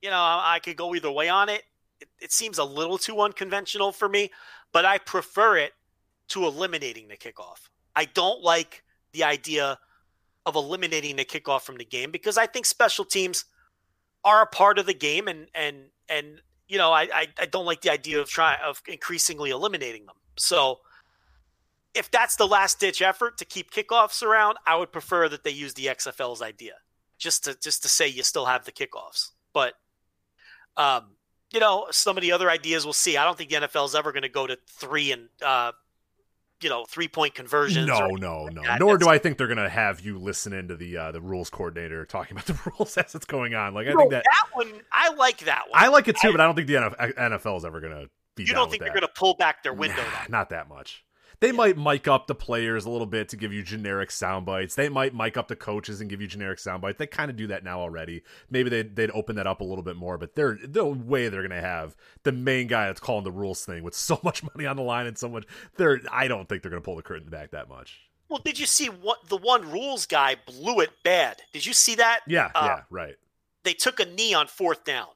You 0.02 0.10
know, 0.10 0.16
I, 0.16 0.56
I 0.56 0.60
could 0.60 0.78
go 0.78 0.96
either 0.96 1.12
way 1.12 1.30
on 1.30 1.50
it. 1.50 1.64
It. 2.04 2.10
It 2.22 2.32
seems 2.32 2.58
a 2.58 2.64
little 2.64 2.98
too 2.98 3.20
unconventional 3.22 3.92
for 3.92 4.08
me, 4.08 4.32
but 4.72 4.86
I 4.86 4.98
prefer 4.98 5.58
it 5.58 5.74
to 6.30 6.46
eliminating 6.46 7.08
the 7.08 7.18
kickoff. 7.18 7.70
I 7.96 8.06
don't 8.06 8.42
like 8.42 8.84
the 9.12 9.24
idea 9.24 9.78
of 10.46 10.56
eliminating 10.56 11.16
the 11.16 11.26
kickoff 11.26 11.62
from 11.62 11.78
the 11.78 11.86
game 11.86 12.12
because 12.12 12.38
I 12.38 12.46
think 12.46 12.66
special 12.66 13.06
teams 13.06 13.46
are 14.24 14.42
a 14.42 14.48
part 14.48 14.80
of 14.80 14.86
the 14.86 14.94
game 14.94 15.28
and 15.28 15.48
and 15.54 15.86
and 16.10 16.42
you 16.68 16.78
know, 16.78 16.92
I, 16.92 17.04
I, 17.14 17.28
I 17.40 17.46
don't 17.46 17.66
like 17.66 17.82
the 17.82 17.92
idea 17.92 18.20
of 18.20 18.30
trying 18.30 18.58
of 18.66 18.82
increasingly 18.88 19.52
eliminating 19.52 20.06
them. 20.06 20.16
So 20.38 20.80
if 21.94 22.10
that's 22.10 22.36
the 22.36 22.48
last 22.48 22.80
ditch 22.80 23.02
effort 23.02 23.38
to 23.38 23.46
keep 23.46 23.72
kickoffs 23.72 24.24
around, 24.24 24.58
I 24.66 24.76
would 24.76 24.92
prefer 24.92 25.30
that 25.30 25.44
they 25.44 25.52
use 25.52 25.74
the 25.74 25.86
XFL's 25.86 26.42
idea, 26.42 26.74
just 27.18 27.44
to 27.44 27.58
just 27.60 27.84
to 27.84 27.90
say 27.90 28.08
you 28.08 28.24
still 28.24 28.46
have 28.46 28.66
the 28.66 28.72
kickoffs. 28.72 29.30
But 29.54 29.74
um, 30.78 31.16
you 31.54 31.60
know, 31.60 31.88
some 31.92 32.18
of 32.18 32.22
the 32.22 32.32
other 32.32 32.50
ideas 32.50 32.84
we'll 32.84 32.94
see. 32.94 33.16
I 33.16 33.24
don't 33.24 33.38
think 33.38 33.50
the 33.50 33.58
NFL 33.58 33.86
is 33.86 33.96
ever 33.96 34.12
going 34.12 34.24
to 34.24 34.30
go 34.30 34.48
to 34.48 34.58
three 34.68 35.12
and 35.12 35.30
uh, 35.42 35.72
you 36.62 36.70
know 36.70 36.86
three 36.86 37.08
point 37.08 37.36
conversions. 37.36 37.88
No, 37.88 38.08
no, 38.08 38.44
like 38.44 38.54
no. 38.56 38.64
that. 38.64 38.80
Nor 38.80 38.98
do 38.98 39.08
I 39.08 39.18
think 39.18 39.38
they're 39.38 39.48
gonna 39.48 39.70
have 39.70 40.02
you 40.02 40.18
listen 40.18 40.54
into 40.54 40.76
the 40.76 40.98
uh, 40.98 41.12
the 41.12 41.22
rules 41.22 41.50
coordinator 41.50 42.06
talking 42.06 42.38
about 42.38 42.48
the 42.48 42.72
rules 42.78 42.98
as 42.98 43.14
it's 43.14 43.26
going 43.26 43.54
on. 43.54 43.74
Like 43.74 43.88
I 43.88 43.94
think 43.94 44.12
that 44.12 44.24
that 44.24 44.48
one 44.54 44.82
I 44.92 45.14
like 45.14 45.40
that 45.40 45.70
one. 45.70 45.82
I 45.82 45.90
like 45.90 46.08
it 46.08 46.18
too, 46.18 46.32
but 46.32 46.42
I 46.42 46.46
don't 46.46 46.56
think 46.56 46.68
the 46.68 46.76
NF- 46.76 47.16
NFL 47.16 47.58
is 47.58 47.66
ever 47.66 47.80
gonna 47.80 48.06
be. 48.36 48.44
you 48.44 48.54
don't 48.54 48.70
think 48.70 48.82
they're 48.82 48.90
going 48.90 49.02
to 49.02 49.08
pull 49.08 49.36
back 49.36 49.64
their 49.64 49.74
window? 49.74 50.02
Nah, 50.02 50.26
not 50.30 50.50
that 50.50 50.68
much. 50.68 51.04
They 51.40 51.52
might 51.52 51.78
mic 51.78 52.08
up 52.08 52.28
the 52.28 52.36
players 52.36 52.86
a 52.86 52.90
little 52.90 53.08
bit 53.08 53.30
to 53.30 53.38
give 53.38 53.52
you 53.52 53.64
generic 53.64 54.12
sound 54.12 54.46
bites. 54.46 54.76
They 54.76 54.90
might 54.90 55.14
mic 55.14 55.36
up 55.38 55.48
the 55.48 55.56
coaches 55.56 56.00
and 56.02 56.10
give 56.10 56.22
you 56.22 56.28
generic 56.28 56.60
sound 56.60 56.82
bites. 56.82 56.98
They 56.98 57.08
kind 57.08 57.30
of 57.30 57.38
do 57.38 57.48
that 57.48 57.64
now 57.64 57.80
already. 57.80 58.24
Maybe 58.50 58.70
they'd, 58.70 58.96
they'd 58.96 59.12
open 59.12 59.36
that 59.36 59.48
up 59.48 59.62
a 59.62 59.64
little 59.64 59.84
bit 59.84 59.96
more, 59.96 60.18
but 60.18 60.36
they're 60.36 60.58
no 60.74 60.88
way 60.88 61.30
they're 61.30 61.48
going 61.48 61.62
to 61.62 61.68
have 61.68 61.96
the 62.24 62.32
main 62.32 62.68
guy 62.68 62.86
that's 62.88 63.00
calling 63.00 63.24
the 63.24 63.32
rules 63.32 63.66
thing 63.66 63.84
with 63.84 63.96
so 63.96 64.20
much 64.24 64.44
money 64.56 64.66
on 64.66 64.76
the 64.76 64.84
line 64.84 65.08
and 65.08 65.18
so 65.18 65.28
much. 65.30 65.46
They're 65.78 66.00
I 66.12 66.28
don't 66.28 66.48
think 66.48 66.62
they're 66.62 66.72
going 66.72 66.82
to 66.82 66.86
pull 66.86 66.96
the 66.96 67.04
curtain 67.04 67.30
back 67.30 67.52
that 67.52 67.70
much. 67.70 68.00
Well, 68.30 68.42
did 68.44 68.58
you 68.58 68.66
see 68.66 68.88
what 68.88 69.28
the 69.30 69.38
one 69.38 69.70
rules 69.72 70.06
guy 70.06 70.38
blew 70.48 70.80
it 70.80 70.92
bad? 71.04 71.42
Did 71.52 71.66
you 71.66 71.74
see 71.74 71.96
that? 71.96 72.22
Yeah, 72.26 72.50
Uh, 72.56 72.66
yeah, 72.66 72.82
right. 72.90 73.16
They 73.64 73.74
took 73.74 74.00
a 74.00 74.06
knee 74.06 74.34
on 74.34 74.48
fourth 74.48 74.84
down. 74.84 75.08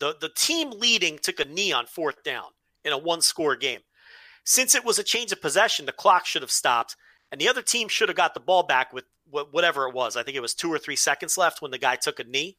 The 0.00 0.16
the 0.20 0.28
team 0.28 0.70
leading 0.70 1.18
took 1.18 1.40
a 1.40 1.44
knee 1.44 1.72
on 1.72 1.86
fourth 1.86 2.22
down 2.22 2.46
in 2.84 2.92
a 2.92 2.98
one 2.98 3.20
score 3.20 3.56
game. 3.56 3.80
Since 4.44 4.74
it 4.74 4.84
was 4.84 4.98
a 4.98 5.04
change 5.04 5.32
of 5.32 5.40
possession, 5.40 5.86
the 5.86 5.92
clock 5.92 6.26
should 6.26 6.42
have 6.42 6.50
stopped, 6.50 6.96
and 7.30 7.40
the 7.40 7.48
other 7.48 7.62
team 7.62 7.88
should 7.88 8.08
have 8.08 8.16
got 8.16 8.34
the 8.34 8.40
ball 8.40 8.62
back 8.62 8.92
with 8.92 9.04
whatever 9.30 9.86
it 9.86 9.94
was. 9.94 10.16
I 10.16 10.22
think 10.22 10.36
it 10.36 10.42
was 10.42 10.54
two 10.54 10.72
or 10.72 10.78
three 10.78 10.96
seconds 10.96 11.38
left 11.38 11.62
when 11.62 11.70
the 11.70 11.78
guy 11.78 11.96
took 11.96 12.18
a 12.18 12.24
knee, 12.24 12.58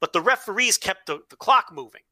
but 0.00 0.12
the 0.12 0.20
referees 0.20 0.76
kept 0.78 1.06
the, 1.06 1.20
the 1.30 1.36
clock 1.36 1.72
moving. 1.72 2.02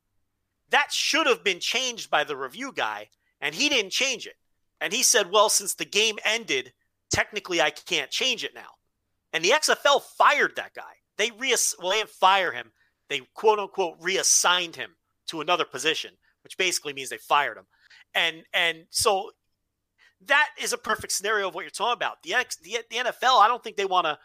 That 0.71 0.93
should 0.93 1.27
have 1.27 1.43
been 1.43 1.61
changed 1.61 2.11
by 2.11 2.25
the 2.25 2.37
review 2.37 2.73
guy, 2.73 3.09
and 3.41 3.55
he 3.55 3.69
didn't 3.69 3.91
change 3.91 4.27
it. 4.27 4.37
And 4.81 4.93
he 4.93 5.03
said, 5.03 5.31
"Well, 5.31 5.49
since 5.49 5.75
the 5.75 5.85
game 5.85 6.19
ended, 6.25 6.73
technically 7.11 7.61
I 7.61 7.71
can't 7.71 8.11
change 8.11 8.45
it 8.45 8.55
now." 8.55 8.77
And 9.33 9.45
the 9.45 9.51
XFL 9.51 10.03
fired 10.03 10.57
that 10.57 10.75
guy. 10.75 11.01
They 11.17 11.31
reass- 11.31 11.75
well, 11.79 11.91
they 11.91 11.99
didn't 11.99 12.11
fire 12.11 12.53
him. 12.53 12.73
They 13.09 13.21
quote 13.35 13.59
unquote 13.59 13.97
reassigned 14.01 14.77
him 14.77 14.97
to 15.29 15.41
another 15.41 15.65
position, 15.65 16.17
which 16.43 16.57
basically 16.57 16.93
means 16.93 17.09
they 17.09 17.19
fired 17.19 17.57
him. 17.57 17.67
And 18.17 18.43
and 18.53 18.87
so 18.91 19.31
that 20.25 20.49
is 20.61 20.73
a 20.73 20.79
perfect 20.79 21.13
scenario 21.13 21.49
of 21.49 21.55
what 21.55 21.61
you're 21.61 21.71
talking 21.71 21.93
about. 21.93 22.23
The 22.23 22.35
X, 22.35 22.57
the, 22.57 22.79
the 22.91 22.97
NFL, 22.97 23.41
I 23.41 23.47
don't 23.47 23.63
think 23.63 23.77
they 23.77 23.85
want 23.85 24.07
to 24.07 24.19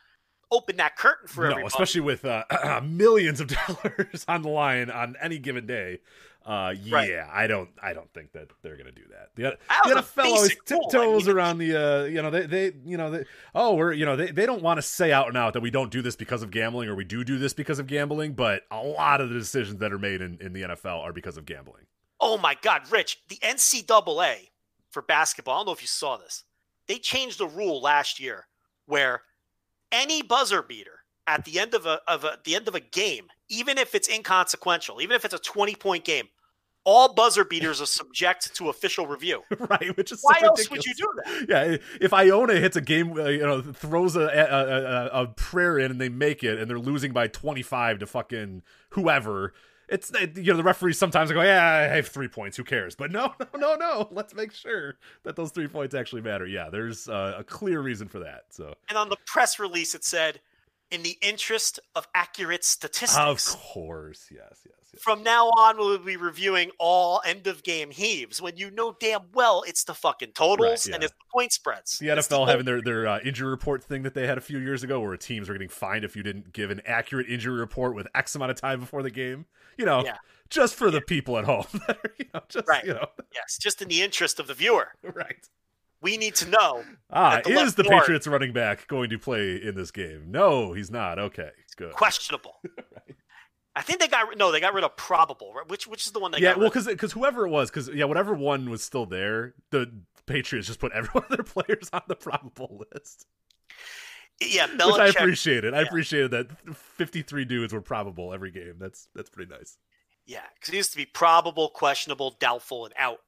open 0.49 0.77
that 0.77 0.95
curtain 0.95 1.27
for 1.27 1.41
no, 1.41 1.51
everybody. 1.51 1.67
especially 1.67 2.01
with 2.01 2.25
uh, 2.25 2.43
millions 2.83 3.39
of 3.39 3.47
dollars 3.67 4.25
on 4.27 4.41
the 4.41 4.49
line 4.49 4.89
on 4.89 5.15
any 5.21 5.37
given 5.37 5.65
day. 5.67 5.99
Uh, 6.43 6.73
yeah, 6.81 6.95
Right. 6.95 7.11
I 7.31 7.45
don't, 7.45 7.69
I 7.83 7.93
don't 7.93 8.11
think 8.13 8.31
that 8.31 8.47
they're 8.63 8.75
gonna 8.75 8.91
do 8.91 9.03
that. 9.11 9.29
The, 9.35 9.43
That 9.43 9.59
the 9.83 10.01
NFL 10.01 10.23
always 10.25 10.41
rule. 10.49 10.79
I 10.81 10.89
tiptoes 10.89 11.27
mean- 11.27 11.35
around 11.35 11.57
the, 11.59 11.75
uh, 11.75 12.03
you 12.05 12.19
know, 12.21 12.31
they, 12.31 12.47
they, 12.47 12.71
you 12.83 12.97
know, 12.97 13.11
they, 13.11 13.25
oh, 13.53 13.75
we're, 13.75 13.93
you 13.93 14.05
know, 14.05 14.15
they, 14.15 14.31
they 14.31 14.47
don't 14.47 14.63
want 14.63 14.79
to 14.79 14.81
say 14.81 15.11
out 15.11 15.27
and 15.27 15.37
out 15.37 15.53
that 15.53 15.61
we 15.61 15.69
don't 15.69 15.91
do 15.91 16.01
this 16.01 16.15
because 16.15 16.41
of 16.41 16.49
gambling 16.49 16.89
or 16.89 16.95
we 16.95 17.03
do 17.03 17.23
do 17.23 17.37
this 17.37 17.53
because 17.53 17.77
of 17.77 17.85
gambling, 17.85 18.33
but 18.33 18.63
a 18.71 18.81
lot 18.81 19.21
of 19.21 19.29
the 19.29 19.35
decisions 19.35 19.77
that 19.79 19.93
are 19.93 19.99
made 19.99 20.21
in, 20.21 20.39
in 20.41 20.53
the 20.53 20.63
NFL 20.63 21.01
are 21.01 21.13
because 21.13 21.37
of 21.37 21.45
gambling. 21.45 21.83
Oh 22.21 22.37
my 22.37 22.55
God, 22.61 22.83
Rich, 22.91 23.19
the 23.29 23.37
NCAA 23.37 24.49
for 24.91 25.01
basketball, 25.01 25.55
I 25.55 25.57
don't 25.59 25.65
know 25.67 25.73
if 25.73 25.81
you 25.81 25.87
saw 25.87 26.17
this. 26.17 26.43
They 26.87 26.97
changed 26.97 27.39
the 27.39 27.47
rule 27.47 27.81
last 27.81 28.19
year 28.19 28.47
where 28.85 29.23
any 29.91 30.21
buzzer 30.21 30.61
beater 30.61 30.99
at 31.27 31.45
the 31.45 31.59
end 31.59 31.73
of 31.73 31.85
a 31.85 32.01
of 32.07 32.23
a 32.23 32.37
the 32.43 32.55
end 32.55 32.67
of 32.67 32.75
a 32.75 32.79
game, 32.79 33.27
even 33.49 33.77
if 33.77 33.95
it's 33.95 34.09
inconsequential, 34.09 35.01
even 35.01 35.15
if 35.15 35.25
it's 35.25 35.33
a 35.33 35.39
20 35.39 35.75
point 35.75 36.03
game, 36.03 36.27
all 36.83 37.13
buzzer 37.13 37.45
beaters 37.45 37.81
are 37.81 37.85
subject 37.85 38.53
to 38.55 38.69
official 38.69 39.07
review. 39.07 39.43
right? 39.59 39.95
Which 39.95 40.11
is 40.11 40.19
Why 40.21 40.39
so 40.39 40.47
else 40.47 40.69
would 40.69 40.85
you 40.85 40.93
do 40.93 41.07
that? 41.23 41.45
Yeah, 41.47 41.77
if 41.99 42.13
Iona 42.13 42.55
hits 42.55 42.75
a 42.75 42.81
game, 42.81 43.17
uh, 43.17 43.25
you 43.25 43.39
know, 43.39 43.61
throws 43.61 44.15
a, 44.15 44.21
a, 44.21 45.19
a, 45.19 45.23
a 45.23 45.27
prayer 45.27 45.77
in 45.77 45.91
and 45.91 46.01
they 46.01 46.09
make 46.09 46.43
it, 46.43 46.59
and 46.59 46.69
they're 46.69 46.79
losing 46.79 47.13
by 47.13 47.27
twenty 47.27 47.61
five 47.61 47.99
to 47.99 48.07
fucking 48.07 48.63
whoever. 48.89 49.53
It's 49.91 50.09
you 50.35 50.43
know 50.51 50.57
the 50.57 50.63
referees 50.63 50.97
sometimes 50.97 51.31
go, 51.33 51.41
yeah, 51.41 51.89
I 51.91 51.95
have 51.95 52.07
three 52.07 52.29
points. 52.29 52.55
Who 52.55 52.63
cares? 52.63 52.95
But 52.95 53.11
no, 53.11 53.33
no, 53.53 53.59
no, 53.59 53.75
no. 53.75 54.07
Let's 54.09 54.33
make 54.33 54.53
sure 54.53 54.95
that 55.23 55.35
those 55.35 55.51
three 55.51 55.67
points 55.67 55.93
actually 55.93 56.21
matter. 56.21 56.47
Yeah, 56.47 56.69
there's 56.69 57.09
uh, 57.09 57.35
a 57.37 57.43
clear 57.43 57.81
reason 57.81 58.07
for 58.07 58.19
that. 58.19 58.45
So 58.49 58.73
And 58.87 58.97
on 58.97 59.09
the 59.09 59.17
press 59.25 59.59
release, 59.59 59.93
it 59.93 60.05
said, 60.05 60.39
"In 60.91 61.03
the 61.03 61.17
interest 61.21 61.79
of 61.95 62.07
accurate 62.13 62.63
statistics." 62.63 63.17
of 63.17 63.43
course, 63.59 64.27
yes, 64.31 64.59
yes, 64.65 64.75
yes. 64.93 65.01
From 65.01 65.23
now 65.23 65.47
on, 65.47 65.77
we'll 65.77 65.97
be 65.97 66.17
reviewing 66.17 66.69
all 66.77 67.21
end 67.25 67.47
of 67.47 67.63
game 67.63 67.91
heaves 67.91 68.41
when 68.41 68.57
you 68.57 68.69
know 68.71 68.95
damn 68.99 69.21
well 69.33 69.63
it's 69.65 69.85
the 69.85 69.93
fucking 69.93 70.33
totals 70.33 70.85
Right, 70.87 70.93
and 70.95 71.03
it's 71.03 71.13
the 71.13 71.25
point 71.31 71.53
spreads. 71.53 71.97
The 71.97 72.09
It's 72.09 72.27
NFL 72.27 72.47
having 72.47 72.65
their 72.65 72.81
their 72.81 73.07
uh, 73.07 73.19
injury 73.23 73.49
report 73.49 73.83
thing 73.83 74.03
that 74.03 74.13
they 74.13 74.27
had 74.27 74.37
a 74.37 74.41
few 74.41 74.59
years 74.59 74.83
ago, 74.83 74.99
where 74.99 75.15
teams 75.17 75.47
were 75.47 75.55
getting 75.55 75.69
fined 75.69 76.03
if 76.03 76.15
you 76.15 76.23
didn't 76.23 76.51
give 76.53 76.69
an 76.71 76.81
accurate 76.85 77.27
injury 77.29 77.57
report 77.59 77.95
with 77.95 78.07
X 78.13 78.35
amount 78.35 78.51
of 78.51 78.59
time 78.59 78.79
before 78.81 79.01
the 79.01 79.11
game. 79.11 79.45
You 79.77 79.85
know, 79.85 80.03
Yeah. 80.03 80.17
just 80.49 80.75
for 80.75 80.91
the 80.91 80.99
people 81.01 81.37
at 81.37 81.45
home. 81.45 81.65
that 81.87 81.97
are, 82.03 82.13
you 82.19 82.25
know, 82.33 82.41
just 82.49 82.67
Right. 82.67 82.83
you 82.83 82.93
know, 82.93 83.07
yes, 83.33 83.57
just 83.59 83.81
in 83.81 83.87
the 83.87 84.01
interest 84.01 84.39
of 84.41 84.47
the 84.47 84.53
viewer. 84.53 84.89
right. 85.03 85.47
We 86.01 86.17
need 86.17 86.35
to 86.35 86.49
know. 86.49 86.83
Ah, 87.11 87.41
the 87.43 87.51
is 87.51 87.75
the 87.75 87.83
guard. 87.83 88.01
Patriots 88.01 88.25
running 88.25 88.53
back 88.53 88.87
going 88.87 89.11
to 89.11 89.19
play 89.19 89.61
in 89.61 89.75
this 89.75 89.91
game? 89.91 90.25
No, 90.29 90.73
he's 90.73 90.89
not. 90.89 91.19
Okay, 91.19 91.51
good. 91.75 91.93
Questionable. 91.93 92.55
I 93.75 93.81
think 93.81 93.99
they 93.99 94.07
got 94.07 94.37
no, 94.37 94.51
they 94.51 94.59
got 94.59 94.73
rid 94.73 94.83
of 94.83 94.97
probable, 94.97 95.53
right? 95.53 95.67
which 95.69 95.87
which 95.87 96.05
is 96.05 96.11
the 96.11 96.19
one 96.19 96.31
they 96.31 96.39
yeah, 96.39 96.55
well, 96.55 96.69
because 96.69 96.87
because 96.87 97.13
whoever 97.13 97.45
it 97.45 97.49
was, 97.49 97.69
because 97.69 97.87
yeah, 97.89 98.05
whatever 98.05 98.33
one 98.33 98.69
was 98.69 98.83
still 98.83 99.05
there, 99.05 99.53
the 99.69 99.91
Patriots 100.25 100.67
just 100.67 100.79
put 100.79 100.91
every 100.91 101.09
one 101.11 101.23
of 101.29 101.37
their 101.37 101.43
players 101.43 101.89
on 101.93 102.01
the 102.07 102.15
probable 102.15 102.83
list. 102.93 103.25
Yeah, 104.41 104.65
which 104.71 104.81
I 104.81 105.09
Belichick. 105.09 105.15
appreciated. 105.15 105.73
I 105.73 105.81
yeah. 105.81 105.87
appreciated 105.87 106.31
that 106.31 106.75
fifty 106.75 107.21
three 107.21 107.45
dudes 107.45 107.73
were 107.73 107.81
probable 107.81 108.33
every 108.33 108.51
game. 108.51 108.75
That's 108.77 109.07
that's 109.15 109.29
pretty 109.29 109.53
nice. 109.53 109.77
Yeah, 110.25 110.41
because 110.55 110.73
it 110.73 110.77
used 110.77 110.91
to 110.91 110.97
be 110.97 111.05
probable, 111.05 111.69
questionable, 111.69 112.35
doubtful, 112.39 112.85
and 112.85 112.93
out. 112.97 113.19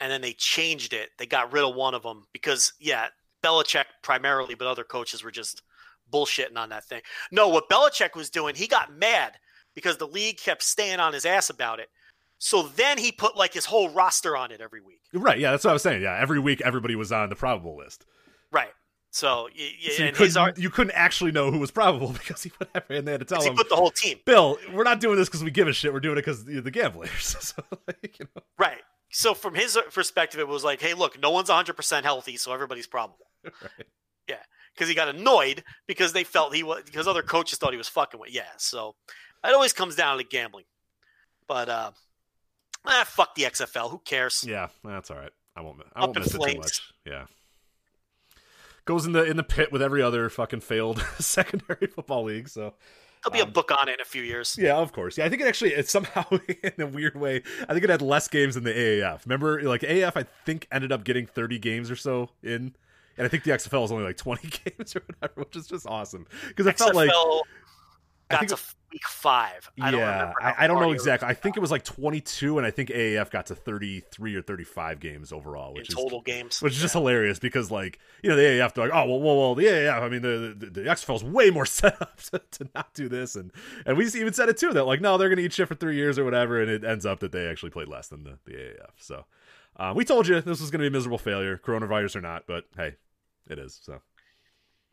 And 0.00 0.10
then 0.12 0.20
they 0.20 0.32
changed 0.32 0.92
it. 0.92 1.10
They 1.18 1.26
got 1.26 1.52
rid 1.52 1.64
of 1.64 1.74
one 1.74 1.94
of 1.94 2.02
them 2.02 2.26
because, 2.32 2.72
yeah, 2.78 3.06
Belichick 3.44 3.84
primarily, 4.02 4.54
but 4.54 4.66
other 4.68 4.84
coaches 4.84 5.24
were 5.24 5.30
just 5.30 5.62
bullshitting 6.12 6.56
on 6.56 6.68
that 6.70 6.84
thing. 6.84 7.00
No, 7.32 7.48
what 7.48 7.68
Belichick 7.68 8.14
was 8.14 8.30
doing, 8.30 8.54
he 8.54 8.66
got 8.68 8.92
mad 8.96 9.32
because 9.74 9.96
the 9.96 10.06
league 10.06 10.38
kept 10.38 10.62
staying 10.62 11.00
on 11.00 11.12
his 11.12 11.24
ass 11.26 11.50
about 11.50 11.80
it. 11.80 11.88
So 12.38 12.62
then 12.62 12.98
he 12.98 13.10
put 13.10 13.36
like 13.36 13.52
his 13.52 13.64
whole 13.64 13.88
roster 13.90 14.36
on 14.36 14.52
it 14.52 14.60
every 14.60 14.80
week. 14.80 15.00
Right? 15.12 15.38
Yeah, 15.40 15.50
that's 15.50 15.64
what 15.64 15.70
I 15.70 15.72
was 15.72 15.82
saying. 15.82 16.02
Yeah, 16.02 16.16
every 16.18 16.38
week 16.38 16.62
everybody 16.64 16.94
was 16.94 17.10
on 17.10 17.28
the 17.28 17.34
probable 17.36 17.76
list. 17.76 18.06
Right. 18.52 18.70
So, 19.10 19.48
y- 19.58 19.72
So 19.96 20.04
you 20.04 20.12
couldn't 20.12 20.36
art, 20.36 20.58
you 20.58 20.70
couldn't 20.70 20.92
actually 20.94 21.32
know 21.32 21.50
who 21.50 21.58
was 21.58 21.70
probable 21.72 22.12
because 22.12 22.42
he 22.42 22.50
put 22.50 22.68
every, 22.74 22.98
and 22.98 23.08
they 23.08 23.12
had 23.12 23.20
to 23.20 23.26
tell 23.26 23.42
he 23.42 23.48
him. 23.48 23.56
put 23.56 23.68
the 23.68 23.74
whole 23.76 23.90
team. 23.90 24.18
Bill, 24.24 24.56
we're 24.72 24.84
not 24.84 25.00
doing 25.00 25.16
this 25.16 25.28
because 25.28 25.42
we 25.42 25.50
give 25.50 25.66
a 25.66 25.72
shit. 25.72 25.92
We're 25.92 26.00
doing 26.00 26.16
it 26.18 26.20
because 26.20 26.44
the, 26.44 26.60
the 26.60 26.70
gamblers. 26.70 27.10
so, 27.40 27.62
like, 27.88 28.18
you 28.20 28.26
know. 28.36 28.42
Right. 28.58 28.78
So 29.10 29.34
from 29.34 29.54
his 29.54 29.78
perspective, 29.92 30.40
it 30.40 30.48
was 30.48 30.64
like, 30.64 30.80
hey, 30.80 30.94
look, 30.94 31.20
no 31.20 31.30
one's 31.30 31.48
100% 31.48 32.02
healthy, 32.02 32.36
so 32.36 32.52
everybody's 32.52 32.86
probable. 32.86 33.26
Right. 33.44 33.86
Yeah. 34.28 34.36
Because 34.74 34.88
he 34.88 34.94
got 34.94 35.08
annoyed 35.08 35.64
because 35.86 36.12
they 36.12 36.22
felt 36.22 36.54
he 36.54 36.62
was, 36.62 36.82
because 36.84 37.08
other 37.08 37.22
coaches 37.22 37.58
thought 37.58 37.72
he 37.72 37.78
was 37.78 37.88
fucking 37.88 38.20
with. 38.20 38.30
Yeah. 38.30 38.42
So 38.58 38.94
it 39.42 39.54
always 39.54 39.72
comes 39.72 39.96
down 39.96 40.18
to 40.18 40.24
gambling. 40.24 40.66
But, 41.46 41.68
uh, 41.70 41.90
ah, 42.84 43.04
fuck 43.06 43.34
the 43.34 43.44
XFL. 43.44 43.90
Who 43.90 44.00
cares? 44.04 44.44
Yeah, 44.46 44.68
that's 44.84 45.10
all 45.10 45.16
right. 45.16 45.32
I 45.56 45.62
won't. 45.62 45.80
I 45.94 46.02
Up 46.02 46.08
won't 46.08 46.18
miss 46.18 46.34
it 46.34 46.40
too 46.40 46.58
much. 46.58 46.82
Yeah. 47.06 47.24
Goes 48.84 49.06
in 49.06 49.12
the 49.12 49.24
in 49.24 49.36
the 49.36 49.42
pit 49.42 49.72
with 49.72 49.82
every 49.82 50.02
other 50.02 50.28
fucking 50.30 50.60
failed 50.60 51.02
secondary 51.18 51.86
football 51.88 52.24
league. 52.24 52.48
So 52.48 52.74
There'll 53.24 53.32
be 53.34 53.40
Um, 53.42 53.48
a 53.48 53.52
book 53.52 53.70
on 53.70 53.88
it 53.88 53.94
in 53.94 54.00
a 54.00 54.04
few 54.04 54.22
years. 54.22 54.56
yeah, 54.60 54.76
of 54.76 54.92
course. 54.92 55.18
Yeah, 55.18 55.24
I 55.24 55.28
think 55.28 55.42
it 55.42 55.48
actually 55.48 55.74
it's 55.74 55.90
somehow 55.90 56.24
in 56.62 56.72
a 56.80 56.86
weird 56.86 57.16
way. 57.16 57.42
I 57.68 57.72
think 57.72 57.84
it 57.84 57.90
had 57.90 58.02
less 58.02 58.28
games 58.28 58.54
than 58.54 58.64
the 58.64 58.72
AAF. 58.72 59.24
Remember, 59.26 59.62
like 59.62 59.82
AAF, 59.82 60.12
I 60.16 60.24
think 60.44 60.66
ended 60.72 60.92
up 60.92 61.04
getting 61.04 61.26
thirty 61.26 61.58
games 61.58 61.90
or 61.90 61.96
so 61.96 62.30
in, 62.42 62.74
and 63.16 63.24
I 63.24 63.28
think 63.28 63.44
the 63.44 63.50
XFL 63.52 63.84
is 63.84 63.92
only 63.92 64.04
like 64.04 64.16
twenty 64.16 64.48
games 64.64 64.94
or 64.96 65.02
whatever, 65.06 65.40
which 65.42 65.56
is 65.56 65.66
just 65.66 65.86
awesome 65.86 66.26
because 66.48 66.66
it 66.66 66.78
felt 66.78 66.94
like 66.94 67.10
got 68.28 68.48
to 68.48 68.54
it- 68.54 68.74
week 68.92 69.06
five. 69.06 69.70
I 69.80 69.90
don't 69.90 70.00
yeah, 70.00 70.12
remember 70.12 70.34
I, 70.42 70.64
I 70.64 70.66
don't 70.66 70.80
know 70.80 70.92
exactly. 70.92 71.28
I 71.28 71.34
think 71.34 71.56
it 71.56 71.60
was 71.60 71.70
like 71.70 71.84
22, 71.84 72.58
and 72.58 72.66
I 72.66 72.70
think 72.70 72.88
AAF 72.88 73.30
got 73.30 73.46
to 73.46 73.54
33 73.54 74.34
or 74.34 74.42
35 74.42 75.00
games 75.00 75.32
overall, 75.32 75.70
in 75.72 75.78
which 75.78 75.90
is 75.90 75.94
total 75.94 76.20
games. 76.22 76.62
which 76.62 76.72
is 76.72 76.80
just 76.80 76.94
hilarious 76.94 77.38
because 77.38 77.70
like 77.70 77.98
you 78.22 78.30
know 78.30 78.36
the 78.36 78.42
AAF 78.42 78.74
they're 78.74 78.88
like 78.88 78.94
oh 78.94 79.08
well 79.08 79.20
well 79.20 79.36
well 79.36 79.54
the 79.54 79.64
AAF 79.64 80.02
I 80.02 80.08
mean 80.08 80.22
the 80.22 80.54
the, 80.56 80.66
the 80.70 80.80
XFL's 80.82 81.24
way 81.24 81.50
more 81.50 81.66
set 81.66 82.00
up 82.00 82.20
to, 82.30 82.40
to 82.52 82.68
not 82.74 82.94
do 82.94 83.08
this 83.08 83.36
and 83.36 83.52
and 83.84 83.96
we 83.96 84.06
even 84.06 84.32
said 84.32 84.48
it 84.48 84.56
too 84.56 84.72
that 84.72 84.84
like 84.84 85.00
no 85.00 85.18
they're 85.18 85.28
gonna 85.28 85.42
eat 85.42 85.52
shit 85.52 85.68
for 85.68 85.74
three 85.74 85.96
years 85.96 86.18
or 86.18 86.24
whatever 86.24 86.60
and 86.60 86.70
it 86.70 86.84
ends 86.84 87.04
up 87.04 87.20
that 87.20 87.32
they 87.32 87.46
actually 87.46 87.70
played 87.70 87.88
less 87.88 88.08
than 88.08 88.24
the 88.24 88.38
the 88.44 88.52
AAF 88.52 88.90
so 88.96 89.24
um, 89.76 89.94
we 89.96 90.04
told 90.04 90.26
you 90.26 90.40
this 90.40 90.60
was 90.60 90.70
gonna 90.70 90.82
be 90.82 90.88
a 90.88 90.90
miserable 90.90 91.18
failure 91.18 91.58
coronavirus 91.58 92.16
or 92.16 92.20
not 92.20 92.44
but 92.46 92.64
hey 92.76 92.94
it 93.48 93.58
is 93.58 93.78
so 93.82 94.00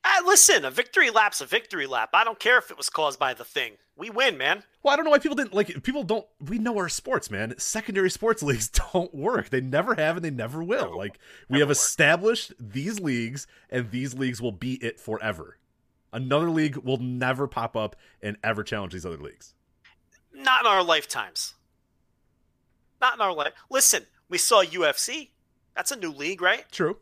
Ah, 0.08 0.22
listen, 0.26 0.64
a 0.66 0.70
victory 0.72 1.10
lap's 1.10 1.42
a 1.42 1.46
victory 1.48 1.88
lap. 1.88 2.12
I 2.14 2.24
don't 2.24 2.40
care 2.40 2.60
if 2.60 2.70
it 2.70 2.78
was 2.78 2.90
caused 2.90 3.18
by 3.18 3.34
the 3.34 3.44
thing. 3.44 3.74
We 3.98 4.10
win, 4.12 4.38
man. 4.38 4.64
well 4.84 4.94
I 4.94 4.98
don't 4.98 5.06
know 5.06 5.12
why 5.12 5.18
people 5.20 5.36
didn't 5.36 5.54
like 5.54 5.82
people 5.84 6.04
don't 6.04 6.28
we 6.40 6.60
know 6.60 6.78
our 6.78 6.90
sports 6.90 7.32
man 7.32 7.56
secondary 7.58 8.10
sports 8.10 8.44
leagues 8.50 8.68
don't 8.70 9.14
work 9.16 9.50
they 9.50 9.62
never 9.62 9.96
have 9.96 10.18
and 10.18 10.24
they 10.26 10.30
never 10.30 10.64
will 10.64 10.92
No, 10.92 10.98
like 10.98 11.18
we 11.50 11.60
have 11.60 11.70
work. 11.70 11.78
established 11.78 12.54
these 12.60 13.00
leagues 13.00 13.48
and 13.70 13.90
these 13.92 14.14
leagues 14.14 14.42
will 14.42 14.52
be 14.52 14.74
it 14.84 15.00
forever 15.00 15.58
another 16.12 16.50
league 16.50 16.76
will 16.76 16.98
never 16.98 17.48
pop 17.48 17.78
up 17.78 17.96
and 18.22 18.36
ever 18.44 18.64
challenge 18.64 18.92
these 18.92 19.06
other 19.06 19.18
leagues 19.18 19.54
Not 20.34 20.62
in 20.62 20.68
our 20.68 20.84
lifetimes. 20.84 21.54
Not 23.00 23.14
in 23.16 23.22
our 23.22 23.34
life. 23.34 23.54
Listen, 23.70 24.06
we 24.30 24.38
saw 24.38 24.62
UFC. 24.64 25.30
That's 25.76 25.92
a 25.92 25.96
new 25.96 26.12
league, 26.12 26.42
right? 26.42 26.66
true 26.72 26.98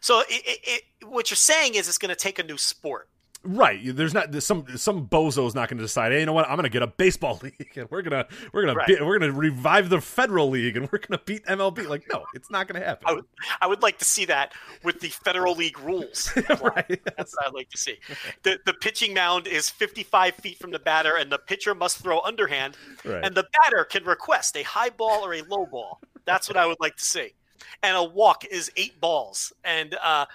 So 0.00 0.20
it, 0.20 0.26
it, 0.30 0.58
it, 1.00 1.06
what 1.08 1.30
you're 1.30 1.36
saying 1.36 1.74
is 1.74 1.88
it's 1.88 1.98
going 1.98 2.10
to 2.10 2.16
take 2.16 2.38
a 2.38 2.42
new 2.42 2.58
sport. 2.58 3.08
right 3.42 3.80
there's 3.96 4.12
not 4.12 4.30
there's 4.32 4.44
some 4.44 4.66
some 4.76 5.06
bozo's 5.06 5.54
not 5.54 5.66
going 5.70 5.78
to 5.78 5.82
decide 5.84 6.12
hey 6.12 6.20
you 6.20 6.26
know 6.26 6.32
what 6.34 6.46
i'm 6.46 6.56
going 6.56 6.64
to 6.64 6.68
get 6.68 6.82
a 6.82 6.86
baseball 6.86 7.40
league 7.42 7.72
and 7.74 7.90
we're 7.90 8.02
going 8.02 8.10
to 8.22 8.28
we're 8.52 8.62
going 8.66 8.76
Right. 8.76 8.86
to 8.98 9.02
we're 9.02 9.18
going 9.18 9.32
to 9.32 9.38
revive 9.38 9.88
the 9.88 9.98
federal 9.98 10.50
league 10.50 10.76
and 10.76 10.92
we're 10.92 10.98
going 10.98 11.16
to 11.18 11.24
beat 11.24 11.46
mlb 11.46 11.88
like 11.88 12.04
no 12.12 12.26
it's 12.34 12.50
not 12.50 12.68
going 12.68 12.78
to 12.78 12.86
happen 12.86 13.06
I 13.08 13.12
would, 13.14 13.24
I 13.62 13.66
would 13.66 13.80
like 13.80 13.96
to 14.00 14.04
see 14.04 14.26
that 14.26 14.52
with 14.84 15.00
the 15.00 15.08
federal 15.08 15.54
league 15.54 15.80
rules. 15.80 16.30
right 16.60 17.00
That's 17.16 17.34
what 17.34 17.46
I'd 17.46 17.54
like 17.54 17.70
to 17.70 17.78
see. 17.78 17.96
The 18.42 18.58
the 18.66 18.74
pitching 18.74 19.14
mound 19.14 19.46
is 19.46 19.70
55 19.70 20.34
feet 20.34 20.58
from 20.58 20.70
the 20.70 20.78
batter, 20.78 21.16
and 21.16 21.32
the 21.32 21.38
pitcher 21.38 21.74
must 21.74 21.96
throw 22.02 22.20
underhand, 22.20 22.76
Right. 23.06 23.24
and 23.24 23.34
the 23.34 23.46
batter 23.62 23.84
can 23.86 24.04
request 24.04 24.54
a 24.58 24.62
high 24.64 24.90
ball 24.90 25.24
or 25.24 25.32
a 25.32 25.40
low 25.48 25.64
ball. 25.64 26.00
That's 26.26 26.46
what 26.46 26.58
I 26.58 26.66
would 26.66 26.78
like 26.78 26.96
to 26.96 27.04
see. 27.06 27.32
And 27.82 27.96
a 27.96 28.04
walk 28.04 28.44
is 28.44 28.70
eight 28.76 29.00
balls, 29.00 29.52
and 29.64 29.96
uh, 30.02 30.26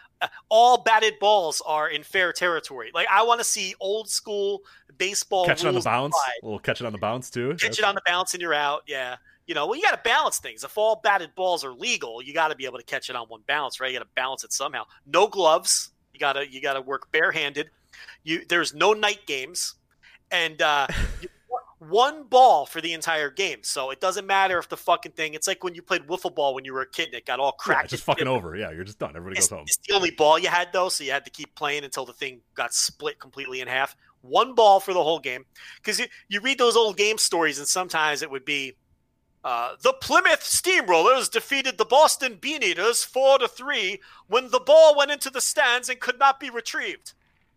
all 0.49 0.83
batted 0.83 1.19
balls 1.19 1.61
are 1.65 1.89
in 1.89 2.03
fair 2.03 2.33
territory. 2.33 2.91
Like 2.93 3.07
I 3.11 3.23
want 3.23 3.39
to 3.39 3.43
see 3.43 3.75
old 3.79 4.09
school 4.09 4.61
baseball. 4.97 5.45
catch 5.45 5.63
it 5.63 5.67
on 5.67 5.73
the 5.73 5.81
bounce 5.81 6.15
applied. 6.15 6.39
a 6.41 6.45
little 6.45 6.59
catch 6.59 6.81
it 6.81 6.85
on 6.85 6.93
the 6.93 6.99
bounce 6.99 7.29
too 7.29 7.55
Catch 7.59 7.79
it 7.79 7.85
on 7.85 7.95
the 7.95 8.01
bounce 8.05 8.33
and 8.33 8.41
you're 8.41 8.53
out. 8.53 8.83
Yeah. 8.87 9.17
You 9.47 9.53
know, 9.53 9.67
well, 9.67 9.75
you 9.75 9.83
got 9.83 9.91
to 9.91 10.09
balance 10.09 10.39
things. 10.39 10.63
If 10.63 10.75
all 10.75 11.01
batted 11.03 11.35
balls 11.35 11.63
are 11.63 11.71
legal, 11.71 12.19
you 12.19 12.33
got 12.33 12.47
to 12.47 12.55
be 12.55 12.65
able 12.65 12.79
to 12.79 12.83
catch 12.83 13.11
it 13.11 13.15
on 13.15 13.27
one 13.27 13.41
bounce, 13.47 13.79
right? 13.79 13.91
You 13.91 13.99
got 13.99 14.05
to 14.05 14.11
balance 14.15 14.43
it 14.43 14.51
somehow. 14.51 14.85
No 15.05 15.27
gloves. 15.27 15.91
You 16.13 16.19
got 16.19 16.33
to 16.33 16.49
you 16.49 16.61
got 16.61 16.73
to 16.73 16.81
work 16.81 17.11
barehanded. 17.11 17.69
You 18.23 18.43
there's 18.49 18.73
no 18.73 18.93
night 18.93 19.19
games, 19.27 19.75
and 20.31 20.59
uh, 20.61 20.87
one 21.89 22.23
ball 22.23 22.65
for 22.65 22.81
the 22.81 22.93
entire 22.93 23.29
game. 23.29 23.59
So 23.63 23.91
it 23.91 23.99
doesn't 23.99 24.25
matter 24.25 24.57
if 24.57 24.69
the 24.69 24.77
fucking 24.77 25.13
thing. 25.13 25.33
It's 25.33 25.47
like 25.47 25.63
when 25.63 25.75
you 25.75 25.81
played 25.81 26.07
wiffle 26.07 26.33
ball 26.33 26.53
when 26.53 26.65
you 26.65 26.73
were 26.73 26.81
a 26.81 26.89
kid 26.89 27.07
and 27.07 27.15
it 27.15 27.25
got 27.25 27.39
all 27.39 27.55
yeah, 27.59 27.63
cracked. 27.63 27.89
just 27.89 28.03
fucking 28.03 28.27
over 28.27 28.55
yeah 28.55 28.71
you're 28.71 28.83
just 28.83 28.99
done 28.99 29.15
everybody 29.15 29.37
It's, 29.37 29.47
goes 29.47 29.57
home 29.57 29.65
it's 29.67 29.77
the 29.87 29.93
only 29.95 30.11
ball 30.11 30.39
you 30.39 30.49
had 30.49 30.69
though, 30.73 30.89
so 30.89 31.03
you 31.03 31.11
had 31.11 31.25
to 31.25 31.31
keep 31.31 31.55
playing 31.55 31.83
until 31.83 32.05
the 32.05 32.13
thing 32.13 32.41
got 32.53 32.73
split 32.73 33.19
completely 33.19 33.61
in 33.61 33.67
half. 33.67 33.95
One 34.21 34.55
ball 34.55 34.79
for 34.79 34.93
the 34.93 35.03
whole 35.03 35.19
game, 35.19 35.45
because 35.77 35.99
you, 35.99 36.07
you 36.29 36.41
read 36.41 36.57
those 36.57 36.75
old 36.75 36.97
game 36.97 37.19
stories, 37.19 37.59
and 37.59 37.67
sometimes 37.67 38.23
it 38.23 38.31
would 38.31 38.43
be 38.43 38.75
uh, 39.43 39.75
the 39.83 39.93
Plymouth 39.93 40.41
Steamrollers 40.41 41.29
defeated 41.29 41.77
the 41.77 41.85
Boston 41.85 42.39
Bean 42.41 42.63
Eaters 42.63 43.03
four 43.03 43.37
to 43.37 43.47
three 43.47 44.01
when 44.27 44.49
the 44.49 44.59
ball 44.59 44.97
went 44.97 45.11
into 45.11 45.29
the 45.29 45.41
stands 45.41 45.89
and 45.89 45.99
could 45.99 46.17
not 46.17 46.39
be 46.39 46.49
retrieved. 46.49 47.13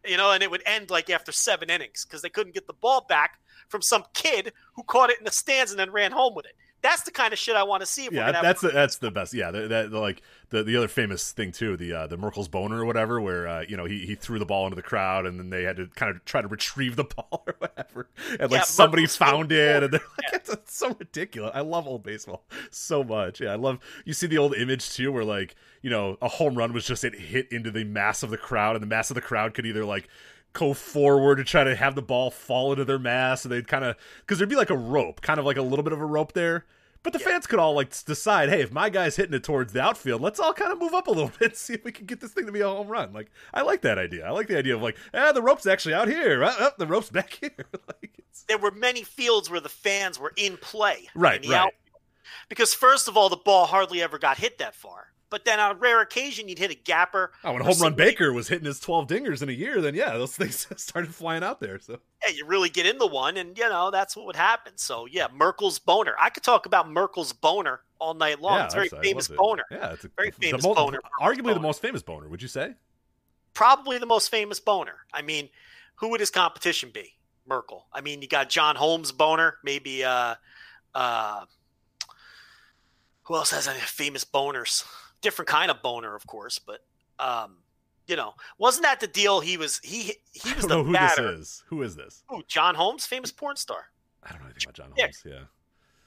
You 0.07 0.19
know, 0.19 0.31
and 0.31 0.43
it 0.43 0.51
would 0.51 0.63
end 0.67 0.91
like 0.91 1.09
after 1.09 1.33
seven 1.33 1.71
innings 1.71 2.05
because 2.05 2.21
they 2.21 2.29
couldn't 2.29 2.55
get 2.55 2.67
the 2.67 2.75
ball 2.75 3.07
back 3.09 3.39
from 3.69 3.83
some 3.83 4.05
kid 4.15 4.53
who 4.75 4.83
caught 4.83 5.11
it 5.11 5.19
in 5.19 5.25
the 5.25 5.31
stands 5.31 5.71
and 5.71 5.79
then 5.79 5.91
ran 5.91 6.13
home 6.13 6.35
with 6.35 6.47
it. 6.47 6.53
That's 6.81 7.03
the 7.03 7.11
kind 7.11 7.33
of 7.33 7.41
shit 7.41 7.57
I 7.57 7.65
want 7.65 7.81
to 7.81 7.87
see. 7.87 8.07
If 8.07 8.13
yeah 8.13 8.41
that's 8.41 8.61
the, 8.61 8.69
that's 8.69 8.99
the 8.99 9.11
best 9.11 9.35
yeah 9.35 9.51
that, 9.51 9.69
that 9.69 9.93
like 9.93 10.23
the 10.51 10.63
the 10.63 10.77
other 10.77 10.87
famous 10.87 11.33
thing 11.33 11.51
too 11.51 11.77
the 11.77 11.93
uh 11.93 12.07
the 12.07 12.17
merkle's 12.17 12.47
boner 12.47 12.83
or 12.83 12.85
whatever 12.85 13.21
where 13.21 13.49
uh 13.49 13.65
you 13.69 13.77
know 13.77 13.85
he 13.85 14.07
he 14.07 14.15
threw 14.15 14.39
the 14.39 14.47
ball 14.47 14.65
into 14.65 14.77
the 14.77 14.83
crowd 14.83 15.27
and 15.27 15.41
then 15.41 15.51
they 15.51 15.65
had 15.65 15.77
to 15.77 15.89
kind 15.97 16.15
of 16.15 16.25
try 16.25 16.41
to 16.41 16.47
retrieve 16.47 16.95
the 16.95 17.05
ball 17.17 17.43
or 17.49 17.57
whatever 17.59 18.09
and 18.39 18.43
like 18.43 18.61
Yeah, 18.61 18.63
somebody 18.63 19.03
Merkle's 19.03 19.17
found 19.17 19.53
it 19.53 19.83
and 19.83 19.93
they're 19.93 20.01
like 20.19 20.35
it's, 20.35 20.49
it's 20.51 20.77
so 20.77 20.95
ridiculous 20.97 21.51
i 21.53 21.61
love 21.61 21.89
old 21.89 22.05
baseball 22.05 22.45
so 22.71 23.03
much 23.03 23.41
yeah 23.41 23.51
i 23.51 23.57
love 23.57 23.81
you 24.05 24.13
see 24.13 24.29
the 24.29 24.39
old 24.39 24.55
image 24.55 24.89
too 24.91 25.11
where 25.11 25.25
like 25.25 25.57
you 25.83 25.91
know 25.91 26.17
a 26.23 26.29
home 26.29 26.55
run 26.55 26.73
was 26.73 26.87
just 26.87 27.03
it 27.03 27.15
hit 27.17 27.51
into 27.51 27.73
the 27.73 27.83
mass 27.83 28.23
of 28.23 28.31
the 28.31 28.39
crowd 28.39 28.77
and 28.77 28.83
the 28.83 28.87
mass 28.87 29.11
of 29.11 29.17
the 29.17 29.21
crowd 29.21 29.53
could 29.53 29.67
either 29.67 29.85
like 29.85 30.09
go 30.59 30.75
forward 30.75 31.37
to 31.37 31.45
try 31.45 31.65
to 31.65 31.77
have 31.77 31.95
the 31.95 32.03
ball 32.03 32.31
fall 32.31 32.73
into 32.73 32.85
their 32.85 32.99
mass 32.99 33.45
and 33.45 33.53
they'd 33.53 33.69
kind 33.69 33.85
of 33.85 33.97
because 34.21 34.39
there'd 34.39 34.49
be 34.51 34.57
like 34.57 34.71
a 34.71 34.77
rope 34.77 35.21
kind 35.21 35.39
of 35.39 35.47
like 35.47 35.57
a 35.57 35.63
little 35.63 35.83
bit 35.83 35.93
of 35.93 36.01
a 36.01 36.05
rope 36.05 36.33
there 36.33 36.65
but 37.03 37.13
the 37.13 37.19
fans 37.19 37.47
could 37.47 37.59
all 37.59 37.75
like 37.75 37.91
decide, 38.05 38.49
hey, 38.49 38.61
if 38.61 38.73
my 38.73 38.91
guy's 38.91 39.17
hitting 39.17 39.35
it 39.35 39.45
towards 39.45 39.73
the 39.73 39.81
outfield, 39.81 40.21
let's 40.21 40.41
all 40.41 40.53
kind 40.53 40.73
of 40.73 40.79
move 40.79 40.95
up 40.95 41.07
a 41.07 41.11
little 41.11 41.33
bit 41.39 41.51
and 41.51 41.57
see 41.57 41.75
if 41.75 41.85
we 41.85 41.93
can 41.93 42.07
get 42.07 42.21
this 42.21 42.33
thing 42.33 42.47
to 42.47 42.53
be 42.53 42.61
a 42.61 42.69
home 42.69 42.89
run. 42.89 43.13
Like, 43.13 43.31
I 43.55 43.63
like 43.63 43.83
that 43.83 43.99
idea. 43.99 44.27
I 44.27 44.31
like 44.31 44.49
the 44.49 44.59
idea 44.59 44.75
of 44.75 44.83
like, 44.83 44.97
ah, 45.15 45.33
the 45.33 45.43
rope's 45.43 45.67
actually 45.67 45.95
out 45.95 46.09
here. 46.09 46.43
Ah, 46.45 46.57
ah, 46.59 46.73
the 46.77 46.87
rope's 46.87 47.11
back 47.11 47.39
here. 47.41 47.51
like, 47.87 48.15
it's, 48.19 48.43
there 48.43 48.59
were 48.59 48.73
many 48.73 49.03
fields 49.05 49.49
where 49.49 49.61
the 49.61 49.69
fans 49.69 50.19
were 50.19 50.33
in 50.37 50.57
play. 50.57 51.09
Right, 51.15 51.45
in 51.45 51.51
right. 51.51 51.59
outfield. 51.59 51.75
Because 52.49 52.75
first 52.75 53.09
of 53.09 53.17
all, 53.17 53.29
the 53.29 53.37
ball 53.37 53.67
hardly 53.67 54.03
ever 54.03 54.19
got 54.19 54.39
hit 54.39 54.59
that 54.59 54.75
far. 54.75 55.13
But 55.31 55.45
then 55.45 55.61
on 55.61 55.73
a 55.77 55.79
rare 55.79 56.01
occasion, 56.01 56.49
you'd 56.49 56.59
hit 56.59 56.71
a 56.71 56.75
gapper. 56.75 57.33
oh, 57.45 57.53
when 57.53 57.63
Home 57.63 57.79
Run 57.79 57.95
Baker 57.95 58.33
was 58.33 58.49
hitting 58.49 58.65
his 58.65 58.81
12 58.81 59.07
dingers 59.07 59.43
in 59.43 59.49
a 59.51 59.53
year, 59.53 59.81
then 59.83 59.95
yeah, 59.95 60.13
those 60.17 60.35
things 60.37 60.67
started 60.77 61.15
flying 61.15 61.43
out 61.45 61.61
there. 61.61 61.79
So 61.79 61.99
Yeah, 62.25 62.33
you 62.35 62.47
really 62.47 62.71
get 62.71 62.87
into 62.87 63.07
one, 63.07 63.37
and 63.37 63.57
you 63.59 63.69
know 63.69 63.91
that's 63.91 64.17
what 64.17 64.25
would 64.27 64.37
happen. 64.37 64.73
So 64.77 65.07
yeah, 65.07 65.27
Merkle's 65.35 65.79
boner. 65.79 66.15
I 66.21 66.31
could 66.31 66.43
talk 66.43 66.65
about 66.67 66.91
Merkle's 66.91 67.33
boner 67.33 67.81
all 67.99 68.15
night 68.15 68.41
long. 68.41 68.57
yeah, 68.59 68.65
it's 68.65 68.75
a 68.75 68.77
very 68.77 68.89
famous 68.89 69.29
it. 69.29 69.37
boner. 69.37 69.65
Yeah, 69.71 69.93
it's 69.93 70.05
a 70.05 70.11
Very 70.17 70.31
famous 70.31 70.63
mo- 70.63 70.75
boner. 70.75 71.01
Arguably 71.21 71.53
the 71.55 71.61
most 71.61 71.83
famous 71.83 72.03
boner, 72.03 72.29
would 72.29 72.41
you 72.41 72.49
say? 72.49 72.75
Probably 73.55 73.99
the 73.99 74.07
most 74.07 74.31
famous 74.31 74.61
boner. 74.61 74.95
I 75.13 75.21
mean, 75.23 75.49
who 75.97 76.09
would 76.11 76.21
his 76.21 76.31
competition 76.31 76.91
be? 76.95 77.15
Merkel. 77.47 77.87
I 77.93 78.01
mean, 78.03 78.23
you 78.23 78.29
got 78.29 78.49
John 78.51 78.77
Holmes 78.77 79.11
boner. 79.11 79.57
Maybe 79.65 80.05
uh, 80.05 80.37
uh, 80.95 81.45
who 83.25 83.35
else 83.35 83.51
has 83.51 83.67
any 83.69 83.81
famous 83.81 84.25
boners? 84.25 84.85
Different 85.21 85.49
kind 85.49 85.71
of 85.71 85.83
boner, 85.83 86.15
of 86.15 86.27
course, 86.27 86.59
but 86.59 86.81
um, 87.19 87.57
you 88.07 88.15
know, 88.17 88.35
wasn't 88.59 88.85
that 88.85 89.01
the 89.01 89.07
deal? 89.09 89.41
He 89.41 89.57
was 89.57 89.81
he 89.83 90.15
he 90.33 90.51
I 90.51 90.55
was 90.55 90.67
don't 90.67 90.69
the 90.69 90.77
know 90.77 90.85
who 90.85 90.93
batter. 90.93 91.37
this 91.37 91.41
is. 91.41 91.63
Who 91.69 91.83
is 91.83 91.97
this? 91.97 92.23
Who, 92.29 92.43
John 92.47 92.75
Holmes, 92.75 93.05
famous 93.07 93.33
porn 93.33 93.57
star. 93.57 93.87
I 94.23 94.31
don't 94.31 94.41
know 94.41 94.47
anything 94.47 94.65
about 94.65 94.75
John. 94.75 94.93
Holmes. 94.97 95.23
Yeah. 95.25 95.41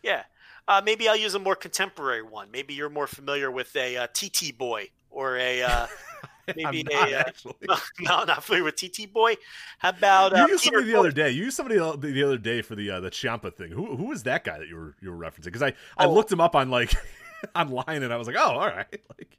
Yeah. 0.03 0.23
Uh, 0.67 0.81
maybe 0.83 1.07
I'll 1.09 1.15
use 1.17 1.35
a 1.35 1.39
more 1.39 1.55
contemporary 1.55 2.21
one. 2.23 2.49
Maybe 2.51 2.73
you're 2.73 2.89
more 2.89 3.07
familiar 3.07 3.51
with 3.51 3.75
a 3.75 3.97
uh, 3.97 4.07
TT 4.13 4.57
boy 4.57 4.89
or 5.09 5.35
a 5.37 5.61
uh, 5.63 5.87
maybe 6.55 6.83
not, 6.83 7.09
a 7.11 7.15
uh, 7.15 7.19
actually. 7.19 7.53
no, 7.99 8.23
not 8.23 8.43
familiar 8.43 8.63
with 8.63 8.75
TT 8.77 9.11
boy. 9.11 9.35
How 9.79 9.89
about 9.89 10.33
uh, 10.33 10.45
you 10.45 10.53
used 10.53 10.63
Peter 10.63 10.77
somebody 10.77 10.91
the 10.93 10.99
other 10.99 11.11
day. 11.11 11.31
You 11.31 11.43
used 11.45 11.57
somebody 11.57 11.77
the 11.79 11.97
the 11.97 12.23
other 12.23 12.37
day 12.37 12.61
for 12.61 12.75
the 12.75 12.89
uh, 12.91 12.99
the 13.01 13.11
Ciampa 13.11 13.53
thing. 13.53 13.71
Who 13.71 13.95
who 13.97 14.05
was 14.05 14.23
that 14.23 14.43
guy 14.43 14.59
that 14.59 14.67
you 14.69 14.75
were 14.77 14.95
you 15.01 15.11
were 15.11 15.17
referencing? 15.17 15.45
Because 15.45 15.63
I 15.63 15.73
I 15.97 16.05
Oh. 16.05 16.13
looked 16.13 16.31
him 16.31 16.39
up 16.39 16.55
on 16.55 16.69
like 16.69 16.93
online 17.55 18.03
and 18.03 18.13
I 18.13 18.17
was 18.17 18.27
like, 18.27 18.35
oh, 18.37 18.41
all 18.59 18.67
right. 18.67 18.87
Like, 19.17 19.37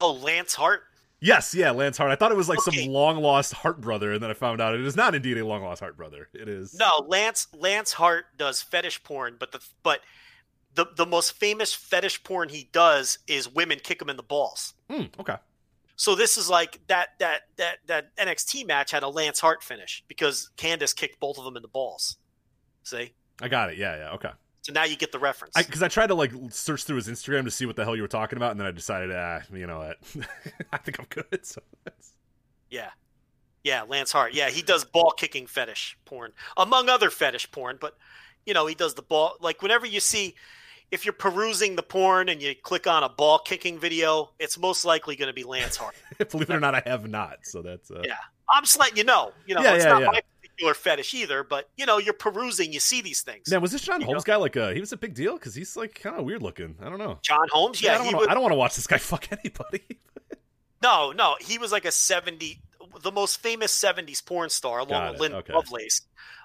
Oh, 0.00 0.12
Lance 0.14 0.54
Hart. 0.54 0.82
yes, 1.20 1.54
yeah, 1.54 1.70
Lance 1.70 1.96
Hart. 1.96 2.10
I 2.10 2.16
thought 2.16 2.32
it 2.32 2.36
was 2.36 2.48
like 2.48 2.58
Okay. 2.66 2.82
some 2.84 2.92
long 2.92 3.18
lost 3.22 3.52
Hart 3.52 3.80
brother, 3.80 4.12
and 4.12 4.22
then 4.22 4.30
I 4.30 4.34
found 4.34 4.60
out 4.60 4.74
it 4.74 4.80
is 4.80 4.96
not 4.96 5.14
indeed 5.14 5.38
a 5.38 5.46
long 5.46 5.62
lost 5.62 5.80
Hart 5.80 5.96
brother. 5.96 6.28
It 6.34 6.48
is 6.48 6.74
No, 6.74 7.04
Lance 7.06 7.46
Lance 7.56 7.92
Hart 7.92 8.24
does 8.36 8.60
fetish 8.62 9.04
porn, 9.04 9.36
but 9.38 9.52
the 9.52 9.60
but 9.84 10.00
the 10.74 10.86
the 10.96 11.06
most 11.06 11.32
famous 11.34 11.72
fetish 11.72 12.24
porn 12.24 12.48
he 12.48 12.68
does 12.72 13.18
is 13.28 13.48
women 13.48 13.78
kick 13.78 14.02
him 14.02 14.10
in 14.10 14.16
the 14.16 14.22
balls. 14.24 14.74
Hmm, 14.90 15.04
okay. 15.20 15.36
So 15.94 16.16
this 16.16 16.36
is 16.36 16.50
like 16.50 16.80
that 16.88 17.10
that 17.20 17.42
that 17.58 17.78
that 17.86 18.16
NXT 18.16 18.66
match 18.66 18.90
had 18.90 19.04
a 19.04 19.08
Lance 19.08 19.38
Hart 19.38 19.62
finish 19.62 20.02
because 20.08 20.50
Candice 20.56 20.96
kicked 20.96 21.20
both 21.20 21.38
of 21.38 21.44
them 21.44 21.54
in 21.56 21.62
the 21.62 21.68
balls. 21.68 22.16
See, 22.82 23.12
I 23.40 23.46
got 23.46 23.70
it. 23.70 23.78
Yeah, 23.78 23.96
yeah, 23.96 24.10
okay. 24.14 24.30
So 24.62 24.72
now 24.72 24.84
you 24.84 24.96
get 24.96 25.12
the 25.12 25.18
reference. 25.18 25.54
Because 25.56 25.82
I, 25.82 25.88
tried 25.88 26.06
to 26.08 26.14
like 26.14 26.32
search 26.50 26.84
through 26.84 26.96
his 26.96 27.08
Instagram 27.08 27.44
to 27.44 27.50
see 27.50 27.66
what 27.66 27.76
the 27.76 27.84
hell 27.84 27.96
you 27.96 28.02
were 28.02 28.08
talking 28.08 28.36
about, 28.36 28.52
and 28.52 28.60
then 28.60 28.66
I 28.66 28.70
decided, 28.70 29.10
ah, 29.12 29.40
you 29.52 29.66
know 29.66 29.78
what, 29.78 29.98
I 30.72 30.78
think 30.78 30.98
I'm 30.98 31.06
good. 31.08 31.44
So 31.44 31.60
that's... 31.84 32.12
Yeah. 32.70 32.90
Yeah, 33.64 33.82
Lance 33.82 34.10
Hart. 34.10 34.34
Yeah, 34.34 34.50
he 34.50 34.62
does 34.62 34.84
ball 34.84 35.12
kicking 35.12 35.46
fetish 35.46 35.96
porn, 36.04 36.32
among 36.56 36.88
other 36.88 37.10
fetish 37.10 37.50
porn, 37.50 37.78
but 37.80 37.96
you 38.46 38.54
know, 38.54 38.66
he 38.66 38.74
does 38.74 38.94
the 38.94 39.02
ball 39.02 39.36
like 39.40 39.62
whenever 39.62 39.86
you 39.86 40.00
see 40.00 40.34
if 40.90 41.06
you're 41.06 41.12
perusing 41.12 41.74
the 41.74 41.82
porn 41.82 42.28
and 42.28 42.42
you 42.42 42.54
click 42.54 42.86
on 42.86 43.02
a 43.02 43.08
ball 43.08 43.38
kicking 43.38 43.78
video, 43.78 44.30
it's 44.38 44.58
most 44.58 44.84
likely 44.84 45.16
going 45.16 45.28
to 45.28 45.32
be 45.32 45.42
Lance 45.42 45.76
Hart. 45.76 45.94
believe 46.30 46.50
it 46.50 46.54
or 46.54 46.60
not, 46.60 46.74
I 46.74 46.82
have 46.84 47.08
not. 47.08 47.38
So 47.44 47.62
that's 47.62 47.90
uh, 47.90 48.02
Yeah. 48.04 48.14
I'm 48.52 48.62
just 48.62 48.78
letting 48.78 48.98
you 48.98 49.04
know. 49.04 49.32
You 49.46 49.54
know, 49.54 49.62
Yeah, 49.62 49.74
it's 49.74 49.84
yeah, 49.84 49.92
not 49.92 50.02
yeah. 50.02 50.06
my 50.08 50.22
particular 50.62 50.74
fetish 50.74 51.14
either, 51.14 51.44
but 51.44 51.68
you 51.76 51.86
know, 51.86 51.98
you're 51.98 52.14
perusing, 52.14 52.72
you 52.72 52.80
see 52.80 53.02
these 53.02 53.22
things. 53.22 53.48
Now, 53.50 53.58
was 53.58 53.72
this 53.72 53.82
John 53.82 54.00
You 54.00 54.06
Holmes 54.06 54.24
guy 54.24 54.36
like 54.36 54.56
a? 54.56 54.72
He 54.72 54.80
was 54.80 54.92
a 54.92 54.96
big 54.96 55.14
deal 55.14 55.34
because 55.34 55.54
he's 55.54 55.76
like 55.76 56.00
kind 56.00 56.16
of 56.16 56.24
weird 56.24 56.42
looking. 56.42 56.76
I 56.80 56.88
don't 56.88 56.98
know. 56.98 57.18
John 57.22 57.46
Holmes, 57.50 57.82
I 57.82 57.86
yeah, 57.86 57.98
don't 57.98 58.06
wanna, 58.06 58.18
was. 58.18 58.28
I 58.28 58.34
don't 58.34 58.42
want 58.42 58.52
to 58.52 58.58
watch 58.58 58.76
this 58.76 58.86
guy 58.86 58.98
fuck 58.98 59.28
anybody. 59.30 59.82
No, 60.82 61.12
no, 61.12 61.36
he 61.40 61.58
was 61.58 61.70
like 61.70 61.84
a 61.84 61.92
seventy, 61.92 62.60
the 63.04 63.12
most 63.12 63.40
famous 63.40 63.72
'70s 63.72 64.26
porn 64.26 64.50
star, 64.50 64.80
along 64.80 65.12
with 65.12 65.20
Lynn 65.20 65.32
okay. 65.34 65.52
Lovelace. 65.52 66.00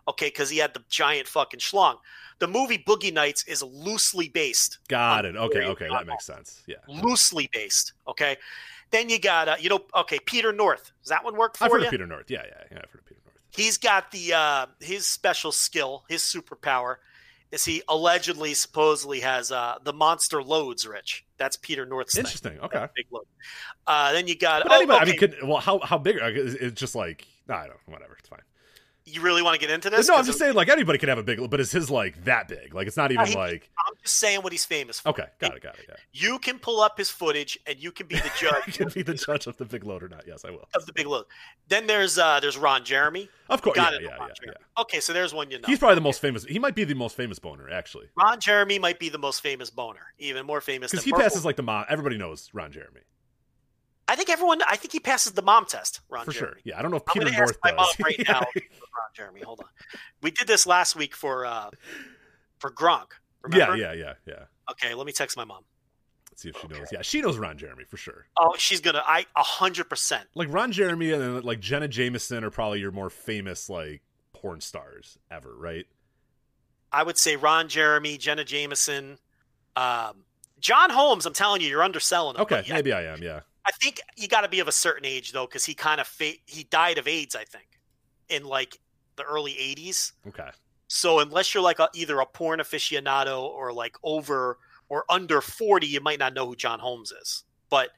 Okay, 0.08 0.28
because 0.28 0.52
he 0.52 0.60
had 0.60 0.76
the 0.76 0.84
giant 0.90 1.28
fucking 1.28 1.60
schlong. 1.60 1.96
The 2.38 2.48
movie 2.48 2.78
Boogie 2.78 3.12
Nights 3.12 3.44
is 3.48 3.64
loosely 3.64 4.30
based, 4.30 4.78
Got 4.90 5.26
it. 5.26 5.36
Okay, 5.36 5.66
okay, 5.66 5.88
that 5.90 6.06
makes 6.06 6.24
sense. 6.24 6.62
Yeah, 6.68 6.76
loosely 6.88 7.50
based. 7.52 7.94
Okay, 8.08 8.38
then 8.92 9.10
you 9.10 9.20
got, 9.20 9.50
uh, 9.50 9.56
you 9.60 9.70
know, 9.70 9.82
okay, 9.96 10.20
Peter 10.20 10.54
North. 10.54 10.92
Does 11.02 11.10
that 11.10 11.24
one 11.24 11.36
work 11.36 11.58
for 11.58 11.64
you? 11.64 11.66
I've 11.66 11.72
heard 11.72 11.82
you? 11.82 11.88
of 11.88 11.92
Peter 11.92 12.08
North. 12.08 12.30
Yeah, 12.30 12.44
yeah, 12.46 12.64
yeah. 12.72 12.78
I've 12.84 12.90
heard 12.92 13.00
of 13.00 13.06
Peter 13.06 13.06
North. 13.06 13.07
He's 13.58 13.78
got 13.78 14.12
the 14.12 14.34
uh, 14.34 14.66
his 14.80 15.06
special 15.06 15.52
skill, 15.52 16.06
his 16.08 16.22
superpower 16.22 16.98
is 17.52 17.66
he 17.66 17.82
allegedly, 17.88 18.54
supposedly 18.54 19.22
has 19.22 19.52
uh, 19.52 19.76
the 19.84 19.94
monster 19.94 20.44
loads. 20.44 20.86
Rich, 20.86 21.26
that's 21.38 21.58
Peter 21.58 21.86
North's 21.86 22.14
thing. 22.14 22.22
Interesting. 22.22 22.60
Okay. 22.60 22.86
Big 22.96 23.06
load. 23.12 23.26
Uh, 23.86 24.12
then 24.12 24.28
you 24.28 24.38
got. 24.38 24.64
But 24.64 24.72
oh, 24.72 24.76
anybody, 24.76 24.98
okay. 24.98 25.02
I 25.02 25.06
mean, 25.12 25.18
could, 25.18 25.48
well, 25.48 25.60
how 25.60 25.80
how 25.80 25.98
big? 25.98 26.18
It's 26.22 26.56
it's 26.56 26.80
just 26.80 26.96
like 26.96 27.26
I 27.50 27.68
don't 27.68 27.70
know. 27.70 27.94
Whatever. 27.94 28.18
It's 28.20 28.30
fine. 28.30 28.42
You 29.10 29.22
really 29.22 29.42
want 29.42 29.54
to 29.56 29.60
get 29.66 29.70
into 29.74 29.90
this? 29.90 30.08
no, 30.10 30.16
I'm 30.16 30.26
just 30.26 30.36
it- 30.36 30.40
saying, 30.40 30.54
like 30.56 30.68
anybody 30.68 31.00
could 31.00 31.08
have 31.08 31.18
a 31.18 31.24
big, 31.24 31.40
but 31.50 31.62
is 31.62 31.72
his 31.72 31.90
like 31.90 32.26
that 32.26 32.50
big? 32.50 32.74
Like 32.74 32.88
it's 32.88 32.98
not 32.98 33.14
even 33.14 33.26
he- 33.26 33.36
like 33.36 33.70
I'm 33.88 33.94
just 34.04 34.16
saying 34.18 34.42
what 34.42 34.52
he's 34.52 34.66
famous 34.66 35.00
for. 35.00 35.10
okay. 35.10 35.28
Got 35.40 35.56
it. 35.56 35.64
Got 35.64 35.76
it. 35.80 35.86
Yeah. 35.88 35.96
You 36.12 36.40
can 36.40 36.60
pull 36.60 36.82
up 36.82 36.98
his 36.98 37.10
footage, 37.10 37.58
and 37.66 37.82
you 37.82 37.92
can 37.94 38.08
be 38.08 38.16
the 38.16 38.30
judge. 38.38 38.68
you 38.68 38.74
can 38.74 38.90
be 38.90 39.04
the 39.04 39.14
judge 39.14 39.48
of 39.48 39.56
the 39.56 39.64
big 39.64 39.86
load 39.86 40.04
or 40.04 40.10
not. 40.10 40.26
Yes, 40.28 40.44
I 40.46 40.52
will. 40.52 40.68
of 40.76 40.86
the 40.86 40.92
big 40.92 41.08
load. 41.08 41.24
Then 41.70 41.88
there's 41.88 42.18
uh, 42.18 42.40
there's 42.42 42.58
Ron 42.58 42.84
Jeremy. 42.84 43.30
Of 43.50 43.62
course. 43.62 43.78
Got 43.78 43.94
Yeah, 43.94 44.00
it, 44.00 44.04
yeah, 44.04 44.18
yeah, 44.20 44.28
yeah. 44.48 44.82
Okay, 44.82 45.00
so 45.00 45.14
there's 45.14 45.34
one 45.34 45.50
you 45.52 45.60
know. 45.60 45.68
He's 45.68 45.80
probably 45.80 45.96
the 45.96 46.02
most 46.02 46.20
famous. 46.20 46.44
He 46.44 46.60
might 46.60 46.76
be 46.76 46.84
the 46.84 46.94
most 46.94 47.16
famous 47.16 47.40
boner, 47.40 47.70
actually, 47.70 48.08
Ron 48.18 48.42
Jeremy 48.42 48.78
might 48.78 49.00
be 49.00 49.08
the 49.08 49.18
most 49.18 49.42
famous 49.42 49.70
boner, 49.70 50.02
even 50.20 50.46
more 50.46 50.60
famous 50.60 50.92
because 50.92 51.06
he 51.06 51.12
Merkle. 51.12 51.24
passes 51.24 51.46
like 51.46 51.56
the 51.56 51.64
mom. 51.64 51.86
Everybody 51.90 52.18
knows 52.18 52.50
Ron 52.52 52.74
Jeremy 52.74 53.02
I 54.08 54.16
think 54.16 54.30
everyone. 54.30 54.62
I 54.68 54.78
think 54.78 54.92
he 54.94 55.00
passes 55.00 55.34
the 55.34 55.42
mom 55.42 55.66
test. 55.66 56.02
Ron 56.10 56.26
for 56.26 56.32
Jeremy. 56.32 56.54
sure. 56.56 56.62
Yeah, 56.64 56.80
I 56.80 56.82
don't 56.82 56.92
know 56.92 56.98
if 56.98 57.04
I'm 57.08 57.14
Peter 57.14 57.26
gonna 57.26 57.38
North 57.38 57.50
ask 57.52 57.60
my 57.64 57.72
does. 57.72 57.78
mom 58.00 58.06
right 58.06 58.24
now. 58.28 58.40
Ron 58.40 59.10
Jeremy, 59.16 59.42
hold 59.42 59.60
on. 59.60 59.66
We 60.22 60.32
did 60.32 60.48
this 60.48 60.66
last 60.66 60.96
week 60.96 61.16
for 61.16 61.46
uh 61.46 61.70
for 62.60 62.72
Gronk. 62.72 63.08
yeah, 63.52 63.68
Remember? 63.68 63.76
yeah, 63.78 63.94
yeah, 63.94 64.14
yeah. 64.26 64.44
Okay, 64.72 64.94
let 64.94 65.06
me 65.06 65.12
text 65.14 65.36
my 65.38 65.44
mom. 65.46 65.64
Let's 66.32 66.42
see 66.44 66.50
if 66.50 66.58
she 66.62 66.68
knows. 66.68 66.88
Yeah, 66.92 67.02
she 67.02 67.22
knows 67.22 67.38
Ron 67.38 67.58
Jeremy 67.58 67.84
for 67.84 67.98
sure. 67.98 68.28
Oh, 68.38 68.54
she's 68.58 68.80
gonna. 68.82 69.04
I 69.06 69.26
a 69.36 69.44
hundred 69.44 69.90
percent. 69.90 70.26
Like 70.36 70.52
Ron 70.54 70.72
Jeremy 70.72 71.12
and 71.12 71.22
then 71.22 71.42
like 71.44 71.60
Jenna 71.60 71.88
Jameson 71.88 72.44
are 72.44 72.52
probably 72.52 72.80
your 72.80 72.92
more 72.92 73.10
famous 73.10 73.70
like 73.70 74.02
porn 74.34 74.62
stars 74.62 75.18
ever, 75.32 75.54
right? 75.56 75.86
I 76.92 77.04
would 77.04 77.18
say 77.20 77.36
Ron 77.36 77.68
Jeremy, 77.68 78.18
Jenna 78.18 78.46
Jameson, 78.46 79.18
um, 79.76 80.24
John 80.60 80.90
Holmes. 80.92 81.26
I'm 81.26 81.34
telling 81.34 81.62
you, 81.62 81.68
you're 81.68 81.84
underselling 81.84 82.36
him. 82.38 82.42
Okay, 82.44 82.64
yeah, 82.66 82.74
maybe 82.76 82.94
I 82.94 83.04
am. 83.04 83.22
Yeah. 83.22 83.42
I 83.68 83.72
think 83.82 84.00
you 84.16 84.28
got 84.28 84.42
to 84.42 84.50
be 84.50 84.60
of 84.60 84.68
a 84.68 84.72
certain 84.72 85.06
age 85.06 85.32
though, 85.34 85.46
because 85.46 85.66
he 85.66 85.74
kind 85.74 86.00
of 86.00 86.08
fa- 86.08 86.40
he 86.46 86.64
died 86.64 86.98
of 86.98 87.08
AIDS. 87.08 87.36
I 87.36 87.44
think 87.44 87.68
in 88.30 88.46
like 88.46 88.80
the 89.16 89.24
early 89.24 89.54
'80s. 89.54 90.14
Okay. 90.28 90.50
So 90.88 91.20
unless 91.20 91.54
you're 91.54 91.64
like 91.64 91.80
a, 91.80 91.90
either 91.94 92.20
a 92.20 92.26
porn 92.26 92.60
aficionado 92.60 93.42
or 93.44 93.74
like 93.74 93.96
over 94.04 94.58
or 94.90 95.04
under 95.10 95.42
40, 95.42 95.86
you 95.86 96.00
might 96.00 96.20
not 96.20 96.34
know 96.34 96.48
who 96.48 96.56
John 96.56 96.80
Holmes 96.80 97.12
is. 97.12 97.44
But 97.70 97.90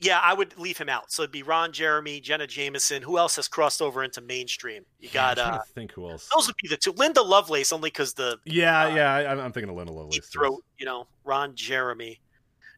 yeah, 0.00 0.20
I 0.22 0.34
would 0.34 0.58
leave 0.58 0.78
him 0.78 0.88
out. 0.88 1.12
So 1.12 1.22
it'd 1.22 1.32
be 1.32 1.42
Ron 1.42 1.72
Jeremy, 1.72 2.20
Jenna 2.20 2.46
Jameson. 2.46 3.02
Who 3.02 3.18
else 3.18 3.36
has 3.36 3.48
crossed 3.48 3.80
over 3.80 4.04
into 4.04 4.20
mainstream? 4.20 4.84
You 5.00 5.08
got 5.10 5.36
trying 5.36 5.54
uh, 5.54 5.58
to 5.58 5.72
think 5.74 5.92
who 5.92 6.08
else. 6.10 6.28
those 6.34 6.46
would 6.46 6.56
be 6.62 6.68
the 6.68 6.76
two. 6.76 6.92
Linda 6.92 7.22
Lovelace, 7.22 7.72
only 7.72 7.88
because 7.88 8.14
the 8.14 8.38
Yeah, 8.44 8.84
uh, 8.84 8.94
yeah. 8.94 9.14
I, 9.14 9.30
I'm 9.32 9.52
thinking 9.52 9.70
of 9.70 9.76
Linda 9.76 9.92
Lovelace. 9.92 10.26
throat. 10.26 10.62
You 10.78 10.86
know, 10.86 11.06
Ron 11.24 11.54
Jeremy. 11.54 12.20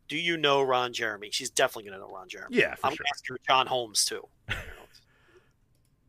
Do 0.09 0.17
you 0.17 0.37
know 0.37 0.63
Ron 0.63 0.93
Jeremy? 0.93 1.29
She's 1.31 1.51
definitely 1.51 1.91
going 1.91 2.01
to 2.01 2.07
know 2.07 2.13
Ron 2.13 2.29
Jeremy. 2.29 2.57
Yeah, 2.57 2.75
for 2.75 2.87
I'm 2.87 2.93
sure. 2.93 2.99
going 2.99 3.07
to 3.07 3.11
ask 3.15 3.29
her 3.29 3.39
John 3.47 3.67
Holmes 3.67 4.05
too. 4.05 4.27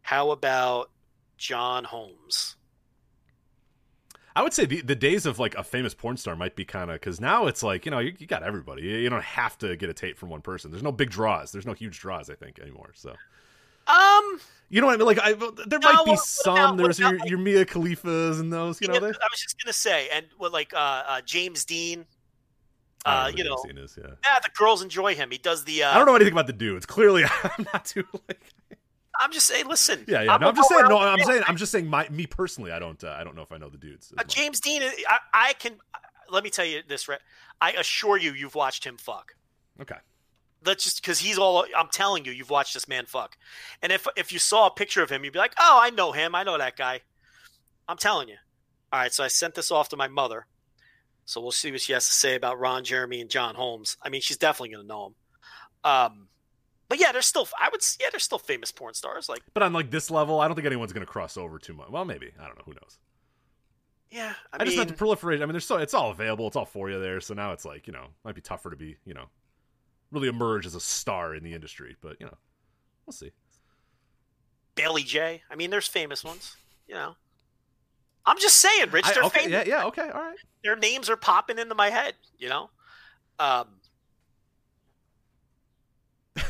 How 0.01 0.31
about 0.31 0.89
John 1.37 1.83
Holmes? 1.83 2.55
I 4.35 4.41
would 4.41 4.53
say 4.53 4.65
the, 4.65 4.81
the 4.81 4.95
days 4.95 5.25
of 5.25 5.37
like 5.39 5.55
a 5.55 5.63
famous 5.63 5.93
porn 5.93 6.15
star 6.15 6.35
might 6.35 6.55
be 6.55 6.63
kind 6.63 6.89
of 6.89 6.95
because 6.95 7.19
now 7.19 7.47
it's 7.47 7.61
like 7.61 7.85
you 7.85 7.91
know 7.91 7.99
you, 7.99 8.13
you 8.19 8.25
got 8.27 8.41
everybody. 8.43 8.83
You, 8.83 8.97
you 8.97 9.09
don't 9.09 9.23
have 9.23 9.57
to 9.59 9.75
get 9.75 9.89
a 9.89 9.93
tape 9.93 10.17
from 10.17 10.29
one 10.29 10.41
person. 10.41 10.71
There's 10.71 10.83
no 10.83 10.91
big 10.91 11.09
draws. 11.09 11.51
There's 11.51 11.65
no 11.65 11.73
huge 11.73 11.99
draws. 11.99 12.29
I 12.29 12.35
think 12.35 12.59
anymore. 12.59 12.91
So 12.95 13.09
Um, 13.87 14.39
you 14.69 14.79
know 14.81 14.87
what 14.87 14.93
I 14.93 14.97
mean? 14.97 15.07
Like 15.07 15.19
I, 15.19 15.33
there 15.33 15.79
No, 15.79 15.91
might 15.91 15.91
be 15.91 15.97
what- 15.97 16.07
what 16.07 16.19
some. 16.19 16.53
about- 16.55 16.69
what 16.77 16.83
There's 16.83 16.99
your, 16.99 17.09
about, 17.09 17.19
like- 17.21 17.29
your 17.29 17.39
Mia 17.39 17.65
Khalifa's 17.65 18.39
and 18.39 18.53
those. 18.53 18.79
You 18.81 18.87
know, 18.87 18.93
they, 18.99 19.07
I 19.07 19.27
was 19.31 19.39
just 19.41 19.61
gonna 19.61 19.73
say, 19.73 20.07
and 20.13 20.25
with 20.39 20.53
like 20.53 20.73
uh, 20.73 21.03
uh, 21.07 21.21
James 21.21 21.65
Deen, 21.65 22.05
uh, 23.05 23.31
you 23.33 23.43
know, 23.43 23.57
is, 23.77 23.97
yeah. 23.97 24.09
yeah, 24.23 24.39
the 24.43 24.49
girls 24.55 24.81
enjoy 24.81 25.15
him. 25.15 25.31
He 25.31 25.37
does 25.37 25.63
the. 25.63 25.83
Uh, 25.83 25.91
I 25.91 25.95
don't 25.95 26.05
know 26.05 26.15
anything 26.15 26.33
about 26.33 26.47
the 26.47 26.53
dudes. 26.53 26.85
Clearly, 26.85 27.23
I'm 27.43 27.65
not 27.73 27.85
too 27.85 28.03
like. 28.27 28.41
I'm 29.19 29.31
just 29.31 29.47
saying. 29.47 29.67
Listen. 29.67 30.03
Yeah, 30.07 30.21
yeah. 30.21 30.33
I'm 30.33 30.41
no, 30.41 30.49
I'm 30.49 30.55
just 30.55 30.69
saying. 30.69 30.85
No, 30.87 30.97
I'm 30.97 31.19
saying. 31.19 31.43
I'm 31.47 31.57
just 31.57 31.71
saying. 31.71 31.87
My 31.87 32.07
me 32.09 32.25
personally, 32.25 32.71
I 32.71 32.79
don't. 32.79 33.01
Uh, 33.03 33.15
I 33.17 33.23
don't 33.23 33.35
know 33.35 33.41
if 33.41 33.51
I 33.51 33.57
know 33.57 33.69
the 33.69 33.77
dudes. 33.77 34.13
Uh. 34.17 34.23
James 34.23 34.59
Deen. 34.59 34.81
I, 34.83 35.19
I 35.33 35.53
can. 35.53 35.73
Let 36.29 36.43
me 36.43 36.49
tell 36.49 36.65
you 36.65 36.81
this, 36.87 37.07
Rhett. 37.07 37.21
I 37.61 37.71
assure 37.71 38.17
you, 38.17 38.33
you've 38.33 38.55
watched 38.55 38.85
him 38.85 38.97
fuck. 38.97 39.35
Okay. 39.81 39.97
That's 40.61 40.83
just 40.83 41.01
because 41.01 41.19
he's 41.19 41.37
all. 41.37 41.65
I'm 41.75 41.87
telling 41.91 42.25
you, 42.25 42.31
you've 42.31 42.49
watched 42.49 42.73
this 42.73 42.87
man 42.87 43.05
fuck. 43.05 43.37
And 43.81 43.91
if 43.91 44.07
if 44.17 44.31
you 44.33 44.39
saw 44.39 44.67
a 44.67 44.71
picture 44.71 45.01
of 45.01 45.09
him, 45.09 45.23
you'd 45.23 45.33
be 45.33 45.39
like, 45.39 45.53
"Oh, 45.59 45.79
I 45.81 45.89
know 45.89 46.11
him. 46.11 46.35
I 46.35 46.43
know 46.43 46.57
that 46.57 46.75
guy." 46.75 47.01
I'm 47.87 47.97
telling 47.97 48.27
you. 48.27 48.35
All 48.91 48.99
right, 48.99 49.13
so 49.13 49.23
I 49.23 49.27
sent 49.27 49.55
this 49.55 49.71
off 49.71 49.89
to 49.89 49.97
my 49.97 50.07
mother. 50.07 50.47
So 51.29 51.41
we'll 51.41 51.51
see 51.51 51.71
what 51.71 51.79
she 51.79 51.93
has 51.93 52.07
to 52.07 52.13
say 52.13 52.33
about 52.33 52.59
Ron 52.59 52.83
Jeremy 52.83 53.21
and 53.21 53.29
John 53.29 53.53
Holmes. 53.53 53.97
I 54.01 54.09
mean, 54.09 54.21
she's 54.21 54.37
definitely 54.37 54.69
going 54.69 54.83
to 54.83 54.87
know 54.87 55.05
him. 55.05 55.15
Um, 55.83 56.27
but 56.87 56.99
yeah, 56.99 57.11
they're 57.11 57.21
still. 57.21 57.47
I 57.61 57.69
would. 57.69 57.81
Yeah, 57.99 58.07
they're 58.11 58.19
still 58.19 58.39
famous 58.39 58.71
porn 58.71 58.95
stars. 58.95 59.29
Like, 59.29 59.43
But 59.53 59.61
on 59.61 59.71
like 59.71 59.91
this 59.91 60.09
level, 60.09 60.41
I 60.41 60.47
don't 60.47 60.55
think 60.55 60.65
anyone's 60.65 60.91
going 60.91 61.05
to 61.05 61.11
cross 61.11 61.37
over 61.37 61.59
too 61.59 61.75
much. 61.75 61.89
Well, 61.91 62.03
maybe. 62.03 62.31
I 62.39 62.47
don't 62.47 62.57
know. 62.57 62.63
Who 62.65 62.73
knows? 62.73 62.97
yeah, 64.09 64.33
I, 64.51 64.55
I, 64.55 64.59
mean, 64.59 64.65
just 64.65 64.77
meant 64.77 64.89
to 64.89 64.95
proliferate. 64.95 65.35
I 65.35 65.45
mean, 65.45 65.51
there's 65.51 65.67
so 65.67 65.77
it's 65.77 65.93
all 65.93 66.09
available. 66.09 66.47
It's 66.47 66.55
all 66.55 66.65
for 66.65 66.89
you 66.89 66.99
there. 66.99 67.21
So 67.21 67.35
now 67.35 67.51
it's 67.53 67.63
like 67.63 67.85
you 67.85 67.93
know, 67.93 68.07
might 68.25 68.33
be 68.33 68.41
tougher 68.41 68.71
to 68.71 68.75
be 68.75 68.97
you 69.05 69.13
know, 69.13 69.25
really 70.11 70.29
emerge 70.29 70.65
as 70.65 70.73
a 70.73 70.79
star 70.79 71.35
in 71.35 71.43
the 71.43 71.53
industry. 71.53 71.95
But 72.01 72.17
you 72.19 72.25
know, 72.25 72.37
we'll 73.05 73.13
see. 73.13 73.31
Bailey 74.73 75.03
Jay 75.03 75.43
I 75.51 75.55
mean, 75.55 75.69
there's 75.69 75.87
famous 75.87 76.23
ones. 76.23 76.57
You 76.87 76.95
know, 76.95 77.15
I'm 78.25 78.37
just 78.39 78.57
saying, 78.57 78.91
Rich. 78.91 79.05
They're 79.13 79.23
okay, 79.23 79.45
famous. 79.45 79.65
yeah, 79.67 79.77
yeah, 79.79 79.85
okay, 79.85 80.09
all 80.09 80.21
right. 80.21 80.37
Their 80.63 80.75
names 80.75 81.09
are 81.09 81.15
popping 81.17 81.57
into 81.57 81.73
my 81.75 81.89
head. 81.89 82.13
You 82.37 82.49
know, 82.49 82.69
um, 83.39 83.67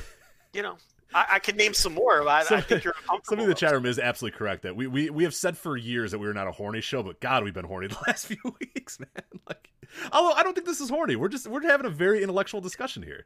you 0.53 0.61
know, 0.61 0.77
I, 1.13 1.25
I 1.33 1.39
can 1.39 1.55
name 1.57 1.73
some 1.73 1.93
more. 1.93 2.19
But 2.23 2.27
I, 2.29 2.39
I 2.39 2.43
Some- 2.43 2.61
think 2.63 2.83
you're 2.83 2.93
uncomfortable. 2.93 3.21
Something 3.25 3.43
in 3.43 3.49
the 3.49 3.55
chat 3.55 3.73
room 3.73 3.85
is 3.85 3.99
absolutely 3.99 4.37
correct 4.37 4.63
that 4.63 4.75
we, 4.75 4.87
we 4.87 5.09
we 5.09 5.23
have 5.23 5.33
said 5.33 5.57
for 5.57 5.77
years 5.77 6.11
that 6.11 6.19
we 6.19 6.27
were 6.27 6.33
not 6.33 6.47
a 6.47 6.51
horny 6.51 6.81
show, 6.81 7.03
but 7.03 7.19
God, 7.19 7.43
we've 7.43 7.53
been 7.53 7.65
horny 7.65 7.87
the 7.89 7.97
last 8.07 8.25
few 8.27 8.37
weeks, 8.59 8.99
man. 8.99 9.07
Like, 9.47 9.69
although 10.11 10.33
I 10.33 10.43
don't 10.43 10.53
think 10.53 10.67
this 10.67 10.81
is 10.81 10.89
horny. 10.89 11.15
We're 11.15 11.29
just 11.29 11.47
we're 11.47 11.61
having 11.61 11.85
a 11.85 11.89
very 11.91 12.21
intellectual 12.23 12.61
discussion 12.61 13.03
here. 13.03 13.25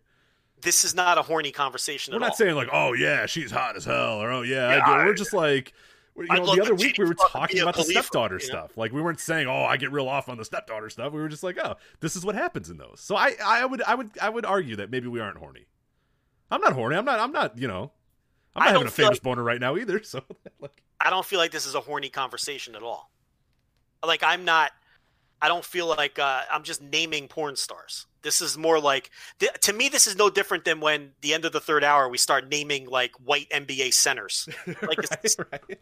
This 0.61 0.85
is 0.85 0.95
not 0.95 1.17
a 1.17 1.21
horny 1.23 1.51
conversation 1.51 2.13
We're 2.13 2.19
not 2.19 2.29
all. 2.31 2.35
saying 2.35 2.55
like, 2.55 2.69
oh 2.71 2.93
yeah, 2.93 3.25
she's 3.25 3.51
hot 3.51 3.75
as 3.75 3.83
hell, 3.85 4.21
or 4.21 4.31
oh 4.31 4.41
yeah, 4.43 4.69
I 4.69 4.75
do. 4.75 4.91
I- 4.91 5.05
we're 5.05 5.13
just 5.13 5.33
like. 5.33 5.73
You 6.15 6.27
I'd 6.29 6.43
know, 6.43 6.55
the 6.55 6.61
other 6.61 6.75
week 6.75 6.97
we 6.99 7.05
were 7.05 7.15
talking 7.15 7.59
about 7.61 7.75
the 7.75 7.83
stepdaughter 7.83 8.35
you 8.35 8.41
know? 8.41 8.45
stuff. 8.45 8.77
Like 8.77 8.91
we 8.91 9.01
weren't 9.01 9.19
saying, 9.19 9.47
"Oh, 9.47 9.63
I 9.63 9.77
get 9.77 9.91
real 9.91 10.07
off 10.07 10.29
on 10.29 10.37
the 10.37 10.45
stepdaughter 10.45 10.89
stuff." 10.89 11.11
We 11.11 11.19
were 11.19 11.27
just 11.27 11.41
like, 11.43 11.57
"Oh, 11.63 11.75
this 12.01 12.15
is 12.15 12.23
what 12.23 12.35
happens 12.35 12.69
in 12.69 12.77
those." 12.77 12.99
So 12.99 13.15
I, 13.15 13.33
I 13.43 13.65
would, 13.65 13.81
I 13.81 13.95
would, 13.95 14.11
I 14.21 14.29
would 14.29 14.45
argue 14.45 14.75
that 14.75 14.91
maybe 14.91 15.07
we 15.07 15.19
aren't 15.19 15.37
horny. 15.37 15.65
I'm 16.51 16.61
not 16.61 16.73
horny. 16.73 16.95
I'm 16.97 17.05
not. 17.05 17.19
I'm 17.19 17.31
not. 17.31 17.57
You 17.57 17.67
know, 17.67 17.91
I'm 18.55 18.61
I 18.61 18.65
not 18.65 18.71
having 18.73 18.87
a 18.87 18.91
famous 18.91 19.11
like- 19.13 19.23
boner 19.23 19.43
right 19.43 19.59
now 19.59 19.75
either. 19.75 19.99
So 20.03 20.21
like, 20.59 20.83
I 20.99 21.09
don't 21.09 21.25
feel 21.25 21.39
like 21.39 21.51
this 21.51 21.65
is 21.65 21.73
a 21.73 21.79
horny 21.81 22.09
conversation 22.09 22.75
at 22.75 22.83
all. 22.83 23.09
Like 24.05 24.21
I'm 24.23 24.45
not. 24.45 24.71
I 25.43 25.49
don't 25.49 25.65
feel 25.65 25.87
like 25.87 26.19
uh, 26.19 26.41
I'm 26.49 26.63
just 26.63 26.81
naming 26.81 27.27
porn 27.27 27.57
stars. 27.57 28.07
This 28.21 28.39
is 28.39 28.57
more 28.57 28.79
like 28.79 29.11
th- 29.39 29.51
to 29.63 29.73
me. 29.73 29.89
This 29.89 30.07
is 30.07 30.15
no 30.15 30.29
different 30.29 30.63
than 30.63 30.79
when 30.79 31.11
the 31.19 31.33
end 31.33 31.43
of 31.43 31.51
the 31.51 31.59
third 31.59 31.83
hour 31.83 32.07
we 32.07 32.17
start 32.17 32.47
naming 32.49 32.87
like 32.87 33.11
white 33.17 33.49
NBA 33.49 33.93
centers. 33.93 34.47
Like 34.81 34.99
it's, 35.21 35.37
right, 35.37 35.47
right. 35.51 35.79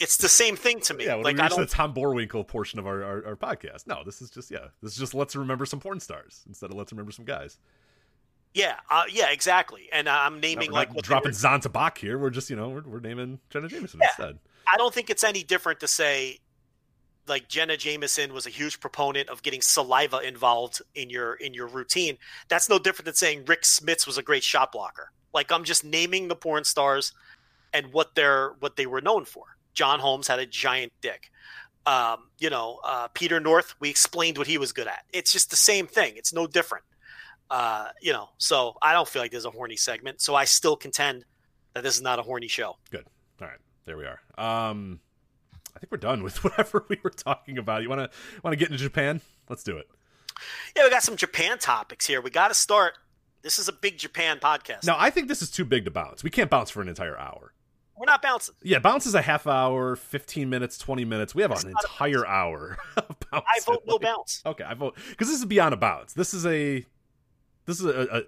it's 0.00 0.16
the 0.16 0.28
same 0.28 0.56
thing 0.56 0.80
to 0.80 0.94
me. 0.94 1.04
Yeah, 1.04 1.14
when 1.14 1.22
like 1.24 1.36
we 1.36 1.40
I 1.42 1.44
reach 1.44 1.52
the 1.52 1.56
don't. 1.58 1.70
Tom 1.70 1.94
Boerwinkle 1.94 2.48
portion 2.48 2.80
of 2.80 2.86
our, 2.88 3.04
our, 3.04 3.26
our 3.28 3.36
podcast. 3.36 3.86
No, 3.86 4.02
this 4.04 4.20
is 4.20 4.28
just 4.30 4.50
yeah, 4.50 4.66
this 4.82 4.92
is 4.94 4.98
just 4.98 5.14
let's 5.14 5.36
remember 5.36 5.64
some 5.66 5.78
porn 5.78 6.00
stars 6.00 6.42
instead 6.48 6.70
of 6.70 6.76
let's 6.76 6.90
remember 6.90 7.12
some 7.12 7.24
guys. 7.24 7.58
Yeah, 8.54 8.74
uh, 8.90 9.04
yeah, 9.08 9.30
exactly. 9.30 9.88
And 9.92 10.08
uh, 10.08 10.18
I'm 10.18 10.34
No, 10.34 10.40
naming 10.40 10.70
we're 10.72 10.78
like 10.78 10.88
not 10.88 10.96
what 10.96 11.04
they 11.04 11.08
dropping 11.08 11.28
were- 11.28 11.34
Zanzibar 11.34 11.92
here. 11.96 12.18
We're 12.18 12.30
just 12.30 12.50
you 12.50 12.56
know 12.56 12.70
we're, 12.70 12.82
we're 12.82 13.00
naming 13.00 13.38
Jenna 13.50 13.68
Jameson 13.68 14.00
Yeah. 14.02 14.08
instead. 14.08 14.38
I 14.72 14.76
don't 14.78 14.92
think 14.92 15.10
it's 15.10 15.22
any 15.22 15.44
different 15.44 15.78
to 15.80 15.86
say 15.88 16.40
like 17.28 17.48
Jenna 17.48 17.76
Jameson 17.76 18.32
was 18.32 18.46
a 18.46 18.50
huge 18.50 18.80
proponent 18.80 19.28
of 19.28 19.42
getting 19.42 19.60
saliva 19.60 20.20
involved 20.20 20.82
in 20.94 21.10
your 21.10 21.34
in 21.34 21.54
your 21.54 21.66
routine. 21.66 22.18
That's 22.48 22.68
no 22.68 22.78
different 22.78 23.06
than 23.06 23.14
saying 23.14 23.44
Rick 23.46 23.62
Smits 23.62 24.06
was 24.06 24.18
a 24.18 24.22
great 24.22 24.44
shot 24.44 24.72
blocker. 24.72 25.10
Like 25.32 25.52
I'm 25.52 25.64
just 25.64 25.84
naming 25.84 26.28
the 26.28 26.36
porn 26.36 26.64
stars 26.64 27.12
and 27.72 27.92
what 27.92 28.14
they're 28.14 28.54
what 28.60 28.76
they 28.76 28.86
were 28.86 29.00
known 29.00 29.24
for. 29.24 29.44
John 29.74 30.00
Holmes 30.00 30.28
had 30.28 30.38
a 30.38 30.46
giant 30.46 30.92
dick. 31.00 31.30
Um, 31.84 32.30
you 32.38 32.50
know, 32.50 32.80
uh, 32.84 33.08
Peter 33.14 33.38
North, 33.38 33.74
we 33.78 33.88
explained 33.88 34.38
what 34.38 34.48
he 34.48 34.58
was 34.58 34.72
good 34.72 34.88
at. 34.88 35.04
It's 35.12 35.30
just 35.30 35.50
the 35.50 35.56
same 35.56 35.86
thing. 35.86 36.14
It's 36.16 36.32
no 36.32 36.46
different. 36.46 36.84
Uh, 37.48 37.88
you 38.02 38.12
know, 38.12 38.30
so 38.38 38.76
I 38.82 38.92
don't 38.92 39.06
feel 39.06 39.22
like 39.22 39.30
there's 39.30 39.44
a 39.44 39.50
horny 39.50 39.76
segment. 39.76 40.20
So 40.20 40.34
I 40.34 40.46
still 40.46 40.74
contend 40.74 41.24
that 41.74 41.84
this 41.84 41.94
is 41.94 42.02
not 42.02 42.18
a 42.18 42.22
horny 42.22 42.48
show. 42.48 42.76
Good. 42.90 43.06
All 43.40 43.46
right, 43.46 43.58
there 43.84 43.96
we 43.96 44.04
are. 44.04 44.20
Um, 44.36 44.98
I 45.76 45.78
think 45.78 45.92
we're 45.92 45.98
done 45.98 46.22
with 46.22 46.42
whatever 46.44 46.84
we 46.88 46.98
were 47.04 47.10
talking 47.10 47.58
about. 47.58 47.82
You 47.82 47.88
want 47.90 48.00
to 48.10 48.18
want 48.42 48.52
to 48.52 48.56
get 48.56 48.70
into 48.70 48.82
Japan? 48.82 49.20
Let's 49.48 49.62
do 49.62 49.76
it. 49.76 49.88
Yeah, 50.74 50.84
we 50.84 50.90
got 50.90 51.02
some 51.02 51.16
Japan 51.16 51.58
topics 51.58 52.06
here. 52.06 52.20
We 52.20 52.30
got 52.30 52.48
to 52.48 52.54
start. 52.54 52.94
This 53.42 53.58
is 53.58 53.68
a 53.68 53.72
big 53.72 53.98
Japan 53.98 54.38
podcast. 54.38 54.84
Now, 54.86 54.96
I 54.98 55.10
think 55.10 55.28
this 55.28 55.40
is 55.42 55.50
too 55.50 55.64
big 55.64 55.84
to 55.84 55.90
bounce. 55.90 56.24
We 56.24 56.30
can't 56.30 56.50
bounce 56.50 56.70
for 56.70 56.80
an 56.82 56.88
entire 56.88 57.16
hour. 57.18 57.52
we're 57.96 58.06
not 58.06 58.20
bouncing. 58.20 58.54
Yeah, 58.62 58.78
bounce 58.80 59.06
is 59.06 59.14
a 59.14 59.22
half 59.22 59.46
hour, 59.46 59.94
fifteen 59.96 60.50
minutes, 60.50 60.78
twenty 60.78 61.04
minutes. 61.04 61.34
We 61.34 61.42
have 61.42 61.50
It's 61.52 61.64
an 61.64 61.70
entire 61.70 62.26
hour. 62.26 62.78
I 63.32 63.42
vote 63.66 63.82
no 63.86 63.94
Like- 63.94 64.02
bounce. 64.02 64.42
Okay, 64.46 64.64
I 64.64 64.74
vote 64.74 64.96
because 65.10 65.28
this 65.28 65.38
is 65.38 65.44
beyond 65.44 65.74
a 65.74 65.76
bounce. 65.76 66.12
This 66.14 66.32
is 66.34 66.44
a, 66.46 66.84
this 67.66 67.78
is 67.80 67.84
a, 67.86 68.18
a 68.18 68.22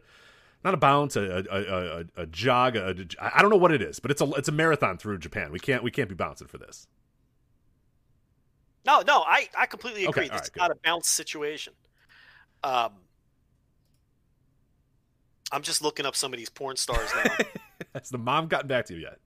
not 0.65 0.75
a 0.75 0.79
bounce, 0.79 1.17
a 1.17 1.23
a, 1.23 1.45
a, 1.51 2.01
a, 2.01 2.05
a 2.23 2.27
jog. 2.27 2.77
A, 2.77 2.91
a, 3.21 3.37
I 3.37 3.41
don't 3.43 3.51
know 3.51 3.57
what 3.57 3.73
it 3.73 3.83
is, 3.83 4.01
but 4.01 4.11
it's 4.11 4.21
a 4.23 4.31
it's 4.33 4.49
a 4.49 4.53
marathon 4.53 4.99
through 4.99 5.19
Japan. 5.19 5.51
We 5.53 5.59
can't 5.59 5.83
we 5.83 5.91
can't 5.91 6.09
be 6.09 6.15
bouncing 6.15 6.47
for 6.49 6.59
this. 6.59 6.87
No, 8.89 9.03
no, 9.07 9.21
I, 9.21 9.51
I 9.57 9.67
completely 9.67 10.07
agree. 10.07 10.29
this 10.29 10.41
is 10.41 10.51
right, 10.57 10.69
not 10.69 10.71
a 10.71 10.77
bounce 10.83 11.11
situation. 11.11 11.75
Um, 12.65 12.93
I'm 15.53 15.61
just 15.61 15.83
looking 15.83 16.07
up 16.07 16.17
some 16.17 16.33
of 16.33 16.39
these 16.39 16.49
porn 16.49 16.77
stars 16.77 17.11
now. 17.15 17.37
Has 17.95 18.09
the 18.09 18.17
mom 18.17 18.49
gotten 18.49 18.67
back 18.67 18.87
to 18.87 18.95
you 18.95 19.01
yet? 19.01 19.19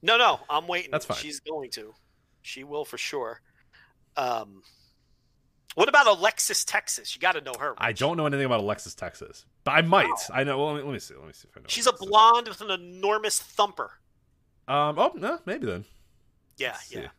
no, 0.00 0.16
no, 0.16 0.40
I'm 0.48 0.66
waiting. 0.66 0.90
That's 0.90 1.04
fine. 1.04 1.18
She's 1.18 1.38
going 1.40 1.68
to. 1.72 1.92
She 2.40 2.64
will 2.64 2.86
for 2.86 2.96
sure. 2.96 3.42
Um, 4.16 4.62
what 5.74 5.90
about 5.90 6.06
Alexis, 6.06 6.64
Texas? 6.64 7.14
You 7.14 7.20
got 7.20 7.32
to 7.32 7.42
know 7.42 7.54
her. 7.60 7.74
I 7.76 7.92
don't 7.92 8.16
know 8.16 8.24
anything 8.24 8.46
about 8.46 8.60
Alexis, 8.60 8.94
Texas, 8.94 9.44
but 9.64 9.72
I 9.72 9.82
might. 9.82 10.08
I 10.32 10.44
know. 10.44 10.56
Well, 10.56 10.68
let 10.68 10.76
me, 10.76 10.82
let 10.84 10.92
me 10.94 10.98
see. 10.98 11.14
Let 11.14 11.26
me 11.26 11.34
see 11.34 11.48
if 11.50 11.58
I 11.58 11.60
know. 11.60 11.66
She's 11.68 11.86
a 11.86 11.92
blonde 11.92 12.48
with 12.48 12.62
an 12.62 12.70
enormous 12.70 13.38
thumper. 13.38 13.90
Um. 14.66 14.98
Oh 14.98 15.12
no, 15.14 15.40
maybe 15.44 15.66
then. 15.66 15.84
Yeah, 16.56 16.70
Let's 16.70 16.90
yeah. 16.90 16.98
Alexis, 17.00 17.10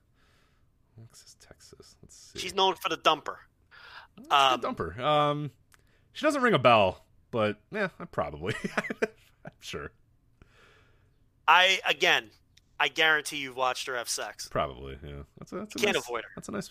Texas. 1.40 1.96
Let's 2.02 2.32
see. 2.34 2.40
She's 2.40 2.54
known 2.56 2.76
for 2.76 2.90
the 2.90 2.98
dumper. 2.98 3.36
Um, 4.30 4.60
good 4.60 4.76
dumper. 4.76 5.00
Um, 5.00 5.52
she 6.14 6.26
doesn't 6.26 6.42
ring 6.42 6.54
a 6.54 6.60
bell, 6.60 7.04
but 7.32 7.58
yeah, 7.72 7.90
probably. 8.12 8.56
I'm 8.78 9.52
sure. 9.60 9.92
I 11.48 11.80
again, 11.88 12.30
I 12.80 12.88
guarantee 12.88 13.38
you've 13.38 13.58
watched 13.58 13.88
her 13.88 13.96
have 13.96 14.10
sex 14.10 14.48
Probably. 14.48 14.98
Yeah. 15.04 15.24
That's 15.40 15.52
a. 15.52 15.56
That's 15.56 15.76
a 15.76 15.80
Can't 15.80 15.96
nice, 15.96 16.04
avoid 16.06 16.24
her. 16.24 16.30
That's 16.36 16.50
a 16.50 16.52
nice. 16.52 16.70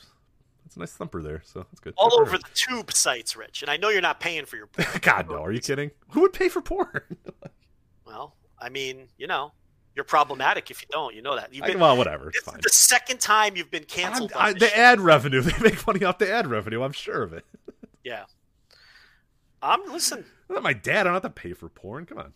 That's 0.64 0.76
a 0.76 0.78
nice 0.80 0.92
thumper 0.92 1.22
there. 1.22 1.42
So 1.44 1.60
that's 1.70 1.80
good. 1.80 1.92
all 1.96 2.08
Good 2.10 2.20
over 2.20 2.30
her. 2.32 2.38
the 2.38 2.44
tube 2.54 2.92
sites, 2.92 3.36
Rich. 3.36 3.62
And 3.62 3.70
I 3.70 3.76
know 3.76 3.88
you're 3.90 4.00
not 4.00 4.20
paying 4.20 4.46
for 4.46 4.56
your 4.56 4.66
porn. 4.72 4.88
God 5.02 5.28
no. 5.28 5.42
Are 5.42 5.52
you 5.52 5.60
kidding? 5.60 5.90
Who 6.10 6.20
would 6.22 6.32
pay 6.32 6.48
for 6.48 6.62
porn? 6.62 7.02
Well, 8.04 8.34
I 8.58 8.68
mean, 8.68 9.08
you 9.16 9.26
know, 9.26 9.52
you're 9.94 10.04
problematic 10.04 10.70
if 10.70 10.82
you 10.82 10.88
don't. 10.90 11.14
You 11.14 11.22
know 11.22 11.36
that. 11.36 11.52
You've 11.54 11.64
I- 11.64 11.68
been, 11.68 11.80
well, 11.80 11.96
whatever. 11.96 12.28
It's 12.28 12.40
fine. 12.40 12.60
the 12.62 12.70
second 12.70 13.20
time 13.20 13.56
you've 13.56 13.70
been 13.70 13.84
canceled. 13.84 14.32
I- 14.34 14.52
the 14.54 14.76
ad 14.76 15.00
revenue. 15.00 15.40
They 15.42 15.58
make 15.58 15.86
money 15.86 16.04
off 16.04 16.18
the 16.18 16.30
ad 16.32 16.46
revenue. 16.46 16.82
I'm 16.82 16.92
sure 16.92 17.22
of 17.22 17.32
it. 17.32 17.44
Yeah. 18.04 18.24
I'm 19.62 19.80
listen. 19.92 20.24
Not 20.48 20.62
my 20.64 20.72
dad. 20.72 21.02
I 21.02 21.04
don't 21.04 21.12
have 21.12 21.22
to 21.22 21.30
pay 21.30 21.52
for 21.52 21.68
porn. 21.68 22.04
Come 22.04 22.18
on. 22.18 22.32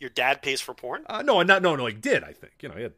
Your 0.00 0.08
dad 0.10 0.40
pays 0.40 0.60
for 0.62 0.72
porn. 0.74 1.02
Uh, 1.06 1.20
no, 1.22 1.42
not 1.42 1.60
no, 1.60 1.76
no. 1.76 1.84
Like 1.84 2.00
did 2.00 2.24
I 2.24 2.32
think 2.32 2.54
you 2.62 2.70
know? 2.70 2.76
He 2.76 2.82
had, 2.84 2.94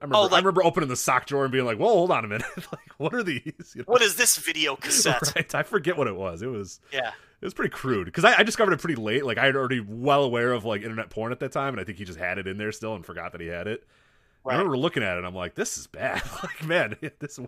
I 0.00 0.04
remember. 0.04 0.16
Oh, 0.16 0.34
I 0.34 0.38
remember 0.38 0.64
opening 0.64 0.88
the 0.88 0.96
sock 0.96 1.26
drawer 1.26 1.44
and 1.44 1.52
being 1.52 1.64
like, 1.64 1.78
"Whoa, 1.78 1.88
hold 1.88 2.10
on 2.10 2.24
a 2.24 2.28
minute! 2.28 2.46
like, 2.72 2.90
what 2.98 3.14
are 3.14 3.22
these?" 3.22 3.74
You 3.74 3.80
know? 3.80 3.84
What 3.86 4.02
is 4.02 4.16
this 4.16 4.36
video 4.36 4.76
cassette? 4.80 5.32
Right. 5.34 5.54
I 5.54 5.62
forget 5.62 5.96
what 5.96 6.06
it 6.06 6.16
was. 6.16 6.42
It 6.42 6.48
was. 6.48 6.80
Yeah. 6.92 7.12
It 7.40 7.44
was 7.44 7.54
pretty 7.54 7.70
crude 7.70 8.06
because 8.06 8.24
I, 8.24 8.38
I 8.38 8.42
discovered 8.42 8.72
it 8.72 8.80
pretty 8.80 9.00
late. 9.00 9.24
Like 9.24 9.38
I 9.38 9.46
had 9.46 9.56
already 9.56 9.80
well 9.80 10.24
aware 10.24 10.52
of 10.52 10.64
like 10.64 10.82
internet 10.82 11.10
porn 11.10 11.32
at 11.32 11.40
that 11.40 11.52
time, 11.52 11.74
and 11.74 11.80
I 11.80 11.84
think 11.84 11.98
he 11.98 12.04
just 12.04 12.18
had 12.18 12.38
it 12.38 12.46
in 12.46 12.56
there 12.56 12.72
still 12.72 12.94
and 12.94 13.04
forgot 13.04 13.32
that 13.32 13.40
he 13.40 13.48
had 13.48 13.66
it. 13.66 13.86
I 14.46 14.52
remember 14.52 14.76
looking 14.76 15.02
at 15.02 15.14
it, 15.14 15.18
and 15.18 15.26
I'm 15.26 15.34
like, 15.34 15.54
"This 15.54 15.78
is 15.78 15.86
bad." 15.86 16.22
like, 16.42 16.64
man, 16.64 16.96
this. 17.18 17.38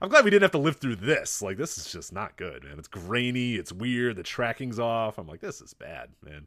I'm 0.00 0.08
glad 0.08 0.24
we 0.24 0.30
didn't 0.30 0.42
have 0.42 0.50
to 0.52 0.58
live 0.58 0.76
through 0.76 0.96
this. 0.96 1.40
Like, 1.40 1.56
this 1.56 1.78
is 1.78 1.90
just 1.92 2.12
not 2.12 2.36
good, 2.36 2.64
man. 2.64 2.78
It's 2.78 2.88
grainy. 2.88 3.54
It's 3.54 3.72
weird. 3.72 4.16
The 4.16 4.24
tracking's 4.24 4.80
off. 4.80 5.16
I'm 5.16 5.28
like, 5.28 5.40
this 5.40 5.60
is 5.60 5.74
bad, 5.74 6.08
man. 6.24 6.46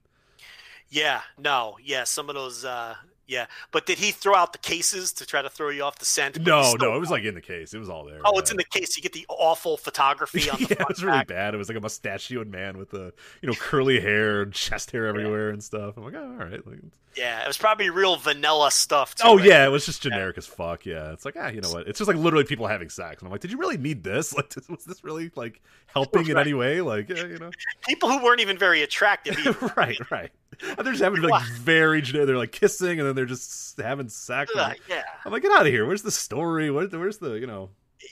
Yeah. 0.90 1.22
No. 1.38 1.78
Yeah. 1.82 2.04
Some 2.04 2.30
of 2.30 2.36
those. 2.36 2.66
uh 2.66 2.96
Yeah. 3.28 3.48
But 3.72 3.86
did 3.86 3.98
he 3.98 4.12
throw 4.12 4.36
out 4.36 4.52
the 4.54 4.60
cases 4.60 5.12
to 5.14 5.26
try 5.26 5.42
to 5.42 5.50
throw 5.50 5.70
you 5.70 5.84
off 5.84 5.98
the 6.00 6.06
scent? 6.06 6.40
No, 6.42 6.74
no, 6.80 6.96
it 6.96 7.00
was 7.00 7.10
like 7.10 7.24
in 7.24 7.34
the 7.36 7.42
case. 7.42 7.74
It 7.74 7.80
was 7.80 7.90
all 7.90 8.06
there. 8.06 8.20
Oh, 8.24 8.38
it's 8.38 8.52
in 8.52 8.58
the 8.58 8.64
case. 8.64 8.96
You 8.96 9.04
get 9.04 9.14
the 9.14 9.26
awful 9.30 9.78
photography 9.78 10.50
on 10.50 10.58
the 10.62 10.68
yeah, 10.70 10.82
it 10.82 10.88
was 10.88 11.04
really 11.04 11.18
back. 11.20 11.28
bad. 11.28 11.54
It 11.54 11.58
was 11.58 11.68
like 11.68 11.78
a 11.78 11.82
mustachioed 11.82 12.48
man 12.48 12.78
with 12.78 12.92
the 12.92 13.14
you 13.42 13.48
know 13.50 13.56
curly 13.56 14.00
hair 14.00 14.42
and 14.44 14.54
chest 14.54 14.92
hair 14.92 15.08
everywhere 15.08 15.50
and 15.50 15.64
stuff. 15.64 15.98
I'm 15.98 16.04
like, 16.04 16.14
oh, 16.16 16.24
all 16.40 16.46
right. 16.46 16.66
Like, 16.68 16.80
Yeah, 17.16 17.44
it 17.44 17.48
was 17.48 17.58
probably 17.58 17.90
real 17.90 18.16
vanilla 18.18 18.70
stuff. 18.72 19.16
Too, 19.16 19.24
oh 19.26 19.38
right? 19.38 19.46
yeah, 19.46 19.66
it 19.66 19.70
was 19.70 19.86
just 19.86 20.04
generic 20.04 20.38
as 20.38 20.46
fuck. 20.46 20.86
Yeah, 20.86 21.12
it's 21.12 21.26
like 21.26 21.36
ah, 21.40 21.48
you 21.48 21.62
know 21.62 21.72
what? 21.72 21.88
It's 21.88 21.98
just 21.98 22.08
like 22.08 22.18
literally 22.18 22.46
people 22.46 22.68
having 22.68 22.90
sex, 22.90 23.22
and 23.22 23.28
I'm 23.28 23.32
like, 23.32 23.42
did 23.42 23.52
you 23.52 23.58
really 23.58 23.78
need 23.78 24.04
this? 24.04 24.34
Like, 24.36 24.54
was 24.70 24.84
this 24.86 25.04
really 25.04 25.32
like 25.36 25.62
helping 25.96 26.28
in 26.28 26.38
any 26.38 26.54
way? 26.54 26.82
Like, 26.82 27.10
yeah, 27.10 27.26
you 27.26 27.40
know, 27.40 27.50
people 27.88 28.10
who 28.10 28.24
weren't 28.24 28.42
even 28.42 28.58
very 28.58 28.84
attractive. 28.84 29.36
Right, 29.76 30.00
right. 30.12 30.32
And 30.62 30.86
they're 30.86 30.94
just 30.94 31.04
having 31.04 31.22
like 31.22 31.44
very. 31.46 32.00
They're 32.02 32.38
like 32.38 32.52
kissing, 32.52 33.00
and 33.00 33.08
then 33.08 33.16
they're 33.16 33.26
just 33.26 33.80
having 33.80 34.08
sex. 34.10 34.52
Uh, 34.56 34.62
I'm, 34.62 34.76
yeah, 34.88 35.04
I'm 35.26 35.32
like, 35.32 35.42
get 35.42 35.52
out 35.52 35.66
of 35.66 35.72
here. 35.72 35.86
Where's 35.86 36.02
the 36.02 36.12
story? 36.12 36.72
Where's 36.72 36.92
the, 36.92 37.00
where's 37.00 37.18
the 37.18 37.34
you 37.34 37.48
know? 37.48 37.70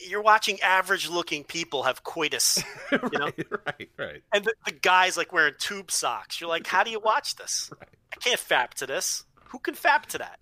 you're 0.07 0.21
watching 0.21 0.59
average-looking 0.61 1.43
people 1.43 1.83
have 1.83 2.03
coitus, 2.03 2.63
right, 2.91 3.13
know? 3.13 3.31
right, 3.65 3.89
right. 3.97 4.23
and 4.33 4.45
the, 4.45 4.53
the 4.65 4.71
guys 4.71 5.17
like 5.17 5.31
wearing 5.31 5.53
tube 5.59 5.91
socks. 5.91 6.39
You're 6.39 6.49
like, 6.49 6.67
how 6.67 6.83
do 6.83 6.91
you 6.91 6.99
watch 6.99 7.35
this? 7.35 7.69
I 7.81 8.15
can't 8.19 8.39
fap 8.39 8.71
to 8.75 8.87
this. 8.87 9.23
Who 9.45 9.59
can 9.59 9.75
fap 9.75 10.05
to 10.07 10.17
that? 10.19 10.39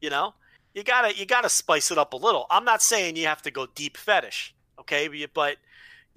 You 0.00 0.10
know, 0.10 0.34
you 0.74 0.82
gotta 0.82 1.14
you 1.14 1.26
gotta 1.26 1.48
spice 1.48 1.90
it 1.90 1.98
up 1.98 2.14
a 2.14 2.16
little. 2.16 2.46
I'm 2.50 2.64
not 2.64 2.80
saying 2.80 3.16
you 3.16 3.26
have 3.26 3.42
to 3.42 3.50
go 3.50 3.66
deep 3.74 3.96
fetish, 3.96 4.54
okay? 4.80 5.08
But 5.32 5.56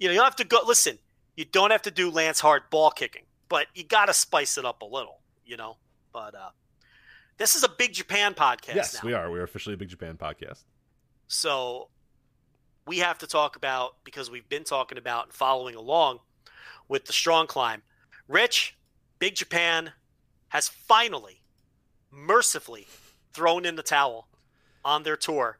you- 0.04 0.08
know, 0.08 0.12
you 0.12 0.18
don't 0.18 0.26
have 0.26 0.36
to 0.36 0.44
go. 0.44 0.60
Listen, 0.66 0.98
you 1.36 1.44
don't 1.44 1.70
have 1.70 1.82
to 1.82 1.90
do 1.90 2.10
Lance 2.10 2.40
Hart 2.40 2.70
ball 2.70 2.90
kicking, 2.90 3.24
but 3.48 3.66
you 3.74 3.84
gotta 3.84 4.14
spice 4.14 4.58
it 4.58 4.64
up 4.64 4.82
a 4.82 4.84
little. 4.84 5.20
You 5.44 5.56
know, 5.56 5.76
but 6.12 6.34
uh, 6.34 6.50
this 7.38 7.54
is 7.54 7.64
a 7.64 7.68
big 7.68 7.92
Japan 7.92 8.34
podcast. 8.34 8.74
Yes, 8.74 8.94
now. 8.94 9.00
we 9.06 9.14
are. 9.14 9.30
We 9.30 9.38
are 9.38 9.42
officially 9.42 9.74
a 9.74 9.78
Big 9.78 9.88
Japan 9.88 10.16
podcast. 10.16 10.64
So 11.26 11.88
we 12.86 12.98
have 12.98 13.18
to 13.18 13.26
talk 13.26 13.56
about 13.56 13.96
because 14.04 14.30
we've 14.30 14.48
been 14.48 14.64
talking 14.64 14.98
about 14.98 15.24
and 15.24 15.32
following 15.32 15.74
along 15.74 16.20
with 16.88 17.06
the 17.06 17.12
strong 17.12 17.46
climb. 17.46 17.82
Rich, 18.28 18.76
Big 19.18 19.34
Japan 19.34 19.92
has 20.48 20.68
finally, 20.68 21.42
mercifully, 22.10 22.86
thrown 23.32 23.64
in 23.64 23.76
the 23.76 23.82
towel 23.82 24.28
on 24.84 25.02
their 25.02 25.16
tour, 25.16 25.58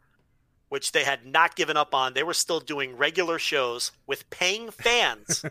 which 0.74 0.90
they 0.90 1.04
had 1.04 1.24
not 1.24 1.54
given 1.54 1.76
up 1.76 1.94
on. 1.94 2.14
They 2.14 2.24
were 2.24 2.34
still 2.34 2.58
doing 2.58 2.96
regular 2.96 3.38
shows 3.38 3.92
with 4.08 4.28
paying 4.28 4.72
fans, 4.72 5.44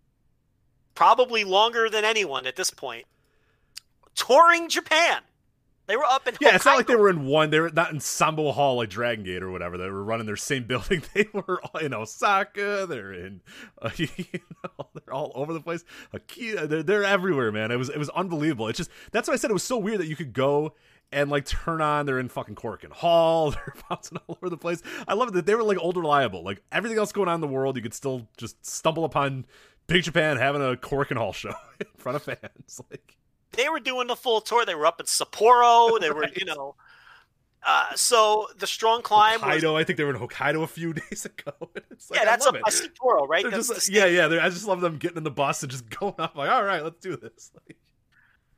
probably 0.94 1.44
longer 1.44 1.90
than 1.90 2.02
anyone 2.02 2.46
at 2.46 2.56
this 2.56 2.70
point, 2.70 3.04
touring 4.14 4.70
Japan. 4.70 5.20
They 5.86 5.96
were 5.96 6.04
up 6.04 6.26
in 6.28 6.36
Yeah, 6.40 6.54
it's 6.54 6.64
not 6.64 6.76
like 6.76 6.86
they 6.86 6.96
were 6.96 7.10
in 7.10 7.26
one. 7.26 7.50
They 7.50 7.58
were 7.60 7.70
not 7.70 7.92
in 7.92 8.00
Sambo 8.00 8.52
Hall 8.52 8.76
like 8.76 8.88
Dragon 8.88 9.24
Gate 9.24 9.42
or 9.42 9.50
whatever. 9.50 9.76
They 9.76 9.88
were 9.88 10.04
running 10.04 10.26
their 10.26 10.36
same 10.36 10.64
building. 10.66 11.02
They 11.14 11.26
were 11.32 11.60
in 11.80 11.92
Osaka. 11.92 12.86
They're 12.88 13.12
in, 13.12 13.40
uh, 13.80 13.90
you 13.96 14.08
know, 14.64 14.88
they're 14.94 15.12
all 15.12 15.32
over 15.34 15.52
the 15.52 15.60
place. 15.60 15.84
Akita, 16.14 16.68
they're 16.68 16.82
they're 16.82 17.04
everywhere, 17.04 17.50
man. 17.50 17.70
It 17.70 17.76
was 17.76 17.88
it 17.88 17.98
was 17.98 18.10
unbelievable. 18.10 18.68
It's 18.68 18.78
just 18.78 18.90
that's 19.10 19.28
why 19.28 19.34
I 19.34 19.36
said 19.36 19.50
it 19.50 19.54
was 19.54 19.64
so 19.64 19.78
weird 19.78 19.98
that 20.00 20.06
you 20.06 20.16
could 20.16 20.32
go 20.32 20.74
and 21.10 21.30
like 21.30 21.44
turn 21.44 21.80
on. 21.80 22.06
They're 22.06 22.18
in 22.18 22.28
fucking 22.28 22.54
Korakuen 22.54 22.92
Hall. 22.92 23.50
They're 23.52 23.74
bouncing 23.88 24.18
all 24.18 24.36
over 24.38 24.48
the 24.48 24.56
place. 24.56 24.82
I 25.06 25.14
love 25.14 25.28
it 25.28 25.34
that 25.34 25.46
they 25.46 25.54
were 25.54 25.62
like 25.62 25.78
old 25.78 25.96
reliable. 25.96 26.42
Like 26.42 26.62
everything 26.70 26.98
else 26.98 27.12
going 27.12 27.28
on 27.28 27.36
in 27.36 27.40
the 27.40 27.48
world, 27.48 27.76
you 27.76 27.82
could 27.82 27.94
still 27.94 28.28
just 28.36 28.64
stumble 28.64 29.04
upon 29.04 29.46
Big 29.86 30.04
Japan 30.04 30.36
having 30.36 30.62
a 30.62 30.76
Korakuen 30.76 31.16
Hall 31.18 31.32
show 31.32 31.54
in 31.80 31.86
front 31.96 32.16
of 32.16 32.22
fans. 32.22 32.80
Like 32.90 33.16
they 33.52 33.68
were 33.68 33.80
doing 33.80 34.06
the 34.06 34.16
full 34.16 34.40
tour. 34.40 34.64
They 34.64 34.74
were 34.74 34.86
up 34.86 35.00
in 35.00 35.06
Sapporo. 35.06 36.00
They 36.00 36.10
were, 36.10 36.20
Right. 36.22 36.36
you 36.36 36.44
know. 36.44 36.74
Uh, 37.64 37.94
so 37.94 38.48
the 38.58 38.66
strong 38.66 39.02
climb 39.02 39.40
was 39.40 39.62
Hokkaido, 39.62 39.78
I 39.78 39.84
think 39.84 39.96
they 39.96 40.02
were 40.02 40.10
in 40.12 40.20
Hokkaido 40.20 40.64
a 40.64 40.66
few 40.66 40.92
days 41.10 41.24
ago. 41.24 41.52
It's 41.92 42.10
like, 42.10 42.18
yeah, 42.18 42.24
that's 42.24 42.44
up 42.44 42.56
it. 42.56 42.62
by 42.62 42.70
Sapporo, 42.70 43.28
right? 43.28 43.44
That's 43.48 43.68
just 43.68 43.86
the 43.86 43.92
yeah, 43.92 44.06
yeah. 44.06 44.44
I 44.44 44.48
just 44.48 44.66
love 44.66 44.80
them 44.80 44.96
getting 44.98 45.18
in 45.18 45.22
the 45.22 45.30
bus 45.30 45.62
and 45.62 45.70
just 45.70 45.88
going 46.00 46.14
up. 46.18 46.34
Like, 46.34 46.50
all 46.50 46.64
right, 46.64 46.82
let's 46.82 46.98
do 46.98 47.16
this. 47.16 47.52
Like, 47.68 47.76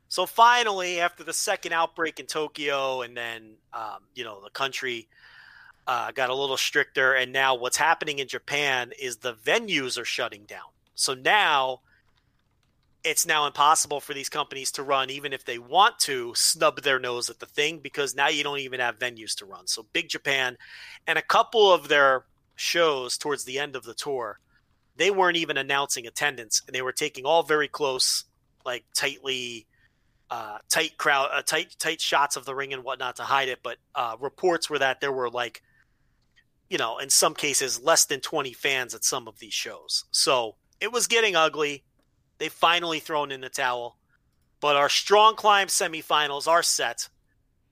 So 0.07 0.25
finally, 0.25 0.99
after 1.01 1.23
the 1.23 1.33
second 1.33 1.73
outbreak 1.73 2.19
in 2.19 2.25
Tokyo, 2.25 3.01
and 3.03 3.15
then 3.15 3.57
um, 3.73 3.99
you 4.15 4.23
know 4.23 4.41
the 4.43 4.49
country 4.49 5.07
uh, 5.85 6.11
got 6.11 6.31
a 6.31 6.35
little 6.35 6.57
stricter, 6.57 7.13
and 7.13 7.31
now 7.31 7.53
what's 7.53 7.77
happening 7.77 8.17
in 8.17 8.27
Japan 8.27 8.91
is 8.99 9.17
the 9.17 9.35
venues 9.35 9.99
are 9.99 10.05
shutting 10.05 10.45
down. 10.45 10.69
So 10.95 11.13
now 11.13 11.81
it's 13.05 13.25
now 13.25 13.45
impossible 13.45 13.99
for 13.99 14.13
these 14.13 14.29
companies 14.29 14.71
to 14.71 14.83
run, 14.83 15.09
even 15.09 15.31
if 15.31 15.45
they 15.45 15.59
want 15.59 15.99
to 15.99 16.33
snub 16.35 16.81
their 16.81 16.99
nose 16.99 17.29
at 17.29 17.39
the 17.39 17.45
thing, 17.45 17.79
because 17.79 18.15
now 18.15 18.27
you 18.27 18.43
don't 18.43 18.59
even 18.59 18.79
have 18.79 18.97
venues 18.99 19.35
to 19.35 19.45
run. 19.45 19.67
So 19.67 19.85
Big 19.93 20.09
Japan 20.09 20.57
and 21.05 21.17
a 21.17 21.21
couple 21.21 21.71
of 21.71 21.87
their 21.87 22.25
shows 22.55 23.17
towards 23.17 23.45
the 23.45 23.59
end 23.59 23.75
of 23.75 23.83
the 23.83 23.93
tour, 23.93 24.39
they 24.95 25.11
weren't 25.11 25.37
even 25.37 25.57
announcing 25.57 26.07
attendance, 26.07 26.61
and 26.65 26.75
they 26.75 26.81
were 26.81 26.93
taking 26.93 27.25
all 27.25 27.43
very 27.43 27.67
close, 27.67 28.25
like 28.65 28.85
tightly, 28.95 29.67
uh, 30.31 30.57
tight 30.69 30.97
crowd, 30.97 31.29
uh, 31.31 31.41
tight 31.43 31.75
tight 31.77 32.01
shots 32.01 32.35
of 32.35 32.45
the 32.45 32.55
ring 32.55 32.73
and 32.73 32.83
whatnot 32.83 33.17
to 33.17 33.23
hide 33.23 33.49
it. 33.49 33.59
But 33.61 33.77
uh, 33.93 34.15
reports 34.19 34.69
were 34.69 34.79
that 34.79 34.99
there 34.99 35.11
were 35.11 35.29
like, 35.29 35.61
you 36.69 36.77
know, 36.77 36.97
in 36.97 37.09
some 37.09 37.35
cases, 37.35 37.81
less 37.83 38.05
than 38.05 38.21
twenty 38.21 38.53
fans 38.53 38.95
at 38.95 39.03
some 39.03 39.27
of 39.27 39.37
these 39.37 39.53
shows. 39.53 40.05
So 40.11 40.55
it 40.79 40.91
was 40.91 41.07
getting 41.07 41.35
ugly 41.35 41.83
They've 42.37 42.51
finally 42.51 42.99
thrown 42.99 43.31
in 43.31 43.41
the 43.41 43.49
towel. 43.49 43.97
But 44.59 44.75
our 44.75 44.89
strong 44.89 45.35
climb 45.35 45.67
semifinals 45.67 46.47
are 46.47 46.63
set. 46.63 47.09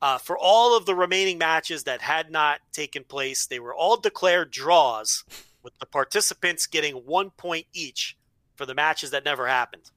Uh, 0.01 0.17
for 0.17 0.37
all 0.37 0.75
of 0.75 0.85
the 0.85 0.95
remaining 0.95 1.37
matches 1.37 1.85
that 1.85 2.01
had 2.01 2.29
not 2.29 2.59
taken 2.73 3.03
place, 3.03 3.45
they 3.45 3.59
were 3.59 3.73
all 3.73 3.97
declared 3.97 4.51
draws, 4.51 5.23
with 5.63 5.77
the 5.79 5.85
participants 5.85 6.67
getting 6.67 6.95
one 6.95 7.29
point 7.31 7.65
each 7.73 8.17
for 8.55 8.65
the 8.65 8.75
matches 8.75 9.11
that 9.11 9.25
never 9.25 9.47
happened. 9.47 9.91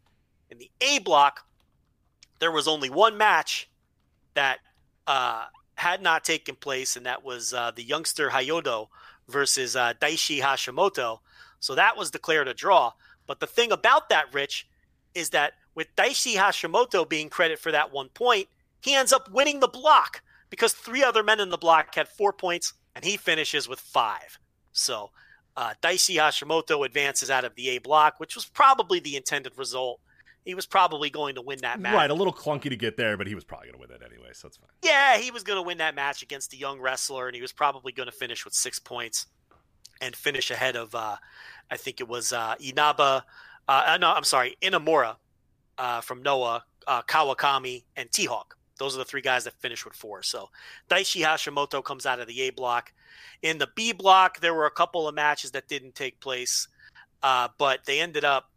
In 0.49 0.59
the 0.59 0.71
A 0.81 1.01
block, 1.01 1.45
there 2.39 2.53
was 2.53 2.69
only 2.69 2.89
one 2.89 3.19
match 3.19 3.69
that 4.35 4.61
uh, 5.07 5.47
had 5.75 6.03
not 6.03 6.25
taken 6.25 6.55
place, 6.55 6.97
and 6.97 7.05
that 7.07 7.25
was 7.25 7.53
uh, 7.53 7.73
the 7.75 7.83
youngster 7.83 8.31
Hayodo 8.31 8.89
versus 9.29 9.75
uh, 9.75 9.95
Daichi 10.01 10.41
Hashimoto. 10.41 11.19
So 11.59 11.75
that 11.75 11.97
was 11.97 12.11
declared 12.11 12.49
a 12.49 12.55
draw. 12.55 12.93
But 13.27 13.41
the 13.41 13.47
thing 13.47 13.73
about 13.73 14.09
that, 14.09 14.33
Rich, 14.33 14.69
is 15.15 15.31
that 15.31 15.55
with 15.75 15.95
Daichi 15.97 16.35
Hashimoto 16.35 17.09
being 17.09 17.29
credit 17.29 17.59
for 17.59 17.73
that 17.73 17.93
one 17.93 18.09
point, 18.09 18.49
he 18.81 18.95
ends 18.95 19.13
up 19.13 19.31
winning 19.31 19.61
the 19.61 19.69
block 19.69 20.23
because 20.51 20.73
three 20.73 21.03
other 21.03 21.23
men 21.23 21.41
in 21.41 21.51
the 21.51 21.59
block 21.59 21.95
had 21.95 22.09
four 22.09 22.33
points 22.33 22.73
and 22.95 23.05
he 23.05 23.17
finishes 23.17 23.69
with 23.69 23.81
five. 23.81 24.39
So 24.73 25.11
uh, 25.57 25.75
Daichi 25.83 26.17
Hashimoto 26.17 26.85
advances 26.85 27.31
out 27.31 27.45
of 27.45 27.55
the 27.55 27.71
A 27.71 27.79
block, 27.79 28.19
which 28.19 28.35
was 28.35 28.45
probably 28.45 29.01
the 29.01 29.17
intended 29.17 29.57
result. 29.57 30.01
He 30.45 30.55
was 30.55 30.67
probably 30.67 31.11
going 31.11 31.35
to 31.35 31.43
win 31.43 31.59
that 31.63 31.81
match. 31.81 31.95
Right, 31.95 32.11
a 32.11 32.15
little 32.15 32.33
clunky 32.33 32.71
to 32.71 32.77
get 32.77 32.97
there, 32.97 33.17
but 33.17 33.27
he 33.27 33.35
was 33.35 33.43
probably 33.43 33.69
going 33.69 33.81
to 33.83 33.89
win 33.89 33.91
it 33.91 34.03
anyway, 34.07 34.31
so 34.33 34.47
it's 34.47 34.57
fine. 34.57 34.69
Yeah, 34.85 35.19
he 35.19 35.33
was 35.33 35.43
going 35.43 35.57
to 35.57 35.63
win 35.63 35.79
that 35.79 35.97
match 35.97 36.23
against 36.23 36.53
a 36.53 36.57
young 36.57 36.81
wrestler, 36.81 37.27
and 37.27 37.35
he 37.35 37.43
was 37.43 37.53
probably 37.53 37.91
going 37.91 38.07
to 38.07 38.15
finish 38.15 38.45
with 38.45 38.55
six 38.55 38.79
points 38.79 39.27
and 40.01 40.15
finish 40.15 40.51
ahead 40.51 40.77
of, 40.77 40.95
uh, 40.95 41.17
I 41.71 41.77
think 41.77 42.01
it 42.01 42.09
was 42.09 42.33
uh, 42.33 42.55
Inaba. 42.61 43.25
Uh, 43.69 43.99
no, 44.01 44.13
I'm 44.13 44.25
sorry, 44.25 44.57
Inamura 44.63 45.17
uh, 45.79 46.01
from 46.01 46.23
Noah, 46.23 46.65
uh, 46.87 47.03
Kawakami, 47.03 47.85
and 47.97 48.11
T 48.11 48.27
Hawk. 48.27 48.57
Those 48.79 48.95
are 48.95 48.99
the 48.99 49.05
three 49.05 49.23
guys 49.23 49.45
that 49.45 49.55
finished 49.55 49.85
with 49.85 49.95
four. 49.95 50.23
So 50.23 50.51
Daichi 50.91 51.25
Hashimoto 51.25 51.83
comes 51.83 52.07
out 52.07 52.21
of 52.21 52.29
the 52.29 52.43
A 52.43 52.51
block. 52.51 52.93
In 53.43 53.59
the 53.59 53.69
B 53.75 53.93
block, 53.93 54.41
there 54.41 54.55
were 54.55 54.67
a 54.67 54.71
couple 54.71 55.09
of 55.09 55.15
matches 55.15 55.51
that 55.53 55.69
didn't 55.69 55.95
take 55.95 56.21
place, 56.21 56.69
uh, 57.23 57.49
but 57.59 57.85
they 57.87 58.01
ended 58.01 58.25
up, 58.25 58.51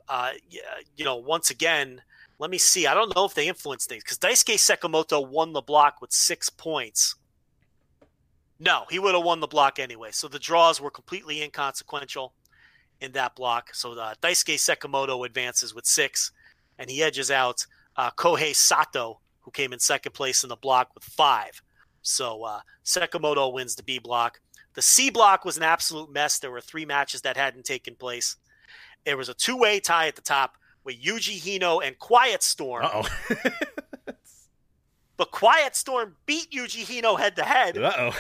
you 0.97 1.05
know, 1.05 1.15
once 1.15 1.49
again. 1.51 2.01
Let 2.37 2.51
me 2.51 2.57
see. 2.57 2.87
I 2.87 2.93
don't 2.93 3.13
know 3.13 3.25
if 3.25 3.33
they 3.33 3.49
influenced 3.49 3.89
things 3.89 4.01
because 4.01 4.17
Daisuke 4.17 4.55
Sekimoto 4.55 5.27
won 5.27 5.51
the 5.51 5.61
block 5.61 5.99
with 5.99 6.13
six 6.13 6.49
points. 6.49 7.15
No, 8.59 8.83
he 8.89 8.99
would 8.99 9.15
have 9.15 9.23
won 9.23 9.39
the 9.39 9.47
block 9.47 9.79
anyway. 9.79 10.09
So 10.11 10.27
the 10.27 10.39
draws 10.39 10.81
were 10.81 10.91
completely 10.91 11.41
inconsequential 11.41 12.33
in 12.99 13.13
that 13.13 13.35
block. 13.35 13.73
So 13.73 13.93
uh, 13.93 14.15
Daisuke 14.21 14.55
Sekimoto 14.55 15.25
advances 15.25 15.73
with 15.73 15.85
six, 15.85 16.31
and 16.77 16.89
he 16.89 17.01
edges 17.01 17.31
out 17.31 17.65
uh, 17.95 18.11
Kohei 18.11 18.53
Sato, 18.53 19.19
who 19.41 19.51
came 19.51 19.71
in 19.71 19.79
second 19.79 20.13
place 20.13 20.43
in 20.43 20.49
the 20.49 20.57
block 20.57 20.93
with 20.93 21.03
five. 21.03 21.61
So 22.01 22.43
uh, 22.43 22.59
Sekimoto 22.83 23.53
wins 23.53 23.75
the 23.75 23.83
B 23.83 23.99
block. 23.99 24.41
The 24.75 24.81
C 24.81 25.09
block 25.09 25.45
was 25.45 25.57
an 25.57 25.63
absolute 25.63 26.11
mess. 26.11 26.39
There 26.39 26.51
were 26.51 26.61
three 26.61 26.85
matches 26.85 27.21
that 27.21 27.37
hadn't 27.37 27.65
taken 27.65 27.95
place. 27.95 28.35
There 29.05 29.17
was 29.17 29.29
a 29.29 29.33
two 29.33 29.57
way 29.57 29.79
tie 29.79 30.07
at 30.07 30.15
the 30.15 30.21
top 30.21 30.55
with 30.83 31.01
Yuji 31.01 31.39
Hino 31.39 31.85
and 31.85 31.97
Quiet 31.97 32.43
Storm. 32.43 32.85
But 35.19 35.31
Quiet 35.31 35.75
Storm 35.75 36.15
beat 36.25 36.49
Yuji 36.49 36.85
Hino 36.85 37.19
head 37.19 37.35
to 37.35 37.43
head. 37.43 37.77
Uh 37.77 37.91
oh. 37.97 38.15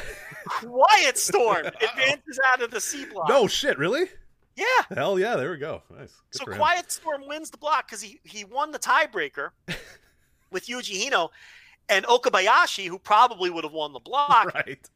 Quiet 0.45 1.17
Storm 1.17 1.65
advances 1.81 2.39
out 2.51 2.61
of 2.61 2.71
the 2.71 2.81
C 2.81 3.05
block. 3.05 3.29
No 3.29 3.47
shit, 3.47 3.77
really? 3.79 4.07
Yeah. 4.57 4.65
Hell 4.93 5.17
yeah, 5.17 5.37
there 5.37 5.51
we 5.51 5.57
go. 5.59 5.81
Nice. 5.97 6.11
Good 6.33 6.39
so. 6.39 6.45
Quiet 6.57 6.91
Storm 6.91 7.25
wins 7.25 7.49
the 7.51 7.57
block 7.57 7.87
because 7.87 8.01
he, 8.01 8.19
he 8.25 8.43
won 8.43 8.71
the 8.71 8.79
tiebreaker 8.79 9.51
with 10.51 10.67
Yuji 10.67 11.01
Hino 11.09 11.29
and 11.87 12.05
Okabayashi, 12.05 12.87
who 12.87 12.99
probably 12.99 13.49
would 13.49 13.63
have 13.63 13.71
won 13.71 13.93
the 13.93 13.99
block, 14.01 14.53
Right. 14.53 14.89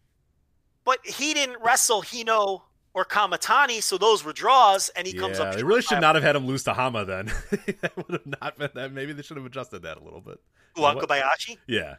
but 0.84 1.00
he 1.06 1.34
didn't 1.34 1.62
wrestle 1.64 2.02
Hino 2.02 2.64
or 2.94 3.06
Kamitani, 3.06 3.82
so 3.82 3.98
those 3.98 4.24
were 4.24 4.34
draws, 4.34 4.90
and 4.90 5.08
he 5.08 5.14
comes 5.14 5.40
yeah, 5.40 5.46
up. 5.46 5.56
they 5.56 5.64
really 5.64 5.82
should 5.82 6.00
not 6.02 6.16
have 6.16 6.24
had 6.24 6.36
him 6.36 6.46
lose 6.46 6.64
to 6.66 6.74
Hama 6.74 7.06
then. 7.06 7.26
that 7.82 7.92
would 7.98 8.12
have 8.12 8.26
not 8.42 8.58
been 8.58 8.70
that. 8.76 8.92
Maybe 8.94 9.14
they 9.14 9.22
should 9.24 9.38
have 9.38 9.46
adjusted 9.46 9.82
that 9.84 9.98
a 9.98 10.04
little 10.04 10.22
bit. 10.22 10.40
Who, 10.76 10.84
uh, 10.84 10.94
What? 10.94 11.10
Okabayashi? 11.10 11.58
Yeah. 11.68 11.96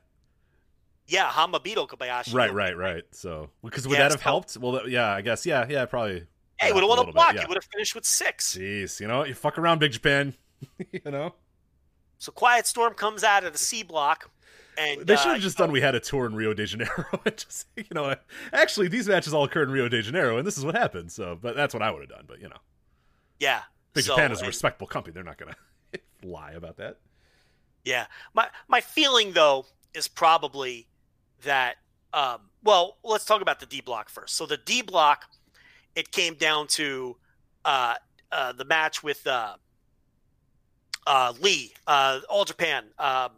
Yeah, 1.06 1.26
Hama 1.28 1.60
beat 1.60 1.76
Okabayashi. 1.76 2.32
Right, 2.32 2.52
right, 2.52 2.76
right. 2.76 3.02
So, 3.10 3.50
because 3.62 3.86
would 3.86 3.94
Yeah, 3.94 4.04
that 4.04 4.12
have 4.12 4.20
so- 4.20 4.24
helped? 4.24 4.56
Well, 4.56 4.88
yeah, 4.88 5.10
I 5.12 5.20
guess. 5.20 5.44
Yeah, 5.44 5.66
yeah, 5.68 5.84
probably. 5.86 6.26
Hey, 6.58 6.68
he 6.68 6.72
would 6.72 6.82
have 6.82 6.88
won 6.88 6.98
a 6.98 7.00
little 7.00 7.04
bit, 7.06 7.14
block. 7.14 7.34
yeah. 7.34 7.40
He 7.42 7.46
would 7.46 7.56
have 7.56 7.68
finished 7.72 7.94
with 7.96 8.06
six. 8.06 8.56
Jeez, 8.56 9.00
you 9.00 9.08
know, 9.08 9.24
you 9.24 9.34
fuck 9.34 9.58
around, 9.58 9.80
Big 9.80 9.92
Japan. 9.92 10.34
you 10.92 11.10
know, 11.10 11.34
So 12.18 12.30
Quiet 12.32 12.66
Storm 12.66 12.94
comes 12.94 13.24
out 13.24 13.44
of 13.44 13.52
the 13.52 13.58
C 13.58 13.82
block, 13.82 14.30
and 14.78 15.06
they 15.06 15.16
should 15.16 15.28
uh, 15.28 15.34
have 15.34 15.42
just 15.42 15.58
done. 15.58 15.70
We 15.72 15.80
had 15.80 15.94
a 15.94 16.00
tour 16.00 16.26
in 16.26 16.34
Rio 16.34 16.54
de 16.54 16.66
Janeiro, 16.66 17.04
just 17.24 17.66
you 17.76 17.84
know, 17.92 18.14
actually, 18.52 18.88
these 18.88 19.08
matches 19.08 19.34
all 19.34 19.44
occurred 19.44 19.68
in 19.68 19.74
Rio 19.74 19.88
de 19.88 20.02
Janeiro, 20.02 20.38
and 20.38 20.46
this 20.46 20.58
is 20.58 20.64
what 20.64 20.74
happened. 20.74 21.12
So, 21.12 21.38
but 21.40 21.56
that's 21.56 21.74
what 21.74 21.82
I 21.82 21.90
would 21.90 22.00
have 22.00 22.10
done. 22.10 22.24
But 22.26 22.40
you 22.40 22.48
know, 22.48 22.58
yeah. 23.38 23.62
Big 23.92 24.04
so, 24.04 24.14
Japan 24.14 24.32
is 24.32 24.42
a 24.42 24.46
respectable 24.46 24.86
company; 24.86 25.14
they're 25.14 25.22
not 25.22 25.38
gonna 25.38 25.56
lie 26.22 26.52
about 26.52 26.76
that. 26.78 26.98
Yeah. 27.84 28.06
My 28.32 28.48
my 28.68 28.80
feeling 28.80 29.32
though 29.32 29.66
is 29.92 30.08
probably 30.08 30.88
that 31.44 31.76
um 32.12 32.50
well, 32.62 32.96
let's 33.04 33.24
talk 33.24 33.42
about 33.42 33.60
the 33.60 33.66
D 33.66 33.80
block 33.80 34.08
first. 34.08 34.36
So 34.36 34.46
the 34.46 34.56
D 34.56 34.82
block 34.82 35.26
it 35.94 36.10
came 36.10 36.34
down 36.34 36.66
to 36.68 37.16
uh 37.64 37.94
uh 38.32 38.52
the 38.52 38.64
match 38.64 39.02
with 39.02 39.26
uh 39.26 39.56
uh 41.06 41.34
Lee, 41.40 41.72
uh 41.86 42.20
All 42.28 42.44
Japan, 42.44 42.84
um 42.98 43.32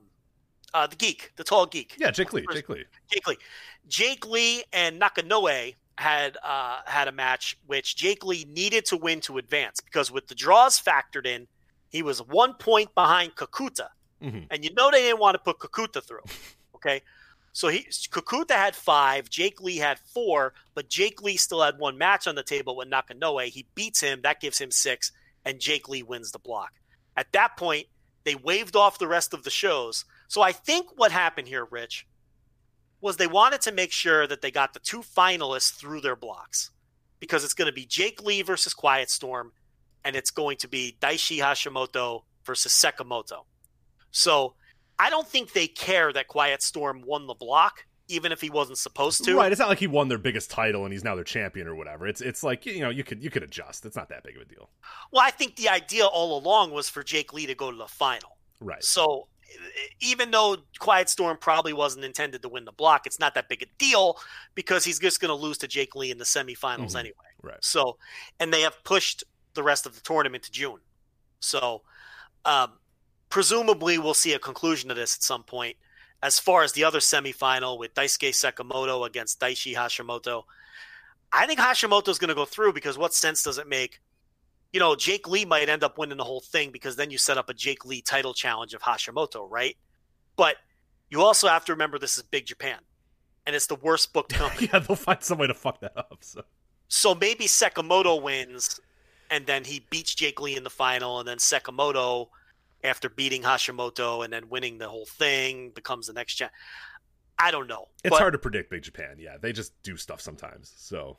uh 0.74 0.86
the 0.86 0.96
geek, 0.96 1.32
the 1.36 1.44
tall 1.44 1.66
geek. 1.66 1.94
Yeah, 1.98 2.10
Jake 2.10 2.32
Lee, 2.32 2.44
Jake 2.52 2.68
Lee. 2.68 2.84
Jake 3.12 3.26
Lee. 3.26 3.36
Jake 3.88 4.26
Lee 4.26 4.64
and 4.72 5.00
Nakanoue 5.00 5.74
had 5.98 6.36
uh, 6.42 6.80
had 6.86 7.08
a 7.08 7.12
match 7.12 7.56
which 7.66 7.96
Jake 7.96 8.24
Lee 8.24 8.44
needed 8.50 8.84
to 8.86 8.96
win 8.96 9.20
to 9.22 9.38
advance 9.38 9.80
because 9.80 10.10
with 10.10 10.26
the 10.26 10.34
draws 10.34 10.80
factored 10.80 11.26
in, 11.26 11.46
he 11.88 12.02
was 12.02 12.20
one 12.20 12.54
point 12.54 12.94
behind 12.94 13.34
Kakuta, 13.36 13.88
Mhm. 14.22 14.46
and 14.50 14.64
you 14.64 14.74
know 14.74 14.90
they 14.90 15.02
didn't 15.02 15.20
want 15.20 15.34
to 15.34 15.38
put 15.38 15.58
Kakuta 15.58 16.02
through. 16.02 16.24
Okay, 16.76 17.00
so 17.52 17.68
he 17.68 17.84
Kakuta 18.10 18.50
had 18.50 18.76
five, 18.76 19.30
Jake 19.30 19.62
Lee 19.62 19.78
had 19.78 19.98
four, 19.98 20.52
but 20.74 20.90
Jake 20.90 21.22
Lee 21.22 21.38
still 21.38 21.62
had 21.62 21.78
one 21.78 21.96
match 21.96 22.26
on 22.26 22.34
the 22.34 22.42
table 22.42 22.76
with 22.76 22.88
Nakanoue. 22.90 23.46
He 23.48 23.66
beats 23.74 24.00
him, 24.00 24.20
that 24.22 24.40
gives 24.42 24.58
him 24.58 24.70
six, 24.70 25.10
and 25.46 25.58
Jake 25.58 25.88
Lee 25.88 26.02
wins 26.02 26.32
the 26.32 26.38
block. 26.38 26.72
At 27.16 27.32
that 27.32 27.56
point, 27.56 27.86
they 28.24 28.34
waved 28.34 28.76
off 28.76 28.98
the 28.98 29.08
rest 29.08 29.32
of 29.32 29.42
the 29.42 29.50
shows. 29.50 30.04
So 30.28 30.42
I 30.42 30.52
think 30.52 30.88
what 30.96 31.12
happened 31.12 31.48
here, 31.48 31.66
Rich, 31.70 32.06
was 33.00 33.16
they 33.16 33.26
wanted 33.26 33.60
to 33.62 33.72
make 33.72 33.92
sure 33.92 34.26
that 34.26 34.40
they 34.40 34.50
got 34.50 34.72
the 34.72 34.80
two 34.80 35.00
finalists 35.00 35.74
through 35.74 36.00
their 36.00 36.16
blocks 36.16 36.70
because 37.20 37.44
it's 37.44 37.54
going 37.54 37.68
to 37.68 37.74
be 37.74 37.86
Jake 37.86 38.22
Lee 38.22 38.42
versus 38.42 38.74
Quiet 38.74 39.10
Storm 39.10 39.52
and 40.04 40.16
it's 40.16 40.30
going 40.30 40.56
to 40.58 40.68
be 40.68 40.96
Daichi 41.00 41.38
Hashimoto 41.38 42.22
versus 42.44 42.72
Sekimoto. 42.72 43.44
So 44.10 44.54
I 44.98 45.10
don't 45.10 45.26
think 45.26 45.52
they 45.52 45.66
care 45.66 46.12
that 46.12 46.28
Quiet 46.28 46.62
Storm 46.62 47.02
won 47.04 47.26
the 47.26 47.34
block, 47.34 47.84
even 48.08 48.32
if 48.32 48.40
he 48.40 48.48
wasn't 48.48 48.78
supposed 48.78 49.24
to. 49.24 49.36
Right, 49.36 49.50
it's 49.50 49.58
not 49.58 49.68
like 49.68 49.80
he 49.80 49.88
won 49.88 50.08
their 50.08 50.18
biggest 50.18 50.50
title 50.50 50.84
and 50.84 50.92
he's 50.92 51.04
now 51.04 51.16
their 51.16 51.24
champion 51.24 51.66
or 51.66 51.74
whatever. 51.74 52.06
It's 52.06 52.20
it's 52.20 52.42
like 52.42 52.64
you 52.66 52.80
know 52.80 52.88
you 52.88 53.04
could 53.04 53.22
you 53.22 53.30
could 53.30 53.42
adjust. 53.42 53.84
It's 53.84 53.96
not 53.96 54.08
that 54.10 54.22
big 54.22 54.36
of 54.36 54.42
a 54.42 54.44
deal. 54.44 54.70
Well, 55.12 55.22
I 55.22 55.30
think 55.30 55.56
the 55.56 55.68
idea 55.68 56.06
all 56.06 56.38
along 56.38 56.70
was 56.70 56.88
for 56.88 57.02
Jake 57.02 57.32
Lee 57.32 57.46
to 57.46 57.54
go 57.54 57.70
to 57.70 57.76
the 57.76 57.88
final. 57.88 58.38
Right. 58.60 58.82
So 58.82 59.28
even 60.00 60.30
though 60.30 60.56
Quiet 60.78 61.08
Storm 61.08 61.36
probably 61.40 61.72
wasn't 61.72 62.04
intended 62.04 62.42
to 62.42 62.48
win 62.48 62.64
the 62.64 62.72
block, 62.72 63.06
it's 63.06 63.18
not 63.18 63.34
that 63.34 63.48
big 63.48 63.62
a 63.62 63.66
deal 63.78 64.18
because 64.54 64.84
he's 64.84 64.98
just 64.98 65.20
going 65.20 65.28
to 65.28 65.34
lose 65.34 65.58
to 65.58 65.68
Jake 65.68 65.94
Lee 65.94 66.10
in 66.10 66.18
the 66.18 66.24
semifinals 66.24 66.92
Mhm. 66.92 67.00
anyway. 67.00 67.14
Right. 67.42 67.64
So, 67.64 67.98
and 68.40 68.52
they 68.52 68.62
have 68.62 68.82
pushed 68.84 69.24
the 69.54 69.62
rest 69.62 69.86
of 69.86 69.94
the 69.94 70.00
tournament 70.00 70.44
to 70.44 70.50
June. 70.52 70.80
So, 71.40 71.82
um, 72.44 72.78
presumably, 73.28 73.98
we'll 73.98 74.14
see 74.14 74.32
a 74.32 74.38
conclusion 74.38 74.88
to 74.88 74.94
this 74.94 75.16
at 75.16 75.22
some 75.22 75.42
point. 75.44 75.76
As 76.22 76.38
far 76.38 76.62
as 76.62 76.72
the 76.72 76.84
other 76.84 76.98
semifinal 77.00 77.78
with 77.78 77.94
Daisuke 77.94 78.30
Sekimoto 78.30 79.06
against 79.06 79.38
Daichi 79.38 79.74
Hashimoto, 79.74 80.44
I 81.32 81.46
think 81.46 81.60
Hashimoto's 81.60 82.18
going 82.18 82.28
to 82.28 82.34
go 82.34 82.44
through 82.46 82.72
because 82.72 82.96
what 82.96 83.12
sense 83.14 83.42
does 83.42 83.58
it 83.58 83.68
make? 83.68 84.00
You 84.76 84.80
know, 84.80 84.94
Jake 84.94 85.26
Lee 85.26 85.46
might 85.46 85.70
end 85.70 85.82
up 85.82 85.96
winning 85.96 86.18
the 86.18 86.24
whole 86.24 86.42
thing 86.42 86.70
because 86.70 86.96
then 86.96 87.10
you 87.10 87.16
set 87.16 87.38
up 87.38 87.48
a 87.48 87.54
Jake 87.54 87.86
Lee 87.86 88.02
title 88.02 88.34
challenge 88.34 88.74
of 88.74 88.82
Hashimoto, 88.82 89.50
right? 89.50 89.74
But 90.36 90.56
you 91.08 91.22
also 91.22 91.48
have 91.48 91.64
to 91.64 91.72
remember 91.72 91.98
this 91.98 92.18
is 92.18 92.24
Big 92.24 92.44
Japan, 92.44 92.80
and 93.46 93.56
it's 93.56 93.68
the 93.68 93.76
worst 93.76 94.12
booked 94.12 94.34
company. 94.34 94.68
yeah, 94.70 94.80
they'll 94.80 94.94
find 94.94 95.22
some 95.22 95.38
way 95.38 95.46
to 95.46 95.54
fuck 95.54 95.80
that 95.80 95.96
up. 95.96 96.18
So 96.20 96.42
so 96.88 97.14
maybe 97.14 97.46
Sakamoto 97.46 98.20
wins, 98.20 98.78
and 99.30 99.46
then 99.46 99.64
he 99.64 99.86
beats 99.88 100.14
Jake 100.14 100.42
Lee 100.42 100.58
in 100.58 100.62
the 100.62 100.68
final, 100.68 101.20
and 101.20 101.26
then 101.26 101.38
Sakamoto, 101.38 102.28
after 102.84 103.08
beating 103.08 103.40
Hashimoto 103.40 104.24
and 104.24 104.30
then 104.30 104.50
winning 104.50 104.76
the 104.76 104.90
whole 104.90 105.06
thing, 105.06 105.70
becomes 105.70 106.06
the 106.06 106.12
next 106.12 106.34
champ. 106.34 106.52
I 107.38 107.50
don't 107.50 107.66
know. 107.66 107.86
it's 108.04 108.10
but 108.10 108.18
hard 108.18 108.34
to 108.34 108.38
predict 108.38 108.68
Big 108.68 108.82
Japan. 108.82 109.16
Yeah, 109.18 109.38
they 109.40 109.54
just 109.54 109.72
do 109.82 109.96
stuff 109.96 110.20
sometimes. 110.20 110.74
So 110.76 111.16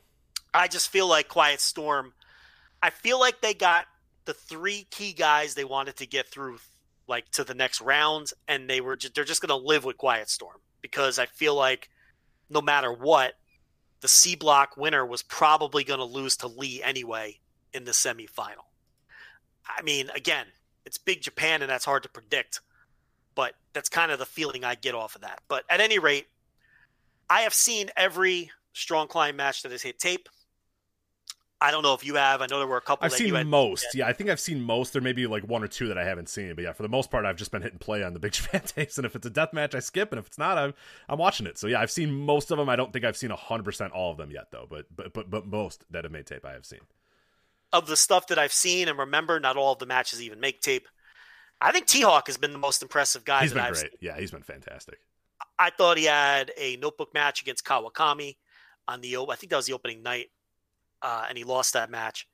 I 0.54 0.68
just 0.68 0.90
feel 0.90 1.08
like 1.08 1.26
Quiet 1.26 1.60
Storm. 1.60 2.12
I 2.82 2.90
feel 2.90 3.18
like 3.18 3.40
they 3.40 3.54
got 3.54 3.86
the 4.24 4.34
three 4.34 4.86
key 4.90 5.12
guys 5.12 5.54
they 5.54 5.64
wanted 5.64 5.96
to 5.96 6.06
get 6.06 6.28
through, 6.28 6.58
like 7.06 7.30
to 7.32 7.44
the 7.44 7.54
next 7.54 7.80
round, 7.80 8.30
and 8.46 8.68
they 8.68 8.80
were 8.80 8.96
just, 8.96 9.14
they're 9.14 9.24
just 9.24 9.40
going 9.40 9.58
to 9.58 9.66
live 9.66 9.84
with 9.84 9.96
Quiet 9.96 10.28
Storm 10.28 10.58
because 10.80 11.18
I 11.18 11.26
feel 11.26 11.54
like 11.54 11.88
no 12.50 12.60
matter 12.60 12.92
what, 12.92 13.34
the 14.00 14.08
C 14.08 14.36
block 14.36 14.76
winner 14.76 15.04
was 15.04 15.22
probably 15.22 15.82
going 15.84 15.98
to 15.98 16.04
lose 16.04 16.36
to 16.38 16.46
Lee 16.46 16.82
anyway 16.82 17.40
in 17.72 17.84
the 17.84 17.90
semifinal. 17.90 18.66
I 19.66 19.82
mean, 19.82 20.08
again, 20.14 20.46
it's 20.86 20.98
Big 20.98 21.20
Japan, 21.20 21.62
and 21.62 21.70
that's 21.70 21.84
hard 21.84 22.04
to 22.04 22.08
predict, 22.08 22.60
but 23.34 23.54
that's 23.72 23.88
kind 23.88 24.10
of 24.10 24.18
the 24.18 24.26
feeling 24.26 24.64
I 24.64 24.74
get 24.74 24.94
off 24.94 25.14
of 25.14 25.22
that. 25.22 25.40
But 25.48 25.64
at 25.68 25.80
any 25.80 25.98
rate, 25.98 26.26
I 27.28 27.42
have 27.42 27.52
seen 27.52 27.90
every 27.96 28.50
strong 28.72 29.08
climb 29.08 29.36
match 29.36 29.62
that 29.62 29.72
has 29.72 29.82
hit 29.82 29.98
tape. 29.98 30.28
I 31.60 31.70
don't 31.70 31.82
know 31.82 31.94
if 31.94 32.04
you 32.04 32.14
have. 32.16 32.40
I 32.40 32.46
know 32.46 32.58
there 32.58 32.66
were 32.68 32.76
a 32.76 32.80
couple. 32.82 33.04
I've 33.04 33.10
that 33.10 33.16
seen 33.16 33.34
had, 33.34 33.46
most. 33.46 33.94
Yeah, 33.94 34.06
I 34.06 34.12
think 34.12 34.30
I've 34.30 34.40
seen 34.40 34.60
most. 34.62 34.92
There 34.92 35.02
may 35.02 35.12
be 35.12 35.26
like 35.26 35.44
one 35.44 35.62
or 35.64 35.68
two 35.68 35.88
that 35.88 35.98
I 35.98 36.04
haven't 36.04 36.28
seen, 36.28 36.54
but 36.54 36.62
yeah, 36.64 36.72
for 36.72 36.82
the 36.82 36.88
most 36.88 37.10
part, 37.10 37.24
I've 37.24 37.36
just 37.36 37.50
been 37.50 37.62
hitting 37.62 37.78
play 37.78 38.02
on 38.02 38.12
the 38.14 38.20
Big 38.20 38.32
Japan 38.34 38.62
tapes. 38.64 38.96
And 38.98 39.04
if 39.04 39.16
it's 39.16 39.26
a 39.26 39.30
death 39.30 39.52
match, 39.52 39.74
I 39.74 39.80
skip, 39.80 40.12
and 40.12 40.18
if 40.18 40.26
it's 40.26 40.38
not, 40.38 40.58
I'm 40.58 40.74
I'm 41.08 41.18
watching 41.18 41.46
it. 41.46 41.58
So 41.58 41.66
yeah, 41.66 41.80
I've 41.80 41.90
seen 41.90 42.12
most 42.12 42.50
of 42.50 42.58
them. 42.58 42.68
I 42.68 42.76
don't 42.76 42.92
think 42.92 43.04
I've 43.04 43.16
seen 43.16 43.30
hundred 43.30 43.64
percent 43.64 43.92
all 43.92 44.10
of 44.12 44.16
them 44.18 44.30
yet, 44.30 44.50
though. 44.52 44.66
But 44.68 44.86
but 44.94 45.12
but 45.12 45.30
but 45.30 45.46
most 45.46 45.84
that 45.90 46.04
have 46.04 46.12
made 46.12 46.26
tape, 46.26 46.44
I 46.44 46.52
have 46.52 46.66
seen. 46.66 46.80
of 47.72 47.86
the 47.86 47.96
stuff 47.96 48.26
that 48.28 48.38
I've 48.38 48.52
seen 48.52 48.88
and 48.88 48.98
remember. 48.98 49.38
Not 49.40 49.56
all 49.56 49.72
of 49.72 49.78
the 49.78 49.86
matches 49.86 50.22
even 50.22 50.40
make 50.40 50.60
tape. 50.60 50.88
I 51.60 51.72
think 51.72 51.86
T 51.86 52.02
Hawk 52.02 52.28
has 52.28 52.38
been 52.38 52.52
the 52.52 52.58
most 52.58 52.82
impressive 52.82 53.24
guy 53.24 53.44
He's 53.44 53.50
that 53.50 53.56
been 53.56 53.64
I've 53.64 53.74
great. 53.74 53.82
seen. 53.82 53.90
Yeah, 54.00 54.18
he's 54.18 54.30
been 54.32 54.42
fantastic. 54.42 54.98
I 55.58 55.70
thought 55.70 55.98
he 55.98 56.04
had 56.04 56.52
a 56.56 56.76
notebook 56.76 57.12
match 57.14 57.42
against 57.42 57.64
Kawakami 57.64 58.36
on 58.86 59.00
the 59.00 59.16
I 59.16 59.36
think 59.36 59.50
that 59.50 59.56
was 59.56 59.66
the 59.66 59.72
opening 59.74 60.02
night, 60.02 60.28
uh, 61.02 61.26
and 61.28 61.36
he 61.38 61.44
lost 61.44 61.72
that 61.74 61.90
match. 61.90 62.26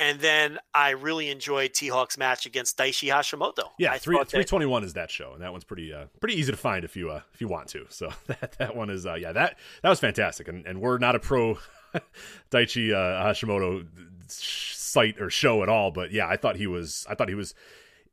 And 0.00 0.20
then 0.20 0.58
I 0.72 0.90
really 0.90 1.28
enjoyed 1.28 1.74
T 1.74 1.88
Hawk's 1.88 2.16
match 2.16 2.46
against 2.46 2.78
Daichi 2.78 3.08
Hashimoto. 3.08 3.70
Yeah, 3.80 3.92
I 3.92 3.98
three 3.98 4.16
three 4.24 4.44
twenty 4.44 4.66
one 4.66 4.84
is 4.84 4.92
that 4.94 5.10
show, 5.10 5.32
and 5.32 5.42
that 5.42 5.50
one's 5.50 5.64
pretty 5.64 5.92
uh 5.92 6.04
pretty 6.20 6.36
easy 6.36 6.52
to 6.52 6.56
find 6.56 6.84
if 6.84 6.96
you 6.96 7.10
uh 7.10 7.22
if 7.34 7.40
you 7.40 7.48
want 7.48 7.66
to. 7.70 7.84
So 7.88 8.10
that 8.28 8.54
that 8.58 8.76
one 8.76 8.90
is 8.90 9.06
uh 9.06 9.14
yeah 9.14 9.32
that 9.32 9.58
that 9.82 9.88
was 9.88 9.98
fantastic, 9.98 10.46
and 10.46 10.64
and 10.66 10.80
we're 10.80 10.98
not 10.98 11.16
a 11.16 11.18
pro 11.18 11.58
Daichi 12.52 12.92
uh, 12.92 13.24
Hashimoto 13.24 13.86
site 14.28 15.20
or 15.20 15.30
show 15.30 15.62
at 15.62 15.68
all, 15.68 15.90
but 15.90 16.12
yeah, 16.12 16.28
I 16.28 16.36
thought 16.36 16.56
he 16.56 16.68
was 16.68 17.04
I 17.08 17.16
thought 17.16 17.28
he 17.28 17.34
was 17.34 17.54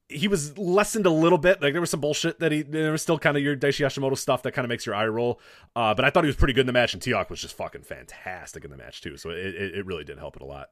he 0.08 0.28
was 0.28 0.58
lessened 0.58 1.06
a 1.06 1.12
little 1.12 1.38
bit. 1.38 1.62
Like 1.62 1.74
there 1.74 1.82
was 1.82 1.90
some 1.90 2.02
bullshit 2.02 2.40
that 2.40 2.52
he 2.52 2.62
there 2.62 2.92
was 2.92 3.02
still 3.02 3.18
kind 3.18 3.36
of 3.38 3.44
your 3.44 3.56
Daichi 3.56 3.86
Hashimoto 3.86 4.18
stuff 4.18 4.44
that 4.44 4.52
kind 4.52 4.66
of 4.66 4.70
makes 4.70 4.86
your 4.86 4.96
eye 4.96 5.08
roll. 5.08 5.40
Uh, 5.76 5.94
but 5.94 6.06
I 6.06 6.10
thought 6.10 6.24
he 6.24 6.28
was 6.28 6.36
pretty 6.36 6.54
good 6.54 6.62
in 6.62 6.68
the 6.68 6.74
match, 6.74 6.94
and 6.94 7.02
T 7.02 7.12
Hawk 7.12 7.30
was 7.30 7.42
just 7.42 7.58
fucking 7.58 7.84
fantastic 7.84 8.64
in 8.64 8.72
the 8.72 8.78
match 8.78 9.02
too. 9.02 9.18
So 9.18 9.32
it, 9.32 9.38
it 9.38 9.76
it 9.76 9.86
really 9.86 10.04
did 10.04 10.20
help 10.20 10.36
it 10.36 10.42
a 10.42 10.46
lot. 10.46 10.70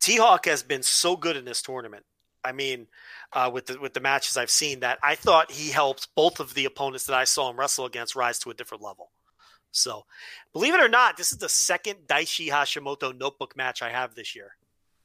T 0.00 0.16
Hawk 0.16 0.46
has 0.46 0.62
been 0.62 0.82
so 0.82 1.16
good 1.16 1.36
in 1.36 1.44
this 1.44 1.62
tournament. 1.62 2.04
I 2.44 2.52
mean, 2.52 2.88
uh, 3.32 3.50
with 3.52 3.66
the 3.66 3.80
with 3.80 3.94
the 3.94 4.00
matches 4.00 4.36
I've 4.36 4.50
seen, 4.50 4.80
that 4.80 4.98
I 5.02 5.14
thought 5.14 5.50
he 5.50 5.70
helped 5.70 6.08
both 6.14 6.40
of 6.40 6.54
the 6.54 6.64
opponents 6.64 7.06
that 7.06 7.16
I 7.16 7.24
saw 7.24 7.48
him 7.48 7.58
wrestle 7.58 7.86
against 7.86 8.16
rise 8.16 8.38
to 8.40 8.50
a 8.50 8.54
different 8.54 8.82
level. 8.82 9.12
So, 9.70 10.04
believe 10.52 10.74
it 10.74 10.80
or 10.80 10.88
not, 10.88 11.16
this 11.16 11.32
is 11.32 11.38
the 11.38 11.48
second 11.48 12.00
Daichi 12.06 12.48
Hashimoto 12.50 13.16
notebook 13.16 13.56
match 13.56 13.80
I 13.80 13.90
have 13.90 14.14
this 14.14 14.36
year. 14.36 14.56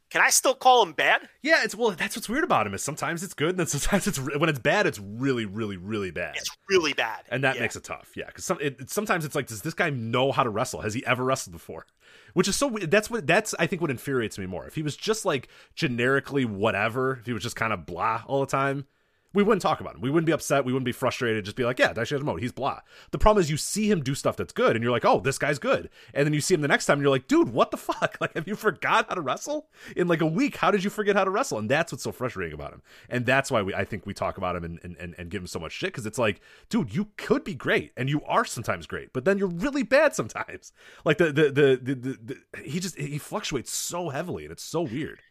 Can 0.10 0.22
I 0.22 0.30
still 0.30 0.56
call 0.56 0.82
him 0.84 0.94
bad? 0.94 1.28
Yeah, 1.42 1.64
it's 1.64 1.76
well. 1.76 1.92
That's 1.92 2.16
what's 2.16 2.30
weird 2.30 2.46
about 2.46 2.66
him 2.66 2.74
is 2.74 2.82
sometimes 2.82 3.24
it's 3.24 3.34
good, 3.34 3.50
and 3.50 3.60
then 3.60 3.68
sometimes 3.68 4.08
it's 4.08 4.18
when 4.18 4.48
it's 4.50 4.60
bad, 4.60 4.88
it's 4.88 5.00
really, 5.00 5.46
really, 5.46 5.76
really 5.76 6.12
bad. 6.12 6.36
It's 6.38 6.50
really 6.70 6.94
bad, 6.94 7.26
and 7.30 7.44
that 7.44 7.56
Yeah. 7.56 7.62
makes 7.64 7.76
it 7.76 7.84
tough. 7.84 8.12
Yeah, 8.16 8.28
because 8.28 8.46
some, 8.46 8.58
it, 8.62 8.90
sometimes 8.90 9.26
it's 9.26 9.36
like, 9.36 9.48
does 9.48 9.62
this 9.64 9.74
guy 9.74 9.90
know 9.90 10.32
how 10.32 10.44
to 10.44 10.50
wrestle? 10.50 10.82
Has 10.82 10.94
he 10.94 11.06
ever 11.06 11.26
wrestled 11.26 11.52
before? 11.54 11.86
Which 12.34 12.48
is 12.48 12.56
so. 12.56 12.68
weird. 12.68 12.90
That's 12.90 13.10
what. 13.10 13.28
That's 13.28 13.54
I 13.60 13.68
think 13.68 13.82
what 13.82 13.92
infuriates 13.92 14.38
me 14.40 14.46
more. 14.46 14.66
If 14.66 14.76
he 14.76 14.82
was 14.82 14.96
just 14.96 15.26
like 15.26 15.50
generically 15.76 16.46
whatever, 16.46 17.18
if 17.20 17.26
he 17.26 17.34
was 17.34 17.44
just 17.44 17.56
kind 17.58 17.74
of 17.74 17.86
blah 17.86 18.24
all 18.28 18.40
the 18.40 18.46
time, 18.48 18.86
we 19.34 19.44
wouldn't 19.44 19.62
talk 19.62 19.82
about 19.82 19.96
him. 19.96 20.02
We 20.02 20.10
wouldn't 20.10 20.26
be 20.26 20.32
upset. 20.32 20.66
We 20.66 20.74
wouldn't 20.74 20.86
be 20.86 20.92
frustrated. 20.92 21.46
Just 21.46 21.58
be 21.58 21.66
like, 21.66 21.80
yeah, 21.80 21.94
Daichi 21.94 22.18
Hashimoto, 22.18 22.40
he's 22.40 22.52
blah. 22.52 22.80
The 23.12 23.18
problem 23.18 23.42
is 23.42 23.52
you 23.52 23.58
see 23.58 23.90
him 23.90 24.02
do 24.02 24.16
stuff 24.16 24.38
that's 24.38 24.54
good, 24.54 24.76
and 24.76 24.84
you're 24.84 24.92
like, 24.92 25.06
oh, 25.06 25.20
this 25.20 25.38
guy's 25.38 25.60
good. 25.60 25.90
And 26.14 26.26
then 26.26 26.34
you 26.34 26.42
see 26.42 26.54
him 26.54 26.62
the 26.62 26.68
next 26.68 26.86
time, 26.86 26.96
and 26.96 27.02
you're 27.04 27.12
like, 27.12 27.28
dude, 27.28 27.50
what 27.50 27.72
the 27.72 27.78
fuck? 27.78 28.18
Like, 28.20 28.34
have 28.36 28.48
you 28.48 28.56
forgot 28.56 29.08
how 29.10 29.16
to 29.16 29.22
wrestle 29.22 29.70
in 29.96 30.08
like 30.08 30.22
a 30.22 30.26
week? 30.26 30.58
How 30.58 30.72
did 30.72 30.84
you 30.84 30.90
forget 30.90 31.16
how 31.16 31.24
to 31.24 31.30
wrestle? 31.30 31.60
And 31.60 31.70
that's 31.70 31.92
what's 31.92 32.04
so 32.04 32.12
frustrating 32.12 32.54
about 32.54 32.74
him. 32.74 32.82
And 33.10 33.26
that's 33.26 33.52
why 33.52 33.62
we, 33.62 33.74
I 33.74 33.86
think, 33.86 34.06
we 34.06 34.14
talk 34.14 34.38
about 34.38 34.56
him 34.56 34.64
and 34.64 34.80
and, 34.84 34.98
and, 34.98 35.16
and 35.18 35.30
give 35.30 35.42
him 35.42 35.48
so 35.48 35.60
much 35.60 35.74
shit 35.74 35.92
because 35.92 36.06
it's 36.06 36.18
like, 36.18 36.42
dude, 36.70 36.94
you 36.96 37.10
could 37.18 37.44
be 37.44 37.54
great, 37.56 37.92
and 37.98 38.10
you 38.10 38.24
are 38.26 38.46
sometimes 38.46 38.88
great, 38.88 39.14
but 39.14 39.26
then 39.26 39.38
you're 39.38 39.48
really 39.48 39.84
bad 39.84 40.16
sometimes. 40.16 40.72
Like 41.06 41.18
the 41.18 41.32
the 41.32 41.44
the, 41.52 41.80
the, 41.82 41.96
the, 41.96 42.38
the 42.54 42.62
he 42.62 42.80
just 42.80 42.98
he 42.98 43.18
fluctuates 43.18 43.72
so 43.72 44.10
heavily, 44.10 44.44
and 44.44 44.52
it's 44.52 44.64
so 44.64 44.82
weird. 44.82 45.22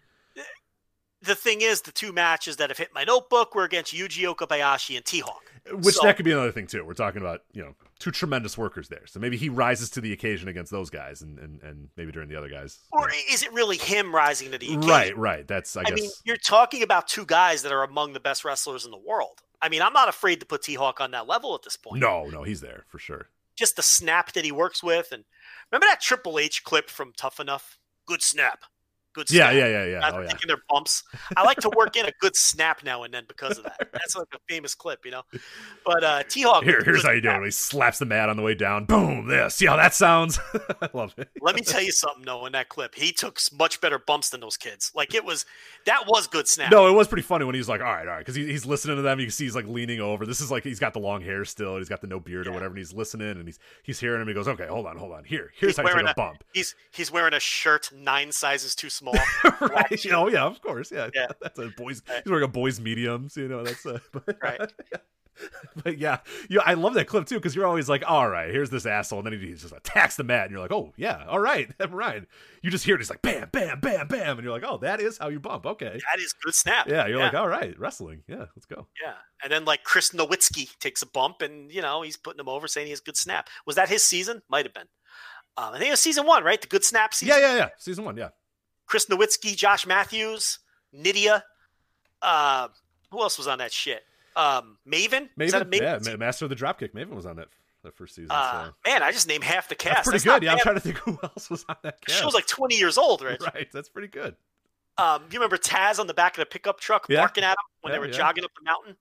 The 1.27 1.35
thing 1.35 1.61
is, 1.61 1.83
the 1.83 1.93
two 1.93 2.13
matches 2.13 2.57
that 2.57 2.71
have 2.71 2.79
hit 2.79 2.91
my 2.95 3.05
notebook 3.05 3.55
were 3.55 3.65
against 3.65 3.95
Yuji 3.95 4.33
Okabayashi 4.35 4.97
and 4.97 5.05
T 5.05 5.21
Hawk. 5.21 5.43
Which 5.71 5.97
So- 5.97 6.07
that 6.07 6.17
could 6.17 6.25
be 6.25 6.33
another 6.33 6.53
thing 6.53 6.67
too. 6.67 6.85
We're 6.85 6.95
talking 6.95 7.21
about 7.21 7.43
you 7.53 7.63
know 7.63 7.75
two 7.99 8.11
tremendous 8.11 8.57
workers 8.57 8.89
there, 8.89 9.07
so 9.07 9.19
maybe 9.21 9.37
he 9.37 9.49
rises 9.49 9.91
to 9.91 10.01
the 10.01 10.13
occasion 10.13 10.49
against 10.49 10.71
those 10.71 10.91
guys, 10.91 11.23
and 11.23 11.39
and, 11.39 11.61
and 11.63 11.89
maybe 11.97 12.13
during 12.13 12.29
the 12.29 12.37
other 12.37 12.49
guys. 12.49 12.79
Or 12.93 13.11
is 13.31 13.43
it 13.43 13.53
really 13.53 13.77
him 13.77 14.15
rising 14.15 14.53
to 14.53 14.59
the 14.59 14.67
occasion? 14.67 14.89
right, 14.89 15.17
right. 15.19 15.47
That's 15.47 15.77
I, 15.77 15.81
I 15.81 15.85
guess 15.85 16.01
mean, 16.01 16.11
you're 16.25 16.37
talking 16.37 16.83
about 16.83 17.09
two 17.09 17.27
guys 17.27 17.63
that 17.63 17.73
are 17.73 17.83
among 17.83 18.13
the 18.13 18.21
best 18.21 18.45
wrestlers 18.45 18.85
in 18.85 18.91
the 18.91 18.99
world. 18.99 19.43
I 19.61 19.69
mean, 19.69 19.83
I'm 19.83 19.93
not 19.93 20.09
afraid 20.09 20.41
to 20.41 20.47
put 20.47 20.63
T 20.63 20.75
Hawk 20.75 21.01
on 21.01 21.11
that 21.13 21.27
level 21.27 21.55
at 21.55 21.63
this 21.63 21.77
point. 21.77 22.01
no, 22.01 22.27
no, 22.27 22.43
he's 22.45 22.61
there 22.61 22.85
for 22.89 22.99
sure. 22.99 23.29
Just 23.57 23.77
the 23.77 23.83
snap 23.83 24.33
that 24.35 24.45
he 24.45 24.53
works 24.53 24.83
with. 24.83 25.11
And 25.13 25.25
remember 25.73 25.87
that 25.87 26.01
Triple 26.01 26.39
H 26.39 26.63
clip 26.63 26.91
from 26.91 27.13
Tough 27.17 27.41
Enough? 27.41 27.79
Good 28.07 28.23
snap. 28.23 28.61
Good 29.17 29.31
Yeah, 29.31 29.45
snap. 29.51 29.55
yeah, 29.55 29.67
yeah, 29.69 29.85
yeah. 29.87 29.99
Not 30.01 30.15
Oh 30.15 30.21
yeah. 30.21 30.29
taking 30.29 30.49
their 30.49 30.63
bumps. 30.69 31.03
I 31.37 31.43
like 31.43 31.57
to 31.61 31.71
work 31.75 31.97
in 31.97 32.05
a 32.05 32.13
good 32.21 32.37
snap 32.37 32.85
now 32.85 33.03
and 33.03 33.13
then 33.15 33.25
because 33.27 33.57
of 33.57 33.65
that. 33.65 33.89
That's 33.93 34.15
like 34.15 34.29
a 34.35 34.39
famous 34.47 34.75
clip, 34.75 35.07
you 35.07 35.11
know? 35.11 35.23
But 35.87 36.05
uh, 36.05 36.23
T 36.29 36.43
Hawk. 36.43 36.65
Here, 36.65 36.83
here's 36.85 37.03
how 37.03 37.13
you 37.13 37.23
do 37.23 37.31
it. 37.31 37.45
He 37.45 37.51
slaps 37.51 37.99
the 37.99 38.05
mat 38.05 38.29
on 38.29 38.37
the 38.37 38.43
way 38.43 38.55
down. 38.55 38.85
Boom! 38.85 39.27
This. 39.27 39.55
See 39.55 39.65
how 39.67 39.77
that 39.77 39.95
sounds? 39.95 40.39
I 40.83 40.91
love 40.93 41.15
it. 41.17 41.29
Let 41.41 41.55
me 41.55 41.63
tell 41.63 41.83
you 41.83 41.93
something, 41.93 42.25
though, 42.27 42.45
in 42.47 42.53
that 42.53 42.69
clip. 42.69 42.95
He 42.95 43.11
took 43.13 43.39
much 43.59 43.81
better 43.81 43.99
bumps 43.99 44.29
than 44.29 44.41
those 44.41 44.59
kids. 44.59 44.93
Like, 44.95 45.15
it 45.15 45.25
was, 45.25 45.47
that 45.87 46.05
was 46.07 46.27
good 46.27 46.47
snap. 46.47 46.71
No, 46.71 46.87
it 46.87 46.93
was 46.93 47.09
pretty 47.09 47.23
funny 47.23 47.47
when 47.47 47.55
he's 47.55 47.69
like, 47.71 47.81
"All 47.81 47.87
right, 47.87 48.07
all 48.07 48.13
right," 48.15 48.19
because 48.19 48.35
he, 48.35 48.47
he's 48.47 48.67
listening 48.67 48.97
to 48.97 49.03
them. 49.03 49.19
You 49.19 49.27
can 49.27 49.33
see 49.33 49.45
he's 49.45 49.57
like 49.57 49.67
leaning 49.67 50.01
over. 50.01 50.27
This 50.27 50.41
is 50.43 50.51
like 50.51 50.63
he's 50.63 50.79
got 50.79 50.93
the 50.93 51.01
long 51.01 51.23
hair 51.23 51.45
still. 51.47 51.71
And 51.73 51.79
he's 51.79 51.89
got 51.89 52.01
the 52.03 52.07
no 52.07 52.21
beard 52.21 52.47
or 52.47 52.53
whatever, 52.53 52.73
and 52.75 52.79
he's 52.79 52.93
listening 52.93 53.31
and 53.31 53.47
he's 53.47 53.59
he's 53.83 53.99
hearing 53.99 54.21
him. 54.21 54.29
He 54.29 54.35
goes, 54.35 54.47
"Okay, 54.49 54.67
hold 54.67 54.87
on, 54.87 54.97
hold 54.99 55.13
on. 55.13 55.25
Here, 55.25 55.51
here's 55.59 55.71
He's 55.73 55.77
how 55.77 55.83
you 55.89 55.95
take 55.97 56.07
a 56.09 56.11
a- 56.11 56.15
bump." 56.15 56.45
He's 56.53 56.75
he's 56.93 57.11
wearing 57.11 57.33
a 57.35 57.41
shirt 57.41 57.91
nine 57.95 58.33
sizes 58.33 58.75
too 58.75 58.91
small. 58.91 59.06
right? 59.61 60.07
Oh 60.13 60.29
yeah, 60.29 60.45
of 60.45 60.61
course. 60.61 60.91
Yeah, 60.91 61.11
Yeah. 61.15 61.29
That's 61.41 61.59
a 61.59 61.69
boys. 61.77 62.03
Right. 62.09 62.23
He's 62.25 62.31
wearing 62.31 62.45
a 62.45 62.49
boys 62.49 62.81
mediums. 62.81 63.37
You 63.37 63.49
know, 63.49 63.63
that's 63.65 63.85
uh, 63.87 63.99
but, 64.13 64.37
Right. 64.43 64.61
But 65.85 65.99
yeah, 65.99 66.21
yeah, 66.49 66.63
I 66.65 66.75
love 66.75 66.95
that 66.95 67.07
clip 67.07 67.27
too 67.27 67.35
because 67.35 67.55
you're 67.55 67.67
always 67.67 67.89
like, 67.91 68.03
"All 68.07 68.29
right, 68.29 68.51
here's 68.51 68.71
this 68.71 68.87
asshole," 68.87 69.19
and 69.19 69.27
then 69.27 69.39
he 69.39 69.53
just 69.53 69.75
attacks 69.75 70.17
the 70.17 70.25
mat, 70.25 70.45
and 70.45 70.51
you're 70.51 70.61
like, 70.61 70.73
"Oh 70.73 70.95
yeah, 70.97 71.27
all 71.29 71.39
right, 71.39 71.71
right." 71.91 72.25
You 72.63 72.71
just 72.71 72.85
hear 72.85 72.95
it. 72.95 73.01
He's 73.01 73.11
like, 73.11 73.21
"Bam, 73.21 73.51
bam, 73.53 73.81
bam, 73.81 74.09
bam," 74.09 74.39
and 74.39 74.45
you're 74.45 74.53
like, 74.53 74.65
"Oh, 74.67 74.79
that 74.79 75.01
is 75.01 75.19
how 75.19 75.29
you 75.29 75.39
bump." 75.39 75.67
Okay. 75.67 76.01
That 76.11 76.21
is 76.21 76.33
good 76.33 76.55
snap. 76.55 76.89
Yeah, 76.89 77.07
you're 77.07 77.19
like, 77.19 77.35
"All 77.35 77.49
right, 77.49 77.79
wrestling. 77.79 78.23
Yeah, 78.27 78.47
let's 78.57 78.65
go." 78.65 78.87
yeah. 79.03 79.15
And 79.43 79.53
then 79.53 79.67
like 79.67 79.83
Chris 79.85 80.11
Nowinski 80.11 80.77
takes 80.79 81.03
a 81.03 81.07
bump, 81.07 81.43
and 81.43 81.71
you 81.71 81.83
know 81.83 82.01
he's 82.01 82.17
putting 82.17 82.41
him 82.41 82.49
over, 82.49 82.67
saying 82.67 82.87
he 82.87 82.93
has 82.93 83.01
good 83.01 83.17
snap. 83.17 83.49
Was 83.67 83.77
that 83.77 83.91
his 83.91 84.03
season? 84.03 84.41
Might 84.49 84.65
have 84.65 84.73
been. 84.73 84.89
Um, 85.59 85.73
I 85.75 85.79
think 85.79 85.89
it 85.89 85.93
was 85.93 86.01
season 86.01 86.27
one, 86.27 86.45
right? 86.45 86.61
The 86.61 86.67
good 86.67 86.85
snap 86.85 87.15
season. 87.15 87.35
Yeah, 87.37 87.49
yeah, 87.49 87.57
yeah. 87.57 87.69
Season 87.79 88.05
one. 88.05 88.17
Yeah. 88.17 88.29
Chris 88.87 89.07
Nowinski, 89.07 89.57
Josh 89.57 89.87
Matthews, 89.87 90.59
Nydia. 90.93 91.43
Uh, 92.23 92.69
who 93.11 93.21
else 93.21 93.39
was 93.39 93.47
on 93.47 93.59
that 93.59 93.73
shit? 93.73 94.03
Um, 94.35 94.79
Maven. 94.91 95.29
Is 95.39 95.53
that 95.53 95.63
a 95.63 95.65
Maven, 95.65 95.81
Maven? 96.01 96.07
yeah, 96.09 96.17
Master 96.17 96.45
of 96.45 96.49
the 96.51 96.57
Dropkick. 96.57 96.93
Maven 96.93 97.11
was 97.15 97.27
on 97.27 97.37
that 97.37 97.49
that 97.85 97.97
first 97.97 98.15
season. 98.17 98.31
Uh, 98.31 98.67
so. 98.67 98.73
man, 98.87 99.03
I 99.03 99.13
just 99.13 99.29
named 99.29 99.45
half 99.45 99.69
the 99.69 99.75
cast. 99.75 100.11
That's 100.11 100.25
pretty 100.25 100.29
not 100.29 100.41
good. 100.41 100.47
Yeah, 100.47 100.53
I'm 100.53 100.59
trying 100.59 100.75
to 100.75 100.81
think 100.81 100.99
who 100.99 101.19
else 101.23 101.49
was 101.49 101.65
on 101.69 101.77
that 101.85 102.05
cast. 102.05 102.19
show's 102.21 102.35
like 102.35 102.47
20 102.47 102.75
years 102.75 102.99
old, 102.99 103.23
right? 103.23 103.41
right, 103.55 103.69
that's 103.73 103.89
pretty 103.89 104.09
good. 104.09 104.35
Um, 104.99 105.23
you 105.31 105.39
remember 105.39 105.57
Taz 105.57 105.99
on 106.01 106.07
the 106.07 106.15
back 106.15 106.33
of 106.33 106.41
the 106.41 106.47
pickup 106.47 106.81
truck 106.81 107.07
Yeah. 107.09 107.21
barking 107.21 107.45
at 107.45 107.51
him 107.51 107.57
when 107.83 107.91
Yeah, 107.93 107.97
they 107.97 108.01
were 108.01 108.07
yeah. 108.07 108.13
jogging 108.19 108.45
up 108.45 108.51
the 108.59 108.65
mountain? 108.65 108.97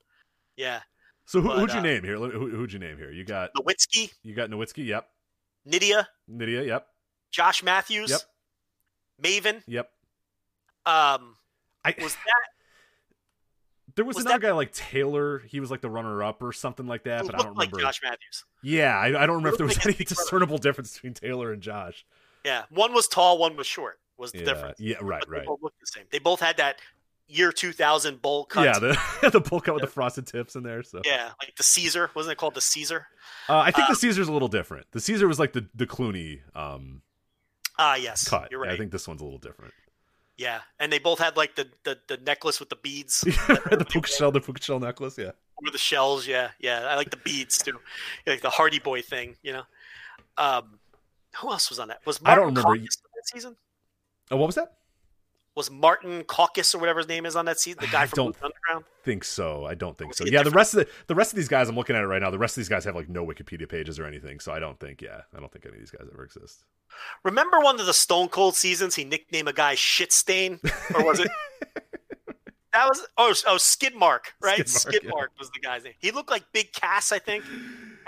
Yeah. 0.57 0.81
So 1.25 1.41
who, 1.41 1.47
But, 1.47 1.59
who'd 1.59 1.71
you 1.73 1.79
uh, 1.79 1.83
name 1.83 2.03
here? 2.03 2.17
Who, 2.17 2.49
who'd 2.49 2.71
you 2.73 2.79
name 2.79 2.97
here? 2.97 3.11
You 3.11 3.23
got 3.23 3.49
Nowinski, 3.57 4.11
you 4.23 4.35
got 4.35 4.49
Nowinski. 4.51 4.85
Yep. 4.85 5.07
Nydia, 5.65 6.07
Nydia. 6.29 6.63
Yep. 6.63 6.87
Josh 7.31 7.63
Matthews, 7.63 8.11
Yep. 8.11 8.19
Maven, 9.21 9.61
Yep. 9.67 9.89
Um, 10.85 11.35
I 11.83 11.95
was 12.01 12.13
that 12.25 12.31
there 13.95 14.03
was, 14.05 14.15
was 14.17 14.25
another 14.25 14.39
that- 14.39 14.47
guy 14.47 14.51
like 14.53 14.71
Taylor. 14.73 15.39
He 15.39 15.59
was 15.59 15.71
like 15.71 15.81
the 15.81 15.89
runner 15.89 16.21
up 16.23 16.41
or 16.41 16.51
something 16.51 16.85
like 16.87 17.03
that, 17.03 17.25
but 17.25 17.35
I 17.35 17.39
don't 17.43 17.55
like 17.57 17.71
remember. 17.71 17.79
Josh 17.81 18.01
Matthews? 18.03 18.43
Yeah, 18.61 18.97
I, 18.97 19.07
I 19.07 19.25
don't 19.25 19.37
remember 19.37 19.49
if 19.49 19.57
there 19.57 19.65
was 19.67 19.77
like 19.77 19.85
any 19.85 19.95
big 19.95 20.07
brother. 20.07 20.21
discernible 20.23 20.57
difference 20.57 20.93
between 20.93 21.13
Taylor 21.13 21.51
and 21.53 21.61
Josh. 21.61 22.05
Yeah, 22.43 22.63
one 22.69 22.93
was 22.93 23.07
tall, 23.07 23.37
one 23.37 23.55
was 23.55 23.65
short. 23.67 23.99
Was 24.17 24.31
the 24.31 24.39
Yeah, 24.39 24.45
difference? 24.45 24.79
yeah, 24.79 24.95
right, 25.01 25.23
But 25.27 25.39
they 25.39 25.45
both 25.45 25.59
looked 25.61 25.79
the 25.79 25.87
same. 25.87 26.05
They 26.11 26.19
both 26.19 26.39
had 26.39 26.57
that 26.57 26.79
year 27.27 27.51
2000 27.51 28.21
bowl 28.21 28.45
cut. 28.45 28.63
Yeah, 28.65 28.79
the 28.79 29.29
the 29.31 29.41
pull 29.41 29.59
cut 29.61 29.73
with 29.73 29.81
the 29.81 29.87
frosted 29.89 30.27
tips 30.27 30.55
in 30.55 30.63
there. 30.63 30.83
So 30.83 31.01
yeah, 31.05 31.31
like 31.41 31.55
the 31.55 31.63
Caesar. 31.63 32.11
Wasn't 32.15 32.31
it 32.31 32.37
called 32.37 32.53
the 32.53 32.61
Caesar? 32.61 33.07
uh, 33.49 33.57
I 33.59 33.71
think 33.71 33.87
Um, 33.89 33.93
the 33.93 33.95
Caesar's 33.99 34.27
a 34.27 34.31
little 34.33 34.47
different. 34.47 34.87
The 34.91 34.99
Caesar 35.01 35.27
was 35.27 35.39
like 35.39 35.53
the 35.53 35.67
the 35.73 35.87
Clooney 35.87 36.41
um, 36.55 37.01
Ah, 37.77 37.95
yes. 37.95 38.27
cut. 38.27 38.49
You're 38.51 38.61
right. 38.61 38.71
I 38.71 38.77
think 38.77 38.91
this 38.91 39.07
one's 39.07 39.21
a 39.21 39.23
little 39.23 39.39
different. 39.39 39.73
Yeah, 40.37 40.61
and 40.79 40.91
they 40.91 40.99
both 40.99 41.19
had 41.19 41.37
like 41.37 41.55
the 41.55 41.67
the, 41.83 41.97
the 42.07 42.17
necklace 42.17 42.59
with 42.59 42.69
the 42.69 42.75
beads 42.75 43.21
the 43.21 43.85
puka 43.89 44.09
shell, 44.09 44.31
the 44.31 44.41
puka 44.41 44.61
shell 44.61 44.79
necklace. 44.79 45.17
Yeah. 45.17 45.31
with 45.61 45.71
the 45.71 45.79
shells. 45.79 46.27
Yeah, 46.27 46.49
yeah. 46.59 46.87
I 46.89 46.95
like 46.95 47.09
the 47.09 47.17
beads 47.17 47.57
too, 47.57 47.79
like 48.27 48.41
the 48.41 48.49
Hardy 48.49 48.79
Boy 48.79 49.01
thing. 49.01 49.37
You 49.43 49.53
know. 49.53 49.63
Um, 50.37 50.79
who 51.37 51.51
else 51.51 51.69
was 51.69 51.79
on 51.79 51.87
that? 51.87 52.05
Was 52.05 52.19
I 52.25 52.35
don't 52.35 52.47
remember. 52.47 52.77
That 52.77 53.27
season? 53.31 53.55
Oh, 54.31 54.37
what 54.37 54.47
was 54.47 54.55
that? 54.55 54.73
Was 55.55 55.71
Martin 55.71 56.23
Casaus 56.25 56.75
or 56.75 56.79
whatever 56.79 56.99
his 56.99 57.07
name 57.07 57.25
is 57.25 57.35
on 57.37 57.45
that 57.45 57.59
seat, 57.59 57.79
The 57.79 57.87
guy 57.87 58.01
I 58.03 58.07
from 58.07 58.27
Underground. 58.27 58.83
Think 59.03 59.23
so. 59.23 59.65
I 59.65 59.73
don't 59.73 59.97
think 59.97 60.13
so. 60.13 60.25
Yeah, 60.25 60.43
the 60.43 60.51
rest 60.51 60.73
of 60.73 60.79
the 60.85 60.87
the 61.07 61.15
rest 61.15 61.31
of 61.31 61.37
these 61.37 61.47
guys 61.47 61.69
I'm 61.69 61.75
looking 61.75 61.95
at 61.95 62.01
it 62.03 62.07
right 62.07 62.21
now. 62.21 62.29
The 62.29 62.37
rest 62.37 62.57
of 62.57 62.61
these 62.61 62.67
guys 62.69 62.83
have 62.83 62.95
like 62.95 63.07
no 63.07 63.25
Wikipedia 63.25 63.69
pages 63.69 63.97
or 63.97 64.05
anything. 64.05 64.39
So 64.41 64.51
I 64.51 64.59
don't 64.59 64.77
think. 64.79 65.01
Yeah, 65.01 65.21
I 65.35 65.39
don't 65.39 65.49
think 65.51 65.65
any 65.65 65.75
of 65.75 65.79
these 65.79 65.91
guys 65.91 66.07
ever 66.11 66.25
exist. 66.25 66.63
Remember 67.23 67.59
one 67.59 67.79
of 67.79 67.85
the 67.85 67.93
Stone 67.93 68.29
Cold 68.29 68.55
seasons? 68.55 68.95
He 68.95 69.05
nicknamed 69.05 69.47
a 69.47 69.53
guy 69.53 69.75
Shit 69.75 70.11
Stain, 70.11 70.59
or 70.93 71.05
was 71.05 71.19
it? 71.21 71.29
that 72.73 72.87
was 72.87 73.05
oh 73.17 73.33
oh 73.47 73.57
Skid 73.57 73.95
Mark, 73.95 74.33
right? 74.41 74.67
Skid 74.67 75.03
Mark, 75.07 75.31
Skid 75.31 75.35
yeah. 75.35 75.39
Was 75.39 75.51
the 75.51 75.59
guy's 75.61 75.83
name. 75.85 75.93
He 75.99 76.11
looked 76.11 76.29
like 76.31 76.43
Big 76.51 76.73
Cass, 76.73 77.11
I 77.11 77.19
think, 77.19 77.43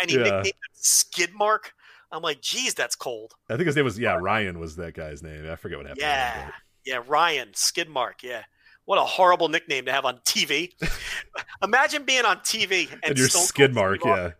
and 0.01 0.09
he 0.09 0.17
Yeah. 0.17 0.24
nicknamed 0.24 0.45
him 0.48 0.53
Skid 0.74 1.34
Mark. 1.34 1.74
I'm 2.11 2.22
like, 2.22 2.42
geez, 2.42 2.74
that's 2.74 2.95
cold. 2.95 3.34
I 3.50 3.56
think 3.56 3.67
his 3.67 3.76
name 3.76 3.85
was 3.85 3.98
yeah 4.00 4.17
Ryan 4.19 4.59
was 4.59 4.76
that 4.77 4.93
guy's 4.93 5.22
name. 5.24 5.50
I 5.50 5.56
forget 5.56 5.77
what 5.77 5.88
happened. 5.88 6.01
to 6.01 6.06
him, 6.06 6.11
Yeah, 6.11 6.51
yeah, 6.88 7.01
Ryan 7.07 7.49
Skidmark. 7.53 8.24
Yeah, 8.24 8.43
what 8.85 8.98
a 8.98 9.03
horrible 9.03 9.49
nickname 9.49 9.85
to 9.85 9.91
have 9.91 10.06
on 10.06 10.17
TV. 10.19 10.72
Imagine 11.64 12.03
being 12.03 12.25
on 12.25 12.38
TV 12.38 12.91
and, 12.91 13.01
And 13.03 13.17
your 13.17 13.27
Stone 13.27 13.41
Cold. 13.41 13.72
Steve 13.72 13.77
Austin 13.77 13.99
Yeah. 14.09 14.32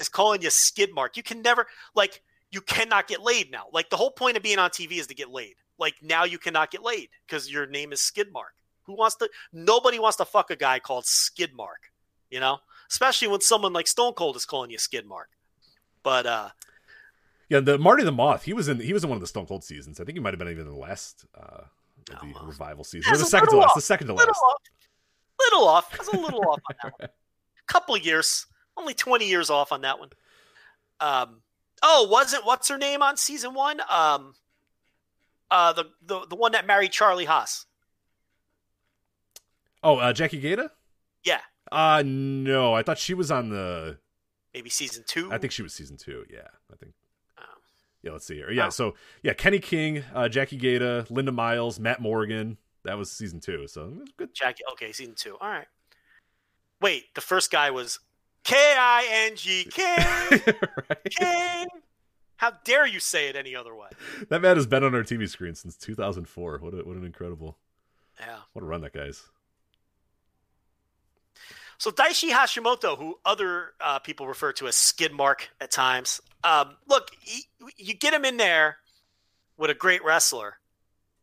is 0.00 0.08
calling 0.08 0.42
you 0.42 0.48
Skidmark. 0.48 1.16
You 1.16 1.22
can 1.22 1.42
never 1.42 1.66
like 1.94 2.22
you 2.50 2.60
cannot 2.60 3.08
get 3.08 3.20
laid 3.22 3.50
now. 3.50 3.64
Like 3.72 3.90
the 3.90 3.96
whole 3.96 4.10
point 4.10 4.36
of 4.36 4.42
being 4.42 4.58
on 4.58 4.70
TV 4.70 4.92
is 4.92 5.06
to 5.08 5.14
get 5.14 5.30
laid. 5.30 5.54
Like 5.78 5.96
now 6.02 6.24
you 6.24 6.38
cannot 6.38 6.70
get 6.70 6.82
laid 6.82 7.08
because 7.26 7.50
your 7.50 7.66
name 7.66 7.92
is 7.92 8.00
Skidmark. 8.00 8.54
Who 8.84 8.94
wants 8.94 9.16
to? 9.16 9.28
Nobody 9.52 9.98
wants 9.98 10.16
to 10.18 10.24
fuck 10.24 10.50
a 10.50 10.56
guy 10.56 10.78
called 10.78 11.04
Skidmark. 11.04 11.90
You 12.30 12.40
know, 12.40 12.58
especially 12.90 13.28
when 13.28 13.40
someone 13.40 13.72
like 13.72 13.86
Stone 13.86 14.12
Cold 14.14 14.36
is 14.36 14.44
calling 14.44 14.70
you 14.70 14.78
Skidmark. 14.78 15.28
But 16.02 16.26
uh, 16.26 16.48
Yeah, 17.48 17.60
the 17.60 17.78
Marty 17.78 18.02
the 18.04 18.12
Moth. 18.12 18.44
He 18.44 18.52
was 18.52 18.68
in. 18.68 18.80
He 18.80 18.92
was 18.92 19.02
in 19.04 19.10
one 19.10 19.16
of 19.16 19.20
the 19.20 19.26
Stone 19.26 19.46
Cold 19.46 19.64
seasons. 19.64 20.00
I 20.00 20.04
think 20.04 20.16
he 20.16 20.20
might 20.20 20.32
have 20.34 20.38
been 20.38 20.48
even 20.48 20.66
in 20.66 20.72
the 20.72 20.78
last 20.78 21.24
uh, 21.38 21.62
of 22.10 22.20
the 22.20 22.26
Oh, 22.26 22.32
well. 22.34 22.46
revival 22.46 22.84
season. 22.84 23.12
Or 23.12 23.16
the 23.16 23.24
second 23.24 23.48
to 23.50 23.56
last. 23.56 23.68
off. 23.70 23.74
The 23.76 23.80
second 23.82 24.06
to 24.08 24.14
little 24.14 24.28
last. 24.28 24.42
off, 24.42 24.62
little 25.40 25.68
off. 25.68 25.90
That's 25.92 26.08
a 26.08 26.16
little 26.16 26.40
off 26.48 26.60
on 26.70 26.76
that 26.82 26.92
one. 27.00 27.08
Couple 27.66 27.94
of 27.94 28.04
years, 28.04 28.46
only 28.76 28.94
twenty 28.94 29.26
years 29.28 29.50
off 29.50 29.72
on 29.72 29.82
that 29.82 29.98
one. 29.98 30.10
Um. 31.00 31.42
Oh, 31.82 32.08
wasn't 32.10 32.44
what's 32.44 32.68
her 32.68 32.78
name 32.78 33.02
on 33.02 33.16
season 33.16 33.54
one? 33.54 33.80
Um. 33.90 34.34
Uh, 35.50 35.72
the 35.72 35.84
the 36.02 36.26
the 36.28 36.36
one 36.36 36.52
that 36.52 36.66
married 36.66 36.92
Charlie 36.92 37.24
Haas. 37.24 37.66
Oh, 39.82 39.96
uh, 39.98 40.12
Jackie 40.12 40.40
Gayda. 40.40 40.70
Yeah, 41.24 41.40
Uh 41.70 42.02
no, 42.04 42.74
I 42.74 42.82
thought 42.82 42.98
she 42.98 43.14
was 43.14 43.30
on 43.30 43.50
the. 43.50 43.98
maybe 44.54 44.70
season 44.70 45.04
two. 45.06 45.30
I 45.32 45.38
think 45.38 45.52
she 45.52 45.62
was 45.62 45.72
season 45.74 45.96
two. 45.96 46.24
Yeah, 46.30 46.48
I 46.72 46.76
think. 46.76 46.92
Yeah, 48.02 48.12
let's 48.12 48.26
see 48.26 48.36
here. 48.36 48.50
Yeah, 48.50 48.66
Oh. 48.66 48.70
so 48.70 48.94
yeah, 49.22 49.32
Kenny 49.32 49.58
King, 49.58 50.04
uh, 50.14 50.28
Jackie 50.28 50.58
Gayda, 50.58 51.10
Linda 51.10 51.32
Miles, 51.32 51.80
Matt 51.80 52.00
Morgan. 52.00 52.56
That 52.84 52.96
was 52.96 53.10
season 53.10 53.40
two. 53.40 53.66
So 53.66 54.02
good. 54.16 54.32
Jackie. 54.34 54.62
Okay, 54.72 54.92
season 54.92 55.14
two. 55.16 55.36
All 55.40 55.48
right. 55.48 55.66
Wait, 56.80 57.12
the 57.14 57.20
first 57.20 57.50
guy 57.50 57.70
was 57.70 57.98
K 58.44 58.54
I 58.56 59.06
N 59.30 59.36
G 59.36 59.64
K 59.70 59.82
right? 60.88 61.10
King. 61.10 61.66
How 62.36 62.52
dare 62.64 62.86
you 62.86 63.00
say 63.00 63.28
it 63.28 63.34
any 63.34 63.56
other 63.56 63.74
way? 63.74 63.88
That 64.28 64.40
man 64.42 64.54
has 64.56 64.66
been 64.68 64.84
on 64.84 64.94
our 64.94 65.02
TV 65.02 65.28
screen 65.28 65.56
since 65.56 65.76
2004. 65.76 66.58
What 66.58 66.72
a, 66.72 66.76
what 66.78 66.96
an 66.96 67.04
incredible 67.04 67.58
Yeah. 68.20 68.36
what 68.52 68.62
a 68.62 68.64
run 68.64 68.80
that 68.82 68.92
guy's. 68.92 69.24
So 71.78 71.92
Daichi 71.92 72.30
Hashimoto, 72.30 72.98
who 72.98 73.18
other 73.24 73.72
uh, 73.80 74.00
people 74.00 74.26
refer 74.26 74.52
to 74.54 74.66
as 74.66 74.74
Skid 74.74 75.12
Mark 75.12 75.48
at 75.60 75.70
times, 75.70 76.20
um, 76.42 76.76
look, 76.88 77.10
he, 77.20 77.44
you 77.76 77.94
get 77.94 78.12
him 78.12 78.24
in 78.24 78.36
there 78.36 78.78
with 79.56 79.70
a 79.70 79.74
great 79.74 80.04
wrestler, 80.04 80.58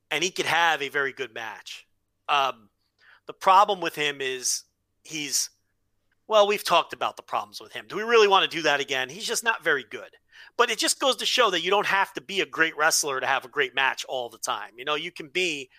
and 0.09 0.23
he 0.23 0.31
could 0.31 0.45
have 0.45 0.81
a 0.81 0.89
very 0.89 1.11
good 1.11 1.33
match. 1.33 1.85
Um, 2.29 2.69
the 3.27 3.33
problem 3.33 3.81
with 3.81 3.95
him 3.95 4.21
is 4.21 4.63
he's, 5.03 5.49
well, 6.27 6.47
we've 6.47 6.63
talked 6.63 6.93
about 6.93 7.17
the 7.17 7.23
problems 7.23 7.59
with 7.59 7.73
him. 7.73 7.85
Do 7.87 7.97
we 7.97 8.03
really 8.03 8.27
want 8.27 8.49
to 8.49 8.57
do 8.57 8.63
that 8.63 8.79
again? 8.79 9.09
He's 9.09 9.27
just 9.27 9.43
not 9.43 9.63
very 9.63 9.85
good. 9.89 10.09
But 10.57 10.69
it 10.69 10.77
just 10.77 10.99
goes 10.99 11.17
to 11.17 11.25
show 11.25 11.49
that 11.49 11.63
you 11.63 11.69
don't 11.69 11.85
have 11.85 12.13
to 12.13 12.21
be 12.21 12.39
a 12.39 12.45
great 12.45 12.77
wrestler 12.77 13.19
to 13.19 13.25
have 13.25 13.45
a 13.45 13.49
great 13.49 13.75
match 13.75 14.05
all 14.07 14.29
the 14.29 14.37
time. 14.37 14.71
You 14.77 14.85
know, 14.85 14.95
you 14.95 15.11
can 15.11 15.27
be 15.27 15.69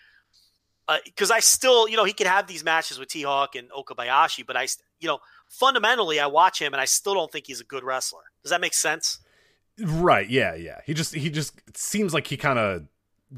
Uh, 0.89 0.99
because 1.05 1.31
I 1.31 1.41
still, 1.41 1.89
you 1.89 1.97
know, 1.97 2.05
he 2.05 2.13
could 2.13 2.29
have 2.29 2.47
these 2.47 2.63
matches 2.63 2.99
with 2.99 3.09
T 3.09 3.23
Hawk 3.23 3.57
and 3.57 3.69
Okabayashi, 3.71 4.47
but 4.47 4.57
I, 4.57 4.69
you 5.01 5.09
know, 5.09 5.19
fundamentally, 5.49 6.21
I 6.21 6.27
watch 6.27 6.61
him 6.61 6.73
and 6.73 6.81
I 6.81 6.85
still 6.85 7.15
don't 7.15 7.31
think 7.31 7.47
he's 7.47 7.61
a 7.61 7.65
good 7.65 7.83
wrestler. 7.83 8.23
Does 8.43 8.51
that 8.51 8.61
make 8.61 8.75
sense? 8.75 9.19
Right? 9.81 10.29
Yeah, 10.29 10.55
yeah. 10.55 10.81
He 10.87 10.95
just 10.95 11.15
he 11.15 11.29
just 11.29 11.59
it 11.67 11.77
seems 11.77 12.15
like 12.15 12.27
he 12.27 12.37
kind 12.37 12.59
of 12.59 12.85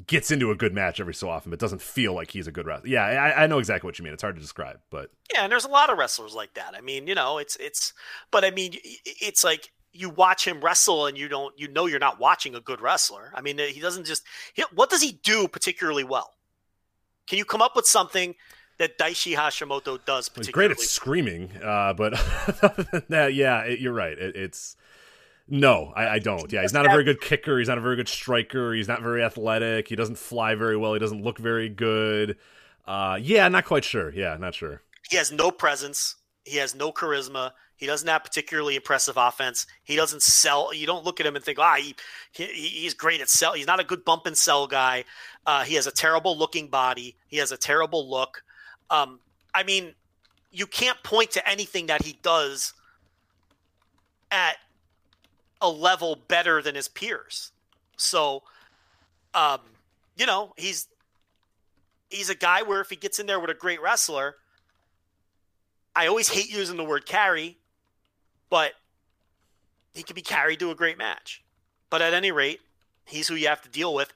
gets 0.06 0.30
into 0.30 0.50
a 0.50 0.54
good 0.54 0.74
match 0.74 1.00
every 1.00 1.14
so 1.14 1.28
often, 1.28 1.50
but 1.50 1.58
doesn't 1.58 1.80
feel 1.80 2.14
like 2.14 2.30
he's 2.30 2.46
a 2.46 2.52
good 2.52 2.66
wrestler. 2.66 2.88
Yeah, 2.88 3.04
I, 3.04 3.44
I 3.44 3.46
know 3.46 3.58
exactly 3.58 3.88
what 3.88 3.98
you 3.98 4.04
mean. 4.04 4.12
It's 4.12 4.22
hard 4.22 4.36
to 4.36 4.40
describe, 4.40 4.80
but 4.90 5.10
Yeah, 5.32 5.44
and 5.44 5.52
there's 5.52 5.64
a 5.64 5.70
lot 5.70 5.90
of 5.90 5.98
wrestlers 5.98 6.34
like 6.34 6.54
that. 6.54 6.74
I 6.76 6.80
mean, 6.80 7.06
you 7.06 7.14
know, 7.14 7.38
it's 7.38 7.56
it's, 7.56 7.92
but 8.30 8.44
I 8.44 8.50
mean, 8.50 8.74
it's 9.04 9.42
like 9.42 9.72
you 9.92 10.10
watch 10.10 10.46
him 10.46 10.60
wrestle 10.60 11.06
and 11.06 11.16
you 11.16 11.28
don't, 11.28 11.58
you 11.58 11.68
know, 11.68 11.86
you're 11.86 11.98
not 11.98 12.20
watching 12.20 12.54
a 12.54 12.60
good 12.60 12.80
wrestler. 12.80 13.32
I 13.34 13.40
mean, 13.40 13.58
he 13.58 13.80
doesn't 13.80 14.06
just. 14.06 14.22
He, 14.54 14.62
what 14.74 14.90
does 14.90 15.02
he 15.02 15.12
do 15.24 15.48
particularly 15.48 16.04
well? 16.04 16.34
Can 17.28 17.38
you 17.38 17.44
come 17.44 17.62
up 17.62 17.76
with 17.76 17.86
something 17.86 18.34
that 18.78 18.98
Daichi 18.98 19.36
Hashimoto 19.36 20.04
does 20.04 20.26
he's 20.26 20.28
particularly? 20.30 20.68
great 20.68 20.70
at 20.70 20.80
screaming. 20.80 21.50
Uh, 21.62 21.92
but 21.92 22.12
that, 23.08 23.32
yeah, 23.34 23.62
it, 23.62 23.80
you're 23.80 23.92
right. 23.92 24.16
It, 24.18 24.36
it's 24.36 24.76
no, 25.48 25.92
I, 25.96 26.08
I 26.08 26.18
don't. 26.18 26.50
Yeah, 26.52 26.62
he's 26.62 26.72
not 26.72 26.86
a 26.86 26.90
very 26.90 27.04
good 27.04 27.20
kicker. 27.20 27.58
He's 27.58 27.68
not 27.68 27.78
a 27.78 27.80
very 27.80 27.96
good 27.96 28.08
striker. 28.08 28.74
He's 28.74 28.88
not 28.88 29.02
very 29.02 29.22
athletic. 29.22 29.88
He 29.88 29.96
doesn't 29.96 30.18
fly 30.18 30.54
very 30.54 30.76
well. 30.76 30.92
He 30.92 30.98
doesn't 30.98 31.22
look 31.22 31.38
very 31.38 31.68
good. 31.68 32.36
Uh, 32.86 33.18
yeah, 33.20 33.48
not 33.48 33.64
quite 33.64 33.84
sure. 33.84 34.12
Yeah, 34.12 34.36
not 34.38 34.54
sure. 34.54 34.82
He 35.10 35.16
has 35.16 35.32
no 35.32 35.50
presence. 35.50 36.16
He 36.44 36.58
has 36.58 36.74
no 36.74 36.92
charisma. 36.92 37.52
He 37.78 37.86
doesn't 37.86 38.08
have 38.08 38.24
particularly 38.24 38.74
impressive 38.74 39.16
offense. 39.16 39.66
He 39.84 39.94
doesn't 39.94 40.22
sell. 40.22 40.74
You 40.74 40.84
don't 40.84 41.04
look 41.04 41.20
at 41.20 41.26
him 41.26 41.36
and 41.36 41.44
think, 41.44 41.60
ah, 41.60 41.76
he, 41.76 41.94
he 42.32 42.44
he's 42.46 42.92
great 42.92 43.20
at 43.20 43.28
sell. 43.28 43.52
He's 43.52 43.68
not 43.68 43.78
a 43.78 43.84
good 43.84 44.04
bump 44.04 44.26
and 44.26 44.36
sell 44.36 44.66
guy. 44.66 45.04
Uh, 45.46 45.62
he 45.62 45.76
has 45.76 45.86
a 45.86 45.92
terrible 45.92 46.36
looking 46.36 46.66
body. 46.66 47.16
He 47.28 47.36
has 47.36 47.52
a 47.52 47.56
terrible 47.56 48.10
look. 48.10 48.42
Um, 48.90 49.20
I 49.54 49.62
mean, 49.62 49.94
you 50.50 50.66
can't 50.66 51.00
point 51.04 51.30
to 51.32 51.48
anything 51.48 51.86
that 51.86 52.02
he 52.02 52.18
does 52.20 52.74
at 54.32 54.56
a 55.60 55.68
level 55.70 56.18
better 56.26 56.60
than 56.62 56.74
his 56.74 56.88
peers. 56.88 57.52
So, 57.96 58.42
um, 59.34 59.60
you 60.16 60.26
know, 60.26 60.52
he's 60.56 60.88
he's 62.10 62.28
a 62.28 62.34
guy 62.34 62.62
where 62.62 62.80
if 62.80 62.90
he 62.90 62.96
gets 62.96 63.20
in 63.20 63.26
there 63.26 63.38
with 63.38 63.50
a 63.50 63.54
great 63.54 63.80
wrestler, 63.80 64.34
I 65.94 66.06
always 66.06 66.28
hate 66.28 66.50
using 66.50 66.76
the 66.76 66.84
word 66.84 67.06
carry, 67.06 67.57
but 68.50 68.72
he 69.94 70.02
can 70.02 70.14
be 70.14 70.22
carried 70.22 70.60
to 70.60 70.70
a 70.70 70.74
great 70.74 70.98
match. 70.98 71.42
But 71.90 72.02
at 72.02 72.14
any 72.14 72.30
rate, 72.30 72.60
he's 73.06 73.28
who 73.28 73.34
you 73.34 73.48
have 73.48 73.62
to 73.62 73.68
deal 73.68 73.94
with. 73.94 74.12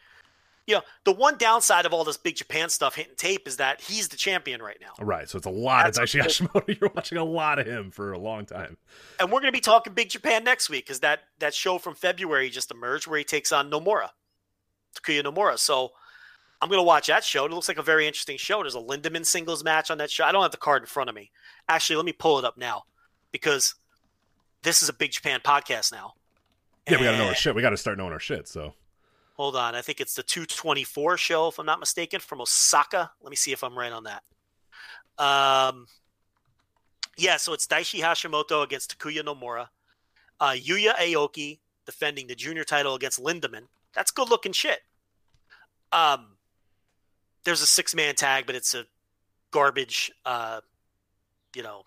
You 0.66 0.76
know, 0.76 0.82
the 1.04 1.12
one 1.12 1.38
downside 1.38 1.86
of 1.86 1.92
all 1.92 2.04
this 2.04 2.16
big 2.16 2.36
Japan 2.36 2.68
stuff 2.68 2.94
hitting 2.94 3.16
tape 3.16 3.48
is 3.48 3.56
that 3.56 3.80
he's 3.80 4.08
the 4.08 4.16
champion 4.16 4.62
right 4.62 4.78
now. 4.80 5.04
Right. 5.04 5.28
So 5.28 5.36
it's 5.36 5.46
a 5.46 5.50
lot 5.50 5.86
That's 5.86 5.98
of 5.98 6.04
Daichi 6.04 6.22
Hashimoto. 6.22 6.80
You're 6.80 6.90
watching 6.94 7.18
a 7.18 7.24
lot 7.24 7.58
of 7.58 7.66
him 7.66 7.90
for 7.90 8.12
a 8.12 8.18
long 8.18 8.46
time. 8.46 8.76
And 9.18 9.32
we're 9.32 9.40
going 9.40 9.52
to 9.52 9.56
be 9.56 9.60
talking 9.60 9.92
Big 9.92 10.10
Japan 10.10 10.44
next 10.44 10.70
week 10.70 10.86
because 10.86 11.00
that, 11.00 11.20
that 11.40 11.52
show 11.52 11.78
from 11.78 11.94
February 11.96 12.48
just 12.48 12.70
emerged 12.70 13.08
where 13.08 13.18
he 13.18 13.24
takes 13.24 13.50
on 13.50 13.70
Nomura, 13.70 14.10
Takuya 14.94 15.24
Nomura. 15.24 15.58
So 15.58 15.90
I'm 16.60 16.68
going 16.68 16.78
to 16.78 16.84
watch 16.84 17.08
that 17.08 17.24
show. 17.24 17.44
It 17.44 17.50
looks 17.50 17.66
like 17.66 17.78
a 17.78 17.82
very 17.82 18.06
interesting 18.06 18.36
show. 18.36 18.60
There's 18.60 18.76
a 18.76 18.78
Lindemann 18.78 19.26
singles 19.26 19.64
match 19.64 19.90
on 19.90 19.98
that 19.98 20.12
show. 20.12 20.24
I 20.24 20.30
don't 20.30 20.42
have 20.42 20.52
the 20.52 20.58
card 20.58 20.82
in 20.82 20.86
front 20.86 21.10
of 21.10 21.16
me. 21.16 21.32
Actually, 21.68 21.96
let 21.96 22.04
me 22.04 22.12
pull 22.12 22.38
it 22.38 22.44
up 22.44 22.56
now 22.56 22.84
because 23.32 23.74
this 24.62 24.82
is 24.82 24.88
a 24.88 24.92
Big 24.92 25.12
Japan 25.12 25.40
podcast 25.44 25.92
now. 25.92 26.14
Yeah, 26.88 26.98
we 26.98 27.04
got 27.04 27.12
to 27.12 27.18
know 27.18 27.28
our 27.28 27.34
shit. 27.34 27.54
We 27.54 27.62
got 27.62 27.70
to 27.70 27.76
start 27.76 27.98
knowing 27.98 28.12
our 28.12 28.18
shit. 28.18 28.48
So 28.48 28.74
Hold 29.42 29.56
on. 29.56 29.74
I 29.74 29.80
think 29.80 30.00
it's 30.00 30.14
the 30.14 30.22
224 30.22 31.16
show, 31.16 31.48
if 31.48 31.58
I'm 31.58 31.66
not 31.66 31.80
mistaken, 31.80 32.20
from 32.20 32.40
Osaka. 32.40 33.10
Let 33.22 33.30
me 33.30 33.36
see 33.36 33.52
if 33.52 33.64
I'm 33.64 33.76
right 33.76 33.92
on 33.92 34.04
that. 34.04 34.22
Um, 35.18 35.86
yeah, 37.16 37.38
so 37.38 37.52
it's 37.52 37.66
Daichi 37.66 38.00
Hashimoto 38.00 38.62
against 38.62 38.96
Takuya 38.96 39.22
Nomura. 39.22 39.68
Uh, 40.38 40.54
Yuya 40.56 40.94
Aoki 40.94 41.60
defending 41.86 42.26
the 42.26 42.34
junior 42.34 42.64
title 42.64 42.94
against 42.94 43.22
Lindemann. 43.22 43.68
That's 43.94 44.10
good 44.10 44.28
looking 44.28 44.52
shit. 44.52 44.80
Um, 45.92 46.36
there's 47.44 47.62
a 47.62 47.66
six 47.66 47.94
man 47.94 48.14
tag, 48.14 48.46
but 48.46 48.54
it's 48.54 48.74
a 48.74 48.84
garbage. 49.50 50.12
Uh, 50.24 50.60
you 51.54 51.62
know, 51.62 51.82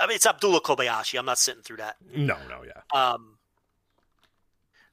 I 0.00 0.06
mean, 0.06 0.16
it's 0.16 0.26
Abdullah 0.26 0.60
Kobayashi. 0.60 1.18
I'm 1.18 1.26
not 1.26 1.38
sitting 1.38 1.62
through 1.62 1.78
that. 1.78 1.96
No, 2.14 2.36
no, 2.48 2.62
yeah. 2.64 2.82
Um, 2.98 3.38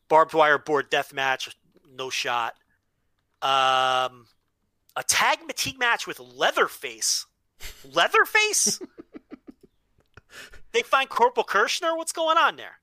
barbed 0.07 0.33
wire 0.33 0.57
board 0.57 0.89
death 0.89 1.13
match, 1.13 1.55
no 1.95 2.09
shot. 2.09 2.55
Um, 3.41 4.27
a 4.95 5.03
tag 5.07 5.39
fatigue 5.47 5.79
match 5.79 6.07
with 6.07 6.19
Leatherface. 6.19 7.25
Leatherface? 7.93 8.79
they 10.71 10.81
find 10.81 11.09
Corporal 11.09 11.45
Kirshner? 11.45 11.95
What's 11.97 12.11
going 12.11 12.37
on 12.37 12.55
there? 12.55 12.79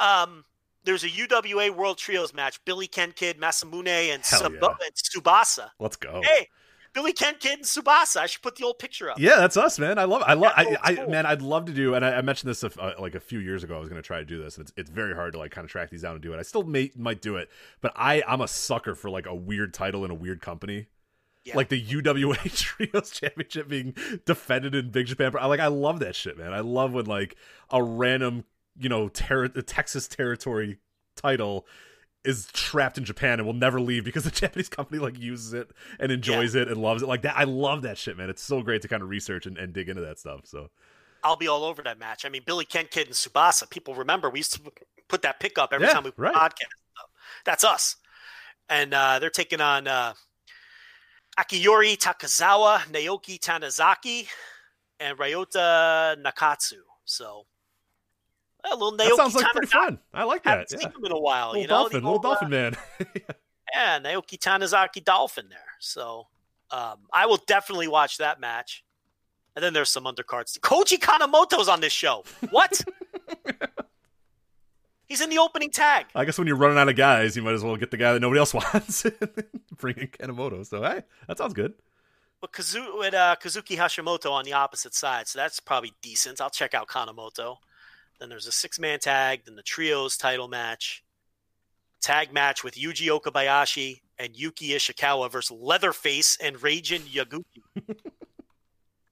Um, 0.00 0.44
there's 0.84 1.04
a 1.04 1.08
UWA 1.08 1.74
World 1.74 1.98
Trios 1.98 2.32
match. 2.32 2.64
Billy 2.64 2.86
Ken 2.86 3.12
Kid, 3.12 3.38
Masamune, 3.38 4.14
and, 4.14 4.24
Sub- 4.24 4.54
yeah. 4.60 4.68
and 4.68 4.94
Tsubasa. 4.94 5.70
Let's 5.78 5.96
go. 5.96 6.22
Hey, 6.24 6.48
Billy 6.92 7.12
Ken 7.12 7.34
Kid 7.38 7.58
and 7.58 7.64
Tsubasa. 7.64 8.18
I 8.18 8.26
should 8.26 8.42
put 8.42 8.56
the 8.56 8.64
old 8.64 8.78
picture 8.78 9.10
up. 9.10 9.18
Yeah, 9.18 9.36
that's 9.36 9.56
us, 9.56 9.78
man. 9.78 9.98
I 9.98 10.04
love. 10.04 10.22
I 10.26 10.34
love. 10.34 10.52
I, 10.56 10.76
I, 10.82 11.06
man, 11.06 11.26
I'd 11.26 11.42
love 11.42 11.66
to 11.66 11.72
do. 11.72 11.94
And 11.94 12.04
I, 12.04 12.14
I 12.14 12.22
mentioned 12.22 12.50
this 12.50 12.64
uh, 12.64 12.92
like 12.98 13.14
a 13.14 13.20
few 13.20 13.38
years 13.38 13.64
ago. 13.64 13.76
I 13.76 13.80
was 13.80 13.88
going 13.88 14.00
to 14.00 14.06
try 14.06 14.18
to 14.18 14.24
do 14.24 14.42
this, 14.42 14.56
and 14.56 14.64
it's 14.64 14.72
it's 14.76 14.90
very 14.90 15.14
hard 15.14 15.32
to 15.32 15.38
like 15.38 15.50
kind 15.50 15.64
of 15.64 15.70
track 15.70 15.90
these 15.90 16.02
down 16.02 16.12
and 16.12 16.22
do 16.22 16.32
it. 16.32 16.38
I 16.38 16.42
still 16.42 16.64
may 16.64 16.90
might 16.96 17.20
do 17.20 17.36
it, 17.36 17.48
but 17.80 17.92
I 17.96 18.22
I'm 18.26 18.40
a 18.40 18.48
sucker 18.48 18.94
for 18.94 19.10
like 19.10 19.26
a 19.26 19.34
weird 19.34 19.74
title 19.74 20.04
in 20.04 20.10
a 20.10 20.14
weird 20.14 20.40
company. 20.40 20.86
Yeah. 21.44 21.56
Like 21.56 21.68
the 21.68 21.82
UWA 21.82 22.36
Trios 22.56 23.10
Championship 23.10 23.68
being 23.68 23.94
defended 24.26 24.74
in 24.74 24.90
Big 24.90 25.06
Japan. 25.06 25.32
I 25.38 25.46
like. 25.46 25.60
I 25.60 25.68
love 25.68 26.00
that 26.00 26.14
shit, 26.14 26.36
man. 26.36 26.52
I 26.52 26.60
love 26.60 26.92
when 26.92 27.06
like 27.06 27.36
a 27.70 27.82
random, 27.82 28.44
you 28.78 28.88
know, 28.88 29.08
ter- 29.08 29.48
Texas 29.48 30.08
territory 30.08 30.78
title 31.16 31.66
is 32.28 32.46
trapped 32.52 32.98
in 32.98 33.04
Japan 33.04 33.38
and 33.40 33.46
will 33.46 33.54
never 33.54 33.80
leave 33.80 34.04
because 34.04 34.24
the 34.24 34.30
Japanese 34.42 34.68
company 34.68 34.98
like 34.98 35.18
uses 35.18 35.52
it 35.54 35.70
and 35.98 36.12
enjoys 36.12 36.54
it 36.54 36.68
and 36.68 36.76
loves 36.76 37.02
it 37.02 37.06
like 37.06 37.22
that. 37.22 37.36
I 37.36 37.44
love 37.44 37.82
that 37.82 37.96
shit, 37.96 38.16
man. 38.18 38.28
It's 38.28 38.42
so 38.42 38.60
great 38.62 38.82
to 38.82 38.88
kind 38.88 39.02
of 39.02 39.08
research 39.08 39.46
and, 39.46 39.56
and 39.56 39.72
dig 39.72 39.88
into 39.88 40.02
that 40.02 40.18
stuff. 40.18 40.40
So 40.44 40.68
I'll 41.24 41.36
be 41.36 41.48
all 41.48 41.64
over 41.64 41.82
that 41.82 41.98
match. 41.98 42.24
I 42.24 42.28
mean, 42.28 42.42
Billy 42.46 42.64
Ken 42.64 42.86
Kid 42.90 43.06
and 43.06 43.16
Tsubasa. 43.16 43.68
People 43.70 43.94
remember 43.94 44.28
we 44.30 44.40
used 44.40 44.52
to 44.54 44.60
put 45.08 45.22
that 45.22 45.40
pick 45.40 45.58
up 45.58 45.72
every 45.72 45.86
Yeah, 45.86 45.94
time 45.94 46.04
we 46.04 46.10
put 46.10 46.22
right. 46.22 46.34
podcast. 46.34 47.00
up. 47.00 47.10
That's 47.44 47.64
us, 47.64 47.96
and 48.68 48.92
uh, 48.92 49.18
they're 49.18 49.30
taking 49.30 49.60
on 49.60 49.88
uh, 49.88 50.12
Akiyori 51.38 51.96
Takazawa, 51.96 52.78
Naoki 52.92 53.38
Tanizaki, 53.38 54.28
and 55.00 55.16
Ryota 55.18 56.16
Nakatsu. 56.22 56.74
So 57.04 57.46
a 58.72 58.74
little 58.76 58.92
Naoki 58.92 59.08
that 59.08 59.16
sounds 59.16 59.34
like 59.34 59.46
pretty 59.52 59.66
fun. 59.68 59.98
I 60.14 60.24
like 60.24 60.44
Haven't 60.44 60.68
that. 60.68 60.80
seen 60.80 60.90
Yeah. 60.90 60.96
him 60.98 61.04
in 61.04 61.12
a 61.12 61.18
while. 61.18 61.48
Little 61.48 61.62
you 61.62 61.68
know, 61.68 61.74
dolphin, 61.74 62.02
The 62.02 62.08
little 62.08 62.12
old, 62.12 62.24
uh, 62.24 62.28
dolphin 62.28 62.50
man. 62.50 62.76
yeah, 63.74 63.98
Naoki 64.00 64.38
Tanizaki 64.38 65.04
Dolphin 65.04 65.48
there. 65.48 65.58
So 65.80 66.26
um, 66.70 66.98
I 67.12 67.26
will 67.26 67.38
definitely 67.46 67.88
watch 67.88 68.18
that 68.18 68.40
match. 68.40 68.84
And 69.56 69.62
then 69.64 69.72
there's 69.72 69.90
some 69.90 70.04
undercards. 70.04 70.58
Koji 70.60 70.98
Kanemoto's 70.98 71.68
on 71.68 71.80
this 71.80 71.92
show. 71.92 72.24
What? 72.50 72.80
He's 75.06 75.20
in 75.22 75.30
the 75.30 75.38
opening 75.38 75.70
tag. 75.70 76.06
I 76.14 76.24
guess 76.26 76.36
when 76.38 76.46
you're 76.46 76.56
running 76.56 76.76
out 76.76 76.88
of 76.88 76.96
guys, 76.96 77.34
you 77.34 77.42
might 77.42 77.54
as 77.54 77.64
well 77.64 77.76
get 77.76 77.90
the 77.90 77.96
guy 77.96 78.12
that 78.12 78.20
nobody 78.20 78.38
else 78.40 78.52
wants. 78.54 79.06
Bring 79.78 79.96
in 79.96 80.08
Kanemoto. 80.08 80.66
So 80.66 80.82
hey, 80.82 81.02
that 81.26 81.38
sounds 81.38 81.54
good. 81.54 81.72
But 82.40 82.52
Kazu- 82.52 82.98
with 82.98 83.14
uh, 83.14 83.34
Kazuki 83.42 83.76
Hashimoto 83.76 84.30
on 84.30 84.44
the 84.44 84.52
opposite 84.52 84.94
side, 84.94 85.26
so 85.26 85.38
that's 85.38 85.58
probably 85.60 85.92
decent. 86.02 86.40
I'll 86.40 86.50
check 86.50 86.74
out 86.74 86.86
Kanemoto. 86.88 87.56
Then 88.20 88.28
there's 88.28 88.46
a 88.46 88.52
six 88.52 88.78
man 88.78 88.98
tag, 88.98 89.42
then 89.44 89.56
the 89.56 89.62
trios 89.62 90.16
title 90.16 90.48
match, 90.48 91.04
tag 92.00 92.32
match 92.32 92.64
with 92.64 92.74
Yuji 92.74 93.08
Okabayashi 93.08 94.00
and 94.18 94.36
Yuki 94.36 94.70
Ishikawa 94.70 95.30
versus 95.30 95.56
Leatherface 95.58 96.36
and 96.40 96.56
Reijin 96.56 97.00
Yaguchi. 97.00 97.62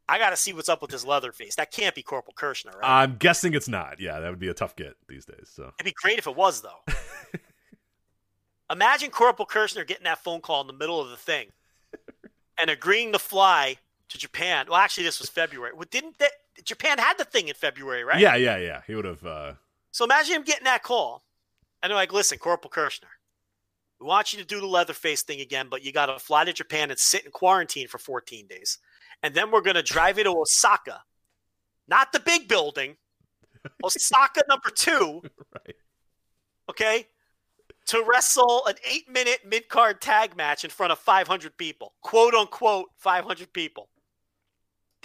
I 0.09 0.19
got 0.19 0.31
to 0.31 0.37
see 0.37 0.53
what's 0.53 0.69
up 0.69 0.83
with 0.83 0.93
this 0.93 1.05
Leatherface. 1.05 1.57
That 1.57 1.73
can't 1.73 1.95
be 1.95 2.03
Corporal 2.03 2.35
Kirshner, 2.35 2.75
right? 2.77 3.03
I'm 3.03 3.17
guessing 3.17 3.55
it's 3.55 3.69
not. 3.69 4.01
Yeah, 4.01 4.21
that 4.21 4.31
would 4.31 4.39
be 4.39 4.49
a 4.49 4.55
tough 4.55 4.77
get 4.77 4.95
these 5.09 5.25
days. 5.25 5.51
So 5.53 5.73
It'd 5.79 5.85
be 5.85 5.93
great 5.93 6.19
if 6.19 6.27
it 6.27 6.37
was, 6.37 6.63
though. 6.63 6.81
Imagine 8.71 9.11
Corporal 9.11 9.47
Kirshner 9.47 9.87
getting 9.87 10.05
that 10.05 10.23
phone 10.23 10.41
call 10.41 10.61
in 10.61 10.67
the 10.67 10.73
middle 10.73 11.01
of 11.01 11.11
the 11.11 11.17
thing 11.17 11.49
and 12.59 12.71
agreeing 12.71 13.13
to 13.13 13.19
fly 13.19 13.77
to 14.09 14.19
Japan. 14.19 14.67
Well, 14.69 14.79
actually, 14.79 15.05
this 15.05 15.19
was 15.19 15.29
February. 15.29 15.73
Well, 15.75 15.87
didn't 15.91 16.19
that, 16.19 16.33
Japan 16.65 16.99
had 16.99 17.19
the 17.19 17.25
thing 17.25 17.49
in 17.49 17.55
February, 17.55 18.05
right? 18.05 18.21
yeah, 18.21 18.35
yeah, 18.37 18.57
yeah. 18.59 18.81
He 18.87 18.95
would 18.95 19.05
have. 19.05 19.25
uh 19.25 19.53
So 19.93 20.05
imagine 20.05 20.37
him 20.37 20.43
getting 20.43 20.65
that 20.65 20.83
call, 20.83 21.25
and 21.83 21.91
they're 21.91 21.97
like, 21.97 22.13
"Listen, 22.13 22.39
Corporal 22.39 22.71
Kirchner, 22.71 23.09
we 24.01 24.07
want 24.07 24.33
you 24.33 24.39
to 24.39 24.45
do 24.45 24.61
the 24.61 24.67
Leatherface 24.67 25.23
thing 25.23 25.41
again, 25.41 25.69
but 25.71 25.83
you 25.85 25.93
got 25.93 26.07
to 26.07 26.19
fly 26.19 26.45
to 26.45 26.53
Japan 26.53 26.91
and 26.91 26.99
sit 26.99 27.25
in 27.25 27.31
quarantine 27.31 27.89
for 27.89 27.99
14 27.99 28.47
days, 28.47 28.79
and 29.23 29.35
then 29.35 29.51
we're 29.51 29.61
going 29.63 29.77
to 29.77 29.83
drive 29.83 30.19
you 30.19 30.25
to 30.25 30.31
Osaka, 30.31 31.03
not 31.89 32.13
the 32.13 32.21
big 32.21 32.49
building, 32.49 32.97
Osaka 33.85 34.43
number 34.49 34.71
two, 34.71 35.23
Right. 35.55 35.77
okay, 36.71 37.07
to 37.87 38.03
wrestle 38.07 38.67
an 38.67 38.75
eight-minute 38.85 39.41
mid-card 39.47 40.01
tag 40.01 40.37
match 40.37 40.65
in 40.65 40.71
front 40.71 40.93
of 40.93 40.99
500 40.99 41.57
people, 41.57 41.95
quote 42.03 42.35
unquote 42.35 42.87
500 42.99 43.53
people. 43.53 43.89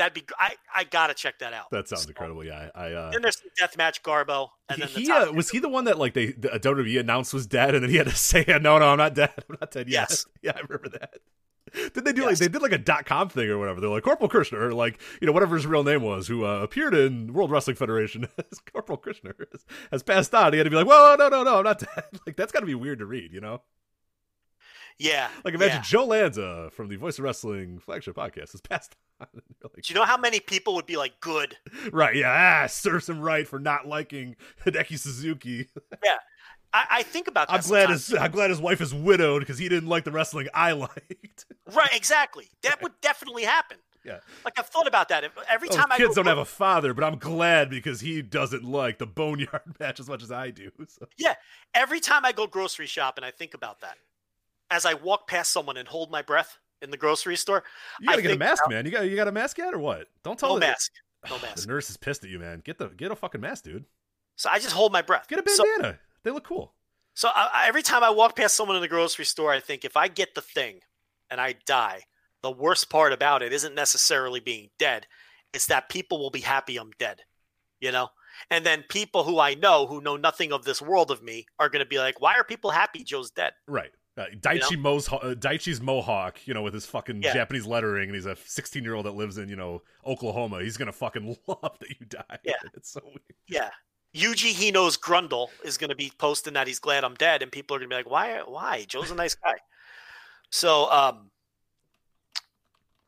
That'd 0.02 0.16
be. 0.16 0.24
I 0.40 0.56
I 0.74 0.84
gotta 0.84 1.14
check 1.14 1.38
that 1.40 1.54
out. 1.54 1.70
That 1.70 1.88
sounds 1.88 2.02
So, 2.06 2.10
incredible. 2.10 2.44
Yeah, 2.44 2.70
I. 2.74 2.92
uh 2.92 3.12
Then 3.12 3.22
there's 3.22 3.38
some 3.40 3.52
deathmatch 3.62 4.02
Garbo, 4.02 4.48
and 4.68 4.82
then 4.82 4.90
the 4.92 5.00
he 5.00 5.12
uh, 5.12 5.32
was 5.32 5.52
he 5.52 5.60
the 5.60 5.70
one 5.70 5.84
that 5.84 6.00
like 6.00 6.16
they 6.16 6.32
the 6.32 6.48
WWE 6.50 7.00
announced 7.00 7.36
was 7.36 7.46
dead, 7.46 7.76
and 7.76 7.84
then 7.84 7.92
he 7.92 7.98
had 7.98 8.08
to 8.08 8.16
say, 8.16 8.44
"No, 8.48 8.80
no, 8.80 8.88
I'm 8.88 8.98
not 8.98 9.14
dead. 9.14 9.30
I'm 9.48 9.58
not 9.62 9.70
dead 9.70 9.88
yet." 9.88 10.10
Yes. 10.10 10.26
Yeah, 10.42 10.54
I 10.56 10.62
remember 10.62 10.90
that. 10.90 11.20
Did 11.94 12.04
they 12.04 12.14
do 12.14 12.26
like 12.26 12.38
they 12.38 12.48
did 12.48 12.64
like 12.64 12.72
a 12.72 12.80
dot 12.80 13.06
com 13.06 13.30
thing 13.30 13.48
or 13.48 13.60
whatever? 13.60 13.80
They're 13.80 13.92
like 13.92 14.02
Corporal 14.04 14.28
Kirchner, 14.28 14.60
or 14.70 14.74
like 14.74 15.00
you 15.22 15.28
know 15.28 15.34
whatever 15.34 15.56
his 15.56 15.68
real 15.68 15.84
name 15.84 16.02
was, 16.02 16.28
who 16.28 16.46
uh, 16.46 16.62
appeared 16.64 16.96
in 16.96 17.32
World 17.32 17.52
Wrestling 17.52 17.76
Federation 17.76 18.28
as 18.40 18.60
Corporal 18.74 18.98
Kirchner 18.98 19.36
has, 19.52 19.66
has 19.92 20.02
passed 20.02 20.34
on. 20.34 20.52
He 20.52 20.58
had 20.58 20.64
to 20.64 20.72
be 20.72 20.78
like, 20.78 20.88
"Whoa, 20.88 21.16
no, 21.20 21.30
no, 21.30 21.44
no, 21.44 21.60
I'm 21.60 21.64
not 21.64 21.78
dead." 21.78 22.06
Like 22.26 22.36
that's 22.36 22.52
got 22.52 22.62
to 22.62 22.66
be 22.66 22.74
weird 22.76 22.98
to 23.00 23.06
read, 23.06 23.32
you 23.32 23.40
know? 23.40 23.62
Yeah. 25.02 25.30
Like 25.44 25.54
imagine 25.54 25.78
yeah. 25.78 25.82
Joe 25.84 26.06
Lanza 26.06 26.70
from 26.72 26.90
the 26.90 26.96
Voice 26.96 27.18
of 27.18 27.24
Wrestling 27.24 27.80
flagship 27.80 28.16
podcast 28.16 28.52
has 28.52 28.62
passed 28.62 28.96
on. 29.20 29.28
Like, 29.64 29.84
Do 29.84 29.94
you 29.94 30.00
know 30.00 30.06
how 30.06 30.18
many 30.18 30.40
people 30.40 30.74
would 30.74 30.88
be 30.88 30.98
like, 30.98 31.20
good? 31.22 31.56
right? 31.92 32.16
Yeah, 32.16 32.64
ah, 32.64 32.68
serves 32.68 33.08
him 33.08 33.22
right 33.22 33.48
for 33.48 33.60
not 33.60 33.88
liking 33.88 34.36
Hideki 34.66 34.98
Suzuki. 34.98 35.68
I, 36.74 36.86
I 36.90 37.04
think 37.04 37.28
about 37.28 37.48
that. 37.48 37.54
I'm 37.54 37.62
glad 37.62 37.82
sometimes. 37.82 38.08
his 38.08 38.18
I'm 38.18 38.32
glad 38.32 38.50
his 38.50 38.60
wife 38.60 38.82
is 38.82 38.94
widowed 38.94 39.42
because 39.42 39.58
he 39.58 39.70
didn't 39.70 39.90
like 39.90 40.04
the 40.04 40.12
wrestling 40.12 40.48
I 40.54 40.72
liked. 40.72 41.46
Right, 41.72 41.94
exactly. 41.94 42.50
That 42.64 42.82
would 42.82 42.94
definitely 43.02 43.44
happen. 43.44 43.78
Yeah. 44.04 44.20
Like 44.44 44.58
I've 44.58 44.68
thought 44.68 44.88
about 44.88 45.10
that. 45.10 45.26
Every 45.48 45.68
Those 45.68 45.78
time 45.78 45.88
I 45.92 45.98
kids 45.98 46.16
don't 46.16 46.26
have 46.26 46.40
a 46.40 46.46
father, 46.46 46.94
but 46.94 47.04
I'm 47.04 47.20
glad 47.20 47.70
because 47.70 48.00
he 48.00 48.22
doesn't 48.22 48.64
like 48.64 48.98
the 48.98 49.06
boneyard 49.06 49.62
match 49.80 50.00
as 50.00 50.10
much 50.10 50.24
as 50.24 50.32
I 50.32 50.50
do. 50.50 50.72
So. 50.88 51.08
yeah, 51.18 51.36
every 51.76 52.00
time 52.00 52.26
I 52.26 52.32
go 52.32 52.48
grocery 52.48 52.88
shopping, 52.88 53.24
I 53.24 53.30
think 53.32 53.54
about 53.54 53.82
that. 53.82 53.98
As 54.72 54.86
I 54.86 54.96
walk 54.96 55.28
past 55.28 55.52
someone 55.52 55.78
and 55.78 55.88
hold 55.88 56.10
my 56.10 56.22
breath 56.24 56.58
in 56.82 56.90
the 56.90 56.98
grocery 56.98 57.36
store, 57.36 57.64
You 58.00 58.08
gotta 58.08 58.18
I 58.20 58.22
get 58.22 58.32
a 58.32 58.38
mask, 58.38 58.64
about- 58.66 58.72
man. 58.72 58.86
You 58.86 58.92
got 58.92 59.02
you 59.02 59.16
got 59.16 59.28
a 59.28 59.32
mask 59.32 59.58
yet 59.58 59.74
or 59.74 59.80
what? 59.80 60.08
Don't 60.24 60.40
tell 60.40 60.50
no 60.50 60.56
the, 60.56 60.62
mask, 60.62 60.92
no 61.30 61.38
The 61.40 61.46
mask. 61.48 61.68
nurse 61.68 61.90
is 61.90 61.98
pissed 61.98 62.24
at 62.24 62.30
you, 62.30 62.40
man. 62.40 62.62
Get 62.66 62.78
the 62.80 62.88
get 62.88 63.12
a 63.12 63.16
fucking 63.16 63.42
mask, 63.42 63.66
dude. 63.66 63.86
So 64.38 64.50
I 64.50 64.58
just 64.58 64.74
hold 64.74 64.92
my 64.92 65.02
breath. 65.04 65.28
Get 65.28 65.46
a 65.46 65.50
So- 65.50 65.64
bandana. 65.64 66.00
they 66.24 66.32
look 66.32 66.46
cool. 66.46 66.74
So 67.14 67.30
I- 67.36 67.68
every 67.68 67.84
time 67.84 68.04
I 68.04 68.10
walk 68.10 68.36
past 68.38 68.56
someone 68.56 68.78
in 68.78 68.82
the 68.82 68.88
grocery 68.88 69.26
store, 69.26 69.52
I 69.52 69.60
think 69.60 69.84
if 69.86 69.98
I 69.98 70.08
get 70.08 70.34
the 70.34 70.42
thing 70.42 70.82
and 71.30 71.40
I 71.42 71.54
die, 71.54 72.06
the 72.42 72.50
worst 72.52 72.90
part 72.90 73.12
about 73.14 73.44
it 73.44 73.52
isn't 73.54 73.76
necessarily 73.76 74.40
being 74.40 74.70
dead; 74.80 75.06
it's 75.54 75.66
that 75.68 75.90
people 75.90 76.18
will 76.20 76.32
be 76.32 76.40
happy 76.42 76.78
I'm 76.78 76.92
dead. 76.98 77.24
You 77.82 77.92
know, 77.92 78.10
and 78.50 78.66
then 78.66 78.84
people 78.90 79.24
who 79.26 79.40
I 79.40 79.54
know 79.56 79.86
who 79.88 80.02
know 80.02 80.16
nothing 80.16 80.54
of 80.54 80.64
this 80.64 80.82
world 80.82 81.12
of 81.12 81.22
me 81.22 81.46
are 81.60 81.68
going 81.70 81.84
to 81.84 81.90
be 81.90 82.00
like, 82.00 82.22
"Why 82.22 82.34
are 82.36 82.44
people 82.44 82.72
happy 82.72 83.04
Joe's 83.04 83.30
dead?" 83.32 83.54
Right. 83.68 83.92
Uh, 84.18 84.26
Daichi 84.36 84.78
Mo's, 84.78 85.08
uh, 85.08 85.36
Daichi's 85.38 85.80
mohawk, 85.82 86.46
you 86.46 86.54
know, 86.54 86.62
with 86.62 86.74
his 86.74 86.86
fucking 86.86 87.24
Yeah. 87.24 87.34
Japanese 87.34 87.66
lettering, 87.66 88.10
and 88.10 88.16
he's 88.16 88.26
a 88.26 88.36
16 88.36 88.84
year 88.84 88.94
old 88.94 89.06
that 89.06 89.14
lives 89.14 89.38
in, 89.38 89.48
you 89.48 89.56
know, 89.56 89.82
Oklahoma. 90.06 90.62
He's 90.62 90.76
gonna 90.78 90.92
fucking 90.92 91.38
love 91.48 91.80
that 91.80 91.90
you 91.90 92.06
died. 92.08 92.40
Yeah. 92.44 92.56
It's 92.74 92.92
so 92.92 93.02
weird. 93.06 93.22
Yeah. 93.48 93.70
Yuji 94.14 94.54
Hino's 94.54 94.98
Grundle 94.98 95.48
is 95.64 95.78
going 95.78 95.90
to 95.90 95.96
be 95.96 96.12
posting 96.18 96.52
that 96.56 96.68
he's 96.68 96.80
glad 96.80 97.06
I'm 97.06 97.16
dead, 97.16 97.42
and 97.42 97.50
people 97.50 97.78
are 97.78 97.80
going 97.80 97.90
to 97.90 97.94
be 97.94 97.98
like, 97.98 98.10
"Why? 98.10 98.42
Why? 98.46 98.84
Joe's 98.86 99.10
a 99.10 99.16
nice 99.16 99.36
guy." 99.36 99.54
So, 100.50 100.92
um, 100.92 101.32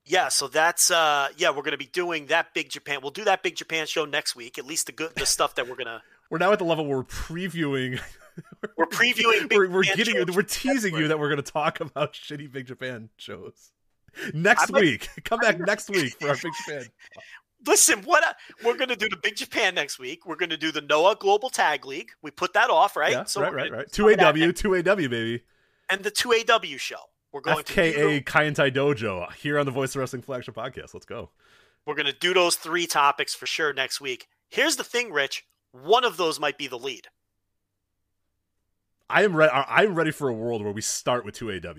yeah. 0.06 0.30
So 0.30 0.48
that's 0.48 0.90
uh, 0.91 1.27
yeah. 1.35 1.49
We're 1.49 1.56
going 1.64 1.72
to 1.72 1.77
be 1.77 1.88
doing 1.88 2.27
that 2.27 2.53
big 2.53 2.69
Japan. 2.69 2.99
We'll 3.01 3.11
do 3.11 3.25
that 3.25 3.43
big 3.43 3.57
Japan 3.57 3.85
show 3.85 4.06
next 4.06 4.33
week. 4.38 4.57
At 4.57 4.65
least 4.65 4.85
the 4.85 4.93
good, 4.93 5.14
the 5.15 5.25
stuff 5.25 5.56
that 5.56 5.67
we're 5.67 5.75
gonna. 5.75 6.01
We're 6.30 6.38
now 6.38 6.53
at 6.53 6.59
the 6.59 6.65
level 6.65 6.88
where 6.88 6.98
we're 6.98 7.03
previewing 7.03 7.99
We're 8.77 8.85
previewing. 8.87 9.49
Big 9.49 9.57
we're, 9.57 9.69
we're 9.69 9.83
Japan 9.83 9.97
getting 10.15 10.35
we're 10.35 10.41
teasing 10.43 10.95
you 10.95 11.07
that 11.09 11.19
we're 11.19 11.29
going 11.29 11.43
to 11.43 11.51
talk 11.51 11.79
about 11.79 12.13
shitty 12.13 12.51
Big 12.51 12.65
Japan 12.67 13.09
shows 13.17 13.71
next 14.33 14.69
I 14.69 14.73
might- 14.73 14.81
week. 14.81 15.09
Come 15.25 15.39
back 15.39 15.59
next 15.59 15.89
week 15.89 16.15
for 16.19 16.29
our 16.29 16.35
Big 16.35 16.51
Japan. 16.65 16.85
Listen, 17.65 18.01
what 18.01 18.23
I- 18.25 18.33
we're 18.65 18.75
going 18.77 18.89
to 18.89 18.95
do 18.95 19.07
the 19.09 19.17
Big 19.17 19.35
Japan 19.35 19.75
next 19.75 19.99
week. 19.99 20.25
We're 20.25 20.35
going 20.35 20.49
to 20.49 20.57
do 20.57 20.71
the 20.71 20.81
Noah 20.81 21.15
Global 21.19 21.49
Tag 21.49 21.85
League. 21.85 22.09
We 22.21 22.31
put 22.31 22.53
that 22.53 22.69
off, 22.69 22.95
right? 22.95 23.11
Yeah, 23.11 23.25
we're 23.35 23.43
right, 23.43 23.53
right, 23.53 23.71
right. 23.71 23.91
Two 23.91 24.09
AW, 24.09 24.51
two 24.51 24.75
AW, 24.75 24.81
baby. 24.95 25.43
and 25.89 26.03
the 26.03 26.11
two 26.11 26.33
AW 26.33 26.77
show. 26.77 26.97
We're 27.31 27.41
going 27.41 27.63
to 27.63 27.73
do 27.73 27.81
FKA 27.81 28.23
Kaientai 28.23 28.71
Dojo 28.73 29.31
here 29.33 29.57
on 29.57 29.65
the 29.65 29.71
Voice 29.71 29.95
of 29.95 29.99
Wrestling 29.99 30.21
flagship 30.21 30.55
podcast. 30.55 30.93
Let's 30.93 31.05
go. 31.05 31.31
We're 31.85 31.95
going 31.95 32.05
to 32.05 32.13
do 32.13 32.33
those 32.33 32.55
three 32.55 32.85
topics 32.85 33.33
for 33.33 33.45
sure 33.47 33.73
next 33.73 33.99
week. 33.99 34.27
Here's 34.49 34.75
the 34.75 34.83
thing, 34.83 35.11
Rich. 35.11 35.43
One 35.71 36.03
of 36.05 36.15
those 36.17 36.39
might 36.39 36.57
be 36.59 36.67
the 36.67 36.77
lead. 36.77 37.07
I 39.09 39.23
am 39.23 39.35
ready. 39.35 39.51
I'm 39.53 39.95
ready 39.95 40.11
for 40.11 40.30
a 40.30 40.33
world 40.33 40.64
where 40.64 40.72
we 40.73 40.82
start 40.82 41.25
with 41.25 41.35
two 41.35 41.51
AW. 41.51 41.73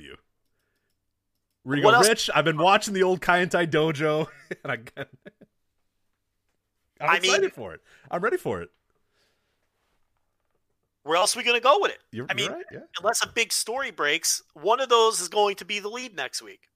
Where 1.65 1.77
you 1.77 1.83
go, 1.83 1.99
Rich. 2.01 2.31
I've 2.35 2.44
been 2.44 2.59
watching 2.59 2.94
the 2.94 3.03
old 3.03 3.20
Kaientai 3.20 3.67
Dojo, 3.70 4.27
and 4.65 4.73
I, 4.73 4.78
I'm 7.01 7.11
I 7.11 7.17
excited 7.17 7.41
mean- 7.43 7.51
for 7.51 7.75
it. 7.75 7.81
I'm 8.11 8.23
ready 8.23 8.36
for 8.36 8.61
it. 8.62 8.70
Where 11.05 11.17
else 11.17 11.36
are 11.36 11.41
we 11.41 11.44
going 11.44 11.57
to 11.59 11.62
go 11.62 11.78
with 11.81 11.91
it? 11.91 11.99
You're, 12.12 12.27
I 12.31 12.35
mean, 12.35 12.51
right. 12.51 12.65
Yeah. 12.73 12.78
unless 12.99 13.23
a 13.23 13.28
big 13.28 13.53
story 13.53 13.91
breaks, 13.91 14.43
one 14.55 14.81
of 14.81 14.89
those 14.89 15.20
is 15.20 15.28
going 15.28 15.57
to 15.57 15.67
be 15.67 15.78
the 15.78 15.91
lead 15.91 16.17
next 16.17 16.41
week. 16.41 16.69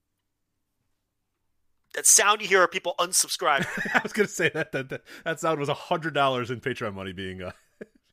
That 1.95 2.05
sound 2.05 2.39
you 2.39 2.47
hear 2.47 2.61
are 2.61 2.67
people 2.67 2.93
unsubscribing. 2.99 3.65
I 3.95 4.01
was 4.03 4.13
gonna 4.13 4.27
say 4.27 4.51
that 4.53 4.71
that 4.73 4.89
that, 4.89 5.01
that 5.25 5.39
sound 5.39 5.59
was 5.59 5.69
a 5.69 5.73
hundred 5.73 6.13
dollars 6.13 6.51
in 6.51 6.61
Patreon 6.61 6.93
money 6.93 7.11
being 7.11 7.41
uh, 7.41 7.51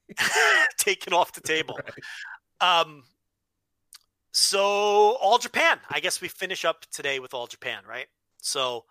taken 0.78 1.12
off 1.12 1.32
the 1.32 1.40
table. 1.40 1.78
Um, 2.58 3.02
so 4.32 4.60
all 4.60 5.36
Japan. 5.36 5.78
I 5.90 6.00
guess 6.00 6.22
we 6.22 6.28
finish 6.28 6.64
up 6.64 6.86
today 6.90 7.20
with 7.20 7.34
all 7.34 7.46
Japan, 7.46 7.82
right? 7.86 8.06
So 8.40 8.86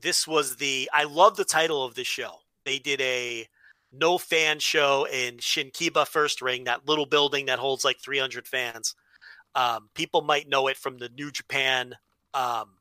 this 0.00 0.28
was 0.28 0.54
the. 0.56 0.88
I 0.92 1.04
love 1.04 1.36
the 1.36 1.44
title 1.44 1.84
of 1.84 1.96
this 1.96 2.06
show. 2.06 2.36
They 2.64 2.78
did 2.78 3.00
a 3.00 3.48
no 3.92 4.18
fan 4.18 4.58
show 4.60 5.06
in 5.12 5.38
Shinkiba 5.38 6.06
First 6.06 6.40
Ring, 6.40 6.64
that 6.64 6.86
little 6.86 7.06
building 7.06 7.46
that 7.46 7.58
holds 7.58 7.84
like 7.84 7.98
300 8.00 8.46
fans. 8.46 8.94
Um, 9.54 9.88
people 9.94 10.22
might 10.22 10.48
know 10.48 10.68
it 10.68 10.76
from 10.76 10.98
the 10.98 11.08
New 11.08 11.30
Japan. 11.30 11.96
Um, 12.34 12.76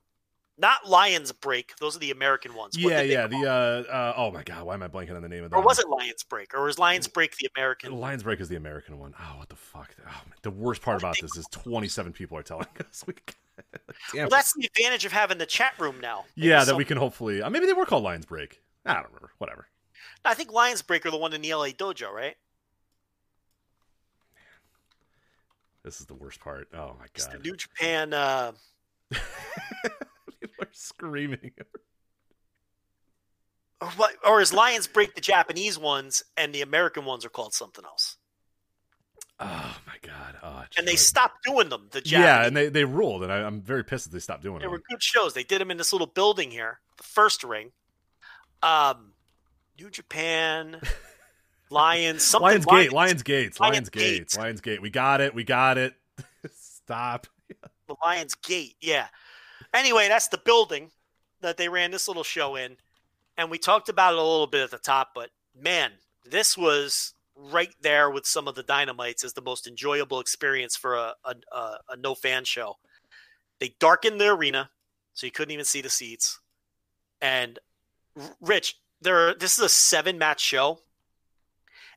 not 0.59 0.87
Lions 0.87 1.31
Break; 1.31 1.75
those 1.77 1.95
are 1.95 1.99
the 1.99 2.11
American 2.11 2.53
ones. 2.53 2.77
What 2.77 2.91
yeah, 2.91 3.01
yeah. 3.01 3.27
The 3.27 3.37
uh, 3.37 3.91
uh, 3.91 4.13
oh 4.17 4.31
my 4.31 4.43
god, 4.43 4.63
why 4.63 4.73
am 4.73 4.83
I 4.83 4.87
blanking 4.87 5.15
on 5.15 5.21
the 5.21 5.29
name 5.29 5.43
of 5.43 5.51
that? 5.51 5.57
or 5.57 5.63
was 5.63 5.79
it 5.79 5.87
Lions 5.89 6.23
Break, 6.23 6.53
or 6.53 6.63
was 6.63 6.77
Lions 6.77 7.07
Break 7.07 7.37
the 7.37 7.49
American? 7.55 7.93
Lions 7.99 8.23
Break 8.23 8.39
is 8.39 8.49
the 8.49 8.55
American 8.57 8.99
one. 8.99 9.13
Oh, 9.19 9.37
what 9.39 9.49
the 9.49 9.55
fuck? 9.55 9.95
Oh, 10.01 10.03
man. 10.05 10.33
The 10.43 10.51
worst 10.51 10.81
part 10.81 10.97
about 10.97 11.15
this 11.21 11.35
is 11.37 11.45
27 11.51 12.13
people 12.13 12.37
are 12.37 12.43
telling 12.43 12.67
us. 12.79 13.03
We, 13.07 13.13
damn. 14.13 14.23
Well, 14.23 14.29
that's 14.29 14.53
the 14.53 14.65
advantage 14.65 15.05
of 15.05 15.11
having 15.11 15.37
the 15.37 15.45
chat 15.45 15.73
room 15.79 15.99
now. 16.01 16.25
Maybe 16.35 16.49
yeah, 16.49 16.59
that 16.59 16.67
some- 16.67 16.77
we 16.77 16.85
can 16.85 16.97
hopefully. 16.97 17.41
Uh, 17.41 17.49
maybe 17.49 17.65
they 17.65 17.73
were 17.73 17.85
called 17.85 18.03
Lions 18.03 18.25
Break. 18.25 18.61
I 18.85 18.93
don't 18.95 19.05
remember. 19.05 19.31
Whatever. 19.37 19.67
I 20.25 20.33
think 20.33 20.51
Lions 20.51 20.81
Break 20.81 21.05
are 21.05 21.11
the 21.11 21.17
one 21.17 21.33
in 21.33 21.41
the 21.41 21.53
LA 21.53 21.67
dojo, 21.69 22.11
right? 22.11 22.35
This 25.83 26.01
is 26.01 26.07
the 26.07 26.13
worst 26.13 26.41
part. 26.41 26.67
Oh 26.73 26.95
my 26.99 27.05
It's 27.15 27.25
the 27.25 27.37
god. 27.37 27.45
New 27.45 27.55
Japan. 27.55 28.13
Are 30.69 30.73
screaming. 30.73 31.51
or 33.81 33.87
what? 33.91 34.15
Or 34.25 34.41
is 34.41 34.53
Lions 34.53 34.87
Break 34.87 35.15
the 35.15 35.21
Japanese 35.21 35.79
ones 35.79 36.23
and 36.37 36.53
the 36.53 36.61
American 36.61 37.05
ones 37.05 37.25
are 37.25 37.29
called 37.29 37.53
something 37.53 37.83
else? 37.85 38.17
Oh 39.39 39.77
my 39.87 39.93
god. 40.01 40.35
Oh, 40.43 40.63
And 40.77 40.85
they 40.87 40.97
stopped 40.97 41.43
doing 41.45 41.69
them. 41.69 41.87
The 41.91 42.01
Japanese. 42.01 42.25
Yeah, 42.25 42.45
and 42.45 42.55
they, 42.57 42.67
they 42.69 42.83
ruled, 42.83 43.23
and 43.23 43.31
I, 43.31 43.37
I'm 43.43 43.61
very 43.61 43.83
pissed 43.85 44.03
that 44.05 44.11
they 44.11 44.19
stopped 44.19 44.43
doing 44.43 44.57
it. 44.57 44.59
they 44.61 44.67
were 44.67 44.81
good 44.89 45.01
shows. 45.01 45.33
They 45.33 45.43
did 45.43 45.61
them 45.61 45.71
in 45.71 45.77
this 45.77 45.93
little 45.93 46.07
building 46.07 46.51
here, 46.51 46.79
the 46.97 47.03
first 47.03 47.43
ring. 47.45 47.71
Um, 48.61 49.13
New 49.79 49.89
Japan, 49.89 50.81
Lions, 51.69 52.21
something. 52.21 52.47
Lions 52.47 52.65
Gate, 52.65 52.91
Lions 52.91 53.23
Gates, 53.23 53.59
Lions 53.61 53.73
Lions 53.75 53.89
Gates, 53.89 54.05
Gates. 54.19 54.37
Lions 54.37 54.61
Gate. 54.61 54.81
We 54.81 54.89
got 54.89 55.21
it. 55.21 55.33
We 55.33 55.45
got 55.45 55.77
it. 55.77 55.93
Stop. 56.53 57.27
the 57.87 57.95
Lions 58.03 58.35
Gate. 58.35 58.75
Yeah. 58.81 59.07
Anyway, 59.73 60.07
that's 60.07 60.27
the 60.27 60.37
building 60.37 60.91
that 61.41 61.57
they 61.57 61.69
ran 61.69 61.91
this 61.91 62.07
little 62.07 62.23
show 62.23 62.55
in, 62.55 62.77
and 63.37 63.49
we 63.49 63.57
talked 63.57 63.89
about 63.89 64.13
it 64.13 64.19
a 64.19 64.23
little 64.23 64.47
bit 64.47 64.63
at 64.63 64.71
the 64.71 64.77
top. 64.77 65.09
But 65.13 65.29
man, 65.55 65.91
this 66.25 66.57
was 66.57 67.13
right 67.35 67.73
there 67.81 68.09
with 68.09 68.25
some 68.25 68.47
of 68.47 68.55
the 68.55 68.63
dynamites 68.63 69.23
as 69.23 69.33
the 69.33 69.41
most 69.41 69.67
enjoyable 69.67 70.19
experience 70.19 70.75
for 70.75 70.95
a 70.95 71.13
a, 71.23 71.35
a, 71.51 71.77
a 71.89 71.97
no 71.97 72.15
fan 72.15 72.43
show. 72.43 72.77
They 73.59 73.75
darkened 73.79 74.19
the 74.19 74.29
arena, 74.29 74.69
so 75.13 75.25
you 75.25 75.31
couldn't 75.31 75.51
even 75.51 75.65
see 75.65 75.81
the 75.81 75.89
seats. 75.89 76.39
And 77.21 77.59
Rich, 78.41 78.75
there 79.01 79.33
this 79.33 79.57
is 79.57 79.63
a 79.63 79.69
seven 79.69 80.17
match 80.17 80.41
show, 80.41 80.79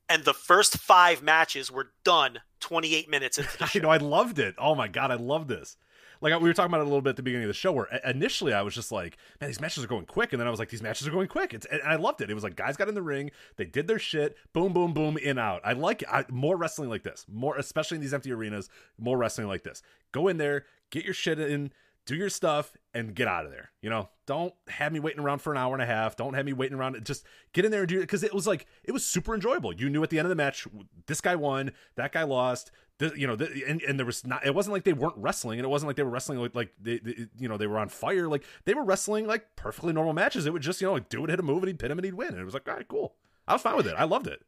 and 0.08 0.24
the 0.24 0.34
first 0.34 0.78
five 0.78 1.22
matches 1.22 1.70
were 1.70 1.92
done 2.04 2.40
28 2.60 3.08
minutes 3.08 3.38
into 3.38 3.58
the 3.58 3.66
show. 3.66 3.78
You 3.78 3.82
know, 3.82 3.90
I 3.90 3.96
loved 3.96 4.38
it. 4.38 4.54
Oh 4.58 4.74
my 4.74 4.88
god, 4.88 5.10
I 5.10 5.14
love 5.14 5.48
this. 5.48 5.76
Like 6.22 6.40
we 6.40 6.48
were 6.48 6.54
talking 6.54 6.70
about 6.70 6.80
it 6.80 6.84
a 6.84 6.88
little 6.88 7.02
bit 7.02 7.10
at 7.10 7.16
the 7.16 7.22
beginning 7.22 7.44
of 7.44 7.48
the 7.48 7.54
show, 7.54 7.72
where 7.72 7.86
initially 8.04 8.52
I 8.52 8.62
was 8.62 8.74
just 8.74 8.92
like, 8.92 9.18
"Man, 9.40 9.50
these 9.50 9.60
matches 9.60 9.82
are 9.84 9.88
going 9.88 10.06
quick," 10.06 10.32
and 10.32 10.40
then 10.40 10.46
I 10.46 10.50
was 10.50 10.60
like, 10.60 10.70
"These 10.70 10.82
matches 10.82 11.06
are 11.08 11.10
going 11.10 11.28
quick." 11.28 11.52
It's, 11.52 11.66
and 11.66 11.82
I 11.82 11.96
loved 11.96 12.20
it. 12.20 12.30
It 12.30 12.34
was 12.34 12.44
like 12.44 12.56
guys 12.56 12.76
got 12.76 12.88
in 12.88 12.94
the 12.94 13.02
ring, 13.02 13.32
they 13.56 13.64
did 13.64 13.88
their 13.88 13.98
shit, 13.98 14.36
boom, 14.52 14.72
boom, 14.72 14.94
boom, 14.94 15.18
in 15.18 15.36
out. 15.36 15.60
I 15.64 15.72
like 15.72 16.04
I, 16.10 16.24
more 16.30 16.56
wrestling 16.56 16.88
like 16.88 17.02
this, 17.02 17.26
more 17.28 17.56
especially 17.56 17.96
in 17.96 18.00
these 18.00 18.14
empty 18.14 18.32
arenas. 18.32 18.68
More 18.98 19.18
wrestling 19.18 19.48
like 19.48 19.64
this. 19.64 19.82
Go 20.12 20.28
in 20.28 20.36
there, 20.36 20.64
get 20.90 21.04
your 21.04 21.14
shit 21.14 21.40
in, 21.40 21.72
do 22.06 22.16
your 22.16 22.28
stuff, 22.28 22.76
and 22.94 23.14
get 23.14 23.28
out 23.28 23.44
of 23.44 23.50
there. 23.50 23.70
You 23.80 23.90
know, 23.90 24.08
don't 24.26 24.54
have 24.68 24.92
me 24.92 25.00
waiting 25.00 25.20
around 25.20 25.40
for 25.40 25.52
an 25.52 25.58
hour 25.58 25.74
and 25.74 25.82
a 25.82 25.86
half. 25.86 26.16
Don't 26.16 26.34
have 26.34 26.44
me 26.44 26.52
waiting 26.52 26.76
around. 26.76 27.02
Just 27.04 27.24
get 27.52 27.64
in 27.64 27.70
there 27.70 27.80
and 27.80 27.88
do 27.88 27.98
it 27.98 28.02
because 28.02 28.22
it 28.22 28.34
was 28.34 28.46
like 28.46 28.66
it 28.84 28.92
was 28.92 29.04
super 29.04 29.34
enjoyable. 29.34 29.72
You 29.72 29.88
knew 29.88 30.02
at 30.02 30.10
the 30.10 30.18
end 30.18 30.26
of 30.26 30.30
the 30.30 30.36
match, 30.36 30.66
this 31.06 31.20
guy 31.20 31.36
won, 31.36 31.72
that 31.96 32.12
guy 32.12 32.22
lost. 32.24 32.70
This, 32.98 33.16
you 33.16 33.26
know, 33.26 33.36
the, 33.36 33.64
and, 33.66 33.82
and 33.82 33.98
there 33.98 34.06
was 34.06 34.26
not. 34.26 34.44
It 34.46 34.54
wasn't 34.54 34.74
like 34.74 34.84
they 34.84 34.92
weren't 34.92 35.16
wrestling, 35.16 35.58
and 35.58 35.64
it 35.64 35.68
wasn't 35.68 35.88
like 35.88 35.96
they 35.96 36.02
were 36.02 36.10
wrestling 36.10 36.38
like 36.38 36.54
like 36.54 36.72
they, 36.80 36.98
they 36.98 37.26
you 37.38 37.48
know 37.48 37.56
they 37.56 37.66
were 37.66 37.78
on 37.78 37.88
fire. 37.88 38.28
Like 38.28 38.44
they 38.64 38.74
were 38.74 38.84
wrestling 38.84 39.26
like 39.26 39.56
perfectly 39.56 39.92
normal 39.92 40.12
matches. 40.12 40.46
It 40.46 40.52
would 40.52 40.62
just 40.62 40.80
you 40.80 40.86
know 40.88 40.94
like 40.94 41.12
it, 41.12 41.30
hit 41.30 41.40
a 41.40 41.42
move, 41.42 41.62
and 41.62 41.68
he'd 41.68 41.78
pin 41.78 41.90
him, 41.90 41.98
and 41.98 42.04
he'd 42.04 42.14
win. 42.14 42.28
And 42.28 42.38
it 42.38 42.44
was 42.44 42.54
like 42.54 42.68
all 42.68 42.74
right, 42.74 42.88
cool. 42.88 43.14
I 43.48 43.54
was 43.54 43.62
fine 43.62 43.76
with 43.76 43.86
it. 43.86 43.94
I 43.96 44.04
loved 44.04 44.26
it. 44.26 44.42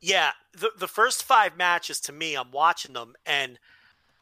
Yeah, 0.00 0.30
the 0.52 0.70
the 0.78 0.88
first 0.88 1.22
five 1.22 1.56
matches 1.56 2.00
to 2.02 2.12
me, 2.12 2.34
I'm 2.34 2.50
watching 2.50 2.94
them, 2.94 3.14
and 3.26 3.58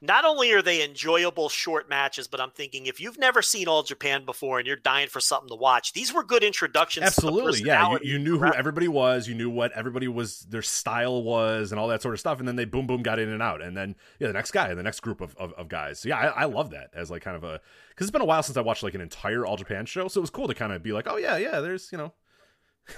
not 0.00 0.24
only 0.24 0.52
are 0.52 0.62
they 0.62 0.84
enjoyable 0.84 1.48
short 1.48 1.88
matches, 1.88 2.28
but 2.28 2.40
I'm 2.40 2.50
thinking 2.50 2.86
if 2.86 3.00
you've 3.00 3.18
never 3.18 3.42
seen 3.42 3.66
All 3.66 3.82
Japan 3.82 4.24
before 4.24 4.58
and 4.58 4.66
you're 4.66 4.76
dying 4.76 5.08
for 5.08 5.18
something 5.18 5.48
to 5.48 5.56
watch, 5.56 5.92
these 5.92 6.14
were 6.14 6.22
good 6.22 6.44
introductions. 6.44 7.06
Absolutely, 7.06 7.58
to 7.58 7.62
the 7.62 7.66
yeah. 7.66 7.90
You, 7.90 7.98
you 8.02 8.18
knew 8.18 8.38
who 8.38 8.52
everybody 8.52 8.86
was. 8.86 9.26
You 9.26 9.34
knew 9.34 9.50
what 9.50 9.72
everybody 9.72 10.06
was, 10.06 10.40
their 10.42 10.62
style 10.62 11.22
was, 11.22 11.72
and 11.72 11.80
all 11.80 11.88
that 11.88 12.02
sort 12.02 12.14
of 12.14 12.20
stuff. 12.20 12.38
And 12.38 12.46
then 12.46 12.54
they 12.54 12.64
boom, 12.64 12.86
boom, 12.86 13.02
got 13.02 13.18
in 13.18 13.28
and 13.28 13.42
out. 13.42 13.60
And 13.60 13.76
then 13.76 13.96
yeah, 14.20 14.28
the 14.28 14.34
next 14.34 14.52
guy, 14.52 14.72
the 14.72 14.82
next 14.82 15.00
group 15.00 15.20
of, 15.20 15.34
of, 15.36 15.52
of 15.54 15.68
guys. 15.68 16.00
So 16.00 16.10
yeah, 16.10 16.18
I, 16.18 16.42
I 16.42 16.44
love 16.44 16.70
that 16.70 16.90
as 16.94 17.10
like 17.10 17.22
kind 17.22 17.36
of 17.36 17.42
a 17.42 17.60
because 17.90 18.06
it's 18.06 18.12
been 18.12 18.22
a 18.22 18.26
while 18.26 18.44
since 18.44 18.56
I 18.56 18.60
watched 18.60 18.84
like 18.84 18.94
an 18.94 19.00
entire 19.00 19.44
All 19.44 19.56
Japan 19.56 19.84
show. 19.84 20.06
So 20.06 20.20
it 20.20 20.22
was 20.22 20.30
cool 20.30 20.46
to 20.46 20.54
kind 20.54 20.72
of 20.72 20.82
be 20.82 20.92
like, 20.92 21.08
oh 21.08 21.16
yeah, 21.16 21.36
yeah. 21.36 21.58
There's 21.60 21.90
you 21.90 21.98
know, 21.98 22.12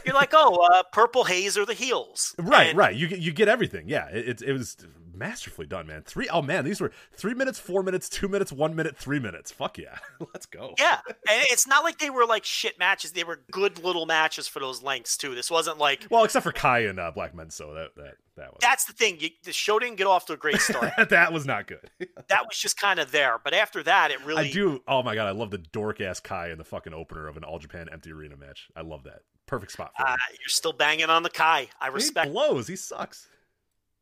You're 0.04 0.14
like, 0.14 0.30
oh, 0.32 0.68
uh, 0.72 0.82
Purple 0.92 1.24
Haze 1.24 1.56
or 1.58 1.66
the 1.66 1.74
Heels, 1.74 2.34
right, 2.38 2.68
And 2.68 2.78
right. 2.78 2.94
You 2.94 3.08
get 3.08 3.20
you 3.20 3.32
get 3.32 3.48
everything. 3.48 3.88
Yeah, 3.88 4.08
it, 4.08 4.28
it 4.28 4.42
it 4.42 4.52
was 4.52 4.76
masterfully 5.20 5.68
done, 5.68 5.86
man. 5.86 6.02
Three 6.02 6.28
oh 6.28 6.42
man, 6.42 6.64
these 6.64 6.80
were 6.80 6.90
three 7.12 7.34
minutes, 7.34 7.60
four 7.60 7.84
minutes, 7.84 8.08
two 8.08 8.26
minutes, 8.26 8.50
one 8.50 8.74
minute, 8.74 8.96
three 8.96 9.20
minutes. 9.20 9.52
Fuck 9.52 9.78
yeah, 9.78 9.98
let's 10.34 10.46
go. 10.46 10.74
Yeah, 10.78 10.98
and 11.06 11.44
it's 11.50 11.68
not 11.68 11.84
like 11.84 11.98
they 11.98 12.10
were 12.10 12.26
like 12.26 12.44
shit 12.44 12.78
matches; 12.78 13.12
they 13.12 13.22
were 13.22 13.40
good 13.52 13.84
little 13.84 14.06
matches 14.06 14.48
for 14.48 14.58
those 14.58 14.82
lengths 14.82 15.16
too. 15.16 15.36
This 15.36 15.50
wasn't 15.50 15.78
like 15.78 16.06
Well, 16.10 16.24
except 16.24 16.42
for 16.42 16.52
Kai 16.52 16.80
and 16.80 16.98
uh, 16.98 17.12
Black 17.12 17.34
Men, 17.34 17.50
so 17.50 17.74
that 17.74 17.94
that 17.96 18.14
that 18.36 18.52
was 18.52 18.58
that's 18.60 18.86
the 18.86 18.92
thing. 18.92 19.18
You, 19.20 19.28
the 19.44 19.52
show 19.52 19.78
didn't 19.78 19.96
get 19.96 20.06
off 20.06 20.26
to 20.26 20.32
a 20.32 20.36
great 20.36 20.60
start. 20.60 20.92
that 21.10 21.32
was 21.32 21.46
not 21.46 21.66
good. 21.66 21.90
that 22.28 22.46
was 22.48 22.58
just 22.58 22.76
kind 22.78 22.98
of 22.98 23.12
there, 23.12 23.38
but 23.42 23.54
after 23.54 23.82
that, 23.82 24.10
it 24.10 24.24
really 24.24 24.48
I 24.48 24.50
do. 24.50 24.82
Oh 24.88 25.02
my 25.02 25.14
god, 25.14 25.28
I 25.28 25.32
love 25.32 25.50
the 25.50 25.58
dork 25.58 26.00
ass 26.00 26.20
Kai 26.20 26.50
in 26.50 26.58
the 26.58 26.64
fucking 26.64 26.94
opener 26.94 27.28
of 27.28 27.36
an 27.36 27.44
All 27.44 27.58
Japan 27.58 27.88
empty 27.92 28.10
arena 28.10 28.36
match. 28.36 28.68
I 28.74 28.80
love 28.80 29.04
that. 29.04 29.20
Perfect 29.46 29.72
spot 29.72 29.92
for. 29.96 30.06
Uh, 30.06 30.16
you're 30.30 30.48
still 30.48 30.72
banging 30.72 31.10
on 31.10 31.22
the 31.22 31.30
Kai. 31.30 31.68
I 31.80 31.88
respect. 31.88 32.28
He 32.28 32.32
blows. 32.32 32.66
He 32.66 32.76
sucks. 32.76 33.28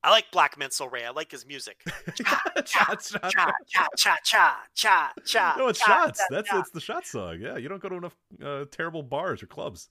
I 0.03 0.11
like 0.11 0.31
Black 0.31 0.57
Menso-re. 0.59 1.05
I 1.05 1.11
like 1.11 1.31
his 1.31 1.45
music. 1.47 1.83
shots, 2.15 2.71
shots. 2.71 3.11
Cha 3.11 3.53
cha 3.67 3.87
cha 3.97 4.17
cha 4.25 4.57
cha 4.75 5.13
cha. 5.25 5.55
No, 5.59 5.69
it's 5.69 5.81
cha, 5.81 5.87
shots. 6.05 6.19
cha, 6.21 6.25
That's 6.31 6.49
cha. 6.49 6.59
it's 6.61 6.71
the 6.71 6.81
shot 6.81 7.07
song. 7.07 7.39
Yeah, 7.41 7.57
you 7.57 7.69
don't 7.69 7.83
go 7.83 7.89
to 7.89 7.97
enough 7.97 8.17
uh, 8.45 8.65
terrible 8.71 9.03
bars 9.03 9.43
or 9.43 9.47
clubs. 9.47 9.89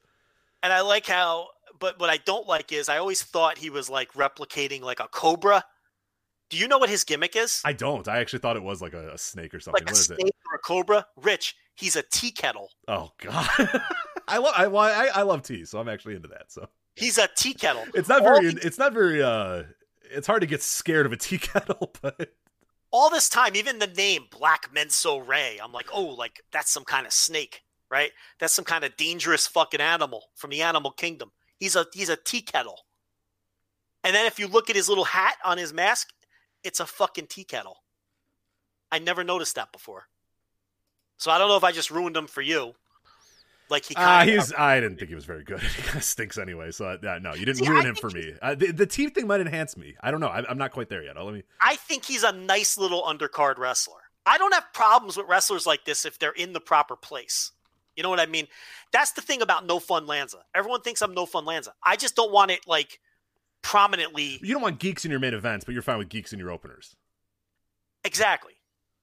And 0.63 0.71
I 0.71 0.81
like 0.81 1.05
how, 1.05 1.47
but 1.79 1.99
what 1.99 2.09
I 2.09 2.17
don't 2.17 2.47
like 2.47 2.71
is 2.71 2.87
I 2.89 2.97
always 2.97 3.21
thought 3.21 3.57
he 3.57 3.69
was 3.69 3.89
like 3.89 4.13
replicating 4.13 4.81
like 4.81 4.99
a 4.99 5.07
cobra. 5.09 5.63
Do 6.49 6.57
you 6.57 6.69
know 6.69 6.77
what 6.77 6.89
his 6.89 7.03
gimmick 7.03 7.35
is? 7.35 7.61
I 7.65 7.73
don't. 7.73 8.07
I 8.07 8.19
actually 8.19 8.39
thought 8.39 8.55
it 8.55 8.63
was 8.63 8.81
like 8.81 8.93
a, 8.93 9.11
a 9.13 9.17
snake 9.17 9.53
or 9.53 9.59
something. 9.59 9.83
like 9.83 9.89
a 9.89 9.93
what 9.93 9.99
is 9.99 10.09
it? 10.09 10.19
snake 10.21 10.33
or 10.49 10.55
a 10.55 10.59
cobra? 10.59 11.05
Rich, 11.17 11.55
he's 11.75 11.97
a 11.97 12.03
tea 12.03 12.31
kettle. 12.31 12.69
Oh 12.87 13.11
god. 13.21 13.49
I 14.29 14.37
love 14.37 14.53
I, 14.55 14.65
I 14.65 15.05
I 15.15 15.21
love 15.23 15.41
tea, 15.43 15.65
so 15.65 15.79
I'm 15.79 15.89
actually 15.89 16.15
into 16.15 16.29
that. 16.29 16.49
So 16.51 16.69
He's 16.95 17.17
a 17.17 17.27
tea 17.35 17.53
kettle. 17.53 17.83
it's 17.93 18.09
not 18.09 18.25
All 18.25 18.39
very 18.41 18.53
it's 18.53 18.77
not 18.79 18.93
very 18.93 19.21
uh 19.21 19.63
it's 20.11 20.27
hard 20.27 20.41
to 20.41 20.47
get 20.47 20.61
scared 20.61 21.05
of 21.05 21.11
a 21.11 21.17
tea 21.17 21.37
kettle, 21.37 21.93
but 22.01 22.33
all 22.91 23.09
this 23.09 23.29
time, 23.29 23.55
even 23.55 23.79
the 23.79 23.87
name 23.87 24.25
Black 24.31 24.73
Menso-re, 24.73 25.59
I'm 25.61 25.71
like, 25.71 25.89
oh, 25.93 26.05
like 26.05 26.41
that's 26.51 26.71
some 26.71 26.85
kind 26.85 27.05
of 27.05 27.13
snake, 27.13 27.63
right? 27.89 28.11
That's 28.39 28.53
some 28.53 28.65
kind 28.65 28.83
of 28.83 28.95
dangerous 28.97 29.47
fucking 29.47 29.81
animal 29.81 30.29
from 30.35 30.49
the 30.49 30.61
animal 30.61 30.91
kingdom. 30.91 31.31
He's 31.57 31.75
a 31.75 31.85
he's 31.93 32.09
a 32.09 32.15
tea 32.15 32.41
kettle. 32.41 32.79
And 34.03 34.15
then 34.15 34.25
if 34.25 34.39
you 34.39 34.47
look 34.47 34.69
at 34.69 34.75
his 34.75 34.89
little 34.89 35.03
hat 35.03 35.35
on 35.43 35.57
his 35.57 35.73
mask, 35.73 36.09
it's 36.63 36.79
a 36.79 36.85
fucking 36.85 37.27
tea 37.27 37.43
kettle. 37.43 37.77
I 38.91 38.99
never 38.99 39.23
noticed 39.23 39.55
that 39.55 39.73
before. 39.73 40.07
So 41.17 41.31
I 41.31 41.37
don't 41.37 41.49
know 41.49 41.57
if 41.57 41.63
I 41.63 41.71
just 41.71 41.91
ruined 41.91 42.15
him 42.15 42.27
for 42.27 42.41
you. 42.41 42.73
Like 43.69 43.85
he 43.85 43.95
uh, 43.95 43.99
kind 43.99 44.29
he's. 44.29 44.53
I 44.53 44.79
didn't 44.79 44.97
think 44.97 45.09
he 45.09 45.15
was 45.15 45.25
very 45.25 45.43
good. 45.43 45.59
He 45.77 45.81
kind 45.81 45.97
of 45.97 46.03
stinks 46.03 46.37
anyway. 46.37 46.71
So 46.71 46.85
uh, 46.85 47.19
no, 47.21 47.33
you 47.33 47.45
didn't 47.45 47.57
See, 47.57 47.67
ruin 47.67 47.85
I 47.85 47.89
him 47.89 47.95
for 47.95 48.09
me. 48.09 48.33
Uh, 48.41 48.55
the, 48.55 48.71
the 48.71 48.85
team 48.85 49.11
thing 49.11 49.27
might 49.27 49.41
enhance 49.41 49.75
me. 49.75 49.95
I 50.01 50.11
don't 50.11 50.19
know. 50.19 50.27
I, 50.27 50.43
I'm 50.49 50.57
not 50.57 50.71
quite 50.71 50.89
there 50.89 51.03
yet. 51.03 51.17
I'll 51.17 51.25
let 51.25 51.33
me. 51.33 51.43
I 51.61 51.75
think 51.75 52.05
he's 52.05 52.23
a 52.23 52.31
nice 52.31 52.77
little 52.77 53.03
undercard 53.03 53.57
wrestler. 53.57 53.99
I 54.25 54.37
don't 54.37 54.53
have 54.53 54.65
problems 54.73 55.17
with 55.17 55.27
wrestlers 55.27 55.65
like 55.65 55.85
this 55.85 56.05
if 56.05 56.19
they're 56.19 56.31
in 56.31 56.53
the 56.53 56.59
proper 56.59 56.95
place. 56.95 57.51
You 57.95 58.03
know 58.03 58.09
what 58.09 58.19
I 58.19 58.25
mean? 58.27 58.47
That's 58.91 59.11
the 59.13 59.21
thing 59.21 59.41
about 59.41 59.65
No 59.65 59.79
Fun 59.79 60.05
Lanza. 60.05 60.37
Everyone 60.53 60.81
thinks 60.81 61.01
I'm 61.01 61.13
No 61.13 61.25
Fun 61.25 61.45
Lanza. 61.45 61.73
I 61.83 61.95
just 61.95 62.15
don't 62.15 62.31
want 62.31 62.51
it 62.51 62.61
like 62.67 62.99
prominently. 63.61 64.39
You 64.41 64.53
don't 64.53 64.61
want 64.61 64.79
geeks 64.79 65.03
in 65.03 65.11
your 65.11 65.19
main 65.19 65.33
events, 65.33 65.65
but 65.65 65.73
you're 65.73 65.81
fine 65.81 65.97
with 65.97 66.09
geeks 66.09 66.31
in 66.31 66.39
your 66.39 66.51
openers. 66.51 66.95
Exactly. 68.03 68.53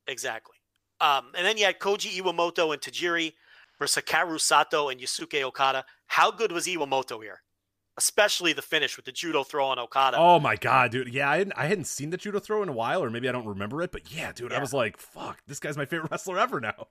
Exactly. 0.06 0.56
Um, 1.00 1.26
and 1.36 1.44
then 1.44 1.58
you 1.58 1.64
had 1.64 1.78
Koji 1.78 2.18
Iwamoto 2.20 2.72
and 2.72 2.80
Tajiri 2.80 3.32
versus 3.78 4.02
Hikaru 4.02 4.40
Sato 4.40 4.88
and 4.88 5.00
Yusuke 5.00 5.42
Okada. 5.42 5.84
How 6.06 6.30
good 6.30 6.52
was 6.52 6.66
Iwamoto 6.66 7.22
here? 7.22 7.40
Especially 7.96 8.52
the 8.52 8.60
finish 8.60 8.96
with 8.96 9.06
the 9.06 9.12
judo 9.12 9.44
throw 9.44 9.66
on 9.66 9.78
Okada. 9.78 10.16
Oh 10.18 10.40
my 10.40 10.56
god, 10.56 10.90
dude! 10.90 11.14
Yeah, 11.14 11.30
I 11.30 11.38
hadn't, 11.38 11.52
I 11.56 11.66
hadn't 11.66 11.84
seen 11.84 12.10
the 12.10 12.16
judo 12.16 12.40
throw 12.40 12.60
in 12.60 12.68
a 12.68 12.72
while, 12.72 13.04
or 13.04 13.08
maybe 13.08 13.28
I 13.28 13.32
don't 13.32 13.46
remember 13.46 13.82
it. 13.82 13.92
But 13.92 14.12
yeah, 14.12 14.32
dude, 14.32 14.52
I 14.52 14.58
was 14.58 14.72
like, 14.72 14.96
"Fuck, 14.96 15.42
this 15.46 15.60
guy's 15.60 15.76
my 15.76 15.84
favorite 15.84 16.10
wrestler 16.10 16.40
ever 16.40 16.60
now," 16.60 16.88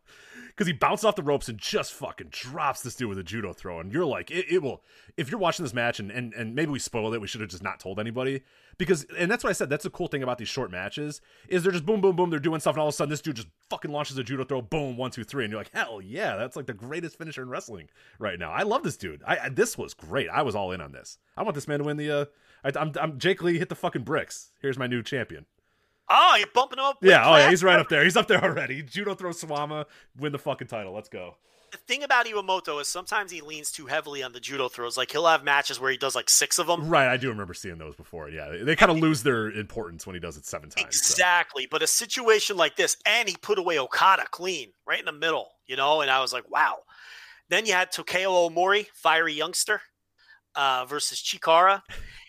because 0.47 0.65
he 0.65 0.71
bounced 0.71 1.03
off 1.03 1.17
the 1.17 1.21
ropes 1.21 1.49
and 1.49 1.59
just 1.59 1.91
fucking 1.91 2.27
drops 2.29 2.83
this 2.83 2.95
dude 2.95 3.09
with 3.09 3.17
a 3.17 3.23
judo 3.23 3.51
throw, 3.51 3.81
and 3.81 3.91
you're 3.91 4.05
like, 4.05 4.31
it, 4.31 4.45
it 4.49 4.63
will. 4.63 4.81
If 5.17 5.29
you're 5.29 5.41
watching 5.41 5.65
this 5.65 5.73
match, 5.73 5.99
and, 5.99 6.09
and 6.09 6.33
and 6.35 6.55
maybe 6.55 6.71
we 6.71 6.79
spoiled 6.79 7.13
it, 7.13 7.19
we 7.19 7.27
should 7.27 7.41
have 7.41 7.49
just 7.49 7.63
not 7.63 7.81
told 7.81 7.99
anybody 7.99 8.43
because, 8.77 9.05
and 9.17 9.29
that's 9.29 9.43
what 9.43 9.49
I 9.49 9.53
said. 9.53 9.69
That's 9.69 9.83
the 9.83 9.89
cool 9.89 10.07
thing 10.07 10.23
about 10.23 10.37
these 10.37 10.47
short 10.47 10.71
matches 10.71 11.21
is 11.47 11.63
they're 11.63 11.71
just 11.71 11.85
boom, 11.85 12.01
boom, 12.01 12.15
boom. 12.15 12.29
They're 12.29 12.39
doing 12.39 12.59
stuff, 12.59 12.75
and 12.75 12.81
all 12.81 12.87
of 12.87 12.93
a 12.93 12.95
sudden, 12.95 13.09
this 13.09 13.21
dude 13.21 13.35
just 13.35 13.47
fucking 13.69 13.91
launches 13.91 14.17
a 14.17 14.23
judo 14.23 14.43
throw, 14.43 14.61
boom, 14.61 14.97
one, 14.97 15.11
two, 15.11 15.23
three, 15.23 15.43
and 15.43 15.51
you're 15.51 15.59
like, 15.59 15.71
hell 15.73 16.01
yeah, 16.01 16.35
that's 16.35 16.55
like 16.55 16.65
the 16.65 16.73
greatest 16.73 17.17
finisher 17.17 17.41
in 17.41 17.49
wrestling 17.49 17.89
right 18.19 18.39
now. 18.39 18.51
I 18.51 18.63
love 18.63 18.83
this 18.83 18.97
dude. 18.97 19.21
I, 19.25 19.37
I 19.37 19.49
this 19.49 19.77
was 19.77 19.93
great. 19.93 20.29
I 20.29 20.41
was 20.41 20.55
all 20.55 20.71
in 20.71 20.81
on 20.81 20.91
this. 20.91 21.17
I 21.37 21.43
want 21.43 21.55
this 21.55 21.67
man 21.67 21.79
to 21.79 21.85
win 21.85 21.97
the. 21.97 22.11
uh 22.11 22.25
I, 22.65 22.71
I'm, 22.79 22.91
I'm 22.99 23.19
Jake 23.19 23.43
Lee 23.43 23.59
hit 23.59 23.69
the 23.69 23.75
fucking 23.75 24.03
bricks. 24.03 24.51
Here's 24.61 24.77
my 24.77 24.87
new 24.87 25.03
champion. 25.03 25.45
Oh, 26.09 26.35
you're 26.37 26.47
bumping 26.53 26.79
him 26.79 26.85
up. 26.85 26.97
Yeah, 27.01 27.27
oh 27.27 27.35
yeah, 27.37 27.49
he's 27.49 27.63
right 27.63 27.79
up 27.79 27.89
there. 27.89 28.03
He's 28.03 28.17
up 28.17 28.27
there 28.27 28.43
already. 28.43 28.83
Judo 28.83 29.15
throw 29.15 29.31
Suwama, 29.31 29.85
win 30.17 30.31
the 30.31 30.39
fucking 30.39 30.67
title. 30.67 30.93
Let's 30.93 31.09
go. 31.09 31.35
The 31.73 31.79
thing 31.79 32.03
about 32.03 32.27
Iwamoto 32.27 32.79
is 32.79 32.87
sometimes 32.87 33.31
he 33.31 33.41
leans 33.41 33.71
too 33.71 33.87
heavily 33.87 34.21
on 34.21 34.31
the 34.31 34.39
judo 34.39 34.69
throws. 34.69 34.95
Like 34.95 35.11
he'll 35.11 35.25
have 35.25 35.43
matches 35.43 35.79
where 35.79 35.89
he 35.89 35.97
does 35.97 36.13
like 36.13 36.29
six 36.29 36.59
of 36.59 36.67
them. 36.67 36.87
Right, 36.87 37.07
I 37.07 37.17
do 37.17 37.29
remember 37.29 37.55
seeing 37.55 37.79
those 37.79 37.95
before. 37.95 38.29
Yeah, 38.29 38.49
they, 38.49 38.63
they 38.63 38.75
kind 38.75 38.91
of 38.91 38.99
lose 38.99 39.23
their 39.23 39.49
importance 39.49 40.05
when 40.05 40.13
he 40.13 40.19
does 40.19 40.37
it 40.37 40.45
seven 40.45 40.69
times. 40.69 41.01
so. 41.01 41.11
Exactly. 41.11 41.67
But 41.69 41.81
a 41.81 41.87
situation 41.87 42.57
like 42.57 42.75
this, 42.75 42.95
and 43.07 43.27
he 43.27 43.35
put 43.41 43.57
away 43.57 43.79
Okada 43.79 44.25
clean, 44.29 44.71
right 44.85 44.99
in 44.99 45.05
the 45.05 45.11
middle, 45.11 45.49
you 45.65 45.75
know, 45.75 46.01
and 46.01 46.11
I 46.11 46.21
was 46.21 46.31
like, 46.31 46.47
wow. 46.47 46.77
Then 47.49 47.65
you 47.65 47.73
had 47.73 47.91
Takao 47.91 48.51
Omori, 48.51 48.85
fiery 48.93 49.33
youngster, 49.33 49.81
uh, 50.53 50.85
versus 50.85 51.23
Chikara. 51.23 51.81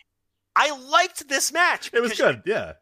I 0.56 0.74
liked 0.74 1.28
this 1.28 1.52
match. 1.52 1.90
It 1.92 2.00
was 2.00 2.14
good. 2.14 2.42
Yeah, 2.46 2.72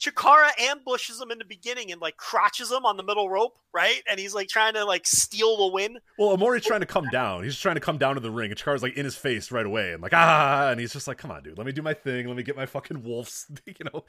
Chikara 0.00 0.48
ambushes 0.58 1.20
him 1.20 1.30
in 1.30 1.38
the 1.38 1.44
beginning 1.44 1.92
and 1.92 2.00
like 2.00 2.16
crotches 2.16 2.70
him 2.72 2.86
on 2.86 2.96
the 2.96 3.02
middle 3.02 3.28
rope, 3.28 3.58
right? 3.74 4.02
And 4.10 4.18
he's 4.18 4.34
like 4.34 4.48
trying 4.48 4.72
to 4.74 4.84
like 4.86 5.06
steal 5.06 5.58
the 5.58 5.66
win. 5.66 5.98
Well, 6.18 6.32
Amori's 6.32 6.64
trying 6.64 6.80
to 6.80 6.86
come 6.86 7.06
down. 7.12 7.44
He's 7.44 7.58
trying 7.58 7.74
to 7.74 7.80
come 7.82 7.98
down 7.98 8.14
to 8.14 8.20
the 8.20 8.30
ring, 8.30 8.50
and 8.50 8.58
Chikara's 8.58 8.82
like 8.82 8.96
in 8.96 9.04
his 9.04 9.14
face 9.16 9.52
right 9.52 9.66
away, 9.66 9.92
and 9.92 10.02
like 10.02 10.14
ah, 10.14 10.70
and 10.70 10.80
he's 10.80 10.92
just 10.94 11.06
like, 11.06 11.18
"Come 11.18 11.30
on, 11.30 11.42
dude, 11.42 11.58
let 11.58 11.66
me 11.66 11.72
do 11.72 11.82
my 11.82 11.92
thing. 11.92 12.26
Let 12.26 12.36
me 12.36 12.42
get 12.42 12.56
my 12.56 12.64
fucking 12.64 13.02
wolf's, 13.02 13.46
you 13.66 13.74
know, 13.92 14.04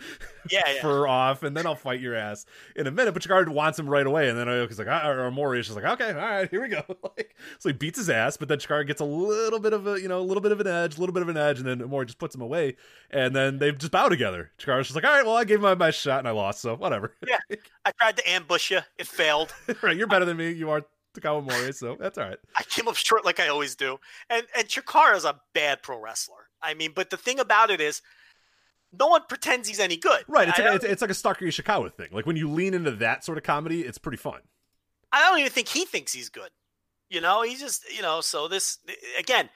Yeah, 0.50 0.62
yeah. 0.66 0.82
fur 0.82 1.08
off, 1.08 1.44
and 1.44 1.58
then 1.58 1.66
I'll 1.68 1.76
fight 1.76 2.00
your 2.00 2.16
ass 2.16 2.46
in 2.76 2.88
a 2.88 2.92
minute." 2.92 3.14
But 3.14 3.24
Chikara 3.24 3.50
wants 3.50 3.78
him 3.78 3.90
right 3.90 4.08
away, 4.08 4.30
and 4.30 4.38
then 4.40 4.48
Aoki's 4.48 4.80
like, 4.80 4.88
ah, 4.90 5.10
or 5.10 5.26
Amori 5.26 5.60
is 5.60 5.68
just 5.68 5.76
like, 5.78 5.86
"Okay, 6.00 6.12
all 6.12 6.16
right, 6.16 6.50
here 6.50 6.62
we 6.62 6.70
go." 6.70 6.84
like, 7.18 7.36
so 7.60 7.68
he 7.68 7.74
beats 7.74 7.98
his 8.00 8.10
ass, 8.10 8.38
but 8.38 8.48
then 8.48 8.60
Chikara 8.60 8.88
gets 8.88 9.02
a 9.02 9.06
little 9.06 9.60
bit 9.60 9.74
of 9.74 9.88
a, 9.88 10.00
you 10.02 10.08
know, 10.08 10.22
a 10.22 10.24
little 10.24 10.42
bit 10.42 10.54
of 10.54 10.62
an 10.62 10.68
edge, 10.68 10.96
a 10.96 11.00
little 11.02 11.14
bit 11.14 11.24
of 11.24 11.28
an 11.30 11.36
edge, 11.38 11.60
and 11.60 11.68
then 11.68 11.82
Amori 11.82 12.06
just 12.06 12.18
puts 12.18 12.34
him 12.34 12.42
away, 12.42 12.78
and 13.10 13.36
then 13.36 13.60
they 13.60 13.74
just 13.74 13.92
bow 13.92 14.08
together. 14.08 14.52
Chikara's 14.58 14.88
just 14.88 14.96
like, 14.96 15.04
"All 15.04 15.12
right, 15.12 15.26
well, 15.26 15.36
I 15.36 15.44
gave 15.44 15.60
my 15.60 15.76
my 15.82 15.92
shot 15.92 16.20
and 16.20 16.28
I 16.28 16.32
lost, 16.32 16.62
so 16.62 16.76
whatever." 16.76 17.16
Yeah. 17.28 17.58
I 17.86 17.92
tried 17.92 18.18
to 18.18 18.30
ambush 18.30 18.72
you. 18.72 18.80
It 18.98 19.08
failed. 19.08 19.54
right, 19.82 19.96
you're 19.96 20.08
better 20.08 20.26
than 20.26 20.38
me. 20.38 20.52
You 20.52 20.70
are 20.70 20.82
Takao 21.14 21.46
Omori, 21.46 21.74
so 21.74 21.98
that's 22.00 22.18
all 22.18 22.28
right. 22.28 22.38
I 22.56 22.64
came 22.64 22.88
up 22.88 22.96
short 22.96 23.26
like 23.26 23.40
I 23.40 23.48
always 23.48 23.76
do. 23.76 24.00
And 24.30 24.46
and 24.58 24.68
Chikara's 24.68 25.26
a 25.26 25.40
bad 25.54 25.82
pro 25.82 26.00
wrestler. 26.00 26.50
I 26.62 26.74
mean, 26.74 26.92
but 26.96 27.10
the 27.10 27.18
thing 27.18 27.40
about 27.40 27.70
it 27.70 27.82
is 27.82 28.02
no 28.98 29.08
one 29.08 29.22
pretends 29.28 29.68
he's 29.68 29.80
any 29.80 29.98
good. 29.98 30.24
Right, 30.28 30.50
it's, 30.50 30.60
like, 30.60 30.76
it's, 30.76 30.86
it's 30.86 31.02
like 31.02 31.12
a 31.12 31.16
Stalker 31.16 31.46
Ichikawa 31.46 31.94
thing. 31.94 32.10
Like 32.12 32.26
when 32.26 32.36
you 32.36 32.50
lean 32.50 32.74
into 32.74 32.92
that 32.92 33.24
sort 33.24 33.38
of 33.38 33.44
comedy, 33.44 33.82
it's 33.82 33.98
pretty 33.98 34.18
fun. 34.18 34.42
I 35.12 35.22
don't 35.22 35.40
even 35.40 35.52
think 35.52 35.68
he 35.68 35.86
thinks 35.86 36.14
he's 36.14 36.30
good. 36.30 36.50
You 37.10 37.22
know, 37.22 37.42
he's 37.42 37.60
just, 37.60 37.84
you 37.94 38.02
know, 38.02 38.22
so 38.22 38.48
this 38.48 38.80
again, 39.20 39.50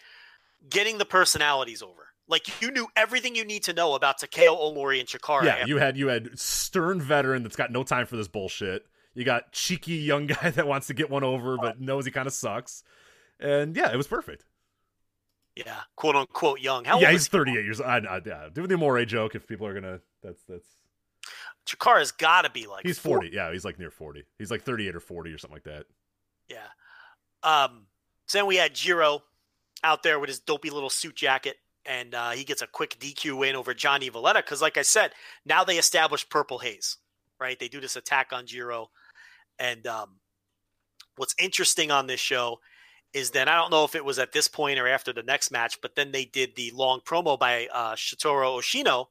getting 0.70 0.98
the 0.98 1.06
personalities 1.06 1.82
over. 1.82 2.05
Like 2.28 2.62
you 2.62 2.72
knew 2.72 2.88
everything 2.96 3.36
you 3.36 3.46
need 3.46 3.64
to 3.64 3.74
know 3.74 3.94
about 3.94 4.20
Takao 4.20 4.58
Omori 4.58 5.00
and 5.00 5.08
Chikara. 5.08 5.44
Yeah, 5.44 5.52
after- 5.56 5.68
you 5.68 5.78
had 5.78 5.98
you 5.98 6.08
had 6.08 6.40
stern 6.40 7.00
veteran 7.02 7.44
that's 7.44 7.56
got 7.56 7.72
no 7.72 7.84
time 7.84 8.06
for 8.08 8.16
this 8.18 8.28
bullshit. 8.28 8.84
You 9.14 9.24
got 9.24 9.52
cheeky 9.52 9.94
young 9.96 10.26
guy 10.28 10.50
that 10.50 10.68
wants 10.68 10.88
to 10.88 10.94
get 10.94 11.10
one 11.10 11.24
over 11.24 11.58
but 11.58 11.80
knows 11.80 12.06
he 12.06 12.12
kind 12.12 12.28
of 12.28 12.34
sucks. 12.34 12.84
And 13.40 13.76
yeah, 13.76 13.92
it 13.92 13.98
was 13.98 14.08
perfect. 14.08 14.46
yeah, 15.56 15.82
quote 15.96 16.16
unquote 16.16 16.60
young. 16.62 16.84
How 16.86 17.00
yeah, 17.00 17.08
old 17.08 17.12
he's 17.14 17.22
is 17.22 17.28
he? 17.28 17.32
38 17.38 17.64
years 17.66 17.80
old. 17.82 17.90
I, 17.90 17.98
I, 17.98 18.22
yeah, 18.26 18.48
do 18.52 18.66
the 18.66 18.74
Amore 18.76 19.06
joke 19.06 19.36
if 19.36 19.46
people 19.48 19.68
are 19.68 19.74
gonna. 19.74 20.00
That's 20.24 20.42
that's. 20.50 20.68
Chikara's 21.68 22.12
got 22.12 22.44
to 22.44 22.52
be 22.52 22.68
like 22.68 22.86
He's 22.86 23.00
40. 23.00 23.32
Yeah, 23.34 23.52
he's 23.52 23.66
like 23.66 23.80
near 23.80 23.90
40. 23.90 24.24
He's 24.38 24.52
like 24.52 24.62
38 24.62 24.96
or 24.96 25.00
40 25.00 25.32
or 25.32 25.38
something 25.40 25.56
like 25.56 25.64
that. 25.64 25.86
Yeah. 26.48 26.58
Um. 27.44 27.88
So 28.28 28.38
then 28.38 28.46
we 28.46 28.56
had 28.58 28.74
Jiro 28.76 29.24
out 29.84 30.04
there 30.04 30.20
with 30.20 30.30
his 30.30 30.40
dopey 30.40 30.70
little 30.70 30.90
suit 30.90 31.16
jacket, 31.16 31.58
and 31.86 32.14
uh, 32.16 32.32
he 32.32 32.44
gets 32.44 32.62
a 32.62 32.68
quick 32.68 32.98
DQ 33.00 33.38
win 33.38 33.56
over 33.56 33.74
Johnny 33.74 34.10
Valletta 34.10 34.40
because, 34.40 34.62
like 34.62 34.78
I 34.78 34.82
said, 34.82 35.12
now 35.46 35.64
they 35.64 35.78
establish 35.78 36.28
Purple 36.30 36.60
Haze, 36.60 36.98
right? 37.40 37.60
They 37.60 37.68
do 37.68 37.80
this 37.82 37.96
attack 37.96 38.32
on 38.32 38.46
Jiro, 38.46 38.90
and 39.60 39.86
um, 39.88 40.20
what's 41.18 41.36
interesting 41.40 41.92
on 41.92 42.08
this 42.08 42.20
show 42.20 42.60
is 43.14 43.32
then 43.32 43.48
I 43.48 43.56
don't 43.56 43.72
know 43.72 43.86
if 43.86 43.96
it 43.96 44.04
was 44.04 44.20
at 44.20 44.34
this 44.34 44.48
point 44.48 44.78
or 44.80 44.88
after 44.88 45.14
the 45.14 45.24
next 45.24 45.50
match, 45.52 45.80
but 45.82 45.96
then 45.96 46.12
they 46.12 46.26
did 46.26 46.56
the 46.56 46.72
long 46.72 47.00
promo 47.00 47.40
by 47.40 47.68
uh, 47.74 47.96
Shotaro 47.96 48.60
Ashino. 48.60 49.06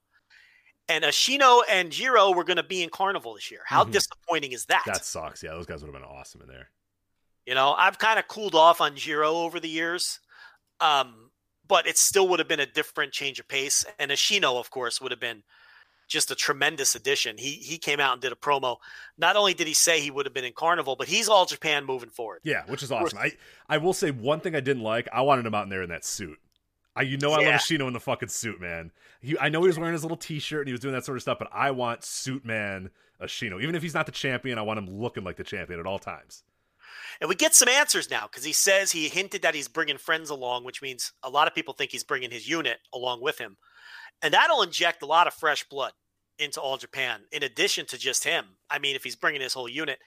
And 0.86 1.02
Ashino 1.04 1.62
and 1.70 1.90
Jiro 1.90 2.30
were 2.32 2.44
going 2.44 2.58
to 2.58 2.62
be 2.62 2.82
in 2.82 2.90
Carnival 2.90 3.32
this 3.32 3.50
year. 3.50 3.62
How 3.66 3.84
Mhm. 3.84 3.92
disappointing 3.92 4.52
is 4.52 4.66
that? 4.66 4.82
That 4.84 5.06
sucks. 5.06 5.42
Yeah, 5.42 5.52
those 5.52 5.64
guys 5.64 5.80
would 5.82 5.90
have 5.90 5.98
been 5.98 6.06
awesome 6.06 6.42
in 6.42 6.48
there. 6.48 6.68
You 7.46 7.54
know, 7.54 7.72
I've 7.72 7.98
kind 7.98 8.18
of 8.18 8.28
cooled 8.28 8.54
off 8.54 8.82
on 8.82 8.94
Jiro 8.94 9.32
over 9.32 9.58
the 9.58 9.68
years, 9.70 10.20
um, 10.80 11.23
but 11.66 11.86
it 11.86 11.98
still 11.98 12.28
would 12.28 12.38
have 12.38 12.48
been 12.48 12.60
a 12.60 12.66
different 12.66 13.12
change 13.12 13.40
of 13.40 13.48
pace. 13.48 13.84
And 13.98 14.10
Ashino, 14.10 14.58
of 14.58 14.70
course, 14.70 15.00
would 15.00 15.10
have 15.10 15.20
been 15.20 15.42
just 16.06 16.30
a 16.30 16.34
tremendous 16.34 16.94
addition. 16.94 17.38
He 17.38 17.52
he 17.52 17.78
came 17.78 17.98
out 18.00 18.12
and 18.12 18.20
did 18.22 18.32
a 18.32 18.36
promo. 18.36 18.76
Not 19.16 19.36
only 19.36 19.54
did 19.54 19.66
he 19.66 19.74
say 19.74 20.00
he 20.00 20.10
would 20.10 20.26
have 20.26 20.34
been 20.34 20.44
in 20.44 20.52
Carnival, 20.52 20.96
but 20.96 21.08
he's 21.08 21.28
all 21.28 21.46
Japan 21.46 21.84
moving 21.84 22.10
forward. 22.10 22.40
Yeah, 22.44 22.62
which 22.66 22.82
is 22.82 22.92
awesome. 22.92 23.18
I 23.18 23.32
I 23.68 23.78
will 23.78 23.94
say 23.94 24.10
one 24.10 24.40
thing 24.40 24.54
I 24.54 24.60
didn't 24.60 24.82
like. 24.82 25.08
I 25.12 25.22
wanted 25.22 25.46
him 25.46 25.54
out 25.54 25.64
in 25.64 25.70
there 25.70 25.82
in 25.82 25.88
that 25.88 26.04
suit. 26.04 26.38
I 26.94 27.02
you 27.02 27.16
know 27.16 27.32
I 27.32 27.40
Yeah. 27.40 27.50
love 27.52 27.60
Ashino 27.60 27.86
in 27.88 27.92
the 27.92 28.00
fucking 28.00 28.28
suit, 28.28 28.60
man. 28.60 28.92
He 29.20 29.36
I 29.38 29.48
know 29.48 29.62
he 29.62 29.66
was 29.68 29.78
wearing 29.78 29.94
his 29.94 30.02
little 30.04 30.16
T-shirt 30.16 30.60
and 30.60 30.68
he 30.68 30.72
was 30.72 30.80
doing 30.80 30.94
that 30.94 31.04
sort 31.04 31.16
of 31.16 31.22
stuff, 31.22 31.38
but 31.38 31.48
I 31.52 31.70
want 31.70 32.04
suit 32.04 32.44
man 32.44 32.90
Ashino. 33.20 33.62
Even 33.62 33.74
if 33.74 33.82
he's 33.82 33.94
not 33.94 34.06
the 34.06 34.12
champion, 34.12 34.58
I 34.58 34.62
want 34.62 34.78
him 34.78 34.86
looking 34.88 35.24
like 35.24 35.36
the 35.36 35.44
champion 35.44 35.80
at 35.80 35.86
all 35.86 35.98
times. 35.98 36.44
And 37.20 37.28
we 37.28 37.34
get 37.34 37.54
some 37.54 37.68
answers 37.68 38.10
now 38.10 38.26
because 38.26 38.44
he 38.44 38.52
says 38.52 38.90
he 38.90 39.08
hinted 39.08 39.42
that 39.42 39.54
he's 39.54 39.68
bringing 39.68 39.98
friends 39.98 40.30
along, 40.30 40.64
which 40.64 40.82
means 40.82 41.12
a 41.22 41.30
lot 41.30 41.48
of 41.48 41.54
people 41.54 41.74
think 41.74 41.90
he's 41.90 42.04
bringing 42.04 42.30
his 42.30 42.48
unit 42.48 42.78
along 42.92 43.22
with 43.22 43.38
him. 43.38 43.56
And 44.22 44.34
that'll 44.34 44.62
inject 44.62 45.02
a 45.02 45.06
lot 45.06 45.26
of 45.26 45.34
fresh 45.34 45.64
blood 45.64 45.92
into 46.38 46.60
All 46.60 46.76
Japan, 46.76 47.20
in 47.30 47.42
addition 47.42 47.86
to 47.86 47.98
just 47.98 48.24
him. 48.24 48.44
I 48.68 48.78
mean, 48.78 48.96
if 48.96 49.04
he's 49.04 49.16
bringing 49.16 49.40
his 49.40 49.54
whole 49.54 49.68
unit. 49.68 49.98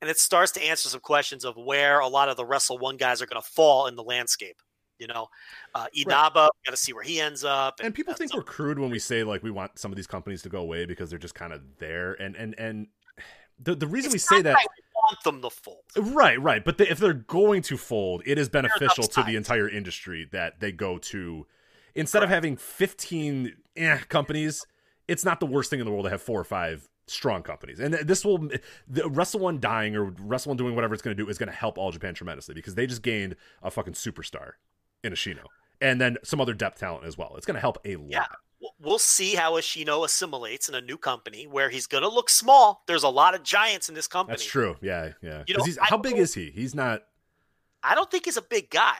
And 0.00 0.10
it 0.10 0.18
starts 0.18 0.52
to 0.52 0.64
answer 0.64 0.88
some 0.88 1.00
questions 1.00 1.44
of 1.44 1.56
where 1.56 2.00
a 2.00 2.08
lot 2.08 2.28
of 2.28 2.36
the 2.36 2.44
Wrestle 2.44 2.78
One 2.78 2.96
guys 2.96 3.20
are 3.20 3.26
going 3.26 3.42
to 3.42 3.48
fall 3.48 3.86
in 3.86 3.96
the 3.96 4.02
landscape. 4.02 4.56
You 4.98 5.08
know, 5.08 5.26
uh, 5.74 5.86
Inaba, 5.92 6.48
got 6.64 6.70
to 6.70 6.76
see 6.76 6.92
where 6.92 7.02
he 7.02 7.20
ends 7.20 7.44
up. 7.44 7.80
And 7.82 7.92
people 7.92 8.12
uh, 8.12 8.16
think 8.16 8.30
some- 8.30 8.38
we're 8.38 8.44
crude 8.44 8.78
when 8.78 8.90
we 8.90 8.98
say 8.98 9.24
like 9.24 9.42
we 9.42 9.50
want 9.50 9.78
some 9.78 9.90
of 9.90 9.96
these 9.96 10.06
companies 10.06 10.42
to 10.42 10.48
go 10.48 10.60
away 10.60 10.86
because 10.86 11.10
they're 11.10 11.18
just 11.18 11.34
kind 11.34 11.52
of 11.52 11.62
there. 11.78 12.14
And 12.14 12.36
and 12.36 12.54
and 12.58 12.86
the 13.58 13.74
the 13.74 13.88
reason 13.88 14.12
we 14.12 14.18
say 14.18 14.40
that 14.42 14.56
I 14.56 14.64
want 15.14 15.24
them 15.24 15.42
to 15.42 15.50
fold. 15.50 15.82
Right, 15.96 16.40
right. 16.40 16.64
But 16.64 16.78
the, 16.78 16.90
if 16.90 16.98
they're 16.98 17.12
going 17.12 17.62
to 17.62 17.76
fold, 17.76 18.22
it 18.26 18.38
is 18.38 18.48
beneficial 18.48 19.04
to 19.04 19.22
the 19.22 19.36
entire 19.36 19.68
industry 19.68 20.28
that 20.32 20.60
they 20.60 20.72
go 20.72 20.98
to 20.98 21.46
instead 21.94 22.22
of 22.22 22.28
having 22.28 22.56
15 22.56 23.54
eh, 23.76 23.98
companies, 24.08 24.66
it's 25.08 25.24
not 25.24 25.40
the 25.40 25.46
worst 25.46 25.70
thing 25.70 25.80
in 25.80 25.86
the 25.86 25.92
world 25.92 26.04
to 26.04 26.10
have 26.10 26.22
four 26.22 26.40
or 26.40 26.44
five 26.44 26.88
strong 27.06 27.42
companies. 27.42 27.80
And 27.80 27.94
this 27.94 28.24
will 28.24 28.48
the 28.88 29.08
Wrestle 29.08 29.40
One 29.40 29.60
dying 29.60 29.96
or 29.96 30.04
Wrestle 30.04 30.50
One 30.50 30.56
doing 30.56 30.74
whatever 30.74 30.94
it's 30.94 31.02
going 31.02 31.16
to 31.16 31.22
do 31.22 31.28
is 31.28 31.38
going 31.38 31.48
to 31.48 31.54
help 31.54 31.78
All 31.78 31.92
Japan 31.92 32.14
tremendously 32.14 32.54
because 32.54 32.74
they 32.74 32.86
just 32.86 33.02
gained 33.02 33.36
a 33.62 33.70
fucking 33.70 33.94
superstar 33.94 34.52
in 35.02 35.12
Ashino 35.12 35.44
and 35.80 36.00
then 36.00 36.16
some 36.24 36.40
other 36.40 36.54
depth 36.54 36.78
talent 36.78 37.04
as 37.04 37.18
well. 37.18 37.34
It's 37.36 37.46
going 37.46 37.56
to 37.56 37.60
help 37.60 37.78
a 37.84 37.96
lot. 37.96 38.10
Yeah. 38.10 38.26
We'll 38.78 38.98
see 38.98 39.34
how 39.34 39.52
Ashino 39.54 40.04
assimilates 40.04 40.68
in 40.68 40.74
a 40.74 40.80
new 40.80 40.96
company 40.96 41.46
where 41.46 41.68
he's 41.68 41.86
going 41.86 42.02
to 42.02 42.08
look 42.08 42.30
small. 42.30 42.82
There's 42.86 43.02
a 43.02 43.08
lot 43.08 43.34
of 43.34 43.42
giants 43.42 43.88
in 43.88 43.94
this 43.94 44.06
company. 44.06 44.34
That's 44.34 44.44
true. 44.44 44.76
Yeah, 44.80 45.10
yeah. 45.22 45.42
You 45.46 45.56
know, 45.58 45.64
he's, 45.64 45.78
how 45.80 45.98
big 45.98 46.16
is 46.16 46.32
he? 46.32 46.50
He's 46.50 46.74
not. 46.74 47.02
I 47.82 47.94
don't 47.94 48.10
think 48.10 48.24
he's 48.24 48.38
a 48.38 48.42
big 48.42 48.70
guy, 48.70 48.96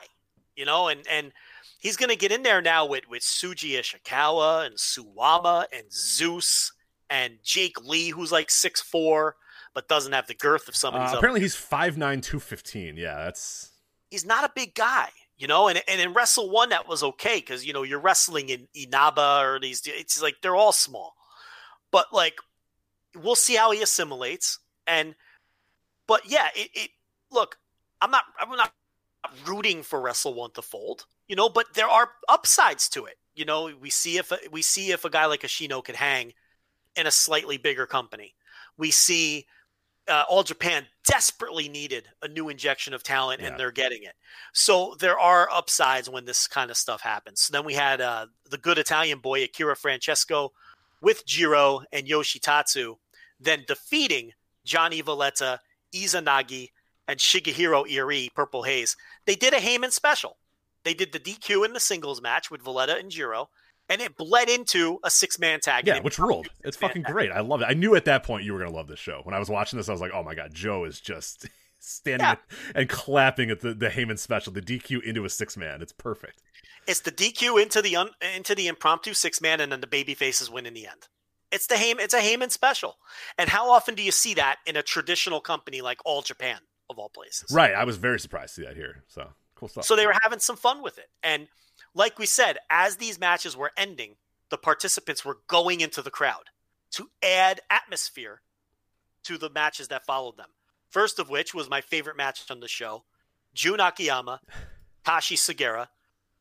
you 0.55 0.65
know, 0.65 0.87
and 0.89 1.01
and 1.09 1.31
he's 1.79 1.97
going 1.97 2.09
to 2.09 2.15
get 2.15 2.31
in 2.31 2.43
there 2.43 2.61
now 2.61 2.85
with 2.85 3.07
with 3.09 3.23
Shuji 3.23 3.71
Ishikawa 3.79 4.67
and 4.67 4.75
Suwama 4.75 5.65
and 5.73 5.91
Zeus 5.91 6.71
and 7.09 7.39
Jake 7.43 7.81
Lee, 7.83 8.09
who's 8.09 8.31
like 8.31 8.51
six 8.51 8.81
four 8.81 9.35
but 9.73 9.87
doesn't 9.89 10.13
have 10.13 10.27
the 10.27 10.33
girth 10.35 10.67
of 10.69 10.75
some 10.75 10.93
of 10.93 11.01
Uh, 11.01 11.07
these. 11.07 11.17
apparently, 11.17 11.41
he's 11.41 11.55
five 11.55 11.97
nine 11.97 12.21
two 12.21 12.39
fifteen. 12.39 12.95
Yeah, 12.97 13.15
that's 13.25 13.71
he's 14.11 14.25
not 14.25 14.43
a 14.43 14.51
big 14.55 14.75
guy, 14.75 15.09
you 15.37 15.47
know. 15.47 15.67
And 15.67 15.81
and 15.87 16.01
in 16.01 16.13
Wrestle 16.13 16.49
One, 16.49 16.69
that 16.69 16.87
was 16.87 17.03
okay 17.03 17.37
because 17.37 17.65
you 17.65 17.73
know 17.73 17.83
you're 17.83 17.99
wrestling 17.99 18.49
in 18.49 18.67
Inaba 18.73 19.41
or 19.43 19.59
these. 19.59 19.81
It's 19.85 20.21
like 20.21 20.37
they're 20.41 20.55
all 20.55 20.71
small, 20.71 21.15
but 21.91 22.07
like 22.13 22.37
we'll 23.15 23.35
see 23.35 23.55
how 23.55 23.71
he 23.71 23.81
assimilates. 23.81 24.59
And 24.87 25.15
but 26.07 26.21
yeah, 26.29 26.47
it, 26.55 26.69
it 26.73 26.89
look. 27.31 27.57
I'm 28.01 28.11
not. 28.11 28.23
I'm 28.39 28.55
not 28.55 28.71
rooting 29.47 29.83
for 29.83 30.01
Wrestle 30.01 30.33
One 30.33 30.51
to 30.51 30.61
fold, 30.61 31.05
you 31.27 31.35
know. 31.35 31.49
But 31.49 31.73
there 31.73 31.89
are 31.89 32.09
upsides 32.29 32.89
to 32.89 33.05
it. 33.05 33.17
You 33.35 33.45
know, 33.45 33.71
we 33.79 33.89
see 33.89 34.17
if 34.17 34.31
we 34.51 34.61
see 34.61 34.91
if 34.91 35.05
a 35.05 35.09
guy 35.09 35.25
like 35.25 35.41
Ashino 35.41 35.83
could 35.83 35.95
hang 35.95 36.33
in 36.95 37.07
a 37.07 37.11
slightly 37.11 37.57
bigger 37.57 37.85
company. 37.85 38.35
We 38.77 38.91
see 38.91 39.45
uh, 40.07 40.23
All 40.29 40.43
Japan 40.43 40.85
desperately 41.05 41.67
needed 41.69 42.07
a 42.21 42.27
new 42.27 42.49
injection 42.49 42.93
of 42.93 43.03
talent, 43.03 43.41
Yeah. 43.41 43.47
and 43.47 43.59
they're 43.59 43.71
getting 43.71 44.03
it. 44.03 44.13
So 44.53 44.95
there 44.99 45.19
are 45.19 45.49
upsides 45.51 46.09
when 46.09 46.25
this 46.25 46.47
kind 46.47 46.69
of 46.71 46.77
stuff 46.77 47.01
happens. 47.01 47.41
So 47.41 47.51
then 47.51 47.65
we 47.65 47.73
had 47.73 48.01
uh, 48.01 48.27
the 48.49 48.57
good 48.57 48.77
Italian 48.77 49.19
boy 49.19 49.43
Akira 49.43 49.75
Francesco 49.75 50.51
with 51.01 51.25
Jiro 51.25 51.81
and 51.91 52.07
Yoshitatsu, 52.07 52.97
then 53.39 53.63
defeating 53.67 54.31
Johnny 54.63 55.01
Valletta, 55.01 55.59
Izanagi, 55.93 56.71
and 57.07 57.19
Shigehiro 57.19 57.89
Iri, 57.89 58.29
Purple 58.35 58.63
Haze. 58.63 58.97
They 59.25 59.35
did 59.35 59.53
a 59.53 59.59
Heyman 59.59 59.91
special. 59.91 60.37
They 60.83 60.93
did 60.93 61.11
the 61.11 61.19
DQ 61.19 61.65
in 61.65 61.73
the 61.73 61.79
singles 61.79 62.21
match 62.21 62.49
with 62.49 62.63
Valletta 62.63 62.97
and 62.97 63.11
Jiro, 63.11 63.49
and 63.89 64.01
it 64.01 64.17
bled 64.17 64.49
into 64.49 64.99
a 65.03 65.09
six 65.09 65.37
man 65.39 65.59
tag. 65.59 65.85
yeah, 65.87 65.99
which 65.99 66.19
ruled. 66.19 66.47
It's 66.63 66.77
fucking 66.77 67.03
great. 67.03 67.31
I 67.31 67.41
love 67.41 67.61
it. 67.61 67.65
I 67.69 67.73
knew 67.73 67.95
at 67.95 68.05
that 68.05 68.23
point 68.23 68.43
you 68.43 68.53
were 68.53 68.59
gonna 68.59 68.71
love 68.75 68.87
this 68.87 68.99
show. 68.99 69.21
When 69.23 69.35
I 69.35 69.39
was 69.39 69.49
watching 69.49 69.77
this, 69.77 69.89
I 69.89 69.91
was 69.91 70.01
like, 70.01 70.11
oh 70.13 70.23
my 70.23 70.35
god, 70.35 70.53
Joe 70.53 70.85
is 70.85 70.99
just 70.99 71.47
standing 71.79 72.25
Yeah. 72.27 72.35
and 72.73 72.89
clapping 72.89 73.49
at 73.49 73.61
the 73.61 73.73
the 73.73 73.89
Heyman 73.89 74.17
special, 74.19 74.51
the 74.53 74.61
DQ 74.61 75.03
into 75.03 75.25
a 75.25 75.29
six 75.29 75.55
man. 75.57 75.81
It's 75.81 75.93
perfect. 75.93 76.41
It's 76.87 76.99
the 76.99 77.11
DQ 77.11 77.61
into 77.61 77.81
the 77.81 77.95
un, 77.95 78.09
into 78.35 78.53
the 78.55 78.67
impromptu 78.67 79.13
six 79.13 79.41
man, 79.41 79.59
and 79.59 79.71
then 79.71 79.81
the 79.81 79.87
baby 79.87 80.13
faces 80.13 80.49
win 80.51 80.65
in 80.65 80.73
the 80.73 80.85
end. 80.87 81.07
It's 81.51 81.67
the 81.67 81.75
Heyman. 81.75 81.99
It's 81.99 82.13
a 82.13 82.19
Heyman 82.19 82.51
special. 82.51 82.97
And 83.37 83.49
how 83.49 83.69
often 83.71 83.95
do 83.95 84.03
you 84.03 84.11
see 84.11 84.33
that 84.33 84.57
in 84.65 84.75
a 84.75 84.83
traditional 84.83 85.39
company 85.39 85.81
like 85.81 85.99
All 86.05 86.21
Japan 86.21 86.57
of 86.89 86.99
all 86.99 87.09
places? 87.09 87.49
Right. 87.51 87.73
I 87.73 87.85
was 87.85 87.97
very 87.97 88.19
surprised 88.19 88.55
to 88.55 88.61
see 88.61 88.67
that 88.67 88.75
here. 88.75 89.03
So 89.07 89.29
cool 89.55 89.69
stuff. 89.69 89.85
So 89.85 89.95
they 89.95 90.05
were 90.05 90.15
having 90.21 90.39
some 90.39 90.57
fun 90.57 90.81
with 90.83 90.97
it. 90.97 91.07
And 91.23 91.47
like 91.95 92.19
we 92.19 92.27
said, 92.27 92.57
as 92.69 92.97
these 92.97 93.19
matches 93.19 93.57
were 93.57 93.71
ending, 93.75 94.17
the 94.49 94.57
participants 94.57 95.25
were 95.25 95.39
going 95.47 95.81
into 95.81 96.03
the 96.03 96.11
crowd 96.11 96.51
to 96.91 97.09
add 97.23 97.61
atmosphere 97.69 98.41
to 99.23 99.37
the 99.37 99.49
matches 99.49 99.87
that 99.87 100.05
followed 100.05 100.37
them. 100.37 100.49
First 100.89 101.17
of 101.17 101.29
which 101.29 101.53
was 101.53 101.69
my 101.69 101.81
favorite 101.81 102.17
match 102.17 102.43
on 102.51 102.59
the 102.59 102.67
show 102.67 103.05
Jun 103.53 103.79
Akiyama, 103.79 104.41
Takashi 105.05 105.37
Sugiura, 105.37 105.87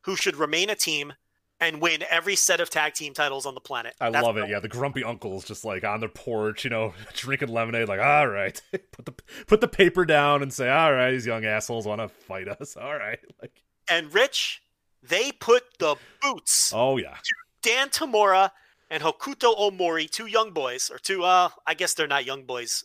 who 0.03 0.17
should 0.17 0.37
remain 0.37 0.69
a 0.69 0.75
team 0.75 1.15
and 1.61 1.81
win 1.81 2.05
every 2.11 2.37
set 2.37 2.61
of 2.61 2.69
tag 2.69 2.95
team 2.95 3.15
titles 3.15 3.47
on 3.47 3.55
the 3.55 3.61
planet. 3.61 3.95
I 4.01 4.11
That's 4.11 4.25
love 4.25 4.37
it. 4.37 4.49
Yeah, 4.49 4.61
the 4.61 4.69
grumpy 4.69 5.05
uncle's 5.05 5.45
just 5.45 5.65
like 5.65 5.85
on 5.85 6.01
their 6.01 6.09
porch, 6.09 6.65
you 6.65 6.71
know, 6.71 6.93
drinking 7.15 7.49
lemonade. 7.49 7.89
Like, 7.89 8.01
all 8.01 8.27
right, 8.27 8.61
put 8.93 9.07
the 9.07 9.15
put 9.47 9.61
the 9.61 9.69
paper 9.69 10.05
down 10.05 10.43
and 10.43 10.53
say, 10.53 10.69
all 10.69 10.93
right, 10.93 11.13
these 11.13 11.27
young 11.27 11.45
assholes 11.45 11.87
want 11.87 12.01
to 12.01 12.09
fight 12.09 12.49
us. 12.49 12.77
All 12.77 12.95
right, 12.95 13.19
like, 13.43 13.63
And 13.89 14.13
Rich, 14.13 14.63
they 15.09 15.33
put 15.33 15.63
the 15.79 15.97
boots 16.23 16.73
oh 16.75 16.97
yeah, 16.97 17.17
Dan 17.63 17.89
Tamura 17.89 18.51
and 18.91 19.03
Hokuto 19.03 19.59
Omori, 19.59 20.09
two 20.09 20.27
young 20.27 20.53
boys, 20.53 20.91
or 20.91 20.99
two, 20.99 21.25
uh, 21.25 21.49
I 21.67 21.75
guess 21.75 21.95
they're 21.95 22.07
not 22.07 22.25
young 22.25 22.45
boys. 22.45 22.85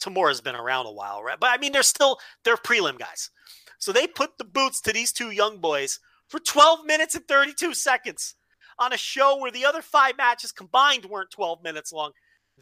Tamura's 0.00 0.40
been 0.40 0.56
around 0.56 0.86
a 0.86 0.92
while, 0.92 1.22
right? 1.22 1.38
But 1.38 1.50
I 1.50 1.58
mean, 1.58 1.72
they're 1.72 1.82
still, 1.82 2.18
they're 2.44 2.56
prelim 2.56 2.98
guys. 2.98 3.30
So 3.78 3.92
they 3.92 4.06
put 4.06 4.36
the 4.36 4.44
boots 4.44 4.80
to 4.82 4.92
these 4.92 5.12
two 5.12 5.30
young 5.30 5.58
boys 5.58 6.00
for 6.26 6.40
12 6.40 6.84
minutes 6.84 7.14
and 7.14 7.26
32 7.26 7.74
seconds 7.74 8.34
on 8.78 8.92
a 8.92 8.98
show 8.98 9.38
where 9.38 9.50
the 9.50 9.64
other 9.64 9.82
five 9.82 10.16
matches 10.16 10.52
combined 10.52 11.04
weren't 11.04 11.30
12 11.30 11.62
minutes 11.62 11.92
long. 11.92 12.12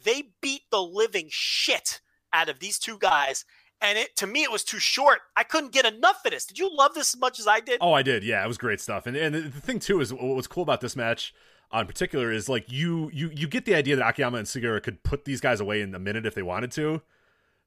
They 0.03 0.29
beat 0.41 0.61
the 0.71 0.81
living 0.81 1.27
shit 1.29 2.01
out 2.33 2.49
of 2.49 2.59
these 2.59 2.77
two 2.77 2.97
guys. 2.99 3.45
And 3.81 3.97
it, 3.97 4.15
to 4.17 4.27
me, 4.27 4.43
it 4.43 4.51
was 4.51 4.63
too 4.63 4.79
short. 4.79 5.19
I 5.35 5.43
couldn't 5.43 5.71
get 5.71 5.85
enough 5.85 6.25
of 6.25 6.31
this. 6.31 6.45
Did 6.45 6.57
you 6.57 6.75
love 6.75 6.95
this 6.95 7.13
as 7.13 7.19
much 7.19 7.39
as 7.39 7.47
I 7.47 7.59
did? 7.59 7.77
Oh, 7.79 7.93
I 7.93 8.01
did. 8.01 8.23
Yeah, 8.23 8.43
it 8.43 8.47
was 8.47 8.57
great 8.57 8.81
stuff. 8.81 9.05
And 9.05 9.15
and 9.15 9.35
the 9.35 9.61
thing 9.61 9.79
too 9.79 10.01
is 10.01 10.13
what 10.13 10.23
was 10.23 10.47
cool 10.47 10.63
about 10.63 10.81
this 10.81 10.95
match 10.95 11.33
in 11.73 11.85
particular 11.85 12.31
is 12.31 12.47
like 12.47 12.71
you 12.71 13.09
you 13.13 13.29
you 13.33 13.47
get 13.47 13.65
the 13.65 13.75
idea 13.75 13.95
that 13.95 14.07
Akiyama 14.07 14.37
and 14.37 14.47
Sugiura 14.47 14.81
could 14.81 15.03
put 15.03 15.25
these 15.25 15.41
guys 15.41 15.59
away 15.59 15.81
in 15.81 15.93
a 15.93 15.99
minute 15.99 16.25
if 16.25 16.33
they 16.33 16.43
wanted 16.43 16.71
to. 16.73 17.01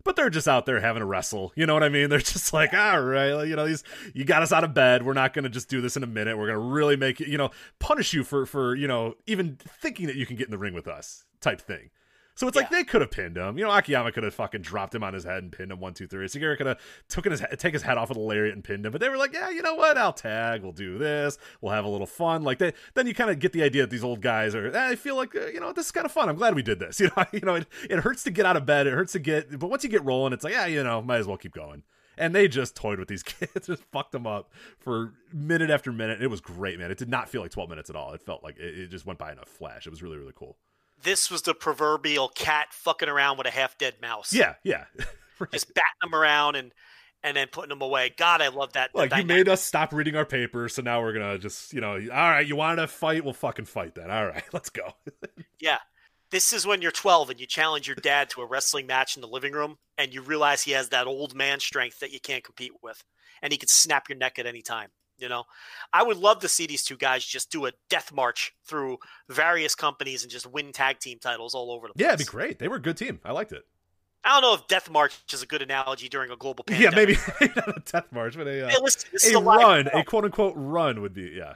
But 0.03 0.17
they're 0.17 0.31
just 0.31 0.49
out 0.49 0.65
there 0.65 0.81
having 0.81 1.03
a 1.03 1.07
wrestle. 1.07 1.53
You 1.55 1.67
know 1.67 1.75
what 1.75 1.83
I 1.83 1.91
mean? 1.91 2.09
They're 2.09 2.19
just 2.21 2.55
like, 2.55 2.73
all 2.73 3.03
right, 3.03 3.47
you 3.47 3.55
know, 3.55 3.67
these 3.67 3.85
you 4.15 4.25
got 4.25 4.43
us 4.43 4.53
out 4.53 4.65
of 4.65 4.73
bed. 4.73 5.05
We're 5.05 5.13
not 5.13 5.35
going 5.35 5.43
to 5.43 5.51
just 5.51 5.69
do 5.69 5.83
this 5.83 5.97
in 5.97 6.03
a 6.03 6.07
minute. 6.07 6.39
We're 6.39 6.47
going 6.47 6.59
to 6.59 6.73
really 6.73 6.97
make 6.97 7.21
it, 7.21 7.29
you 7.29 7.37
know, 7.37 7.51
punish 7.79 8.15
you 8.15 8.25
for 8.25 8.47
for 8.47 8.75
you 8.75 8.89
know 8.89 9.15
even 9.27 9.59
thinking 9.81 10.07
that 10.07 10.17
you 10.17 10.27
can 10.27 10.37
get 10.37 10.47
in 10.47 10.51
the 10.51 10.59
ring 10.59 10.75
with 10.75 10.89
us 10.89 11.25
type 11.41 11.61
thing. 11.61 11.91
So 12.41 12.49
it's 12.49 12.57
like 12.57 12.71
they 12.71 12.85
could 12.85 13.03
have 13.03 13.11
pinned 13.11 13.37
him. 13.37 13.59
You 13.59 13.65
know, 13.65 13.71
Akiyama 13.71 14.13
could 14.13 14.25
have 14.25 14.33
fucking 14.33 14.63
dropped 14.63 14.95
him 14.95 15.05
on 15.05 15.13
his 15.13 15.25
head 15.25 15.43
and 15.43 15.53
pinned 15.53 15.71
him 15.71 15.79
one, 15.79 15.93
two, 15.93 16.07
three. 16.07 16.25
Sugiura 16.25 16.57
could 16.57 16.69
have 16.69 16.81
taken 17.07 17.33
his 17.33 17.45
take 17.59 17.75
his 17.75 17.83
head 17.83 17.99
off 17.99 18.09
with 18.09 18.17
a 18.17 18.21
lariat 18.23 18.55
and 18.55 18.65
pinned 18.65 18.87
him. 18.87 18.93
But 18.93 19.03
they 19.03 19.11
were 19.11 19.19
like, 19.19 19.35
yeah, 19.35 19.51
you 19.51 19.61
know 19.61 19.75
what? 19.75 19.99
I'll 19.99 20.15
tag. 20.15 20.63
We'll 20.63 20.73
do 20.73 20.97
this. 20.97 21.37
We'll 21.61 21.75
have 21.75 21.85
a 21.85 21.89
little 21.91 22.07
fun. 22.07 22.43
Like 22.43 22.57
they, 22.57 22.73
then 22.95 23.07
you 23.07 23.13
kind 23.13 23.29
of 23.29 23.41
get 23.41 23.53
the 23.53 23.63
idea 23.63 23.83
that 23.83 23.91
these 23.91 24.03
old 24.03 24.23
guys 24.23 24.55
are. 24.55 24.75
eh, 24.75 24.89
I 24.89 24.97
feel 24.97 25.17
like 25.17 25.37
uh, 25.37 25.49
you 25.49 25.61
know 25.61 25.75
this 25.75 25.85
is 25.85 25.93
kind 25.93 26.07
of 26.07 26.13
fun. 26.13 26.31
I'm 26.31 26.37
glad 26.37 26.55
we 26.55 26.63
did 26.63 26.79
this. 26.79 26.99
You 27.01 27.11
know, 27.15 27.25
you 27.31 27.41
know, 27.41 27.55
it, 27.57 27.67
it 27.91 27.99
hurts 27.99 28.23
to 28.25 28.31
get 28.31 28.47
out 28.47 28.57
of 28.57 28.65
bed. 28.65 28.87
It 28.87 28.95
hurts 28.95 29.13
to 29.13 29.19
get, 29.19 29.59
but 29.59 29.69
once 29.69 29.85
you 29.85 29.91
get 29.91 30.03
rolling, 30.03 30.33
it's 30.33 30.43
like, 30.43 30.55
yeah, 30.55 30.65
you 30.65 30.83
know, 30.83 31.03
might 31.03 31.19
as 31.19 31.27
well 31.27 31.37
keep 31.37 31.53
going. 31.53 31.83
And 32.17 32.35
they 32.35 32.49
just 32.49 32.75
toyed 32.75 32.99
with 32.99 33.09
these 33.09 33.23
kids, 33.25 33.67
just 33.67 33.83
fucked 33.93 34.13
them 34.13 34.27
up 34.27 34.51
for 34.79 35.13
minute 35.31 35.69
after 35.69 35.93
minute. 35.93 36.23
It 36.23 36.29
was 36.29 36.41
great, 36.41 36.79
man. 36.79 36.91
It 36.91 36.97
did 36.97 37.11
not 37.11 37.29
feel 37.29 37.43
like 37.43 37.51
12 37.51 37.69
minutes 37.69 37.91
at 37.91 37.97
all. 37.97 38.15
It 38.15 38.23
felt 38.23 38.43
like 38.43 38.59
it, 38.59 38.79
it 38.79 38.87
just 38.89 39.05
went 39.05 39.19
by 39.19 39.31
in 39.31 39.39
a 39.39 39.45
flash. 39.45 39.87
It 39.87 39.91
was 39.91 40.03
really, 40.03 40.17
really 40.17 40.33
cool. 40.35 40.57
This 41.03 41.31
was 41.31 41.43
the 41.43 41.55
proverbial 41.55 42.29
cat 42.29 42.69
fucking 42.73 43.09
around 43.09 43.39
with 43.39 43.47
a 43.47 43.51
half 43.51 43.79
dead 43.79 43.95
mouse. 44.01 44.33
Yeah, 44.33 44.55
yeah. 44.63 44.85
Right. 45.41 45.53
just 45.53 45.73
batting 45.73 45.87
them 46.03 46.15
around 46.15 46.57
and 46.57 46.71
and 47.23 47.35
then 47.35 47.49
putting 47.51 47.71
them 47.71 47.81
away. 47.81 48.13
God, 48.15 48.43
I 48.43 48.49
love 48.49 48.75
that. 48.75 48.91
Like 48.95 49.15
you 49.17 49.25
made 49.25 49.49
us 49.49 49.63
stop 49.63 49.91
reading 49.93 50.15
our 50.15 50.27
papers, 50.27 50.75
so 50.75 50.83
now 50.83 51.01
we're 51.01 51.15
gonna 51.15 51.39
just, 51.39 51.73
you 51.73 51.81
know, 51.81 51.93
all 51.93 51.99
right, 52.31 52.47
you 52.47 52.57
wanted 52.57 52.83
to 52.83 52.87
fight, 52.89 53.25
we'll 53.25 53.33
fucking 53.33 53.65
fight 53.65 53.95
then. 53.95 54.11
All 54.11 54.27
right, 54.27 54.45
let's 54.53 54.71
go. 54.71 54.93
Yeah. 55.59 55.79
This 56.31 56.53
is 56.53 56.67
when 56.67 56.81
you're 56.81 56.93
12 56.93 57.31
and 57.31 57.41
you 57.41 57.47
challenge 57.47 57.87
your 57.89 57.97
dad 57.97 58.31
to 58.31 58.41
a 58.41 58.47
wrestling 58.47 58.87
match 58.87 59.17
in 59.17 59.21
the 59.21 59.29
living 59.29 59.53
room 59.53 59.79
and 59.99 60.15
you 60.15 60.23
realize 60.23 60.63
he 60.63 60.73
has 60.73 60.91
that 60.91 61.07
old 61.07 61.35
man 61.35 61.59
strength 61.59 61.99
that 62.01 62.13
you 62.13 62.21
can't 62.21 62.45
compete 62.45 62.73
with 62.83 63.03
and 63.43 63.53
he 63.53 63.59
can 63.59 63.69
snap 63.69 64.09
your 64.09 64.17
neck 64.17 64.39
at 64.39 64.47
any 64.47 64.63
time. 64.63 64.91
You 65.21 65.29
know, 65.29 65.45
I 65.93 66.03
would 66.03 66.17
love 66.17 66.41
to 66.41 66.49
see 66.49 66.67
these 66.67 66.83
two 66.83 66.97
guys 66.97 67.25
just 67.25 67.51
do 67.51 67.67
a 67.67 67.73
death 67.89 68.13
march 68.13 68.55
through 68.65 68.99
various 69.29 69.75
companies 69.75 70.23
and 70.23 70.31
just 70.31 70.47
win 70.47 70.73
tag 70.73 70.99
team 70.99 71.19
titles 71.21 71.55
all 71.55 71.71
over 71.71 71.89
the 71.89 71.95
place. 71.95 72.05
yeah, 72.05 72.15
it'd 72.15 72.27
be 72.27 72.31
great. 72.31 72.59
They 72.59 72.69
were 72.69 72.77
a 72.77 72.83
good 72.83 72.97
team. 72.97 73.21
I 73.25 73.33
liked 73.33 73.53
it. 73.53 73.65
I 74.23 74.33
don't 74.33 74.43
know 74.43 74.55
if 74.55 74.67
death 74.69 74.91
march 74.91 75.19
is 75.33 75.43
a 75.43 75.47
good 75.47 75.63
analogy 75.63 76.09
during 76.09 76.31
a 76.31 76.37
global 76.37 76.65
pandemic. 76.65 77.17
Yeah, 77.17 77.33
maybe 77.41 77.53
not 77.57 77.77
a 77.77 77.81
death 77.81 78.13
march, 78.13 78.37
but 78.37 78.47
a 78.47 78.67
uh, 78.67 78.69
Hey, 78.69 78.77
listen, 78.81 79.35
a 79.35 79.39
a 79.39 79.43
run, 79.43 79.89
a 79.95 80.05
quote 80.05 80.25
unquote 80.25 80.55
run 80.57 81.01
would 81.01 81.15
be 81.15 81.33
yeah. 81.37 81.55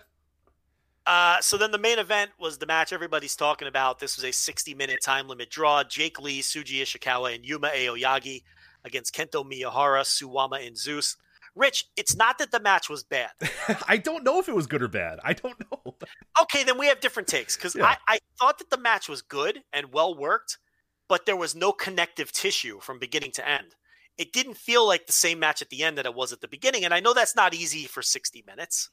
Uh, 1.06 1.38
so 1.40 1.58
then 1.58 1.70
the 1.70 1.78
main 1.78 1.98
event 1.98 2.30
was 2.38 2.56
the 2.56 2.66
match 2.66 2.92
everybody's 2.92 3.36
talking 3.36 3.68
about. 3.68 3.98
This 3.98 4.16
was 4.16 4.24
a 4.24 4.32
60 4.32 4.74
minute 4.74 5.00
time 5.02 5.28
limit 5.28 5.50
draw. 5.50 5.84
Jake 5.84 6.18
Lee, 6.18 6.40
Shuji 6.40 6.80
Ishikawa, 6.80 7.34
and 7.34 7.44
Yuma 7.44 7.68
Aoyagi 7.68 8.42
against 8.84 9.14
Kento 9.14 9.44
Miyahara, 9.44 10.02
Suwama, 10.02 10.66
and 10.66 10.76
Zeus. 10.76 11.16
Rich, 11.56 11.86
it's 11.96 12.16
not 12.16 12.38
that 12.38 12.50
the 12.50 12.60
match 12.60 12.90
was 12.90 13.04
bad. 13.04 13.30
I 13.88 13.96
don't 13.96 14.24
know 14.24 14.40
if 14.40 14.48
it 14.48 14.54
was 14.54 14.66
good 14.66 14.82
or 14.82 14.88
bad. 14.88 15.20
I 15.22 15.34
don't 15.34 15.58
know. 15.70 15.94
Okay, 16.42 16.64
then 16.64 16.78
we 16.78 16.86
have 16.86 17.00
different 17.00 17.28
takes 17.28 17.56
because 17.56 17.74
Yeah. 17.76 17.86
I, 17.86 17.96
I 18.08 18.18
thought 18.40 18.58
that 18.58 18.70
the 18.70 18.78
match 18.78 19.08
was 19.08 19.22
good 19.22 19.62
and 19.72 19.92
well 19.92 20.16
worked, 20.16 20.58
but 21.08 21.26
there 21.26 21.36
was 21.36 21.54
no 21.54 21.72
connective 21.72 22.32
tissue 22.32 22.80
from 22.80 22.98
beginning 22.98 23.30
to 23.32 23.48
end. 23.48 23.76
It 24.18 24.32
didn't 24.32 24.56
feel 24.56 24.86
like 24.86 25.06
the 25.06 25.12
same 25.12 25.38
match 25.38 25.62
at 25.62 25.70
the 25.70 25.82
end 25.82 25.98
that 25.98 26.06
it 26.06 26.14
was 26.14 26.32
at 26.32 26.40
the 26.40 26.48
beginning. 26.48 26.84
And 26.84 26.94
I 26.94 27.00
know 27.00 27.14
that's 27.14 27.36
not 27.36 27.54
easy 27.54 27.84
for 27.84 28.02
60 28.02 28.42
minutes, 28.46 28.90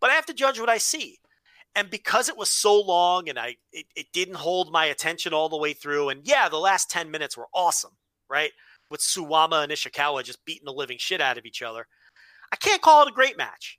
but 0.00 0.10
I 0.10 0.14
have 0.14 0.26
to 0.26 0.34
judge 0.34 0.60
what 0.60 0.68
I 0.68 0.78
see. 0.78 1.18
And 1.74 1.90
because 1.90 2.28
it 2.28 2.36
was 2.38 2.48
so 2.50 2.80
long 2.80 3.28
and 3.28 3.38
I 3.38 3.56
it, 3.70 3.86
it 3.94 4.06
didn't 4.12 4.36
hold 4.36 4.72
my 4.72 4.86
attention 4.86 5.34
all 5.34 5.48
the 5.48 5.58
way 5.58 5.74
through, 5.74 6.08
and 6.08 6.22
yeah, 6.24 6.48
the 6.48 6.56
last 6.56 6.90
10 6.90 7.10
minutes 7.10 7.36
were 7.36 7.48
awesome, 7.52 7.92
right? 8.30 8.50
With 8.90 9.00
Suwama 9.00 9.64
and 9.64 9.72
Ishikawa 9.72 10.22
just 10.24 10.44
beating 10.44 10.64
the 10.64 10.72
living 10.72 10.98
shit 10.98 11.20
out 11.20 11.38
of 11.38 11.44
each 11.44 11.62
other. 11.62 11.86
I 12.52 12.56
can't 12.56 12.82
call 12.82 13.02
it 13.02 13.10
a 13.10 13.14
great 13.14 13.36
match. 13.36 13.78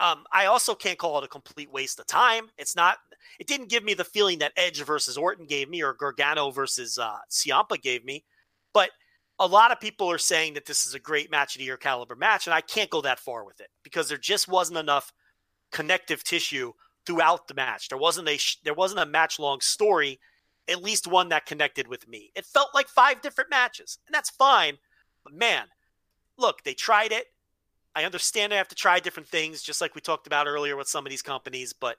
Um, 0.00 0.24
I 0.32 0.46
also 0.46 0.74
can't 0.74 0.98
call 0.98 1.18
it 1.18 1.24
a 1.24 1.28
complete 1.28 1.72
waste 1.72 1.98
of 1.98 2.06
time. 2.06 2.48
It's 2.56 2.76
not. 2.76 2.98
It 3.40 3.46
didn't 3.46 3.68
give 3.68 3.82
me 3.82 3.94
the 3.94 4.04
feeling 4.04 4.38
that 4.38 4.52
Edge 4.56 4.82
versus 4.82 5.16
Orton 5.18 5.46
gave 5.46 5.68
me, 5.68 5.82
or 5.82 5.92
Gargano 5.94 6.50
versus 6.50 6.98
uh, 6.98 7.18
Ciampa 7.30 7.80
gave 7.80 8.04
me. 8.04 8.24
But 8.72 8.90
a 9.40 9.46
lot 9.46 9.72
of 9.72 9.80
people 9.80 10.10
are 10.10 10.18
saying 10.18 10.54
that 10.54 10.66
this 10.66 10.86
is 10.86 10.94
a 10.94 11.00
great 11.00 11.30
match 11.30 11.54
of 11.54 11.60
the 11.60 11.64
year 11.64 11.76
caliber 11.76 12.16
match, 12.16 12.46
and 12.46 12.54
I 12.54 12.60
can't 12.60 12.90
go 12.90 13.00
that 13.02 13.20
far 13.20 13.44
with 13.44 13.60
it 13.60 13.68
because 13.82 14.08
there 14.08 14.18
just 14.18 14.48
wasn't 14.48 14.78
enough 14.78 15.12
connective 15.72 16.22
tissue 16.24 16.72
throughout 17.06 17.48
the 17.48 17.54
match. 17.54 17.88
There 17.88 17.98
wasn't 17.98 18.28
a 18.28 18.38
there 18.64 18.74
wasn't 18.74 19.00
a 19.00 19.06
match 19.06 19.38
long 19.38 19.60
story, 19.60 20.20
at 20.68 20.82
least 20.82 21.06
one 21.06 21.30
that 21.30 21.46
connected 21.46 21.88
with 21.88 22.08
me. 22.08 22.30
It 22.34 22.46
felt 22.46 22.74
like 22.74 22.88
five 22.88 23.22
different 23.22 23.50
matches, 23.50 23.98
and 24.06 24.14
that's 24.14 24.30
fine. 24.30 24.78
But 25.24 25.34
man, 25.34 25.66
look, 26.36 26.64
they 26.64 26.74
tried 26.74 27.12
it. 27.12 27.26
I 27.94 28.04
understand 28.04 28.52
I 28.52 28.56
have 28.56 28.68
to 28.68 28.74
try 28.74 29.00
different 29.00 29.28
things, 29.28 29.62
just 29.62 29.80
like 29.80 29.94
we 29.94 30.00
talked 30.00 30.26
about 30.26 30.46
earlier 30.46 30.76
with 30.76 30.88
some 30.88 31.06
of 31.06 31.10
these 31.10 31.22
companies, 31.22 31.72
but 31.72 31.96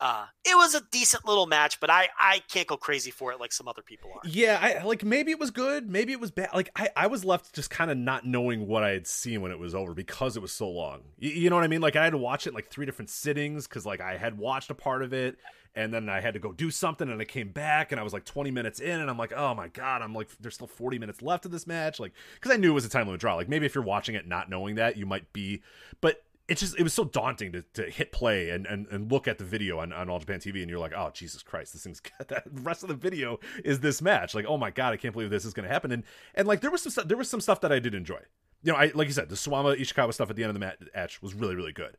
uh, 0.00 0.24
it 0.44 0.56
was 0.56 0.74
a 0.74 0.80
decent 0.90 1.26
little 1.26 1.46
match, 1.46 1.78
but 1.78 1.90
I, 1.90 2.08
I 2.18 2.40
can't 2.50 2.66
go 2.66 2.78
crazy 2.78 3.10
for 3.10 3.32
it 3.32 3.38
like 3.38 3.52
some 3.52 3.68
other 3.68 3.82
people 3.82 4.10
are. 4.14 4.20
Yeah, 4.24 4.58
I 4.60 4.82
like 4.82 5.04
maybe 5.04 5.30
it 5.30 5.38
was 5.38 5.50
good, 5.50 5.90
maybe 5.90 6.12
it 6.12 6.20
was 6.20 6.30
bad. 6.30 6.48
Like 6.54 6.70
I, 6.74 6.88
I 6.96 7.06
was 7.06 7.22
left 7.22 7.54
just 7.54 7.68
kind 7.68 7.90
of 7.90 7.98
not 7.98 8.26
knowing 8.26 8.66
what 8.66 8.82
I 8.82 8.90
had 8.90 9.06
seen 9.06 9.42
when 9.42 9.52
it 9.52 9.58
was 9.58 9.74
over 9.74 9.92
because 9.92 10.36
it 10.36 10.40
was 10.40 10.52
so 10.52 10.70
long. 10.70 11.02
You, 11.18 11.30
you 11.30 11.50
know 11.50 11.56
what 11.56 11.64
I 11.64 11.68
mean? 11.68 11.82
Like 11.82 11.96
I 11.96 12.04
had 12.04 12.10
to 12.10 12.18
watch 12.18 12.46
it 12.46 12.54
like 12.54 12.70
three 12.70 12.86
different 12.86 13.10
sittings 13.10 13.68
because 13.68 13.84
like 13.84 14.00
I 14.00 14.16
had 14.16 14.38
watched 14.38 14.70
a 14.70 14.74
part 14.74 15.02
of 15.02 15.12
it 15.12 15.36
and 15.74 15.94
then 15.94 16.08
I 16.08 16.20
had 16.20 16.34
to 16.34 16.40
go 16.40 16.52
do 16.52 16.70
something 16.70 17.08
and 17.08 17.20
I 17.20 17.24
came 17.24 17.50
back 17.50 17.92
and 17.92 18.00
I 18.00 18.04
was 18.04 18.12
like 18.12 18.24
20 18.24 18.50
minutes 18.50 18.80
in 18.80 19.00
and 19.00 19.08
I'm 19.08 19.18
like, 19.18 19.32
oh 19.32 19.54
my 19.54 19.68
god, 19.68 20.02
I'm 20.02 20.14
like, 20.14 20.28
there's 20.40 20.54
still 20.54 20.66
40 20.66 20.98
minutes 20.98 21.22
left 21.22 21.44
of 21.44 21.52
this 21.52 21.66
match, 21.66 22.00
like 22.00 22.12
because 22.34 22.52
I 22.52 22.56
knew 22.56 22.70
it 22.70 22.74
was 22.74 22.84
a 22.84 22.88
time 22.88 23.06
limit 23.06 23.20
draw. 23.20 23.34
Like 23.36 23.48
maybe 23.48 23.66
if 23.66 23.74
you're 23.74 23.84
watching 23.84 24.14
it 24.14 24.26
not 24.26 24.50
knowing 24.50 24.76
that, 24.76 24.96
you 24.96 25.06
might 25.06 25.32
be, 25.32 25.62
but 26.00 26.22
it's 26.50 26.60
just 26.60 26.76
it 26.78 26.82
was 26.82 26.92
so 26.92 27.04
daunting 27.04 27.52
to, 27.52 27.62
to 27.74 27.88
hit 27.88 28.10
play 28.10 28.50
and, 28.50 28.66
and, 28.66 28.88
and 28.88 29.10
look 29.10 29.28
at 29.28 29.38
the 29.38 29.44
video 29.44 29.78
on, 29.78 29.92
on 29.92 30.10
All 30.10 30.18
Japan 30.18 30.40
TV 30.40 30.60
and 30.60 30.68
you're 30.68 30.80
like, 30.80 30.92
oh 30.96 31.10
Jesus 31.14 31.42
Christ, 31.42 31.72
this 31.72 31.84
thing's 31.84 32.02
the 32.18 32.42
rest 32.62 32.82
of 32.82 32.88
the 32.88 32.96
video 32.96 33.38
is 33.64 33.78
this 33.78 34.02
match. 34.02 34.34
Like, 34.34 34.46
oh 34.46 34.58
my 34.58 34.70
god, 34.70 34.92
I 34.92 34.96
can't 34.96 35.14
believe 35.14 35.30
this 35.30 35.44
is 35.44 35.54
gonna 35.54 35.68
happen. 35.68 35.92
And 35.92 36.02
and 36.34 36.48
like 36.48 36.60
there 36.60 36.70
was 36.72 36.82
some 36.82 36.90
stuff 36.90 37.06
there 37.06 37.16
was 37.16 37.30
some 37.30 37.40
stuff 37.40 37.60
that 37.60 37.70
I 37.70 37.78
did 37.78 37.94
enjoy. 37.94 38.20
You 38.64 38.72
know, 38.72 38.78
I 38.78 38.90
like 38.94 39.06
you 39.06 39.14
said, 39.14 39.28
the 39.28 39.36
Suwama 39.36 39.78
Ishikawa 39.78 40.12
stuff 40.12 40.28
at 40.28 40.34
the 40.34 40.42
end 40.42 40.50
of 40.50 40.60
the 40.60 40.90
match 40.92 41.22
was 41.22 41.34
really, 41.34 41.54
really 41.54 41.72
good. 41.72 41.96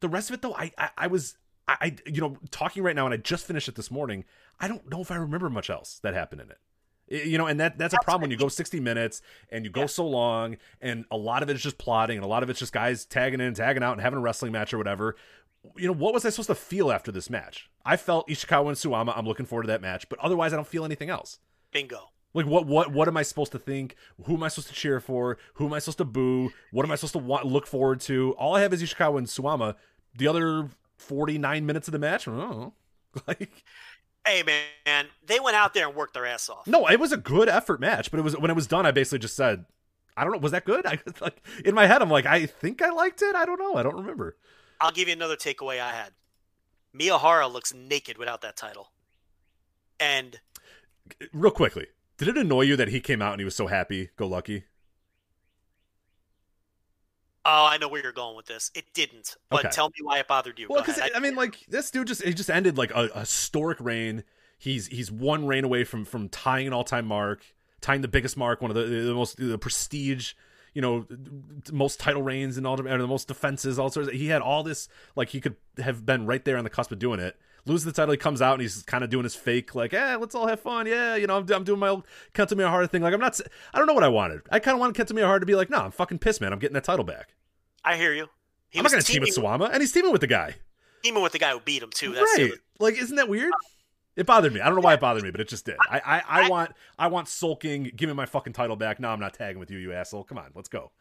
The 0.00 0.08
rest 0.08 0.28
of 0.28 0.34
it 0.34 0.42
though, 0.42 0.54
I 0.54 0.70
I, 0.76 0.90
I 0.98 1.06
was 1.06 1.38
I, 1.66 1.76
I 1.80 1.96
you 2.06 2.20
know, 2.20 2.36
talking 2.50 2.82
right 2.82 2.96
now 2.96 3.04
and 3.06 3.14
I 3.14 3.16
just 3.16 3.46
finished 3.46 3.68
it 3.68 3.74
this 3.74 3.90
morning, 3.90 4.24
I 4.60 4.68
don't 4.68 4.88
know 4.90 5.00
if 5.00 5.10
I 5.10 5.16
remember 5.16 5.50
much 5.50 5.70
else 5.70 5.98
that 6.02 6.14
happened 6.14 6.42
in 6.42 6.50
it. 6.50 6.58
You 7.06 7.36
know 7.36 7.46
and 7.46 7.60
that 7.60 7.76
that's 7.76 7.92
a 7.92 7.98
problem 8.02 8.22
when 8.22 8.30
you 8.30 8.38
go 8.38 8.48
60 8.48 8.80
minutes 8.80 9.20
and 9.50 9.66
you 9.66 9.70
go 9.70 9.82
yeah. 9.82 9.86
so 9.86 10.06
long 10.08 10.56
and 10.80 11.04
a 11.10 11.18
lot 11.18 11.42
of 11.42 11.50
it 11.50 11.54
is 11.54 11.62
just 11.62 11.76
plotting 11.76 12.16
and 12.16 12.24
a 12.24 12.28
lot 12.28 12.42
of 12.42 12.48
it's 12.48 12.58
just 12.58 12.72
guys 12.72 13.04
tagging 13.04 13.42
in 13.42 13.52
tagging 13.52 13.82
out 13.82 13.92
and 13.92 14.00
having 14.00 14.18
a 14.18 14.22
wrestling 14.22 14.52
match 14.52 14.72
or 14.72 14.78
whatever. 14.78 15.14
You 15.76 15.86
know 15.86 15.92
what 15.92 16.14
was 16.14 16.24
i 16.24 16.30
supposed 16.30 16.48
to 16.48 16.54
feel 16.54 16.90
after 16.90 17.12
this 17.12 17.28
match? 17.28 17.68
I 17.84 17.98
felt 17.98 18.26
ishikawa 18.28 18.68
and 18.68 18.76
Suwama. 18.76 19.12
i'm 19.18 19.26
looking 19.26 19.44
forward 19.44 19.64
to 19.64 19.66
that 19.66 19.82
match 19.82 20.08
but 20.08 20.18
otherwise 20.18 20.54
i 20.54 20.56
don't 20.56 20.66
feel 20.66 20.86
anything 20.86 21.10
else. 21.10 21.40
Bingo. 21.72 22.08
Like 22.32 22.46
what 22.46 22.66
what 22.66 22.90
what 22.90 23.06
am 23.06 23.18
i 23.18 23.22
supposed 23.22 23.52
to 23.52 23.58
think? 23.58 23.96
Who 24.24 24.36
am 24.36 24.42
i 24.42 24.48
supposed 24.48 24.68
to 24.68 24.74
cheer 24.74 24.98
for? 24.98 25.36
Who 25.54 25.66
am 25.66 25.74
i 25.74 25.80
supposed 25.80 25.98
to 25.98 26.06
boo? 26.06 26.52
What 26.72 26.86
am 26.86 26.90
i 26.90 26.94
supposed 26.94 27.12
to 27.12 27.18
want 27.18 27.44
look 27.44 27.66
forward 27.66 28.00
to? 28.02 28.32
All 28.38 28.56
i 28.56 28.62
have 28.62 28.72
is 28.72 28.82
ishikawa 28.82 29.18
and 29.18 29.26
Suwama. 29.26 29.74
the 30.16 30.26
other 30.26 30.70
49 30.96 31.66
minutes 31.66 31.88
of 31.88 31.92
the 31.92 31.98
match 31.98 32.26
oh 32.28 32.72
like 33.26 33.64
Hey 34.26 34.42
man, 34.42 35.06
they 35.26 35.38
went 35.38 35.54
out 35.54 35.74
there 35.74 35.86
and 35.86 35.94
worked 35.94 36.14
their 36.14 36.24
ass 36.24 36.48
off. 36.48 36.66
No, 36.66 36.88
it 36.88 36.98
was 36.98 37.12
a 37.12 37.18
good 37.18 37.46
effort 37.46 37.78
match, 37.78 38.10
but 38.10 38.18
it 38.18 38.22
was 38.22 38.34
when 38.38 38.50
it 38.50 38.54
was 38.54 38.66
done, 38.66 38.86
I 38.86 38.90
basically 38.90 39.18
just 39.18 39.36
said, 39.36 39.66
I 40.16 40.24
don't 40.24 40.32
know, 40.32 40.38
was 40.38 40.52
that 40.52 40.64
good? 40.64 40.86
I 40.86 40.98
like 41.20 41.46
in 41.64 41.74
my 41.74 41.86
head, 41.86 42.00
I'm 42.00 42.08
like, 42.08 42.24
I 42.24 42.46
think 42.46 42.80
I 42.80 42.88
liked 42.90 43.20
it. 43.20 43.34
I 43.34 43.44
don't 43.44 43.58
know, 43.58 43.74
I 43.74 43.82
don't 43.82 43.96
remember. 43.96 44.38
I'll 44.80 44.92
give 44.92 45.08
you 45.08 45.14
another 45.14 45.36
takeaway 45.36 45.78
I 45.78 45.92
had. 45.92 46.12
Miyahara 46.98 47.52
looks 47.52 47.74
naked 47.74 48.16
without 48.16 48.40
that 48.40 48.56
title, 48.56 48.92
and 50.00 50.40
real 51.34 51.50
quickly, 51.50 51.88
did 52.16 52.28
it 52.28 52.38
annoy 52.38 52.62
you 52.62 52.76
that 52.76 52.88
he 52.88 53.00
came 53.00 53.20
out 53.20 53.32
and 53.32 53.40
he 53.40 53.44
was 53.44 53.56
so 53.56 53.66
happy, 53.66 54.08
go 54.16 54.26
lucky? 54.26 54.64
Oh, 57.46 57.66
I 57.66 57.76
know 57.76 57.88
where 57.88 58.02
you're 58.02 58.12
going 58.12 58.36
with 58.36 58.46
this. 58.46 58.70
It 58.74 58.86
didn't, 58.94 59.36
but 59.50 59.66
okay. 59.66 59.70
tell 59.70 59.88
me 59.88 59.96
why 60.02 60.18
it 60.18 60.26
bothered 60.26 60.58
you. 60.58 60.66
Well, 60.68 60.80
because 60.80 60.98
I, 60.98 61.10
I, 61.14 61.20
mean, 61.20 61.34
like 61.34 61.58
this 61.68 61.90
dude 61.90 62.06
just 62.06 62.22
he 62.22 62.32
just 62.32 62.48
ended 62.48 62.78
like 62.78 62.90
a, 62.92 63.08
a 63.14 63.20
historic 63.20 63.78
reign. 63.80 64.24
He's 64.58 64.86
he's 64.86 65.12
one 65.12 65.46
reign 65.46 65.64
away 65.64 65.84
from 65.84 66.06
from 66.06 66.30
tying 66.30 66.66
an 66.66 66.72
all 66.72 66.84
time 66.84 67.04
mark, 67.04 67.44
tying 67.82 68.00
the 68.00 68.08
biggest 68.08 68.38
mark, 68.38 68.62
one 68.62 68.70
of 68.70 68.76
the 68.76 68.84
the 68.84 69.14
most 69.14 69.36
the 69.36 69.58
prestige, 69.58 70.32
you 70.72 70.80
know, 70.80 71.06
most 71.70 72.00
title 72.00 72.22
reigns 72.22 72.56
and 72.56 72.66
all 72.66 72.76
the, 72.76 72.82
the 72.82 73.06
most 73.06 73.28
defenses, 73.28 73.78
all 73.78 73.90
sorts. 73.90 74.08
Of, 74.08 74.14
he 74.14 74.28
had 74.28 74.40
all 74.40 74.62
this 74.62 74.88
like 75.14 75.28
he 75.28 75.40
could 75.40 75.56
have 75.78 76.06
been 76.06 76.24
right 76.24 76.42
there 76.44 76.56
on 76.56 76.64
the 76.64 76.70
cusp 76.70 76.92
of 76.92 76.98
doing 76.98 77.20
it. 77.20 77.36
Loses 77.66 77.84
the 77.84 77.92
title, 77.92 78.12
he 78.12 78.18
comes 78.18 78.42
out 78.42 78.54
and 78.54 78.62
he's 78.62 78.82
kind 78.82 79.02
of 79.02 79.08
doing 79.08 79.24
his 79.24 79.34
fake, 79.34 79.74
like, 79.74 79.92
"Yeah, 79.92 80.16
let's 80.16 80.34
all 80.34 80.46
have 80.46 80.60
fun." 80.60 80.86
Yeah, 80.86 81.16
you 81.16 81.26
know, 81.26 81.38
I'm, 81.38 81.50
I'm 81.50 81.64
doing 81.64 81.80
my 81.80 81.88
old 81.88 82.06
Kento 82.34 82.52
Miyahara 82.52 82.90
thing. 82.90 83.00
Like, 83.00 83.14
I'm 83.14 83.20
not, 83.20 83.40
I 83.72 83.78
don't 83.78 83.86
know 83.86 83.94
what 83.94 84.04
I 84.04 84.08
wanted. 84.08 84.42
I 84.50 84.58
kind 84.58 84.74
of 84.74 84.80
wanted 84.80 84.94
Kento 84.94 85.16
Miyahara 85.18 85.40
to 85.40 85.46
be 85.46 85.54
like, 85.54 85.70
"No, 85.70 85.78
I'm 85.78 85.90
fucking 85.90 86.18
pissed, 86.18 86.40
man. 86.40 86.52
I'm 86.52 86.58
getting 86.58 86.74
that 86.74 86.84
title 86.84 87.04
back." 87.04 87.34
I 87.84 87.96
hear 87.96 88.12
you. 88.12 88.28
He 88.68 88.78
I'm 88.78 88.82
not 88.82 88.92
going 88.92 89.02
to 89.02 89.12
team 89.12 89.22
with 89.22 89.36
Suwama, 89.36 89.70
and 89.72 89.80
he's 89.80 89.92
teaming 89.92 90.12
with 90.12 90.20
the 90.20 90.26
guy. 90.26 90.56
Teaming 91.02 91.22
with 91.22 91.32
the 91.32 91.38
guy 91.38 91.52
who 91.52 91.60
beat 91.60 91.82
him 91.82 91.90
too. 91.90 92.12
That's 92.12 92.38
right. 92.38 92.52
Like, 92.80 92.98
isn't 92.98 93.16
that 93.16 93.28
weird? 93.28 93.52
It 94.16 94.26
bothered 94.26 94.52
me. 94.52 94.60
I 94.60 94.66
don't 94.66 94.76
know 94.76 94.80
why 94.80 94.94
it 94.94 95.00
bothered 95.00 95.22
me, 95.22 95.30
but 95.30 95.40
it 95.40 95.48
just 95.48 95.64
did. 95.64 95.76
I, 95.90 95.98
I, 95.98 96.18
I, 96.18 96.22
I 96.46 96.48
want 96.48 96.72
I 96.98 97.06
want 97.08 97.28
sulking. 97.28 97.90
Give 97.96 98.08
me 98.08 98.14
my 98.14 98.26
fucking 98.26 98.52
title 98.52 98.76
back. 98.76 99.00
No, 99.00 99.08
I'm 99.10 99.20
not 99.20 99.34
tagging 99.34 99.58
with 99.58 99.70
you, 99.70 99.78
you 99.78 99.92
asshole. 99.92 100.24
Come 100.24 100.38
on, 100.38 100.50
let's 100.54 100.68
go. 100.68 100.92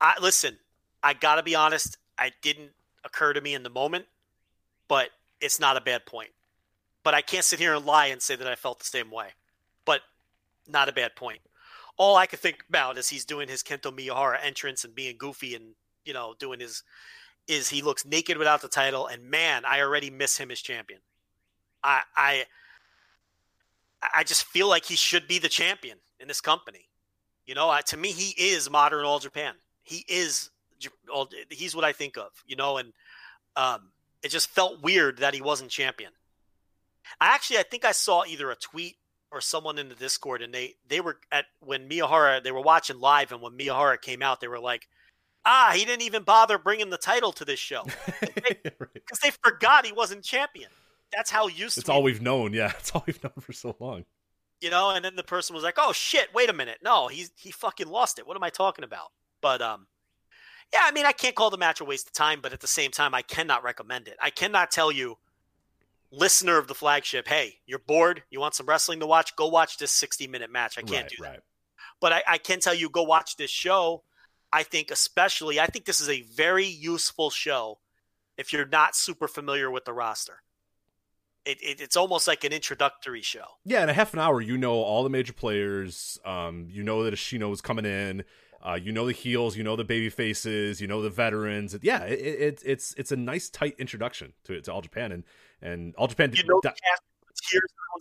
I 0.00 0.14
listen. 0.20 0.58
I 1.02 1.14
gotta 1.14 1.42
be 1.42 1.54
honest. 1.54 1.98
I 2.18 2.32
didn't 2.42 2.70
occur 3.04 3.32
to 3.32 3.40
me 3.40 3.54
in 3.54 3.62
the 3.62 3.70
moment, 3.70 4.06
but 4.88 5.10
it's 5.40 5.60
not 5.60 5.76
a 5.76 5.80
bad 5.80 6.06
point. 6.06 6.30
But 7.02 7.14
I 7.14 7.20
can't 7.20 7.44
sit 7.44 7.60
here 7.60 7.74
and 7.74 7.86
lie 7.86 8.06
and 8.06 8.20
say 8.20 8.36
that 8.36 8.48
I 8.48 8.56
felt 8.56 8.78
the 8.78 8.84
same 8.84 9.10
way. 9.10 9.28
But 9.84 10.00
not 10.66 10.88
a 10.88 10.92
bad 10.92 11.14
point. 11.14 11.40
All 11.96 12.16
I 12.16 12.26
could 12.26 12.40
think 12.40 12.64
about 12.68 12.98
is 12.98 13.08
he's 13.08 13.24
doing 13.24 13.48
his 13.48 13.62
Kento 13.62 13.96
Miyahara 13.96 14.38
entrance 14.42 14.84
and 14.84 14.94
being 14.94 15.16
goofy 15.16 15.54
and 15.54 15.74
you 16.06 16.14
know 16.14 16.34
doing 16.38 16.60
his 16.60 16.82
is 17.46 17.68
he 17.68 17.82
looks 17.82 18.06
naked 18.06 18.38
without 18.38 18.62
the 18.62 18.68
title 18.68 19.06
and 19.06 19.22
man 19.22 19.64
i 19.66 19.80
already 19.80 20.08
miss 20.08 20.38
him 20.38 20.50
as 20.50 20.60
champion 20.60 21.00
i 21.82 22.00
i 22.16 22.44
i 24.14 24.24
just 24.24 24.44
feel 24.44 24.68
like 24.68 24.84
he 24.84 24.96
should 24.96 25.28
be 25.28 25.38
the 25.38 25.48
champion 25.48 25.98
in 26.20 26.28
this 26.28 26.40
company 26.40 26.88
you 27.44 27.54
know 27.54 27.68
uh, 27.68 27.82
to 27.82 27.96
me 27.96 28.12
he 28.12 28.30
is 28.42 28.70
modern 28.70 29.04
all 29.04 29.18
japan 29.18 29.54
he 29.82 30.04
is 30.08 30.50
all 31.12 31.28
he's 31.50 31.74
what 31.74 31.84
i 31.84 31.92
think 31.92 32.16
of 32.16 32.30
you 32.46 32.56
know 32.56 32.78
and 32.78 32.92
um 33.56 33.90
it 34.26 34.30
just 34.30 34.50
felt 34.50 34.82
weird 34.82 35.18
that 35.18 35.34
he 35.34 35.40
wasn't 35.40 35.70
champion 35.70 36.10
i 37.20 37.28
actually 37.28 37.58
i 37.58 37.62
think 37.62 37.84
i 37.84 37.92
saw 37.92 38.24
either 38.24 38.50
a 38.50 38.56
tweet 38.56 38.96
or 39.30 39.40
someone 39.40 39.78
in 39.78 39.88
the 39.88 39.94
discord 39.94 40.42
and 40.42 40.52
they 40.52 40.74
they 40.88 41.00
were 41.00 41.18
at 41.30 41.46
when 41.60 41.88
miyahara 41.88 42.42
they 42.42 42.52
were 42.52 42.60
watching 42.60 43.00
live 43.00 43.32
and 43.32 43.40
when 43.40 43.52
miyahara 43.52 44.00
came 44.00 44.22
out 44.22 44.40
they 44.40 44.48
were 44.48 44.58
like 44.58 44.88
ah, 45.46 45.70
he 45.74 45.84
didn't 45.84 46.02
even 46.02 46.24
bother 46.24 46.58
bringing 46.58 46.90
the 46.90 46.98
title 46.98 47.32
to 47.32 47.44
this 47.44 47.60
show 47.60 47.84
because 47.84 48.34
they, 48.48 48.70
right. 48.78 49.02
they, 49.22 49.30
forgot 49.42 49.86
he 49.86 49.92
wasn't 49.92 50.22
champion. 50.22 50.68
That's 51.14 51.30
how 51.30 51.46
used. 51.46 51.78
It's 51.78 51.88
all 51.88 52.02
we've 52.02 52.20
known. 52.20 52.52
Yeah, 52.52 52.72
it's 52.78 52.90
all 52.90 53.04
we've 53.06 53.22
known 53.22 53.32
for 53.40 53.52
so 53.52 53.76
long. 53.78 54.04
You 54.60 54.70
know, 54.70 54.90
and 54.90 55.04
then 55.04 55.16
the 55.16 55.22
person 55.22 55.54
was 55.54 55.62
like, 55.62 55.76
"Oh 55.78 55.92
shit, 55.92 56.34
wait 56.34 56.50
a 56.50 56.52
minute, 56.52 56.78
no, 56.82 57.08
he's 57.08 57.30
he 57.36 57.50
fucking 57.50 57.86
lost 57.86 58.18
it. 58.18 58.26
What 58.26 58.36
am 58.36 58.42
I 58.42 58.50
talking 58.50 58.84
about?" 58.84 59.12
But 59.40 59.62
um, 59.62 59.86
yeah, 60.72 60.80
I 60.84 60.92
mean, 60.92 61.06
I 61.06 61.12
can't 61.12 61.34
call 61.34 61.50
the 61.50 61.58
match 61.58 61.80
a 61.80 61.84
waste 61.84 62.08
of 62.08 62.12
time, 62.12 62.40
but 62.42 62.52
at 62.52 62.60
the 62.60 62.66
same 62.66 62.90
time, 62.90 63.14
I 63.14 63.22
cannot 63.22 63.62
recommend 63.62 64.08
it. 64.08 64.16
I 64.20 64.30
cannot 64.30 64.70
tell 64.70 64.90
you, 64.92 65.18
listener 66.10 66.58
of 66.58 66.68
the 66.68 66.74
flagship, 66.74 67.28
hey, 67.28 67.56
you're 67.66 67.78
bored, 67.78 68.22
you 68.30 68.40
want 68.40 68.54
some 68.54 68.66
wrestling 68.66 69.00
to 69.00 69.06
watch, 69.06 69.34
go 69.36 69.48
watch 69.48 69.78
this 69.78 69.92
60 69.92 70.26
minute 70.26 70.50
match. 70.50 70.78
I 70.78 70.82
can't 70.82 71.02
right, 71.02 71.08
do 71.08 71.22
that. 71.22 71.28
Right. 71.28 71.40
But 72.00 72.12
I, 72.12 72.22
I 72.28 72.38
can 72.38 72.60
tell 72.60 72.74
you, 72.74 72.90
go 72.90 73.02
watch 73.02 73.36
this 73.36 73.50
show 73.50 74.02
I 74.52 74.62
think, 74.62 74.90
especially, 74.90 75.60
I 75.60 75.66
think 75.66 75.84
this 75.84 76.00
is 76.00 76.08
a 76.08 76.22
very 76.22 76.66
useful 76.66 77.30
show 77.30 77.78
if 78.36 78.52
you're 78.52 78.66
not 78.66 78.94
super 78.96 79.28
familiar 79.28 79.70
with 79.70 79.84
the 79.84 79.92
roster. 79.92 80.42
It, 81.44 81.58
it, 81.62 81.80
it's 81.80 81.96
almost 81.96 82.26
like 82.26 82.42
an 82.44 82.52
introductory 82.52 83.22
show. 83.22 83.44
Yeah, 83.64 83.82
in 83.82 83.88
a 83.88 83.92
half 83.92 84.14
an 84.14 84.18
hour, 84.18 84.40
you 84.40 84.58
know 84.58 84.74
all 84.74 85.04
the 85.04 85.10
major 85.10 85.32
players. 85.32 86.18
Um, 86.24 86.68
you 86.70 86.82
know 86.82 87.04
that 87.04 87.14
Ashino 87.14 87.52
is 87.52 87.60
coming 87.60 87.84
in. 87.84 88.24
Uh, 88.66 88.74
you 88.74 88.90
know 88.90 89.06
the 89.06 89.12
heels. 89.12 89.56
You 89.56 89.62
know 89.62 89.76
the 89.76 89.84
baby 89.84 90.08
faces. 90.08 90.80
You 90.80 90.88
know 90.88 91.00
the 91.02 91.10
veterans. 91.10 91.76
Yeah, 91.82 92.04
it, 92.04 92.18
it, 92.18 92.62
it's 92.64 92.94
it's 92.94 93.12
a 93.12 93.16
nice 93.16 93.48
tight 93.48 93.76
introduction 93.78 94.32
to 94.44 94.60
to 94.60 94.72
All 94.72 94.80
Japan 94.80 95.12
and 95.12 95.24
and 95.62 95.94
All 95.96 96.08
Japan. 96.08 96.32
You 96.34 96.44
know 96.44 96.60
the 96.62 96.70
cast 96.70 97.02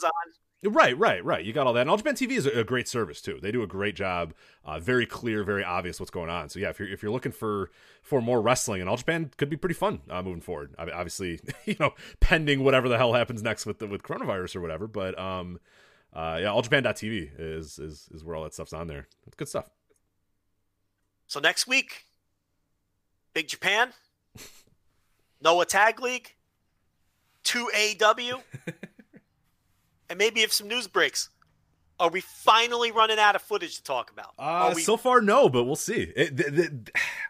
on. 0.04 0.72
Right, 0.74 0.98
right, 0.98 1.24
right. 1.24 1.46
You 1.46 1.54
got 1.54 1.68
all 1.68 1.74
that. 1.74 1.82
And 1.82 1.90
All 1.90 1.98
Japan 1.98 2.16
TV 2.16 2.32
is 2.32 2.48
a, 2.48 2.62
a 2.62 2.64
great 2.64 2.88
service 2.88 3.22
too. 3.22 3.38
They 3.40 3.52
do 3.52 3.62
a 3.62 3.68
great 3.68 3.96
job. 3.96 4.34
Uh, 4.64 4.80
very 4.80 5.06
clear, 5.06 5.44
very 5.44 5.64
obvious 5.64 6.00
what's 6.00 6.10
going 6.10 6.32
on. 6.32 6.50
So 6.50 6.60
yeah, 6.60 6.70
if 6.70 6.80
you're 6.80 6.90
if 6.90 7.04
you're 7.04 7.12
looking 7.12 7.32
for 7.32 7.70
for 8.02 8.20
more 8.20 8.42
wrestling, 8.42 8.82
and 8.82 8.90
All 8.90 8.98
Japan 8.98 9.30
could 9.38 9.50
be 9.50 9.58
pretty 9.58 9.76
fun 9.76 10.00
uh, 10.10 10.24
moving 10.24 10.42
forward. 10.42 10.74
I 10.80 10.86
mean, 10.86 10.96
obviously, 10.96 11.40
you 11.66 11.76
know, 11.80 11.92
pending 12.20 12.64
whatever 12.64 12.90
the 12.90 12.98
hell 12.98 13.14
happens 13.14 13.44
next 13.44 13.68
with 13.68 13.78
the, 13.78 13.88
with 13.88 14.02
coronavirus 14.02 14.56
or 14.56 14.62
whatever. 14.62 14.88
But 14.88 15.18
um, 15.20 15.60
uh, 16.12 16.40
yeah, 16.42 16.48
AllJapan.tv 16.48 17.32
is 17.38 17.78
is 17.78 18.10
is 18.12 18.24
where 18.24 18.36
all 18.36 18.44
that 18.44 18.56
stuff's 18.56 18.74
on 18.74 18.88
there. 18.88 19.08
It's 19.28 19.36
good 19.36 19.50
stuff. 19.50 19.70
So 21.28 21.40
next 21.40 21.68
week, 21.68 22.06
Big 23.34 23.48
Japan, 23.48 23.94
Noah 25.42 25.66
Tag 25.66 26.00
League, 26.00 26.36
two 27.44 27.70
AW, 27.76 28.42
and 30.10 30.18
maybe 30.18 30.42
if 30.42 30.54
some 30.54 30.68
news 30.68 30.88
breaks. 30.88 31.30
Are 31.98 32.10
we 32.10 32.20
finally 32.20 32.92
running 32.92 33.20
out 33.20 33.38
of 33.38 33.42
footage 33.42 33.78
to 33.78 33.84
talk 33.84 34.12
about? 34.12 34.34
Uh, 34.38 34.74
we, 34.76 34.82
so 34.82 34.98
far, 34.98 35.22
no, 35.22 35.48
but 35.48 35.64
we'll 35.64 35.78
see. 35.78 36.12
It, 36.14 36.36
th- 36.36 36.54
th- 36.54 36.72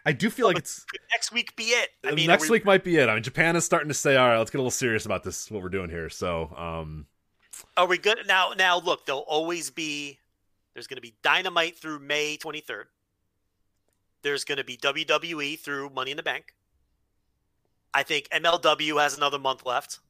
I 0.04 0.10
do 0.10 0.28
feel 0.28 0.48
like 0.48 0.58
it's 0.58 0.82
could 0.82 0.98
next 1.12 1.30
week 1.30 1.54
be 1.54 1.66
it? 1.66 1.90
I 2.04 2.10
mean, 2.10 2.26
next 2.26 2.50
we- 2.50 2.54
week 2.56 2.64
might 2.64 2.82
be 2.82 2.96
it. 2.96 3.08
I 3.08 3.14
mean, 3.14 3.22
Japan 3.22 3.54
is 3.54 3.64
starting 3.64 3.86
to 3.86 3.94
say, 3.94 4.16
"All 4.16 4.26
right, 4.26 4.38
let's 4.38 4.50
get 4.50 4.58
a 4.58 4.62
little 4.62 4.72
serious 4.72 5.06
about 5.06 5.22
this. 5.22 5.48
What 5.52 5.62
we're 5.62 5.68
doing 5.68 5.88
here." 5.88 6.10
So, 6.10 6.52
um, 6.56 7.06
Are 7.76 7.86
we 7.86 7.96
good 7.96 8.18
now? 8.26 8.54
Now 8.58 8.80
look, 8.80 9.06
there'll 9.06 9.20
always 9.20 9.70
be. 9.70 10.18
There's 10.74 10.88
going 10.88 10.96
to 10.96 11.00
be 11.00 11.14
Dynamite 11.22 11.78
through 11.78 12.00
May 12.00 12.36
23rd. 12.36 12.86
There's 14.26 14.42
going 14.42 14.58
to 14.58 14.64
be 14.64 14.76
WWE 14.76 15.56
through 15.56 15.90
Money 15.90 16.10
in 16.10 16.16
the 16.16 16.22
Bank. 16.24 16.52
I 17.94 18.02
think 18.02 18.28
MLW 18.30 19.00
has 19.00 19.16
another 19.16 19.38
month 19.38 19.64
left. 19.64 20.00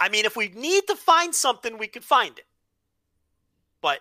I 0.00 0.08
mean, 0.08 0.24
if 0.24 0.36
we 0.36 0.48
need 0.48 0.88
to 0.88 0.96
find 0.96 1.32
something, 1.32 1.78
we 1.78 1.86
could 1.86 2.02
find 2.02 2.36
it. 2.36 2.46
But 3.82 4.00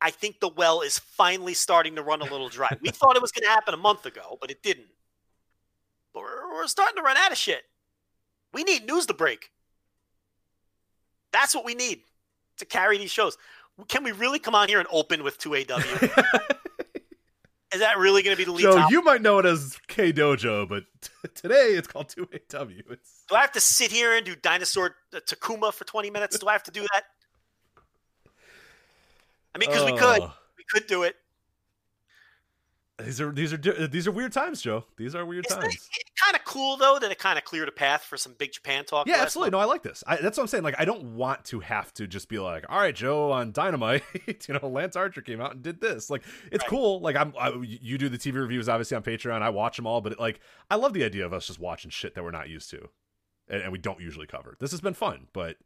I 0.00 0.10
think 0.10 0.40
the 0.40 0.48
well 0.48 0.80
is 0.80 0.98
finally 0.98 1.54
starting 1.54 1.94
to 1.94 2.02
run 2.02 2.22
a 2.22 2.24
little 2.24 2.48
dry. 2.48 2.76
we 2.82 2.88
thought 2.92 3.14
it 3.14 3.22
was 3.22 3.30
going 3.30 3.44
to 3.44 3.50
happen 3.50 3.72
a 3.72 3.76
month 3.76 4.04
ago, 4.04 4.36
but 4.40 4.50
it 4.50 4.64
didn't. 4.64 4.88
But 6.12 6.24
we're, 6.24 6.54
we're 6.54 6.66
starting 6.66 6.96
to 6.96 7.02
run 7.02 7.16
out 7.16 7.30
of 7.30 7.38
shit. 7.38 7.62
We 8.52 8.64
need 8.64 8.84
news 8.84 9.06
to 9.06 9.14
break. 9.14 9.52
That's 11.30 11.54
what 11.54 11.64
we 11.64 11.76
need 11.76 12.00
to 12.56 12.64
carry 12.64 12.98
these 12.98 13.12
shows. 13.12 13.38
Can 13.86 14.02
we 14.02 14.10
really 14.10 14.40
come 14.40 14.56
on 14.56 14.66
here 14.66 14.80
and 14.80 14.88
open 14.90 15.22
with 15.22 15.38
2AW? 15.38 16.52
Is 17.74 17.80
that 17.80 17.98
really 17.98 18.22
going 18.22 18.36
to 18.36 18.38
be 18.38 18.44
the 18.44 18.52
lead 18.52 18.62
Joe, 18.62 18.76
topic? 18.76 18.92
you 18.92 19.02
might 19.02 19.22
know 19.22 19.38
it 19.38 19.46
as 19.46 19.76
K 19.88 20.12
Dojo, 20.12 20.68
but 20.68 20.84
t- 21.00 21.10
today 21.34 21.72
it's 21.74 21.88
called 21.88 22.08
Two 22.08 22.22
AW. 22.22 22.68
It's 22.90 23.24
Do 23.28 23.34
I 23.34 23.40
have 23.40 23.52
to 23.52 23.60
sit 23.60 23.90
here 23.90 24.14
and 24.16 24.24
do 24.24 24.36
dinosaur 24.36 24.94
uh, 25.12 25.18
Takuma 25.20 25.72
for 25.72 25.84
20 25.84 26.10
minutes? 26.10 26.38
Do 26.38 26.46
I 26.46 26.52
have 26.52 26.62
to 26.64 26.70
do 26.70 26.82
that? 26.82 27.04
I 29.54 29.58
mean, 29.58 29.70
because 29.70 29.90
we 29.90 29.98
could. 29.98 30.20
Oh. 30.22 30.32
We 30.56 30.64
could 30.70 30.86
do 30.86 31.02
it. 31.02 31.16
These 32.98 33.20
are 33.20 33.30
these 33.30 33.52
are 33.52 33.58
these 33.88 34.06
are 34.06 34.10
weird 34.10 34.32
times, 34.32 34.62
Joe. 34.62 34.84
These 34.96 35.14
are 35.14 35.26
weird 35.26 35.44
Isn't 35.46 35.60
times. 35.60 35.88
kind 36.24 36.34
of 36.34 36.44
cool, 36.46 36.78
though, 36.78 36.98
that 36.98 37.12
it 37.12 37.18
kind 37.18 37.36
of 37.36 37.44
cleared 37.44 37.68
a 37.68 37.72
path 37.72 38.02
for 38.02 38.16
some 38.16 38.34
big 38.38 38.52
Japan 38.52 38.86
talk? 38.86 39.06
Yeah, 39.06 39.16
absolutely. 39.16 39.50
month? 39.50 39.60
No, 39.60 39.68
I 39.70 39.70
like 39.70 39.82
this. 39.82 40.02
I, 40.06 40.16
that's 40.16 40.38
what 40.38 40.44
I'm 40.44 40.48
saying. 40.48 40.64
Like, 40.64 40.76
I 40.78 40.86
don't 40.86 41.14
want 41.14 41.44
to 41.46 41.60
have 41.60 41.92
to 41.94 42.06
just 42.06 42.30
be 42.30 42.38
like, 42.38 42.64
"All 42.70 42.78
right, 42.78 42.94
Joe, 42.94 43.32
on 43.32 43.52
Dynamite, 43.52 44.02
you 44.48 44.54
know, 44.62 44.66
Lance 44.66 44.96
Archer 44.96 45.20
came 45.20 45.42
out 45.42 45.52
and 45.52 45.62
did 45.62 45.78
this." 45.82 46.08
Like, 46.08 46.22
it's 46.50 46.62
Right. 46.64 46.70
cool. 46.70 47.00
Like, 47.00 47.16
I'm 47.16 47.34
I, 47.38 47.50
you 47.60 47.98
do 47.98 48.08
the 48.08 48.16
TV 48.16 48.36
reviews 48.40 48.66
obviously 48.66 48.96
on 48.96 49.02
Patreon. 49.02 49.42
I 49.42 49.50
watch 49.50 49.76
them 49.76 49.86
all, 49.86 50.00
but 50.00 50.18
like, 50.18 50.40
I 50.70 50.76
love 50.76 50.94
the 50.94 51.04
idea 51.04 51.26
of 51.26 51.34
us 51.34 51.48
just 51.48 51.60
watching 51.60 51.90
shit 51.90 52.14
that 52.14 52.24
we're 52.24 52.30
not 52.30 52.48
used 52.48 52.70
to, 52.70 52.88
and, 53.48 53.60
and 53.60 53.72
we 53.72 53.78
don't 53.78 54.00
usually 54.00 54.26
cover. 54.26 54.56
This 54.58 54.70
has 54.70 54.80
been 54.80 54.94
fun, 54.94 55.28
but 55.34 55.58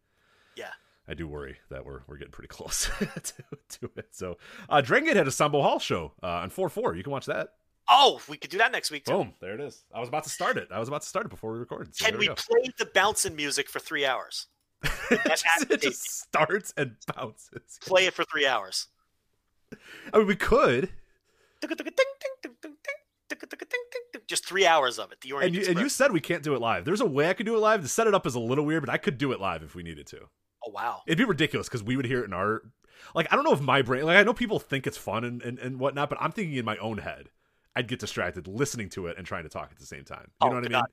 Yeah. 0.57 0.71
I 1.11 1.15
do 1.15 1.27
worry 1.27 1.57
that 1.71 1.85
we're 1.85 2.03
we're 2.07 2.17
getting 2.17 2.31
pretty 2.31 2.49
close 2.49 2.89
to, 2.99 3.07
to 3.81 3.91
it. 3.97 4.09
So, 4.13 4.39
uh, 4.69 4.81
Dragon 4.81 5.09
Gate 5.09 5.17
had 5.17 5.27
a 5.27 5.33
Sambo 5.33 5.61
Hall 5.61 5.81
show 5.81 6.13
uh, 6.23 6.27
on 6.27 6.51
four 6.51 6.69
four. 6.69 6.95
You 6.95 7.03
can 7.03 7.11
watch 7.11 7.27
that. 7.27 7.49
Oh, 7.91 8.21
we 8.29 8.37
could 8.37 8.51
do 8.51 8.59
that 8.59 8.71
next 8.71 8.93
week, 8.93 9.05
too. 9.05 9.13
Boom, 9.13 9.33
there 9.41 9.55
it 9.55 9.61
is. 9.61 9.83
I 9.93 9.99
was 9.99 10.09
about 10.09 10.23
to 10.23 10.31
start 10.31 10.57
it. 10.57 10.69
I 10.71 10.79
was 10.79 10.87
about 10.87 11.03
to 11.03 11.09
start 11.09 11.27
it 11.27 11.31
before 11.31 11.53
we 11.53 11.59
recorded. 11.59 11.97
So 11.97 12.05
Can 12.05 12.15
there 12.15 12.21
we 12.21 12.29
play 12.29 12.71
the 12.79 12.87
bouncing 12.87 13.35
music 13.35 13.69
for 13.69 13.81
three 13.81 14.07
hours? 14.07 14.47
That's 15.11 15.45
it 15.69 15.83
just 15.83 16.09
starts 16.09 16.73
and 16.77 16.95
bounces. 17.17 17.79
Play 17.83 18.07
it 18.07 18.15
for 18.15 18.25
three 18.25 18.47
hours. 18.47 18.87
I 20.13 20.19
mean, 20.19 20.29
we 20.29 20.37
could, 20.37 20.91
Just 24.27 24.47
three 24.47 24.67
hours 24.67 24.99
of 25.01 25.11
it. 25.11 25.21
The 25.21 25.33
Orient 25.33 25.57
and 25.57 25.65
you, 25.65 25.71
and 25.71 25.81
you 25.81 25.89
said 25.89 26.13
we 26.13 26.21
can't 26.21 26.43
do 26.43 26.55
it 26.55 26.61
live. 26.61 26.85
There's 26.85 27.01
a 27.01 27.07
way 27.07 27.29
I 27.29 27.33
could 27.33 27.47
do 27.47 27.57
it 27.57 27.61
live. 27.61 27.83
To 27.83 27.89
set 27.89 28.07
it 28.07 28.15
up 28.15 28.27
is 28.27 28.37
a 28.37 28.41
little 28.41 28.65
weird, 28.65 28.83
but 28.85 28.91
I 28.91 28.99
could 28.99 29.19
do 29.19 29.33
it 29.33 29.41
live 29.41 29.63
if 29.65 29.75
we 29.75 29.83
needed 29.83 30.07
to. 30.09 30.29
Oh 30.67 30.71
wow. 30.71 31.03
It'd 31.07 31.19
be 31.19 31.25
ridiculous 31.25 31.69
because 31.69 31.83
we 31.83 31.97
would 31.97 32.05
hear 32.07 32.21
it 32.23 32.27
in 32.27 32.33
our 32.33 32.63
like. 33.15 33.33
I 33.33 33.37
don't 33.37 33.45
know 33.45 33.53
if 33.53 33.61
my 33.61 33.83
brain 33.83 34.05
like 34.05 34.17
I 34.17 34.23
know 34.23 34.35
people 34.35 34.59
think 34.59 34.87
it's 34.87 34.99
fun 34.99 35.25
and, 35.25 35.43
and, 35.43 35.59
and 35.59 35.79
whatnot, 35.79 36.11
but 36.11 36.19
I'm 36.21 36.33
thinking 36.33 36.57
in 36.57 36.65
my 36.65 36.77
own 36.79 36.99
head. 36.99 37.31
I'd 37.77 37.87
get 37.89 38.01
distracted 38.01 38.49
listening 38.49 38.89
to 38.91 39.07
it 39.07 39.17
and 39.17 39.27
trying 39.27 39.45
to 39.45 39.49
talk 39.49 39.71
at 39.71 39.79
the 39.79 39.87
same 39.87 40.05
time. 40.05 40.33
You 40.43 40.49
Oh, 40.49 40.49
know 40.49 40.57
what 40.57 40.65
I 40.67 40.69
God, 40.69 40.83
mean? 40.83 40.85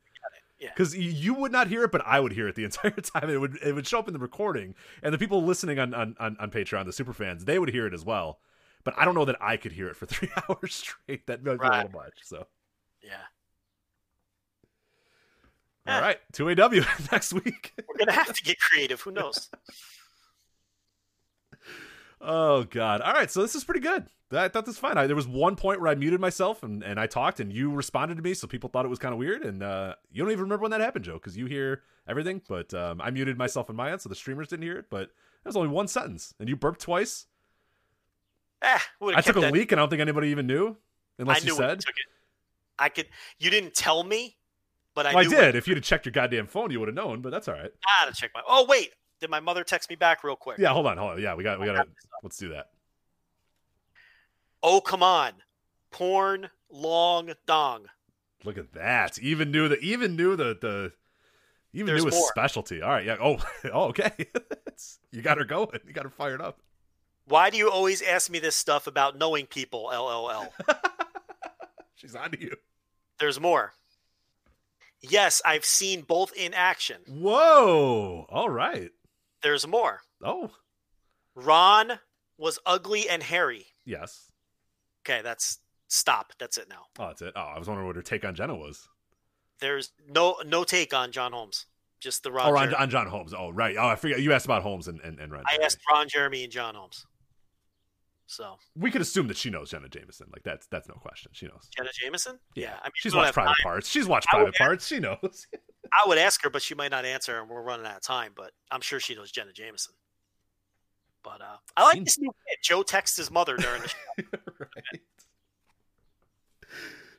Yeah. 0.59 0.69
Because 0.69 0.95
you 0.97 1.33
would 1.33 1.51
not 1.51 1.67
hear 1.67 1.83
it, 1.83 1.91
but 1.91 2.01
I 2.05 2.19
would 2.19 2.31
hear 2.31 2.47
it 2.47 2.55
the 2.55 2.63
entire 2.65 2.91
time. 2.91 3.29
It 3.29 3.37
would 3.37 3.57
it 3.63 3.73
would 3.73 3.87
show 3.87 3.99
up 3.99 4.07
in 4.07 4.13
the 4.13 4.19
recording, 4.19 4.75
and 5.03 5.13
the 5.13 5.17
people 5.17 5.43
listening 5.43 5.79
on 5.79 5.93
on, 5.93 6.15
on, 6.19 6.37
on 6.39 6.51
Patreon, 6.51 6.85
the 6.85 6.93
super 6.93 7.13
fans, 7.13 7.45
they 7.45 7.59
would 7.59 7.69
hear 7.69 7.87
it 7.87 7.93
as 7.93 8.05
well. 8.05 8.39
But 8.83 8.93
I 8.97 9.05
don't 9.05 9.15
know 9.15 9.25
that 9.25 9.37
I 9.41 9.57
could 9.57 9.73
hear 9.73 9.87
it 9.89 9.95
for 9.95 10.05
three 10.07 10.29
hours 10.49 10.73
straight. 10.75 11.27
That 11.27 11.43
might 11.43 11.59
be 11.61 11.67
a 11.67 11.71
little 11.71 11.89
much. 11.89 12.19
So, 12.23 12.47
Yeah. 13.01 13.23
All 15.87 16.03
Eh. 16.03 16.13
two 16.33 16.49
AW 16.49 16.69
next 17.11 17.33
week. 17.33 17.73
We're 17.87 17.97
gonna 17.97 18.11
have 18.11 18.33
to 18.33 18.43
get 18.43 18.59
creative. 18.59 19.01
Who 19.01 19.11
knows? 19.11 19.49
Oh 22.19 22.63
God! 22.63 23.01
All 23.01 23.13
right, 23.13 23.29
so 23.29 23.41
this 23.43 23.53
is 23.53 23.63
pretty 23.63 23.79
good. 23.79 24.07
I 24.31 24.47
thought 24.49 24.65
this 24.65 24.73
was 24.73 24.79
fine. 24.79 24.97
I, 24.97 25.05
there 25.07 25.15
was 25.15 25.27
one 25.27 25.55
point 25.55 25.79
where 25.79 25.89
I 25.89 25.95
muted 25.95 26.19
myself 26.19 26.63
and, 26.63 26.83
and 26.83 26.99
I 26.99 27.05
talked, 27.07 27.39
and 27.39 27.53
you 27.53 27.71
responded 27.71 28.15
to 28.15 28.23
me, 28.23 28.33
so 28.33 28.47
people 28.47 28.69
thought 28.69 28.83
it 28.85 28.89
was 28.89 28.99
kind 28.99 29.13
of 29.13 29.19
weird. 29.19 29.43
And 29.43 29.63
uh, 29.63 29.93
you 30.11 30.23
don't 30.23 30.31
even 30.31 30.43
remember 30.43 30.63
when 30.63 30.71
that 30.71 30.81
happened, 30.81 31.05
Joe, 31.05 31.13
because 31.13 31.37
you 31.37 31.45
hear 31.45 31.83
everything. 32.09 32.41
But 32.49 32.73
um, 32.73 32.99
I 33.01 33.11
muted 33.11 33.37
myself 33.37 33.69
on 33.69 33.75
my 33.75 33.91
end, 33.91 34.01
so 34.01 34.09
the 34.09 34.15
streamers 34.15 34.47
didn't 34.47 34.63
hear 34.63 34.77
it. 34.79 34.85
But 34.89 35.09
that 35.43 35.45
was 35.49 35.55
only 35.55 35.69
one 35.69 35.87
sentence, 35.87 36.33
and 36.39 36.49
you 36.49 36.55
burped 36.55 36.81
twice. 36.81 37.27
Eh, 38.63 38.79
I 39.15 39.21
took 39.21 39.35
a 39.35 39.39
leak, 39.51 39.71
and 39.71 39.79
I 39.79 39.83
don't 39.83 39.89
think 39.89 40.01
anybody 40.01 40.29
even 40.29 40.47
knew, 40.47 40.75
unless 41.19 41.45
you 41.45 41.53
said. 41.53 41.79
took 41.81 41.89
it. 41.95 42.05
I 42.79 42.89
could. 42.89 43.07
You 43.37 43.51
didn't 43.51 43.75
tell 43.75 44.03
me, 44.03 44.36
but 44.97 45.05
I 45.05 45.13
Well, 45.13 45.25
I 45.25 45.29
did. 45.29 45.55
If 45.55 45.67
you'd 45.67 45.77
have 45.77 45.83
checked 45.83 46.07
your 46.07 46.11
goddamn 46.11 46.47
phone, 46.47 46.71
you 46.71 46.79
would 46.79 46.87
have 46.87 46.95
known. 46.95 47.21
But 47.21 47.29
that's 47.29 47.47
all 47.47 47.53
right. 47.53 47.71
I 47.85 48.05
gotta 48.05 48.15
check 48.15 48.31
my. 48.33 48.41
Oh 48.47 48.65
wait, 48.67 48.93
did 49.21 49.29
my 49.29 49.39
mother 49.39 49.63
text 49.63 49.91
me 49.91 49.95
back 49.95 50.23
real 50.23 50.35
quick? 50.35 50.57
Yeah, 50.57 50.73
hold 50.73 50.87
on, 50.87 50.97
hold 50.97 51.11
on. 51.11 51.21
Yeah, 51.21 51.35
we 51.35 51.43
got, 51.43 51.59
we 51.59 51.67
got 51.67 51.83
to. 51.83 51.87
Let's 52.23 52.37
do 52.37 52.49
that. 52.49 52.71
Oh 54.63 54.81
come 54.81 55.03
on, 55.03 55.33
porn 55.91 56.49
long 56.71 57.33
dong. 57.45 57.85
Look 58.43 58.57
at 58.57 58.73
that. 58.73 59.19
Even 59.19 59.51
knew 59.51 59.69
the, 59.69 59.77
even 59.79 60.15
knew 60.15 60.35
the 60.35 60.57
the. 60.59 60.91
Even 61.73 61.85
There's 61.85 62.03
knew 62.03 62.09
more. 62.09 62.27
specialty. 62.29 62.81
All 62.81 62.89
right, 62.89 63.05
yeah. 63.05 63.17
Oh, 63.21 63.37
oh, 63.71 63.83
okay. 63.89 64.11
You 65.11 65.23
got 65.23 65.39
her 65.39 65.45
going. 65.45 65.79
You 65.87 65.93
got 65.93 66.03
her 66.03 66.11
fired 66.11 66.39
up. 66.39 66.59
Why 67.25 67.49
do 67.49 67.57
you 67.57 67.71
always 67.71 68.03
ask 68.03 68.29
me 68.29 68.37
this 68.37 68.55
stuff 68.55 68.85
about 68.85 69.17
knowing 69.17 69.47
people? 69.47 69.85
LOL. 69.85 70.53
She's 71.95 72.15
on 72.15 72.29
to 72.31 72.39
you. 72.39 72.55
There's 73.17 73.39
more. 73.39 73.73
Yes, 75.01 75.41
I've 75.45 75.65
seen 75.65 76.01
both 76.01 76.33
in 76.35 76.53
action. 76.53 76.97
Whoa! 77.07 78.25
All 78.29 78.49
right. 78.49 78.89
There's 79.43 79.67
more. 79.67 80.01
Oh, 80.23 80.51
Ron 81.35 81.99
was 82.37 82.59
ugly 82.65 83.07
and 83.09 83.21
hairy. 83.23 83.67
yes. 83.85 84.31
Okay, 85.05 85.21
that's 85.21 85.59
stop. 85.87 86.33
That's 86.37 86.57
it 86.57 86.67
now. 86.69 86.83
Oh, 86.99 87.07
that's 87.07 87.21
it. 87.21 87.33
Oh, 87.35 87.39
I 87.41 87.57
was 87.59 87.67
wondering 87.67 87.87
what 87.87 87.95
her 87.95 88.01
take 88.01 88.25
on 88.25 88.35
Jenna 88.35 88.55
was. 88.55 88.89
There's 89.61 89.91
no 90.09 90.35
no 90.45 90.63
take 90.65 90.93
on 90.93 91.11
John 91.11 91.31
Holmes. 91.31 91.65
Just 91.99 92.23
the 92.23 92.31
Ron. 92.31 92.51
oh, 92.51 92.57
on, 92.57 92.73
on 92.75 92.89
John 92.89 93.07
Holmes. 93.07 93.33
Oh, 93.35 93.49
right. 93.49 93.75
Oh, 93.77 93.87
I 93.87 93.95
forget. 93.95 94.19
You 94.21 94.33
asked 94.33 94.45
about 94.45 94.63
Holmes 94.63 94.87
and 94.87 94.99
and, 95.01 95.17
and 95.19 95.31
Ron. 95.31 95.43
I 95.47 95.51
Jeremy. 95.51 95.65
asked 95.65 95.79
Ron 95.91 96.07
Jeremy 96.09 96.43
and 96.43 96.51
John 96.51 96.75
Holmes. 96.75 97.05
So 98.27 98.57
We 98.75 98.91
could 98.91 99.01
assume 99.01 99.27
that 99.29 99.37
she 99.37 99.49
knows 99.49 99.71
Jenna 99.71 99.87
Jameson. 99.87 100.27
Like 100.31 100.43
that's 100.43 100.67
that's 100.67 100.87
no 100.87 100.95
question. 100.95 101.31
She 101.33 101.47
knows. 101.47 101.69
Jenna 101.75 101.89
Jameson. 101.93 102.37
Yeah, 102.55 102.75
I 102.81 102.87
mean, 102.87 102.91
she's 102.95 103.15
watched 103.15 103.33
Private 103.33 103.49
time. 103.49 103.63
Parts. 103.63 103.89
She's 103.89 104.05
watched 104.05 104.27
I 104.31 104.37
Private 104.37 104.55
Parts. 104.55 104.85
She 104.85 104.99
knows. 104.99 105.47
I 105.93 106.07
would 106.07 106.17
ask 106.17 106.43
her, 106.43 106.49
but 106.49 106.61
she 106.61 106.75
might 106.75 106.91
not 106.91 107.05
answer, 107.05 107.39
and 107.39 107.49
we're 107.49 107.61
running 107.61 107.85
out 107.85 107.95
of 107.95 108.01
time. 108.01 108.33
But 108.35 108.51
I'm 108.69 108.81
sure 108.81 108.99
she 108.99 109.15
knows 109.15 109.31
Jenna 109.31 109.53
Jameson. 109.53 109.93
But 111.23 111.41
uh, 111.41 111.57
I 111.75 111.83
like 111.83 112.03
this 112.03 112.19
new 112.19 112.29
bit. 112.29 112.59
Joe 112.63 112.83
texts 112.83 113.17
his 113.17 113.31
mother 113.31 113.55
during 113.55 113.81
the 113.81 113.87
show. 113.87 113.97
right. 114.59 115.01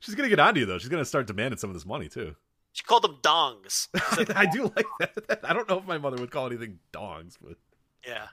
She's 0.00 0.14
gonna 0.14 0.28
get 0.28 0.38
onto 0.38 0.60
you 0.60 0.66
though. 0.66 0.78
She's 0.78 0.88
gonna 0.88 1.04
start 1.04 1.26
demanding 1.26 1.58
some 1.58 1.70
of 1.70 1.74
this 1.74 1.86
money 1.86 2.08
too. 2.08 2.34
She 2.72 2.84
called 2.84 3.02
them 3.02 3.18
dongs. 3.22 3.88
Said, 4.14 4.30
I 4.36 4.46
do 4.46 4.64
like 4.76 4.86
that. 5.00 5.40
I 5.42 5.52
don't 5.52 5.68
know 5.68 5.78
if 5.78 5.86
my 5.86 5.98
mother 5.98 6.16
would 6.18 6.30
call 6.30 6.46
anything 6.46 6.78
dongs, 6.92 7.36
but 7.42 7.56
Yeah, 8.06 8.26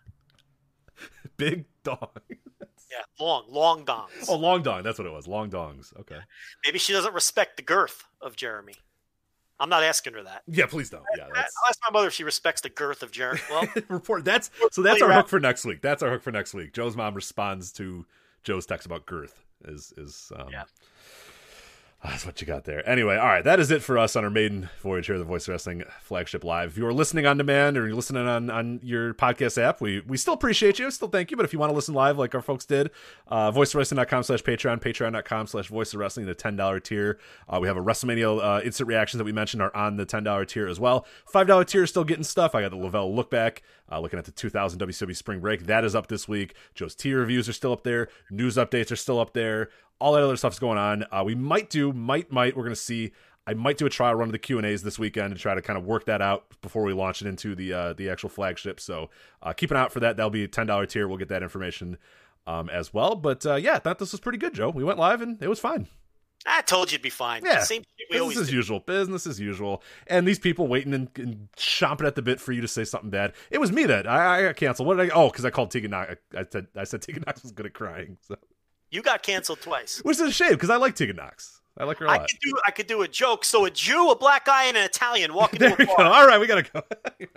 big 1.38 1.66
dong. 1.84 2.10
yeah, 2.30 3.04
long, 3.20 3.46
long 3.50 3.86
dongs. 3.86 4.28
Oh, 4.28 4.36
long 4.36 4.64
dong. 4.64 4.84
That's 4.84 4.98
what 4.98 5.08
it 5.08 5.14
was. 5.14 5.28
Long 5.28 5.50
dongs. 5.50 5.98
Okay. 6.02 6.20
Maybe 6.66 6.80
she 6.80 6.94
doesn't 6.94 7.14
respect 7.14 7.58
the 7.58 7.64
girth 7.64 8.04
of 8.22 8.36
Jeremy. 8.36 8.76
I'm 9.60 9.70
not 9.70 9.84
asking 9.84 10.14
her 10.14 10.24
that. 10.24 10.44
Yeah, 10.48 10.66
please 10.66 10.90
don't. 10.90 11.04
Yeah, 11.18 11.28
that's 11.34 11.54
I'll 11.64 11.70
ask 11.70 11.80
my 11.90 11.98
mother 11.98 12.08
if 12.08 12.14
she 12.14 12.24
respects 12.26 12.62
the 12.62 12.70
girth 12.70 13.02
of 13.04 13.12
Jeremy. 13.12 13.40
Well, 13.50 13.68
report. 13.88 14.26
That's 14.26 14.52
so. 14.72 14.82
That's 14.82 15.02
our 15.02 15.14
hook 15.14 15.30
for 15.30 15.40
next 15.40 15.64
week. 15.66 15.82
That's 15.82 16.04
our 16.04 16.10
hook 16.10 16.24
for 16.24 16.32
next 16.32 16.54
week. 16.54 16.74
Joe's 16.74 16.98
mom 16.98 17.14
responds 17.14 17.72
to 17.74 18.06
Joe's 18.44 18.66
text 18.66 18.86
about 18.86 19.06
girth. 19.06 19.46
Is 19.64 19.94
is 19.98 20.32
um, 20.36 20.50
Yeah. 20.52 20.64
That's 22.08 22.26
what 22.26 22.40
you 22.40 22.48
got 22.48 22.66
there. 22.66 22.88
Anyway, 22.88 23.16
all 23.16 23.26
right, 23.26 23.44
that 23.44 23.60
is 23.60 23.72
it 23.72 23.82
for 23.82 23.98
us 23.98 24.16
on 24.16 24.24
our 24.24 24.30
maiden 24.30 24.70
voyage 24.82 25.08
here, 25.08 25.18
the 25.18 25.24
Voice 25.24 25.48
Wrestling 25.48 25.84
flagship 26.02 26.44
live. 26.44 26.72
If 26.72 26.78
you 26.78 26.86
are 26.86 26.94
listening 26.94 27.26
on 27.26 27.38
demand 27.38 27.78
or 27.78 27.88
you're 27.88 27.96
listening 27.96 28.28
on, 28.28 28.50
on 28.50 28.80
your 28.84 29.14
podcast 29.14 29.62
app, 29.62 29.82
we 29.82 30.02
we 30.02 30.18
still 30.18 30.34
appreciate 30.34 30.78
you, 30.78 30.92
still 30.92 31.08
thank 31.08 31.32
you. 31.32 31.38
But 31.38 31.46
if 31.46 31.54
you 31.54 31.60
want 31.60 31.72
to 31.72 31.76
listen 31.76 31.94
live 31.94 32.18
like 32.18 32.36
our 32.36 32.42
folks 32.42 32.66
did, 32.66 32.92
uh, 33.28 33.52
voiceofwrestling.com 33.52 34.24
slash 34.24 34.44
Patreon, 34.44 34.82
patreon.com 34.82 35.48
slash 35.48 35.68
voice 35.68 35.94
of 35.94 36.00
wrestling, 36.00 36.26
the 36.26 36.36
$10 36.36 36.84
tier. 36.84 37.18
Uh, 37.50 37.60
we 37.62 37.68
have 37.68 37.78
a 37.78 37.82
WrestleMania 37.82 38.60
uh, 38.60 38.62
instant 38.64 38.88
reactions 38.88 39.18
that 39.18 39.26
we 39.26 39.32
mentioned 39.32 39.62
are 39.62 39.76
on 39.76 39.98
the 39.98 40.06
$10 40.06 40.48
tier 40.48 40.68
as 40.68 40.80
well. 40.80 41.06
$5 41.34 41.66
tier 41.66 41.84
is 41.84 41.90
still 41.90 42.04
getting 42.04 42.24
stuff. 42.24 42.54
I 42.54 42.62
got 42.62 42.72
the 42.72 42.78
Lavelle 42.78 43.14
look 43.14 43.32
back, 43.32 43.64
uh, 43.92 44.00
looking 44.00 44.20
at 44.20 44.26
the 44.26 44.32
2000 44.32 44.80
WCW 44.80 45.16
spring 45.16 45.40
break. 45.40 45.66
That 45.66 45.84
is 45.84 45.96
up 45.96 46.08
this 46.08 46.28
week. 46.28 46.56
Joe's 46.74 46.96
tier 46.96 47.20
reviews 47.20 47.48
are 47.50 47.54
still 47.54 47.72
up 47.72 47.84
there. 47.84 48.10
News 48.30 48.56
updates 48.58 48.92
are 48.92 48.96
still 48.96 49.20
up 49.20 49.34
there 49.34 49.70
all 50.00 50.14
that 50.14 50.24
other 50.24 50.38
stuff's 50.38 50.60
going 50.60 50.78
on. 50.78 51.06
Uh, 51.12 51.24
we 51.26 51.36
might 51.36 51.70
do, 51.70 51.94
might, 51.94 52.32
might. 52.32 52.56
We're 52.56 52.64
gonna 52.64 52.76
see. 52.76 53.12
I 53.48 53.54
might 53.54 53.78
do 53.78 53.86
a 53.86 53.90
trial 53.90 54.16
run 54.16 54.28
of 54.28 54.32
the 54.32 54.40
Q 54.40 54.58
and 54.58 54.66
A's 54.66 54.82
this 54.82 54.98
weekend 54.98 55.32
and 55.32 55.40
try 55.40 55.54
to 55.54 55.62
kind 55.62 55.78
of 55.78 55.86
work 55.86 56.06
that 56.06 56.22
out 56.22 56.46
before 56.62 56.84
we 56.84 56.94
launch 56.94 57.22
it 57.22 57.28
into 57.28 57.56
the 57.56 57.74
uh, 57.74 57.94
the 57.94 58.10
actual 58.10 58.30
flagship. 58.30 58.80
So 58.80 59.10
uh, 59.42 59.54
keep 59.54 59.72
an 59.72 59.78
eye 59.78 59.82
out 59.82 59.94
for 59.94 60.00
that. 60.02 60.18
That'll 60.18 60.30
be 60.30 60.44
a 60.44 60.48
ten 60.48 60.68
dollar 60.68 60.86
tier. 60.86 61.08
We'll 61.08 61.18
get 61.18 61.30
that 61.30 61.44
information 61.44 61.98
um, 62.48 62.70
as 62.70 62.94
well. 62.94 63.16
But 63.16 63.46
uh, 63.46 63.56
yeah, 63.56 63.76
I 63.76 63.80
thought 63.80 64.00
this 64.00 64.12
was 64.12 64.20
pretty 64.20 64.38
good, 64.38 64.54
Joe. 64.54 64.70
We 64.70 64.84
went 64.84 65.00
live 65.00 65.22
and 65.22 65.42
it 65.42 65.48
was 65.48 65.60
fine. 65.60 65.88
I 66.48 66.62
told 66.62 66.92
you 66.92 66.96
it'd 66.96 67.04
be 67.04 67.10
fine. 67.10 67.44
Yeah, 67.44 67.62
Same 67.62 67.84
business 68.10 68.22
always 68.22 68.38
as 68.38 68.50
do. 68.50 68.56
usual. 68.56 68.80
Business 68.80 69.26
as 69.26 69.40
usual. 69.40 69.82
And 70.08 70.28
these 70.28 70.38
people 70.38 70.68
waiting 70.68 70.94
and, 70.94 71.10
and 71.16 71.48
chomping 71.58 72.06
at 72.06 72.16
the 72.16 72.22
bit 72.22 72.40
for 72.40 72.52
you 72.52 72.62
to 72.62 72.68
say 72.68 72.84
something 72.84 73.10
bad. 73.10 73.34
It 73.50 73.60
was 73.60 73.72
me 73.72 73.86
that 73.86 74.08
I, 74.08 74.40
I 74.40 74.42
got 74.44 74.56
canceled. 74.56 74.88
What 74.88 74.98
did 74.98 75.12
I? 75.12 75.14
Oh, 75.16 75.30
because 75.30 75.44
I 75.44 75.50
called 75.50 75.72
Tegan 75.72 75.92
Nox. 75.92 76.16
I, 76.36 76.40
I 76.40 76.46
said 76.50 76.68
I 76.76 76.84
said 76.84 77.02
Tegan 77.02 77.24
Nox 77.26 77.42
was 77.42 77.52
good 77.52 77.66
at 77.66 77.74
crying. 77.74 78.18
So. 78.22 78.36
You 78.92 79.02
got 79.02 79.24
canceled 79.24 79.62
twice. 79.62 80.00
Which 80.04 80.18
is 80.18 80.22
a 80.22 80.32
shame 80.32 80.52
because 80.52 80.70
I 80.70 80.76
like 80.78 80.96
Tegan 80.96 81.16
Nox. 81.16 81.62
I 81.78 81.84
like 81.84 81.98
her 81.98 82.06
a 82.06 82.10
lot. 82.10 82.30
could 82.30 82.40
do 82.42 82.54
I 82.68 82.72
could 82.72 82.88
do 82.88 83.02
a 83.02 83.08
joke. 83.08 83.44
So 83.44 83.66
a 83.66 83.72
Jew, 83.72 84.12
a 84.12 84.16
black 84.16 84.46
guy, 84.46 84.66
and 84.66 84.78
an 84.78 84.86
Italian 84.86 85.34
walk 85.34 85.54
into 85.54 85.66
There 85.66 85.74
a 85.74 85.78
we 85.80 85.86
go. 85.86 85.96
All 85.98 86.28
right, 86.28 86.40
we 86.40 86.48
gotta 86.48 86.64
go. 86.64 86.82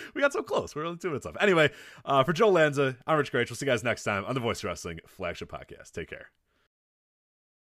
we 0.14 0.20
got 0.20 0.32
so 0.32 0.42
close. 0.42 0.74
We're 0.74 0.84
only 0.84 0.98
two 0.98 1.08
minutes 1.08 1.26
off. 1.26 1.36
Anyway, 1.40 1.70
uh, 2.04 2.24
for 2.24 2.32
Joe 2.32 2.50
Lanza, 2.50 2.96
I'm 3.06 3.18
Rich 3.18 3.32
Kraetsch. 3.32 3.50
We'll 3.50 3.56
see 3.56 3.66
you 3.66 3.72
guys 3.72 3.84
next 3.84 4.04
time 4.04 4.24
on 4.24 4.34
the 4.34 4.40
Voice 4.40 4.62
Wrestling 4.64 5.00
flagship 5.06 5.50
podcast. 5.50 5.92
Take 5.92 6.08
care. 6.08 6.30